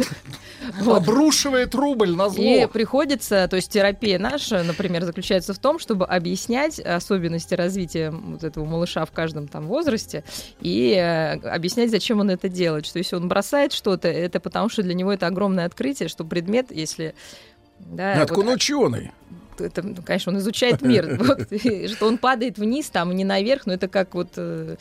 Вот. 0.79 1.03
Обрушивает 1.03 1.75
рубль 1.75 2.11
на 2.11 2.29
зло. 2.29 2.41
И 2.41 2.65
приходится, 2.67 3.47
то 3.49 3.55
есть 3.55 3.71
терапия 3.71 4.17
наша, 4.17 4.63
например, 4.63 5.03
заключается 5.03 5.53
в 5.53 5.59
том, 5.59 5.77
чтобы 5.77 6.05
объяснять 6.05 6.79
особенности 6.79 7.53
развития 7.53 8.11
вот 8.11 8.43
этого 8.43 8.65
малыша 8.65 9.05
в 9.05 9.11
каждом 9.11 9.47
там 9.47 9.67
возрасте 9.67 10.23
и 10.61 10.93
э, 10.93 11.33
объяснять, 11.49 11.91
зачем 11.91 12.19
он 12.21 12.29
это 12.29 12.49
делает. 12.49 12.85
Что 12.85 12.99
если 12.99 13.15
он 13.15 13.27
бросает 13.27 13.73
что-то, 13.73 14.07
это 14.07 14.39
потому 14.39 14.69
что 14.69 14.83
для 14.83 14.93
него 14.93 15.11
это 15.11 15.27
огромное 15.27 15.65
открытие, 15.65 16.09
что 16.09 16.23
предмет, 16.23 16.71
если... 16.71 17.13
Да, 17.79 18.15
Надо, 18.15 18.33
вот, 18.33 18.45
он 18.45 18.53
ученый. 18.53 19.11
это, 19.59 19.81
ну, 19.81 19.95
конечно, 20.01 20.31
он 20.31 20.37
изучает 20.37 20.81
мир, 20.81 21.17
вот, 21.19 21.49
что 21.91 22.07
он 22.07 22.17
падает 22.17 22.57
вниз, 22.57 22.89
там, 22.89 23.13
не 23.13 23.25
наверх, 23.25 23.65
но 23.65 23.73
это 23.73 23.89
как 23.89 24.15
вот 24.15 24.29
э, 24.37 24.77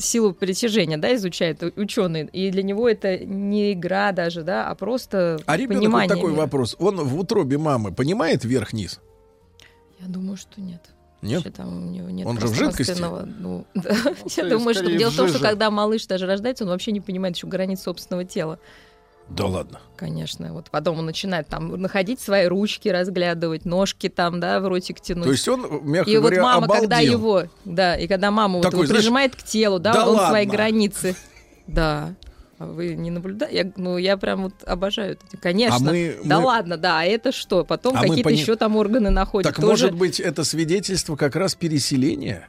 силу 0.00 0.34
притяжения, 0.34 0.98
да, 0.98 1.14
изучает 1.14 1.62
ученый, 1.76 2.26
и 2.32 2.50
для 2.50 2.62
него 2.62 2.88
это 2.88 3.18
не 3.18 3.72
игра 3.72 4.12
даже, 4.12 4.42
да, 4.42 4.68
а 4.68 4.74
просто 4.74 5.38
А 5.46 5.56
ребенок, 5.56 5.90
вот 5.92 6.08
такой 6.08 6.30
мира. 6.32 6.40
вопрос. 6.42 6.76
Он 6.78 6.96
в 6.96 7.18
утробе 7.18 7.58
мамы 7.58 7.92
понимает 7.92 8.44
вверх-низ? 8.44 9.00
Я 10.00 10.06
думаю, 10.08 10.36
что 10.36 10.60
нет. 10.60 10.80
Нет? 11.22 11.44
Вообще 11.44 11.50
там 11.50 11.88
у 11.88 11.90
него 11.90 12.08
нет 12.08 12.26
Он 12.26 12.40
же 12.40 12.46
в 12.46 12.54
жидкости? 12.54 12.98
Ну, 12.98 13.66
да. 13.74 13.94
то 13.94 14.14
Я 14.36 14.48
думаю, 14.48 14.74
что 14.74 14.86
дело 14.86 15.10
в 15.10 15.16
том, 15.16 15.28
что 15.28 15.38
когда 15.38 15.70
малыш 15.70 16.06
даже 16.06 16.26
рождается, 16.26 16.64
он 16.64 16.70
вообще 16.70 16.92
не 16.92 17.00
понимает 17.00 17.36
еще 17.36 17.46
границ 17.46 17.82
собственного 17.82 18.24
тела. 18.24 18.58
Да 19.30 19.46
ладно. 19.46 19.80
Конечно. 19.96 20.52
Вот 20.52 20.70
потом 20.70 20.98
он 20.98 21.06
начинает 21.06 21.46
там 21.46 21.80
находить 21.80 22.20
свои 22.20 22.46
ручки, 22.46 22.88
разглядывать, 22.88 23.64
ножки 23.64 24.08
там, 24.08 24.40
да, 24.40 24.60
в 24.60 24.66
ротик 24.66 25.00
тянуть. 25.00 25.24
То 25.24 25.30
есть 25.32 25.46
он, 25.48 25.84
мягко 25.84 26.10
и 26.10 26.16
вот 26.16 26.22
говоря, 26.24 26.42
мама, 26.42 26.68
когда 26.68 26.96
обалдел. 26.96 27.12
его, 27.12 27.42
да, 27.64 27.96
и 27.96 28.06
когда 28.08 28.30
мама 28.30 28.58
вот 28.58 28.64
его 28.72 28.84
знаешь, 28.84 29.00
прижимает 29.00 29.36
к 29.36 29.42
телу, 29.42 29.78
да, 29.78 29.92
«Да 29.92 30.08
он 30.08 30.16
свои 30.16 30.46
ладно». 30.46 30.52
границы. 30.52 31.16
Да. 31.66 32.14
А 32.58 32.66
вы 32.66 32.94
не 32.94 33.10
наблюдаете? 33.10 33.72
Ну, 33.76 33.96
я 33.96 34.18
прям 34.18 34.42
вот 34.42 34.54
обожаю 34.66 35.12
это. 35.12 35.36
Конечно. 35.38 35.76
А 35.76 35.80
мы- 35.80 36.18
да 36.24 36.40
мы- 36.40 36.46
ладно, 36.46 36.76
да, 36.76 37.00
а 37.00 37.04
это 37.04 37.32
что? 37.32 37.64
Потом 37.64 37.96
А 37.96 38.00
какие-то 38.02 38.24
пони- 38.24 38.38
еще 38.38 38.56
там 38.56 38.76
органы 38.76 39.08
находят. 39.08 39.50
Так 39.50 39.56
Тоже... 39.60 39.86
может 39.86 39.94
быть, 39.94 40.20
это 40.20 40.44
свидетельство 40.44 41.16
как 41.16 41.36
раз 41.36 41.54
переселения? 41.54 42.48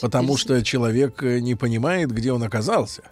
Потому 0.00 0.36
что 0.36 0.62
человек 0.62 1.22
э, 1.22 1.40
не 1.40 1.54
понимает, 1.54 2.12
где 2.12 2.32
он 2.32 2.42
оказался. 2.44 3.02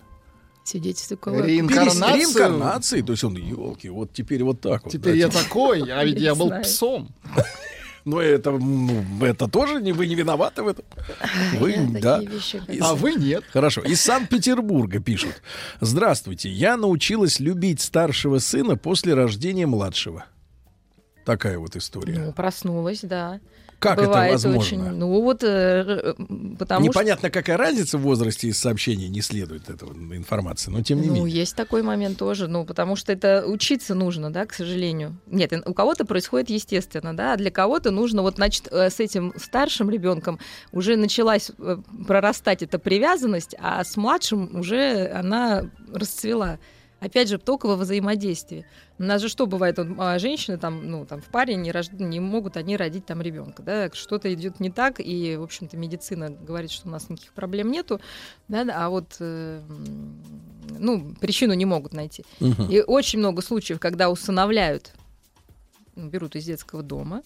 Свидетельство 0.64 1.16
кого? 1.16 1.40
Реинкарнацию? 1.40 2.14
Реинкарнации. 2.14 3.02
То 3.02 3.12
есть 3.12 3.24
он, 3.24 3.36
елки, 3.36 3.88
вот 3.88 4.12
теперь 4.12 4.42
вот 4.44 4.60
так 4.60 4.84
вот. 4.84 4.92
Теперь 4.92 5.12
да, 5.12 5.18
я 5.18 5.28
типа. 5.28 5.42
такой, 5.42 5.92
а 5.92 6.04
ведь 6.04 6.18
я 6.20 6.34
был 6.34 6.50
псом. 6.62 7.14
Но 8.04 8.20
это, 8.20 8.52
ну, 8.52 9.04
это 9.20 9.46
тоже 9.46 9.80
не 9.80 9.92
вы 9.92 10.06
не 10.06 10.14
виноваты 10.14 10.62
в 10.62 10.68
этом. 10.68 10.84
Вы, 11.58 11.72
Я 11.72 12.00
да. 12.00 12.16
такие 12.16 12.30
вещи 12.30 12.62
А 12.80 12.94
вы 12.94 13.14
нет. 13.14 13.44
Хорошо. 13.52 13.82
Из 13.82 14.00
Санкт-Петербурга 14.00 15.00
пишут. 15.00 15.42
Здравствуйте. 15.80 16.48
Я 16.48 16.76
научилась 16.76 17.40
любить 17.40 17.80
старшего 17.80 18.38
сына 18.38 18.76
после 18.76 19.14
рождения 19.14 19.66
младшего. 19.66 20.24
Такая 21.30 21.60
вот 21.60 21.76
история. 21.76 22.18
Ну, 22.18 22.32
проснулась, 22.32 23.02
да. 23.02 23.38
Как 23.78 23.98
это 23.98 24.08
Бывает 24.08 24.32
возможно? 24.32 24.58
Очень, 24.58 24.80
ну 24.80 25.22
вот, 25.22 25.44
э, 25.44 25.46
э, 25.48 26.14
потому 26.58 26.84
Непонятно, 26.84 27.30
какая 27.30 27.56
разница 27.56 27.98
в 27.98 28.00
возрасте 28.00 28.48
из 28.48 28.58
сообщений, 28.58 29.08
не 29.08 29.22
следует 29.22 29.70
этого 29.70 29.92
информации, 29.92 30.72
но 30.72 30.82
тем 30.82 30.98
что... 30.98 31.04
не 31.04 31.08
Ну, 31.08 31.24
менее. 31.24 31.38
есть 31.38 31.54
такой 31.54 31.84
момент 31.84 32.18
тоже, 32.18 32.48
ну, 32.48 32.64
потому 32.64 32.96
что 32.96 33.12
это 33.12 33.44
учиться 33.46 33.94
нужно, 33.94 34.32
да, 34.32 34.44
к 34.44 34.54
сожалению. 34.54 35.16
Нет, 35.28 35.52
у 35.64 35.72
кого-то 35.72 36.04
происходит 36.04 36.50
естественно, 36.50 37.16
да, 37.16 37.34
а 37.34 37.36
для 37.36 37.52
кого-то 37.52 37.92
нужно, 37.92 38.22
вот, 38.22 38.34
значит, 38.34 38.66
э, 38.72 38.90
с 38.90 38.98
этим 38.98 39.32
старшим 39.36 39.88
ребенком 39.88 40.40
уже 40.72 40.96
началась 40.96 41.52
э, 41.56 41.76
прорастать 42.08 42.64
эта 42.64 42.80
привязанность, 42.80 43.54
а 43.60 43.84
с 43.84 43.96
младшим 43.96 44.56
уже 44.58 45.06
она 45.14 45.70
расцвела. 45.94 46.58
Опять 47.00 47.28
же, 47.28 47.38
только 47.38 47.66
во 47.66 47.76
взаимодействии. 47.76 48.66
У 48.98 49.02
нас 49.02 49.22
же 49.22 49.28
что 49.28 49.46
бывает, 49.46 49.78
вот, 49.78 49.88
а, 49.98 50.18
женщины 50.18 50.58
там, 50.58 50.90
ну, 50.90 51.06
там 51.06 51.22
в 51.22 51.26
паре 51.26 51.56
не, 51.56 51.70
рож- 51.70 51.90
не 51.92 52.20
могут 52.20 52.58
они 52.58 52.76
родить 52.76 53.06
там 53.06 53.22
ребенка, 53.22 53.62
да, 53.62 53.90
что-то 53.92 54.32
идет 54.32 54.60
не 54.60 54.70
так, 54.70 55.00
и, 55.00 55.36
в 55.36 55.42
общем-то, 55.42 55.78
медицина 55.78 56.30
говорит, 56.30 56.70
что 56.70 56.88
у 56.88 56.90
нас 56.90 57.08
никаких 57.08 57.32
проблем 57.32 57.70
нету, 57.70 58.00
да, 58.48 58.66
а 58.74 58.90
вот, 58.90 59.16
э, 59.20 59.62
ну, 60.78 61.14
причину 61.18 61.54
не 61.54 61.64
могут 61.64 61.94
найти. 61.94 62.24
Мгм. 62.38 62.68
И 62.70 62.82
очень 62.82 63.18
много 63.18 63.40
случаев, 63.40 63.80
когда 63.80 64.10
усыновляют, 64.10 64.92
берут 65.96 66.36
из 66.36 66.44
детского 66.44 66.82
дома, 66.82 67.22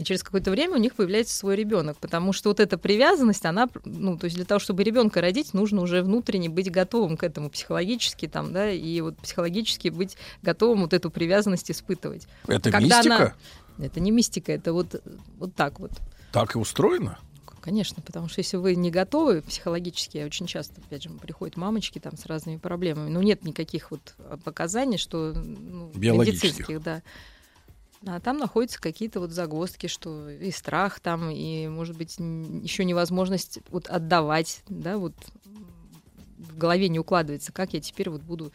и 0.00 0.04
через 0.04 0.22
какое-то 0.22 0.50
время 0.50 0.76
у 0.76 0.78
них 0.78 0.94
появляется 0.94 1.36
свой 1.36 1.56
ребенок, 1.56 1.98
потому 1.98 2.32
что 2.32 2.48
вот 2.48 2.58
эта 2.58 2.78
привязанность, 2.78 3.44
она, 3.44 3.68
ну, 3.84 4.16
то 4.16 4.24
есть 4.24 4.34
для 4.36 4.46
того, 4.46 4.58
чтобы 4.58 4.82
ребенка 4.82 5.20
родить, 5.20 5.52
нужно 5.52 5.82
уже 5.82 6.02
внутренне 6.02 6.48
быть 6.48 6.70
готовым 6.70 7.18
к 7.18 7.22
этому 7.22 7.50
психологически, 7.50 8.26
там, 8.26 8.50
да, 8.54 8.70
и 8.70 9.00
вот 9.02 9.18
психологически 9.18 9.90
быть 9.90 10.16
готовым 10.40 10.80
вот 10.82 10.94
эту 10.94 11.10
привязанность 11.10 11.70
испытывать. 11.70 12.26
Это 12.46 12.70
Когда 12.70 12.96
мистика? 12.96 13.14
она- 13.14 13.34
Это 13.86 14.00
не 14.00 14.10
мистика, 14.10 14.52
это 14.52 14.72
вот, 14.72 15.02
вот 15.38 15.54
так 15.54 15.78
вот. 15.80 15.90
Так 16.32 16.54
и 16.54 16.58
устроено? 16.58 17.18
Конечно, 17.60 18.02
потому 18.02 18.28
что 18.30 18.40
если 18.40 18.56
вы 18.56 18.76
не 18.76 18.90
готовы 18.90 19.42
психологически, 19.42 20.16
я 20.16 20.24
очень 20.24 20.46
часто, 20.46 20.80
опять 20.80 21.02
же, 21.02 21.10
приходят 21.10 21.58
мамочки 21.58 21.98
там 21.98 22.16
с 22.16 22.24
разными 22.24 22.56
проблемами, 22.56 23.10
но 23.10 23.22
нет 23.22 23.44
никаких 23.44 23.90
вот 23.90 24.14
показаний, 24.44 24.96
что 24.96 25.34
ну, 25.34 25.92
Биологических. 25.94 26.42
медицинских, 26.52 26.82
да. 26.82 27.02
А 28.06 28.18
там 28.18 28.38
находятся 28.38 28.80
какие-то 28.80 29.20
вот 29.20 29.30
загвоздки, 29.30 29.86
что 29.86 30.30
и 30.30 30.50
страх 30.50 31.00
там, 31.00 31.30
и, 31.30 31.68
может 31.68 31.96
быть, 31.96 32.18
еще 32.18 32.84
невозможность 32.84 33.58
вот 33.68 33.88
отдавать, 33.88 34.62
да, 34.68 34.96
вот 34.96 35.14
в 36.38 36.56
голове 36.56 36.88
не 36.88 36.98
укладывается, 36.98 37.52
как 37.52 37.74
я 37.74 37.80
теперь 37.80 38.08
вот 38.08 38.22
буду 38.22 38.52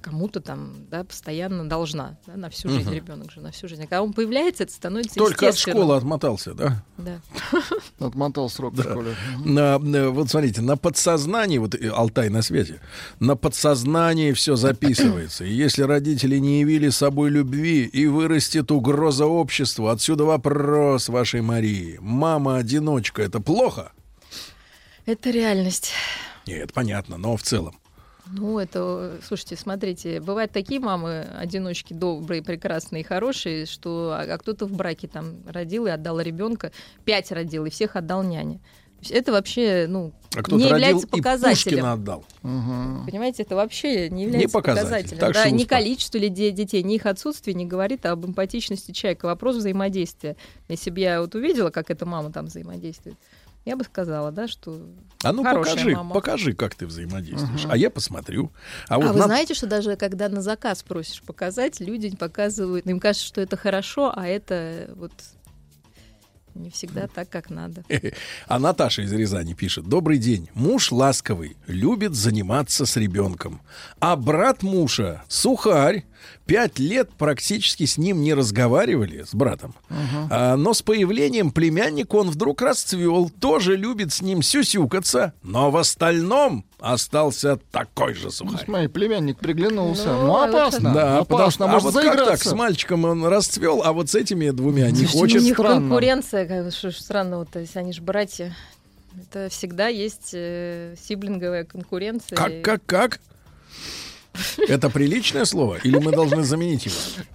кому-то 0.00 0.40
там, 0.40 0.86
да, 0.88 1.02
постоянно 1.02 1.68
должна, 1.68 2.18
да, 2.26 2.36
на 2.36 2.50
всю 2.50 2.68
жизнь 2.68 2.88
Мгм. 2.88 2.96
ребенок 2.96 3.32
же, 3.32 3.40
на 3.40 3.50
всю 3.50 3.66
жизнь. 3.68 3.82
А 3.82 3.86
когда 3.86 4.02
он 4.02 4.12
появляется, 4.12 4.62
это 4.62 4.72
становится 4.72 5.16
Только 5.16 5.48
от 5.48 5.58
школы 5.58 5.96
отмотался, 5.96 6.54
да? 6.54 6.84
Да. 6.98 7.20
Отмотал 8.00 8.48
срок 8.48 8.74
в 8.74 8.82
школе. 8.82 9.14
На, 9.44 9.78
на- 9.78 10.10
вот 10.10 10.30
смотрите, 10.30 10.62
на 10.62 10.76
подсознании, 10.76 11.58
вот 11.58 11.74
э, 11.74 11.88
Алтай 11.90 12.30
на 12.30 12.40
связи, 12.42 12.80
на 13.20 13.36
подсознании 13.36 14.32
все 14.32 14.56
записывается. 14.56 15.44
И 15.44 15.52
если 15.52 15.82
родители 15.82 16.38
не 16.38 16.60
явили 16.60 16.88
собой 16.88 17.28
любви, 17.30 17.84
и 17.84 18.06
вырастет 18.06 18.70
угроза 18.70 19.26
обществу, 19.26 19.88
отсюда 19.88 20.24
вопрос 20.24 21.08
вашей 21.10 21.42
Марии. 21.42 21.98
Мама-одиночка, 22.00 23.22
это 23.22 23.40
плохо? 23.40 23.92
Это 25.06 25.30
реальность. 25.30 25.92
Нет, 26.46 26.72
понятно, 26.72 27.18
но 27.18 27.36
в 27.36 27.42
целом. 27.42 27.79
Ну, 28.32 28.58
это, 28.58 29.18
слушайте, 29.26 29.56
смотрите, 29.56 30.20
бывают 30.20 30.52
такие 30.52 30.80
мамы, 30.80 31.26
одиночки, 31.36 31.92
добрые, 31.92 32.42
прекрасные, 32.42 33.02
хорошие, 33.04 33.66
что 33.66 34.14
а, 34.16 34.22
а 34.22 34.38
кто-то 34.38 34.66
в 34.66 34.72
браке 34.72 35.08
там 35.08 35.36
родил 35.46 35.86
и 35.86 35.90
отдал 35.90 36.20
ребенка, 36.20 36.72
пять 37.04 37.32
родил 37.32 37.64
и 37.66 37.70
всех 37.70 37.96
отдал 37.96 38.22
няне. 38.22 38.60
Это 39.08 39.32
вообще, 39.32 39.86
ну, 39.88 40.12
А 40.34 40.42
кто-то 40.42 40.56
не 40.56 40.64
родил 40.64 40.76
является 40.76 41.06
и 41.06 41.10
показателем. 41.10 41.54
Пушкина 41.78 41.92
отдал. 41.94 42.24
Понимаете, 42.42 43.44
это 43.44 43.56
вообще 43.56 44.10
не 44.10 44.24
является 44.24 44.52
показатель. 44.52 45.16
показателем. 45.16 45.18
Так 45.18 45.32
да, 45.32 45.50
ни 45.50 45.64
количество 45.64 46.18
ли 46.18 46.28
де- 46.28 46.50
детей, 46.50 46.82
ни 46.82 46.96
их 46.96 47.06
отсутствие 47.06 47.54
не 47.54 47.64
говорит 47.64 48.04
об 48.04 48.26
эмпатичности 48.26 48.92
человека. 48.92 49.24
Вопрос 49.24 49.56
взаимодействия. 49.56 50.36
Если 50.68 50.90
бы 50.90 51.00
я 51.00 51.22
вот 51.22 51.34
увидела, 51.34 51.70
как 51.70 51.90
эта 51.90 52.04
мама 52.04 52.30
там 52.30 52.46
взаимодействует, 52.46 53.16
я 53.64 53.76
бы 53.76 53.84
сказала, 53.84 54.32
да, 54.32 54.48
что 54.48 54.86
А 55.22 55.32
ну 55.32 55.44
покажи, 55.44 55.90
мама. 55.94 56.14
покажи, 56.14 56.52
как 56.54 56.74
ты 56.74 56.86
взаимодействуешь. 56.86 57.64
Ага. 57.64 57.74
А 57.74 57.76
я 57.76 57.90
посмотрю. 57.90 58.50
А 58.88 58.94
А, 58.94 58.98
вот 58.98 59.12
вы 59.12 59.18
на- 59.18 59.24
знаете, 59.26 59.54
что 59.54 59.66
даже 59.66 59.96
когда 59.96 60.28
на 60.28 60.40
заказ 60.42 60.82
просишь 60.82 61.22
показать, 61.22 61.78
люди 61.80 62.14
показывают, 62.16 62.86
им 62.86 62.98
кажется, 63.00 63.26
что 63.26 63.40
это 63.40 63.56
хорошо, 63.56 64.12
а 64.16 64.26
это 64.26 64.90
вот 64.96 65.12
не 66.54 66.68
всегда 66.70 67.06
так, 67.06 67.28
как 67.28 67.48
надо. 67.50 67.84
А 68.48 68.58
Наташа 68.58 69.02
из 69.02 69.12
Рязани 69.12 69.54
пишет. 69.54 69.84
Добрый 69.86 70.18
день. 70.18 70.48
Муж 70.54 70.90
ласковый, 70.90 71.56
любит 71.68 72.14
заниматься 72.14 72.86
с 72.86 72.96
ребенком. 72.96 73.60
А 74.00 74.16
брат 74.16 74.62
мужа, 74.64 75.22
сухарь, 75.28 76.04
пять 76.46 76.78
лет 76.78 77.10
практически 77.16 77.86
с 77.86 77.98
ним 77.98 78.22
не 78.22 78.34
разговаривали, 78.34 79.22
с 79.22 79.34
братом. 79.34 79.74
А, 80.30 80.56
но 80.56 80.74
с 80.74 80.82
появлением 80.82 81.50
племянника 81.50 82.16
он 82.16 82.30
вдруг 82.30 82.62
расцвел, 82.62 83.30
тоже 83.30 83.76
любит 83.76 84.12
с 84.12 84.22
ним 84.22 84.42
сюсюкаться, 84.42 85.32
но 85.42 85.70
в 85.70 85.76
остальном 85.76 86.64
остался 86.78 87.58
такой 87.70 88.14
же 88.14 88.30
сухарь. 88.30 88.64
Смотри, 88.64 88.88
племянник 88.88 89.38
приглянулся. 89.38 90.12
Ну, 90.12 90.26
Ну, 90.26 90.36
опасно. 90.42 90.94
Да, 90.94 91.18
потому 91.24 91.42
опасно, 91.42 91.50
что 91.50 91.64
а 91.64 91.68
может 91.68 91.84
вот 91.84 91.94
как 91.94 92.04
так 92.04 92.18
заиграться. 92.18 92.48
с 92.48 92.52
мальчиком 92.54 93.04
он 93.04 93.24
расцвел, 93.26 93.82
а 93.84 93.92
вот 93.92 94.08
с 94.10 94.14
этими 94.14 94.50
двумя 94.50 94.90
не 94.90 95.04
Слушайте, 95.06 95.16
У 95.16 95.20
хочет. 95.20 95.42
них 95.42 95.54
странно. 95.54 95.80
конкуренция, 95.80 96.46
как 96.46 96.72
что 96.72 96.90
ж 96.90 96.94
странного, 96.96 97.44
то 97.44 97.58
есть 97.60 97.76
они 97.76 97.92
же 97.92 98.00
братья. 98.02 98.56
Это 99.20 99.48
всегда 99.50 99.88
есть 99.88 100.30
э, 100.32 100.94
сиблинговая 101.02 101.64
конкуренция. 101.64 102.36
Как, 102.36 102.62
как, 102.62 102.80
как? 102.86 103.20
Это 104.68 104.90
приличное 104.90 105.44
слово? 105.44 105.78
Или 105.84 105.98
мы 105.98 106.12
должны 106.12 106.42
заменить 106.44 106.86
его? 106.86 106.94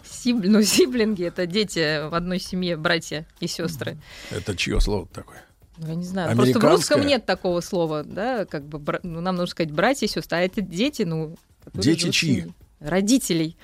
Сиб- 0.10 0.44
ну, 0.46 0.62
сиблинги 0.64 1.24
это 1.26 1.46
дети 1.46 2.08
в 2.10 2.14
одной 2.16 2.40
семье, 2.40 2.78
братья 2.78 3.26
и 3.40 3.48
сестры. 3.48 3.98
Это 4.32 4.56
чье 4.56 4.80
слово 4.82 5.08
такое? 5.14 5.44
Ну, 5.78 5.88
я 5.90 5.96
не 5.96 6.06
знаю. 6.06 6.36
Просто 6.36 6.60
в 6.60 6.64
русском 6.64 7.06
нет 7.06 7.26
такого 7.26 7.62
слова, 7.62 8.04
да, 8.04 8.46
как 8.46 8.66
бы, 8.66 8.80
бра- 8.80 9.02
ну, 9.04 9.20
нам 9.22 9.36
нужно 9.36 9.52
сказать 9.52 9.72
братья 9.72 10.06
и 10.06 10.10
сестры, 10.10 10.38
а 10.38 10.42
это 10.42 10.62
дети, 10.62 11.04
ну... 11.04 11.36
Дети 11.74 12.10
чьи? 12.12 12.46
Родителей. 12.80 13.58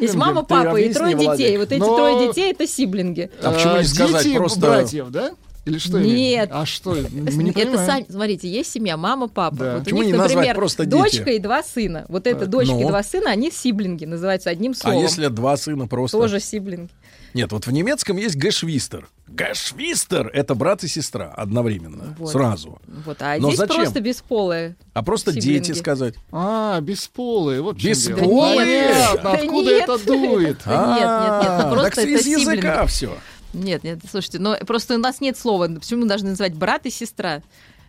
Есть 0.00 0.14
мама, 0.14 0.42
папа 0.44 0.76
и 0.80 0.92
трое 0.92 1.14
детей. 1.16 1.56
Вот 1.58 1.72
эти 1.72 1.80
трое 1.80 2.28
детей 2.28 2.52
это 2.52 2.66
сиблинги. 2.66 3.30
А 3.42 3.52
почему 3.52 3.74
не 3.74 3.80
Э, 3.80 3.84
сказать 3.84 4.34
просто- 4.34 4.60
братьев, 4.60 5.08
да? 5.10 5.32
Или 5.64 5.78
что? 5.78 5.98
Нет. 5.98 6.50
А 6.52 6.66
что? 6.66 6.90
Мы 6.94 7.42
не 7.42 7.50
это 7.50 7.60
понимаем. 7.60 7.86
сами, 7.86 8.06
смотрите, 8.10 8.48
есть 8.50 8.70
семья, 8.72 8.96
мама, 8.96 9.28
папа. 9.28 9.56
Да. 9.56 9.72
Вот 9.74 9.80
у 9.80 9.84
Почему 9.84 10.02
них, 10.02 10.12
не 10.12 10.18
например, 10.18 10.54
просто 10.54 10.84
дети? 10.84 10.94
дочка 10.94 11.30
и 11.30 11.38
два 11.38 11.62
сына. 11.62 12.04
Вот 12.08 12.26
это 12.26 12.40
Так. 12.40 12.50
дочка 12.50 12.74
и 12.76 12.82
Ну. 12.82 12.88
два 12.88 13.02
сына, 13.02 13.30
они 13.30 13.50
сиблинги, 13.50 14.04
называются 14.04 14.50
одним 14.50 14.72
А 14.72 14.74
словом. 14.74 15.00
если 15.02 15.26
два 15.28 15.56
сына 15.56 15.86
просто? 15.88 16.18
Тоже 16.18 16.38
сиблинги. 16.40 16.90
Нет, 17.32 17.50
вот 17.50 17.66
в 17.66 17.72
немецком 17.72 18.16
есть 18.18 18.36
гэшвистер. 18.36 19.08
Гэшвистер— 19.26 20.28
это 20.34 20.54
брат 20.54 20.84
и 20.84 20.88
сестра 20.88 21.32
одновременно, 21.36 22.14
Вот. 22.18 22.30
сразу. 22.30 22.78
Вот, 23.04 23.16
а 23.20 23.36
Но 23.38 23.48
здесь 23.48 23.58
зачем? 23.58 23.76
просто 23.76 24.00
бесполые. 24.00 24.76
А 24.92 25.02
просто 25.02 25.32
Сиблинги. 25.32 25.58
дети 25.68 25.72
сказать. 25.78 26.14
А, 26.30 26.80
бесполые. 26.80 27.60
Вот. 27.60 27.76
Бесполые? 27.76 28.88
Понятно, 28.88 29.22
Да 29.22 29.32
откуда 29.32 29.70
нет. 29.70 29.82
это 29.88 30.06
дует. 30.06 30.58
Да 30.64 30.86
нет, 30.94 31.00
нет, 31.00 31.50
нет, 31.50 31.62
ну 31.64 31.66
А, 31.66 31.70
просто 31.72 31.90
так 31.90 31.98
это 31.98 32.08
из 32.08 32.26
языка 32.26 32.86
все. 32.86 33.16
Нет, 33.54 33.84
нет, 33.84 34.00
слушайте, 34.10 34.38
но 34.38 34.56
просто 34.66 34.94
у 34.94 34.98
нас 34.98 35.20
нет 35.20 35.38
слова. 35.38 35.68
Почему 35.68 36.02
мы 36.02 36.06
должны 36.08 36.30
называть 36.30 36.54
брат 36.54 36.86
и 36.86 36.90
сестра? 36.90 37.42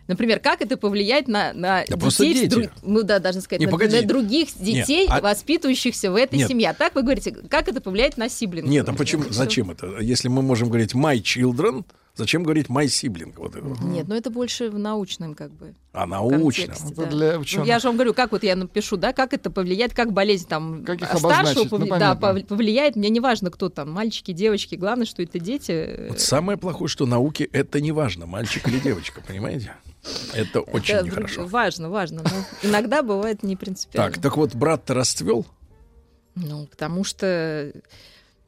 Например, 0.08 0.40
как 0.40 0.62
это 0.62 0.78
повлияет 0.78 1.28
на, 1.28 1.52
на 1.54 1.84
Да 1.88 1.98
детей, 1.98 2.34
дети. 2.36 2.46
друг- 2.46 2.70
ну 2.84 3.02
да, 3.02 3.18
должны 3.18 3.42
сказать, 3.42 3.60
Не, 3.60 3.66
на, 3.66 3.72
погоди. 3.72 3.96
на 4.00 4.08
других 4.08 4.50
детей, 4.60 5.08
а- 5.10 5.20
воспитывающихся 5.20 6.12
в 6.12 6.16
этой 6.16 6.38
Нет. 6.38 6.48
семье. 6.48 6.70
А 6.70 6.74
так 6.76 6.94
вы 6.94 7.02
говорите, 7.02 7.32
как 7.50 7.68
это 7.68 7.82
повлияет 7.82 8.16
на 8.18 8.30
сиблингов? 8.30 8.70
Нет, 8.70 8.88
а 8.88 8.94
почему? 8.94 9.24
Зачем 9.32 9.72
это? 9.72 9.98
Если 10.00 10.28
мы 10.28 10.44
можем 10.44 10.68
говорить 10.70 10.94
my 10.94 11.16
children, 11.22 11.84
зачем 12.16 12.44
говорить 12.44 12.68
my 12.68 12.86
sibling? 12.86 13.34
Вот 13.38 13.56
это. 13.56 13.66
вот. 13.66 13.82
Нет, 13.82 14.08
ну 14.08 14.16
это 14.16 14.30
больше 14.30 14.70
в 14.70 14.80
научном 14.80 15.36
как 15.36 15.52
бы. 15.52 15.76
А 15.94 16.06
научно. 16.06 16.68
контексте, 16.68 16.94
Это 16.94 17.04
да. 17.04 17.10
для 17.10 17.40
Ну, 17.58 17.66
я 17.66 17.80
же 17.80 17.88
вам 17.88 17.96
говорю, 17.96 18.14
как 18.14 18.32
вот 18.32 18.44
я 18.44 18.56
напишу, 18.56 18.98
да, 18.98 19.14
как 19.14 19.34
это 19.34 19.50
повлияет, 19.50 19.94
как 19.94 20.12
болезнь 20.12 20.48
там 20.48 20.84
Как 20.84 21.02
их 21.02 21.08
старшего 21.08 21.30
обозначить? 21.34 21.72
Ну, 21.72 21.78
повли- 21.78 22.00
да, 22.00 22.16
повлияет. 22.16 22.96
Мне 22.96 23.10
не 23.10 23.20
важно, 23.20 23.52
кто 23.52 23.70
там, 23.70 23.92
мальчики, 23.92 24.32
девочки. 24.32 24.76
Главное, 24.76 25.06
что 25.06 25.22
это 25.24 25.40
дети. 25.40 26.08
Вот 26.10 26.20
самое 26.20 26.58
плохое, 26.58 26.88
что 26.88 27.06
науке 27.06 27.46
это 27.46 27.80
не 27.80 27.92
важно, 27.92 28.26
мальчик 28.26 28.68
или 28.68 28.80
девочка, 28.80 29.22
понимаете? 29.26 29.76
Это 30.34 30.62
очень 30.62 30.96
Это 30.96 31.06
нехорошо. 31.06 31.46
Важно, 31.46 31.90
важно. 31.90 32.24
Но 32.24 32.70
иногда 32.70 33.02
бывает 33.02 33.42
не 33.44 33.56
принципиально. 33.56 34.12
Так, 34.12 34.22
так 34.22 34.38
вот 34.38 34.54
брат-то 34.54 34.94
расцвел. 34.94 35.46
Ну, 36.36 36.68
потому 36.68 37.04
что, 37.06 37.72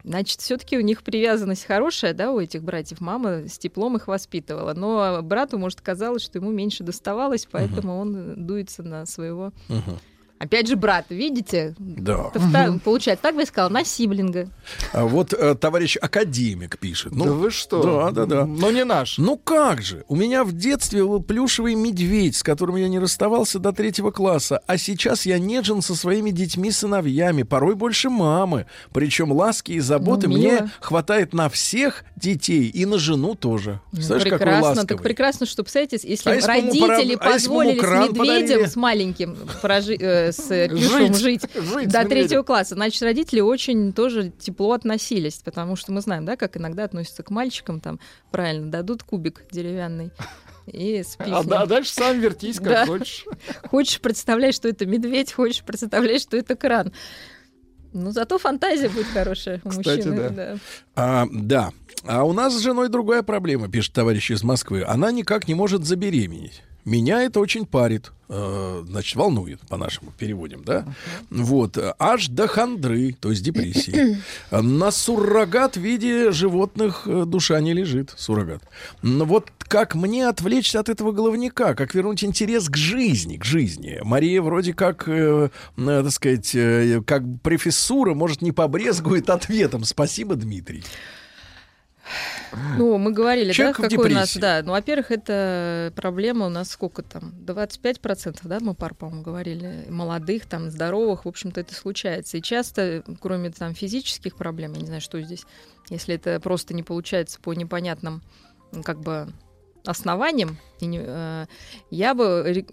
значит, 0.07 0.39
все-таки 0.39 0.77
у 0.77 0.81
них 0.81 1.03
привязанность 1.03 1.65
хорошая, 1.65 2.13
да, 2.13 2.31
у 2.31 2.39
этих 2.39 2.63
братьев. 2.63 3.01
Мама 3.01 3.47
с 3.47 3.57
теплом 3.57 3.97
их 3.97 4.07
воспитывала. 4.07 4.73
Но 4.73 5.21
брату, 5.21 5.59
может, 5.59 5.81
казалось, 5.81 6.23
что 6.23 6.39
ему 6.39 6.51
меньше 6.51 6.83
доставалось, 6.83 7.47
поэтому 7.49 7.97
он 7.99 8.45
дуется 8.47 8.83
на 8.83 9.05
своего. 9.05 9.51
Мгм. 9.67 9.99
Опять 10.39 10.67
же, 10.67 10.75
брат, 10.75 11.05
видите? 11.09 11.75
Да. 11.79 12.31
Вта- 12.33 12.79
Получается, 12.79 13.23
так 13.23 13.35
бы 13.35 13.41
я 13.41 13.47
сказала, 13.47 13.69
на 13.69 13.83
сиблинга. 13.83 14.49
А 14.93 15.05
вот 15.05 15.33
э, 15.33 15.55
товарищ 15.55 15.97
академик 15.99 16.77
пишет. 16.77 17.11
Ну, 17.15 17.25
да 17.25 17.31
вы 17.31 17.49
что? 17.51 17.81
Да, 17.81 18.11
да, 18.11 18.25
да. 18.25 18.45
Но 18.45 18.69
не 18.71 18.83
наш. 18.85 19.17
Ну 19.17 19.37
как 19.37 19.81
же? 19.81 20.03
У 20.07 20.15
меня 20.15 20.43
в 20.43 20.51
детстве 20.53 21.03
был 21.03 21.21
плюшевый 21.23 21.75
медведь, 21.75 22.35
с 22.35 22.43
которым 22.43 22.75
я 22.75 22.87
не 22.87 22.99
расставался 22.99 23.57
до 23.59 23.71
третьего 23.71 24.11
класса, 24.11 24.61
а 24.67 24.77
сейчас 24.77 25.25
я 25.25 25.39
нежен 25.39 25.81
со 25.81 25.95
своими 25.95 26.29
детьми-сыновьями, 26.71 27.43
порой 27.43 27.75
больше 27.75 28.09
мамы. 28.09 28.65
Причем 28.93 29.31
ласки 29.31 29.71
и 29.73 29.79
заботы 29.79 30.27
Ну, 30.27 30.37
мне 30.37 30.69
хватает 30.79 31.33
на 31.33 31.49
всех 31.49 32.03
детей 32.15 32.67
и 32.67 32.85
на 32.85 32.97
жену 32.99 33.35
тоже. 33.35 33.79
Ну, 33.91 34.01
Знаешь, 34.01 34.23
какой 34.23 34.37
прекрасно, 34.37 34.67
ласковый. 34.67 34.87
так 34.87 35.01
прекрасно, 35.01 35.45
что, 35.45 35.63
представляете, 35.63 35.99
если 36.07 36.29
А 36.29 36.35
если 36.35 36.47
родители 36.47 36.79
пора- 36.81 36.95
а 36.97 36.99
если 37.01 37.15
позволили 37.17 37.79
кран 37.79 38.03
с 38.03 38.09
медведем, 38.09 38.17
подарили? 38.49 38.65
с 38.65 38.75
маленьким, 38.75 39.37
прожи- 39.61 39.97
э, 39.99 40.26
с 40.31 40.51
э, 40.51 40.67
плюшевым 40.69 41.13
жить, 41.13 41.41
Жить 41.53 41.89
до 41.91 42.05
третьего 42.05 42.43
класса, 42.43 42.75
значит, 42.75 43.01
родители 43.01 43.39
очень 43.41 43.93
тоже 43.93 44.31
тепло 44.39 44.73
относились, 44.73 45.35
потому 45.43 45.75
что 45.75 45.91
мы 45.91 46.01
знаем, 46.01 46.25
да, 46.25 46.35
как 46.35 46.57
иногда 46.57 46.83
относятся 46.85 47.23
к 47.23 47.29
мальчикам, 47.29 47.79
там, 47.79 47.99
правильно, 48.31 48.69
дадут 48.71 49.03
кубик 49.03 49.43
деревянный. 49.51 50.11
И 50.65 51.01
спи 51.03 51.23
А, 51.31 51.43
да- 51.43 51.61
а 51.61 51.65
дальше 51.65 51.93
сам 51.93 52.19
вертись, 52.19 52.57
как 52.57 52.67
Да. 52.67 52.85
хочешь. 52.85 53.25
Хочешь 53.69 54.01
представлять, 54.01 54.53
что 54.53 54.67
это 54.67 54.85
медведь, 54.85 55.31
хочешь 55.31 55.63
представлять, 55.63 56.21
что 56.21 56.35
это 56.35 56.55
кран. 56.57 56.91
Ну, 57.93 58.11
зато 58.11 58.37
фантазия 58.37 58.89
будет 58.89 59.07
хорошая 59.07 59.61
у 59.63 59.69
Кстати, 59.69 60.07
мужчины. 60.07 60.29
да. 60.29 60.57
А, 60.95 61.25
да. 61.31 61.71
А 62.03 62.23
у 62.25 62.33
нас 62.33 62.53
с 62.53 62.59
женой 62.61 62.89
другая 62.89 63.23
проблема, 63.23 63.69
пишет 63.69 63.93
товарищ 63.93 64.29
из 64.29 64.43
Москвы. 64.43 64.83
Она 64.83 65.11
никак 65.11 65.47
не 65.47 65.55
может 65.55 65.85
забеременеть. 65.85 66.63
Меня 66.87 67.21
это 67.21 67.41
очень 67.41 67.65
парит, 67.65 68.13
э, 68.29 68.83
значит, 68.87 69.17
волнует, 69.17 69.59
по-нашему 69.67 70.13
переводим, 70.17 70.63
да? 70.63 70.85
Вот, 71.29 71.77
э, 71.77 71.93
аж 71.99 72.29
до 72.29 72.47
хандры, 72.47 73.13
то 73.19 73.29
есть 73.29 73.43
депрессии. 73.43 74.17
На 74.51 74.91
суррогат 74.91 75.75
в 75.75 75.81
виде 75.81 76.31
животных 76.31 77.01
э, 77.05 77.25
душа 77.25 77.59
не 77.59 77.73
лежит, 77.73 78.13
суррогат. 78.15 78.63
Но 79.01 79.25
вот 79.25 79.51
как 79.67 79.95
мне 79.95 80.29
отвлечься 80.29 80.79
от 80.79 80.87
этого 80.87 81.11
головника, 81.11 81.75
как 81.75 81.93
вернуть 81.93 82.23
интерес 82.23 82.69
к 82.69 82.77
жизни, 82.77 83.35
к 83.35 83.43
жизни? 83.43 83.99
Мария 84.03 84.41
вроде 84.41 84.73
как, 84.73 85.09
э, 85.09 85.49
э, 85.75 86.01
так 86.03 86.11
сказать, 86.11 86.55
э, 86.55 87.01
как 87.05 87.23
профессура, 87.43 88.13
может, 88.13 88.41
не 88.41 88.53
побрезгует 88.53 89.29
ответом. 89.29 89.83
Спасибо, 89.83 90.35
Дмитрий. 90.35 90.85
Ну, 92.77 92.97
мы 92.97 93.11
говорили, 93.11 93.51
Человек 93.51 93.77
да, 93.77 93.89
какой 93.89 94.11
у 94.11 94.13
нас, 94.13 94.35
да. 94.37 94.61
Ну, 94.63 94.71
во-первых, 94.71 95.11
это 95.11 95.91
проблема 95.95 96.45
у 96.45 96.49
нас 96.49 96.69
сколько 96.69 97.01
там, 97.03 97.33
25%, 97.45 98.39
да, 98.43 98.59
мы 98.59 98.73
пар, 98.73 98.93
по-моему, 98.93 99.23
говорили, 99.23 99.85
молодых, 99.89 100.45
там, 100.45 100.69
здоровых, 100.69 101.25
в 101.25 101.27
общем-то, 101.27 101.59
это 101.59 101.73
случается. 101.73 102.37
И 102.37 102.41
часто, 102.41 103.03
кроме 103.19 103.51
там 103.51 103.73
физических 103.73 104.35
проблем, 104.35 104.73
я 104.73 104.81
не 104.81 104.87
знаю, 104.87 105.01
что 105.01 105.21
здесь, 105.21 105.45
если 105.89 106.15
это 106.15 106.39
просто 106.39 106.73
не 106.73 106.83
получается 106.83 107.39
по 107.41 107.53
непонятным, 107.53 108.21
как 108.83 108.99
бы, 108.99 109.27
основаниям, 109.85 110.57
э, 110.81 111.45
я 111.91 112.13
бы, 112.13 112.65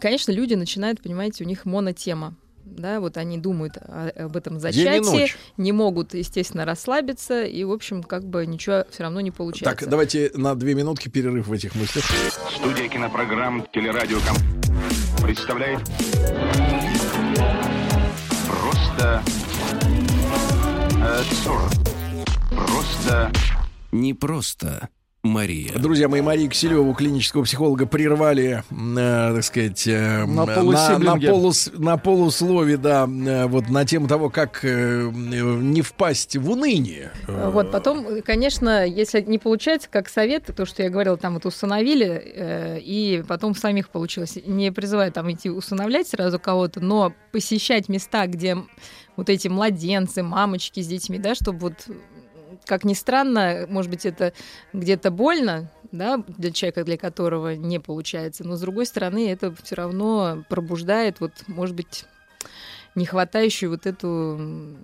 конечно, 0.00 0.32
люди 0.32 0.54
начинают, 0.54 1.02
понимаете, 1.02 1.44
у 1.44 1.46
них 1.46 1.64
монотема. 1.64 2.36
Да, 2.66 3.00
вот 3.00 3.16
они 3.16 3.38
думают 3.38 3.76
о- 3.78 4.10
об 4.16 4.36
этом 4.36 4.58
зачатии, 4.60 5.32
не 5.56 5.70
могут, 5.72 6.14
естественно, 6.14 6.64
расслабиться, 6.64 7.44
и, 7.44 7.62
в 7.64 7.70
общем, 7.72 8.02
как 8.02 8.24
бы 8.24 8.44
ничего 8.44 8.84
все 8.90 9.04
равно 9.04 9.20
не 9.20 9.30
получается. 9.30 9.80
Так, 9.84 9.88
давайте 9.88 10.30
на 10.34 10.54
две 10.56 10.74
минутки 10.74 11.08
перерыв 11.08 11.46
в 11.46 11.52
этих 11.52 11.74
мыслях. 11.76 12.04
Студия 12.58 12.88
кинопрограмм 12.88 13.66
«Телерадиоком» 13.72 14.36
представляет 15.22 15.80
Просто 18.48 19.22
э, 21.00 21.22
40. 21.44 21.72
Просто 22.50 23.32
Не 23.92 24.12
просто 24.14 24.88
Мария. 25.26 25.72
Друзья 25.78 26.08
мои, 26.08 26.20
Марию 26.20 26.48
Киселеву, 26.50 26.92
клинического 26.94 27.42
психолога, 27.44 27.86
прервали, 27.86 28.62
э, 28.70 29.34
так 29.34 29.44
сказать, 29.44 29.86
э, 29.86 30.24
На 30.26 30.46
на, 30.46 30.54
полусиблинге. 30.54 31.28
полус- 31.30 31.70
на 31.78 31.96
полуслове, 31.96 32.76
да, 32.76 33.06
э, 33.06 33.46
вот 33.46 33.68
на 33.68 33.84
тему 33.84 34.08
того, 34.08 34.30
как 34.30 34.60
э, 34.64 35.10
не 35.12 35.82
впасть 35.82 36.36
в 36.36 36.50
уныние. 36.50 37.10
Вот, 37.26 37.70
потом, 37.70 38.22
конечно, 38.22 38.86
если 38.86 39.20
не 39.20 39.38
получается, 39.38 39.88
как 39.90 40.08
совет, 40.08 40.44
то, 40.56 40.66
что 40.66 40.82
я 40.82 40.90
говорила, 40.90 41.16
там 41.16 41.34
вот 41.34 41.46
установили, 41.46 42.22
э, 42.34 42.78
и 42.80 43.22
потом 43.26 43.54
самих 43.54 43.88
получилось. 43.90 44.38
Не 44.46 44.70
призываю 44.72 45.12
там 45.12 45.30
идти 45.32 45.50
усыновлять 45.50 46.08
сразу 46.08 46.38
кого-то, 46.38 46.80
но 46.80 47.12
посещать 47.32 47.88
места, 47.88 48.26
где 48.26 48.56
вот 49.16 49.30
эти 49.30 49.48
младенцы, 49.48 50.22
мамочки 50.22 50.80
с 50.80 50.86
детьми, 50.86 51.18
да, 51.18 51.34
чтобы 51.34 51.58
вот, 51.58 51.74
как 52.66 52.84
ни 52.84 52.94
странно, 52.94 53.66
может 53.68 53.90
быть, 53.90 54.04
это 54.04 54.32
где-то 54.72 55.10
больно, 55.10 55.70
да, 55.92 56.22
для 56.26 56.50
человека, 56.50 56.84
для 56.84 56.98
которого 56.98 57.54
не 57.54 57.78
получается, 57.78 58.44
но 58.44 58.56
с 58.56 58.60
другой 58.60 58.86
стороны, 58.86 59.30
это 59.30 59.54
все 59.62 59.76
равно 59.76 60.44
пробуждает, 60.48 61.20
вот, 61.20 61.32
может 61.46 61.74
быть, 61.74 62.04
не 62.94 63.06
хватающую 63.06 63.70
вот 63.70 63.86
эту 63.86 64.76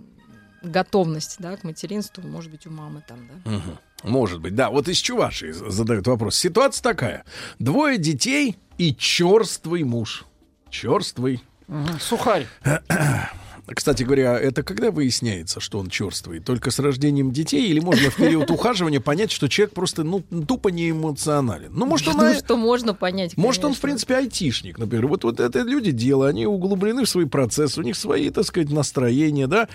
готовность, 0.63 1.37
да, 1.39 1.57
к 1.57 1.65
материнству, 1.65 2.27
может 2.27 2.51
быть, 2.51 2.67
у 2.67 2.71
мамы 2.71 3.03
там, 3.07 3.29
да. 3.29 3.51
Мгм. 3.51 3.79
Может 4.05 4.41
быть, 4.41 4.55
да. 4.55 4.71
Вот 4.71 4.89
из 4.89 4.99
Чувашии 4.99 5.53
задают 5.53 6.07
вопрос. 6.07 6.37
Ситуация 6.37 6.83
такая. 6.83 7.25
Двое 7.59 7.99
детей 7.99 8.59
и 8.79 8.95
черствый 8.95 9.85
муж. 9.85 10.25
Черствый. 10.71 11.43
Мгм. 11.69 12.01
Сухарь. 12.01 12.47
Кстати 13.67 14.03
говоря, 14.03 14.39
это 14.39 14.63
когда 14.63 14.91
выясняется, 14.91 15.61
что 15.61 15.79
он 15.79 15.89
черствый? 15.89 16.41
Только 16.41 16.71
с 16.71 16.79
рождением 16.81 17.31
детей 17.31 17.69
или 17.69 17.79
можно 17.81 18.11
в 18.11 18.17
период 18.17 18.51
ухаживания 18.51 19.01
понять, 19.01 19.31
что 19.31 19.49
человек 19.49 19.73
просто 19.75 20.03
ну, 20.03 20.21
тупо 20.21 20.69
не 20.69 20.91
эмоционален? 20.91 21.71
Ну, 21.73 21.87
может, 21.87 22.09
он, 22.09 22.17
Ну, 22.17 22.35
что 22.35 22.57
можно 22.57 22.93
понять, 22.93 23.37
может, 23.37 23.65
он, 23.65 23.73
в 23.75 23.81
конечно. 23.81 23.83
принципе, 23.89 24.17
айтишник, 24.17 24.79
например. 24.79 25.07
Вот, 25.07 25.25
вот 25.25 25.39
это 25.41 25.61
люди 25.61 25.93
дело, 25.93 26.29
они 26.29 26.45
углублены 26.47 27.05
в 27.05 27.09
свои 27.09 27.25
процессы, 27.25 27.79
у 27.81 27.83
них 27.85 27.97
свои, 27.97 28.31
так 28.31 28.45
сказать, 28.45 28.71
настроения, 28.71 29.47
да. 29.47 29.69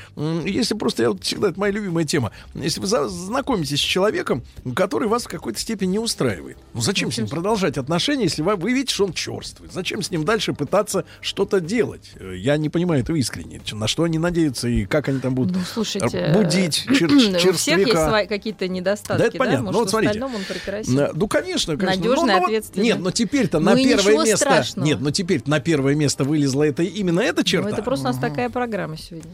Если 0.45 0.75
просто, 0.75 1.03
я 1.03 1.11
вот 1.11 1.23
всегда, 1.23 1.49
это 1.49 1.59
моя 1.59 1.71
любимая 1.71 2.03
тема, 2.05 2.31
если 2.55 2.81
вы 2.81 2.87
знакомитесь 2.87 3.79
с 3.79 3.83
человеком, 3.83 4.43
который 4.75 5.07
вас 5.07 5.23
в 5.23 5.27
какой-то 5.29 5.59
степени 5.59 5.91
не 5.91 5.99
устраивает, 5.99 6.57
ну 6.73 6.81
зачем 6.81 7.11
с 7.11 7.17
ним 7.17 7.27
продолжать 7.27 7.77
отношения, 7.77 8.23
если 8.25 8.41
вы, 8.41 8.55
вы 8.57 8.73
видите, 8.73 8.93
что 8.93 9.05
он 9.05 9.13
черствый? 9.13 9.69
Зачем 9.71 10.01
с 10.01 10.11
ним 10.11 10.25
дальше 10.25 10.53
пытаться 10.53 11.05
что-то 11.21 11.61
делать? 11.61 12.11
Э, 12.15 12.35
Я 12.35 12.57
не 12.57 12.69
понимаю 12.69 13.01
этого 13.01 13.15
искренне. 13.15 13.61
На 13.77 13.87
что 13.87 14.03
они 14.03 14.17
надеются 14.17 14.67
и 14.67 14.85
как 14.85 15.07
они 15.07 15.19
там 15.19 15.35
будут 15.35 15.55
Ну, 15.55 15.61
слушайте, 15.61 16.17
э, 16.17 16.33
будить 16.33 16.85
чер- 16.89 17.13
у 17.13 17.19
всех 17.19 17.33
есть 17.43 17.65
черствяка? 17.65 18.09
свои 18.09 18.25
какие-то 18.27 18.67
недостатки, 18.67 19.21
Да, 19.21 19.27
это 19.27 19.37
понятно. 19.37 19.65
Может, 19.65 19.73
Ну, 19.73 19.79
вот 19.79 19.87
в 19.87 19.89
смотрите. 19.91 20.09
остальном 20.11 20.35
он 20.35 20.41
прекрасен. 20.43 20.93
На- 20.95 21.11
Ну, 21.13 21.27
конечно, 21.27 21.77
конечно. 21.77 22.03
Надежный, 22.03 22.25
Ну, 22.27 22.33
ну, 22.33 22.39
вот- 22.39 22.43
ответственный. 22.45 22.83
Нет, 22.85 22.99
но 22.99 23.11
теперь-то 23.11 23.59
Ну 23.59 23.65
на 23.65 23.75
первое 23.75 24.15
место. 24.25 24.37
страшного. 24.37 24.85
Нет, 24.87 24.99
но 24.99 25.11
теперь 25.11 25.41
на 25.45 25.59
первое 25.59 25.93
место 25.95 26.23
вылезла 26.23 26.63
это 26.63 26.81
именно 26.83 27.19
эта 27.19 27.37
Ну, 27.41 27.43
черта. 27.43 27.69
это 27.69 27.83
просто 27.83 28.09
у 28.09 28.11
нас 28.11 28.17
такая 28.17 28.49
программа 28.49 28.97
сегодня. 28.97 29.31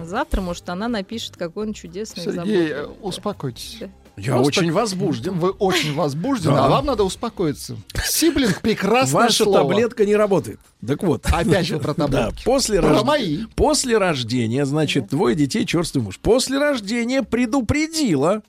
А 0.00 0.04
завтра, 0.06 0.40
может, 0.40 0.68
она 0.68 0.86
напишет, 0.88 1.36
какой 1.36 1.66
он 1.66 1.72
чудесный. 1.72 2.22
Сергей, 2.22 2.40
э, 2.68 2.74
заботливый. 2.76 2.96
успокойтесь. 3.02 3.78
Я 4.16 4.34
Просто 4.34 4.60
очень 4.60 4.70
возбужден. 4.72 5.38
Вы 5.40 5.50
очень 5.50 5.92
возбуждены, 5.94 6.54
Да. 6.54 6.66
а 6.66 6.68
вам 6.68 6.86
надо 6.86 7.02
успокоиться. 7.02 7.76
Сиблинг 8.06 8.60
прекрасное 8.60 9.22
Ваша 9.22 9.42
слово. 9.44 9.58
таблетка 9.60 10.06
не 10.06 10.14
работает. 10.14 10.60
Так 10.86 11.02
вот. 11.02 11.26
Опять 11.26 11.68
вы 11.70 11.80
про 11.80 11.94
Да, 11.94 12.06
таблетки. 12.06 12.44
после, 12.44 12.80
Про 12.80 12.90
рожд- 12.90 13.04
мои. 13.04 13.38
после 13.56 13.98
рождения, 13.98 14.64
значит, 14.66 15.08
двое 15.08 15.34
детей, 15.34 15.66
черствый 15.66 16.04
муж. 16.04 16.18
После 16.20 16.58
рождения 16.58 17.22
предупредила, 17.24 18.42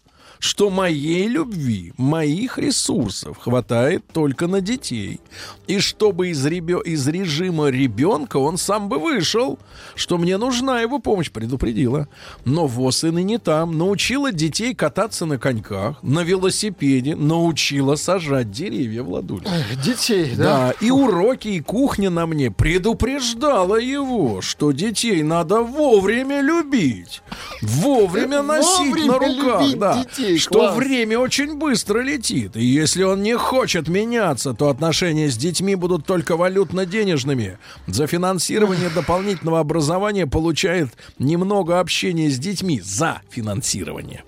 что 0.45 0.69
моей 0.69 1.27
любви, 1.27 1.91
моих 1.97 2.59
ресурсов 2.59 3.37
хватает 3.39 4.03
только 4.13 4.45
на 4.47 4.61
детей. 4.61 5.19
И 5.65 5.79
чтобы 5.79 6.29
из, 6.29 6.45
ребё- 6.45 6.83
из 6.83 7.07
режима 7.07 7.69
ребенка 7.69 8.37
он 8.37 8.57
сам 8.57 8.87
бы 8.87 8.99
вышел, 8.99 9.57
что 9.95 10.19
мне 10.19 10.37
нужна 10.37 10.81
его 10.81 10.99
помощь, 10.99 11.31
предупредила. 11.31 12.07
Но 12.45 12.67
ВОЗ 12.67 13.05
и 13.05 13.09
ныне 13.09 13.39
там. 13.39 13.75
Научила 13.77 14.31
детей 14.31 14.75
кататься 14.75 15.25
на 15.25 15.39
коньках, 15.39 15.97
на 16.03 16.19
велосипеде, 16.23 17.15
научила 17.15 17.95
сажать 17.95 18.51
деревья, 18.51 19.01
Владуля. 19.01 19.47
Эх, 19.47 19.81
Детей, 19.81 20.33
да? 20.37 20.43
Да, 20.43 20.73
и 20.79 20.91
уроки, 20.91 21.47
и 21.47 21.59
кухня 21.59 22.11
на 22.11 22.27
мне 22.27 22.51
предупреждала 22.51 23.77
его, 23.77 24.41
что 24.41 24.71
детей 24.71 25.23
надо 25.23 25.61
вовремя 25.61 26.41
любить, 26.41 27.23
вовремя 27.63 28.43
носить 28.43 28.89
Вовремя 28.95 29.07
на 29.07 29.19
руках, 29.19 29.77
да, 29.77 30.03
детей, 30.03 30.34
что 30.37 30.59
класс. 30.59 30.77
время 30.77 31.19
очень 31.19 31.57
быстро 31.57 31.99
летит, 32.01 32.55
и 32.55 32.63
если 32.63 33.03
он 33.03 33.23
не 33.23 33.37
хочет 33.37 33.87
меняться, 33.87 34.53
то 34.53 34.69
отношения 34.69 35.29
с 35.29 35.37
детьми 35.37 35.75
будут 35.75 36.05
только 36.05 36.37
валютно-денежными. 36.37 37.57
За 37.87 38.07
финансирование 38.07 38.89
дополнительного 38.89 39.59
образования 39.59 40.27
получает 40.27 40.89
немного 41.19 41.79
общения 41.79 42.29
с 42.29 42.37
детьми 42.37 42.81
за 42.81 43.21
финансирование. 43.29 44.23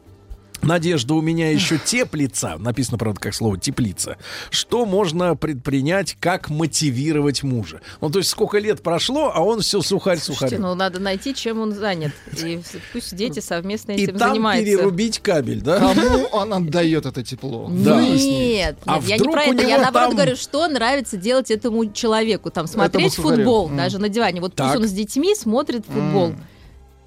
Надежда 0.68 1.14
у 1.14 1.22
меня 1.22 1.50
еще 1.50 1.78
теплится, 1.78 2.58
написано, 2.60 2.98
правда, 2.98 3.22
как 3.22 3.34
слово 3.34 3.58
теплица. 3.58 4.18
Что 4.50 4.86
можно 4.86 5.34
предпринять, 5.38 6.18
как 6.20 6.50
мотивировать 6.50 7.42
мужа? 7.42 7.80
Ну, 8.02 8.10
то 8.10 8.20
есть 8.20 8.30
сколько 8.30 8.58
лет 8.60 8.84
прошло, 8.84 9.32
а 9.34 9.40
он 9.42 9.62
все 9.62 9.82
сухарь 9.82 10.18
Слушайте, 10.20 10.58
сухарь. 10.58 10.60
ну 10.60 10.76
надо 10.76 11.00
найти, 11.00 11.34
чем 11.34 11.62
он 11.62 11.72
занят. 11.74 12.12
И 12.44 12.60
пусть 12.92 13.16
дети 13.16 13.40
совместно 13.40 13.94
И 13.94 14.04
этим 14.04 14.18
там 14.18 14.32
занимаются. 14.32 14.66
перерубить 14.66 15.20
кабель, 15.20 15.62
да? 15.62 15.80
Кому 15.80 16.26
он 16.34 16.54
отдает 16.54 17.06
это 17.06 17.24
тепло? 17.24 17.70
Да. 17.72 18.02
Нет, 18.02 18.78
А 18.86 18.96
нет, 19.00 19.08
я 19.08 19.18
не 19.20 19.30
про 19.32 19.44
это. 19.44 19.66
Я 19.66 19.78
наоборот 19.78 20.10
там- 20.10 20.16
говорю, 20.18 20.36
что 20.36 20.68
нравится 20.68 21.16
делать 21.16 21.50
этому 21.50 21.90
человеку. 21.94 22.52
Там 22.52 22.68
смотреть 22.68 23.14
сухарю. 23.14 23.38
футбол, 23.38 23.70
М. 23.70 23.78
даже 23.78 24.00
на 24.00 24.10
диване. 24.10 24.42
Вот 24.42 24.54
Так. 24.54 24.68
пусть 24.74 24.82
он 24.82 24.88
с 24.90 24.92
детьми 24.92 25.34
смотрит 25.34 25.86
футбол. 25.86 26.28
М. 26.32 26.44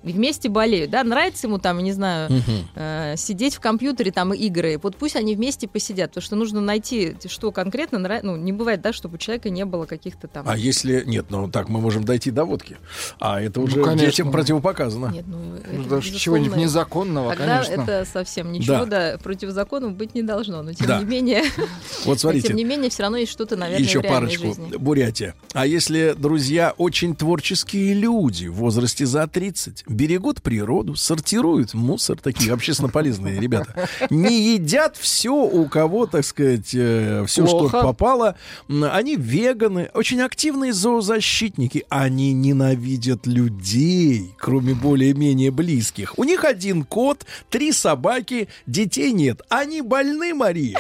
И 0.03 0.13
вместе 0.13 0.49
болеют, 0.49 0.91
да, 0.91 1.05
нравится 1.05 1.47
ему 1.47 1.59
там, 1.59 1.79
не 1.81 1.93
знаю, 1.93 2.31
э, 2.75 3.15
сидеть 3.17 3.55
в 3.55 3.61
компьютере 3.61 4.11
там 4.11 4.33
игры, 4.33 4.79
вот 4.83 4.97
пусть 4.97 5.17
они 5.17 5.35
вместе 5.35 5.69
посидят, 5.69 6.11
потому 6.11 6.23
что 6.23 6.37
нужно 6.37 6.61
найти, 6.61 7.17
что 7.27 7.53
конкретно 7.53 7.99
нравится, 7.99 8.27
ну, 8.27 8.37
не 8.37 8.53
бывает, 8.53 8.81
да, 8.81 8.93
чтобы 8.93 9.17
у 9.17 9.19
человека 9.19 9.51
не 9.51 9.65
было 9.65 9.85
каких-то 9.85 10.27
там... 10.27 10.49
А 10.49 10.57
если... 10.57 11.05
Нет, 11.07 11.27
ну 11.29 11.51
так 11.51 11.69
мы 11.69 11.81
можем 11.81 12.05
дойти 12.05 12.31
до 12.31 12.45
водки. 12.45 12.77
А 13.19 13.41
это 13.41 13.61
уже 13.61 13.83
конечно. 13.83 14.07
детям 14.07 14.31
противопоказано. 14.33 15.13
Нет, 15.13 15.25
ну, 15.27 15.39
Ну, 15.39 15.57
это, 15.57 15.67
даже 15.67 15.83
безусловно, 15.85 16.19
чего-нибудь 16.19 16.57
незаконного, 16.57 17.31
Тогда 17.35 17.63
конечно. 17.63 17.83
это 17.83 18.07
совсем 18.11 18.53
ничего, 18.53 18.85
да. 18.87 19.19
против 19.23 19.51
закона 19.51 19.91
быть 19.91 20.15
не 20.15 20.23
должно, 20.23 20.63
но 20.63 20.73
тем 20.73 20.87
Да. 20.87 20.99
не 20.99 21.05
менее, 21.05 21.43
Вот 22.05 22.21
смотрите. 22.21 22.49
тем 22.49 22.57
не 22.57 22.65
менее, 22.65 22.91
все 22.91 23.03
равно 23.03 23.19
есть 23.19 23.33
что-то, 23.33 23.57
наверное, 23.57 23.85
Еще 23.87 24.03
парочку. 24.03 24.47
жизни. 24.47 24.77
Бурятия. 24.77 25.35
А 25.53 25.67
если, 25.67 26.15
друзья, 26.17 26.75
очень 26.77 27.15
творческие 27.15 27.95
люди 27.95 28.47
в 28.47 28.55
возрасте 28.55 29.07
за 29.07 29.27
30 29.27 29.85
берегут 29.91 30.41
природу, 30.41 30.95
сортируют 30.95 31.75
мусор, 31.75 32.17
такие 32.19 32.53
общественно 32.53 32.89
полезные 32.89 33.39
ребята, 33.39 33.89
не 34.09 34.55
едят 34.55 34.97
все, 34.97 35.35
у 35.35 35.69
кого, 35.69 36.07
так 36.07 36.25
сказать, 36.25 36.69
все, 36.69 37.27
что 37.27 37.69
попало, 37.69 38.37
они 38.69 39.17
веганы, 39.17 39.91
очень 39.93 40.23
активные 40.23 40.73
зоозащитники, 40.73 41.85
они 41.89 42.33
ненавидят 42.33 43.27
людей, 43.27 44.35
кроме 44.39 44.75
более-менее 44.75 45.51
близких. 45.51 46.19
У 46.19 46.25
них 46.25 46.45
один 46.45 46.85
кот, 46.85 47.27
три 47.51 47.73
собаки, 47.73 48.49
детей 48.67 49.13
нет. 49.13 49.43
Они 49.49 49.83
больны, 49.83 50.35
Мария. 50.35 50.79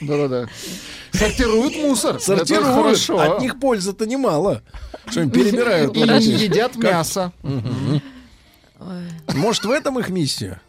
Да-да-да. 0.00 0.46
Сортируют 1.10 1.74
мусор. 1.76 2.16
Это 2.16 2.24
Сортируют. 2.24 2.68
хорошо. 2.68 3.18
От 3.18 3.40
них 3.40 3.58
пользы-то 3.58 4.06
немало. 4.06 4.62
Что 5.10 5.28
перебирают. 5.28 5.96
И 5.96 6.00
едят 6.00 6.76
мясо. 6.76 7.32
Мгм. 7.42 8.00
Может, 9.34 9.64
в 9.64 9.70
этом 9.70 9.98
их 9.98 10.08
миссия? 10.10 10.60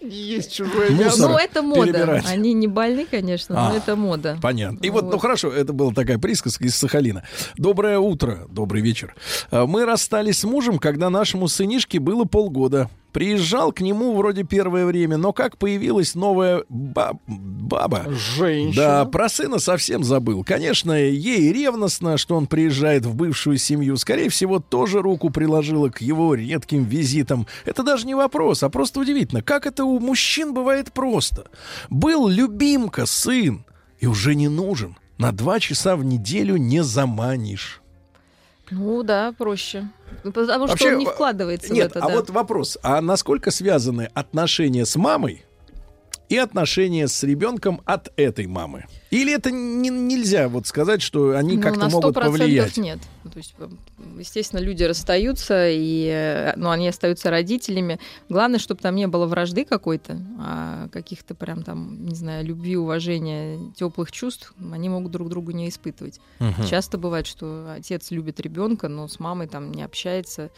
Есть 0.00 0.52
чужое 0.54 0.90
мясо. 0.90 1.26
Ну, 1.26 1.36
это 1.36 1.62
мода. 1.62 1.92
перебирать. 1.92 2.26
Они 2.26 2.52
не 2.52 2.68
больны, 2.68 3.06
конечно, 3.10 3.56
А. 3.66 3.70
но 3.70 3.76
это 3.76 3.96
мода. 3.96 4.38
Понятно. 4.40 4.78
И 4.82 4.88
Ну 4.88 4.92
вот, 4.94 5.04
ну 5.04 5.10
вот. 5.12 5.20
хорошо, 5.20 5.50
это 5.50 5.72
была 5.72 5.92
такая 5.92 6.18
присказка 6.18 6.64
из 6.64 6.76
Сахалина. 6.76 7.24
Доброе 7.56 7.98
утро, 7.98 8.46
добрый 8.48 8.82
вечер. 8.82 9.16
А, 9.50 9.66
Мы 9.66 9.84
расстались 9.84 10.40
с 10.40 10.44
мужем, 10.44 10.78
когда 10.78 11.10
нашему 11.10 11.48
сынишке 11.48 11.98
было 11.98 12.24
полгода. 12.24 12.88
Приезжал 13.16 13.72
к 13.72 13.80
нему 13.80 14.14
вроде 14.14 14.42
первое 14.42 14.84
время, 14.84 15.16
но 15.16 15.32
как 15.32 15.56
появилась 15.56 16.14
новая 16.14 16.64
ба- 16.68 17.18
баба, 17.26 18.04
Женщина. 18.10 18.74
Да, 18.76 19.04
про 19.06 19.30
сына 19.30 19.58
совсем 19.58 20.04
забыл. 20.04 20.44
Конечно, 20.44 20.92
ей 20.92 21.50
ревностно, 21.50 22.18
что 22.18 22.36
он 22.36 22.46
приезжает 22.46 23.06
в 23.06 23.14
бывшую 23.14 23.56
семью. 23.56 23.96
Скорее 23.96 24.28
всего, 24.28 24.58
тоже 24.58 25.00
руку 25.00 25.30
приложила 25.30 25.88
к 25.88 26.02
его 26.02 26.34
редким 26.34 26.84
визитам. 26.84 27.46
Это 27.64 27.82
даже 27.82 28.06
не 28.06 28.14
вопрос, 28.14 28.62
а 28.62 28.68
просто 28.68 29.00
удивительно, 29.00 29.40
как 29.40 29.64
это 29.64 29.86
у 29.86 29.98
мужчин 29.98 30.52
бывает 30.52 30.92
просто. 30.92 31.46
Был 31.88 32.28
любимка, 32.28 33.06
сын, 33.06 33.64
и 33.98 34.06
уже 34.06 34.34
не 34.34 34.48
нужен. 34.48 34.94
На 35.16 35.32
два 35.32 35.58
часа 35.58 35.96
в 35.96 36.04
неделю 36.04 36.58
не 36.58 36.82
заманишь. 36.82 37.80
Ну 38.70 39.02
да, 39.02 39.32
проще. 39.36 39.88
Ну, 40.24 40.32
Потому 40.32 40.66
Вообще, 40.66 40.86
что 40.86 40.94
он 40.94 40.98
не 40.98 41.06
вкладывается 41.06 41.72
Нет, 41.72 41.92
в 41.92 41.96
это. 41.96 42.04
а 42.04 42.08
да. 42.08 42.14
вот 42.16 42.30
вопрос, 42.30 42.78
а 42.82 43.00
насколько 43.00 43.50
связаны 43.50 44.10
отношения 44.14 44.84
с 44.84 44.96
мамой 44.96 45.45
и 46.28 46.36
отношения 46.36 47.08
с 47.08 47.22
ребенком 47.22 47.80
от 47.84 48.12
этой 48.16 48.46
мамы? 48.46 48.86
Или 49.10 49.32
это 49.34 49.50
не- 49.50 49.88
нельзя 49.90 50.48
вот 50.48 50.66
сказать, 50.66 51.00
что 51.00 51.36
они 51.36 51.56
Ну, 51.56 51.62
как-то 51.62 51.88
могут 51.88 52.16
100% 52.16 52.24
повлиять? 52.38 52.76
нет. 52.76 52.98
Ну, 53.24 53.30
То 53.30 53.38
есть, 53.38 53.54
э, 53.58 53.68
естественно, 54.18 54.60
люди 54.60 54.82
расстаются, 54.82 55.68
и, 55.70 56.08
э, 56.12 56.52
ну, 56.56 56.70
они 56.70 56.88
остаются 56.88 57.30
родителями. 57.30 57.98
Главное, 58.28 58.58
чтобы 58.58 58.80
там 58.80 58.94
не 58.96 59.06
было 59.06 59.26
вражды 59.26 59.64
какой-то, 59.64 60.18
а 60.38 60.88
каких-то 60.88 61.34
прям 61.34 61.62
там, 61.62 62.04
не 62.06 62.14
знаю, 62.14 62.44
любви, 62.44 62.76
уважения, 62.76 63.58
теплых 63.76 64.10
чувств 64.12 64.54
они 64.72 64.88
могут 64.88 65.12
друг 65.12 65.28
другу 65.28 65.52
не 65.52 65.68
испытывать. 65.68 66.20
Мгм. 66.40 66.66
Часто 66.66 66.98
бывает, 66.98 67.26
что 67.26 67.72
отец 67.76 68.10
любит 68.10 68.40
ребенка, 68.40 68.88
но 68.88 69.06
с 69.08 69.20
мамой 69.20 69.46
там 69.46 69.70
не 69.72 69.82
общается. 69.82 70.50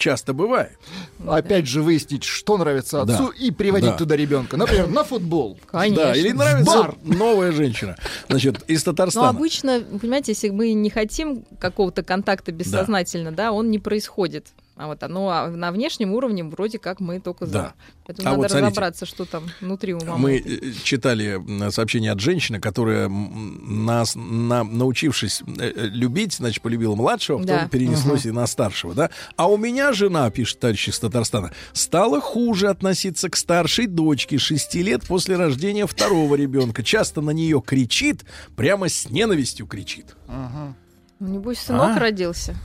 Часто 0.00 0.32
бывает. 0.32 0.78
Опять 1.26 1.66
же 1.66 1.82
выяснить, 1.82 2.24
что 2.24 2.56
нравится 2.56 3.04
Да. 3.04 3.12
отцу, 3.12 3.28
и 3.28 3.50
приводить 3.50 3.90
Да. 3.90 3.96
туда 3.98 4.16
ребенка. 4.16 4.56
Например, 4.56 4.88
на 4.88 5.04
футбол. 5.04 5.58
Да, 5.70 6.16
или 6.16 6.32
нравится 6.32 6.74
Бар. 6.74 6.94
новая 7.04 7.52
женщина. 7.52 7.96
Значит, 8.30 8.62
из 8.66 8.86
Но 8.86 8.92
Татарстана. 8.92 9.28
обычно, 9.28 9.82
понимаете, 10.00 10.32
если 10.32 10.48
мы 10.48 10.72
не 10.72 10.88
хотим 10.88 11.44
какого-то 11.58 12.02
контакта 12.02 12.50
бессознательно, 12.50 13.30
да, 13.30 13.52
он 13.52 13.70
не 13.70 13.78
происходит. 13.78 14.46
А 14.82 14.86
вот 14.86 15.02
оно 15.02 15.28
а 15.28 15.48
на 15.50 15.72
внешнем 15.72 16.14
уровне 16.14 16.42
вроде 16.42 16.78
как 16.78 17.00
мы 17.00 17.20
только 17.20 17.44
за. 17.44 17.52
Да. 17.52 17.74
Поэтому 18.06 18.26
А 18.28 18.30
надо 18.30 18.40
вот 18.42 18.50
смотрите, 18.50 18.66
разобраться, 18.70 19.04
что 19.04 19.26
там 19.26 19.44
внутри 19.60 19.92
у 19.92 20.02
мамы. 20.02 20.18
Мы 20.18 20.38
э, 20.38 20.72
читали 20.82 21.34
м, 21.34 21.70
сообщение 21.70 22.12
от 22.12 22.20
женщины, 22.20 22.60
которая 22.60 23.10
нас, 23.10 24.14
на- 24.16 24.64
научившись 24.64 25.42
э, 25.46 25.72
э, 25.76 25.86
любить, 25.88 26.32
значит, 26.32 26.62
полюбила 26.62 26.94
младшего, 26.94 27.36
потом 27.40 27.56
Да. 27.56 27.68
перенеслось 27.68 28.24
Мгм. 28.24 28.28
и 28.30 28.36
на 28.36 28.46
старшего, 28.46 28.94
да? 28.94 29.10
А 29.36 29.48
у 29.50 29.58
меня 29.58 29.92
жена, 29.92 30.30
пишет 30.30 30.60
товарищ 30.60 30.88
из 30.88 30.98
Татарстана, 30.98 31.52
стала 31.74 32.18
хуже 32.22 32.68
относиться 32.68 33.28
к 33.28 33.36
старшей 33.36 33.86
дочке 33.86 34.38
6 34.38 34.80
лет 34.82 35.04
после 35.06 35.36
рождения 35.36 35.86
второго 35.86 36.36
ребенка. 36.36 36.82
Часто 36.82 37.20
на 37.20 37.32
нее 37.32 37.62
кричит, 37.64 38.24
прямо 38.56 38.88
с 38.88 39.10
ненавистью 39.10 39.66
кричит. 39.66 40.16
Ну, 40.26 40.74
Небось, 41.20 41.58
сынок 41.58 41.96
А? 41.96 41.98
родился. 41.98 42.56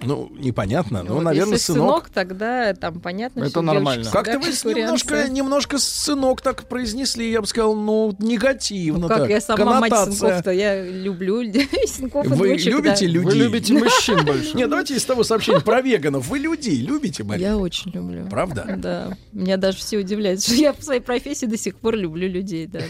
Ну, 0.00 0.30
непонятно, 0.38 1.02
ну, 1.02 1.14
Вот 1.14 1.22
наверное, 1.24 1.54
если 1.54 1.72
сынок. 1.72 2.08
тогда 2.10 2.72
там 2.74 3.00
понятно, 3.00 3.42
Это 3.44 3.62
нормально. 3.62 4.08
Как-то 4.10 4.38
вы 4.38 4.48
немножко, 4.74 5.28
немножко 5.28 5.78
сынок 5.78 6.40
так 6.40 6.68
произнесли, 6.68 7.30
я 7.30 7.40
бы 7.40 7.46
сказал, 7.48 7.74
ну, 7.74 8.14
негативно 8.20 9.00
Ну, 9.00 9.08
как 9.08 9.18
так. 9.18 9.30
я 9.30 9.40
сама 9.40 9.80
мать 9.80 9.90
Коннотация. 9.90 10.12
сынков-то, 10.14 10.50
я 10.52 10.84
люблю 10.84 11.42
сынков 11.88 12.26
и 12.26 12.28
Вы 12.28 12.48
дочек, 12.50 12.72
любите 12.74 13.06
да. 13.06 13.12
людей? 13.12 13.48
больше. 13.78 14.56
Нет, 14.56 14.70
давайте 14.70 14.94
из 14.94 15.04
того 15.04 15.24
сообщения 15.24 15.60
про 15.60 15.80
веганов. 15.80 16.28
Вы 16.28 16.38
людей 16.38 16.76
любите, 16.80 17.24
Мария? 17.24 17.50
Я 17.50 17.56
очень 17.56 17.90
люблю. 17.90 18.26
Правда? 18.28 18.76
Да. 18.78 19.16
Меня 19.32 19.56
даже 19.56 19.78
все 19.78 19.98
удивляют, 19.98 20.42
что 20.42 20.54
я 20.54 20.72
в 20.72 20.82
своей 20.82 21.00
профессии 21.00 21.46
до 21.46 21.56
сих 21.58 21.74
пор 21.76 21.96
люблю 21.96 22.28
людей, 22.28 22.66
да. 22.66 22.80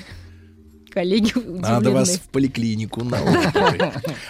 Коллеги 0.90 1.32
Надо 1.36 1.90
вас 1.90 2.08
удивлены. 2.08 2.24
в 2.24 2.28
поликлинику 2.30 3.04
на. 3.04 3.18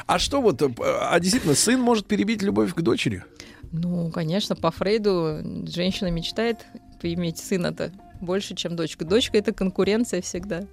А 0.07 0.19
что 0.19 0.41
вот, 0.41 0.61
э, 0.63 0.71
а 0.79 1.19
действительно, 1.21 1.55
сын 1.55 1.81
может 1.81 2.07
перебить 2.07 2.43
любовь 2.43 2.75
к 2.75 2.81
дочери? 2.81 3.25
Ну, 3.73 4.11
конечно, 4.11 4.57
по 4.57 4.71
Фрейду 4.71 5.41
женщина 5.67 6.09
мечтает 6.11 6.67
поиметь 7.01 7.39
сына-то 7.39 7.93
больше, 8.21 8.55
чем 8.55 8.77
дочка. 8.77 9.05
Дочка— 9.05 9.39
это 9.39 9.53
конкуренция 9.53 10.23
всегда. 10.23 10.65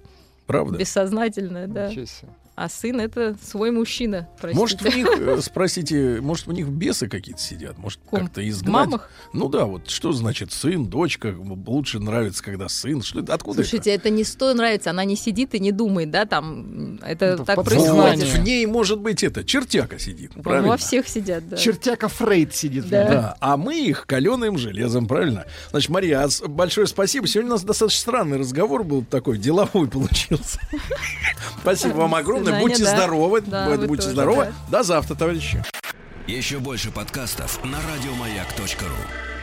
Правда? 0.46 0.78
Бессознательная, 0.78 1.66
да. 1.66 1.90
А 2.56 2.70
сын— 2.70 2.98
это 3.02 3.36
свой 3.46 3.70
мужчина, 3.70 4.30
простите. 4.40 4.58
Может, 4.58 4.80
в 4.80 4.96
них, 4.96 5.06
э, 5.06 5.40
спросите, 5.42 6.22
может, 6.22 6.48
у 6.48 6.52
них 6.52 6.68
бесы 6.68 7.06
какие-то 7.06 7.40
сидят? 7.40 7.76
Может, 7.76 8.00
как-то 8.10 8.48
изгнать? 8.48 8.86
мамах? 8.86 9.10
Ну 9.34 9.50
да, 9.50 9.66
вот 9.66 9.90
что 9.90 10.12
значит 10.12 10.52
сын, 10.52 10.86
дочка? 10.86 11.36
Лучше 11.38 11.98
нравится, 11.98 12.42
когда 12.42 12.70
сын. 12.70 13.02
Что 13.02 13.20
это? 13.20 13.34
Откуда 13.34 13.60
это? 13.60 13.68
Слушайте, 13.68 13.90
это 13.90 14.08
не 14.08 14.24
сто 14.24 14.54
нравится, 14.54 14.88
она 14.88 15.04
не 15.04 15.16
сидит 15.16 15.54
и 15.54 15.60
не 15.60 15.70
думает, 15.70 16.10
да, 16.10 16.24
там, 16.24 16.98
это 17.04 17.36
так 17.44 17.58
Вот, 17.58 17.66
происходит. 17.66 18.26
в 18.26 18.38
ней, 18.42 18.64
может 18.64 19.00
быть, 19.00 19.22
это, 19.22 19.44
чертяка 19.44 19.98
сидит, 19.98 20.34
Во- 20.34 20.42
правильно? 20.42 20.68
Во 20.68 20.76
всех 20.78 21.08
сидят, 21.08 21.46
да. 21.46 21.58
Чертяка 21.58 22.08
Фрейд 22.08 22.54
сидит. 22.54 22.88
Да. 22.88 23.06
Да, 23.06 23.36
а 23.40 23.58
мы 23.58 23.78
их 23.78 24.06
каленым 24.06 24.56
железом, 24.56 25.06
правильно? 25.06 25.44
Значит, 25.72 25.90
Мария, 25.90 26.24
а 26.24 26.48
большое 26.48 26.86
спасибо. 26.86 27.26
Сегодня 27.26 27.50
у 27.50 27.54
нас 27.54 27.64
достаточно 27.64 28.00
странный 28.00 28.38
разговор 28.38 28.82
был 28.82 29.04
такой, 29.04 29.36
деловой 29.36 29.88
получился. 29.88 30.58
Спасибо 31.60 31.96
вам 31.96 32.14
огромное. 32.14 32.45
Свидания, 32.50 32.66
Будьте 32.66 32.84
да. 32.84 32.96
здоровы. 32.96 33.40
Да, 33.42 33.66
Будьте 33.76 34.02
тоже, 34.02 34.10
здоровы. 34.10 34.44
да. 34.70 34.78
До 34.78 34.82
завтра, 34.84 35.14
товарищи. 35.14 35.64
Еще 36.26 36.58
больше 36.58 36.90
подкастов 36.90 37.62
на 37.64 37.78
радиомаяк.ру. 37.78 39.35